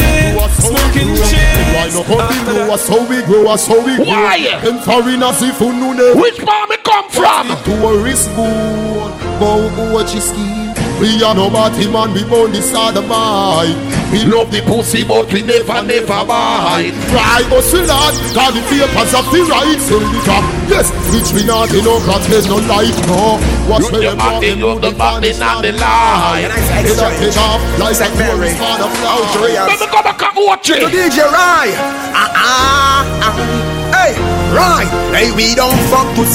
smoking 0.58 1.12
Why 1.12 1.28
shit. 1.28 1.94
no 1.94 2.02
hunting 2.08 2.44
grow 2.48 2.72
us 2.72 2.88
how 2.88 3.04
we 3.06 3.22
grow 3.22 3.48
us 3.52 3.66
how 3.66 3.84
we 3.84 3.96
grow 3.96 4.06
Why? 4.06 4.60
Them 4.64 4.78
foreigners 4.80 5.42
if 5.42 5.60
you 5.60 5.72
know 5.72 5.92
them 5.94 6.18
Which 6.20 6.40
me 6.40 6.76
come 6.82 7.08
from? 7.10 7.48
Tourist 7.64 8.28
good 8.34 9.12
Bow 9.38 9.92
what 9.92 10.14
you 10.14 10.20
ski 10.20 10.72
We 11.00 11.22
are 11.22 11.34
no 11.34 11.50
body 11.50 11.90
man 11.90 12.14
we 12.14 12.22
born 12.24 12.52
this 12.52 12.72
other 12.74 13.02
mind 13.02 13.74
We 14.14 14.24
love 14.24 14.50
the 14.54 14.62
pussy 14.62 15.02
but 15.02 15.26
we 15.32 15.42
never 15.42 15.82
never 15.82 16.22
bite. 16.24 16.94
Try 17.10 17.42
hustle 17.50 17.84
hard 17.90 18.14
Cause 18.30 18.54
the 18.54 18.62
papers 18.70 19.12
of 19.12 19.26
the 19.34 19.42
right 19.50 19.80
senator 19.82 20.40
Yes, 20.70 20.88
which 21.10 21.34
we 21.34 21.42
not 21.44 21.74
in 21.74 21.84
no 21.84 21.98
protest 22.06 22.46
no 22.48 22.62
light 22.70 22.94
no 23.10 23.42
What's 23.66 23.90
You 23.90 24.10
the 24.10 24.16
man, 24.16 24.40
they 24.40 24.54
do 24.54 24.78
the 24.78 24.94
bandit 24.94 25.40
and 25.42 25.64
the 25.64 25.72
lie. 25.82 26.46
Head 26.46 26.98
up, 26.98 27.12
head 27.18 27.36
off 27.42 27.60
Like 27.82 27.98
a 27.98 28.08
tourist 28.14 28.58
man 28.62 28.80
of 28.80 28.94
Let 29.42 29.80
me 29.80 29.86
go 29.90 30.00
back 30.02 30.22
and 30.22 30.46
watch 30.46 30.70
it. 30.70 30.80
To. 30.80 30.86
DJ 30.86 31.26
Rai. 31.26 31.74
Ah 32.14 32.30
ah 32.34 33.20
ah. 33.34 33.83
Hey, 33.94 34.18
Rai. 34.50 34.84
Hey, 35.14 35.30
we 35.30 35.54
don't 35.54 35.78
fuck 35.86 36.10
with 36.18 36.34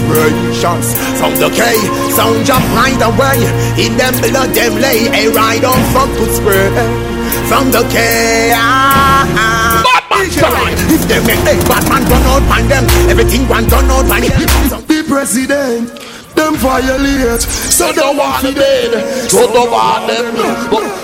from 1.19 1.35
the 1.35 1.51
K. 1.51 1.75
Sound 2.15 2.45
jump 2.47 2.63
right 2.71 2.95
away. 3.03 3.43
In 3.75 3.99
them 3.99 4.15
blood 4.23 4.55
them 4.55 4.79
lay. 4.79 5.11
Hey, 5.11 5.27
Rai 5.27 5.59
don't 5.59 5.83
fuck 5.91 6.09
with 6.19 6.31
spirit 6.31 6.71
from 7.51 7.71
the 7.75 7.83
K. 7.91 8.51
Ah 8.55 9.27
ah. 9.35 9.83
If 10.91 11.07
them 11.07 11.25
make 11.27 11.43
hey, 11.47 11.59
Batman 11.67 12.03
run 12.07 12.23
out 12.31 12.43
find 12.47 12.71
them. 12.71 12.85
Everything 13.09 13.47
one 13.47 13.67
done 13.67 13.91
out 13.91 14.05
find 14.07 14.23
them. 14.23 14.39
The 14.87 15.03
president 15.07 16.08
them 16.39 16.55
violate 16.55 17.41
So 17.43 17.91
don't 17.91 18.15
want 18.15 18.45
to 18.47 18.53
dead. 18.55 18.95
So 19.29 19.51
don't 19.51 19.69
want 19.69 20.07
them. 20.07 20.31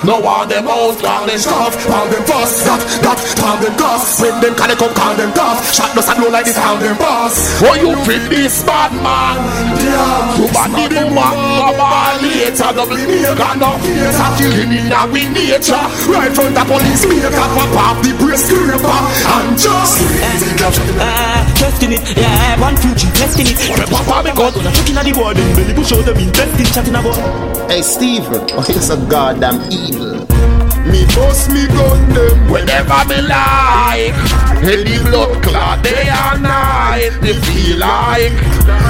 No 0.08 0.20
want 0.24 0.50
them 0.50 0.68
out 0.68 1.04
on 1.04 1.28
the 1.28 1.36
stuff. 1.38 1.76
Call 1.84 2.08
them 2.08 2.24
boss, 2.24 2.64
that, 2.64 2.80
that, 3.04 3.20
call 3.36 3.58
them 3.60 3.76
boss 3.76 4.22
When 4.22 4.36
them 4.40 4.54
can 4.56 4.72
come, 4.78 4.94
call 4.94 5.16
them 5.18 5.32
boss 5.34 5.76
Shot 5.76 5.92
does 5.98 6.08
not 6.08 6.18
blow 6.18 6.30
like 6.30 6.46
this, 6.46 6.56
call 6.56 6.78
them 6.78 6.96
boss 6.98 7.36
Oh, 7.66 7.74
you 7.76 7.92
feel 8.06 8.24
this 8.30 8.64
bad 8.64 8.94
man? 9.02 9.36
Yeah, 9.82 10.40
You 10.40 10.48
bad 10.54 10.72
the 10.72 11.04
woman, 11.10 11.76
on 11.76 12.16
later. 12.22 12.70
Double 12.72 12.96
maker, 12.96 13.54
no 13.58 13.70
later. 13.82 14.30
Killing 14.40 14.74
in 14.78 14.94
our 14.94 15.10
nature. 15.10 15.86
Right 16.06 16.32
front 16.32 16.54
the 16.54 16.64
police 16.64 17.04
maker 17.10 17.34
Pop 17.34 17.76
off 17.76 17.98
the 18.06 18.14
brace 18.16 18.46
scraper 18.46 19.00
And 19.36 19.58
just 19.58 20.06
Testing 21.60 21.94
it, 21.94 22.02
yeah, 22.18 22.60
one 22.62 22.76
three, 22.78 22.94
testing 23.18 23.48
it. 23.48 23.58
Papa, 23.90 24.24
me 24.24 24.32
gun. 24.36 24.54
Looking 24.54 24.98
at 24.98 25.06
the 25.06 25.14
board, 25.26 25.38
then 25.38 25.56
belly 25.56 25.74
push 25.74 25.92
out 25.94 26.06
them 26.06 26.18
investing, 26.18 26.66
chatting 26.66 26.96
about. 26.96 27.18
Hey 27.70 27.82
Steven, 27.82 28.46
oh, 28.54 28.66
you're 28.70 28.82
so 28.82 28.98
goddamn 29.08 29.62
evil. 29.72 30.22
Me 30.86 31.02
bust 31.18 31.50
me 31.50 31.66
gun 31.68 32.10
them. 32.14 32.52
Whenever 32.52 33.02
me 33.10 33.22
like. 33.26 34.14
Any 34.62 34.98
blood 35.10 35.44
clot 35.44 35.84
day 35.84 36.08
and 36.10 36.42
night 36.42 37.12
Me 37.22 37.34
feel 37.34 37.78
like 37.78 38.32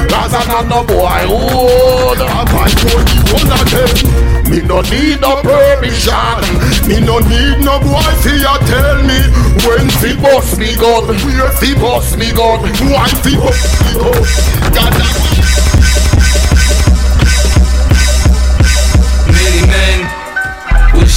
Cause 0.07 0.33
I'm 0.33 0.47
not 0.47 0.67
no 0.69 0.87
boy 0.87 1.25
hood 1.25 2.21
I 2.21 2.45
fight 2.47 2.71
for 2.79 3.01
the 3.03 3.17
one 3.33 3.51
of 3.51 3.65
them. 3.73 4.49
Me 4.49 4.61
no 4.61 4.79
need 4.87 5.19
no 5.19 5.41
permission. 5.41 6.39
Me 6.87 7.01
no 7.03 7.19
need 7.19 7.65
no 7.65 7.79
boy 7.79 8.07
fi 8.23 8.39
a 8.45 8.55
tell 8.67 9.03
me 9.03 9.19
When 9.67 9.89
Fi 9.99 10.15
bust 10.21 10.59
me 10.59 10.75
gun. 10.75 11.07
Where 11.07 11.51
Fi 11.51 11.73
bust 11.75 12.17
me 12.17 12.31
gun? 12.31 12.61
Why 12.91 13.09
fi 13.23 13.35
bust 13.35 13.81
me 13.83 13.93
gun? 13.99 14.21
Goddamn 14.71 15.74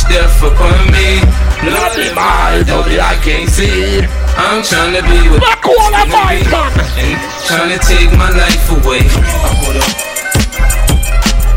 death 0.08 0.42
upon 0.42 0.90
me. 0.90 1.20
Not 1.64 1.96
in 1.98 2.14
my 2.14 2.62
body 2.64 3.00
I 3.02 3.18
can't 3.18 3.50
see 3.50 3.98
I'm 4.38 4.62
trying 4.62 4.94
to 4.94 5.02
be 5.02 5.18
with 5.26 5.42
Back 5.42 5.66
all 5.66 5.90
the 5.90 6.06
fight 6.06 6.46
man 6.46 6.70
and 7.02 7.18
trying 7.50 7.70
to 7.74 7.78
take 7.82 8.10
my 8.14 8.30
life 8.30 8.70
away. 8.78 9.02
I 9.02 9.50
put 9.66 9.74
up 9.74 10.08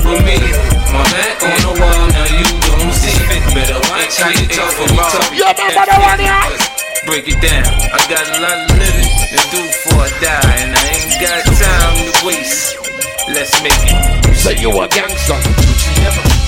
with 0.02 0.26
me, 0.26 0.42
my 0.90 1.06
back 1.14 1.38
on 1.46 1.58
the 1.62 1.74
wall. 1.78 2.04
Now 2.10 2.28
you 2.34 2.44
don't 2.66 2.92
see 2.92 3.14
it. 3.14 3.42
Better 3.54 3.78
watch 3.86 4.18
how 4.18 4.34
you 4.34 4.50
talk. 4.50 4.74
Talk 4.74 5.30
You 5.30 5.46
remember 5.46 5.86
the 5.86 5.98
one 6.02 6.20
here? 6.20 6.42
Break 7.06 7.30
it 7.30 7.40
down. 7.40 7.70
I 7.94 8.02
got 8.10 8.26
a 8.26 8.42
lot 8.42 8.58
of 8.66 8.78
living 8.82 9.08
to 9.30 9.40
do 9.54 9.62
before 9.62 10.02
I 10.02 10.10
die, 10.20 10.58
and 10.66 10.74
I 10.74 10.82
ain't 10.90 11.22
got 11.22 11.46
time 11.54 11.96
to 12.02 12.26
waste. 12.26 12.82
Let's 13.30 13.62
make 13.62 13.78
it. 13.78 14.36
Say 14.36 14.58
you 14.60 14.74
a 14.74 14.88
gangster 14.90 15.38
We 15.38 16.41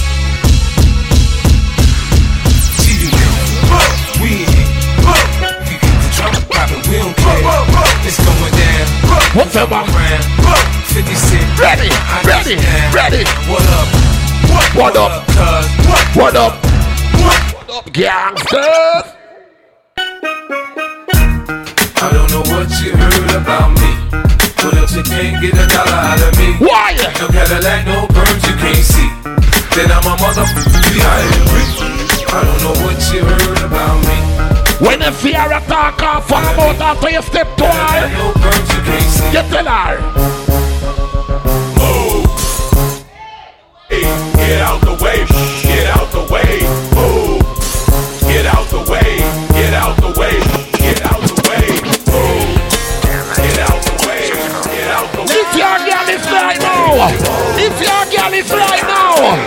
we 6.49 6.97
don't 6.99 7.15
care. 7.15 7.41
It's 8.05 8.19
going 8.19 8.53
down. 8.53 8.87
Whatever 9.35 9.81
Around 9.83 10.23
50 10.91 11.15
cent. 11.15 11.59
Ready, 11.59 11.89
ready, 12.27 12.55
ready 12.93 13.23
What 13.49 13.65
up? 13.73 13.87
What 14.75 14.97
up? 14.97 15.25
Cuz 15.27 15.65
What 16.15 16.35
up? 16.35 16.53
What 17.23 17.69
up 17.69 17.93
gangsters? 17.93 19.05
I 21.95 22.09
don't 22.11 22.29
know 22.31 22.43
what 22.51 22.69
you 22.83 22.91
heard 22.91 23.31
about 23.41 23.71
me. 23.79 23.89
But 24.61 24.77
else 24.77 24.95
you 24.95 25.03
can't 25.03 25.41
get 25.41 25.53
a 25.53 25.67
dollar 25.67 25.99
out 26.11 26.21
of 26.21 26.37
me. 26.37 26.55
Why? 26.59 26.95
No 27.19 27.27
Cadillac, 27.27 27.85
no 27.85 28.07
perms 28.07 28.43
you 28.47 28.55
can't 28.59 28.85
see. 28.85 29.09
Then 29.75 29.91
I'm 29.91 30.05
a 30.05 30.15
motherfucker 30.21 30.93
behind 30.93 31.33
rich. 31.55 31.73
I 32.29 32.43
don't 32.43 32.61
know 32.63 32.75
what 32.85 32.99
you 33.13 33.23
heard 33.23 33.61
about 33.63 33.99
me. 34.05 34.32
When 34.79 34.99
the 34.99 35.11
fear 35.11 35.45
attack 35.45 36.01
off 36.01 36.27
from 36.27 36.43
about 36.43 36.79
after 36.81 37.09
you 37.09 37.21
step 37.21 37.47
to 37.57 37.65
her 37.65 38.09
No 38.09 38.31
perms 38.33 38.73
you 38.73 38.81
can't 38.83 39.11
see. 39.11 39.25
You 39.27 39.43
tell 39.49 39.65
her 39.65 39.99
Hey, 43.89 44.01
get 44.35 44.61
out 44.61 44.81
the 44.81 44.93
way, 45.03 45.25
get 45.61 45.87
out 45.93 46.09
the 46.11 46.21
way, 46.33 46.61
move. 46.97 47.41
Get 48.25 48.45
out 48.47 48.67
the 48.69 48.79
way, 48.89 49.17
get 49.53 49.73
out 49.73 49.95
the 49.97 50.07
way, 50.19 50.39
get 50.81 51.01
out 51.05 51.21
the 51.21 51.33
way, 51.45 51.67
move. 52.09 52.57
Get 53.37 53.59
out 53.69 53.81
the 53.85 53.93
way, 54.07 54.31
get 54.73 54.89
out 54.89 55.07
the 55.13 55.21
way. 55.21 55.37
If 55.37 55.53
your 55.53 55.77
girl 55.85 56.09
is 56.09 56.25
right 56.31 56.57
now 56.59 57.07
If 57.59 57.79
your 57.79 58.05
girl 58.09 58.33
is 58.33 58.49
right 58.49 58.81
now 58.81 59.37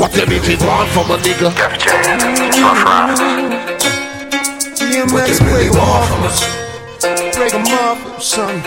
What 0.00 0.12
the 0.12 0.22
bitches 0.22 0.66
want 0.66 0.88
from 0.92 1.10
a 1.10 1.18
nigga? 1.18 1.52
What 5.12 5.28
you 5.28 5.46
really 5.46 5.68
want 5.68 6.08
from 6.08 6.22
us? 6.22 6.40
like 7.36 7.52
a 7.52 7.58
muffin, 7.58 8.20
son. 8.20 8.62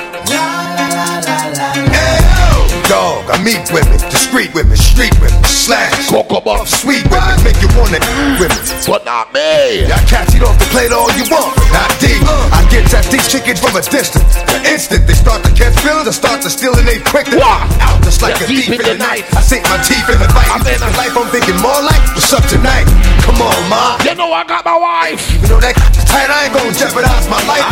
Dog, 2.92 3.32
I 3.32 3.40
meet 3.40 3.64
women, 3.72 3.95
discreet 4.12 4.53
women, 4.53 4.76
street 4.76 5.16
women, 5.24 5.40
slash, 5.48 6.12
cocoa 6.12 6.44
buff, 6.44 6.68
sweet 6.68 7.08
women, 7.08 7.40
make 7.40 7.56
you 7.64 7.72
wanna 7.80 8.00
women, 8.36 8.60
but 8.84 9.08
not 9.08 9.32
me. 9.32 9.88
Y'all 9.88 10.03
cats, 10.03 10.36
have 10.36 10.60
to 10.60 10.68
play 10.68 10.92
it 10.92 10.94
all 10.94 11.08
you 11.16 11.24
want, 11.32 11.56
not 11.72 11.88
deep. 12.03 12.20
Uh. 12.28 12.60
I 12.60 12.68
get 12.68 12.92
at 12.92 13.08
these 13.08 13.24
chickens 13.32 13.64
from 13.64 13.80
a 13.80 13.84
distance. 13.84 14.36
The 14.52 14.60
instant 14.68 15.08
they 15.08 15.16
start 15.16 15.44
to 15.48 15.52
catch 15.56 15.80
feelings, 15.80 16.08
I 16.08 16.14
start 16.14 16.44
to 16.44 16.50
steal 16.52 16.76
and 16.76 16.84
they 16.84 17.00
quick 17.00 17.32
to 17.32 17.40
out 17.40 18.03
just 18.03 18.22
like 18.22 18.36
a 18.44 18.48
thief 18.52 18.68
in 18.68 18.84
the 18.84 19.00
night. 19.00 19.24
I 19.32 19.40
sink 19.40 19.64
my 19.72 19.80
teeth 19.80 20.03
in 20.12 20.20
the 20.20 20.28
fight. 20.36 20.52
I'm 20.52 20.62
in 20.68 20.80
life, 21.00 21.16
I'm 21.16 21.30
thinking 21.32 21.56
more 21.64 21.80
like 21.88 22.03
what's 22.12 22.36
up 22.36 22.44
tonight. 22.52 22.86
Come 23.24 23.40
on, 23.42 23.69
ma. 23.69 23.98
You 24.03 24.16
know 24.16 24.32
I 24.32 24.43
got 24.43 24.66
my 24.66 24.77
wife. 24.77 25.24
You 25.42 25.48
know 25.48 25.60
that 25.60 25.76
tight, 26.06 26.30
I 26.30 26.45
ain't 26.45 26.53
gonna 26.53 26.76
jeopardize 26.76 27.27
my 27.32 27.40
life. 27.48 27.64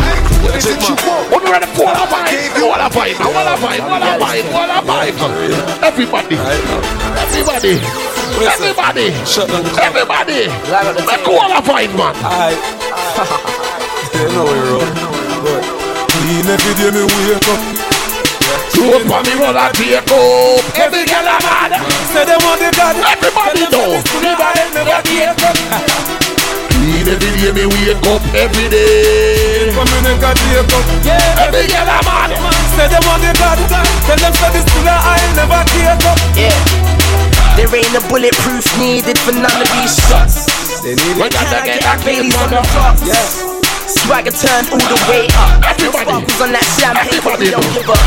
What 0.42 0.56
is 0.56 0.66
it 0.66 0.80
you 0.88 0.96
want? 1.06 1.30
What 1.30 1.44
ready 1.44 1.68
for 1.76 1.86
a 1.92 2.04
vibe? 2.08 2.56
What 2.58 2.80
a 2.80 2.88
vibe? 2.88 3.20
What 3.20 3.46
a 3.46 3.54
vibe? 3.60 3.84
What 3.86 4.02
a 4.02 4.16
vibe? 4.18 4.48
What 4.50 4.70
a 4.72 4.80
vibe? 4.82 5.14
Everybody, 5.84 6.36
everybody, 7.20 7.68
everybody, 8.56 9.12
everybody. 9.78 10.48
Let's 10.72 11.22
go 11.22 11.32
on 11.38 11.52
a 11.52 11.60
vibe, 11.60 11.92
man. 11.94 12.14
You 14.16 14.28
know 14.32 14.44
we're 14.44 14.66
wrong. 14.72 14.90
But 15.44 15.62
clean 16.08 16.46
every 16.48 16.74
day 16.80 16.90
me 16.90 17.02
wake 17.04 17.48
up. 17.48 17.81
Throw 18.72 18.96
up 18.96 19.04
on 19.04 19.22
me 19.28 19.34
roller 19.36 19.68
take 19.76 20.00
up. 20.00 20.64
Every 20.76 21.04
girl 21.04 21.28
a 21.28 21.36
mad. 21.44 21.72
Say 22.12 22.24
they 22.24 22.38
want 22.40 22.58
the 22.60 22.72
God. 22.72 22.96
Everybody 22.96 23.68
know. 23.68 24.00
Never 24.24 24.50
never 24.72 24.98
take 25.04 25.44
up. 25.44 25.56
Clean 26.72 27.06
every 27.06 27.30
day 27.36 27.52
me 27.52 27.64
wake 27.68 28.06
up 28.08 28.22
every 28.32 28.66
day. 28.72 29.70
Come 29.76 29.92
in 29.92 30.08
and 30.08 30.18
got 30.20 30.36
take 30.36 30.72
up. 30.72 30.84
Yeah. 31.04 31.44
Every 31.44 31.68
girl 31.68 31.84
a 31.84 31.98
mad. 32.02 32.30
Say 32.74 32.88
they 32.88 33.00
want 33.04 33.20
the 33.20 33.32
God. 33.36 33.58
Tell 34.08 34.18
them 34.18 34.32
say 34.40 34.50
this 34.56 34.64
still 34.64 34.88
I 34.88 35.20
never 35.36 35.62
take 35.76 36.04
up. 36.08 36.18
Yeah. 36.32 36.82
There 37.56 37.68
ain't 37.76 37.92
a 37.92 38.00
bulletproof 38.08 38.64
needed 38.80 39.18
for 39.18 39.32
none 39.32 39.60
of 39.60 39.68
these 39.76 40.00
shots. 40.08 40.48
They 40.80 40.96
need 40.96 41.20
When 41.20 41.28
I 41.28 41.60
get 41.64 41.82
Got 41.84 42.00
a 42.00 42.04
Baileys 42.04 42.34
on 42.36 42.48
kill, 42.48 42.62
the 42.62 42.68
rocks. 42.74 43.51
Swagger 43.86 44.30
turned 44.30 44.68
all 44.70 44.82
the 44.82 44.98
way 45.10 45.26
up. 45.38 45.62
Sparkles 45.78 46.40
on 46.40 46.52
that 46.54 46.66
champagne, 46.78 47.22
but 47.24 47.38
we 47.38 47.50
don't 47.50 47.66
give 47.74 47.88
up. 47.90 47.98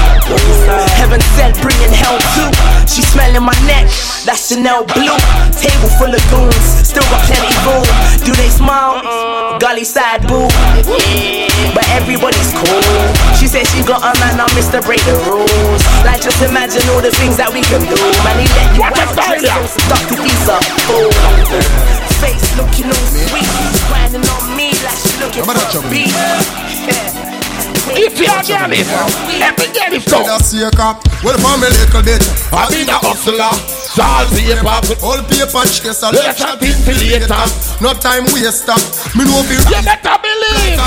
Heaven 0.96 1.20
sent, 1.36 1.60
bringing 1.60 1.92
hell 1.92 2.18
too. 2.36 2.50
She 2.88 3.04
smelling 3.04 3.44
my 3.44 3.56
neck, 3.68 3.88
that's 4.24 4.48
Chanel 4.48 4.88
blue. 4.96 5.16
Table 5.56 5.92
full 6.00 6.12
of 6.12 6.24
goons, 6.32 6.66
still 6.84 7.06
got 7.12 7.22
plenty 7.28 7.52
room. 7.68 7.86
Do 8.24 8.32
they 8.36 8.50
smile? 8.50 9.04
Gully 9.60 9.84
side 9.84 10.24
boo. 10.28 10.48
But 11.76 11.86
everybody's 11.92 12.52
cool. 12.56 12.82
She 13.36 13.48
said 13.48 13.68
she 13.68 13.84
got 13.84 14.04
a 14.04 14.12
man, 14.20 14.40
I'm 14.40 14.52
Mr. 14.56 14.80
Break 14.84 15.04
the 15.04 15.16
rules. 15.28 15.84
Like 16.08 16.22
just 16.22 16.40
imagine 16.42 16.84
all 16.96 17.02
the 17.02 17.12
things 17.12 17.36
that 17.38 17.52
we 17.52 17.62
can 17.62 17.84
do. 17.84 18.00
Man, 18.24 18.36
he 18.40 18.48
let 18.56 18.70
you 18.76 18.84
the 18.84 19.50
out, 19.52 19.68
so 19.68 19.80
stuck 19.84 20.04
to 20.12 20.16
these 20.16 20.48
up. 20.48 20.64
Face 22.24 22.48
looking 22.56 22.88
all 22.88 23.08
sweet, 23.12 23.50
grinding 23.92 24.24
on 24.24 24.45
me 25.90 26.06
like 26.06 27.35
If 27.94 28.18
you're 28.18 28.34
a 28.34 28.42
girl 28.42 28.74
is, 28.74 28.90
every 29.38 29.70
girl 29.70 29.94
is 29.94 30.04
so. 30.10 30.26
That's 30.26 30.54
your 30.54 30.72
cop. 30.72 31.06
Well, 31.22 31.38
for 31.38 31.58
me 31.62 31.70
little 31.70 32.02
bit. 32.02 32.22
I 32.50 32.66
be 32.74 32.82
the 32.82 32.98
hustler. 32.98 33.54
Salt 33.96 34.30
paper. 34.34 34.78
All 35.06 35.22
paper 35.30 35.64
chase 35.70 36.02
a 36.02 36.10
Let's 36.10 36.42
have 36.42 36.58
things 36.58 36.82
for 36.82 36.98
later. 36.98 37.46
No 37.82 37.94
time 37.94 38.26
waste 38.34 38.68
up. 38.68 38.82
Me 39.14 39.24
know 39.24 39.42
fi 39.46 39.58
You 39.70 39.82
better 39.86 40.18
believe. 40.18 40.78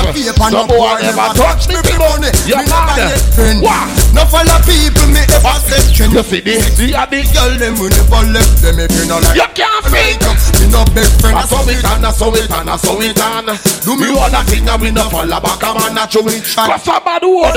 Some 0.51 0.67
boy 0.67 0.99
never 0.99 1.31
touch 1.39 1.71
me 1.71 1.79
for 1.81 1.97
money. 1.99 2.31
You 2.43 2.59
mad? 2.67 3.15
What? 3.63 3.87
No 4.11 4.27
follow 4.27 4.59
people 4.67 5.07
me 5.09 5.23
ever 5.23 5.55
say 5.63 5.81
trend. 5.95 6.13
You 6.13 6.23
see 6.23 6.43
this? 6.43 6.79
You 6.79 6.95
are 6.95 7.07
the 7.07 7.23
Girl 7.29 7.53
them 7.61 7.77
we 7.77 7.93
never 7.93 8.25
left 8.33 8.57
them 8.59 8.79
if 8.81 8.89
you 8.91 9.05
no 9.07 9.21
like. 9.21 9.37
You 9.37 9.47
can't 9.55 9.85
fake. 9.87 10.19
Me 10.59 10.67
no 10.67 10.83
big 10.91 11.07
friend. 11.21 11.37
I 11.37 11.45
saw 11.45 11.63
it 11.63 11.79
and 11.79 12.05
I 12.05 12.11
saw 12.11 12.33
it 12.33 12.49
and 12.49 12.69
I 12.69 12.75
saw 12.75 12.99
it 12.99 13.19
and 13.19 13.47
Do 13.85 13.95
me 13.95 14.09
all 14.11 14.29
the 14.29 14.41
thing 14.49 14.67
and 14.67 14.81
we 14.81 14.89
no 14.91 15.07
follow 15.07 15.39
back 15.39 15.61
a 15.63 15.69
man 15.77 15.95
me 15.95 16.35
Cause 16.41 16.88
a 16.89 16.99
bad 17.01 17.23
word. 17.23 17.55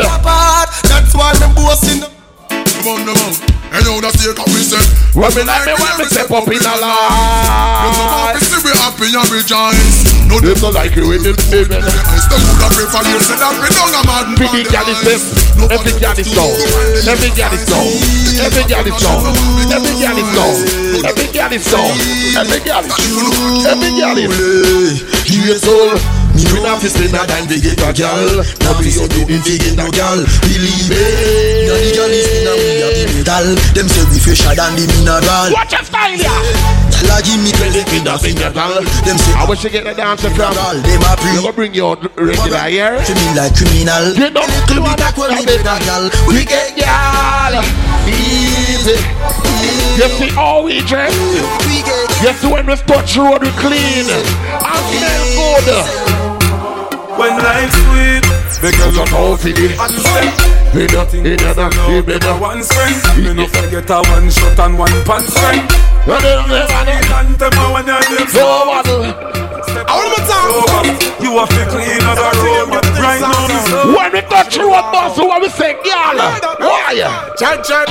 That's 0.88 1.14
why 1.16 1.32
me 1.40 1.48
boasting. 1.56 2.04
Come 2.82 2.88
on, 2.88 3.06
come 3.06 3.20
on. 3.24 3.32
And 3.72 3.80
you 3.88 3.96
know 3.96 4.04
that's 4.04 4.20
the 4.20 4.36
we 4.52 4.60
said. 4.60 4.84
When 5.16 5.32
me 5.32 5.48
like 5.48 5.64
me 5.64 5.72
when 5.80 5.92
me 5.96 6.04
step 6.04 6.28
up 6.28 6.44
in 6.44 6.60
a 6.60 6.72
You 6.72 6.76
know 6.76 6.84
lie 6.84 8.36
we 8.36 8.40
see 8.44 8.60
we 8.60 8.72
happy 8.76 9.08
and 9.12 9.28
rejoice. 9.32 10.12
No 10.28 10.40
Them 10.40 10.60
no 10.60 10.68
like 10.76 10.92
you 10.92 11.08
with 11.08 11.24
them 11.24 11.36
amen 11.52 11.80
I 11.80 12.16
still 12.20 12.36
would 12.36 12.60
have 12.60 12.72
pray 12.76 12.88
for 12.88 13.00
you. 13.04 13.16
Said 13.20 13.40
that 13.40 13.56
we 13.56 13.68
don't 13.72 13.96
a 13.96 14.02
Big 14.36 14.52
the 14.52 14.68
girl 14.68 14.88
is 14.92 15.00
this 15.04 15.24
Every 15.72 15.92
girl 16.00 16.16
is 16.20 16.28
down 16.32 16.52
Every 17.00 17.24
girl 17.32 17.52
is 17.56 17.64
down 17.64 17.88
Every 18.44 18.64
girl 18.68 18.84
is 18.84 18.98
down 19.00 19.32
Every 19.72 19.94
girl 19.96 20.18
is 20.18 20.30
down 20.36 20.56
Every 21.08 21.28
girl 21.32 21.52
is 21.52 21.64
down 21.64 21.92
Every 22.36 22.60
girl 22.60 22.84
is 22.84 22.96
Every 23.64 23.90
girl 23.96 24.16
is 24.20 25.00
Yes, 25.32 25.64
all. 25.64 26.21
Me 26.32 26.44
no 26.48 26.64
have 26.64 26.80
to 26.80 26.88
spend 26.88 27.12
a 27.12 27.22
dime 27.28 27.46
to 27.48 27.56
get 27.60 27.76
a 27.76 27.90
girl. 27.92 28.40
Now 28.64 28.72
we 28.80 28.88
so 28.88 29.04
it 29.04 29.28
to 29.28 29.52
get 29.60 29.76
a 29.76 29.86
girl. 29.92 30.20
Believe 30.48 30.88
me. 30.88 30.96
Now 31.68 31.76
the 31.76 31.90
girl 31.92 32.12
is 32.12 32.28
in 32.32 32.48
a 32.48 32.52
we 32.56 32.80
have 32.80 32.96
the 32.96 33.06
metal. 33.12 33.46
Them 33.76 33.86
say 33.92 34.04
we 34.08 34.16
fresher 34.16 34.54
than 34.56 34.72
the 34.76 34.84
mineral. 34.88 35.48
Watch 35.52 35.72
your 35.76 35.84
style 35.84 36.16
yeah 36.16 36.40
Girl 36.88 37.12
a 37.12 37.16
give 37.20 37.36
me 37.36 37.52
credit 37.52 37.88
in 37.92 38.04
the 38.08 38.14
finger 38.16 38.48
girl. 38.48 38.80
Them 39.04 39.16
say 39.20 39.32
I 39.36 39.44
wish 39.44 39.64
you 39.64 39.70
get 39.70 39.84
the 39.84 39.92
dancer 39.92 40.32
from. 40.32 40.56
Them 40.56 41.04
a 41.04 41.12
You 41.20 41.20
pre. 41.20 41.42
go 41.44 41.52
bring 41.52 41.74
your 41.76 41.96
regular 42.16 42.64
here 42.72 42.96
To 42.96 43.12
me 43.12 43.26
like 43.36 43.52
criminal. 43.52 44.16
You 44.16 44.32
know 44.32 44.44
Little 44.48 44.88
bit 44.88 44.98
that 45.04 45.14
well 45.20 45.36
with 45.36 45.52
a 45.52 45.76
girl. 45.84 46.04
We 46.32 46.48
get 46.48 46.72
girl 46.80 47.60
easy. 48.08 48.96
You 49.92 50.08
see 50.08 50.30
how 50.30 50.64
we 50.64 50.80
dress 50.80 51.12
We 51.68 51.84
get 51.84 52.08
You 52.24 52.32
see 52.32 52.48
when 52.50 52.66
we 52.66 52.74
touch 52.76 53.16
road 53.16 53.42
we 53.42 53.50
clean 53.60 54.08
And 54.08 54.84
smell 54.88 55.24
good 55.36 56.31
When 57.22 57.36
life's 57.38 57.76
sweet, 57.76 58.22
the 58.60 58.74
girl 58.76 58.90
Look 58.90 59.08
how 59.10 60.51
for 60.72 60.86
the 60.88 60.96
and 60.96 61.04
step. 61.04 61.12
In 61.12 61.36
a, 61.36 61.52
in 61.52 61.52
a, 61.52 61.68
in 61.92 62.08
a, 62.08 62.16
in 62.16 62.24
a 62.24 62.40
One 62.40 62.62
strength, 62.64 63.04
me 63.16 63.34
no 63.34 63.46
forget 63.46 63.90
a 63.90 63.98
one 64.08 64.30
shot 64.30 64.58
and 64.58 64.78
one 64.78 65.04
punch 65.04 65.28
strength. 65.28 65.68
Run 66.08 66.24
it, 66.24 66.34
run 66.34 66.50
it, 66.50 66.70
run 66.72 66.88
it. 66.88 67.10
And 67.12 67.30
them 67.38 67.52
a 67.52 67.64
when 67.72 67.86
your 67.86 68.00
name 68.00 68.28
No 68.34 68.64
waddle 68.66 69.04
I 69.72 69.92
want 69.94 70.10
to 70.16 70.22
talk. 70.26 71.02
You 71.22 71.38
have 71.38 71.48
to 71.48 71.64
clean 71.70 72.02
as 72.02 72.18
a 72.18 72.30
road 72.42 72.72
right 72.98 73.20
now. 73.20 73.46
this 73.46 73.66
road. 73.70 73.94
When 73.94 74.10
we 74.12 74.20
touch 74.26 74.56
road 74.58 74.84
boss 74.90 75.16
What 75.18 75.40
we 75.40 75.48
say 75.48 75.78
girl 75.84 76.18
Why 76.58 76.98
Chat 77.38 77.62
chat. 77.64 77.88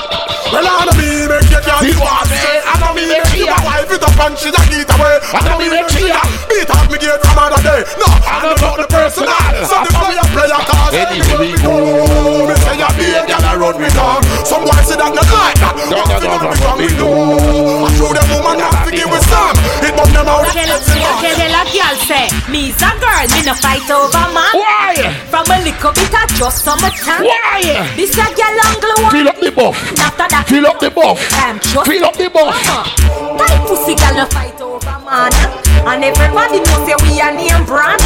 Well, 0.52 0.68
I 0.68 0.84
know 0.84 0.96
me 1.00 1.32
make 1.32 1.48
you 1.48 1.62
can't 1.64 1.80
See 1.80 1.96
what 1.96 2.12
I 2.12 2.28
say? 2.28 2.60
I 2.68 2.74
know 2.84 2.92
me 2.92 3.08
make 3.08 3.24
you 3.32 3.48
your 3.48 3.62
wife 3.64 3.88
it 3.88 4.04
up 4.04 4.20
and 4.20 4.36
she 4.36 4.52
a 4.52 4.62
get 4.68 4.92
away. 4.92 5.16
I 5.32 5.40
know 5.48 5.56
me 5.56 5.72
make 5.72 5.88
you 5.96 6.12
beat 6.52 6.68
up 6.68 6.86
me 6.92 6.98
gate 7.00 7.24
from 7.24 7.40
other 7.40 7.62
day. 7.64 7.82
No, 7.96 8.08
I 8.28 8.36
know 8.44 8.52
about 8.60 8.76
the 8.84 8.88
personal. 8.92 9.32
So 9.64 9.80
the 9.80 9.92
player 9.96 10.28
player 10.36 10.60
cause 10.68 10.92
Anyway, 10.92 11.56
we 11.56 11.58
go. 11.64 12.52
Me 12.72 12.78
say 12.78 12.88
you 12.88 12.96
be 12.96 13.12
a 13.12 13.28
girl 13.28 13.44
a 13.44 13.52
run 13.60 13.76
me 13.84 13.90
down. 13.92 14.24
Some 14.48 14.64
boys 14.64 14.88
say 14.88 14.96
that 14.96 15.12
not 15.12 15.28
like 15.28 15.60
that. 15.60 15.76
No, 15.92 16.08
no, 16.08 16.16
no, 16.24 16.40
no, 16.40 16.56
From 16.56 16.80
me 16.80 16.88
do. 16.96 17.04
I 17.04 17.92
show 18.00 18.12
them 18.16 18.28
woman 18.32 18.64
have 18.64 18.88
to 18.88 18.92
give 18.96 19.12
with 19.12 19.28
some. 19.28 19.60
It 19.84 19.92
bum 19.92 20.08
them 20.16 20.32
out. 20.32 20.48
Tell 20.56 20.80
tell 20.80 21.52
a 21.52 21.64
girl 21.68 21.96
say, 22.08 22.32
me's 22.48 22.80
a 22.80 22.92
girl, 22.96 23.28
me 23.28 23.44
no 23.44 23.54
fight 23.60 23.84
over 23.92 24.24
man. 24.32 24.56
Why 24.56 24.96
From 25.28 25.52
a 25.52 25.58
little 25.60 25.92
bit 25.92 26.16
of 26.16 26.32
just 26.32 26.64
summertime. 26.64 27.28
Why 27.28 27.92
This 28.00 28.16
a 28.16 28.28
girl 28.32 28.56
angle 28.64 28.96
one. 29.04 29.12
Fill 29.12 29.28
up 29.28 29.40
the 29.40 29.52
buff 29.52 29.76
After 30.00 30.28
that, 30.32 30.46
Fill 30.48 30.68
up 30.68 30.80
the 30.80 30.90
buff 30.90 31.20
I'm 31.44 31.60
just 31.60 31.88
Fill 31.88 32.06
up 32.06 32.16
the 32.16 32.30
buff 32.30 32.56
uh-huh. 32.56 33.38
Tight 33.38 33.68
pussy 33.68 33.96
girl 34.00 34.16
no 34.16 34.26
fight 34.32 34.62
over 34.62 34.98
man. 35.04 35.71
And 35.88 36.04
everybody 36.04 36.60
know 36.62 36.86
say 36.86 36.96
we 37.04 37.20
a 37.22 37.34
name 37.34 37.66
brand. 37.66 38.02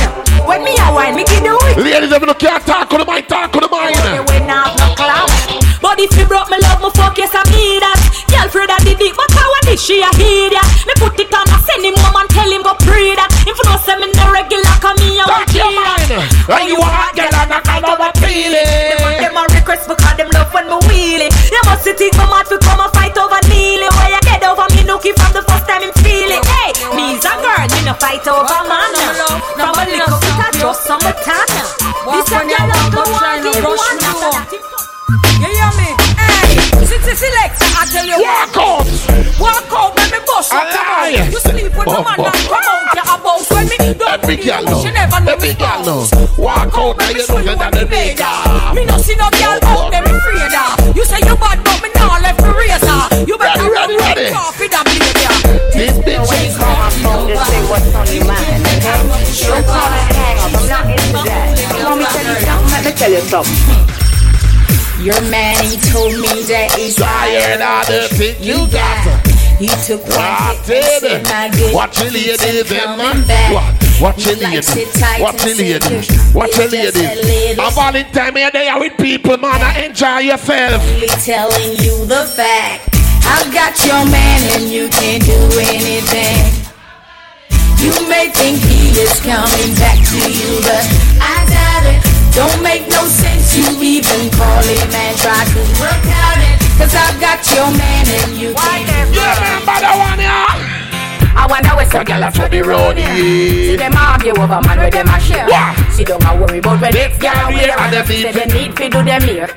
When 0.47 0.63
me 0.63 0.75
a 0.79 0.93
wine, 0.93 1.15
me 1.15 1.23
give 1.25 1.43
do 1.43 1.57
it. 1.67 1.77
Ladies, 1.77 2.11
if 2.11 2.21
you 2.21 2.33
can't 2.35 2.63
talk 2.65 2.91
on 2.93 2.99
the 2.99 3.05
mind, 3.05 3.27
talk 3.27 3.53
on 3.55 3.61
the 3.61 3.69
mind. 3.69 3.95
When 4.29 4.49
I 4.49 4.67
have 4.67 4.77
no 4.77 4.95
clap. 4.95 5.74
But 5.85 6.01
if 6.01 6.17
you 6.17 6.25
broke 6.25 6.49
me 6.49 6.57
love, 6.65 6.81
me 6.81 6.89
fuck 6.97 7.13
yes 7.13 7.29
I 7.37 7.45
me 7.53 7.77
that. 7.77 7.93
Girl 8.25 8.49
afraid 8.49 8.73
I 8.73 8.81
did 8.81 8.97
it, 8.97 9.13
but 9.13 9.29
how 9.29 9.45
I 9.45 9.61
did 9.69 9.77
she 9.77 10.01
a 10.01 10.09
hear 10.17 10.49
ya? 10.49 10.65
Me 10.89 10.97
put 10.97 11.13
it 11.13 11.29
on, 11.29 11.45
I 11.45 11.61
send 11.61 11.85
him 11.85 11.93
home 12.01 12.17
and 12.17 12.29
tell 12.33 12.49
him 12.49 12.65
go 12.65 12.73
pray 12.89 13.13
that. 13.13 13.29
If 13.45 13.53
you 13.53 13.65
know 13.69 13.77
say 13.77 13.93
me 14.01 14.09
no 14.17 14.33
regular, 14.33 14.65
come 14.81 14.97
me 14.97 15.21
a 15.21 15.29
Talk 15.29 15.45
want 15.45 15.53
your 15.53 15.69
mind. 15.77 16.09
And 16.25 16.65
you 16.73 16.81
a 16.81 16.89
hot 16.89 17.13
girl 17.13 17.29
and 17.29 17.53
I 17.53 17.61
kind 17.61 17.85
of 17.85 18.01
a 18.01 18.09
feeling. 18.17 18.97
Them 19.21 19.37
a 19.37 19.45
request 19.53 19.85
because 19.85 20.17
them 20.17 20.33
love 20.33 20.49
when 20.57 20.65
me 20.73 20.77
wheelie. 20.89 21.29
You 21.53 21.61
must 21.69 21.85
see 21.85 21.93
think 21.93 22.17
my 22.17 22.25
mad 22.33 22.49
to 22.49 22.57
come 22.65 22.81
and 22.81 22.89
fight 22.89 23.13
over 23.21 23.41
Neely. 23.45 23.85
Where 23.85 24.09
you 24.09 24.21
get 24.25 24.41
over 24.41 24.65
me 24.73 24.89
nookie 24.89 25.13
from 25.13 25.37
the 25.37 25.45
first 25.45 25.69
time 25.69 25.85
him 25.85 25.93
feel 26.01 26.33
it. 26.33 26.41
Hey, 26.49 26.73
me's 26.97 27.21
a 27.21 27.37
girl, 27.37 27.61
me 27.61 27.79
no 27.85 27.93
fight 28.01 28.25
over 28.25 28.61
man. 28.65 28.89
From 29.53 29.77
a 29.77 29.85
little 29.85 30.17
bit 30.17 30.33
of 30.33 30.53
just 30.57 30.81
summertime. 30.89 31.53
This 32.09 32.33
a 32.33 32.41
girl 32.41 32.65
love 32.73 32.89
the 32.89 33.03
one 33.05 33.45
in 33.53 34.74
one. 35.07 35.19
After 35.21 35.25
that, 35.25 35.35
him 35.35 35.41
You 35.41 35.49
hear 35.53 35.71
me? 35.77 35.89
Hey, 36.17 36.85
City 36.85 37.13
Selector, 37.15 37.69
I 37.75 37.83
tell 37.89 38.05
you 38.05 38.17
Walk 38.21 38.57
out. 38.57 38.85
Walk 39.39 39.67
out, 39.73 39.91
let 39.97 40.09
me 40.11 40.19
bust 40.25 40.51
your 40.51 40.61
Aye. 40.61 41.29
You 41.29 41.39
sleep 41.39 41.71
with 41.75 41.85
the 41.85 41.99
man 42.01 42.17
Bump, 42.17 42.33
and 42.33 42.47
come 42.49 42.65
out 42.65 42.95
your 42.95 43.05
house 43.05 43.49
when 43.51 43.65
me 43.69 43.77
Don't 43.93 44.09
Every 44.09 44.37
girl 44.37 44.63
know. 44.63 44.79
She 44.81 44.91
never 44.91 45.19
know 45.21 45.33
Every 45.35 45.49
me 45.49 45.55
girl 45.55 45.79
know. 45.85 46.03
spouse. 46.05 46.37
Walk 46.37 46.73
out 46.75 47.01
and 47.01 47.15
you 47.17 47.25
know 47.27 47.39
you're 47.39 47.55
not 47.57 47.71
the 47.73 47.85
bigger. 47.85 48.35
Me 48.75 48.81
no 48.85 48.95
see 48.97 49.15
no 49.19 49.27
girl 49.35 49.59
out 49.65 49.91
there 49.91 50.03
afraid 50.05 50.55
of. 50.55 50.95
You 50.95 51.03
say 51.05 51.19
you 51.21 51.35
bad, 51.35 51.59
but 51.63 51.77
me 51.83 51.89
now 51.95 52.15
left 52.21 52.39
the 52.39 52.51
razor. 52.55 53.01
You 53.27 53.35
better 53.37 53.67
Ready, 53.67 53.75
run 53.75 53.89
ready, 53.89 53.97
right 53.99 54.17
ready. 54.17 54.35
off 54.35 54.57
with 54.59 54.73
a 54.73 54.81
behavior. 54.87 55.35
This 55.75 55.95
bitch 55.99 56.31
is 56.47 56.55
Just 56.55 57.43
say 57.51 57.61
what's 57.67 57.93
on 57.93 58.07
your 58.15 58.25
mind, 58.25 58.63
okay? 58.63 58.99
Don't 59.45 59.65
call 59.67 59.91
and 59.91 60.09
hang 60.15 60.37
up. 60.39 60.51
I'm 60.55 60.65
not 60.69 60.85
into 60.89 61.19
that. 61.27 61.47
You 61.75 61.85
want 61.85 61.99
me 61.99 62.05
to 62.05 62.11
tell 62.15 62.23
you 62.23 62.39
something? 62.47 62.71
Let 62.71 62.81
me 62.85 62.91
tell 62.95 63.11
you 63.11 63.21
something. 63.27 64.04
Your 65.05 65.21
man, 65.29 65.53
he 65.63 65.77
told 65.93 66.17
me 66.17 66.41
that 66.49 66.73
he's 66.73 66.95
Tired 66.97 67.61
of 67.61 67.85
the 67.85 68.09
thing 68.17 68.41
you 68.41 68.65
got. 68.73 69.05
He 69.61 69.69
took 69.85 70.01
What 70.09 70.17
one 70.17 70.57
hit 70.65 70.81
and 70.81 70.99
said, 70.99 71.23
my 71.29 71.47
good 71.53 71.73
Watch 71.77 72.01
your 72.01 72.09
ladies 72.09 72.41
and 72.41 72.65
coming 72.65 73.21
back. 73.29 73.53
What? 73.53 74.01
Watch 74.01 74.25
your 74.25 74.35
He 74.35 74.43
ladies. 74.49 74.75
it 74.75 74.89
tight 74.97 75.21
Watch 75.21 75.45
and 75.45 75.59
your 75.61 75.77
ladies. 75.79 76.09
Watch 76.33 76.57
your 76.57 76.69
He 76.69 76.77
ladies. 76.77 76.93
said, 76.97 77.17
"Ladies." 77.23 77.59
A 77.61 77.69
Valentine 77.69 78.35
here 78.35 78.49
there 78.51 78.79
with 78.81 78.97
people, 78.97 79.37
man. 79.37 79.61
I 79.61 79.85
enjoy 79.85 80.19
yourself. 80.25 80.81
I'm 80.81 80.89
only 80.89 81.07
telling 81.21 81.71
you 81.85 81.95
the 82.09 82.25
fact. 82.35 82.89
I've 83.29 83.53
got 83.53 83.77
your 83.85 84.03
man 84.09 84.41
and 84.57 84.65
you 84.73 84.89
can't 84.89 85.23
do 85.23 85.37
anything. 85.69 86.65
You 87.77 87.93
may 88.09 88.33
think 88.33 88.57
he 88.57 88.89
is 88.99 89.21
coming 89.21 89.71
back 89.77 90.01
to 90.01 90.17
you, 90.33 90.49
but 90.65 90.81
I 91.21 91.45
doubt 91.45 91.85
it. 91.93 92.04
Don't 92.35 92.59
make 92.61 92.83
no 92.91 93.07
sense 93.07 93.55
you 93.55 93.63
even 93.79 94.27
call 94.35 94.59
him 94.59 94.91
and 94.91 95.15
try 95.15 95.39
to 95.47 95.61
work 95.79 96.03
out 96.19 96.35
it. 96.43 96.59
Cause 96.75 96.91
I've 96.91 97.15
got 97.15 97.39
your 97.47 97.71
man 97.71 98.03
and 98.03 98.35
you 98.35 98.51
can't 98.51 98.83
do 99.07 99.15
Yeah, 99.15 99.39
man, 99.39 99.63
but 99.63 99.79
I 99.79 99.95
want 99.95 100.19
ya. 100.19 100.75
I 101.31 101.47
wonder 101.47 101.71
where 101.79 101.87
some 101.87 102.03
Girl, 102.03 102.27
for 102.35 102.51
the 102.51 102.59
road, 102.59 102.99
yeah. 102.99 103.15
See 103.15 103.77
them 103.79 103.95
argue 103.95 104.35
over 104.35 104.59
man 104.67 104.83
where 104.83 104.91
them 104.91 105.07
a 105.07 105.15
share. 105.15 105.47
What? 105.47 105.79
See 105.95 106.03
don't 106.03 106.19
a 106.27 106.35
worry 106.35 106.59
about 106.59 106.81
when 106.81 106.91
next 106.91 107.23
girl 107.23 107.31
girl 107.31 107.47
with 107.47 107.63
here 107.63 107.71
them 107.71 107.79
and 107.79 107.95
and 107.95 108.07
say 108.07 108.31
they 108.35 108.47
need 108.51 108.71
fi 108.75 108.89
do 108.91 108.99
them 108.99 109.21
here. 109.23 109.49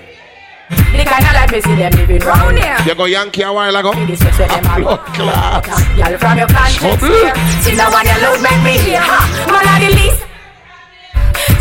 The 0.71 1.03
kind 1.03 1.27
of 1.27 1.35
life 1.35 1.51
me 1.51 1.61
see 1.61 1.75
them 1.75 1.93
living 1.99 2.23
round 2.23 2.59
here. 2.63 2.79
You 2.87 2.95
go 2.95 3.07
Yankee 3.07 3.43
a 3.43 3.53
while 3.53 3.75
ago. 3.75 3.91
This 4.07 4.23
is 4.23 4.39
where 4.39 4.47
them 4.47 4.67
a 4.71 4.75
Blood 4.79 5.03
clot. 5.19 5.67
Y'all 5.99 6.15
from 6.15 6.39
your 6.39 6.47
conscience 6.47 6.79
Trouble. 6.79 7.11
here. 7.11 7.35
See 7.59 7.75
now 7.75 7.91
one 7.91 8.07
you 8.07 8.15
load 8.23 8.39
make 8.39 8.63
me 8.63 8.79
hear. 8.87 9.03
Ha, 9.03 9.19
man 9.51 9.67
a 9.67 9.75
the 9.83 9.91
least. 9.99 10.23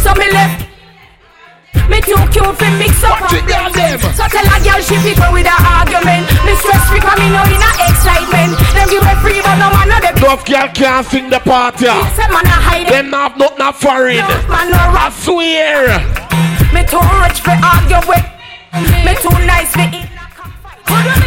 So 0.06 0.14
me 0.14 0.30
left. 0.30 0.67
Me 1.90 2.02
too 2.02 2.18
cute 2.34 2.56
for 2.58 2.72
mix 2.82 3.04
up. 3.04 3.22
Watch 3.22 3.34
it, 3.34 3.46
girl, 3.46 3.70
them. 3.72 4.00
So 4.18 4.26
tell 4.28 4.48
a 4.48 4.58
girl 4.66 4.82
she 4.82 4.96
fi 5.04 5.14
go 5.14 5.32
with 5.32 5.48
a 5.48 5.58
argument. 5.78 6.26
Me 6.46 6.54
stress 6.58 6.84
free 6.90 7.00
'cause 7.00 7.20
me 7.20 7.30
know 7.30 7.46
in 7.46 7.62
a 7.62 7.72
excitement. 7.88 8.58
Them 8.74 8.88
give 8.90 9.04
me 9.04 9.16
free 9.22 9.42
but 9.42 9.56
no 9.62 9.70
man 9.72 9.88
no 9.90 9.98
them. 10.00 10.18
Enough 10.18 10.46
girl 10.46 10.68
can't 10.74 11.06
sing 11.08 11.30
the 11.30 11.40
party. 11.40 11.86
Say 12.18 12.28
man 12.34 12.46
a 12.46 12.58
hide 12.68 12.88
it. 12.88 12.92
Them 12.92 13.10
not 13.10 13.38
nothing 13.38 13.58
not 13.58 13.76
foreign. 13.80 14.26
Man 14.50 14.72
no 14.72 14.78
I 14.78 15.12
swear. 15.24 16.02
Me 16.74 16.84
too 16.84 17.00
rich 17.24 17.40
for 17.46 17.56
argue 17.64 18.04
with. 18.10 18.26
Me 19.06 19.14
too 19.22 19.38
nice 19.46 19.72
for 19.72 19.88
eat. 19.94 20.17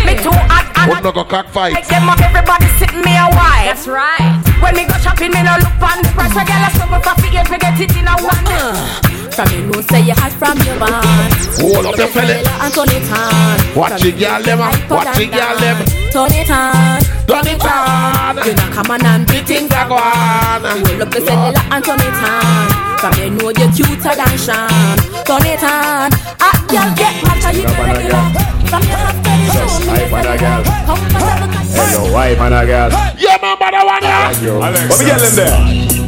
Me 0.06 0.14
too 0.18 0.34
hot 0.50 0.66
and 0.76 0.90
Would 0.90 1.04
not 1.04 1.14
go 1.14 1.24
cock 1.24 1.46
like 1.54 1.74
fight. 1.74 1.88
them 1.88 2.08
up 2.08 2.20
everybody 2.20 2.66
sitting 2.78 3.04
me 3.04 3.14
a 3.16 3.28
while. 3.32 3.64
That's 3.64 3.86
right. 3.86 4.36
When 4.60 4.74
me 4.76 4.84
go 4.86 4.96
shopping, 5.00 5.32
me 5.32 5.42
no 5.42 5.56
look 5.60 5.80
on 5.80 6.02
the 6.02 6.10
price. 6.12 6.34
A 6.36 6.42
girl 6.44 6.64
a 6.66 6.70
summer 6.76 7.00
for 7.00 7.14
feet, 7.22 7.36
me 7.50 7.56
get 7.58 7.80
it 7.80 7.94
in 7.96 8.08
a 8.08 8.14
one. 8.20 8.46
Uh, 8.50 9.10
from 9.32 9.48
you 9.54 9.62
know 9.70 9.80
say 9.80 10.02
you 10.02 10.14
hot 10.16 10.32
from 10.36 10.58
your 10.66 10.76
band. 10.76 11.32
Hold 11.62 11.86
up 11.86 11.96
the 11.96 12.06
fella. 12.08 12.36
And 12.36 12.72
turn 12.74 12.90
it 12.90 13.08
on. 13.08 13.56
Watch 13.76 14.04
it, 14.04 14.18
girl, 14.18 14.42
them. 14.42 14.58
Watch 14.58 15.18
it, 15.20 15.30
girl, 15.30 15.56
them. 15.56 15.78
Turn 16.12 16.32
it 16.34 16.50
on. 16.50 17.00
Turn 17.30 17.46
it 17.46 17.64
on. 17.64 18.36
You 18.44 18.54
know 18.54 18.68
come 18.74 18.90
on 18.90 19.06
and 19.06 19.26
beat 19.26 19.46
things 19.46 19.60
Things 19.60 19.72
are 19.72 19.88
gone. 19.88 20.64
Hold 20.64 21.02
up 21.02 21.10
the 21.10 21.20
cellular 21.20 21.62
and 21.70 21.84
turn 21.84 22.00
it 22.00 22.14
on. 22.14 22.89
From 23.00 23.14
you 23.16 23.30
know 23.30 23.48
you're 23.56 23.72
cuter 23.72 24.12
than 24.14 24.36
Sean. 24.36 24.68
Turn 25.24 25.46
it 25.48 25.62
on. 25.64 26.12
Ah, 26.36 26.52
girl, 26.68 26.90
get 27.00 27.16
much 27.24 27.44
of 27.48 27.56
you 27.56 27.64
Love 27.64 27.80
on 27.80 27.96
a 27.96 28.04
girl. 28.04 28.28
From 28.68 28.82
your 28.84 29.00
half 29.00 29.16
to 29.16 29.22
the 29.24 29.48
Yes, 29.56 29.72
show. 29.80 29.88
hype 29.88 30.12
on 30.12 30.26
a 30.28 30.36
girl. 30.36 30.62
Comfortable. 30.84 31.32
Hello, 31.80 32.12
hype 32.12 32.40
on 32.40 32.52
a 32.52 32.66
girl. 32.68 32.90
Yeah, 33.16 33.36
man, 33.40 33.56
but 33.56 33.72
I 33.72 33.82
want 33.88 34.04
ya. 34.04 34.28
What 34.60 34.98
we 35.00 35.04
get 35.08 35.16
in 35.24 35.32
there? 35.32 35.56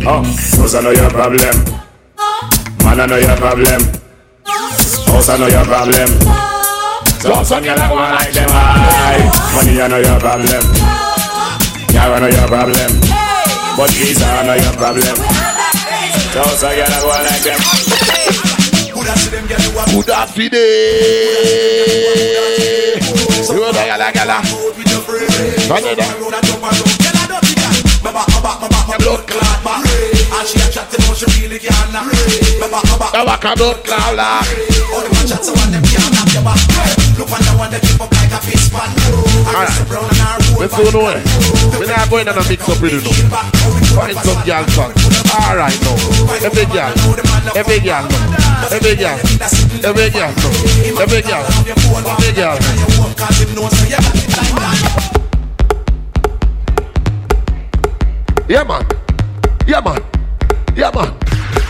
Oh, 0.04 0.20
house 0.20 0.74
I 0.74 0.80
know 0.84 0.90
your 0.92 1.08
problem. 1.08 1.56
Man 2.84 3.00
I 3.00 3.06
know 3.06 3.16
your 3.16 3.36
problem. 3.40 3.80
House 4.44 5.28
I 5.32 5.36
know 5.40 5.48
your 5.48 5.64
problem. 5.64 6.08
So 7.24 7.32
some 7.42 7.62
girl 7.64 7.78
I 7.80 7.88
go 7.88 7.96
and 7.96 8.12
like 8.20 8.32
them 8.36 8.50
high. 8.52 9.22
Money 9.56 9.80
I 9.80 9.88
know 9.88 9.96
your 9.96 10.20
problem. 10.20 10.62
Yeah 11.88 12.12
I 12.12 12.20
know 12.20 12.28
your 12.28 12.48
problem. 12.48 12.90
But 13.80 13.88
visa 13.96 14.26
I 14.28 14.44
know 14.44 14.54
your 14.60 14.74
problem. 14.76 15.16
Some 16.32 16.40
girl 16.40 16.64
I 16.64 16.72
go 17.02 17.12
and 17.12 17.28
like 17.28 17.44
them. 17.44 17.60
Good 19.92 20.08
afternoon. 20.08 20.64
You 23.48 23.56
know 23.60 23.72
gala 23.84 24.08
gala. 24.12 24.40
Funny 25.68 25.92
that. 25.92 26.08
Blood 28.98 29.26
clot. 29.28 29.62
Back 33.12 33.44
of 33.44 33.52
blood 33.58 33.84
clot. 33.84 34.16
like. 34.16 34.40
Alright. 39.52 39.68
Let's 40.58 40.76
go 40.76 40.88
nowhere. 40.90 41.18
Eh? 41.18 41.78
We're 41.78 41.86
not 41.86 42.08
going 42.08 42.26
on 42.28 42.38
a 42.38 42.48
mix 42.48 42.66
up 42.68 42.80
with 42.80 42.92
you 42.92 43.00
now. 43.04 43.12
Find 43.92 44.16
some 44.16 44.40
girl 44.46 44.64
song. 44.68 44.92
Alright 45.28 45.76
now. 45.82 45.96
Every 46.40 46.64
girl. 46.72 46.92
Every 47.54 47.78
girl 47.80 48.08
now. 48.08 48.68
Every 48.72 48.96
girl. 48.96 49.18
Every 49.84 50.08
girl 50.08 50.32
now. 50.32 51.02
Every 51.02 51.20
girl. 51.20 51.44
Every 52.16 52.32
girl. 52.32 52.58
Yeah 58.48 58.64
man. 58.64 58.86
Yeah 59.66 59.80
man. 59.80 60.02
Yeah 60.74 60.90
man. 60.94 61.21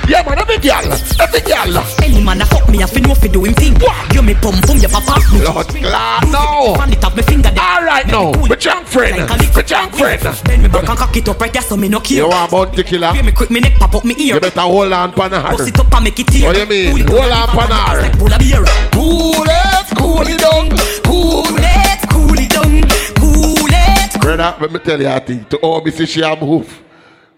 Yeah 0.08 0.22
man. 0.26 0.38
Every 0.38 0.58
girl. 0.58 0.86
Every 1.20 1.40
girl. 1.40 1.84
Any 2.02 2.22
man 2.24 2.42
a 2.42 2.46
fuck 2.46 2.68
me, 2.68 2.82
I 2.82 2.86
fi 2.86 3.00
know 3.00 3.14
fi 3.14 3.28
do 3.28 3.44
him 3.44 3.54
thing. 3.54 3.76
You 4.12 4.22
me 4.22 4.34
pum 4.34 4.54
pum, 4.62 4.78
you 4.78 4.88
papa 4.88 5.20
me. 5.32 5.44
Lord 5.44 5.68
glad 5.68 6.28
now. 6.30 6.74
Fan 6.74 6.92
it 6.92 7.04
up, 7.04 7.16
me 7.16 7.22
finger. 7.22 7.50
Alright 7.56 8.06
now. 8.08 8.32
My 8.48 8.56
junk 8.56 8.86
friend. 8.86 9.28
My 9.28 9.62
junk 9.62 9.94
friend. 9.94 10.20
Then 10.44 10.62
me 10.62 10.68
back 10.68 10.88
and 10.88 10.98
cock 10.98 11.16
it 11.16 11.28
up 11.28 11.40
right 11.40 11.52
there, 11.52 11.62
so 11.62 11.76
me 11.76 11.88
no 11.88 12.00
care. 12.00 12.18
You 12.18 12.28
want 12.28 12.50
bounty 12.50 12.82
killer? 12.82 13.12
Hear 13.12 13.22
me 13.22 13.32
quick, 13.32 13.50
me 13.50 13.60
neck 13.60 13.78
pop 13.78 13.94
up 13.94 14.04
me 14.04 14.14
ear. 14.18 14.34
You 14.34 14.40
better 14.40 14.60
hold 14.60 14.92
on 14.92 15.12
pan 15.12 15.30
her. 15.32 15.42
Bust 15.42 15.68
it 15.68 15.78
up 15.78 15.94
and 15.94 16.04
make 16.04 16.18
it 16.18 16.26
tear. 16.26 16.46
What 16.46 16.54
do 16.54 16.60
you 16.60 16.66
mean? 16.66 17.06
Hold 17.06 17.32
on 17.32 17.48
pan 17.48 17.70
her. 17.70 18.02
like 18.02 18.18
full 18.18 18.32
of 18.32 18.38
beer. 18.38 18.64
Cool 18.92 19.44
it, 19.46 19.86
cool 19.96 20.26
it 20.26 20.40
down. 20.40 20.68
Cool 21.04 21.44
it, 21.58 22.10
cool 22.10 22.38
it 22.38 22.50
down, 22.50 22.82
cool 23.16 23.70
it. 23.70 24.20
Brother, 24.20 24.56
let 24.60 24.72
me 24.72 24.78
tell 24.80 25.00
you 25.00 25.08
a 25.08 25.20
thing. 25.20 25.44
To 25.46 25.56
all 25.58 25.80
me 25.80 25.90
she 26.06 26.22
a 26.22 26.36
move. 26.36 26.82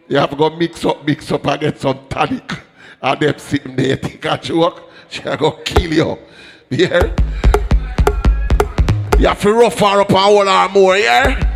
You 0.06 0.18
have 0.18 0.30
to 0.30 0.36
go 0.36 0.50
mix 0.50 0.84
up, 0.84 1.06
mix 1.06 1.32
up 1.32 1.46
and 1.46 1.60
get 1.60 1.80
some 1.80 1.98
tonic. 2.08 2.52
And 3.00 3.20
them 3.20 3.38
sitting 3.38 3.76
there 3.76 3.96
think 3.96 4.24
a 4.24 4.38
joke. 4.38 4.90
She 5.08 5.22
a 5.22 5.36
go 5.36 5.52
kill 5.64 5.92
you. 5.92 6.18
You 6.70 6.86
hear? 6.86 7.14
You 9.18 9.28
have 9.28 9.40
to 9.42 9.52
rough 9.52 9.78
her 9.78 10.00
up 10.00 10.10
and 10.10 10.18
hold 10.18 10.46
her 10.46 10.68
more, 10.68 10.96
yeah? 10.96 11.53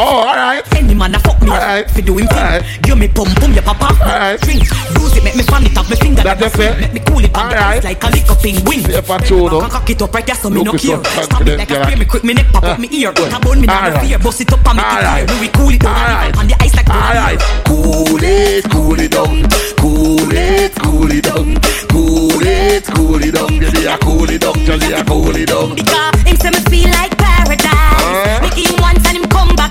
Oh, 0.00 0.22
alright. 0.22 0.62
Any 0.76 0.94
man 0.94 1.14
a 1.14 1.18
fuck 1.18 1.42
me, 1.42 1.50
Alright. 1.50 1.90
fi 1.90 2.00
do 2.02 2.16
him 2.18 2.28
thing. 2.28 2.38
Alright. 2.38 2.62
Give 2.82 2.96
me 2.96 3.08
pum 3.08 3.26
pum, 3.34 3.52
your 3.52 3.62
papa. 3.62 3.98
Alright. 3.98 4.40
Drink, 4.42 4.62
use 4.94 5.16
it, 5.16 5.24
make 5.24 5.34
me 5.34 5.42
fan 5.42 5.66
it 5.66 5.76
up, 5.76 5.90
me 5.90 5.96
finger. 5.96 6.22
That 6.22 6.38
just 6.38 6.54
it? 6.58 6.78
Make 6.78 6.92
me 6.94 7.00
cool 7.00 7.18
it 7.18 7.34
on 7.34 7.50
the 7.50 7.56
Alright. 7.58 7.82
like 7.82 8.04
a 8.04 8.08
lick 8.14 8.30
up 8.30 8.44
in 8.46 8.62
wing. 8.64 8.86
If 8.86 9.10
I 9.10 9.18
her. 9.18 9.62
and 9.62 9.72
cock 9.72 9.90
it 9.90 10.00
up 10.02 10.14
right 10.14 10.24
there, 10.24 10.36
so 10.36 10.50
me 10.50 10.62
no 10.62 10.72
care. 10.72 11.02
Stop 11.02 11.42
it 11.42 11.58
like 11.58 11.70
a 11.70 11.82
spray, 11.82 11.96
me 11.96 12.04
quick, 12.04 12.22
me 12.22 12.34
neck 12.34 12.46
pop 12.52 12.62
up 12.62 12.78
me 12.78 12.88
ear. 12.92 13.12
Good. 13.12 13.30
Tab 13.30 13.44
on 13.46 13.60
me, 13.60 13.66
now 13.66 13.86
Alright. 13.90 14.06
fear. 14.06 14.18
Bust 14.18 14.40
it 14.40 14.52
up 14.52 14.66
and 14.66 14.76
make 14.78 14.86
it 14.86 15.26
clear. 15.26 15.40
We 15.42 15.48
cool 15.48 15.70
it 15.74 15.80
down 15.82 16.38
on 16.38 16.46
the 16.46 16.56
ice 16.62 16.74
like 16.78 16.88
Alright. 16.88 17.40
Cool 17.66 18.22
it, 18.22 18.70
cool 18.70 19.00
it 19.00 19.10
down. 19.10 19.50
Cool 19.82 20.30
it, 20.30 20.72
cool 20.78 21.10
it 21.10 21.24
down. 21.26 21.58
Cool 21.90 22.46
it, 22.46 22.84
cool 22.94 23.18
it 23.18 23.34
down. 23.34 23.50
Baby, 23.58 23.88
I 23.90 23.96
cool 23.98 24.30
it 24.30 24.40
down. 24.46 24.54
Just 24.62 24.86
yeah, 24.88 25.02
cool 25.02 25.34
it 25.34 25.48
down. 25.50 25.74
Because 25.74 26.22
him 26.22 26.36
say 26.38 26.50
me 26.54 26.60
feel 26.70 26.90
like 26.94 27.18
paradise. 27.18 28.40
Make 28.46 28.54
him 28.62 28.78
once 28.80 29.02
and 29.10 29.18
him 29.18 29.26
come 29.26 29.56
back 29.56 29.67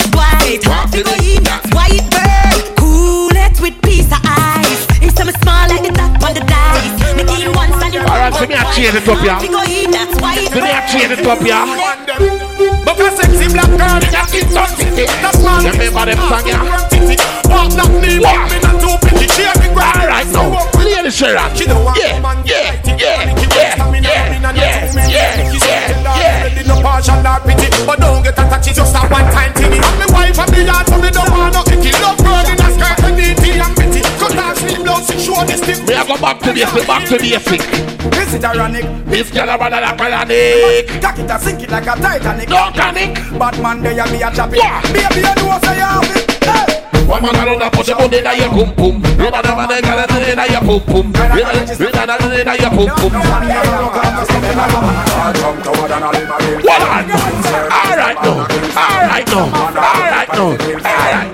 twice. 0.56 0.64
Half 0.64 0.92
fi 0.92 1.04
go 1.04 1.14
in 1.20 1.44
that 1.44 1.64
white 1.76 2.08
bird. 2.08 2.78
Cool 2.80 3.36
it 3.36 3.60
with 3.60 3.76
piece 3.84 4.08
of 4.08 4.22
ice. 4.24 4.88
Him 5.04 5.12
say 5.12 5.24
me 5.28 5.34
small 5.44 5.68
like 5.68 5.84
the 5.84 5.92
top 5.92 6.24
on 6.24 6.34
the 6.34 6.44
dice. 6.48 6.96
Make 7.20 7.30
him 7.36 7.52
once 7.52 7.76
and 7.84 7.94
him 7.94 8.06
Alright, 8.08 8.34
so 8.34 8.48
me 8.48 8.56
a 8.56 8.64
change 8.72 8.96
it 8.96 9.08
up, 9.08 9.20
yeah. 9.24 9.36
Half 9.36 9.42
fi 9.44 9.48
go 9.52 9.62
in 9.68 9.92
that 9.92 10.12
white 10.22 10.48
So 10.48 10.60
me 10.64 10.72
a 10.72 10.82
change 10.88 11.12
it 11.12 11.26
up, 11.28 11.42
yeah. 11.44 11.66
But 12.86 13.00
a 13.00 13.12
sexy 13.12 13.48
black 13.52 13.68
girl 13.76 14.00
in 14.00 14.16
a 14.16 14.22
skin 14.28 14.48
sun 14.48 14.70
city 14.80 15.06
That's 15.20 15.44
why 15.44 15.60
You 15.62 15.72
remember 15.76 16.06
them 16.08 16.20
song, 16.32 16.48
yeah? 16.48 16.64
Walk 17.52 17.72
that 17.76 17.92
knee, 18.00 18.20
Walk. 18.24 18.48
me 18.48 18.58
not 18.64 18.80
too 18.80 18.96
pretty 19.04 19.28
She 19.28 19.44
a 19.44 19.52
big 19.60 19.74
grind 19.76 20.08
Alright, 20.08 20.28
now. 20.32 20.56
Lady 20.80 21.12
Sharon. 21.12 21.52
She 21.56 21.66
Yeah, 21.68 22.24
yeah, 22.46 22.80
yeah, 22.88 22.96
yeah, 22.96 23.76
yeah, 24.00 24.40
yeah, 24.48 25.08
yeah, 25.10 25.67
compassion 26.98 27.26
or 27.26 27.40
pity 27.46 27.70
But 27.86 28.00
don't 28.00 28.24
get 28.24 28.34
attached, 28.34 28.68
it's 28.68 28.78
just 28.78 28.96
a 28.96 29.00
one 29.08 29.28
time 29.32 29.54
thingy 29.54 29.78
And 29.78 29.98
me 30.00 30.06
wife 30.14 30.40
and 30.40 30.52
me 30.52 30.66
yard, 30.66 30.88
so 30.88 30.98
me 30.98 31.10
don't 31.10 31.30
want 31.30 31.54
no 31.54 31.62
icky. 31.62 31.92
Love 32.02 32.18
girl 32.18 32.46
in 32.46 32.58
a 32.58 32.68
skirt 32.74 33.04
and 33.06 33.16
needy 33.18 33.60
and 33.60 33.76
bitty 33.76 34.02
Cut 34.18 34.38
off 34.38 34.58
slim 34.58 34.84
blouse, 34.84 35.12
she 35.12 35.20
show 35.20 35.44
this 35.46 35.62
thing. 35.62 35.86
Me 35.86 35.94
a 35.94 36.06
go 36.06 36.18
back 36.18 36.40
to 36.42 36.54
basic, 36.54 36.88
back 36.88 37.08
to 37.08 37.18
basic. 37.18 37.62
Is 38.18 38.44
ironic? 38.44 38.86
This 39.06 39.32
girl 39.32 39.50
a 39.50 39.58
rather 39.58 39.82
like 39.82 40.02
ironic 40.02 41.02
Cock 41.02 41.20
it 41.20 41.32
a 41.32 41.40
sink 41.40 41.64
it 41.64 41.70
like 41.70 41.88
a 41.88 41.96
Titanic. 41.96 42.50
Don't 42.50 42.74
panic 42.74 43.16
Batman, 43.38 43.82
they 43.82 44.00
a 44.00 44.06
me 44.08 44.22
a 44.22 44.32
chop 44.34 44.52
it. 44.52 44.58
Yeah. 44.58 44.82
Baby, 44.92 45.28
you 45.28 45.36
know 45.36 45.60
say 45.64 45.78
you 45.78 45.86
have 45.86 46.18
it 46.18 46.27
one 47.08 47.22
man 47.24 47.36
around 47.36 47.72
push 47.72 47.88
your 47.88 47.98
body 47.98 48.18
in 48.18 48.26
your 48.26 48.50
pum 48.50 48.76
pum. 48.76 48.96
Another 49.18 49.56
man 49.56 49.82
got 49.82 50.12
it 50.12 50.28
in 50.28 50.42
your 50.52 50.62
pum 50.62 50.82
pum. 50.86 51.06
Another 51.16 52.30
in 52.36 52.48
your 52.60 52.72
pum 52.72 52.90
pum. 52.98 53.12
What 56.64 56.82
on? 56.84 57.08
All 57.72 57.96
right 57.96 58.18
now. 58.24 58.46
All 58.78 59.04
right 59.08 59.28
now. 59.28 59.46
All 59.46 60.04
right 60.08 60.30
now. 60.34 60.44
All 60.44 60.94
right. 60.94 61.32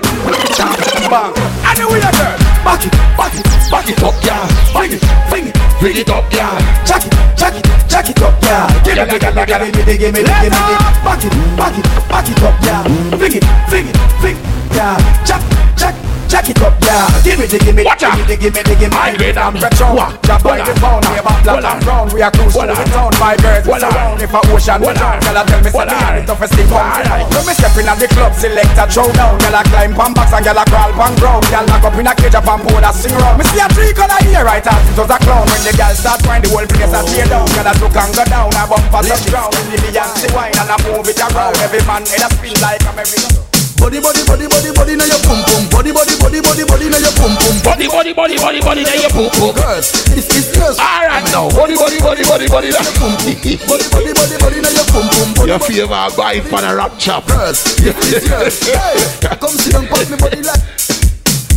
Bang. 1.10 1.34
And 1.66 1.78
the 1.78 1.84
way 1.90 2.00
you 2.00 2.12
girl. 2.12 2.43
Back 2.64 2.86
it, 2.86 2.92
back 3.16 3.34
it, 3.34 3.44
back 3.70 3.88
it 3.88 4.02
up, 4.02 4.14
yeah. 4.24 4.48
Bring 4.72 4.92
it, 4.92 5.02
bring 5.28 5.46
it, 5.48 5.54
bring 5.78 5.96
it 5.96 6.08
up, 6.08 6.32
yeah. 6.32 6.84
Jack 6.84 7.04
it, 7.04 7.12
jack 7.36 7.54
it, 7.54 7.64
jack 7.88 8.08
it 8.08 8.22
up, 8.22 8.42
yeah. 8.42 8.66
Give 8.82 8.96
me, 8.96 9.18
give 9.18 9.34
me, 9.34 9.44
give 9.44 9.60
me, 9.60 9.70
give 9.70 9.86
me, 9.86 9.96
give 9.98 10.14
me, 10.14 10.22
give 10.24 10.42
me. 10.42 10.58
Back 11.04 11.24
it, 11.24 11.32
back 11.56 11.76
it, 11.76 11.84
back 12.08 12.28
it 12.28 12.42
up, 12.42 12.56
yeah. 12.64 12.82
Bring 13.18 13.34
it, 13.36 13.44
bring 13.68 13.86
it, 13.86 13.96
bring 14.20 14.36
it, 14.36 14.42
yeah. 14.74 15.24
Jack, 15.24 15.42
jack. 15.76 16.13
Jack 16.34 16.50
it 16.50 16.58
up, 16.66 16.74
yeah. 16.82 17.06
Give 17.22 17.38
me, 17.38 17.46
give 17.46 17.62
me, 17.78 17.86
Watch 17.86 18.02
give 18.02 18.26
me, 18.26 18.34
give 18.34 18.50
me, 18.50 18.62
give 18.66 18.90
me. 18.90 18.98
I 18.98 19.14
get 19.14 19.38
them. 19.38 19.54
What? 19.54 20.18
drop 20.26 20.42
by 20.42 20.58
the 20.58 20.74
pound, 20.82 21.06
we 21.06 21.22
about 21.22 21.38
black 21.46 21.62
and 21.62 21.78
brown. 21.86 22.10
We 22.10 22.26
are 22.26 22.34
cruise 22.34 22.58
What 22.58 22.66
to 22.66 22.74
the 22.74 22.86
town. 22.90 23.14
My 23.22 23.38
birds 23.38 23.70
on? 23.70 23.78
around. 23.86 24.18
If 24.18 24.34
a 24.34 24.42
ocean 24.50 24.82
What 24.82 24.98
we 24.98 24.98
drown, 24.98 25.22
girl, 25.22 25.38
I 25.38 25.42
tell 25.46 25.62
me 25.62 25.70
say 25.70 25.86
me 25.86 25.94
the 25.94 26.22
toughest 26.26 26.54
thing 26.58 26.66
pound. 26.66 27.06
on? 27.06 27.22
When 27.30 27.42
me 27.46 27.54
stepping 27.54 27.86
at 27.86 28.02
the 28.02 28.10
club, 28.10 28.34
select 28.34 28.74
a 28.74 28.84
throw 28.90 29.06
down. 29.14 29.38
Girl, 29.38 29.54
I 29.54 29.62
climb 29.62 29.94
pan 29.94 30.10
box 30.10 30.34
and 30.34 30.42
girl, 30.42 30.58
I 30.58 30.64
crawl 30.66 30.90
pan 30.98 31.14
ground. 31.22 31.42
Girl, 31.54 31.64
knock 31.70 31.86
up 31.86 31.94
in 32.02 32.10
a 32.10 32.12
cage 32.18 32.34
up 32.34 32.50
and 32.50 32.62
pour 32.66 32.82
that 32.82 32.94
sing 32.98 33.14
round. 33.14 33.38
Me 33.38 33.46
see 33.54 33.62
a 33.62 33.70
tree 33.70 33.94
color 33.94 34.18
here, 34.26 34.42
right 34.42 34.66
out. 34.66 34.82
It 34.90 34.98
was 34.98 35.14
a 35.14 35.18
clown 35.22 35.46
when 35.46 35.62
the 35.62 35.70
girl 35.78 35.94
start 35.94 36.18
whine, 36.26 36.42
the 36.42 36.50
whole 36.50 36.66
place 36.66 36.90
a 36.90 37.00
tear 37.14 37.30
down. 37.30 37.46
Girl, 37.54 37.70
I 37.70 37.78
look 37.78 37.94
and 37.94 38.10
go 38.10 38.24
down. 38.26 38.50
I 38.58 38.66
bump 38.66 38.82
pass 38.90 39.06
the 39.06 39.30
ground. 39.30 39.54
The 39.70 39.78
Beyonce 39.86 40.26
wine 40.34 40.50
and 40.58 40.66
I 40.66 40.76
move 40.82 41.06
it 41.06 41.22
around. 41.22 41.54
Every 41.62 41.78
man 41.86 42.02
head 42.10 42.26
a 42.26 42.28
spin 42.34 42.58
like 42.58 42.82
a 42.82 42.90
merry. 42.90 43.53
Body, 43.84 44.00
body, 44.00 44.24
body, 44.24 44.48
body, 44.48 44.72
body, 44.72 44.96
now 44.96 45.04
your 45.04 45.20
pum 45.28 45.44
pum. 45.44 45.68
Body, 45.68 45.92
body, 45.92 46.16
body, 46.16 46.40
body, 46.40 46.64
body, 46.64 46.88
now 46.88 46.96
your 46.96 47.12
pum 47.20 47.36
pum. 47.36 47.52
Body, 47.60 47.84
body, 47.86 48.14
body, 48.16 48.36
body, 48.40 48.60
body, 48.64 48.80
now 48.80 48.96
your 48.96 49.12
pum 49.12 49.28
pum. 49.36 49.52
Girls, 49.52 49.92
this 50.08 50.24
is 50.32 50.56
girls. 50.56 50.78
All 50.80 51.04
right 51.04 51.20
now. 51.28 51.52
Body, 51.52 51.76
body, 51.76 52.00
body, 52.00 52.24
body, 52.24 52.48
body, 52.48 52.72
now 52.72 52.80
your 52.80 52.96
pum 52.96 53.12
pum. 53.12 53.36
Body, 53.68 53.84
body, 53.92 54.12
body, 54.16 54.36
body, 54.40 54.58
now 54.64 54.72
your 54.72 54.88
pum 54.88 55.04
pum. 55.36 55.46
Your 55.46 55.58
favorite 55.60 56.16
guy 56.16 56.40
for 56.40 56.64
the 56.64 56.72
rap 56.74 56.92
chop. 56.96 57.28
girls, 57.28 57.60
this 57.76 57.92
is 58.08 58.24
girls. 58.24 58.56
Hey, 58.64 59.36
come 59.36 59.52
sit 59.52 59.76
down, 59.76 59.86
pop 59.86 60.08
me 60.08 60.16
body 60.16 60.40
like. 60.40 60.64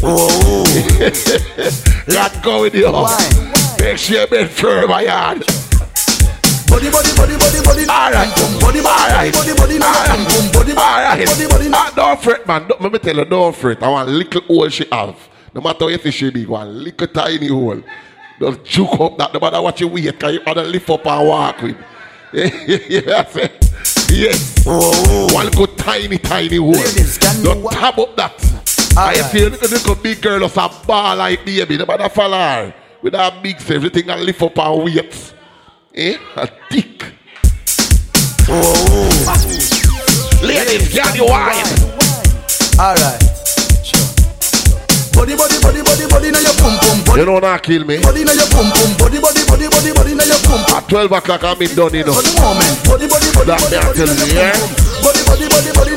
Oh, 0.03 0.67
Let 2.11 2.43
go 2.43 2.63
with 2.67 2.75
you. 2.75 2.91
Make 3.79 3.97
sure 3.97 4.19
you 4.19 4.27
bend 4.27 4.49
firm, 4.49 4.89
my 4.89 5.03
yard. 5.03 5.66
Body, 6.67 6.89
body, 6.91 7.11
body, 7.15 7.35
body, 7.37 7.59
body. 7.63 7.83
All 7.89 8.11
right. 8.11 8.31
Body, 8.61 8.79
All 8.79 9.09
right. 9.09 9.33
body, 9.33 9.53
body, 9.53 9.53
body, 9.55 9.77
now 9.79 9.93
your 9.93 10.05
pum 10.05 10.25
pum. 10.25 10.51
Body, 10.53 10.71
All 10.71 11.01
right. 11.01 11.25
body, 11.25 11.47
body, 11.47 11.69
now. 11.69 11.77
Ah, 11.77 11.93
don't 11.95 12.21
fret, 12.21 12.47
man. 12.47 12.67
Don't, 12.67 12.81
let 12.81 12.91
me 12.91 12.99
tell 12.99 13.15
you, 13.15 13.25
don't 13.25 13.55
fret. 13.55 13.81
I 13.83 13.89
want 13.89 14.09
little 14.09 14.41
hole 14.41 14.69
she 14.69 14.85
have. 14.91 15.29
No 15.53 15.61
matter 15.61 15.85
what 15.85 15.91
you 15.91 15.97
say 15.99 16.11
she 16.11 16.29
big, 16.29 16.47
one 16.47 16.83
little 16.83 17.07
tiny 17.07 17.47
hole. 17.47 17.81
Just 18.39 18.63
juke 18.63 18.99
up 18.99 19.17
that. 19.17 19.33
No 19.33 19.39
matter 19.39 19.61
what 19.61 19.79
you 19.79 19.87
weight, 19.87 20.19
can 20.19 20.33
you 20.35 20.41
other 20.45 20.63
lift 20.63 20.89
up 20.89 21.05
and 21.05 21.27
walk 21.27 21.61
with. 21.61 21.77
yes, 22.33 23.35
eh? 23.37 23.47
yes. 24.09 24.65
One 25.33 25.49
good 25.51 25.77
tiny, 25.77 26.17
tiny 26.17 26.57
hole. 26.57 26.73
Don't 27.43 27.71
tap 27.71 27.97
up 27.97 28.15
that. 28.17 28.33
I 28.97 29.21
feel 29.29 29.47
a 29.47 29.67
little 29.67 29.95
big 29.95 30.21
girl 30.21 30.43
of 30.43 30.57
a 30.57 30.69
ball 30.85 31.15
like 31.15 31.45
baby. 31.45 31.77
No 31.77 31.85
matter 31.85 32.09
follow 32.09 32.37
her. 32.37 32.73
With 33.01 33.13
that 33.13 33.41
big 33.43 33.57
everything 33.69 34.09
and 34.09 34.21
lift 34.23 34.41
up 34.41 34.57
her 34.57 34.73
weight. 34.75 35.33
Eh? 35.97 36.15
A 36.35 36.47
dick. 36.69 37.03
Ladies, 40.43 40.93
can 40.93 41.15
you 41.15 41.25
wine? 41.25 41.65
Alright. 42.77 43.17
Body, 45.17 45.33
body, 45.33 45.57
body, 45.57 45.81
body, 45.81 46.05
body, 46.05 46.29
now 46.29 46.39
your 46.39 46.53
pum 46.61 46.77
pum. 46.77 47.03
Body, 47.03 47.19
You 47.19 47.25
know 47.25 47.39
not 47.39 47.43
wanna 47.43 47.59
kill 47.59 47.83
me. 47.85 47.97
body, 48.01 48.23
now 48.23 48.33
your 48.33 48.45
pum 48.53 48.69
pum. 48.69 48.93
Body, 49.01 49.17
body, 49.19 49.41
body, 49.49 49.65
body, 49.73 49.91
body, 49.97 50.13
now 50.13 50.25
your 50.29 50.37
pum 50.45 50.61
pum. 50.69 50.77
At 50.77 50.87
12 50.87 51.11
o'clock 51.11 51.43
I'm 51.43 51.57
done, 51.73 51.93
you 51.95 52.03
know. 52.05 52.13
For 52.13 52.21
the 52.21 52.33
moment. 52.41 52.77
Body, 52.85 53.07
body, 53.09 53.29
body, 53.33 53.47
That 53.49 53.57
body, 53.57 53.73
me 53.73 53.81
I 53.81 53.85
body, 53.89 53.97
tell 53.97 54.05
now 54.05 54.13
you, 54.13 54.29
your 54.29 54.37
yeah? 54.37 54.53
pum 54.53 54.69
pum. 54.69 54.69
Body, 54.69 54.85
body, 54.85 54.85
body, 54.85 54.85
body, 54.85 54.86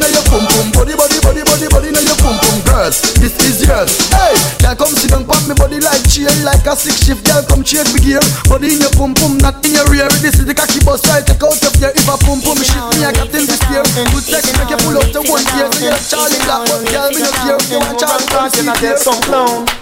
now 0.00 0.08
your 0.08 0.24
pum 0.26 0.44
pum. 0.48 0.66
Body, 0.72 0.96
body, 0.96 1.18
body, 1.20 1.42
body, 1.44 1.66
body, 1.68 1.88
now 1.92 2.00
your 2.00 2.16
pum 2.20 2.36
pum. 2.40 2.58
Girls, 2.64 3.00
this 3.20 3.36
is 3.44 3.66
yours. 3.68 3.92
Hey, 4.10 4.34
girl, 4.64 4.76
come 4.76 4.92
sit 4.96 5.12
down, 5.12 5.24
pop 5.28 5.40
me 5.46 5.54
body 5.54 5.78
like 5.80 6.00
chain, 6.08 6.32
like 6.42 6.64
a 6.64 6.74
six 6.74 7.04
shift. 7.04 7.24
Girl, 7.28 7.44
come 7.44 7.62
change 7.62 7.92
me 7.92 8.00
gear. 8.00 8.22
Body 8.48 8.74
in 8.74 8.80
your 8.80 8.92
pum 8.96 9.12
pum, 9.14 9.36
not 9.38 9.60
in 9.64 9.76
your 9.76 9.86
rear. 9.92 10.08
This 10.24 10.40
is 10.40 10.46
the 10.48 10.54
cocky 10.56 10.80
bus 10.84 11.04
right. 11.12 11.24
Take 11.24 11.42
out 11.44 11.60
of 11.60 11.74
here. 11.76 11.92
If 11.92 12.08
a 12.08 12.16
pum 12.24 12.40
pum 12.40 12.58
shit 12.60 12.80
me, 12.96 13.04
I 13.04 13.12
got 13.12 13.32
in 13.32 13.44
this 13.44 13.60
gear. 13.68 13.84
Good 13.84 14.24
sex, 14.24 14.48
make 14.56 14.72
you 14.72 14.80
pull 14.80 14.96
up 14.96 15.08
to 15.12 15.20
one 15.28 15.44
gear. 15.52 15.68
So 15.70 15.84
you're 15.84 16.00
Charlie 16.08 16.40
Black, 16.48 16.62
but 16.68 16.80
girl, 16.88 17.08
me 17.12 17.20
no 17.20 17.30
care. 17.44 17.60
You 17.68 17.78
want 17.80 17.96
Charlie 18.00 18.28
Black, 18.32 18.48
see 18.56 18.64
here. 18.80 18.96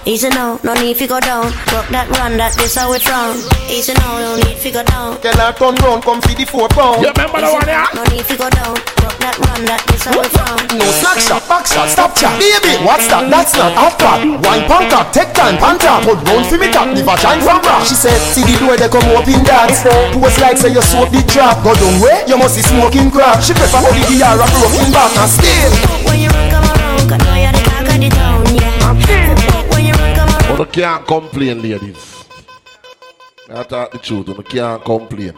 Easy 0.06 0.28
now, 0.30 0.58
no 0.64 0.74
need 0.74 0.96
to 0.98 1.06
go 1.06 1.20
down. 1.20 1.52
Rock 1.70 1.86
that 1.92 2.08
run, 2.18 2.36
that 2.38 2.56
this 2.56 2.74
how 2.74 2.90
we 2.90 2.98
frown. 2.98 3.36
Easy 3.68 3.94
now, 3.94 4.18
no 4.18 4.36
need 4.40 4.58
to 4.58 4.70
go 4.70 4.82
down. 4.82 5.20
Girl, 5.20 5.36
I 5.38 5.52
turn 5.52 5.74
round, 5.84 6.02
come 6.02 6.20
see 6.22 6.34
the 6.34 6.44
four 6.44 6.68
pound. 6.68 7.02
You 7.02 7.12
remember 7.12 7.40
the 7.40 7.50
one, 7.52 7.68
yeah? 7.68 7.86
No 7.94 8.02
need 8.08 8.24
to 8.24 8.36
go 8.36 8.48
down. 8.50 8.76
Rock 9.08 9.16
that 9.24 9.40
run, 9.40 9.64
that 9.64 9.80
this 9.88 10.04
how. 10.04 10.20
No 10.76 10.84
snack 11.00 11.16
shot, 11.16 11.40
back 11.48 11.64
shot, 11.64 11.88
stop 11.88 12.12
chat. 12.12 12.36
Baby, 12.36 12.76
what's 12.84 13.08
that? 13.08 13.24
That's 13.32 13.56
not 13.56 13.72
half 13.72 13.96
part. 13.96 14.20
Wine 14.20 14.68
punk 14.68 14.92
up, 14.92 15.08
take 15.16 15.32
time, 15.32 15.56
pant 15.56 15.80
up. 15.88 16.04
Hold 16.04 16.20
round 16.28 16.44
for 16.44 16.60
me 16.60 16.68
top, 16.68 16.92
never 16.92 17.16
shine 17.16 17.40
from 17.40 17.64
rock. 17.64 17.88
She 17.88 17.96
said, 17.96 18.20
see 18.20 18.44
the 18.44 18.52
door, 18.60 18.76
they 18.76 18.92
come 18.92 19.08
open 19.16 19.40
that. 19.48 19.72
Pose 20.12 20.36
like 20.44 20.60
say 20.60 20.76
you 20.76 20.84
soap 20.84 21.08
the 21.08 21.24
drop. 21.24 21.64
Go 21.64 21.72
down 21.72 22.04
way, 22.04 22.28
you 22.28 22.36
must 22.36 22.60
be 22.60 22.62
smoking 22.68 23.08
crack. 23.08 23.40
She 23.40 23.56
prefer 23.56 23.80
only 23.80 24.04
the 24.12 24.20
yard, 24.20 24.44
broken 24.44 24.92
back 24.92 25.16
and 25.16 25.30
still. 25.32 25.72
When 26.04 26.20
you 26.20 26.28
run, 26.28 26.52
come 26.52 26.68
around, 26.68 27.08
cause 27.08 27.22
now 27.24 27.40
you're 27.40 27.56
the 27.56 27.64
talk 27.64 27.88
of 27.88 27.96
the 27.96 28.10
town, 28.12 28.44
yeah. 28.60 28.92
When 29.72 29.88
you 29.88 29.96
run, 29.96 30.12
come 30.12 30.28
around. 30.36 30.60
You 30.60 30.68
can't 30.68 31.00
complain, 31.08 31.56
ladies. 31.64 32.28
I 33.48 33.64
talk 33.64 33.88
the 33.88 33.98
truth, 34.04 34.28
you 34.28 34.36
can't 34.44 34.84
complain. 34.84 35.32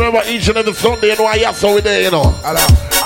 Remember 0.00 0.24
each 0.32 0.48
and 0.48 0.56
every 0.56 0.72
Sunday, 0.72 1.12
you 1.12 1.24
I 1.28 1.44
have 1.44 1.56
so 1.56 1.74
we 1.74 1.82
there, 1.82 2.00
you 2.00 2.10
know. 2.10 2.32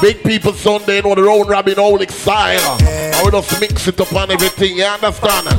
Big 0.00 0.22
people 0.22 0.52
Sunday, 0.54 0.96
you 0.96 1.02
know, 1.02 1.18
the 1.18 1.26
round 1.26 1.50
robin 1.50 1.74
Holic 1.74 2.06
style. 2.06 2.78
And 2.86 3.18
we 3.26 3.34
just 3.34 3.50
mix 3.58 3.88
it 3.90 3.98
up 3.98 4.14
on 4.14 4.30
everything, 4.30 4.78
you 4.78 4.86
understand? 4.86 5.58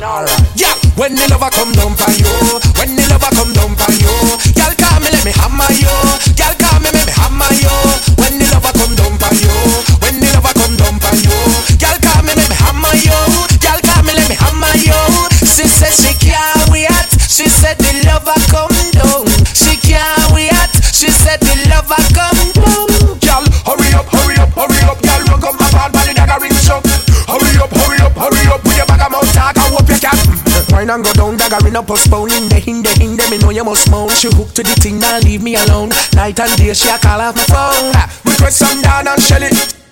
Yeah, 0.56 0.72
when 0.96 1.12
the 1.12 1.28
lover 1.28 1.52
come 1.52 1.76
down 1.76 1.92
for 1.92 2.08
you, 2.16 2.32
when 2.80 2.96
the 2.96 3.04
lover 3.12 3.28
come 3.36 3.52
down 3.52 3.76
for 3.76 3.92
you, 3.92 4.08
girl 4.56 4.72
call 4.80 4.96
me, 5.04 5.12
let 5.12 5.28
me 5.28 5.32
hammer 5.36 5.68
you, 5.76 5.92
girl 6.40 6.56
call 6.56 6.80
me, 6.80 6.88
let 6.88 7.04
me 7.04 7.12
hammer 7.12 7.52
you. 7.52 7.76
When 8.16 8.40
the 8.40 8.48
lover 8.56 8.72
come 8.72 8.96
down 8.96 9.20
for 9.20 9.36
you, 9.36 9.52
when 10.00 10.16
the 10.16 10.32
lover 10.40 10.56
come 10.56 10.72
down 10.80 10.96
for 11.04 11.12
you, 11.20 11.36
girl 11.76 12.00
call 12.00 12.24
me, 12.24 12.32
let 12.32 12.48
me 12.48 12.56
hammer 12.56 12.96
you, 12.96 13.20
girl 13.60 13.80
call 13.84 14.00
me, 14.08 14.16
let 14.16 14.24
me 14.32 14.40
hammer 14.40 14.72
you. 14.80 14.96
She 15.44 15.68
said 15.68 15.92
she 15.92 16.16
can't 16.16 16.64
wait, 16.72 16.88
she 17.28 17.48
said 17.48 17.76
the 17.78 17.92
lover 18.06 18.38
come 18.48 18.72
down, 18.94 19.26
she 19.52 19.76
can't 19.76 20.30
wait, 20.32 20.72
she 20.94 21.10
said 21.10 21.40
the 21.42 21.54
lover 21.68 21.98
come 22.14 22.40
down. 22.54 22.88
Girl, 23.20 23.44
hurry 23.66 23.90
up, 23.92 24.06
hurry 24.08 24.36
up, 24.38 24.50
hurry 24.54 24.80
up, 24.86 24.98
girl, 25.02 25.22
run 25.28 25.40
come 25.42 25.56
my 25.58 25.68
bad 25.70 25.92
body 25.92 26.14
dagger 26.14 26.40
ring 26.40 26.54
shock. 26.62 26.84
Hurry 27.26 27.58
up, 27.58 27.70
hurry 27.74 27.98
up, 28.00 28.14
hurry 28.14 28.46
up, 28.48 28.62
with 28.62 28.76
your 28.76 28.86
bag 28.86 29.02
of 29.02 29.10
mouth 29.10 29.32
talk, 29.34 29.58
I 29.58 29.66
hope 29.68 29.88
you 29.90 29.98
can. 29.98 30.18
Wine 30.70 30.90
and 30.90 31.04
go 31.04 31.12
down, 31.12 31.36
dagger 31.36 31.66
in 31.66 31.76
a 31.76 31.82
postpone 31.82 32.32
In 32.32 32.48
the 32.48 32.62
in 32.66 32.82
the 32.82 32.90
in 33.02 33.16
them, 33.16 33.30
me 33.30 33.38
know 33.38 33.50
you 33.50 33.64
must 33.64 33.90
moan 33.90 34.08
She 34.10 34.28
hooked 34.28 34.56
to 34.56 34.62
the 34.62 34.74
thing, 34.80 34.98
now 34.98 35.18
leave 35.18 35.42
me 35.42 35.56
alone. 35.56 35.90
Night 36.14 36.38
and 36.40 36.56
day, 36.56 36.72
she 36.74 36.88
a 36.88 36.98
call 36.98 37.20
off 37.20 37.36
my 37.36 37.44
phone. 37.50 37.92
Request 38.24 38.58
some 38.58 38.82
down 38.82 39.08
and 39.08 39.22
shell 39.22 39.42
it 39.42 39.85